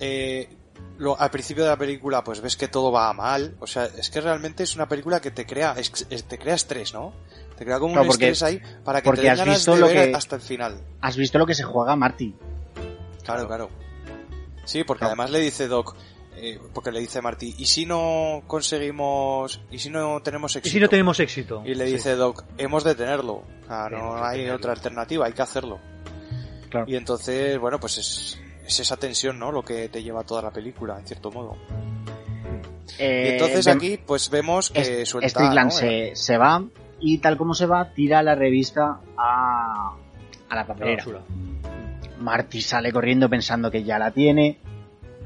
Eh, 0.00 0.48
lo- 0.96 1.18
al 1.18 1.30
principio 1.30 1.64
de 1.64 1.70
la 1.70 1.76
película, 1.76 2.22
pues 2.24 2.40
ves 2.40 2.56
que 2.56 2.68
todo 2.68 2.92
va 2.92 3.12
mal. 3.12 3.56
O 3.60 3.66
sea, 3.66 3.84
es 3.86 4.08
que 4.10 4.20
realmente 4.20 4.62
es 4.62 4.74
una 4.76 4.88
película 4.88 5.20
que 5.20 5.32
te 5.32 5.44
crea, 5.44 5.74
es- 5.76 6.06
es- 6.08 6.24
te 6.24 6.38
crea 6.38 6.54
estrés, 6.54 6.94
¿no? 6.94 7.12
Te 7.58 7.64
crea 7.64 7.78
como 7.78 7.94
Claro, 7.94 8.02
un 8.02 8.08
porque- 8.08 8.30
estrés 8.30 8.42
ahí 8.44 8.62
para 8.84 9.02
que 9.02 9.10
te 9.10 9.20
den 9.22 9.30
has 9.32 9.38
ganas 9.38 9.56
visto 9.56 9.74
de 9.74 9.80
lo 9.80 9.86
ver 9.88 10.10
que- 10.10 10.14
hasta 10.16 10.36
el 10.36 10.42
final. 10.42 10.80
Has 11.00 11.16
visto 11.16 11.38
lo 11.38 11.46
que 11.46 11.54
se 11.54 11.64
juega 11.64 11.96
Marty. 11.96 12.34
Claro, 13.24 13.46
claro. 13.48 13.70
Sí, 14.64 14.84
porque 14.84 15.00
Claro. 15.00 15.10
además 15.12 15.30
le 15.32 15.40
dice 15.40 15.66
Doc, 15.66 15.96
eh, 16.40 16.58
porque 16.72 16.90
le 16.92 17.00
dice 17.00 17.20
Marty, 17.22 17.54
¿y 17.58 17.66
si 17.66 17.86
no 17.86 18.42
conseguimos, 18.46 19.60
y 19.70 19.78
si 19.78 19.90
no 19.90 20.20
tenemos 20.22 20.54
Y 20.54 20.58
éxito? 20.58 20.72
si 20.72 20.80
no 20.80 20.88
tenemos 20.88 21.20
éxito. 21.20 21.62
Y 21.64 21.74
le 21.74 21.86
Sí. 21.86 21.92
dice 21.94 22.14
Doc, 22.16 22.44
hemos 22.58 22.84
de 22.84 22.94
tenerlo. 22.94 23.34
O 23.34 23.66
sea, 23.66 23.88
no 23.90 24.24
hay 24.24 24.38
tenerlo. 24.38 24.56
otra 24.56 24.72
alternativa, 24.72 25.26
hay 25.26 25.32
que 25.32 25.42
hacerlo. 25.42 25.78
Claro. 26.70 26.86
Y 26.88 26.96
entonces, 26.96 27.58
bueno, 27.58 27.78
pues 27.80 27.98
es, 27.98 28.40
es 28.66 28.80
esa 28.80 28.96
tensión, 28.96 29.38
¿no? 29.38 29.50
Lo 29.52 29.62
que 29.64 29.88
te 29.88 30.02
lleva 30.02 30.22
toda 30.24 30.42
la 30.42 30.50
película, 30.50 30.98
en 30.98 31.06
cierto 31.06 31.30
modo. 31.30 31.56
y 32.98 33.02
Eh, 33.02 33.32
entonces 33.34 33.66
aquí, 33.68 33.98
pues 33.98 34.28
vemos 34.30 34.70
que 34.70 34.80
Est- 34.80 35.06
suelta... 35.10 35.28
Strickland 35.28 35.70
¿no? 35.70 35.76
se, 35.78 36.10
se 36.14 36.36
va 36.38 36.64
y 37.00 37.18
tal 37.18 37.36
como 37.36 37.54
se 37.54 37.66
va, 37.66 37.92
tira 37.92 38.22
la 38.22 38.34
revista 38.34 39.00
a, 39.16 39.94
a 40.48 40.54
la 40.54 40.56
La 40.62 40.66
papelera. 40.66 40.96
basura. 40.96 41.22
Marty 42.20 42.60
sale 42.60 42.92
corriendo 42.92 43.28
pensando 43.28 43.70
que 43.70 43.84
ya 43.84 43.98
la 43.98 44.10
tiene. 44.10 44.58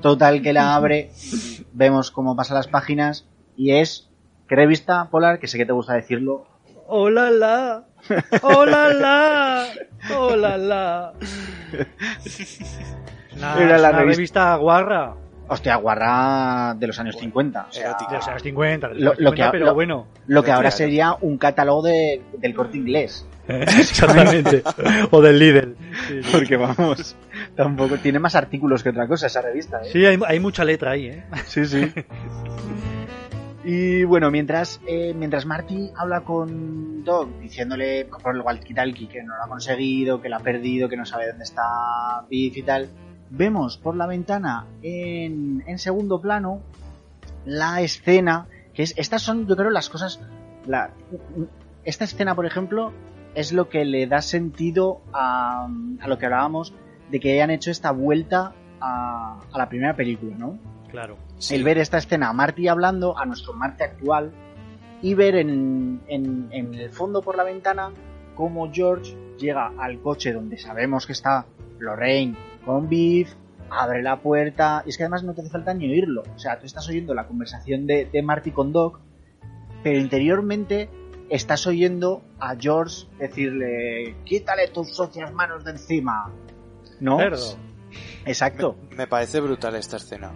Total 0.02 0.42
que 0.42 0.52
la 0.52 0.74
abre, 0.74 1.10
vemos 1.72 2.10
cómo 2.10 2.36
pasan 2.36 2.56
las 2.56 2.66
páginas 2.68 3.26
y 3.56 3.72
es... 3.72 4.08
¿Qué 4.48 4.56
revista, 4.56 5.08
Polar? 5.10 5.38
Que 5.38 5.46
sé 5.48 5.56
que 5.56 5.64
te 5.64 5.72
gusta 5.72 5.94
decirlo. 5.94 6.46
¡Hola 6.88 7.30
la! 7.30 7.84
¡Hola 8.42 8.88
la! 8.92 9.66
¡Hola 10.14 10.58
la! 10.58 11.12
Era 13.58 13.78
la 13.78 13.90
una 13.90 13.98
revista- 14.00 14.02
revista 14.02 14.56
guarra. 14.56 15.14
Hostia, 15.48 15.76
guarra 15.76 16.74
de 16.78 16.86
los 16.86 16.98
años 16.98 17.16
50. 17.18 17.66
O 17.68 17.72
sea, 17.72 17.86
erótica. 17.88 18.10
De 18.10 18.16
los 18.18 18.28
años 18.28 18.42
50, 18.42 18.88
de 18.88 18.94
los 18.94 19.02
Lo- 19.02 19.10
años 19.10 19.20
lo 19.20 19.30
50, 19.30 19.44
que- 19.46 19.52
pero 19.52 19.66
lo- 19.66 19.74
bueno. 19.74 20.06
lo 20.26 20.42
que 20.44 20.50
ahora 20.52 20.70
sería 20.70 21.16
un 21.20 21.38
catálogo 21.38 21.82
de- 21.82 22.22
del 22.38 22.54
corte 22.54 22.76
inglés. 22.76 23.26
Exactamente. 23.48 24.62
o 25.10 25.20
del 25.20 25.38
líder. 25.38 25.74
Sí, 26.08 26.22
sí. 26.22 26.28
Porque 26.32 26.56
vamos, 26.56 27.16
tampoco 27.56 27.96
tiene 27.98 28.18
más 28.18 28.34
artículos 28.34 28.82
que 28.82 28.90
otra 28.90 29.06
cosa 29.06 29.26
esa 29.26 29.42
revista. 29.42 29.80
¿eh? 29.82 29.90
Sí, 29.92 30.04
hay, 30.04 30.18
hay 30.26 30.40
mucha 30.40 30.64
letra 30.64 30.92
ahí, 30.92 31.06
¿eh? 31.06 31.24
sí, 31.46 31.64
sí. 31.66 31.92
Y 33.64 34.02
bueno, 34.04 34.30
mientras, 34.30 34.80
eh, 34.86 35.14
mientras 35.14 35.46
Marty 35.46 35.92
habla 35.96 36.22
con 36.22 37.04
Doc 37.04 37.28
diciéndole 37.38 38.06
por 38.06 38.34
el 38.34 38.42
walkie-talkie 38.42 39.08
que 39.08 39.22
no 39.22 39.36
lo 39.36 39.44
ha 39.44 39.48
conseguido, 39.48 40.20
que 40.20 40.28
lo 40.28 40.36
ha 40.36 40.40
perdido, 40.40 40.88
que 40.88 40.96
no 40.96 41.06
sabe 41.06 41.28
dónde 41.28 41.44
está 41.44 41.62
Biff 42.28 42.56
y 42.56 42.62
tal, 42.62 42.88
vemos 43.30 43.78
por 43.78 43.94
la 43.96 44.06
ventana 44.06 44.66
en, 44.82 45.62
en 45.66 45.78
segundo 45.78 46.20
plano 46.20 46.60
la 47.44 47.80
escena, 47.82 48.48
que 48.74 48.82
es, 48.82 48.94
estas 48.96 49.22
son 49.22 49.46
yo 49.46 49.56
creo 49.56 49.70
las 49.70 49.88
cosas, 49.88 50.20
la, 50.66 50.90
esta 51.84 52.04
escena 52.04 52.34
por 52.34 52.46
ejemplo 52.46 52.92
es 53.36 53.52
lo 53.52 53.68
que 53.68 53.84
le 53.84 54.08
da 54.08 54.22
sentido 54.22 55.02
a, 55.12 55.68
a 56.00 56.08
lo 56.08 56.18
que 56.18 56.26
hablábamos 56.26 56.74
de 57.12 57.20
que 57.20 57.32
hayan 57.34 57.50
hecho 57.50 57.70
esta 57.70 57.92
vuelta 57.92 58.52
a, 58.80 59.38
a 59.52 59.58
la 59.58 59.68
primera 59.68 59.94
película, 59.94 60.34
¿no? 60.36 60.58
Claro. 60.90 61.16
Sí. 61.38 61.54
el 61.54 61.62
ver 61.64 61.78
esta 61.78 61.98
escena 61.98 62.28
a 62.28 62.32
Marty 62.32 62.66
hablando 62.68 63.16
a 63.16 63.24
nuestro 63.24 63.52
Marte 63.54 63.84
actual 63.84 64.32
y 65.00 65.14
ver 65.14 65.36
en, 65.36 66.00
en- 66.08 66.48
en 66.50 66.74
el 66.74 66.90
fondo 66.90 67.22
por 67.22 67.36
la 67.36 67.44
ventana 67.44 67.90
cómo 68.34 68.70
George 68.72 69.16
llega 69.38 69.72
al 69.78 70.00
coche 70.00 70.32
donde 70.32 70.58
sabemos 70.58 71.06
que 71.06 71.12
está 71.12 71.46
Lorraine 71.78 72.34
con 72.64 72.88
Biff, 72.88 73.34
abre 73.70 74.02
la 74.02 74.20
puerta 74.20 74.82
y 74.86 74.90
es 74.90 74.96
que 74.98 75.04
además 75.04 75.22
no 75.24 75.32
te 75.34 75.40
hace 75.40 75.50
falta 75.50 75.72
ni 75.74 75.86
oírlo. 75.90 76.22
O 76.34 76.38
sea, 76.38 76.58
tú 76.58 76.66
estás 76.66 76.86
oyendo 76.88 77.14
la 77.14 77.26
conversación 77.26 77.86
de, 77.86 78.04
de 78.12 78.22
Marty 78.22 78.50
con 78.50 78.72
Doc, 78.72 79.00
pero 79.82 79.98
interiormente 79.98 80.88
estás 81.30 81.66
oyendo 81.66 82.22
a 82.38 82.54
George 82.56 83.06
decirle 83.18 84.14
quítale 84.24 84.68
tus 84.68 84.94
socias 84.94 85.32
manos 85.32 85.64
de 85.64 85.70
encima. 85.72 86.30
¿No? 87.02 87.18
Cerdo. 87.18 87.56
Exacto. 88.24 88.76
Me 88.96 89.06
parece 89.06 89.40
brutal 89.40 89.74
esta 89.74 89.96
escena. 89.96 90.32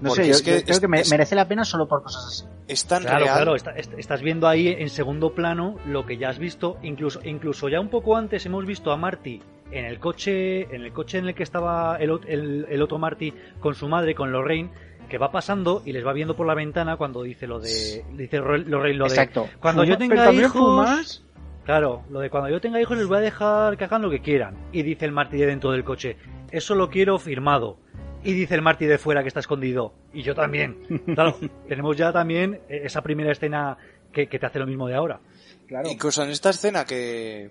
No 0.00 0.10
Porque 0.10 0.22
sé, 0.24 0.28
yo, 0.28 0.34
es 0.34 0.42
que 0.42 0.50
yo 0.58 0.62
creo 0.64 0.74
es- 0.74 0.80
que 0.80 0.88
me- 0.88 1.00
es- 1.00 1.10
merece 1.10 1.34
la 1.34 1.48
pena 1.48 1.64
solo 1.64 1.88
por 1.88 2.02
cosas 2.04 2.24
así. 2.26 2.44
Es 2.68 2.84
tan 2.86 3.02
Claro, 3.02 3.24
real. 3.24 3.34
claro, 3.36 3.56
está- 3.56 3.72
est- 3.72 3.94
estás 3.98 4.22
viendo 4.22 4.46
ahí 4.46 4.68
en 4.68 4.90
segundo 4.90 5.32
plano 5.34 5.76
lo 5.86 6.06
que 6.06 6.18
ya 6.18 6.28
has 6.28 6.38
visto, 6.38 6.76
incluso, 6.82 7.20
incluso 7.24 7.68
ya 7.68 7.80
un 7.80 7.88
poco 7.88 8.16
antes 8.16 8.46
hemos 8.46 8.64
visto 8.64 8.92
a 8.92 8.96
Marty 8.96 9.42
en 9.72 9.84
el 9.84 9.98
coche, 9.98 10.62
en 10.74 10.82
el 10.84 10.92
coche 10.92 11.18
en 11.18 11.26
el 11.28 11.34
que 11.34 11.42
estaba 11.42 11.96
el, 11.96 12.10
ot- 12.10 12.24
el- 12.28 12.66
el 12.68 12.82
otro 12.82 12.98
Marty 12.98 13.32
con 13.58 13.74
su 13.74 13.88
madre, 13.88 14.14
con 14.14 14.30
Lorraine, 14.30 14.70
que 15.08 15.18
va 15.18 15.32
pasando 15.32 15.82
y 15.84 15.92
les 15.92 16.06
va 16.06 16.12
viendo 16.12 16.36
por 16.36 16.46
la 16.46 16.54
ventana 16.54 16.96
cuando 16.96 17.22
dice 17.22 17.46
lo 17.48 17.58
de, 17.58 18.04
dice 18.12 18.36
Lorraine 18.38 18.68
lo 18.98 19.04
de, 19.06 19.10
Exacto. 19.10 19.48
cuando 19.58 19.82
yo 19.82 19.96
tenga 19.98 20.30
hijos, 20.32 20.52
fumas. 20.52 21.24
Claro, 21.68 22.02
lo 22.08 22.20
de 22.20 22.30
cuando 22.30 22.48
yo 22.48 22.62
tenga 22.62 22.80
hijos 22.80 22.96
les 22.96 23.06
voy 23.06 23.18
a 23.18 23.20
dejar 23.20 23.76
que 23.76 23.84
hagan 23.84 24.00
lo 24.00 24.08
que 24.08 24.22
quieran. 24.22 24.56
Y 24.72 24.82
dice 24.82 25.04
el 25.04 25.12
Marty 25.12 25.36
de 25.36 25.44
dentro 25.44 25.70
del 25.70 25.84
coche, 25.84 26.16
eso 26.50 26.74
lo 26.74 26.88
quiero 26.88 27.18
firmado. 27.18 27.76
Y 28.24 28.32
dice 28.32 28.54
el 28.54 28.62
Marty 28.62 28.86
de 28.86 28.96
fuera 28.96 29.20
que 29.20 29.28
está 29.28 29.40
escondido. 29.40 29.92
Y 30.14 30.22
yo 30.22 30.34
también. 30.34 30.78
Claro, 31.14 31.36
tenemos 31.68 31.94
ya 31.94 32.10
también 32.10 32.62
esa 32.70 33.02
primera 33.02 33.32
escena 33.32 33.76
que, 34.10 34.30
que 34.30 34.38
te 34.38 34.46
hace 34.46 34.58
lo 34.58 34.66
mismo 34.66 34.88
de 34.88 34.94
ahora. 34.94 35.20
Claro. 35.66 35.90
Incluso 35.90 36.22
en 36.22 36.30
esta 36.30 36.48
escena 36.48 36.86
que, 36.86 37.50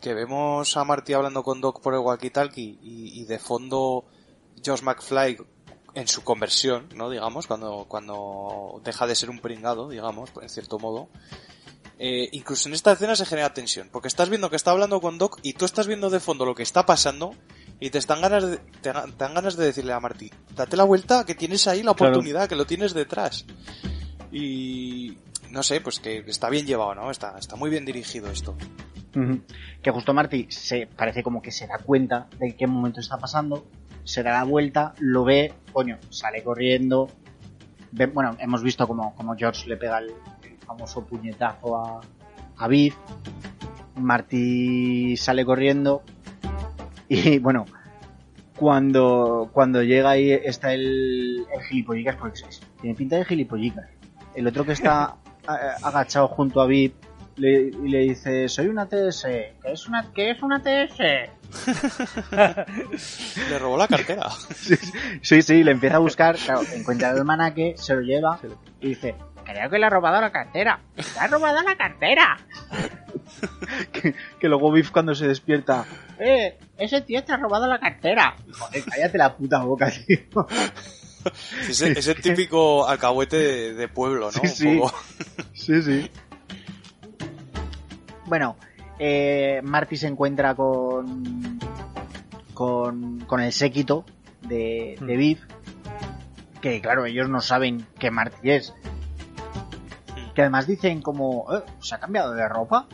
que 0.00 0.14
vemos 0.14 0.74
a 0.78 0.84
Marty 0.84 1.12
hablando 1.12 1.42
con 1.42 1.60
Doc 1.60 1.82
por 1.82 1.92
el 1.92 2.00
walkie-talkie 2.00 2.78
y, 2.80 3.20
y 3.20 3.26
de 3.26 3.38
fondo 3.38 4.06
Josh 4.64 4.80
McFly 4.80 5.36
en 5.92 6.08
su 6.08 6.24
conversión, 6.24 6.88
¿no? 6.94 7.10
Digamos, 7.10 7.46
cuando, 7.46 7.84
cuando 7.86 8.80
deja 8.82 9.06
de 9.06 9.14
ser 9.14 9.28
un 9.28 9.40
pringado, 9.40 9.90
digamos, 9.90 10.30
en 10.40 10.48
cierto 10.48 10.78
modo. 10.78 11.10
Eh, 12.00 12.28
incluso 12.32 12.68
en 12.68 12.74
esta 12.74 12.92
escena 12.92 13.16
se 13.16 13.26
genera 13.26 13.52
tensión, 13.52 13.88
porque 13.90 14.06
estás 14.08 14.28
viendo 14.28 14.50
que 14.50 14.56
está 14.56 14.70
hablando 14.70 15.00
con 15.00 15.18
Doc 15.18 15.40
y 15.42 15.54
tú 15.54 15.64
estás 15.64 15.86
viendo 15.88 16.10
de 16.10 16.20
fondo 16.20 16.44
lo 16.46 16.54
que 16.54 16.62
está 16.62 16.86
pasando 16.86 17.34
y 17.80 17.90
te 17.90 17.98
están 17.98 18.20
ganas 18.20 18.48
de, 18.48 18.58
te, 18.58 18.92
te 18.92 18.92
dan 18.92 19.34
ganas 19.34 19.56
de 19.56 19.64
decirle 19.66 19.92
a 19.92 19.98
Marty, 20.00 20.30
date 20.54 20.76
la 20.76 20.84
vuelta, 20.84 21.24
que 21.26 21.34
tienes 21.34 21.66
ahí 21.66 21.82
la 21.82 21.94
Claro. 21.94 22.12
oportunidad, 22.12 22.48
que 22.48 22.54
lo 22.56 22.66
tienes 22.66 22.94
detrás. 22.94 23.46
Y 24.30 25.16
no 25.50 25.62
sé, 25.62 25.80
pues 25.80 25.98
que 26.00 26.18
está 26.26 26.48
bien 26.50 26.66
llevado, 26.66 26.94
¿no? 26.94 27.10
Está, 27.10 27.36
está 27.38 27.56
muy 27.56 27.70
bien 27.70 27.84
dirigido 27.84 28.30
esto. 28.30 28.56
Que 29.82 29.90
justo 29.90 30.14
Marty 30.14 30.46
se 30.50 30.86
parece 30.86 31.22
como 31.24 31.42
que 31.42 31.50
se 31.50 31.66
da 31.66 31.78
cuenta 31.78 32.28
de 32.38 32.54
qué 32.54 32.66
momento 32.68 33.00
está 33.00 33.18
pasando, 33.18 33.66
se 34.04 34.22
da 34.22 34.32
la 34.32 34.44
vuelta, 34.44 34.94
lo 35.00 35.24
ve, 35.24 35.52
coño, 35.72 35.98
sale 36.10 36.44
corriendo. 36.44 37.10
Ve- 37.90 38.06
bueno, 38.06 38.36
hemos 38.38 38.62
visto 38.62 38.86
como, 38.86 39.14
como 39.16 39.34
George 39.34 39.66
le 39.68 39.76
pega 39.76 39.98
el 39.98 40.12
famoso 40.68 41.04
puñetazo 41.04 41.76
a, 41.76 42.00
a 42.58 42.68
Viv. 42.68 42.94
Marty 43.96 45.16
sale 45.16 45.44
corriendo. 45.44 46.04
Y 47.08 47.40
bueno, 47.40 47.64
cuando, 48.56 49.50
cuando 49.52 49.82
llega 49.82 50.10
ahí 50.10 50.30
está 50.30 50.72
el, 50.74 51.44
el 51.52 51.62
gilipollicas, 51.68 52.14
porque 52.16 52.40
es- 52.48 52.60
tiene 52.80 52.94
pinta 52.94 53.16
de 53.16 53.24
gilipollicas. 53.24 53.86
El 54.34 54.46
otro 54.46 54.64
que 54.64 54.72
está 54.72 55.16
a- 55.46 55.76
agachado 55.82 56.28
junto 56.28 56.60
a 56.60 56.66
Viv 56.66 56.92
le, 57.36 57.62
y 57.68 57.88
le 57.88 57.98
dice, 58.00 58.48
soy 58.48 58.66
una 58.68 58.86
TS. 58.86 59.22
¿Qué 59.62 59.72
es 59.72 59.88
una, 59.88 60.12
qué 60.12 60.30
es 60.32 60.42
una 60.42 60.60
TS? 60.62 60.98
Le 63.50 63.58
robó 63.58 63.76
la 63.78 63.88
cartera. 63.88 64.28
Sí, 65.22 65.42
sí, 65.42 65.64
le 65.64 65.72
empieza 65.72 65.96
a 65.96 66.00
buscar, 66.00 66.36
claro, 66.36 66.60
encuentra 66.74 67.10
el 67.10 67.24
manaque, 67.24 67.74
se 67.76 67.94
lo 67.94 68.00
lleva 68.02 68.38
y 68.80 68.88
dice, 68.90 69.14
creo 69.52 69.70
que 69.70 69.78
le 69.78 69.86
ha 69.86 69.90
robado 69.90 70.20
la 70.20 70.30
cartera. 70.30 70.80
¡Le 70.96 71.04
ha 71.20 71.26
robado 71.26 71.62
la 71.62 71.76
cartera! 71.76 72.38
que, 73.92 74.14
que 74.40 74.48
luego 74.48 74.72
Biff 74.72 74.90
cuando 74.90 75.14
se 75.14 75.26
despierta, 75.28 75.84
eh, 76.18 76.58
ese 76.76 77.00
tío 77.02 77.22
te 77.24 77.32
ha 77.32 77.36
robado 77.36 77.66
la 77.66 77.78
cartera. 77.78 78.34
Joder, 78.58 78.84
cállate 78.84 79.18
la 79.18 79.36
puta 79.36 79.58
boca, 79.64 79.90
tío. 79.90 80.46
Ese, 81.68 81.92
ese 81.98 82.14
típico 82.14 82.86
alcahuete 82.88 83.36
de, 83.36 83.74
de 83.74 83.88
pueblo, 83.88 84.26
¿no? 84.26 84.30
Sí, 84.32 84.40
Un 84.40 84.48
sí. 84.48 84.76
poco. 84.78 84.94
Sí, 85.52 85.82
sí. 85.82 86.10
Bueno, 88.26 88.56
eh, 88.98 89.60
Marty 89.62 89.96
se 89.96 90.06
encuentra 90.06 90.54
con, 90.54 91.58
con, 92.54 93.20
con 93.20 93.40
el 93.40 93.52
séquito 93.52 94.04
de, 94.42 94.96
de 95.00 95.14
Hmm. 95.14 95.18
Viv, 95.18 95.38
que 96.62 96.80
claro, 96.80 97.04
ellos 97.06 97.28
no 97.28 97.40
saben 97.40 97.86
qué 97.98 98.10
Marty 98.10 98.50
es. 98.50 98.74
Que 100.38 100.42
además 100.42 100.68
dicen 100.68 101.02
como, 101.02 101.52
"Eh, 101.52 101.62
¿se 101.80 101.96
ha 101.96 101.98
cambiado 101.98 102.32
de 102.32 102.48
ropa? 102.48 102.86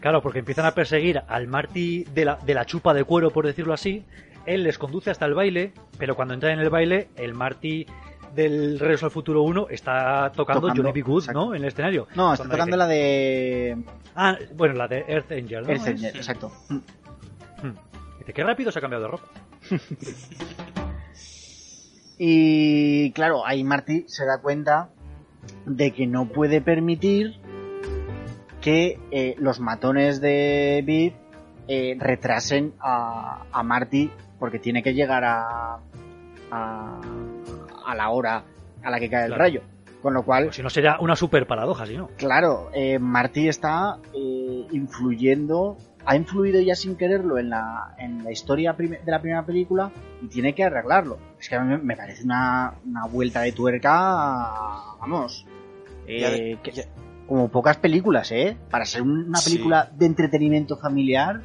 Claro, 0.00 0.22
porque 0.22 0.38
empiezan 0.38 0.64
a 0.64 0.70
perseguir 0.72 1.20
al 1.28 1.46
Marty 1.46 2.04
de 2.04 2.24
la, 2.24 2.36
de 2.36 2.54
la 2.54 2.64
chupa 2.64 2.94
de 2.94 3.04
cuero, 3.04 3.30
por 3.30 3.44
decirlo 3.44 3.74
así. 3.74 4.06
Él 4.46 4.62
les 4.62 4.78
conduce 4.78 5.10
hasta 5.10 5.26
el 5.26 5.34
baile, 5.34 5.74
pero 5.98 6.16
cuando 6.16 6.32
entran 6.32 6.54
en 6.54 6.60
el 6.60 6.70
baile, 6.70 7.10
el 7.16 7.34
Marty 7.34 7.84
del 8.34 8.78
Regreso 8.78 9.04
al 9.04 9.12
Futuro 9.12 9.42
1 9.42 9.66
está 9.68 10.32
tocando, 10.34 10.62
Tocando, 10.62 10.82
Johnny 10.82 10.92
B. 10.94 11.02
Good, 11.02 11.24
exacto. 11.24 11.38
¿no? 11.48 11.54
En 11.54 11.60
el 11.60 11.68
escenario. 11.68 12.08
No, 12.14 12.32
está 12.32 12.44
tocando 12.44 12.64
dice- 12.64 12.76
la 12.78 12.86
de 12.86 13.76
Ah, 14.14 14.38
bueno, 14.54 14.72
la 14.72 14.88
de 14.88 15.04
Earth 15.08 15.30
Angel, 15.32 15.64
¿no? 15.64 15.68
Earth 15.68 15.88
Angel, 15.88 16.04
Es- 16.06 16.14
exacto. 16.14 16.50
Hmm. 16.70 16.78
Dice, 18.20 18.32
qué 18.32 18.44
rápido 18.44 18.72
se 18.72 18.78
ha 18.78 18.80
cambiado 18.80 19.04
de 19.04 19.10
ropa. 19.10 19.24
Y 22.20 23.12
claro, 23.12 23.46
ahí 23.46 23.62
Marty 23.62 24.04
se 24.08 24.24
da 24.26 24.40
cuenta 24.40 24.88
de 25.66 25.90
que 25.92 26.06
no 26.06 26.26
puede 26.26 26.60
permitir 26.60 27.36
que 28.60 28.98
eh, 29.10 29.34
los 29.38 29.60
matones 29.60 30.20
de 30.20 30.82
Viv 30.84 31.12
eh, 31.68 31.96
retrasen 31.98 32.72
a, 32.80 33.44
a 33.52 33.62
Marty 33.62 34.10
porque 34.38 34.58
tiene 34.58 34.82
que 34.82 34.94
llegar 34.94 35.24
a, 35.24 35.78
a, 36.50 37.00
a 37.86 37.94
la 37.94 38.10
hora 38.10 38.44
a 38.82 38.90
la 38.90 38.98
que 39.00 39.08
cae 39.10 39.22
el 39.24 39.28
Claro. 39.28 39.42
rayo. 39.42 39.62
Con 40.02 40.14
lo 40.14 40.22
cual, 40.22 40.44
Pues 40.44 40.56
si 40.56 40.62
no 40.62 40.70
sería 40.70 40.96
una 41.00 41.16
super 41.16 41.46
paradoja, 41.48 41.84
si 41.84 41.96
no. 41.96 42.08
claro, 42.16 42.70
eh, 42.72 42.98
Marty 43.00 43.48
está 43.48 43.98
influyendo, 44.70 45.76
ha 46.10 46.16
influido 46.16 46.58
ya 46.62 46.74
sin 46.74 46.96
quererlo 46.96 47.38
en 47.38 47.50
la, 47.50 47.94
en 47.98 48.24
la 48.24 48.32
historia 48.32 48.72
de 48.72 49.00
la 49.04 49.20
primera 49.20 49.44
película 49.44 49.92
y 50.22 50.26
tiene 50.28 50.54
que 50.54 50.64
arreglarlo. 50.64 51.18
Es 51.38 51.48
que 51.50 51.56
a 51.56 51.60
mí 51.60 51.76
me- 51.82 51.96
parece 51.96 52.24
una, 52.24 52.72
una 52.86 53.06
vuelta 53.06 53.42
de 53.42 53.52
tuerca, 53.52 53.90
vamos, 55.00 55.44
eh, 56.06 56.20
Ya 56.20 56.30
de- 56.30 56.58
que- 56.62 56.72
ya- 56.72 56.84
como 57.26 57.48
pocas 57.50 57.76
películas, 57.76 58.32
¿eh? 58.32 58.56
Para 58.70 58.86
ser 58.86 59.02
una 59.02 59.38
Sí. 59.38 59.50
película 59.50 59.90
de 59.94 60.06
entretenimiento 60.06 60.78
familiar, 60.78 61.42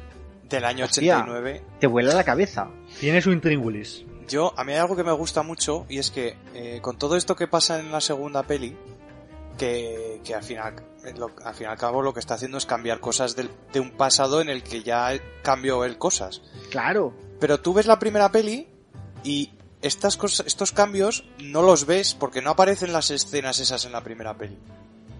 del 0.48 0.64
año 0.64 0.84
Hostia. 0.86 1.18
89. 1.18 1.62
te 1.78 1.86
vuela 1.86 2.14
la 2.14 2.24
cabeza. 2.24 2.68
Tiene 3.00 3.20
su 3.20 3.32
intríngulis. 3.32 4.04
Yo, 4.28 4.54
a 4.58 4.64
mí 4.64 4.72
hay 4.72 4.78
algo 4.78 4.96
que 4.96 5.04
me 5.04 5.12
gusta 5.12 5.42
mucho 5.42 5.84
y 5.90 5.98
es 5.98 6.10
que 6.10 6.36
eh, 6.54 6.78
con 6.80 6.96
todo 6.96 7.16
esto 7.16 7.36
que 7.36 7.46
pasa 7.48 7.80
en 7.80 7.92
la 7.92 8.00
segunda 8.00 8.42
peli, 8.44 8.74
que, 9.58 10.20
que 10.24 10.34
al 10.34 10.42
final, 10.42 10.74
lo- 11.12 11.30
al 11.44 11.54
fin 11.54 11.66
y 11.66 11.70
al 11.70 11.76
cabo 11.78 12.00
lo 12.02 12.14
que 12.14 12.20
está 12.20 12.34
haciendo 12.34 12.56
es 12.58 12.66
cambiar 12.66 13.00
cosas 13.00 13.36
del- 13.36 13.50
de 13.72 13.80
un 13.80 13.90
pasado 13.92 14.40
en 14.40 14.48
el 14.48 14.62
que 14.62 14.82
ya 14.82 15.10
cambió 15.42 15.84
él 15.84 15.98
cosas. 15.98 16.40
Claro, 16.70 17.12
Pero 17.40 17.60
tú 17.60 17.74
ves 17.74 17.86
la 17.86 17.98
primera 17.98 18.30
peli 18.32 18.68
y 19.22 19.50
estas 19.82 20.16
cosas, 20.16 20.46
estos 20.46 20.72
cambios 20.72 21.24
no 21.40 21.60
los 21.62 21.84
ves 21.84 22.14
porque 22.14 22.40
no 22.40 22.50
aparecen 22.50 22.92
las 22.92 23.10
escenas 23.10 23.60
esas 23.60 23.84
en 23.84 23.92
la 23.92 24.02
primera 24.02 24.38
peli. 24.38 24.56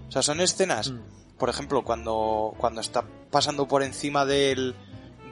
O 0.07 0.11
sea, 0.11 0.21
son 0.23 0.39
escenas, 0.41 0.89
Mm. 0.91 0.99
por 1.37 1.49
ejemplo, 1.49 1.83
cuando, 1.83 2.53
cuando 2.57 2.81
está 2.81 3.03
pasando 3.29 3.67
por 3.67 3.83
encima 3.83 4.25
del, 4.25 4.73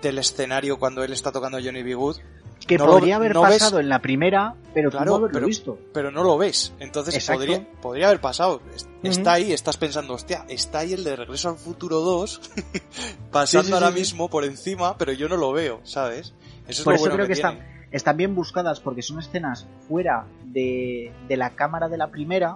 del 0.01 0.17
escenario 0.19 0.77
cuando 0.77 1.03
él 1.03 1.13
está 1.13 1.31
tocando 1.31 1.57
Johnny 1.63 1.81
B. 1.81 1.95
Good, 1.95 2.17
que 2.65 2.77
No 2.77 2.85
lo- 2.85 2.91
podría 2.93 3.17
haber 3.17 3.33
no 3.33 3.41
ves- 3.41 3.53
pasado 3.59 3.79
en 3.79 3.89
la 3.89 3.99
primera, 4.01 4.55
pero 4.73 4.89
tú 4.89 4.97
no 4.97 5.01
Claro, 5.03 5.15
haberlo 5.15 5.33
pero- 5.33 5.47
visto. 5.47 5.77
pero 5.93 6.11
no 6.11 6.23
lo 6.23 6.37
ves. 6.37 6.73
Entonces 6.79 7.25
podría, 7.29 7.67
podría 7.81 8.07
haber 8.07 8.21
pasado. 8.21 8.61
Es- 8.75 8.87
Está 9.03 9.33
ahí, 9.33 9.51
estás 9.51 9.75
pensando, 9.77 10.13
hostia, 10.13 10.45
está 10.47 10.79
ahí 10.79 10.93
el 10.93 11.03
de 11.03 11.15
Regreso 11.17 11.49
al 11.49 11.57
Futuro 11.57 11.99
2 11.99 12.39
pasando 13.31 13.63
Sí, 13.63 13.67
sí, 13.69 13.73
ahora 13.73 13.89
sí, 13.91 13.99
mismo 13.99 14.29
por 14.29 14.45
encima, 14.45 14.97
pero 14.97 15.11
yo 15.11 15.27
no 15.29 15.37
lo 15.37 15.51
veo, 15.51 15.81
¿sabes? 15.83 16.33
Eso 16.67 16.81
es 16.81 16.81
Por 16.83 16.93
lo 16.93 16.95
eso 16.95 17.01
bueno 17.03 17.15
creo 17.15 17.27
que, 17.27 17.33
están, 17.33 17.59
están 17.91 18.15
bien 18.17 18.33
buscadas 18.35 18.79
porque 18.79 19.01
son 19.01 19.19
escenas 19.19 19.67
fuera 19.87 20.25
de, 20.45 21.11
de 21.27 21.37
la 21.37 21.49
cámara 21.51 21.89
de 21.89 21.97
la 21.97 22.07
primera, 22.07 22.55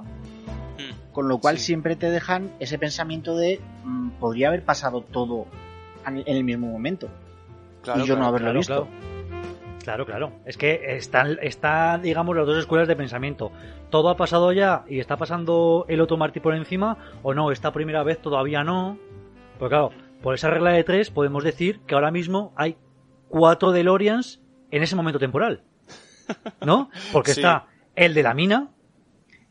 Mm. 0.77 1.11
con 1.11 1.27
lo 1.27 1.39
cual 1.39 1.57
siempre 1.57 1.95
te 1.95 2.09
dejan 2.11 2.53
ese 2.59 2.77
pensamiento 2.77 3.35
de 3.35 3.59
mm, 3.83 4.11
podría 4.19 4.47
haber 4.49 4.63
pasado 4.63 5.01
todo 5.01 5.47
en 6.05 6.23
el 6.27 6.43
mismo 6.43 6.67
momento 6.67 7.09
Claro, 7.81 8.03
y 8.03 8.07
yo 8.07 8.13
no 8.15 8.19
claro. 8.21 8.27
haberlo 8.29 8.61
claro, 8.61 8.83
visto. 8.85 8.87
Claro. 9.95 10.05
Claro. 10.05 10.31
Es 10.45 10.57
que 10.57 10.95
están, 10.97 11.37
está, 11.41 11.97
digamos, 11.97 12.35
las 12.35 12.45
dos 12.45 12.57
escuelas 12.57 12.87
de 12.87 12.95
pensamiento. 12.95 13.51
¿Todo 13.89 14.09
ha 14.09 14.17
pasado 14.17 14.51
ya 14.51 14.83
y 14.87 14.99
está 14.99 15.17
pasando 15.17 15.85
el 15.87 16.01
otro 16.01 16.17
Marty 16.17 16.39
por 16.39 16.53
encima? 16.55 16.97
¿O 17.23 17.33
no? 17.33 17.51
Esta 17.51 17.71
primera 17.71 18.03
vez 18.03 18.19
todavía 18.21 18.63
no. 18.63 18.97
Pues 19.59 19.69
claro, 19.69 19.91
por 20.21 20.35
esa 20.35 20.49
regla 20.49 20.71
de 20.71 20.83
tres 20.83 21.09
podemos 21.09 21.43
decir 21.43 21.79
que 21.87 21.95
ahora 21.95 22.11
mismo 22.11 22.53
hay 22.55 22.77
cuatro 23.29 23.71
DeLoreans 23.71 24.41
en 24.71 24.83
ese 24.83 24.95
momento 24.95 25.19
temporal. 25.19 25.63
¿No? 26.65 26.89
Porque 27.13 27.33
Sí. 27.33 27.39
está 27.39 27.67
el 27.95 28.13
de 28.13 28.23
la 28.23 28.33
mina, 28.33 28.69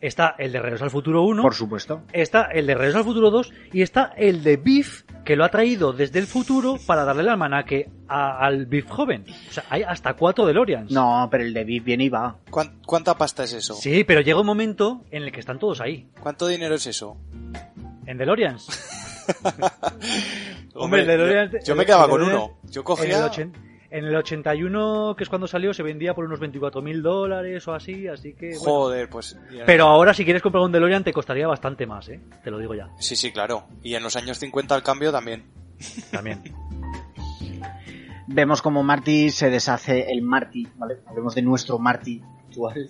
está 0.00 0.34
el 0.38 0.52
de 0.52 0.60
Regreso 0.60 0.84
al 0.84 0.90
Futuro 0.90 1.22
1, 1.22 1.42
Por 1.42 1.54
supuesto. 1.54 2.02
está 2.12 2.44
el 2.52 2.66
de 2.66 2.74
Regreso 2.74 2.98
al 2.98 3.04
Futuro 3.04 3.30
2 3.30 3.52
y 3.72 3.82
está 3.82 4.12
el 4.16 4.42
de 4.42 4.56
Biff 4.56 5.02
que 5.24 5.36
lo 5.36 5.44
ha 5.44 5.48
traído 5.48 5.92
desde 5.92 6.18
el 6.18 6.26
futuro 6.26 6.76
para 6.86 7.04
darle 7.04 7.22
el 7.22 7.28
almanaque 7.30 7.88
a- 8.08 8.38
al 8.44 8.66
Biff 8.66 8.88
joven. 8.88 9.24
O 9.48 9.52
sea, 9.52 9.64
hay 9.70 9.82
hasta 9.82 10.14
cuatro 10.14 10.46
DeLoreans. 10.46 10.92
No, 10.92 11.26
pero 11.30 11.42
el 11.44 11.52
de 11.54 11.64
Viv 11.64 11.82
viene 11.84 12.04
y 12.04 12.08
va. 12.08 12.36
¿Cuán- 12.50 12.78
¿Cuánta 12.86 13.16
pasta 13.16 13.44
es 13.44 13.52
eso? 13.54 13.74
Sí, 13.74 14.04
pero 14.04 14.20
llega 14.20 14.38
un 14.40 14.46
momento 14.46 15.04
en 15.10 15.22
el 15.24 15.32
que 15.32 15.40
están 15.40 15.58
todos 15.58 15.80
ahí, 15.80 16.08
¿Cuánto 16.20 16.46
dinero 16.46 16.74
es 16.76 16.86
eso? 16.86 17.16
en 18.06 18.18
DeLoreans. 18.18 18.68
Hombre, 20.74 21.02
el 21.02 21.08
DeLorean- 21.08 21.50
yo, 21.52 21.58
yo 21.64 21.74
me 21.76 21.84
quedaba 21.86 22.08
con 22.08 22.22
uno. 22.22 22.58
Yo 22.64 22.70
En 22.70 22.78
el, 22.80 22.84
cogía... 22.84 23.30
en 23.96 24.04
el 24.04 24.14
81, 24.14 25.14
que 25.16 25.24
es 25.24 25.30
cuando 25.30 25.46
salió, 25.46 25.72
se 25.72 25.82
vendía 25.82 26.12
por 26.14 26.26
unos 26.26 26.38
24 26.38 26.82
mil 26.82 27.02
dólares 27.02 27.66
o 27.66 27.72
así, 27.74 28.06
así 28.08 28.34
que... 28.34 28.48
bueno. 28.50 28.60
Joder, 28.64 29.08
pues... 29.08 29.38
Pero 29.64 29.86
ahora 29.86 30.12
si 30.12 30.24
quieres 30.24 30.42
comprar 30.42 30.62
un 30.64 30.70
DeLorean 30.72 31.02
te 31.02 31.14
costaría 31.14 31.46
bastante 31.46 31.86
más, 31.86 32.08
¿eh? 32.10 32.20
Te 32.44 32.50
lo 32.50 32.58
digo 32.58 32.74
ya, 32.74 32.90
Sí, 32.98 33.16
sí, 33.16 33.32
claro. 33.32 33.64
Y 33.82 33.94
en 33.94 34.02
los 34.02 34.14
años 34.16 34.38
50 34.38 34.74
al 34.74 34.82
cambio 34.82 35.10
también. 35.12 35.44
también. 36.12 36.42
Vemos 38.26 38.60
como 38.60 38.82
Marty 38.82 39.30
se 39.30 39.48
deshace 39.48 40.10
el 40.12 40.20
Marty, 40.20 40.66
¿vale? 40.76 40.96
Hablemos 41.06 41.34
de 41.34 41.42
nuestro 41.42 41.78
Marty. 41.78 42.20
textual, 42.46 42.88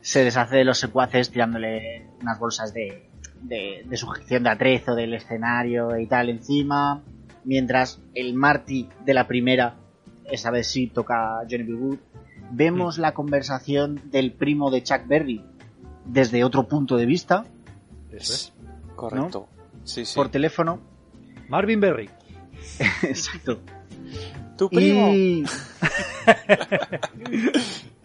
se 0.00 0.22
deshace 0.22 0.58
de 0.58 0.64
los 0.64 0.78
secuaces 0.78 1.30
tirándole 1.30 2.06
unas 2.20 2.38
bolsas 2.38 2.72
de, 2.72 3.10
de, 3.42 3.82
de 3.84 3.96
sujeción 3.96 4.44
de 4.44 4.50
atrezo 4.50 4.94
del 4.94 5.14
escenario 5.14 5.98
y 5.98 6.06
tal 6.06 6.28
encima, 6.28 7.02
mientras 7.44 8.00
el 8.14 8.34
Marty 8.34 8.88
de 9.04 9.14
la 9.14 9.26
primera, 9.26 9.74
esta 10.30 10.50
vez 10.50 10.66
sí 10.66 10.86
toca 10.88 11.38
Johnny 11.50 11.64
B. 11.64 11.72
Good, 11.74 11.98
vemos 12.50 12.98
la 12.98 13.12
conversación 13.14 14.00
del 14.10 14.32
primo 14.32 14.70
de 14.70 14.82
Chuck 14.82 15.06
Berry 15.06 15.44
desde 16.04 16.44
otro 16.44 16.68
punto 16.68 16.96
de 16.96 17.06
vista, 17.06 17.44
Eso 18.12 18.32
es. 18.32 18.52
Correcto. 18.94 19.48
Sí, 19.84 20.04
sí. 20.04 20.14
por 20.16 20.28
teléfono. 20.28 20.80
Marvin 21.48 21.80
Berry. 21.80 22.08
Exacto. 23.02 23.60
Tu 24.56 24.68
primo. 24.70 25.08
Y... 25.12 25.44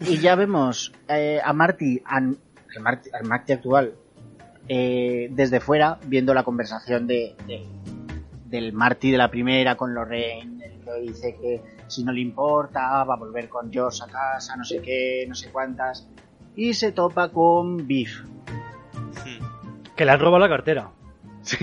y 0.00 0.18
ya 0.18 0.34
vemos 0.34 0.92
eh, 1.08 1.40
a 1.42 1.52
Marty, 1.52 2.02
al 2.04 2.36
Marty, 2.80 3.10
al 3.12 3.24
Marty 3.26 3.52
actual, 3.52 3.94
eh, 4.68 5.28
desde 5.32 5.60
fuera, 5.60 5.98
viendo 6.06 6.34
la 6.34 6.42
conversación 6.44 7.06
de, 7.06 7.34
de- 7.46 7.66
del 8.46 8.72
Marty 8.72 9.10
de 9.10 9.18
la 9.18 9.30
primera 9.30 9.76
con 9.76 9.94
Lorraine, 9.94 10.62
el 10.64 10.80
que 10.84 11.00
dice 11.00 11.36
que 11.40 11.62
si 11.94 12.04
no 12.04 12.12
le 12.12 12.20
importa, 12.20 13.04
va 13.04 13.14
a 13.14 13.16
volver 13.16 13.48
con 13.48 13.72
Josh 13.72 14.02
a 14.02 14.06
casa, 14.06 14.56
no 14.56 14.64
sé 14.64 14.80
qué, 14.82 15.24
no 15.28 15.34
sé 15.34 15.50
cuántas. 15.50 16.06
Y 16.56 16.74
se 16.74 16.92
topa 16.92 17.28
con 17.30 17.86
Beef. 17.86 18.22
Que 19.96 20.04
le 20.04 20.10
han 20.12 20.20
robado 20.20 20.38
la 20.40 20.48
cartera. 20.48 20.90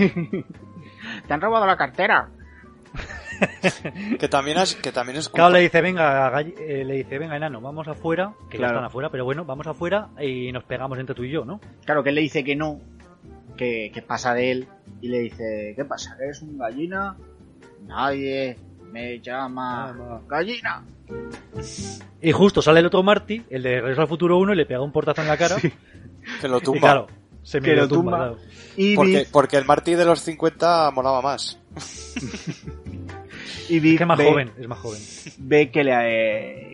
¿Te 1.26 1.32
han 1.34 1.40
robado 1.40 1.66
la 1.66 1.76
cartera? 1.76 2.28
Que 4.18 4.28
también 4.28 4.58
es, 4.58 4.74
que 4.76 4.92
también 4.92 5.16
es 5.18 5.28
Claro, 5.28 5.50
le 5.54 5.60
dice, 5.60 5.80
venga, 5.80 6.30
gall- 6.30 6.54
eh, 6.58 6.84
le 6.84 6.94
dice, 6.96 7.18
venga, 7.18 7.36
enano, 7.36 7.60
vamos 7.60 7.88
afuera, 7.88 8.34
que 8.50 8.58
Claro. 8.58 8.72
ya 8.74 8.76
están 8.76 8.84
afuera, 8.84 9.08
pero 9.10 9.24
bueno, 9.24 9.44
vamos 9.44 9.66
afuera 9.66 10.08
y 10.20 10.52
nos 10.52 10.64
pegamos 10.64 10.98
entre 10.98 11.14
tú 11.14 11.24
y 11.24 11.30
yo, 11.30 11.44
¿no? 11.44 11.58
Claro, 11.86 12.02
que 12.02 12.10
él 12.10 12.16
le 12.16 12.20
dice 12.20 12.44
que 12.44 12.54
no, 12.54 12.80
que, 13.56 13.90
que 13.94 14.02
pasa 14.02 14.34
de 14.34 14.50
él, 14.52 14.68
y 15.00 15.08
le 15.08 15.20
dice, 15.20 15.72
¿qué 15.74 15.84
pasa? 15.86 16.16
¿Eres 16.22 16.42
un 16.42 16.58
gallina? 16.58 17.16
Nadie 17.86 18.58
me 18.92 19.20
llama 19.20 20.20
gallina. 20.28 20.84
Y 22.22 22.32
justo 22.32 22.60
sale 22.62 22.80
el 22.80 22.86
otro 22.86 23.02
Marty, 23.02 23.44
el 23.50 23.62
de 23.62 23.80
Regreso 23.80 24.02
al 24.02 24.08
Futuro 24.08 24.38
1, 24.38 24.52
y 24.52 24.56
le 24.56 24.66
pega 24.66 24.80
un 24.82 24.92
portazo 24.92 25.22
en 25.22 25.28
la 25.28 25.36
cara. 25.36 25.56
que 26.40 26.48
lo 26.48 26.58
Y 26.58 26.62
tumba. 26.62 26.80
claro, 26.80 27.06
se 27.42 27.60
Que 27.60 27.70
me 27.70 27.76
lo 27.76 27.82
lo 27.82 27.88
tumba. 27.88 28.10
tumba. 28.12 28.18
claro. 28.18 28.38
Y 28.76 28.94
porque, 28.96 29.18
Biff, 29.18 29.30
porque 29.30 29.56
el 29.56 29.64
Marty 29.64 29.94
de 29.94 30.04
los 30.04 30.20
50 30.20 30.90
molaba 30.92 31.20
más. 31.22 31.58
y 33.68 33.92
Es 33.92 33.98
que 33.98 34.06
más 34.06 34.18
ve, 34.18 34.30
joven, 34.30 34.52
es 34.58 34.68
más 34.68 34.78
joven. 34.78 35.00
ve 35.38 35.70
que, 35.70 35.84
le, 35.84 35.92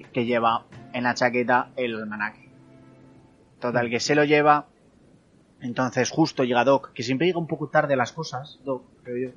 eh, 0.01 0.07
que 0.13 0.25
lleva 0.25 0.65
en 0.93 1.05
la 1.05 1.15
chaqueta 1.15 1.71
el 1.77 1.95
almanaque. 1.97 2.49
Total, 3.61 3.89
que 3.91 4.01
se 4.01 4.15
lo 4.15 4.25
lleva. 4.25 4.67
Entonces 5.61 6.11
justo 6.11 6.45
llega 6.45 6.65
Doc, 6.65 6.93
que 6.93 7.03
siempre 7.03 7.27
llega 7.27 7.39
un 7.39 7.47
poco 7.47 7.69
tarde 7.69 7.95
a 7.95 7.97
las 7.97 8.13
cosas, 8.13 8.59
Doc, 8.65 8.83
creo 9.03 9.17
yo. 9.31 9.35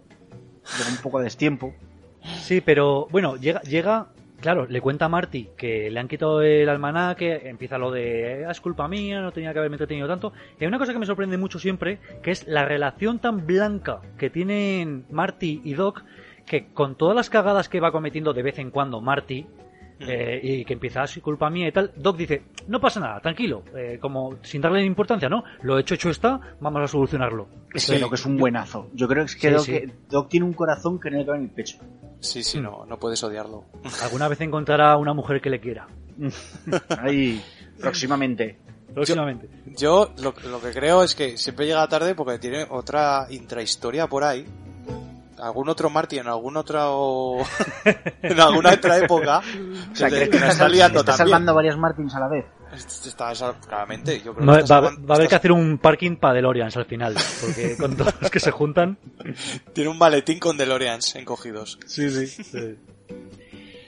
Llega 0.78 0.90
un 0.92 0.98
poco 1.02 1.20
a 1.20 1.24
destiempo. 1.24 1.74
Sí, 2.38 2.62
pero 2.62 3.08
bueno, 3.12 3.36
llega, 3.36 3.62
llega, 3.62 4.08
claro, 4.42 4.66
le 4.68 4.82
cuenta 4.82 5.06
a 5.06 5.10
Marty 5.10 5.50
que 5.58 5.90
le 5.92 6.00
han 6.00 6.08
quitado 6.08 6.42
el 6.42 6.68
almanaque, 6.70 7.42
empieza 7.50 7.78
lo 7.78 7.92
de, 7.92 8.46
"Ah, 8.48 8.52
es 8.52 8.62
culpa 8.62 8.88
mía, 8.88 9.22
no 9.22 9.32
tenía 9.32 9.54
que 9.54 9.60
haberme 9.60 9.76
entretenido 9.76 10.08
tanto. 10.08 10.34
Y 10.60 10.64
hay 10.64 10.68
una 10.68 10.80
cosa 10.80 10.94
que 10.94 11.00
me 11.00 11.06
sorprende 11.06 11.38
mucho 11.38 11.60
siempre, 11.60 12.00
que 12.24 12.32
es 12.32 12.48
la 12.48 12.66
relación 12.66 13.20
tan 13.20 13.46
blanca 13.46 14.02
que 14.18 14.30
tienen 14.30 15.06
Marty 15.12 15.62
y 15.64 15.74
Doc, 15.74 16.04
que 16.46 16.68
con 16.74 16.96
todas 16.96 17.16
las 17.16 17.30
cagadas 17.30 17.70
que 17.70 17.80
va 17.80 17.92
cometiendo 17.92 18.34
de 18.34 18.42
vez 18.44 18.58
en 18.58 18.72
cuando 18.72 19.02
Marty, 19.02 19.46
eh, 20.00 20.40
y 20.42 20.66
que 20.66 20.74
empieza 20.74 21.02
así 21.04 21.22
culpa 21.22 21.50
mía 21.50 21.68
y 21.68 21.72
tal, 21.72 21.92
Doc 21.96 22.18
dice, 22.18 22.44
no 22.68 22.80
pasa 22.80 23.00
nada, 23.00 23.20
tranquilo, 23.20 23.64
eh, 23.76 23.98
como 24.02 24.38
sin 24.44 24.62
darle 24.62 24.84
importancia, 24.86 25.28
¿no? 25.30 25.44
Lo 25.64 25.78
hecho 25.78 25.96
hecho 25.96 26.10
está, 26.10 26.40
vamos 26.60 26.82
a 26.84 26.88
solucionarlo. 26.88 27.48
Es 27.74 27.84
Sí. 27.84 27.94
que 27.94 28.00
Doc 28.00 28.14
es 28.14 28.26
un 28.26 28.38
buenazo. 28.38 28.90
Yo 28.94 29.08
creo 29.08 29.26
que, 29.26 29.32
es 29.32 29.36
que 29.36 29.50
Sí, 29.50 29.54
Doc, 29.54 29.66
sí. 29.66 29.82
Doc 30.10 30.30
tiene 30.30 30.46
un 30.46 30.54
corazón 30.54 31.00
que 31.00 31.10
no 31.12 31.18
le 31.18 31.26
cabe 31.26 31.38
en 31.40 31.44
el 31.46 31.50
pecho. 31.52 31.78
Sí, 32.22 32.44
sí, 32.44 32.60
no, 32.60 32.86
no 32.86 32.98
puedes 32.98 33.24
odiarlo. 33.24 33.66
Alguna 34.04 34.28
vez 34.28 34.40
encontrará 34.42 34.96
una 34.98 35.14
mujer 35.14 35.42
que 35.42 35.50
le 35.50 35.60
quiera. 35.60 35.88
Ahí, 37.00 37.42
próximamente. 37.80 38.60
Próximamente. 38.94 39.48
Yo 39.78 40.14
lo, 40.22 40.34
lo 40.50 40.60
que 40.62 40.72
creo 40.72 41.04
es 41.04 41.14
que 41.14 41.38
siempre 41.38 41.66
llega 41.68 41.88
tarde 41.88 42.16
porque 42.16 42.40
tiene 42.40 42.66
otra 42.70 43.28
intrahistoria 43.30 44.08
por 44.08 44.24
ahí. 44.24 44.46
Algún 45.42 45.70
otro 45.70 45.90
Marty 45.90 46.18
en 46.20 46.28
algún 46.28 46.58
otro 46.58 47.38
en 48.22 48.40
alguna 48.40 48.72
otra 48.74 48.98
época 48.98 49.40
O 49.92 49.96
sea, 49.96 50.10
que, 50.10 50.16
¿crees 50.16 50.30
que 50.30 50.40
la 50.40 50.48
está, 50.50 50.68
liando 50.70 51.00
está 51.00 51.12
también. 51.14 51.28
salvando 51.30 51.54
varias 51.56 51.78
Martins 51.78 52.14
a 52.16 52.20
la 52.20 52.28
vez? 52.28 52.46
Está 52.74 53.32
claramente, 53.68 54.22
yo 54.22 54.34
creo 54.36 54.46
Va, 54.46 54.58
que 54.58 54.62
está 54.64 54.80
va- 54.80 54.88
salvando- 54.90 55.08
va 55.08 55.14
a 55.14 55.18
haber 55.18 55.28
que 55.30 55.36
hacer 55.36 55.52
un 55.52 55.78
parking 55.80 56.18
para 56.18 56.34
DeLoreans 56.36 56.78
al 56.78 56.86
final, 56.86 57.16
porque 57.42 57.76
con 57.78 57.96
todos 57.98 58.14
los 58.22 58.30
que 58.30 58.40
se 58.40 58.52
juntan. 58.52 58.98
tiene 59.74 59.90
un 59.90 59.98
maletín 59.98 60.38
con 60.40 60.56
DeLoreans 60.58 61.16
encogidos. 61.16 61.80
Sí, 61.88 62.10
sí. 62.10 62.78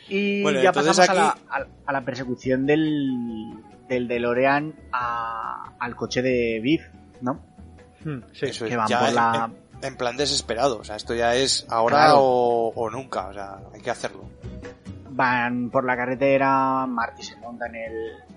Y 0.09 0.41
Bueno, 0.43 0.61
ya 0.61 0.71
pasamos 0.73 0.99
a, 0.99 1.13
la, 1.13 1.29
aquí- 1.29 1.41
a- 1.49 1.67
a 1.85 1.93
la 1.93 2.01
persecución 2.03 2.65
del, 2.65 3.53
del 3.87 4.07
DeLorean 4.07 4.73
a- 4.91 5.73
al 5.79 5.95
coche 5.95 6.21
de 6.21 6.59
Biff, 6.61 6.81
¿no? 7.21 7.33
Hmm, 8.03 8.19
sí. 8.33 8.47
Eso 8.47 8.65
es, 8.65 8.71
que 8.71 8.77
van 8.77 8.87
ya 8.87 8.99
por 8.99 9.09
en, 9.09 9.15
la... 9.15 9.51
en- 9.81 9.97
plan 9.97 10.17
desesperado. 10.17 10.79
O 10.79 10.83
sea, 10.83 10.95
esto 10.95 11.13
ya 11.13 11.35
es 11.35 11.65
ahora 11.69 11.97
Claro. 11.97 12.19
o, 12.21 12.73
o 12.75 12.89
nunca. 12.89 13.27
O 13.27 13.33
sea, 13.33 13.59
hay 13.73 13.81
que 13.81 13.89
hacerlo. 13.89 14.23
Van 15.09 15.69
por 15.69 15.83
la 15.85 15.95
carretera, 15.97 16.85
Marty 16.87 17.23
se 17.23 17.35
monta 17.37 17.65
en 17.67 17.75
el, 17.75 17.93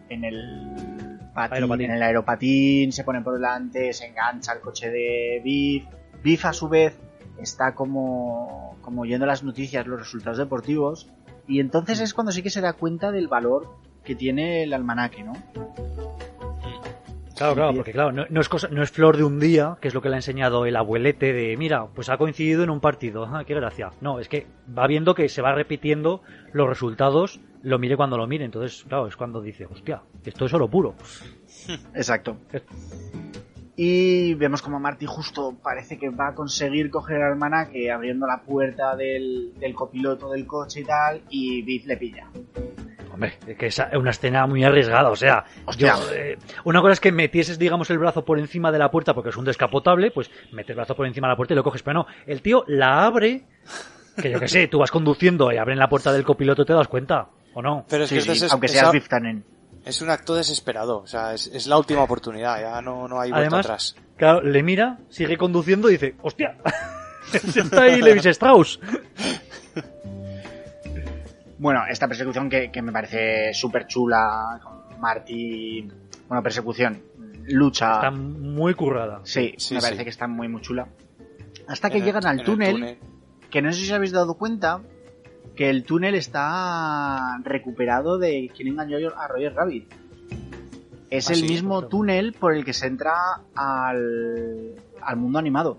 en 0.08 0.24
el 0.24 1.18
patín, 1.34 1.54
Aeropatín. 1.54 1.90
en 1.90 1.96
el 1.96 2.02
aeropatín, 2.02 2.92
se 2.92 3.04
pone 3.04 3.20
por 3.20 3.34
delante, 3.34 3.92
se 3.92 4.06
engancha 4.06 4.52
al 4.52 4.60
coche 4.60 4.90
de 4.90 5.40
Biff. 5.44 5.84
Biff 6.22 6.44
a 6.46 6.52
su 6.52 6.68
vez 6.68 6.96
está 7.38 7.74
como, 7.74 8.76
como 8.82 9.02
oyendo 9.02 9.24
las 9.26 9.42
noticias, 9.44 9.86
los 9.86 10.00
resultados 10.00 10.38
deportivos, 10.38 11.08
y 11.46 11.60
entonces 11.60 12.00
es 12.00 12.12
cuando 12.14 12.32
sí 12.32 12.42
que 12.42 12.50
se 12.50 12.60
da 12.60 12.72
cuenta 12.72 13.12
del 13.12 13.28
valor 13.28 13.76
que 14.02 14.14
tiene 14.16 14.62
el 14.64 14.72
almanaque, 14.74 15.22
¿no? 15.22 15.32
Claro, 17.36 17.54
claro, 17.54 17.74
porque 17.74 17.92
claro, 17.92 18.12
no, 18.12 18.26
no 18.28 18.40
es 18.40 18.48
cosa, 18.48 18.68
no 18.68 18.82
es 18.82 18.92
flor 18.92 19.16
de 19.16 19.24
un 19.24 19.40
día, 19.40 19.76
que 19.80 19.88
es 19.88 19.94
lo 19.94 20.00
que 20.00 20.08
le 20.08 20.14
ha 20.14 20.18
enseñado 20.18 20.66
el 20.66 20.76
abuelete 20.76 21.32
de, 21.32 21.56
mira, 21.56 21.86
pues 21.86 22.08
ha 22.08 22.16
coincidido 22.16 22.62
en 22.62 22.70
un 22.70 22.80
partido, 22.80 23.24
ah, 23.24 23.44
qué 23.44 23.54
gracia. 23.54 23.90
No, 24.00 24.20
es 24.20 24.28
que 24.28 24.46
va 24.76 24.86
viendo 24.86 25.14
que 25.14 25.28
se 25.28 25.42
va 25.42 25.52
repitiendo 25.52 26.22
los 26.52 26.68
resultados, 26.68 27.40
lo 27.62 27.78
mire 27.78 27.96
cuando 27.96 28.16
lo 28.16 28.28
mire, 28.28 28.44
entonces, 28.44 28.84
claro, 28.84 29.08
es 29.08 29.16
cuando 29.16 29.40
dice, 29.40 29.66
hostia, 29.66 30.02
esto 30.24 30.46
es 30.46 30.54
oro 30.54 30.68
puro. 30.68 30.94
Exacto. 31.94 32.36
Y 33.76 34.34
vemos 34.34 34.62
como 34.62 34.78
Marty 34.78 35.06
justo 35.06 35.56
parece 35.60 35.98
que 35.98 36.10
va 36.10 36.28
a 36.28 36.34
conseguir 36.34 36.90
coger 36.90 37.16
el 37.16 37.24
almanaque 37.24 37.90
abriendo 37.90 38.28
la 38.28 38.42
puerta 38.42 38.94
del, 38.94 39.52
del 39.58 39.74
copiloto 39.74 40.30
del 40.30 40.46
coche 40.46 40.80
y 40.80 40.84
tal, 40.84 41.22
y 41.28 41.62
Biff 41.62 41.84
le 41.86 41.96
pilla. 41.96 42.28
Hombre, 43.14 43.38
que 43.58 43.66
es 43.66 43.80
una 43.92 44.10
escena 44.10 44.46
muy 44.46 44.64
arriesgada, 44.64 45.08
o 45.10 45.16
sea, 45.16 45.44
Hostia. 45.66 45.94
yo, 45.96 46.12
eh, 46.14 46.36
una 46.64 46.80
cosa 46.80 46.92
es 46.94 47.00
que 47.00 47.12
metieses, 47.12 47.58
digamos, 47.58 47.88
el 47.90 47.98
brazo 47.98 48.24
por 48.24 48.38
encima 48.38 48.70
de 48.72 48.78
la 48.78 48.90
puerta 48.90 49.14
porque 49.14 49.30
es 49.30 49.36
un 49.36 49.44
descapotable, 49.44 50.10
pues 50.10 50.30
metes 50.52 50.70
el 50.70 50.76
brazo 50.76 50.96
por 50.96 51.06
encima 51.06 51.28
de 51.28 51.32
la 51.32 51.36
puerta 51.36 51.54
y 51.54 51.56
lo 51.56 51.62
coges, 51.64 51.82
pero 51.82 52.00
no, 52.00 52.06
el 52.26 52.42
tío 52.42 52.64
la 52.66 53.04
abre, 53.04 53.44
que 54.20 54.30
yo 54.30 54.40
que 54.40 54.48
sé, 54.48 54.66
tú 54.68 54.78
vas 54.80 54.90
conduciendo 54.90 55.50
y 55.52 55.56
abren 55.56 55.78
la 55.78 55.88
puerta 55.88 56.12
del 56.12 56.24
copiloto 56.24 56.64
te 56.64 56.72
das 56.72 56.88
cuenta, 56.88 57.28
¿o 57.54 57.62
no? 57.62 57.86
Pero 57.88 58.04
es 58.04 58.10
Sí, 58.10 58.16
que 58.16 58.20
sí, 58.22 58.30
es, 58.32 58.52
aunque 58.52 58.66
es- 58.66 58.72
seas 58.72 60.02
un 60.02 60.10
acto 60.10 60.34
desesperado. 60.34 60.98
O 60.98 61.06
sea, 61.06 61.34
es, 61.34 61.46
es 61.46 61.66
la 61.66 61.76
última 61.78 62.02
oportunidad. 62.02 62.60
Ya 62.60 62.80
no, 62.80 63.06
no 63.06 63.20
hay 63.20 63.30
vuelta 63.30 63.36
Además, 63.48 63.66
atrás. 63.66 63.96
claro, 64.16 64.40
le 64.42 64.62
mira, 64.62 64.98
sigue 65.10 65.36
conduciendo 65.36 65.88
y 65.88 65.92
dice, 65.92 66.14
hostia, 66.22 66.56
está 67.32 67.82
ahí 67.82 68.00
Levis 68.02 68.26
Strauss. 68.26 68.80
Bueno, 71.58 71.82
esta 71.88 72.08
persecución 72.08 72.48
que, 72.50 72.70
que 72.72 72.82
me 72.82 72.92
parece 72.92 73.52
súper 73.54 73.86
chula, 73.86 74.60
con 74.62 75.00
Marty... 75.00 75.88
Bueno, 76.28 76.42
persecución, 76.42 77.02
lucha... 77.46 77.94
Está 77.96 78.10
muy 78.10 78.74
currada. 78.74 79.20
Sí, 79.24 79.54
Sí, 79.58 79.74
me 79.74 79.80
sí. 79.80 79.86
parece 79.86 80.04
que 80.04 80.10
está 80.10 80.26
muy, 80.26 80.48
muy 80.48 80.60
chula. 80.62 80.88
Hasta 81.68 81.90
que 81.90 81.96
En 81.98 82.02
el- 82.02 82.06
llegan 82.06 82.26
al 82.26 82.42
túnel, 82.42 82.98
que 83.50 83.62
no 83.62 83.72
sé 83.72 83.80
si 83.80 83.86
os 83.86 83.92
habéis 83.92 84.12
dado 84.12 84.34
cuenta 84.34 84.80
que 85.54 85.70
el 85.70 85.84
túnel 85.84 86.14
está 86.16 87.38
recuperado 87.44 88.18
de 88.18 88.50
quien 88.54 88.68
engañó 88.68 88.96
a 89.16 89.28
Roger 89.28 89.54
Rabbit. 89.54 89.92
Es 91.10 91.28
Ah, 91.30 91.34
el 91.34 91.40
sí, 91.40 91.48
mismo 91.48 91.74
justo. 91.76 91.88
túnel 91.90 92.32
por 92.32 92.54
el 92.54 92.64
que 92.64 92.72
se 92.72 92.86
entra 92.88 93.14
al, 93.54 94.74
al 95.00 95.16
mundo 95.16 95.38
animado. 95.38 95.76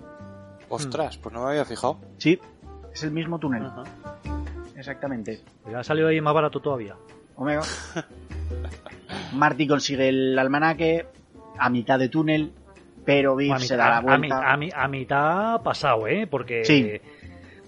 Ostras, 0.69 1.17
pues 1.17 1.33
no 1.33 1.43
me 1.43 1.49
había 1.51 1.65
fijado. 1.65 1.99
Sí, 2.17 2.39
es 2.93 3.03
el 3.03 3.11
mismo 3.11 3.37
túnel. 3.39 3.65
Ajá. 3.65 3.83
Exactamente. 4.89 5.39
Ya 5.71 5.79
ha 5.79 5.83
salido 5.83 6.07
ahí 6.09 6.21
más 6.21 6.33
barato 6.35 6.59
todavía. 6.59 6.95
Omega. 7.35 7.61
Marty 9.33 9.67
consigue 9.67 10.09
el 10.09 10.37
almanaque 10.37 11.07
a 11.57 11.69
mitad 11.69 11.97
de 11.97 12.09
túnel, 12.09 12.51
pero 13.03 13.35
Biff 13.35 13.53
A 13.53 13.59
se 13.59 13.75
da 13.77 13.89
la 13.89 13.97
a, 13.97 14.01
mi- 14.17 14.27
vuelta. 14.29 14.51
a 14.53 14.57
mi- 14.57 14.69
a 14.73 14.87
mitad 14.87 15.61
pasado, 15.63 16.07
¿eh? 16.07 16.27
Porque 16.27 16.63
Sí. 16.65 16.91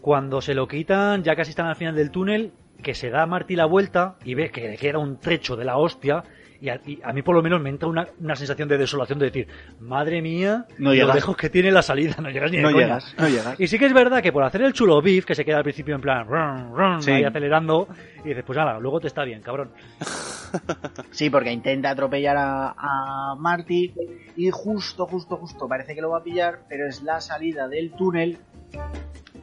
cuando 0.02 0.42
se 0.42 0.54
lo 0.54 0.68
quitan, 0.68 1.24
ya 1.24 1.36
casi 1.36 1.50
están 1.52 1.66
al 1.68 1.76
final 1.76 1.96
del 1.96 2.12
túnel, 2.12 2.52
que 2.84 2.94
se 2.94 3.10
da 3.10 3.26
Marty 3.26 3.56
la 3.56 3.66
vuelta 3.66 4.16
y 4.24 4.36
ve 4.36 4.52
que 4.52 4.68
le 4.70 4.78
queda 4.78 5.00
un 5.00 5.18
trecho 5.20 5.56
de 5.56 5.66
la 5.66 5.78
hostia 5.78 6.24
Y 6.60 6.70
a, 6.70 6.82
y 6.86 7.00
a 7.04 7.14
mí 7.14 7.22
por 7.22 7.36
lo 7.36 7.44
menos 7.44 7.62
me 7.62 7.70
entra 7.70 7.88
una, 7.88 8.08
una 8.20 8.36
sensación 8.36 8.68
de 8.68 8.78
desolación 8.80 9.20
de 9.20 9.26
decir, 9.26 9.48
madre 9.80 10.22
mía, 10.24 10.66
No 10.80 10.90
lo 10.90 10.96
llegas. 10.96 11.16
lejos 11.16 11.38
que 11.38 11.50
tiene 11.52 11.72
la 11.72 11.82
salida, 11.84 12.16
no 12.20 12.30
llegas 12.32 12.50
ni 12.52 12.58
de 12.58 12.64
No 12.64 12.72
coña. 12.72 12.86
llegas, 12.86 13.16
no 13.18 13.28
llegas. 13.30 13.60
Y 13.60 13.68
sí 13.68 13.78
que 13.78 13.86
es 13.86 13.94
verdad 13.94 14.24
que 14.24 14.32
por 14.32 14.44
hacer 14.44 14.64
el 14.64 14.74
chulo 14.74 15.00
beef, 15.02 15.24
que 15.26 15.36
se 15.36 15.46
queda 15.46 15.58
al 15.58 15.64
principio 15.64 15.94
en 15.96 16.02
plan, 16.02 16.26
run, 16.28 16.76
run, 16.76 17.02
Sí. 17.04 17.12
ahí 17.12 17.24
acelerando, 17.24 17.88
y 18.26 18.30
dices, 18.30 18.44
pues 18.46 18.58
nada, 18.58 18.80
luego 18.80 19.00
te 19.00 19.08
está 19.08 19.24
bien, 19.24 19.42
cabrón. 19.42 19.70
Sí, 21.12 21.30
porque 21.30 21.52
intenta 21.52 21.90
atropellar 21.90 22.38
a, 22.38 22.74
a 22.78 23.36
Marty 23.38 23.94
y 24.38 24.50
justo, 24.50 25.06
justo, 25.06 25.36
justo 25.36 25.68
parece 25.68 25.94
que 25.94 26.02
lo 26.02 26.10
va 26.12 26.20
a 26.20 26.24
pillar, 26.24 26.60
pero 26.70 26.88
es 26.88 27.04
la 27.04 27.20
salida 27.20 27.68
del 27.68 27.92
túnel 27.92 28.38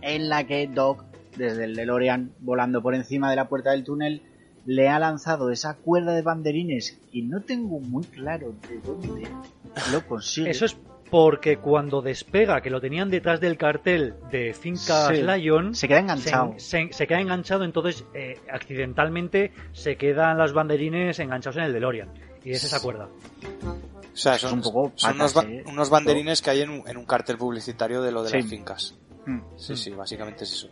en 0.00 0.28
la 0.30 0.44
que 0.44 0.66
Doc, 0.66 1.04
desde 1.36 1.64
el 1.64 1.76
DeLorean, 1.76 2.32
volando 2.40 2.80
por 2.82 2.94
encima 2.94 3.28
de 3.28 3.36
la 3.36 3.48
puerta 3.48 3.72
del 3.72 3.84
túnel, 3.84 4.22
le 4.66 4.88
ha 4.88 4.98
lanzado 4.98 5.50
esa 5.50 5.74
cuerda 5.76 6.12
de 6.14 6.22
banderines 6.22 6.98
y 7.12 7.22
no 7.22 7.40
tengo 7.42 7.80
muy 7.80 8.04
claro 8.04 8.54
de 8.68 8.78
dónde 8.80 9.28
lo 9.92 10.06
consigue. 10.06 10.50
Eso 10.50 10.64
es 10.64 10.76
porque 11.10 11.58
cuando 11.58 12.02
despega, 12.02 12.60
que 12.60 12.70
lo 12.70 12.80
tenían 12.80 13.08
detrás 13.10 13.40
del 13.40 13.56
cartel 13.56 14.14
de 14.32 14.52
Fincas 14.54 15.08
Sí. 15.08 15.22
Lion, 15.22 15.74
Se 15.74 15.86
queda 15.86 16.00
enganchado. 16.00 16.54
Se, 16.56 16.86
se- 16.88 16.92
se 16.92 17.06
queda 17.06 17.20
enganchado, 17.20 17.62
entonces 17.64 18.04
eh, 18.14 18.40
accidentalmente 18.50 19.52
se 19.72 19.96
quedan 19.96 20.38
los 20.38 20.52
banderines 20.52 21.18
enganchados 21.20 21.56
en 21.58 21.64
el 21.64 21.72
DeLorean. 21.72 22.08
Y 22.44 22.50
es 22.52 22.64
esa 22.64 22.80
cuerda. 22.80 23.08
O 24.12 24.16
sea, 24.16 24.34
Es 24.34 24.40
son, 24.40 24.54
un 24.54 24.62
poco 24.62 24.92
son 24.96 25.12
patas, 25.18 25.34
unos, 25.34 25.34
ba- 25.34 25.50
eh. 25.52 25.64
unos 25.66 25.90
banderines 25.90 26.42
que 26.42 26.50
hay 26.50 26.60
en, 26.62 26.70
un- 26.70 26.88
en 26.88 26.96
un 26.96 27.04
cartel 27.04 27.36
publicitario 27.36 28.02
de 28.02 28.10
lo 28.12 28.22
de 28.22 28.30
Sí. 28.30 28.36
las 28.38 28.46
fincas. 28.46 28.94
Hmm. 29.26 29.40
Sí, 29.56 29.76
sí, 29.76 29.90
básicamente 29.90 30.44
es 30.44 30.52
eso. 30.52 30.68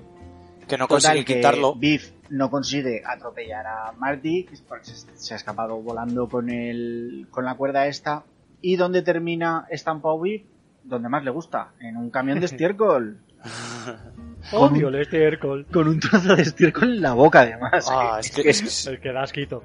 Que 0.73 0.79
no 0.79 0.87
Total, 0.89 1.03
consigue 1.03 1.25
que 1.27 1.35
quitarlo. 1.37 1.75
Biff 1.75 2.13
no 2.31 2.51
consigue 2.51 3.03
atropellar 3.05 3.67
a 3.67 3.93
Marty, 3.93 4.47
porque 4.67 4.87
se, 4.87 5.35
ha 5.35 5.37
escapado 5.37 5.77
volando 5.83 6.31
con 6.31 6.49
el, 6.49 7.27
con 7.31 7.45
la 7.45 7.57
cuerda 7.57 7.87
esta. 7.89 8.25
¿Y 8.63 8.77
dónde 8.77 9.03
termina 9.03 9.67
estampado 9.69 10.19
Biff? 10.19 10.45
Donde 10.83 11.11
más 11.11 11.25
le 11.25 11.31
gusta, 11.31 11.73
en 11.79 11.99
un 11.99 12.09
camión 12.09 12.41
de 12.41 12.47
estiércol. 12.53 13.19
Con 14.51 14.73
Odio 14.73 14.89
un- 14.89 14.95
el 14.95 15.03
estiércol. 15.03 15.67
con 15.71 15.89
un 15.89 16.01
trozo 16.01 16.35
de 16.35 16.41
estiércol 16.43 16.95
en 16.95 17.03
la 17.03 17.13
boca, 17.13 17.43
además. 17.43 17.87
Ah, 17.91 18.17
es 18.19 18.31
que, 18.31 18.41
es, 18.49 18.87
El 18.87 18.99
que 18.99 19.13
da 19.13 19.25
asquito. 19.25 19.63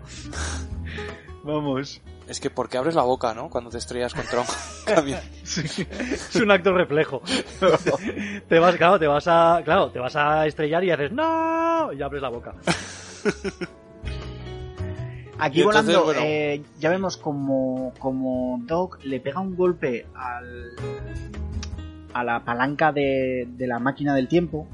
Vamos. 1.45 2.01
Es 2.27 2.39
que 2.39 2.49
porque 2.49 2.77
abres 2.77 2.95
la 2.95 3.03
boca, 3.03 3.33
¿no? 3.33 3.49
Cuando 3.49 3.69
te 3.69 3.77
estrellas 3.77 4.13
contra 4.13 4.41
un 4.41 4.47
camión. 4.85 5.19
Es 5.43 6.35
un 6.35 6.51
acto 6.51 6.73
reflejo. 6.73 7.21
te 8.49 8.59
vas, 8.59 8.75
claro, 8.75 8.99
te 8.99 9.07
vas 9.07 9.27
a, 9.27 9.61
claro, 9.63 9.89
te 9.91 9.99
vas 9.99 10.15
a 10.15 10.45
estrellar 10.45 10.83
y 10.83 10.91
haces 10.91 11.11
¡No! 11.11 11.91
y 11.93 12.01
abres 12.01 12.21
la 12.21 12.29
boca. 12.29 12.53
Aquí 15.39 15.61
entonces, 15.61 15.95
volando, 15.95 16.05
bueno. 16.05 16.21
eh, 16.23 16.63
ya 16.79 16.89
vemos 16.89 17.15
como, 17.17 17.93
como 17.99 18.59
Doc 18.63 18.97
le 19.03 19.19
pega 19.19 19.39
un 19.39 19.55
golpe 19.55 20.07
al, 20.15 20.71
a 22.13 22.23
la 22.23 22.43
palanca 22.43 22.91
de, 22.91 23.47
de 23.47 23.67
la 23.67 23.77
máquina 23.77 24.15
del 24.15 24.27
tiempo. 24.27 24.67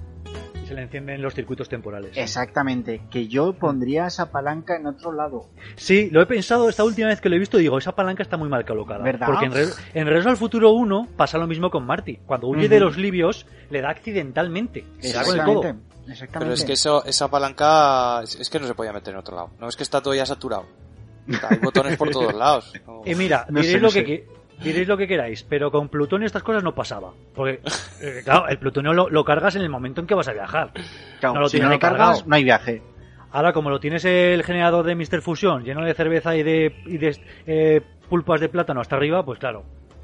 Se 0.67 0.73
le 0.73 0.83
encienden 0.83 1.21
los 1.21 1.33
circuitos 1.33 1.67
temporales. 1.67 2.15
Exactamente, 2.15 3.01
que 3.11 3.27
yo 3.27 3.53
pondría 3.53 4.07
esa 4.07 4.31
palanca 4.31 4.75
en 4.77 4.87
otro 4.87 5.11
lado. 5.11 5.49
Sí, 5.75 6.09
lo 6.11 6.21
he 6.21 6.25
pensado 6.25 6.69
esta 6.69 6.83
última 6.83 7.09
vez 7.09 7.19
que 7.21 7.29
lo 7.29 7.35
he 7.35 7.39
visto. 7.39 7.57
Digo, 7.57 7.77
esa 7.77 7.93
palanca 7.93 8.23
está 8.23 8.37
muy 8.37 8.47
mal 8.49 8.65
colocada. 8.65 9.03
¿Verdad? 9.03 9.27
Porque 9.27 9.45
en, 9.45 9.51
Re- 9.51 9.67
en 9.93 10.07
Regreso 10.07 10.29
al 10.29 10.37
Futuro 10.37 10.71
1 10.71 11.09
pasa 11.17 11.37
lo 11.37 11.47
mismo 11.47 11.69
con 11.69 11.85
Marty. 11.85 12.17
Cuando 12.25 12.47
huye 12.47 12.69
de 12.69 12.79
los 12.79 12.97
libios, 12.97 13.45
le 13.69 13.81
da 13.81 13.89
accidentalmente. 13.89 14.85
Le 15.01 15.11
da 15.11 15.23
con 15.23 15.37
el 15.39 15.43
codo. 15.45 15.59
Exactamente. 15.59 15.93
Exactamente. 16.11 16.39
Pero 16.39 16.53
es 16.53 16.65
que 16.65 16.73
eso, 16.73 17.05
esa 17.05 17.29
palanca 17.29 18.21
es, 18.23 18.35
es 18.39 18.49
que 18.49 18.59
no 18.59 18.67
se 18.67 18.73
podía 18.73 18.93
meter 18.93 19.13
en 19.13 19.19
otro 19.19 19.35
lado. 19.35 19.49
No 19.59 19.67
es 19.67 19.75
que 19.75 19.83
está 19.83 20.01
todo 20.01 20.13
ya 20.13 20.25
saturado. 20.25 20.65
Hay 21.49 21.57
botones 21.59 21.97
por 21.97 22.09
todos 22.11 22.33
lados. 22.33 22.73
No. 22.85 23.01
Y 23.05 23.15
mira, 23.15 23.45
No 23.49 23.61
diréis, 23.61 23.71
sé, 23.73 23.79
lo 23.79 23.87
no 23.87 23.93
que, 23.93 24.27
diréis 24.61 24.87
lo 24.87 24.97
que 24.97 25.07
queráis, 25.07 25.43
pero 25.43 25.71
con 25.71 25.89
plutonio 25.89 26.25
estas 26.25 26.43
cosas 26.43 26.63
no 26.63 26.75
pasaba. 26.75 27.11
Porque, 27.35 27.61
eh, 28.01 28.21
claro, 28.23 28.47
el 28.47 28.57
plutonio 28.59 28.93
lo, 28.93 29.09
lo 29.09 29.23
cargas 29.23 29.55
en 29.55 29.61
el 29.63 29.69
momento 29.69 30.01
en 30.01 30.07
que 30.07 30.15
vas 30.15 30.27
a 30.27 30.33
viajar. 30.33 30.71
Claro, 31.19 31.35
no 31.35 31.41
lo 31.41 31.47
si 31.49 31.53
tienes 31.57 31.69
no 31.69 31.75
lo 31.75 31.79
cargas, 31.79 32.25
no 32.27 32.35
hay 32.35 32.43
viaje. 32.43 32.81
Ahora, 33.31 33.51
como 33.53 33.69
lo 33.71 33.79
tienes 33.79 34.05
el 34.05 34.43
generador 34.43 34.85
de 34.85 34.95
Mr. 34.95 35.21
Fusion 35.21 35.63
lleno 35.63 35.83
de 35.83 35.93
cerveza 35.95 36.35
y 36.35 36.43
de, 36.43 36.75
y 36.85 36.97
de 36.97 37.17
eh, 37.47 37.81
pulpas 38.09 38.39
de 38.41 38.49
plátano 38.49 38.79
hasta 38.81 38.95
arriba, 38.95 39.25
pues 39.25 39.39
claro. 39.39 39.63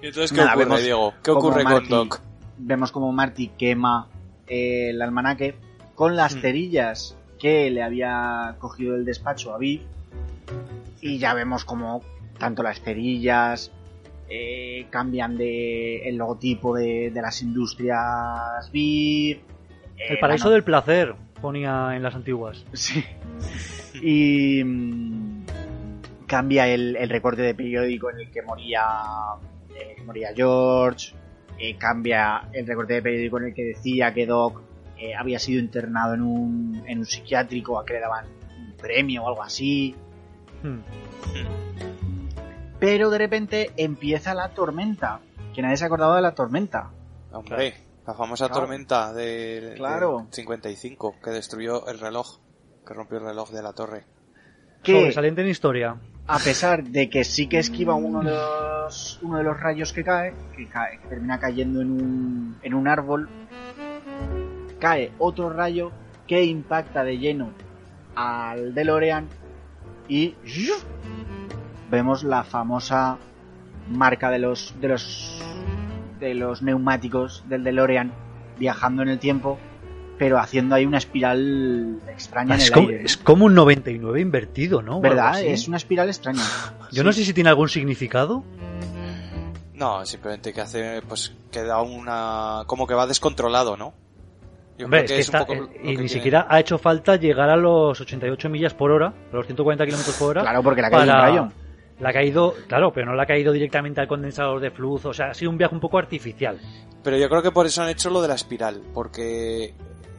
¿Y 0.00 0.06
entonces 0.06 0.30
qué 0.30 0.36
Nada, 0.38 0.50
ocurre, 0.52 0.64
vemos 0.64 0.82
Diego? 0.82 1.14
¿Qué 1.22 1.30
ocurre 1.32 1.64
con 1.64 1.72
Marty- 1.72 1.88
Doc? 1.88 2.20
Vemos 2.58 2.92
como 2.92 3.12
Marty 3.12 3.48
quema 3.58 4.06
eh, 4.46 4.90
el 4.90 5.02
almanaque 5.02 5.56
con 5.94 6.14
las 6.16 6.36
Mm. 6.36 6.40
cerillas 6.40 7.16
que 7.38 7.70
le 7.70 7.82
había 7.82 8.54
cogido 8.58 8.94
el 8.94 9.04
despacho 9.04 9.54
a 9.54 9.58
Viv. 9.58 9.82
Y 11.00 11.18
ya 11.18 11.34
vemos 11.34 11.64
como 11.64 12.02
tanto 12.38 12.62
las 12.62 12.80
cerillas 12.80 13.72
eh, 14.28 14.86
cambian 14.90 15.36
de 15.36 16.08
el 16.08 16.16
logotipo 16.16 16.76
de, 16.76 17.10
de 17.10 17.22
las 17.22 17.40
industrias 17.42 18.70
eh, 18.74 19.40
El 19.96 20.18
paraíso 20.18 20.44
bueno, 20.44 20.54
del 20.54 20.64
placer, 20.64 21.14
ponía 21.40 21.96
en 21.96 22.02
las 22.02 22.14
antiguas. 22.14 22.64
Sí. 22.72 23.04
Y 24.02 24.62
mm, 24.64 25.44
cambia 26.26 26.68
el, 26.68 26.94
el 26.96 27.08
recorte 27.08 27.42
de 27.42 27.54
periódico 27.54 28.10
en 28.10 28.20
el 28.20 28.30
que 28.30 28.42
moría, 28.42 28.82
eh, 29.74 29.94
que 29.96 30.02
moría 30.04 30.28
George. 30.34 31.14
eh, 31.58 31.76
cambia 31.76 32.48
el 32.52 32.66
recorte 32.66 32.94
de 32.94 33.02
periódico 33.02 33.38
en 33.38 33.46
el 33.46 33.54
que 33.54 33.64
decía 33.64 34.12
que 34.14 34.26
Doc 34.26 34.60
eh, 34.98 35.14
había 35.14 35.38
sido 35.38 35.60
internado 35.60 36.14
en 36.14 36.22
un, 36.22 36.82
en 36.86 36.98
un 36.98 37.06
psiquiátrico 37.06 37.78
a 37.78 37.84
que 37.84 37.94
le 37.94 38.00
daban 38.00 38.26
un 38.56 38.76
premio 38.76 39.24
o 39.24 39.28
algo 39.28 39.42
así. 39.42 39.94
Hmm. 40.62 40.80
Pero 42.78 43.10
de 43.10 43.18
repente 43.18 43.70
empieza 43.76 44.34
la 44.34 44.50
tormenta. 44.50 45.20
Que 45.54 45.62
nadie 45.62 45.76
se 45.76 45.84
acordaba 45.84 46.16
de 46.16 46.22
la 46.22 46.34
tormenta. 46.34 46.90
Hombre, 47.32 47.74
la 48.06 48.14
famosa 48.14 48.46
Claro. 48.46 48.60
tormenta 48.62 49.12
de, 49.12 49.74
Claro. 49.76 50.26
de 50.28 50.34
55 50.36 51.16
que 51.22 51.30
destruyó 51.30 51.86
el 51.88 51.98
reloj, 51.98 52.38
que 52.86 52.94
rompió 52.94 53.18
el 53.18 53.24
reloj 53.24 53.50
de 53.50 53.62
la 53.62 53.72
torre. 53.72 54.04
Que 54.82 54.92
Sobresaliente 54.92 55.42
en 55.42 55.48
historia. 55.48 55.96
a 56.28 56.38
pesar 56.38 56.84
de 56.84 57.10
que 57.10 57.24
sí 57.24 57.48
que 57.48 57.58
esquiva 57.58 57.94
uno 57.94 58.20
de 58.22 58.30
los, 58.30 59.18
uno 59.22 59.38
de 59.38 59.42
los 59.44 59.58
rayos 59.58 59.92
que 59.92 60.04
cae, 60.04 60.32
que, 60.56 60.68
cae, 60.68 60.98
que 61.00 61.08
termina 61.08 61.40
cayendo 61.40 61.80
en 61.80 61.90
un, 61.90 62.58
en 62.62 62.74
un 62.74 62.86
árbol, 62.86 63.28
cae 64.78 65.10
otro 65.18 65.50
rayo 65.50 65.90
que 66.28 66.44
impacta 66.44 67.02
de 67.02 67.18
lleno 67.18 67.50
al 68.14 68.74
DeLorean 68.74 69.26
y 70.08 70.34
vemos 71.90 72.24
la 72.24 72.44
famosa 72.44 73.18
marca 73.90 74.30
de 74.30 74.38
los 74.38 74.74
de 74.80 74.88
los 74.88 75.42
de 76.20 76.34
los 76.34 76.62
neumáticos 76.62 77.44
del 77.48 77.64
DeLorean 77.64 78.12
viajando 78.58 79.02
en 79.02 79.08
el 79.08 79.18
tiempo 79.18 79.58
pero 80.18 80.38
haciendo 80.38 80.74
ahí 80.74 80.84
una 80.84 80.98
espiral 80.98 82.00
extraña 82.08 82.54
en 82.56 82.60
Es 82.60 82.66
el 82.66 82.72
como, 82.72 82.88
aire. 82.88 83.04
es 83.04 83.16
como 83.16 83.44
un 83.44 83.54
99 83.54 84.20
invertido, 84.20 84.82
¿no? 84.82 85.00
¿Verdad? 85.00 85.40
Es 85.40 85.68
una 85.68 85.76
espiral 85.76 86.08
extraña. 86.08 86.42
Yo 86.90 87.04
no 87.04 87.12
sé 87.12 87.24
si 87.24 87.32
tiene 87.32 87.50
algún 87.50 87.68
significado. 87.68 88.42
No, 89.74 90.04
simplemente 90.04 90.52
que 90.52 90.60
hace, 90.60 91.02
pues, 91.02 91.32
que 91.52 91.62
da 91.62 91.82
una... 91.82 92.64
como 92.66 92.88
que 92.88 92.94
va 92.94 93.06
descontrolado, 93.06 93.76
¿no? 93.76 93.94
Yo 94.78 94.84
Hombre, 94.86 95.04
creo 95.06 95.18
es 95.18 95.26
que 95.30 95.36
un 95.36 95.42
está, 95.42 95.46
poco 95.46 95.52
eh, 95.54 95.68
y 95.74 95.78
que 95.82 95.88
ni 95.88 95.92
tiene. 95.94 96.08
siquiera 96.08 96.46
ha 96.48 96.60
hecho 96.60 96.78
falta 96.78 97.16
llegar 97.16 97.50
a 97.50 97.56
los 97.56 98.00
88 98.00 98.48
millas 98.48 98.74
por 98.74 98.90
hora, 98.92 99.08
a 99.32 99.36
los 99.36 99.44
140 99.46 99.84
kilómetros 99.84 100.16
por 100.16 100.30
hora. 100.30 100.42
Claro, 100.42 100.62
porque 100.62 100.80
le 100.80 100.86
ha 100.86 100.90
caído 100.90 101.02
un 101.04 101.08
para- 101.10 101.22
rayo. 101.28 101.48
Le 102.00 102.08
ha 102.08 102.12
caído, 102.12 102.54
claro, 102.68 102.92
pero 102.92 103.06
no 103.06 103.16
le 103.16 103.22
ha 103.22 103.26
caído 103.26 103.52
directamente 103.52 104.00
al 104.00 104.06
condensador 104.06 104.60
de 104.60 104.70
flujo. 104.70 105.08
O 105.08 105.12
sea, 105.12 105.30
ha 105.30 105.34
sido 105.34 105.50
un 105.50 105.58
viaje 105.58 105.74
un 105.74 105.80
poco 105.80 105.98
artificial. 105.98 106.60
Pero 107.02 107.16
yo 107.16 107.28
creo 107.28 107.42
que 107.42 107.50
por 107.50 107.66
eso 107.66 107.82
han 107.82 107.88
hecho 107.88 108.08
lo 108.08 108.22
de 108.22 108.28
la 108.28 108.34
espiral, 108.36 108.82
porque 108.94 109.74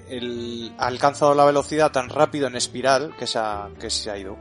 el, 0.10 0.74
ha 0.78 0.88
alcanzado 0.88 1.34
la 1.36 1.46
velocidad 1.46 1.92
tan 1.92 2.10
rápido 2.10 2.48
en 2.48 2.56
espiral 2.58 3.14
que 3.18 3.28
se 3.28 3.40
ha, 3.40 3.70
que 3.80 3.90
se 3.90 4.12
ha 4.12 4.18
ido. 4.18 4.36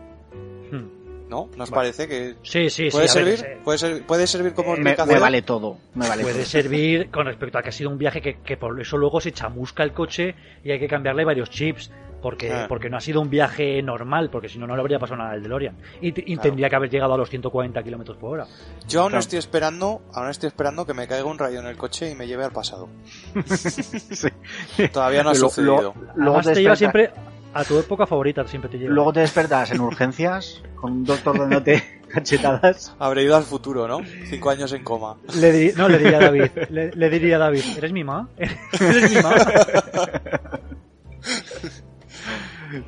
¿No? 1.29 1.47
¿Nos 1.57 1.71
Vale. 1.71 1.93
parece 1.93 2.09
que 2.09 2.37
Sí, 2.43 2.71
sí, 2.71 2.89
puede 2.91 3.07
sí. 3.09 3.19
ver, 3.23 3.37
servir? 3.37 3.53
eh, 3.53 3.61
¿Puede, 3.63 3.79
ser- 3.79 4.03
puede 4.07 4.27
servir 4.27 4.55
como 4.55 4.77
Me, 4.77 4.97
me 5.07 5.19
vale 5.19 5.43
todo. 5.43 5.77
Me 5.95 6.09
vale 6.09 6.23
Puede 6.23 6.37
todo. 6.37 6.45
servir 6.47 7.11
con 7.11 7.27
respecto 7.27 7.59
a 7.59 7.63
que 7.63 7.69
ha 7.69 7.73
sido 7.73 7.91
un 7.91 7.99
viaje 7.99 8.23
que, 8.23 8.39
que 8.39 8.57
por 8.57 8.81
eso 8.81 8.97
luego 8.97 9.21
se 9.21 9.33
chamusca 9.33 9.83
el 9.83 9.93
coche 9.93 10.35
y 10.65 10.71
hay 10.71 10.79
que 10.81 10.89
cambiarle 10.89 11.25
varios 11.25 11.51
chips. 11.51 11.91
Porque, 12.21 12.51
Ah. 12.53 12.67
porque 12.69 12.91
no 12.91 12.97
ha 12.97 13.01
sido 13.01 13.21
un 13.21 13.31
viaje 13.31 13.81
normal, 13.81 14.29
porque 14.29 14.49
si 14.49 14.59
no, 14.59 14.67
no 14.67 14.75
le 14.75 14.81
habría 14.81 14.99
pasado 14.99 15.19
nada 15.19 15.31
al 15.35 15.41
DeLorean. 15.41 15.77
Y, 16.01 16.09
y 16.09 16.13
Claro. 16.35 16.41
tendría 16.43 16.69
que 16.69 16.75
haber 16.75 16.91
llegado 16.91 17.15
a 17.15 17.17
los 17.17 17.31
140 17.31 17.81
kilómetros 17.85 18.17
por 18.17 18.31
hora. 18.33 18.47
Yo 18.89 19.03
aún 19.03 19.11
Claro. 19.11 19.21
estoy 19.21 19.39
esperando, 19.39 20.03
aún 20.13 20.29
estoy 20.29 20.49
esperando 20.49 20.85
que 20.85 20.95
me 20.95 21.07
caiga 21.07 21.27
un 21.27 21.39
rayo 21.39 21.61
en 21.61 21.67
el 21.67 21.77
coche 21.77 22.11
y 22.11 22.17
me 22.17 22.27
lleve 22.27 22.43
al 22.43 22.51
pasado. 22.51 22.89
Todavía 24.93 25.23
no 25.23 25.31
ha 25.31 25.35
Lo- 25.35 25.39
sucedido. 25.39 25.81
lo- 25.81 25.95
luego, 26.17 26.39
Además, 26.39 26.47
te 26.47 26.53
te 26.55 26.63
lleva 26.63 26.75
siempre 26.77 27.11
a 27.55 27.65
tu 27.65 27.78
época 27.78 28.07
favorita, 28.07 28.47
siempre 28.47 28.70
te 28.70 28.78
lleva. 28.78 28.93
luego 28.94 29.12
te 29.12 29.20
despertas 29.20 29.70
en 29.73 29.81
urgencias 29.81 30.62
con 30.77 30.93
un 30.93 31.05
doctor 31.05 31.39
dándote 31.39 31.83
cachetadas. 32.09 32.94
Habré 32.99 33.25
ido 33.25 33.36
al 33.36 33.43
futuro, 33.43 33.89
¿no? 33.89 34.01
Cinco 34.27 34.51
años 34.51 34.73
en 34.73 34.85
coma. 34.85 35.17
Le 35.41 35.52
di- 35.52 35.73
no, 35.77 35.89
le 35.89 35.99
diría 35.99 36.18
a 36.18 36.20
David, 36.20 36.51
le, 36.70 36.91
le 36.93 37.10
diría 37.10 37.36
a 37.36 37.39
David, 37.41 37.62
¿eres 37.77 37.93
mi 37.93 38.05
ma? 38.05 38.28
¿Eres 38.39 39.10
mi 39.15 39.23
ma? 39.23 39.35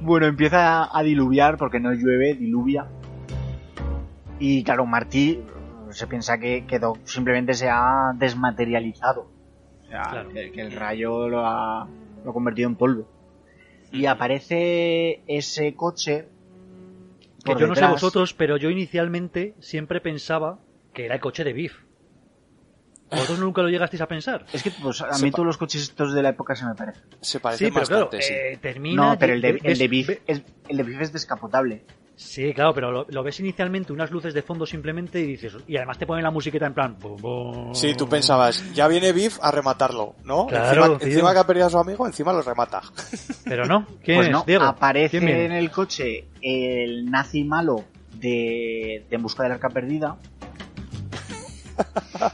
Bueno, 0.01 0.27
empieza 0.27 0.97
a 0.97 1.03
diluviar 1.03 1.57
porque 1.57 1.81
no 1.81 1.93
llueve, 1.93 2.35
diluvia. 2.35 2.87
Y 4.39 4.63
claro, 4.63 4.87
Martí 4.87 5.33
eh, 5.33 5.43
se 5.91 6.07
piensa 6.07 6.39
que, 6.39 6.65
que 6.67 6.79
Doc 6.79 6.99
simplemente 7.05 7.55
se 7.55 7.69
ha 7.71 8.13
desmaterializado. 8.15 9.23
O 9.85 9.89
sea, 9.89 10.03
Claro. 10.11 10.29
que, 10.31 10.53
que 10.53 10.61
el 10.61 10.73
rayo 10.73 11.29
lo 11.29 11.47
ha, 11.47 11.89
lo 12.25 12.31
ha 12.31 12.35
convertido 12.35 12.69
en 12.69 12.77
polvo. 12.77 13.09
Y 13.93 14.07
aparece 14.07 15.23
ese 15.27 15.75
coche. 15.75 16.27
Que 17.45 17.55
yo 17.59 17.67
no 17.67 17.75
sé 17.75 17.87
vosotros, 17.87 18.35
pero 18.35 18.57
yo 18.57 18.71
inicialmente 18.71 19.55
siempre 19.61 20.01
pensaba 20.01 20.59
que 20.93 21.07
era 21.07 21.15
el 21.15 21.21
coche 21.21 21.43
de 21.45 21.53
Biff. 21.53 21.75
¿Vosotros 23.11 23.41
nunca 23.41 23.63
lo 23.63 23.69
llegasteis 23.69 24.01
a 24.03 24.07
pensar? 24.07 24.47
Es 24.53 24.63
que 24.63 24.71
pues, 24.71 25.01
a 25.01 25.15
Se 25.15 25.25
mí 25.25 25.33
todos 25.33 25.47
los 25.47 25.57
coches 25.59 25.83
estos 25.83 26.15
de 26.15 26.23
la 26.23 26.29
época 26.29 26.55
se 26.55 26.65
me 26.65 26.75
parecen. 26.77 27.03
Se 27.21 27.41
parecen 27.41 27.69
Sí, 27.69 27.73
pero 27.75 27.87
claro, 27.87 28.11
sí. 28.21 28.33
eh, 28.33 28.59
termina... 28.63 29.15
No, 29.15 29.19
pero 29.19 29.33
el 29.33 29.41
de, 29.41 29.49
el 29.49 29.59
ves- 29.61 29.79
de 29.81 29.89
Biff 29.89 30.07
ve- 30.09 30.23
es, 30.29 30.43
el 30.69 30.77
de 30.77 30.83
Biff 30.85 31.01
es 31.01 31.13
descapotable. 31.13 31.83
Sí, 32.23 32.53
claro, 32.53 32.75
pero 32.75 32.93
lo, 32.93 33.07
lo 33.09 33.23
ves 33.23 33.41
inicialmente, 33.41 33.95
unas 33.95 34.11
luces 34.11 34.35
de 34.35 34.43
fondo 34.43 34.67
simplemente 34.67 35.19
y 35.21 35.25
dices... 35.27 35.57
Y 35.67 35.77
además 35.79 35.97
te 35.99 36.07
ponen 36.07 36.23
la 36.23 36.31
musiquita 36.31 36.67
en 36.67 36.75
plan... 36.75 36.97
bum, 37.01 37.17
bum. 37.17 37.75
Sí, 37.75 37.95
tú 37.95 38.07
pensabas, 38.11 38.63
ya 38.75 38.87
viene 38.89 39.13
Biff 39.13 39.39
a 39.41 39.51
rematarlo, 39.51 40.17
¿no? 40.25 40.47
Claro, 40.47 40.99
encima, 41.01 41.33
que 41.33 41.39
ha 41.39 41.47
perdido 41.47 41.67
a 41.67 41.71
su 41.71 41.79
amigo, 41.79 42.07
encima 42.07 42.35
los 42.35 42.45
remata. 42.45 42.83
Pero 43.45 43.65
no. 43.65 43.87
¿Quién 44.05 44.19
Pues 44.19 44.27
es, 44.29 44.33
no, 44.33 44.45
Diego? 44.47 44.65
aparece 44.65 45.17
en 45.17 45.53
el 45.53 45.71
coche 45.71 46.27
el 46.43 47.11
nazi 47.11 47.43
malo 47.43 47.85
de, 48.13 49.07
de 49.09 49.17
En 49.17 49.23
busca 49.23 49.43
del 49.45 49.53
arca 49.53 49.71
perdida. 49.71 50.17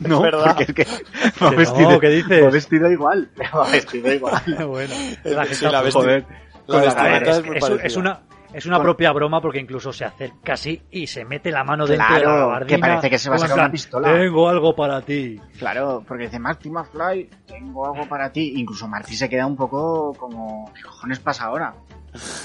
No, 0.01 0.21
¿Verdad? 0.21 0.61
es 0.61 0.75
que 0.75 0.85
va 1.45 1.51
Que 1.51 1.57
vestido, 1.57 1.91
no, 1.93 2.01
¿qué 2.01 2.09
dices? 2.09 2.45
va 2.45 2.51
vestido 2.51 2.91
igual. 2.91 3.31
Va 3.57 3.71
vestido 3.71 4.13
igual. 4.13 4.43
bueno, 4.67 4.93
la 5.23 5.45
Sí, 5.45 5.51
gente 5.55 5.71
la 5.71 5.85
vesti- 5.85 5.93
Joder. 5.93 6.25
La 6.67 6.79
la- 6.79 6.83
vestimenta 6.85 7.31
es, 7.31 7.39
es 7.79 7.85
es 7.85 7.97
una 7.97 8.21
es 8.57 8.67
una 8.67 8.77
Con- 8.77 8.85
propia 8.87 9.13
broma 9.13 9.41
porque 9.41 9.59
incluso 9.61 9.93
se 9.93 10.05
acerca 10.05 10.55
así 10.55 10.83
y 10.91 11.07
se 11.07 11.25
mete 11.25 11.51
la 11.51 11.63
mano 11.63 11.87
dentro 11.87 12.07
Claro, 12.09 12.53
de 12.55 12.61
la 12.61 12.67
que 12.67 12.79
parece 12.79 13.11
que 13.11 13.19
se 13.19 13.29
va 13.29 13.37
a 13.37 13.39
sacar 13.39 13.59
una 13.59 13.71
pistola. 13.71 14.13
Tengo 14.13 14.49
algo 14.49 14.75
para 14.75 15.03
ti. 15.03 15.41
Claro, 15.59 16.03
porque 16.07 16.25
dice 16.25 16.39
Marty 16.39 16.71
McFly, 16.71 17.29
tengo 17.47 17.87
algo 17.87 18.09
para 18.09 18.33
ti. 18.33 18.55
Incluso 18.57 18.89
Marty 18.89 19.15
se 19.15 19.29
queda 19.29 19.47
un 19.47 19.57
poco 19.57 20.15
como, 20.15 20.73
¿qué 20.75 20.83
cojones 20.83 21.19
pasa 21.21 21.45
ahora? 21.45 21.75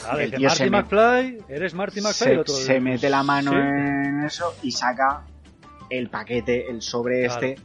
Vale, 0.08 0.26
El 0.26 0.32
dice, 0.32 0.46
Marty 0.48 0.64
me- 0.70 0.70
McFly, 0.82 1.38
eres 1.48 1.74
Marty 1.74 2.02
McFly. 2.02 2.14
Se, 2.14 2.32
El 2.34 2.40
otro, 2.40 2.54
se 2.56 2.80
mete 2.82 3.10
la 3.10 3.24
mano 3.24 3.52
sí. 3.52 3.58
en 3.58 4.24
eso 4.26 4.54
y 4.64 4.72
saca 4.72 5.22
el 5.90 6.10
paquete, 6.10 6.70
el 6.70 6.82
sobre 6.82 7.26
Claro. 7.28 7.42
este, 7.46 7.62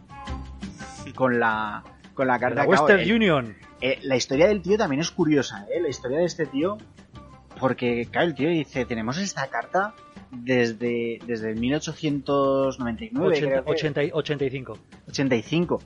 con 1.15 1.39
la, 1.41 1.83
con 2.15 2.27
la 2.27 2.39
carta. 2.39 2.63
la 2.63 2.67
Claro, 2.67 2.71
Western 2.83 3.01
el- 3.01 3.13
Union. 3.13 3.57
Eh, 3.81 3.99
la 4.03 4.17
historia 4.17 4.47
del 4.49 4.63
tío 4.63 4.79
también 4.79 5.01
es 5.01 5.11
curiosa, 5.11 5.67
¿eh? 5.71 5.81
La 5.81 5.89
historia 5.89 6.19
de 6.19 6.25
este 6.25 6.47
tío, 6.47 6.79
porque, 7.59 8.07
claro, 8.11 8.29
el 8.29 8.35
tío 8.35 8.49
dice, 8.49 8.85
tenemos 8.85 9.19
esta 9.19 9.47
carta 9.49 9.95
desde, 10.31 11.19
desde 11.27 11.51
el 11.53 11.61
1899, 11.61 13.27
80, 13.29 13.49
creo 13.51 13.65
que, 13.65 13.71
80 13.71 14.05
y- 14.05 14.11
85. 14.13 14.79
85. 15.09 15.83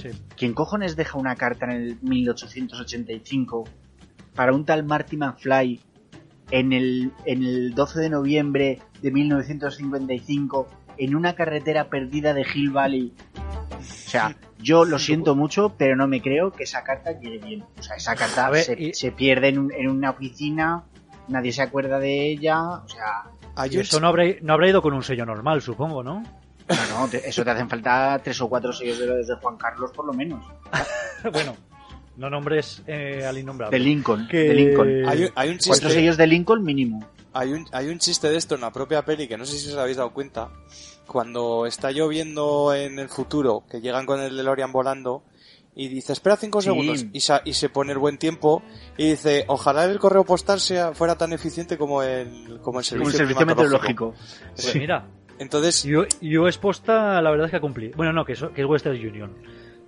Sí. 0.00 0.08
¿Quién 0.36 0.54
cojones 0.54 0.96
deja 0.96 1.18
una 1.18 1.34
carta 1.36 1.66
en 1.66 1.72
el 1.72 1.98
1885 2.02 3.64
para 4.34 4.52
un 4.52 4.64
tal 4.64 4.84
Marty 4.84 5.16
McFly 5.16 5.80
en 6.50 6.72
el, 6.72 7.12
en 7.24 7.42
el 7.44 7.74
12 7.74 8.00
de 8.00 8.10
noviembre 8.10 8.78
de 9.02 9.10
1955 9.10 10.68
en 10.98 11.14
una 11.14 11.34
carretera 11.34 11.88
perdida 11.88 12.34
de 12.34 12.46
Hill 12.54 12.70
Valley? 12.70 13.12
O 13.78 13.82
sea, 13.82 14.36
yo 14.58 14.84
lo 14.84 14.98
siento 14.98 15.34
mucho, 15.36 15.74
pero 15.78 15.94
no 15.96 16.08
me 16.08 16.20
creo 16.20 16.52
que 16.52 16.64
esa 16.64 16.82
carta 16.82 17.12
llegue 17.18 17.38
bien. 17.38 17.64
O 17.78 17.82
sea, 17.82 17.96
esa 17.96 18.14
carta 18.16 18.50
ver, 18.50 18.64
se, 18.64 18.80
y- 18.82 18.94
se 18.94 19.12
pierde 19.12 19.48
en, 19.48 19.58
un- 19.58 19.72
en 19.72 19.88
una 19.88 20.10
oficina, 20.10 20.84
nadie 21.28 21.52
se 21.52 21.62
acuerda 21.62 21.98
de 21.98 22.30
ella. 22.32 22.60
O 22.62 22.88
sea, 22.88 23.24
eso 23.70 24.00
no 24.00 24.08
habrá, 24.08 24.24
no 24.42 24.52
habrá 24.54 24.68
ido 24.68 24.82
con 24.82 24.92
un 24.94 25.02
sello 25.02 25.24
normal, 25.26 25.62
supongo, 25.62 26.02
¿no? 26.02 26.22
no, 26.68 27.00
no, 27.00 27.08
te- 27.08 27.26
eso 27.28 27.42
te 27.44 27.50
hacen 27.50 27.68
falta 27.68 28.20
tres 28.22 28.40
o 28.40 28.48
cuatro 28.48 28.72
sellos 28.72 28.98
de 28.98 29.06
los 29.06 29.26
de 29.26 29.34
Juan 29.36 29.56
Carlos, 29.56 29.90
por 29.94 30.04
lo 30.06 30.12
menos. 30.12 30.44
bueno, 31.32 31.56
no 32.16 32.28
nombres 32.30 32.82
eh, 32.86 33.24
al 33.26 33.38
innombrable. 33.38 33.78
De 33.78 33.82
Lincoln. 33.84 34.28
Que- 34.28 34.36
De 34.48 34.54
Lincoln. 34.54 34.88
hay, 35.08 35.24
un- 35.24 35.30
hay 35.34 35.48
un 35.48 35.56
Cuatro 35.56 35.74
chiste, 35.74 35.90
sellos 35.90 36.16
de 36.16 36.26
Lincoln 36.26 36.62
mínimo. 36.62 37.04
hay 37.32 37.52
un, 37.52 37.66
hay 37.72 37.88
un 37.88 37.98
chiste 37.98 38.28
de 38.28 38.36
esto 38.36 38.54
en 38.54 38.60
la 38.60 38.70
propia 38.70 39.02
peli 39.04 39.26
que 39.26 39.38
no 39.38 39.46
sé 39.46 39.56
si 39.58 39.68
os 39.70 39.76
habéis 39.76 39.96
dado 39.96 40.10
cuenta. 40.12 40.48
Cuando 41.06 41.64
está 41.64 41.90
lloviendo 41.90 42.74
en 42.74 42.98
el 42.98 43.08
futuro, 43.08 43.64
que 43.70 43.80
llegan 43.80 44.04
con 44.04 44.20
el 44.20 44.36
DeLorean 44.36 44.70
volando, 44.70 45.22
y 45.78 45.88
dice, 45.88 46.12
espera 46.12 46.36
cinco 46.36 46.60
Sí. 46.60 46.66
segundos, 46.68 47.06
y, 47.12 47.20
sa- 47.20 47.40
y 47.44 47.54
se 47.54 47.68
pone 47.70 47.92
el 47.92 47.98
buen 47.98 48.18
tiempo, 48.18 48.62
y 48.98 49.10
dice, 49.10 49.44
ojalá 49.48 49.84
el 49.84 49.98
correo 49.98 50.24
postal 50.24 50.60
sea, 50.60 50.92
fuera 50.92 51.16
tan 51.16 51.32
eficiente 51.32 51.78
como 51.78 52.02
el, 52.02 52.26
como 52.26 52.50
el 52.50 52.60
Como 52.62 52.82
servicio, 52.82 53.10
el 53.10 53.16
servicio 53.16 53.36
climatológico". 53.46 54.10
meteorológico. 54.12 54.14
Pues 54.54 54.74
mira, 54.76 55.06
Entonces, 55.38 55.84
yo, 55.84 56.02
US 56.42 56.58
Posta 56.58 57.22
la 57.22 57.30
verdad 57.30 57.46
es 57.46 57.52
que 57.52 57.56
ha 57.58 57.60
cumplido. 57.60 57.96
Bueno, 57.96 58.12
no, 58.12 58.24
que 58.24 58.32
es, 58.32 58.44
que 58.54 58.60
es 58.62 58.66
Western 58.66 58.96
Union. 58.96 59.36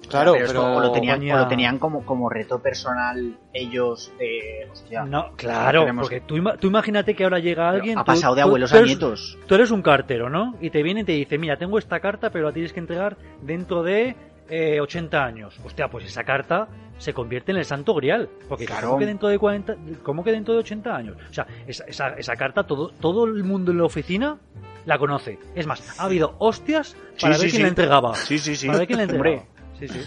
claro, 0.09 0.33
Pero 0.35 0.47
pero... 0.47 0.77
o 0.77 0.81
lo 0.81 0.93
tenían, 0.93 1.17
compañía- 1.17 1.35
o 1.35 1.39
lo 1.39 1.49
tenían 1.49 1.79
como, 1.81 2.07
como 2.07 2.29
reto 2.31 2.63
personal 2.63 3.37
ellos 3.53 4.13
de... 4.19 4.69
Hostia, 4.71 5.05
No, 5.05 5.33
claro, 5.37 5.81
tenemos- 5.81 6.03
porque 6.05 6.21
tú, 6.21 6.37
tú 6.61 6.69
imagínate 6.69 7.15
que 7.17 7.25
ahora 7.25 7.39
llega 7.41 7.69
alguien... 7.69 7.99
ha 7.99 8.05
tú- 8.05 8.13
pasado 8.13 8.35
de 8.37 8.43
abuelos 8.43 8.71
tú 8.71 8.77
a 8.77 8.79
eres- 8.79 8.89
nietos. 8.91 9.39
Tú 9.47 9.55
eres 9.57 9.71
un 9.73 9.83
cartero, 9.83 10.31
¿no? 10.31 10.55
Y 10.61 10.71
te 10.71 10.83
viene 10.85 11.01
y 11.01 11.05
te 11.05 11.13
dice, 11.13 11.37
mira, 11.37 11.57
tengo 11.59 11.79
esta 11.79 11.99
carta, 12.01 12.31
pero 12.31 12.47
la 12.47 12.53
tienes 12.53 12.73
que 12.73 12.79
entregar 12.81 13.17
dentro 13.43 13.83
de 13.83 14.15
eh, 14.51 14.81
80 14.81 15.25
años. 15.25 15.59
Hostia, 15.65 15.89
pues 15.89 16.05
esa 16.05 16.25
carta 16.25 16.69
se 16.99 17.15
convierte 17.15 17.53
en 17.53 17.59
el 17.59 17.65
santo 17.65 17.95
grial. 17.95 18.29
Porque 18.49 18.67
Claro. 18.67 18.89
¿cómo 18.89 18.99
que 18.99 19.07
dentro 19.07 19.29
de 19.29 19.39
40, 19.39 19.77
¿cómo 20.03 20.23
que 20.25 20.33
dentro 20.33 20.53
de 20.55 20.61
80 20.61 20.95
años? 20.97 21.17
O 21.31 21.33
sea, 21.33 21.47
esa, 21.67 21.85
esa, 21.85 22.09
esa 22.11 22.37
carta 22.37 22.65
todo, 22.65 22.91
todo 23.01 23.25
el 23.25 23.43
mundo 23.45 23.71
en 23.73 23.79
la 23.79 23.85
oficina 23.85 24.39
la 24.87 24.99
conoce. 24.99 25.39
Es 25.55 25.67
más, 25.67 25.99
ha 26.01 26.05
habido 26.05 26.35
hostias 26.39 26.97
para 27.21 27.35
Sí, 27.35 27.41
ver 27.43 27.51
sí, 27.51 27.57
quién 27.57 27.57
sí. 27.57 27.63
la 27.63 27.69
entregaba. 27.69 28.15
Sí, 28.17 28.39
sí, 28.39 28.57
sí. 28.57 28.67
Para 28.67 28.79
ver 28.81 28.87
quién 28.87 28.97
la 28.99 29.03
entregaba. 29.05 29.31
Hombre. 29.31 29.47
Sí, 29.79 29.89
sí. 29.89 30.01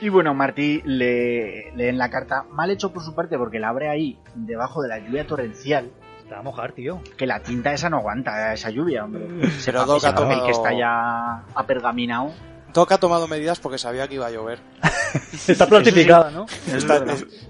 Y 0.00 0.08
bueno, 0.08 0.34
Martí 0.34 0.82
le 0.84 1.72
leen 1.76 1.96
la 1.98 2.10
carta, 2.10 2.44
mal 2.50 2.70
hecho 2.70 2.92
por 2.92 3.02
su 3.02 3.14
parte 3.14 3.38
porque 3.38 3.58
la 3.58 3.68
abre 3.70 3.88
ahí, 3.88 4.18
debajo 4.34 4.82
de 4.82 4.88
la 4.88 4.98
lluvia 4.98 5.26
torrencial, 5.26 5.90
Te 6.28 6.34
va 6.34 6.40
a 6.40 6.42
mojar, 6.42 6.72
tío. 6.72 7.00
que 7.16 7.26
la 7.26 7.40
tinta 7.40 7.72
esa 7.72 7.88
no 7.88 7.98
aguanta, 7.98 8.52
esa 8.52 8.70
lluvia, 8.70 9.04
hombre. 9.04 9.26
Doc 9.28 9.44
ese 9.44 9.70
ha 9.70 9.84
papel 9.86 10.14
tomado- 10.14 10.44
que 10.46 10.50
está 10.50 10.72
ya 10.76 11.44
apergaminado. 11.54 12.32
Doc 12.74 12.92
ha 12.92 12.98
tomado 12.98 13.26
medidas 13.28 13.60
porque 13.60 13.78
sabía 13.78 14.06
que 14.08 14.16
iba 14.16 14.26
a 14.26 14.30
llover. 14.30 14.58
Está 15.48 15.66
plastificada, 15.66 16.30
¿no? 16.30 16.44
Está- 16.66 17.04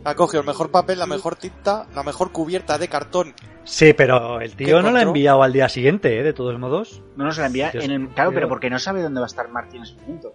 ha 0.04 0.14
cogido 0.14 0.42
el 0.42 0.46
mejor 0.46 0.70
papel, 0.70 0.98
la 0.98 1.06
mejor 1.06 1.34
tinta, 1.36 1.86
la 1.94 2.02
mejor 2.02 2.30
cubierta 2.30 2.78
de 2.78 2.88
cartón. 2.88 3.34
Sí, 3.64 3.94
pero 3.94 4.40
el 4.40 4.54
tío 4.54 4.76
¿Qué 4.76 4.82
no 4.82 4.90
la 4.90 4.98
ha 4.98 5.02
enviado 5.02 5.42
al 5.42 5.52
día 5.52 5.68
siguiente, 5.70 6.18
¿eh? 6.18 6.22
De 6.22 6.34
todos 6.34 6.58
modos. 6.58 7.02
No 7.16 7.24
nos 7.24 7.38
la 7.38 7.46
envía 7.46 7.70
en 7.72 7.90
el... 7.90 8.08
Claro, 8.10 8.32
pero 8.34 8.48
porque 8.48 8.68
no 8.68 8.78
sabe 8.78 9.00
dónde 9.02 9.20
va 9.20 9.26
a 9.26 9.28
estar 9.28 9.48
Martí 9.48 9.78
en 9.78 9.84
ese 9.84 9.94
momento. 10.02 10.34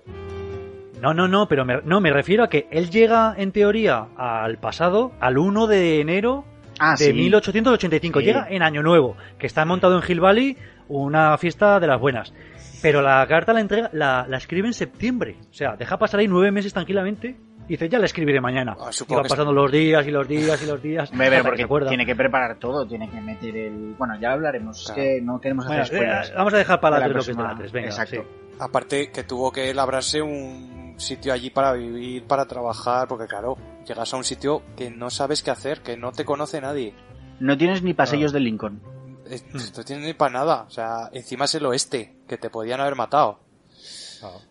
No, 1.00 1.14
no, 1.14 1.28
no, 1.28 1.48
pero 1.48 1.64
me, 1.64 1.82
no, 1.84 2.02
me 2.02 2.12
refiero 2.12 2.44
a 2.44 2.50
que 2.50 2.68
él 2.72 2.90
llega, 2.90 3.36
en 3.38 3.52
teoría, 3.52 4.08
al 4.18 4.58
pasado, 4.58 5.12
al 5.20 5.38
1 5.38 5.68
de 5.68 6.02
enero 6.02 6.44
Ah, 6.80 6.96
de 6.98 7.06
sí. 7.08 7.14
1885. 7.14 8.20
Sí. 8.20 8.26
Llega 8.26 8.48
en 8.50 8.64
Año 8.64 8.82
Nuevo, 8.82 9.16
que 9.38 9.46
está 9.48 9.64
montado 9.66 9.98
en 9.98 10.04
Hill 10.10 10.20
Valley, 10.22 10.58
una 10.88 11.38
fiesta 11.38 11.80
de 11.80 11.88
las 11.88 12.00
buenas. 12.00 12.34
Pero 12.82 13.02
la 13.02 13.26
carta 13.28 13.54
la 13.54 13.62
entrega, 13.62 13.90
la, 13.94 14.26
la 14.28 14.38
escribe 14.38 14.68
en 14.68 14.74
septiembre. 14.74 15.38
O 15.50 15.54
sea, 15.54 15.76
deja 15.76 15.98
pasar 15.98 16.20
ahí 16.20 16.28
nueve 16.28 16.52
meses 16.52 16.74
tranquilamente 16.74 17.38
y 17.68 17.74
dice, 17.74 17.88
ya 17.90 18.00
la 18.00 18.06
escribiré 18.06 18.42
mañana. 18.42 18.76
Ah, 18.80 18.90
y 18.92 19.06
que 19.06 19.16
pasando 19.16 19.54
los 19.54 19.72
días 19.72 20.08
y 20.08 20.12
los 20.12 20.28
días 20.28 20.62
y 20.64 20.66
los 20.66 20.82
días. 20.82 21.12
Que 21.12 21.44
porque 21.68 21.86
tiene 21.90 22.06
que 22.06 22.16
preparar 22.16 22.58
todo, 22.58 22.88
tiene 22.88 23.10
que 23.10 23.22
meter 23.22 23.56
el... 23.56 23.94
Bueno, 23.98 24.20
ya 24.20 24.32
hablaremos, 24.32 24.84
Claro. 24.86 25.02
es 25.02 25.08
que 25.08 25.22
no 25.22 25.40
queremos 25.40 25.66
hacer 25.68 25.98
Bueno, 25.98 26.14
eh, 26.14 26.32
vamos 26.36 26.54
a 26.54 26.58
dejar 26.58 26.80
para 26.80 27.00
la 27.00 27.08
la 27.08 27.14
3 27.14 27.16
lo 27.16 27.24
que 27.26 27.32
es 27.32 27.38
de 27.38 27.44
la 27.44 27.50
próxima- 27.50 27.60
3. 27.60 27.72
Venga, 27.72 27.88
Exacto. 27.90 28.16
sí. 28.16 28.56
Aparte 28.60 29.12
que 29.12 29.24
tuvo 29.24 29.52
que 29.52 29.74
labrarse 29.74 30.22
un 30.22 30.96
sitio 30.98 31.32
allí 31.32 31.50
para 31.50 31.74
vivir, 31.74 32.24
para 32.26 32.46
trabajar, 32.46 33.08
porque 33.08 33.28
claro, 33.28 33.56
llegas 33.88 34.14
a 34.14 34.18
un 34.18 34.24
sitio 34.24 34.64
que 34.76 34.90
no 34.90 35.10
sabes 35.10 35.44
qué 35.44 35.52
hacer, 35.52 35.82
que 35.82 35.96
no 35.96 36.12
te 36.12 36.26
conoce 36.26 36.60
nadie. 36.60 36.94
No 37.40 37.58
tienes 37.58 37.84
ni 37.84 37.94
pasillos 37.94 38.34
de 38.34 38.40
Lincoln. 38.42 38.82
Eh, 39.30 39.42
No 39.54 39.84
tienes 39.84 40.06
ni 40.06 40.14
para 40.14 40.32
nada. 40.34 40.64
O 40.64 40.70
sea, 40.70 41.10
encima 41.14 41.46
es 41.46 41.56
el 41.56 41.66
oeste, 41.66 42.16
que 42.28 42.38
te 42.38 42.50
podían 42.50 42.80
haber 42.82 42.96
matado. 42.96 43.40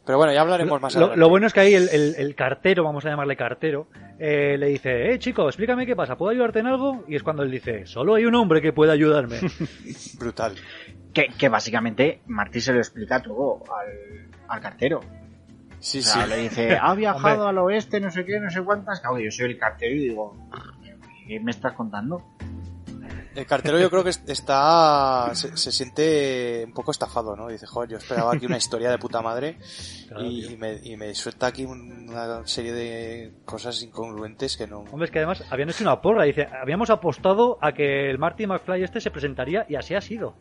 Pero 0.06 0.16
bueno, 0.16 0.32
ya 0.32 0.40
hablaremos 0.40 0.80
más 0.80 0.94
Lo, 0.94 1.00
adelante. 1.00 1.20
lo 1.20 1.28
bueno 1.28 1.46
es 1.46 1.52
que 1.52 1.60
ahí 1.60 1.74
el, 1.74 1.90
el- 1.90 2.14
el 2.16 2.34
cartero, 2.34 2.84
vamos 2.84 3.04
a 3.04 3.10
llamarle 3.10 3.36
cartero, 3.36 3.88
eh, 4.18 4.56
le 4.58 4.68
dice, 4.68 5.12
eh 5.12 5.18
chico, 5.18 5.46
explícame 5.46 5.84
qué 5.84 5.94
pasa, 5.94 6.16
¿puedo 6.16 6.30
ayudarte 6.32 6.60
en 6.60 6.68
algo? 6.68 7.04
Y 7.06 7.16
es 7.16 7.22
cuando 7.22 7.42
él 7.42 7.50
dice, 7.50 7.84
solo 7.86 8.14
hay 8.14 8.24
un 8.24 8.34
hombre 8.34 8.62
que 8.62 8.72
puede 8.72 8.92
ayudarme. 8.92 9.38
Brutal. 10.18 10.54
Que, 11.12 11.26
que 11.36 11.50
básicamente 11.50 12.22
Martí 12.28 12.62
se 12.62 12.72
lo 12.72 12.78
explica 12.78 13.20
todo 13.20 13.62
al, 13.78 14.30
al 14.48 14.60
cartero. 14.62 15.00
Sí, 15.80 15.98
O 15.98 16.02
sea, 16.02 16.24
sí. 16.24 16.30
le 16.30 16.36
dice, 16.38 16.78
ha 16.80 16.94
viajado 16.96 17.46
al 17.46 17.58
oeste, 17.58 18.00
no 18.00 18.10
sé 18.10 18.24
qué, 18.24 18.40
no 18.40 18.48
sé 18.48 18.62
cuántas. 18.62 19.00
Claro, 19.00 19.18
yo 19.18 19.30
soy 19.30 19.50
el 19.50 19.58
cartero 19.58 19.94
y 19.94 19.98
digo, 20.08 20.34
¿qué 21.26 21.40
me 21.40 21.50
estás 21.50 21.74
contando? 21.74 22.24
El 23.38 23.46
cartero 23.46 23.78
yo 23.78 23.90
creo 23.90 24.04
que 24.04 24.10
está 24.10 25.30
se, 25.34 25.56
se 25.56 25.72
siente 25.72 26.64
un 26.66 26.72
poco 26.72 26.90
estafado, 26.90 27.36
¿no? 27.36 27.48
Dice, 27.48 27.66
joder, 27.66 27.90
yo 27.90 27.96
esperaba 27.98 28.32
aquí 28.34 28.46
una 28.46 28.56
historia 28.56 28.90
de 28.90 28.98
puta 28.98 29.22
madre 29.22 29.58
Claro, 30.08 30.24
y, 30.24 30.56
me, 30.56 30.80
y 30.82 30.96
me 30.96 31.14
suelta 31.14 31.46
aquí 31.48 31.64
un- 31.64 32.08
una 32.08 32.46
serie 32.46 32.72
de 32.72 33.32
cosas 33.44 33.82
incongruentes 33.82 34.56
que 34.56 34.66
no... 34.66 34.80
Hombre, 34.90 35.04
es 35.06 35.10
que 35.10 35.18
además 35.18 35.44
habían 35.50 35.68
hecho 35.68 35.84
una 35.84 36.00
porra. 36.00 36.24
Dice, 36.24 36.48
habíamos 36.62 36.88
apostado 36.88 37.58
a 37.60 37.72
que 37.72 38.08
el 38.10 38.18
Marty 38.18 38.46
McFly 38.46 38.82
este 38.84 39.00
se 39.02 39.10
presentaría 39.10 39.66
y 39.68 39.74
así 39.74 39.94
ha 39.94 40.00
sido. 40.00 40.36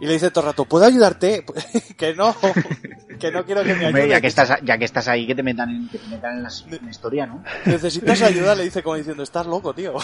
Y 0.00 0.06
le 0.06 0.14
dice 0.14 0.30
todo 0.32 0.40
el 0.44 0.50
rato, 0.50 0.64
¿puedo 0.64 0.84
ayudarte? 0.84 1.44
que 1.96 2.14
no, 2.14 2.34
que 3.20 3.30
no 3.30 3.44
quiero 3.44 3.62
que 3.62 3.74
me 3.74 3.86
Hombre, 3.86 4.02
ayude. 4.02 4.08
ya 4.14 4.20
que 4.20 4.26
estás, 4.26 4.52
ya 4.64 4.76
que 4.76 4.84
estás 4.84 5.06
ahí, 5.06 5.26
que 5.26 5.34
te 5.36 5.44
metan 5.44 5.70
en, 5.70 5.88
que 5.88 5.98
te 5.98 6.08
metan 6.08 6.38
en 6.38 6.42
la, 6.42 6.48
en 6.70 6.84
la 6.84 6.90
historia, 6.90 7.26
¿no? 7.26 7.44
Necesitas 7.64 8.20
ayuda, 8.22 8.54
le 8.56 8.64
dice 8.64 8.82
como 8.82 8.96
diciendo, 8.96 9.22
estás 9.22 9.46
loco, 9.46 9.72
tío. 9.72 9.94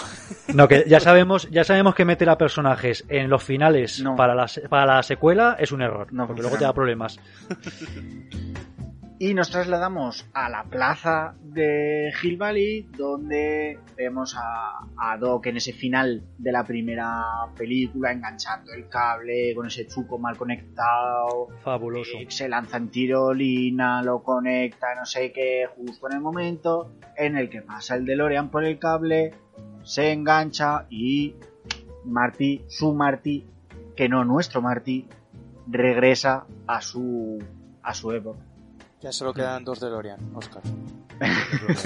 No, 0.54 0.68
que 0.68 0.84
ya 0.86 1.00
sabemos, 1.00 1.48
ya 1.50 1.64
sabemos 1.64 1.81
que 1.94 2.04
meter 2.04 2.28
a 2.30 2.38
personajes 2.38 3.04
en 3.08 3.28
los 3.28 3.42
finales 3.42 4.00
No. 4.02 4.14
para, 4.14 4.34
la, 4.34 4.46
para 4.68 4.96
la 4.96 5.02
secuela 5.02 5.56
es 5.58 5.72
un 5.72 5.82
error. 5.82 6.12
No 6.12 6.26
porque 6.26 6.42
luego 6.42 6.56
te 6.56 6.64
da 6.64 6.72
problemas. 6.72 7.18
Y 9.18 9.34
nos 9.34 9.50
trasladamos 9.50 10.26
a 10.34 10.48
la 10.48 10.64
plaza 10.64 11.36
de 11.40 12.12
Hill 12.20 12.36
Valley, 12.36 12.88
donde 12.96 13.78
vemos 13.96 14.34
a, 14.36 14.80
a 14.98 15.16
Doc 15.16 15.46
en 15.46 15.58
ese 15.58 15.72
final 15.72 16.24
de 16.38 16.50
la 16.50 16.64
primera 16.64 17.22
película, 17.56 18.10
enganchando 18.10 18.72
el 18.72 18.88
cable 18.88 19.54
con 19.54 19.68
ese 19.68 19.86
chuco 19.86 20.18
mal 20.18 20.36
conectado. 20.36 21.50
Fabuloso. 21.62 22.18
Eh, 22.18 22.26
Se 22.30 22.48
lanza 22.48 22.78
en 22.78 22.88
tirolina, 22.88 24.02
lo 24.02 24.24
conecta, 24.24 24.88
no 24.98 25.06
sé 25.06 25.30
qué, 25.32 25.66
justo 25.76 26.08
en 26.10 26.16
el 26.16 26.20
momento 26.20 26.90
en 27.16 27.36
el 27.36 27.48
que 27.48 27.62
pasa 27.62 27.94
el 27.94 28.04
DeLorean 28.04 28.50
por 28.50 28.64
el 28.64 28.80
cable, 28.80 29.34
se 29.84 30.10
engancha 30.10 30.86
y 30.90 31.36
Marty, 32.04 32.62
su 32.68 32.92
Marty, 32.94 33.44
que 33.96 34.08
no 34.08 34.24
nuestro 34.24 34.60
Marty, 34.62 35.06
regresa 35.68 36.44
a 36.66 36.80
su 36.80 37.38
a 37.82 37.94
su 37.94 38.12
época. 38.12 38.38
Ya 39.00 39.10
solo 39.12 39.32
quedan 39.34 39.64
dos 39.64 39.80
de 39.80 39.90
Lorian, 39.90 40.20
Oscar. 40.34 40.62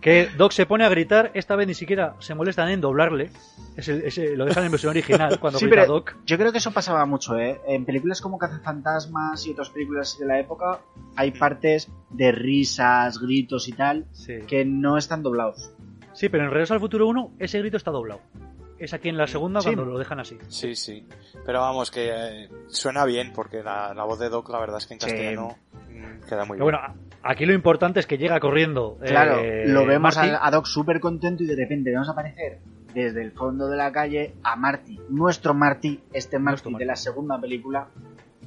Que 0.00 0.28
Doc 0.36 0.52
se 0.52 0.64
pone 0.64 0.84
a 0.84 0.88
gritar, 0.88 1.32
esta 1.34 1.56
vez 1.56 1.66
ni 1.66 1.74
siquiera 1.74 2.14
se 2.20 2.32
molestan 2.36 2.68
en 2.68 2.80
doblarle. 2.80 3.30
Ese, 3.76 4.06
ese- 4.06 4.36
lo 4.36 4.44
dejan 4.44 4.64
en 4.64 4.70
versión 4.70 4.90
original 4.90 5.38
cuando 5.40 5.58
Sí, 5.58 5.66
grita 5.66 5.82
pero 5.82 5.92
Doc. 5.92 6.14
yo 6.24 6.38
creo 6.38 6.52
que 6.52 6.58
eso 6.58 6.70
pasaba 6.70 7.04
mucho, 7.04 7.36
¿eh? 7.36 7.60
En 7.66 7.84
películas 7.84 8.20
como 8.20 8.38
Cazafantasmas 8.38 9.44
y 9.46 9.50
otras 9.50 9.70
películas 9.70 10.16
de 10.18 10.26
la 10.26 10.38
época 10.38 10.78
hay 11.16 11.32
partes 11.32 11.88
de 12.10 12.30
risas, 12.30 13.18
gritos 13.18 13.66
y 13.68 13.72
tal 13.72 14.06
Sí. 14.12 14.34
que 14.46 14.64
no 14.64 14.98
están 14.98 15.24
doblados. 15.24 15.72
Sí, 16.12 16.28
pero 16.28 16.44
en 16.44 16.50
Regreso 16.50 16.74
al 16.74 16.80
Futuro 16.80 17.08
1 17.08 17.32
ese 17.40 17.58
grito 17.58 17.76
está 17.76 17.90
doblado. 17.90 18.20
Es 18.78 18.94
aquí 18.94 19.08
en 19.08 19.16
la 19.16 19.26
segunda 19.26 19.60
Sí. 19.60 19.66
cuando 19.74 19.84
lo 19.84 19.98
dejan 19.98 20.20
así. 20.20 20.38
Sí, 20.48 20.74
sí. 20.76 21.04
Pero 21.44 21.60
vamos, 21.60 21.90
que 21.90 22.10
eh, 22.14 22.48
suena 22.68 23.04
bien, 23.04 23.32
porque 23.34 23.62
la, 23.62 23.92
la 23.94 24.04
voz 24.04 24.18
de 24.20 24.28
Doc, 24.28 24.48
la 24.50 24.60
verdad 24.60 24.78
es 24.78 24.86
que 24.86 24.94
en 24.94 25.00
castellano 25.00 25.56
mm, 25.90 26.28
queda 26.28 26.44
muy 26.44 26.58
Pero 26.58 26.66
bien. 26.70 26.78
bueno, 26.80 26.80
aquí 27.22 27.44
lo 27.44 27.52
importante 27.54 27.98
es 28.00 28.06
que 28.06 28.18
llega 28.18 28.38
corriendo. 28.38 28.96
Claro, 29.04 29.38
eh, 29.40 29.64
lo 29.66 29.84
vemos 29.84 30.16
a, 30.16 30.46
a 30.46 30.50
Doc 30.50 30.66
súper 30.66 31.00
contento 31.00 31.42
y 31.42 31.46
de 31.46 31.56
repente 31.56 31.90
vemos 31.90 32.08
aparecer 32.08 32.60
desde 32.94 33.20
el 33.22 33.32
fondo 33.32 33.68
de 33.68 33.76
la 33.76 33.90
calle 33.92 34.34
a 34.44 34.54
Marty, 34.56 34.98
nuestro 35.08 35.54
Marty, 35.54 36.00
este 36.12 36.38
Marty, 36.38 36.52
Nuestro 36.52 36.70
Marty. 36.70 36.84
de 36.84 36.86
la 36.86 36.96
segunda 36.96 37.40
película, 37.40 37.88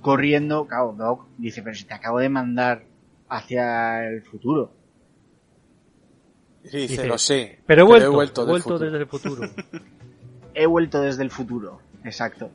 corriendo. 0.02 0.66
Claro, 0.66 0.96
Doc 0.98 1.26
dice, 1.38 1.62
pero 1.62 1.76
si 1.76 1.84
te 1.86 1.94
acabo 1.94 2.20
de 2.20 2.30
mandar 2.30 2.84
hacia 3.30 4.08
el 4.08 4.22
futuro. 4.24 4.72
Y 6.64 6.88
dice, 6.88 7.08
lo 7.08 7.18
sé. 7.18 7.60
Pero 7.66 7.82
he 7.82 7.86
vuelto, 7.86 8.08
he 8.08 8.10
vuelto, 8.10 8.42
he 8.42 8.46
del 8.46 8.52
vuelto 8.52 8.70
futuro". 8.70 8.86
desde 8.86 8.98
el 8.98 9.08
futuro. 9.08 9.42
He 10.54 10.66
vuelto 10.66 11.02
desde 11.02 11.24
el 11.24 11.30
futuro. 11.32 11.80
Exacto. 12.04 12.50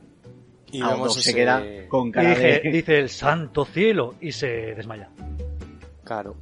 Y 0.71 0.81
vemos 0.81 0.99
Doc 1.15 1.17
se 1.23 1.29
ese- 1.29 1.33
queda 1.35 1.63
con 1.87 2.09
Y 2.09 2.11
cara 2.11 2.29
dice, 2.29 2.61
de... 2.63 2.71
dice 2.71 2.99
el 2.99 3.09
santo 3.09 3.65
cielo 3.65 4.15
y 4.19 4.31
se 4.33 4.47
desmaya. 4.75 5.09
Claro. 6.03 6.35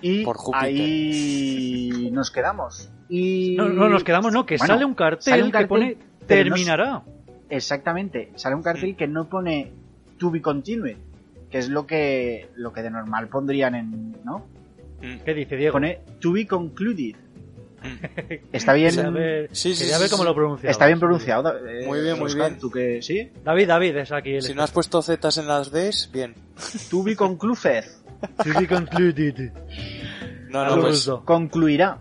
Y 0.00 0.24
Por 0.24 0.36
ahí 0.54 2.10
nos 2.12 2.30
quedamos. 2.30 2.90
Y... 3.08 3.54
No, 3.56 3.68
no 3.68 3.88
nos 3.88 4.04
quedamos, 4.04 4.32
no, 4.32 4.44
que 4.46 4.56
Bueno, 4.56 4.74
sale 4.74 4.84
un 4.84 4.94
cartel, 4.94 5.22
sale 5.22 5.42
un 5.44 5.52
que 5.52 5.66
pone 5.66 5.94
no- 5.94 6.26
terminará. 6.26 7.02
Exactamente, 7.48 8.32
sale 8.36 8.54
un 8.56 8.62
cartel 8.62 8.96
que 8.96 9.06
no 9.06 9.28
pone 9.28 9.72
to 10.18 10.30
be 10.30 10.40
continued, 10.40 10.96
que 11.50 11.58
es 11.58 11.68
lo 11.68 11.86
que 11.86 12.48
lo 12.56 12.72
que 12.72 12.82
de 12.82 12.90
normal 12.90 13.28
pondrían 13.28 13.74
en, 13.74 14.16
¿no? 14.24 14.46
Mm. 15.02 15.18
¿Qué 15.24 15.34
dice 15.34 15.56
Diego? 15.56 15.74
Pone 15.74 16.00
to 16.20 16.32
be 16.32 16.46
concluded. 16.46 17.14
Está 18.52 18.72
bien, 18.74 18.94
Quería 18.94 19.10
ver, 19.10 19.48
Sí, 19.52 19.74
sí, 19.74 19.80
quería 19.80 19.96
sí, 19.96 20.02
ver 20.02 20.10
cómo 20.10 20.24
lo 20.24 20.34
pronunciaba. 20.34 20.70
está 20.70 20.86
bien 20.86 20.98
pronunciado. 21.00 21.66
eh, 21.66 21.86
Muy 21.86 22.00
bien, 22.00 22.18
muy 22.18 22.26
Oscar, 22.26 22.48
bien. 22.50 22.60
¿Tú 22.60 22.70
que 22.70 23.02
sí? 23.02 23.30
David, 23.44 23.68
David, 23.68 23.96
es 23.96 24.12
aquí 24.12 24.34
el 24.36 24.42
Si 24.42 24.54
no 24.54 24.62
has 24.62 24.70
puesto 24.70 25.02
Zetas 25.02 25.38
en 25.38 25.46
las 25.48 25.70
Ds, 25.72 26.10
bien. 26.12 26.34
To 26.90 27.02
be 27.02 27.16
concluded. 27.16 27.84
To 28.44 28.60
be 28.60 28.66
concluded. 28.68 29.52
No, 30.48 30.64
no, 30.76 30.82
pues. 30.82 31.10
Concluirá. 31.24 31.98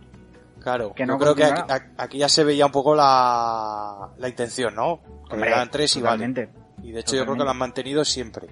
claro. 0.60 0.93
que 0.93 1.06
no 1.06 1.14
yo 1.14 1.34
creo 1.34 1.35
que 1.35 1.74
aquí, 1.98 2.18
ya 2.19 2.30
se 2.30 2.43
veía 2.43 2.66
un 2.66 2.72
poco 2.72 2.93
la, 2.95 4.10
la 4.18 4.27
intención, 4.30 4.76
¿no? 4.76 5.01
Que 5.27 5.35
Hombre, 5.35 5.50
eran 5.50 5.72
tres 5.72 5.95
y 5.95 6.01
vale. 6.01 6.50
Y 6.84 6.92
de 6.92 7.00
hecho 7.00 7.16
yo 7.16 7.24
creo 7.24 7.38
que 7.38 7.43
lo 7.43 7.50
han 7.50 7.58
mantenido 7.58 8.03
siempre. 8.06 8.48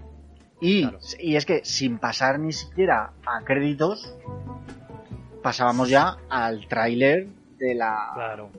Y, 0.61 0.82
Claro. 0.83 0.99
y 1.19 1.35
es 1.35 1.45
que 1.45 1.61
sin 1.64 1.99
pasar 1.99 2.40
ni 2.40 2.51
siquiera 2.53 3.14
a 3.25 3.43
créditos, 3.45 4.14
pasábamos 5.42 5.90
ya 5.90 6.18
al 6.30 6.68
tráiler 6.68 7.27
de 7.58 7.76
la 7.76 8.11
Claro. 8.14 8.50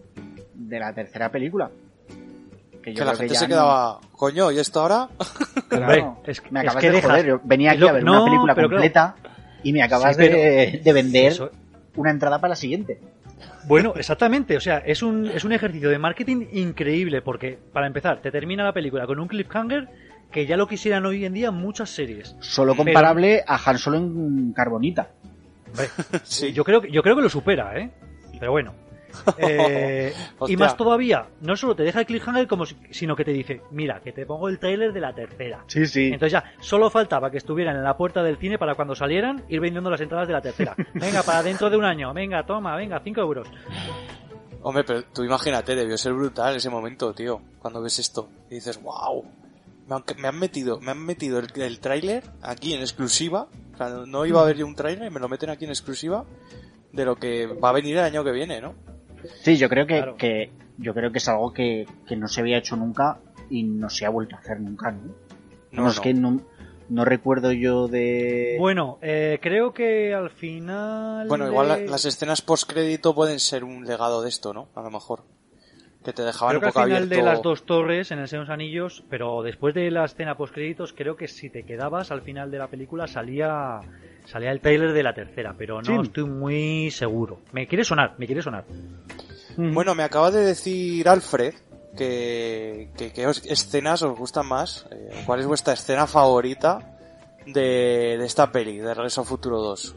de 0.55 0.79
la 0.79 0.93
tercera 0.93 1.31
película. 1.31 1.71
Que, 2.83 2.95
yo 2.95 3.01
Que 3.01 3.05
la 3.05 3.15
gente 3.17 3.35
se 3.35 3.45
no- 3.45 3.49
quedaba, 3.49 4.01
coño, 4.13 4.51
¿y 4.53 4.59
esto 4.59 4.81
ahora? 4.81 5.09
Claro. 5.69 6.21
Es, 6.27 6.43
me 6.51 6.61
es 6.61 6.67
acabas 6.67 6.83
que 6.83 6.91
de 6.91 7.03
joder, 7.03 7.27
yo 7.27 7.41
venía 7.45 7.71
aquí 7.73 7.81
lo- 7.81 7.89
a 7.91 7.93
ver 7.93 8.03
no, 8.05 8.13
una 8.13 8.25
película 8.25 8.55
claro. 8.55 8.69
completa 8.71 9.15
y 9.63 9.73
me 9.73 9.83
acabas 9.83 10.17
Sí, 10.17 10.23
de, 10.23 10.81
de 10.83 10.93
vender 10.93 11.27
Eso- 11.33 11.51
una 11.97 12.11
entrada 12.11 12.41
para 12.41 12.51
la 12.51 12.57
siguiente. 12.57 13.01
Bueno, 13.67 13.93
exactamente. 13.97 14.57
O 14.57 14.61
sea, 14.61 14.79
es 14.79 15.03
un, 15.03 15.27
es 15.27 15.45
un 15.45 15.53
ejercicio 15.53 15.91
de 15.91 15.99
marketing 15.99 16.47
increíble 16.53 17.21
porque, 17.23 17.59
para 17.73 17.87
empezar, 17.87 18.21
te 18.23 18.31
termina 18.31 18.65
la 18.65 18.73
película 18.73 19.07
con 19.07 19.21
un 19.21 19.29
cliffhanger 19.29 19.89
que 20.33 20.47
ya 20.47 20.57
lo 20.57 20.67
quisieran 20.67 21.05
hoy 21.07 21.25
en 21.25 21.35
día 21.35 21.51
muchas 21.51 21.91
series. 21.91 22.35
Solo 22.41 22.73
Pero- 22.73 22.85
comparable 22.85 23.45
a 23.47 23.61
Han 23.65 23.79
Solo 23.79 23.99
en 23.99 24.53
Carbonita. 24.55 25.11
Sí. 26.25 26.53
yo, 26.53 26.65
creo, 26.65 26.81
que- 26.81 26.91
yo 26.91 27.03
creo 27.03 27.17
que 27.17 27.23
lo 27.23 27.29
supera, 27.29 27.79
¿eh? 27.79 27.91
Pero 28.39 28.53
bueno. 28.53 28.75
Eh, 29.39 30.15
y 30.47 30.57
más 30.57 30.77
todavía, 30.77 31.27
no 31.41 31.57
solo 31.57 31.75
te 31.75 31.83
deja 31.83 31.99
el 31.99 32.07
cliffhanger, 32.07 32.47
como 32.47 32.65
si- 32.65 32.77
sino 32.91 33.17
que 33.17 33.25
te 33.25 33.33
dice, 33.33 33.61
mira, 33.73 34.01
que 34.01 34.13
te 34.13 34.25
pongo 34.25 34.49
el 34.49 34.61
tráiler 34.61 34.93
de 34.93 35.01
la 35.01 35.13
tercera. 35.13 35.65
Sí, 35.67 35.85
sí. 35.87 36.07
Entonces 36.13 36.33
ya, 36.33 36.45
solo 36.61 36.89
faltaba 36.91 37.29
que 37.29 37.39
estuvieran 37.39 37.75
en 37.77 37.83
la 37.83 37.97
puerta 37.97 38.23
del 38.23 38.37
cine 38.37 38.57
para 38.57 38.77
cuando 38.77 38.95
salieran 38.95 39.43
ir 39.49 39.59
vendiendo 39.61 39.91
las 39.91 40.01
entradas 40.01 40.29
de 40.29 40.35
la 40.35 40.41
tercera. 40.41 40.77
Venga, 40.95 41.25
para 41.25 41.43
dentro 41.43 41.69
de 41.69 41.77
un 41.77 41.85
año, 41.85 42.15
venga, 42.15 42.47
toma, 42.47 42.77
venga, 42.77 43.01
5 43.03 43.21
euros. 43.21 43.49
Hombre, 44.63 44.85
pero 44.85 45.03
tú 45.13 45.25
imagínate, 45.25 45.75
debió 45.75 45.99
ser 45.99 46.13
brutal 46.13 46.55
ese 46.57 46.71
momento, 46.71 47.13
tío, 47.13 47.41
cuando 47.59 47.83
ves 47.83 47.99
esto. 47.99 48.29
Y 48.49 48.55
dices, 48.57 48.81
wow, 48.81 49.25
me 49.91 49.97
han, 49.97 50.05
me 50.23 50.29
han 50.29 50.39
metido, 50.39 50.81
me 50.81 50.93
han 50.93 51.05
metido 51.05 51.39
el, 51.41 51.49
el 51.61 51.81
tráiler 51.81 52.25
aquí 52.43 52.73
en 52.73 52.81
exclusiva. 52.81 53.49
O 53.75 53.77
sea, 53.77 53.89
no, 54.07 54.25
iba 54.25 54.41
a 54.41 54.45
haber 54.45 54.57
yo 54.57 54.67
un 54.67 54.75
tráiler 54.77 55.09
y 55.09 55.11
me 55.15 55.21
lo 55.21 55.29
meten 55.29 55.51
aquí 55.51 55.65
en 55.65 55.71
exclusiva 55.71 56.25
de 56.93 57.05
lo 57.05 57.17
que 57.17 57.47
va 57.47 57.71
a 57.71 57.73
venir 57.73 57.97
el 57.99 58.05
año 58.05 58.25
que 58.25 58.33
viene, 58.33 58.61
¿no? 58.61 58.75
Sí, 59.43 59.57
yo 59.59 59.69
creo 59.69 59.87
que, 59.87 59.97
Claro. 59.97 60.17
que 60.17 60.51
yo 60.79 60.95
creo 60.95 61.13
que 61.13 61.19
es 61.19 61.29
algo 61.29 61.53
que, 61.53 61.87
que 62.07 62.17
no 62.17 62.27
se 62.29 62.41
había 62.41 62.59
hecho 62.59 62.77
nunca 62.77 63.19
y 63.51 63.65
no 63.65 63.91
se 63.91 64.07
ha 64.07 64.11
vuelto 64.11 64.37
a 64.37 64.39
hacer 64.39 64.61
nunca, 64.61 64.91
¿no? 64.93 65.03
No, 65.73 65.83
No, 65.85 65.89
es 65.91 65.97
no. 65.97 66.03
que 66.03 66.15
no, 66.15 66.41
no 66.89 67.05
recuerdo 67.05 67.53
yo 67.53 67.87
de... 67.89 68.57
Bueno, 68.59 68.99
eh, 69.03 69.39
creo 69.43 69.73
que 69.75 70.15
al 70.15 70.31
final... 70.31 71.29
Bueno, 71.29 71.47
igual 71.49 71.69
de- 71.69 71.87
las 71.89 72.05
escenas 72.05 72.43
post-crédito 72.43 73.15
pueden 73.15 73.39
ser 73.41 73.63
un 73.65 73.85
legado 73.87 74.23
de 74.23 74.29
esto, 74.31 74.53
¿no? 74.55 74.69
A 74.75 74.83
lo 74.83 74.91
mejor. 74.91 75.23
Que 76.05 76.13
te 76.15 76.23
dejaban 76.23 76.53
Creo 76.59 76.61
que 76.61 76.65
un 76.65 76.69
al 76.69 76.73
poco 76.73 76.85
final 76.85 77.03
abierto. 77.03 77.15
de 77.27 77.31
las 77.31 77.43
dos 77.43 77.67
torres 77.67 78.11
en 78.11 78.21
el 78.21 78.29
Señor 78.29 78.47
de 78.47 78.49
los 78.49 78.55
Anillos, 78.55 79.05
pero 79.11 79.43
después 79.43 79.75
de 79.75 79.91
la 79.91 80.07
escena 80.07 80.35
post 80.35 80.55
créditos, 80.55 80.95
creo 80.95 81.15
que 81.17 81.29
si 81.29 81.51
te 81.51 81.65
quedabas 81.65 82.11
al 82.11 82.23
final 82.23 82.51
de 82.51 82.59
la 82.59 82.69
película 82.69 83.07
salía 83.07 83.81
salía 84.25 84.51
el 84.53 84.61
trailer 84.61 84.93
de 84.93 85.03
la 85.03 85.13
tercera, 85.13 85.55
pero 85.59 85.83
no 85.83 86.03
Sí. 86.03 86.09
estoy 86.09 86.25
muy 86.25 86.91
seguro. 86.91 87.41
Me 87.53 87.67
quiere 87.67 87.85
sonar, 87.85 88.15
me 88.17 88.27
quiere 88.27 88.41
sonar. 88.43 88.65
Bueno, 89.57 89.95
me 89.95 90.03
acaba 90.05 90.31
de 90.31 90.41
decir 90.45 91.07
Alfred 91.09 91.53
que, 91.97 92.91
que, 92.97 93.13
que 93.13 93.27
os- 93.27 93.45
escenas 93.45 94.03
os 94.03 94.17
gustan 94.17 94.47
más. 94.47 94.87
Eh, 94.93 95.11
¿Cuál 95.27 95.41
es 95.41 95.47
vuestra 95.47 95.75
escena 95.75 96.07
favorita 96.07 96.97
de, 97.47 98.17
de 98.19 98.25
esta 98.25 98.51
peli, 98.53 98.79
de 98.79 98.95
Regreso 98.95 99.21
al 99.23 99.27
Futuro 99.27 99.61
2? 99.61 99.97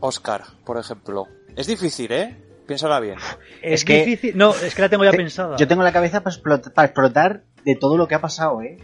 Oscar, 0.00 0.42
por 0.64 0.78
ejemplo. 0.78 1.26
Es 1.56 1.66
difícil, 1.66 2.12
¿eh? 2.12 2.36
Piénsala 2.66 3.00
bien. 3.00 3.16
Es, 3.62 3.80
Es 3.80 3.84
que- 3.84 4.04
difícil. 4.04 4.36
No, 4.36 4.50
es 4.54 4.74
que 4.74 4.82
la 4.82 4.88
tengo 4.88 5.04
ya 5.04 5.10
Te- 5.10 5.16
pensada. 5.16 5.56
Yo 5.56 5.66
tengo 5.68 5.82
la 5.82 5.92
cabeza 5.92 6.22
para 6.22 6.34
explotar, 6.34 6.72
para 6.72 6.86
explotar 6.86 7.42
de 7.64 7.74
todo 7.76 7.96
lo 7.96 8.06
que 8.08 8.14
ha 8.14 8.20
pasado, 8.20 8.62
¿eh? 8.62 8.76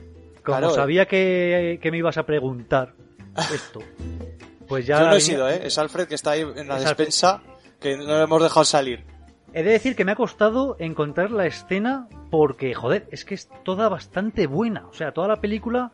Como 0.44 0.58
Claro, 0.58 0.70
sabía 0.70 1.06
que, 1.06 1.78
que 1.82 1.90
me 1.90 1.98
ibas 1.98 2.16
a 2.18 2.24
preguntar 2.26 2.94
esto, 3.54 3.80
pues 4.66 4.86
ya. 4.86 5.00
Yo 5.00 5.06
no 5.06 5.12
he 5.14 5.20
sido, 5.20 5.48
¿eh? 5.48 5.60
Es 5.64 5.78
Alfred 5.78 6.08
que 6.08 6.14
está 6.14 6.32
ahí 6.32 6.40
en 6.40 6.66
la 6.68 6.76
Es 6.78 6.86
Alfred. 6.86 7.06
despensa 7.06 7.42
que 7.80 7.96
no 7.96 8.04
le 8.04 8.22
hemos 8.22 8.42
dejado 8.42 8.64
salir. 8.64 9.04
He 9.54 9.62
de 9.62 9.70
decir 9.72 9.94
que 9.96 10.04
me 10.04 10.12
ha 10.12 10.16
costado 10.16 10.76
encontrar 10.78 11.30
la 11.30 11.46
escena 11.46 12.08
porque, 12.30 12.74
joder, 12.74 13.06
es 13.10 13.24
que 13.24 13.34
es 13.34 13.48
toda 13.64 13.88
bastante 13.88 14.46
buena. 14.46 14.86
O 14.88 14.92
sea, 14.92 15.12
toda 15.12 15.28
la 15.28 15.36
película 15.36 15.92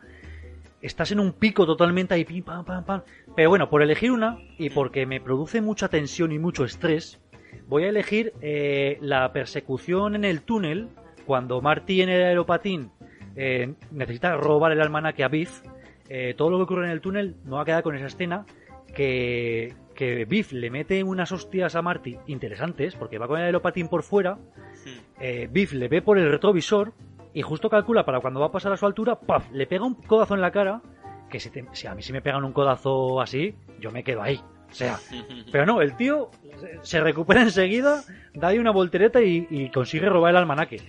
estás 0.81 1.11
en 1.11 1.19
un 1.19 1.31
pico 1.33 1.65
totalmente 1.65 2.13
ahí, 2.13 2.25
pim, 2.25 2.43
pam, 2.43 2.65
pam, 2.65 2.83
pam. 2.83 3.01
Pero 3.35 3.49
bueno, 3.49 3.69
por 3.69 3.81
elegir 3.81 4.11
una 4.11 4.37
y 4.57 4.69
porque 4.69 5.05
me 5.05 5.21
produce 5.21 5.61
mucha 5.61 5.87
tensión 5.89 6.31
y 6.31 6.39
mucho 6.39 6.65
estrés, 6.65 7.19
voy 7.67 7.83
a 7.83 7.89
elegir 7.89 8.33
eh, 8.41 8.97
la 9.01 9.31
persecución 9.33 10.15
en 10.15 10.25
el 10.25 10.41
túnel 10.41 10.89
cuando 11.25 11.61
Marty 11.61 12.01
en 12.01 12.09
el 12.09 12.21
aeropatín 12.23 12.91
eh, 13.35 13.73
necesita 13.91 14.35
robar 14.37 14.71
el 14.71 14.81
almanaque 14.81 15.23
a 15.23 15.27
Biff. 15.27 15.61
Eh, 16.09 16.33
todo 16.37 16.49
lo 16.51 16.57
que 16.57 16.63
ocurre 16.63 16.85
en 16.85 16.91
el 16.91 17.01
túnel 17.01 17.35
no 17.45 17.55
va 17.55 17.63
a 17.63 17.65
quedar 17.65 17.83
con 17.83 17.95
esa 17.95 18.05
escena 18.07 18.45
que, 18.93 19.73
que 19.95 20.25
Biff 20.25 20.51
le 20.51 20.69
mete 20.69 21.03
unas 21.03 21.31
hostias 21.31 21.75
a 21.75 21.81
Marty 21.81 22.17
interesantes 22.27 22.95
porque 22.95 23.17
va 23.17 23.27
con 23.27 23.39
el 23.39 23.45
aeropatín 23.45 23.87
por 23.87 24.03
fuera. 24.03 24.37
Biff 25.49 25.73
le 25.73 25.87
ve 25.87 26.01
por 26.01 26.17
el 26.19 26.29
retrovisor 26.29 26.93
y 27.33 27.41
justo 27.41 27.69
calcula 27.69 28.05
para 28.05 28.19
cuando 28.19 28.39
va 28.39 28.45
a 28.47 28.51
pasar 28.51 28.71
a 28.71 28.77
su 28.77 28.85
altura, 28.85 29.19
¡paf! 29.19 29.51
Le 29.51 29.65
pega 29.67 29.83
un 29.83 29.95
codazo 29.95 30.35
en 30.35 30.41
la 30.41 30.51
cara. 30.51 30.81
Que 31.29 31.39
si, 31.39 31.49
te- 31.49 31.65
si 31.73 31.87
a 31.87 31.95
mí 31.95 32.01
si 32.03 32.13
me 32.13 32.21
pegan 32.21 32.45
un 32.45 32.53
codazo 32.53 33.19
así, 33.19 33.55
yo 33.79 33.91
me 33.91 34.03
quedo 34.03 34.21
ahí. 34.21 34.39
O 34.69 34.73
sea, 34.73 34.99
pero 35.51 35.65
no, 35.65 35.81
el 35.81 35.95
tío 35.95 36.29
se- 36.81 36.99
recupera 37.01 37.41
enseguida, 37.41 38.03
da 38.33 38.49
ahí 38.49 38.59
una 38.59 38.71
voltereta 38.71 39.21
y, 39.21 39.47
y 39.49 39.69
consigue 39.69 40.09
robar 40.09 40.31
el 40.31 40.37
almanaque. 40.37 40.81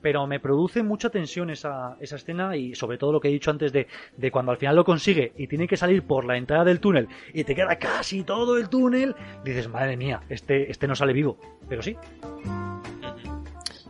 Pero 0.00 0.26
me 0.26 0.38
produce 0.38 0.82
mucha 0.82 1.08
tensión 1.08 1.48
esa, 1.48 1.96
esa 2.00 2.16
escena 2.16 2.56
y 2.56 2.74
sobre 2.74 2.98
todo 2.98 3.10
lo 3.12 3.20
que 3.20 3.28
he 3.28 3.32
dicho 3.32 3.50
antes 3.50 3.72
de, 3.72 3.86
de 4.16 4.30
cuando 4.30 4.52
al 4.52 4.58
final 4.58 4.76
lo 4.76 4.84
consigue 4.84 5.32
y 5.36 5.46
tiene 5.46 5.66
que 5.66 5.78
salir 5.78 6.02
por 6.02 6.26
la 6.26 6.36
entrada 6.36 6.64
del 6.64 6.78
túnel 6.80 7.08
y 7.32 7.44
te 7.44 7.54
queda 7.54 7.76
casi 7.78 8.22
todo 8.22 8.58
el 8.58 8.68
túnel, 8.68 9.14
dices, 9.44 9.66
madre 9.68 9.96
mía, 9.96 10.20
este, 10.28 10.70
este 10.70 10.86
no 10.86 10.94
sale 10.94 11.12
vivo. 11.14 11.38
Pero 11.68 11.82
sí, 11.82 11.96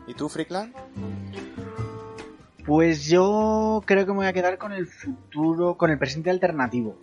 ¿Y 0.07 0.15
tú, 0.15 0.29
Freakland? 0.29 0.73
Pues 2.67 3.07
yo 3.07 3.83
creo 3.85 4.07
que 4.07 4.13
me 4.13 4.19
voy 4.19 4.27
a 4.27 4.33
quedar 4.33 4.57
con 4.59 4.73
el 4.73 4.87
futuro, 4.87 5.77
con 5.77 5.91
el 5.91 5.99
presente 5.99 6.31
alternativo. 6.31 6.99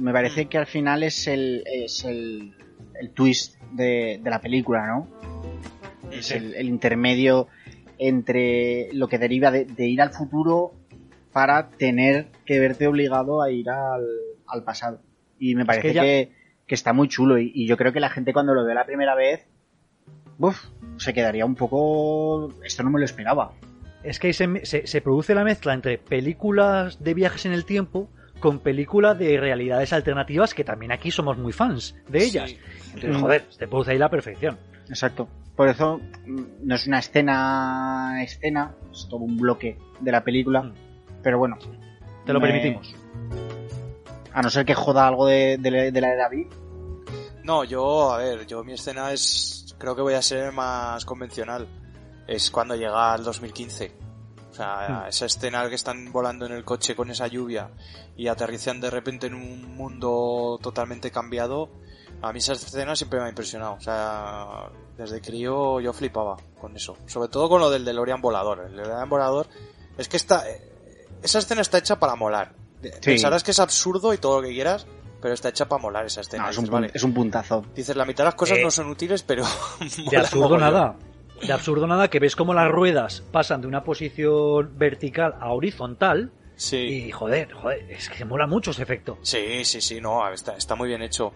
Me 0.00 0.12
parece 0.12 0.46
que 0.46 0.58
al 0.58 0.66
final 0.66 1.04
es 1.04 1.28
el, 1.28 1.62
es 1.66 2.04
el, 2.04 2.54
el 3.00 3.10
twist 3.10 3.56
de, 3.72 4.18
de 4.22 4.30
la 4.30 4.40
película, 4.40 4.86
¿no? 4.86 5.08
Es 6.10 6.32
el, 6.32 6.54
el 6.54 6.66
intermedio 6.68 7.46
entre 7.98 8.88
lo 8.92 9.06
que 9.06 9.18
deriva 9.18 9.52
de, 9.52 9.64
de 9.64 9.86
ir 9.86 10.02
al 10.02 10.10
futuro 10.10 10.72
para 11.32 11.68
tener 11.70 12.26
que 12.44 12.58
verte 12.58 12.88
obligado 12.88 13.42
a 13.42 13.50
ir 13.52 13.70
al, 13.70 14.04
al 14.48 14.64
pasado. 14.64 15.00
Y 15.38 15.54
me 15.54 15.64
parece 15.64 15.82
que 15.82 15.88
que, 15.88 15.94
ya- 15.94 16.02
que 16.66 16.74
está 16.74 16.92
muy 16.92 17.08
chulo. 17.08 17.38
Y, 17.38 17.52
y 17.54 17.68
yo 17.68 17.76
creo 17.76 17.92
que 17.92 18.00
la 18.00 18.10
gente 18.10 18.32
cuando 18.32 18.54
lo 18.54 18.64
ve 18.64 18.74
la 18.74 18.86
primera 18.86 19.14
vez, 19.14 19.46
uf, 20.38 20.60
se 20.96 21.12
quedaría 21.14 21.46
un 21.46 21.54
poco... 21.54 22.52
Esto 22.64 22.82
no 22.82 22.90
me 22.90 22.98
lo 22.98 23.04
esperaba. 23.04 23.52
Es 24.04 24.18
que 24.18 24.28
ahí 24.28 24.32
se, 24.32 24.64
se, 24.66 24.86
se 24.86 25.00
produce 25.00 25.34
la 25.34 25.44
mezcla 25.44 25.72
entre 25.74 25.98
películas 25.98 27.02
de 27.02 27.14
viajes 27.14 27.46
en 27.46 27.52
el 27.52 27.64
tiempo 27.64 28.08
con 28.40 28.58
películas 28.60 29.18
de 29.18 29.38
realidades 29.38 29.92
alternativas 29.92 30.52
que 30.54 30.64
también 30.64 30.92
aquí 30.92 31.10
somos 31.10 31.38
muy 31.38 31.52
fans 31.52 31.94
de 32.08 32.24
ellas. 32.24 32.50
Sí. 32.50 32.58
Entonces, 32.94 33.16
joder, 33.22 33.44
se 33.48 33.66
produce 33.68 33.92
ahí 33.92 33.98
la 33.98 34.10
perfección. 34.10 34.58
Exacto. 34.88 35.28
Por 35.56 35.68
eso 35.68 36.00
mm, 36.26 36.42
no 36.64 36.74
es 36.74 36.86
una 36.86 36.98
escena 36.98 38.22
escena, 38.22 38.74
es 38.92 39.06
todo 39.08 39.20
un 39.20 39.36
bloque 39.36 39.78
de 40.00 40.12
la 40.12 40.22
película. 40.22 40.62
Mm. 40.62 40.74
Pero 41.22 41.38
bueno. 41.38 41.56
Te 42.26 42.32
lo 42.32 42.40
me- 42.40 42.48
permitimos. 42.48 42.94
A 44.32 44.42
no 44.42 44.50
ser 44.50 44.66
que 44.66 44.74
joda 44.74 45.06
algo 45.06 45.26
de, 45.26 45.56
de 45.58 45.70
la- 45.70 45.90
de 45.90 46.00
la 46.00 46.08
de 46.08 46.16
David. 46.16 46.46
No, 47.44 47.62
yo, 47.64 48.12
a 48.12 48.18
ver, 48.18 48.46
yo 48.46 48.64
mi 48.64 48.72
escena 48.72 49.12
es, 49.12 49.74
creo 49.78 49.94
que 49.94 50.02
voy 50.02 50.14
a 50.14 50.22
ser 50.22 50.50
más 50.52 51.04
convencional. 51.04 51.66
Es 52.26 52.50
cuando 52.50 52.74
llega 52.74 53.12
al 53.12 53.22
2015. 53.24 53.92
O 54.50 54.54
sea, 54.54 54.88
Hmm. 55.04 55.08
esa 55.08 55.26
escena 55.26 55.68
que 55.68 55.74
están 55.74 56.12
volando 56.12 56.46
en 56.46 56.52
el 56.52 56.64
coche 56.64 56.94
con 56.94 57.10
esa 57.10 57.26
lluvia 57.26 57.70
y 58.16 58.28
aterrizan 58.28 58.80
de 58.80 58.88
repente 58.90 59.26
en 59.26 59.34
un 59.34 59.76
mundo 59.76 60.58
totalmente 60.62 61.10
cambiado. 61.10 61.70
A 62.22 62.32
mí 62.32 62.38
esa 62.38 62.52
escena 62.52 62.94
siempre 62.94 63.18
me 63.18 63.26
ha 63.26 63.28
impresionado. 63.28 63.74
O 63.74 63.80
sea, 63.80 64.70
desde 64.96 65.20
crío 65.20 65.80
yo 65.80 65.92
flipaba 65.92 66.36
con 66.60 66.76
eso. 66.76 66.96
Sobre 67.06 67.28
todo 67.28 67.48
con 67.48 67.60
lo 67.60 67.68
del 67.68 67.84
DeLorean 67.84 68.20
volador. 68.20 68.66
El 68.70 68.76
DeLorean 68.76 69.08
volador 69.08 69.48
es 69.98 70.08
que 70.08 70.16
está, 70.16 70.48
eh, 70.48 70.70
esa 71.22 71.40
escena 71.40 71.60
está 71.60 71.78
hecha 71.78 71.98
para 71.98 72.14
molar. 72.14 72.54
Pensarás 73.02 73.42
que 73.42 73.50
es 73.50 73.58
absurdo 73.58 74.14
y 74.14 74.18
todo 74.18 74.40
lo 74.40 74.46
que 74.46 74.52
quieras, 74.54 74.86
pero 75.20 75.34
está 75.34 75.48
hecha 75.48 75.66
para 75.66 75.82
molar 75.82 76.06
esa 76.06 76.20
escena. 76.20 76.44
No, 76.44 76.50
es, 76.50 76.58
un, 76.58 76.64
Dices, 76.64 76.72
vale, 76.72 76.90
es 76.94 77.02
un 77.02 77.12
puntazo. 77.12 77.64
Dices, 77.74 77.96
la 77.96 78.04
mitad 78.04 78.24
de 78.24 78.28
las 78.28 78.34
cosas 78.34 78.58
Eh, 78.58 78.62
no 78.62 78.70
son 78.70 78.88
útiles, 78.88 79.22
pero... 79.22 79.44
De 80.10 80.16
absurdo 80.16 80.56
nada. 80.58 80.96
De 81.42 81.52
absurdo 81.52 81.86
nada 81.86 82.08
que 82.08 82.20
ves 82.20 82.36
cómo 82.36 82.54
las 82.54 82.70
ruedas 82.70 83.22
pasan 83.32 83.60
de 83.60 83.66
una 83.66 83.84
posición 83.84 84.78
vertical 84.78 85.34
a 85.40 85.52
horizontal 85.52 86.32
Sí. 86.56 86.76
y 86.76 87.10
joder, 87.10 87.52
joder, 87.52 87.90
es 87.90 88.08
que 88.08 88.24
mola 88.24 88.46
mucho 88.46 88.70
ese 88.70 88.82
efecto. 88.84 89.18
Sí, 89.22 89.64
sí, 89.64 89.80
sí, 89.80 90.00
no, 90.00 90.26
está, 90.32 90.56
está 90.56 90.74
muy 90.76 90.88
bien 90.88 91.02
hecho. 91.02 91.32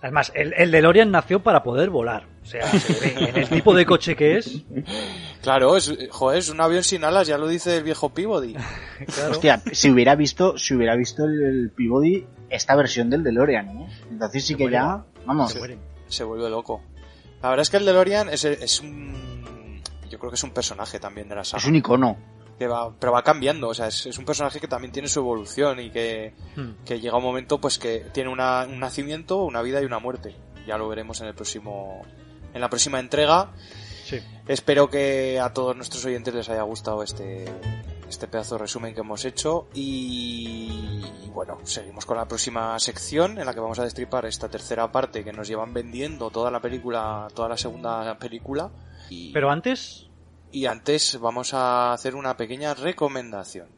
Además, 0.00 0.32
el, 0.34 0.52
el 0.56 0.70
DeLorean 0.70 1.10
nació 1.10 1.40
para 1.42 1.62
poder 1.62 1.90
volar. 1.90 2.26
O 2.42 2.46
sea, 2.46 2.66
se 2.66 2.92
ve 3.18 3.28
en 3.30 3.36
el 3.36 3.48
tipo 3.48 3.72
de 3.74 3.84
coche 3.86 4.16
que 4.16 4.38
es. 4.38 4.62
Claro, 5.42 5.76
es, 5.76 5.92
joder, 6.10 6.38
es 6.38 6.48
un 6.50 6.60
avión 6.60 6.84
sin 6.84 7.02
alas, 7.02 7.26
ya 7.26 7.36
lo 7.36 7.48
dice 7.48 7.76
el 7.78 7.82
viejo 7.82 8.10
Peabody. 8.10 8.54
Claro. 9.12 9.32
Hostia, 9.32 9.60
si 9.72 9.90
hubiera 9.90 10.14
visto, 10.14 10.56
si 10.56 10.74
hubiera 10.74 10.94
visto 10.94 11.24
el, 11.24 11.42
el 11.42 11.70
Peabody, 11.70 12.24
esta 12.48 12.76
versión 12.76 13.10
del 13.10 13.24
DeLorean, 13.24 13.68
¿eh? 13.68 13.88
Entonces 14.08 14.44
sí 14.44 14.52
Se 14.52 14.58
que 14.58 14.64
muere. 14.64 14.76
ya, 14.76 15.04
vamos. 15.26 15.58
Se 16.06 16.22
vuelve 16.24 16.48
loco. 16.48 16.80
La 17.42 17.48
verdad 17.50 17.62
es 17.62 17.70
que 17.70 17.76
el 17.78 17.84
DeLorean 17.86 18.28
es, 18.28 18.44
es 18.44 18.80
un... 18.80 19.80
Yo 20.08 20.18
creo 20.18 20.30
que 20.30 20.36
es 20.36 20.44
un 20.44 20.50
personaje 20.52 20.98
también 21.00 21.28
de 21.28 21.34
la 21.34 21.44
saga. 21.44 21.60
Es 21.62 21.68
un 21.68 21.76
icono. 21.76 22.16
que 22.58 22.66
va, 22.68 22.92
pero 22.96 23.10
va 23.12 23.22
cambiando, 23.24 23.68
o 23.70 23.74
sea, 23.74 23.88
es, 23.88 24.06
es 24.06 24.18
un 24.18 24.24
personaje 24.24 24.60
que 24.60 24.68
también 24.68 24.92
tiene 24.92 25.08
su 25.08 25.18
evolución 25.20 25.80
y 25.80 25.90
que, 25.90 26.34
Hmm. 26.54 26.84
que 26.84 27.00
llega 27.00 27.16
un 27.16 27.24
momento 27.24 27.60
pues 27.60 27.78
que 27.78 28.06
tiene 28.12 28.30
una- 28.30 28.64
un 28.68 28.78
nacimiento, 28.78 29.42
una 29.42 29.62
vida 29.62 29.82
y 29.82 29.84
una 29.84 29.98
muerte. 29.98 30.36
Ya 30.66 30.78
lo 30.78 30.88
veremos 30.88 31.20
en 31.22 31.26
el 31.28 31.34
próximo, 31.34 32.02
en 32.54 32.60
la 32.60 32.68
próxima 32.68 33.00
entrega. 33.00 33.50
Sí. 34.04 34.20
Espero 34.46 34.88
que 34.90 35.40
a 35.40 35.52
todos 35.52 35.74
nuestros 35.74 36.04
oyentes 36.04 36.32
les 36.34 36.48
haya 36.50 36.62
gustado 36.62 37.02
este, 37.02 37.46
este 38.12 38.28
pedazo 38.28 38.56
de 38.56 38.60
resumen 38.60 38.94
que 38.94 39.00
hemos 39.00 39.24
hecho 39.24 39.68
y, 39.74 41.02
y 41.24 41.30
bueno, 41.30 41.58
seguimos 41.64 42.04
con 42.04 42.18
la 42.18 42.28
próxima 42.28 42.78
sección 42.78 43.38
en 43.38 43.46
la 43.46 43.54
que 43.54 43.60
vamos 43.60 43.78
a 43.78 43.84
destripar 43.84 44.26
esta 44.26 44.50
tercera 44.50 44.92
parte 44.92 45.24
que 45.24 45.32
nos 45.32 45.48
llevan 45.48 45.72
vendiendo 45.72 46.30
toda 46.30 46.50
la 46.50 46.60
película, 46.60 47.26
toda 47.34 47.48
la 47.48 47.56
segunda 47.56 48.18
película. 48.18 48.70
Y, 49.08 49.32
Pero 49.32 49.50
antes, 49.50 50.10
y 50.50 50.66
antes 50.66 51.18
vamos 51.18 51.54
a 51.54 51.94
hacer 51.94 52.14
una 52.14 52.36
pequeña 52.36 52.74
recomendación. 52.74 53.68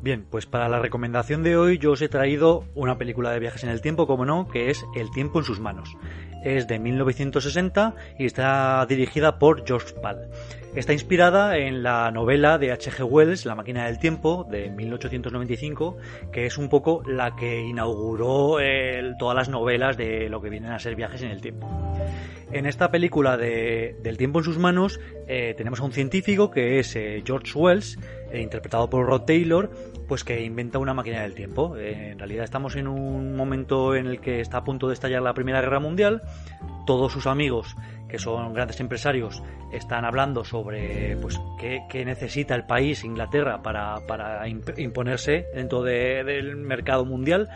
Bien, 0.00 0.26
pues 0.30 0.46
para 0.46 0.68
la 0.68 0.80
recomendación 0.80 1.42
de 1.42 1.56
hoy 1.56 1.78
yo 1.78 1.92
os 1.92 2.02
he 2.02 2.10
traído 2.10 2.66
una 2.74 2.98
película 2.98 3.30
de 3.32 3.40
viajes 3.40 3.64
en 3.64 3.70
el 3.70 3.80
tiempo, 3.80 4.06
como 4.06 4.26
no, 4.26 4.46
que 4.46 4.70
es 4.70 4.84
El 4.94 5.10
tiempo 5.10 5.38
en 5.38 5.46
sus 5.46 5.60
manos. 5.60 5.96
Es 6.44 6.68
de 6.68 6.78
1960 6.78 7.94
y 8.18 8.26
está 8.26 8.84
dirigida 8.86 9.38
por 9.38 9.66
George 9.66 9.94
Pal. 9.94 10.28
Está 10.74 10.92
inspirada 10.92 11.56
en 11.56 11.82
la 11.82 12.10
novela 12.10 12.58
de 12.58 12.72
H.G. 12.72 13.04
Wells, 13.04 13.46
La 13.46 13.54
máquina 13.54 13.86
del 13.86 13.98
tiempo, 13.98 14.44
de 14.50 14.70
1895, 14.70 15.96
que 16.32 16.46
es 16.46 16.58
un 16.58 16.68
poco 16.68 17.02
la 17.06 17.36
que 17.36 17.60
inauguró 17.60 18.58
todas 19.18 19.36
las 19.36 19.48
novelas 19.48 19.96
de 19.96 20.28
lo 20.28 20.42
que 20.42 20.50
vienen 20.50 20.72
a 20.72 20.78
ser 20.78 20.96
viajes 20.96 21.22
en 21.22 21.30
el 21.30 21.40
tiempo. 21.40 21.68
En 22.52 22.66
esta 22.66 22.90
película 22.90 23.36
de, 23.36 23.96
del 24.02 24.16
tiempo 24.16 24.38
en 24.40 24.44
sus 24.44 24.58
manos 24.58 25.00
eh, 25.26 25.54
tenemos 25.56 25.80
a 25.80 25.84
un 25.84 25.92
científico 25.92 26.50
que 26.50 26.78
es 26.78 26.94
eh, 26.94 27.22
George 27.24 27.52
Wells, 27.56 27.98
eh, 28.34 28.40
interpretado 28.42 28.90
por 28.90 29.06
Rod 29.06 29.22
Taylor, 29.22 29.70
pues 30.08 30.24
que 30.24 30.42
inventa 30.44 30.78
una 30.78 30.92
máquina 30.94 31.22
del 31.22 31.34
tiempo. 31.34 31.76
Eh, 31.76 32.10
en 32.10 32.18
realidad 32.18 32.44
estamos 32.44 32.76
en 32.76 32.88
un 32.88 33.36
momento 33.36 33.94
en 33.94 34.06
el 34.06 34.20
que 34.20 34.40
está 34.40 34.58
a 34.58 34.64
punto 34.64 34.88
de 34.88 34.94
estallar 34.94 35.22
la 35.22 35.34
Primera 35.34 35.60
Guerra 35.60 35.80
Mundial. 35.80 36.22
Todos 36.86 37.12
sus 37.12 37.26
amigos, 37.26 37.76
que 38.08 38.18
son 38.18 38.52
grandes 38.52 38.78
empresarios, 38.80 39.42
están 39.72 40.04
hablando 40.04 40.44
sobre 40.44 41.16
pues 41.16 41.40
qué, 41.58 42.04
necesita 42.04 42.54
el 42.54 42.66
país, 42.66 43.04
Inglaterra, 43.04 43.62
para, 43.62 44.06
para 44.06 44.46
imp- 44.46 44.78
imponerse 44.78 45.46
dentro 45.54 45.82
de- 45.82 46.22
del 46.24 46.56
mercado 46.56 47.04
mundial. 47.04 47.48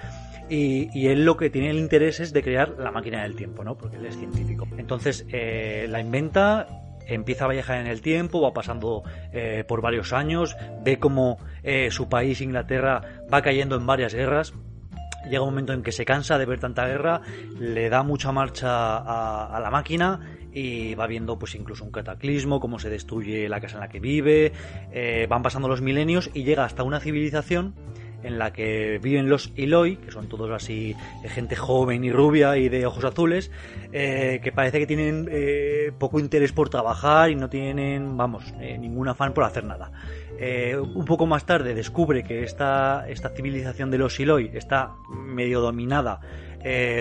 Y, 0.51 0.89
y 0.99 1.09
él 1.09 1.27
lo 1.27 1.37
que 1.37 1.51
tiene 1.51 1.69
el 1.69 1.77
interés 1.77 2.21
es 2.21 2.33
de 2.33 2.43
crear 2.43 2.71
la 2.79 2.91
máquina 2.91 3.23
del 3.23 3.37
tiempo, 3.37 3.63
¿no? 3.65 3.77
Porque 3.77 3.97
él 3.99 4.07
es 4.07 4.17
científico. 4.17 4.67
Entonces, 4.79 5.27
eh, 5.31 5.87
la 5.91 6.01
inventa, 6.01 6.67
empieza 7.09 7.47
a 7.47 7.49
viajar 7.49 7.79
en 7.79 7.87
el 7.87 8.01
tiempo, 8.01 8.41
va 8.41 8.53
pasando 8.53 9.03
eh, 9.33 9.65
por 9.67 9.81
varios 9.81 10.13
años, 10.13 10.57
ve 10.83 10.99
cómo 10.99 11.39
eh, 11.63 11.91
su 11.91 12.09
país, 12.09 12.41
Inglaterra, 12.41 13.03
va 13.33 13.43
cayendo 13.43 13.77
en 13.77 13.87
varias 13.87 14.15
guerras. 14.15 14.55
Llega 15.29 15.43
un 15.43 15.51
momento 15.51 15.73
en 15.73 15.83
que 15.83 15.93
se 15.93 16.05
cansa 16.05 16.39
de 16.39 16.47
ver 16.47 16.61
tanta 16.61 16.87
guerra, 16.87 17.21
le 17.59 17.89
da 17.91 18.03
mucha 18.03 18.31
marcha 18.31 18.97
a, 18.97 19.61
la 19.61 19.71
máquina 19.71 20.21
y 20.53 20.95
va 20.95 21.07
viendo 21.07 21.39
pues 21.39 21.55
incluso 21.55 21.85
un 21.85 21.91
cataclismo, 21.91 22.61
cómo 22.61 22.79
se 22.79 22.89
destruye 22.89 23.49
la 23.49 23.61
casa 23.61 23.75
en 23.75 23.81
la 23.81 23.89
que 23.89 24.01
vive, 24.01 24.53
eh, 24.93 25.27
van 25.29 25.43
pasando 25.43 25.69
los 25.69 25.83
milenios 25.83 26.31
y 26.33 26.45
llega 26.45 26.65
hasta 26.65 26.83
una 26.83 27.01
civilización 27.01 27.75
en 28.23 28.39
la 28.39 28.53
que 28.53 28.99
viven 29.03 29.29
los 29.29 29.53
Eloy, 29.57 29.97
que 29.97 30.11
son 30.11 30.29
todos 30.29 30.51
así 30.51 30.97
eh, 31.23 31.29
gente 31.29 31.57
joven 31.57 32.05
y 32.05 32.11
rubia 32.11 32.57
y 32.57 32.69
de 32.69 32.87
ojos 32.87 33.05
azules, 33.05 33.51
eh, 33.93 34.41
que 34.43 34.53
parece 34.53 34.79
que 34.79 34.87
tienen 34.87 35.29
eh, 35.31 35.93
poco 35.99 36.19
interés 36.19 36.53
por 36.53 36.69
trabajar 36.69 37.31
y 37.31 37.37
no 37.37 37.49
tienen, 37.49 38.17
vamos, 38.17 38.53
ningún 38.55 39.09
afán 39.09 39.35
por 39.35 39.45
hacer 39.45 39.65
nada. 39.65 39.93
un 40.79 41.05
poco 41.05 41.27
más 41.27 41.45
tarde 41.47 41.75
descubre 41.75 42.23
que 42.23 42.43
esta, 42.43 43.09
esta 43.09 43.31
civilización 43.31 43.91
de 43.91 43.99
los 43.99 44.19
Eloy 44.21 44.51
está 44.55 44.95
medio 45.11 45.61
dominada 45.61 46.21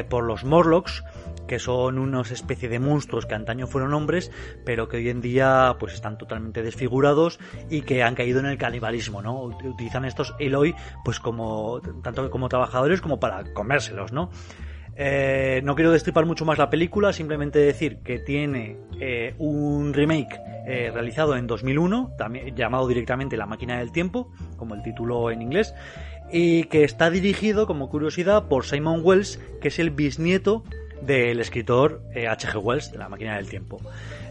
por 0.10 0.24
los 0.24 0.44
Morlocks, 0.44 1.04
que 1.48 1.59
son 1.59 1.98
unos 1.98 2.32
especie 2.32 2.69
de 2.69 2.80
monstruos 2.80 3.26
que 3.26 3.35
antaño 3.35 3.67
fueron 3.67 3.93
hombres, 3.93 4.32
pero 4.66 4.88
que 4.88 4.98
hoy 4.98 5.09
en 5.09 5.22
día 5.22 5.76
pues 5.80 5.93
están 5.93 6.17
totalmente 6.17 6.61
desfigurados 6.61 7.40
y 7.69 7.82
que 7.82 8.03
han 8.03 8.16
caído 8.16 8.40
en 8.40 8.45
el 8.45 8.58
canibalismo, 8.58 9.22
¿no? 9.22 9.42
Utilizan 9.43 10.06
estos 10.06 10.35
Eloy 10.40 10.76
pues 11.03 11.19
como 11.19 11.82
tanto 12.03 12.30
como 12.30 12.50
trabajadores 12.50 13.01
como 13.01 13.19
para 13.19 13.53
comérselos, 13.53 14.11
¿no? 14.11 14.30
Eh, 15.00 15.61
no 15.64 15.76
quiero 15.76 15.92
destripar 15.92 16.26
mucho 16.26 16.43
más 16.43 16.58
la 16.58 16.72
película, 16.72 17.14
simplemente 17.14 17.59
decir 17.59 18.00
que 18.00 18.17
tiene 18.17 18.77
eh, 19.00 19.35
un 19.38 19.93
remake 19.93 20.40
eh, 20.66 20.90
realizado 20.92 21.38
en 21.38 21.45
2001, 21.45 22.16
también 22.17 22.56
llamado 22.56 22.88
directamente 22.88 23.38
La 23.38 23.45
máquina 23.45 23.77
del 23.77 23.92
tiempo, 23.92 24.32
como 24.58 24.74
el 24.74 24.82
título 24.82 25.30
en 25.30 25.43
inglés, 25.43 25.76
y 26.32 26.64
que 26.64 26.84
está 26.84 27.11
dirigido, 27.11 27.67
como 27.67 27.90
curiosidad, 27.90 28.48
por 28.48 28.66
Simon 28.66 29.01
Wells, 29.03 29.40
que 29.61 29.67
es 29.67 29.77
el 29.77 29.92
bisnieto 29.92 30.64
del 31.01 31.40
escritor 31.40 32.01
H.G. 32.11 32.56
Eh, 32.56 32.58
Wells 32.58 32.92
de 32.92 32.98
La 32.98 33.09
máquina 33.09 33.35
del 33.35 33.50
tiempo. 33.50 33.80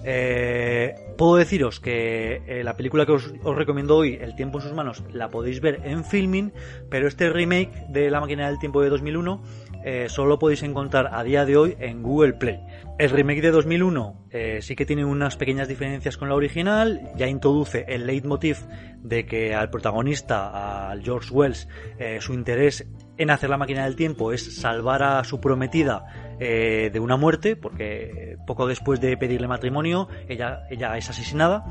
Eh, 0.04 0.94
puedo 1.16 1.36
deciros 1.36 1.80
que 1.80 2.42
eh, 2.46 2.62
la 2.62 2.76
película 2.76 3.06
que 3.06 3.12
os, 3.12 3.32
recomiendo 3.56 3.96
hoy, 3.96 4.18
El 4.20 4.36
tiempo 4.36 4.58
en 4.58 4.64
sus 4.64 4.72
manos, 4.72 5.02
la 5.12 5.28
podéis 5.28 5.60
ver 5.60 5.80
en 5.84 6.04
filming, 6.04 6.52
pero 6.90 7.08
este 7.08 7.30
remake 7.30 7.86
de 7.88 8.10
La 8.10 8.20
máquina 8.20 8.48
del 8.48 8.58
tiempo 8.58 8.82
de 8.82 8.90
2001 8.90 9.42
solo 10.08 10.30
lo 10.30 10.38
podéis 10.40 10.64
encontrar 10.64 11.14
a 11.14 11.22
día 11.22 11.44
de 11.44 11.56
hoy 11.56 11.76
en 11.78 12.02
Google 12.02 12.32
Play. 12.32 12.58
El 12.98 13.10
remake 13.10 13.40
de 13.40 13.52
2001 13.52 14.26
sí 14.60 14.74
que 14.74 14.84
tiene 14.84 15.04
unas 15.04 15.36
pequeñas 15.36 15.68
diferencias 15.68 16.16
con 16.16 16.28
la 16.28 16.34
original, 16.34 17.12
ya 17.14 17.28
introduce 17.28 17.84
el 17.86 18.04
leitmotiv 18.04 18.58
de 18.98 19.26
que 19.26 19.54
al 19.54 19.70
protagonista, 19.70 20.90
al 20.90 21.04
George 21.04 21.30
Wells, 21.32 21.68
su 22.18 22.34
interés 22.34 22.84
en 23.18 23.30
hacer 23.30 23.50
la 23.50 23.56
máquina 23.56 23.84
del 23.84 23.96
tiempo 23.96 24.32
es 24.32 24.60
salvar 24.60 25.02
a 25.02 25.24
su 25.24 25.40
prometida 25.40 26.36
eh, 26.38 26.90
de 26.92 27.00
una 27.00 27.16
muerte, 27.16 27.56
porque 27.56 28.36
poco 28.46 28.66
después 28.66 29.00
de 29.00 29.16
pedirle 29.16 29.48
matrimonio, 29.48 30.08
ella, 30.28 30.66
ella 30.70 30.96
es 30.96 31.08
asesinada. 31.08 31.64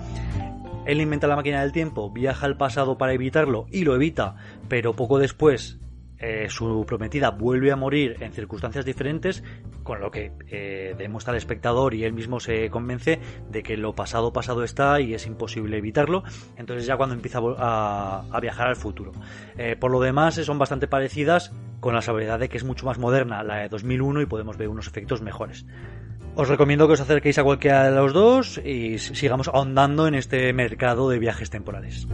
Él 0.85 1.01
inventa 1.01 1.27
la 1.27 1.35
máquina 1.35 1.61
del 1.61 1.71
tiempo, 1.71 2.11
viaja 2.11 2.45
al 2.45 2.57
pasado 2.57 2.97
para 2.97 3.13
evitarlo 3.13 3.65
y 3.71 3.83
lo 3.83 3.95
evita, 3.95 4.35
pero 4.67 4.93
poco 4.93 5.17
después 5.17 5.79
eh, 6.19 6.47
su 6.49 6.85
prometida 6.87 7.31
vuelve 7.31 7.71
a 7.71 7.75
morir 7.75 8.17
en 8.19 8.31
circunstancias 8.31 8.85
diferentes, 8.85 9.43
con 9.83 9.99
lo 9.99 10.11
que 10.11 10.31
eh, 10.47 10.95
demuestra 10.97 11.31
al 11.31 11.37
espectador 11.37 11.93
y 11.93 12.03
él 12.03 12.13
mismo 12.13 12.39
se 12.39 12.69
convence 12.69 13.19
de 13.49 13.63
que 13.63 13.77
lo 13.77 13.93
pasado 13.93 14.31
pasado 14.31 14.63
está 14.63 14.99
y 15.01 15.13
es 15.13 15.25
imposible 15.27 15.77
evitarlo. 15.77 16.23
Entonces 16.57 16.85
ya 16.85 16.97
cuando 16.97 17.15
empieza 17.15 17.39
a, 17.41 18.39
viajar 18.41 18.67
al 18.67 18.75
futuro. 18.75 19.11
Eh, 19.57 19.75
por 19.75 19.91
lo 19.91 19.99
demás 19.99 20.35
son 20.35 20.59
bastante 20.59 20.87
parecidas, 20.87 21.51
con 21.79 21.93
la 21.93 22.01
salvedad 22.01 22.39
de 22.39 22.49
que 22.49 22.57
es 22.57 22.63
mucho 22.63 22.85
más 22.85 22.97
moderna 22.97 23.43
la 23.43 23.57
de 23.57 23.69
2001 23.69 24.21
y 24.21 24.25
podemos 24.25 24.57
ver 24.57 24.69
unos 24.69 24.87
efectos 24.87 25.21
mejores. 25.21 25.65
Os 26.35 26.49
recomiendo 26.49 26.87
que 26.87 26.93
os 26.93 27.01
acerquéis 27.01 27.37
a 27.37 27.43
cualquiera 27.43 27.89
de 27.89 27.95
los 27.95 28.11
dos 28.11 28.57
y 28.57 28.97
sigamos 28.97 29.47
ahondando 29.47 30.07
en 30.07 30.15
este 30.15 30.51
mercado 30.51 31.09
de 31.09 31.19
viajes 31.19 31.49
temporales. 31.49 32.07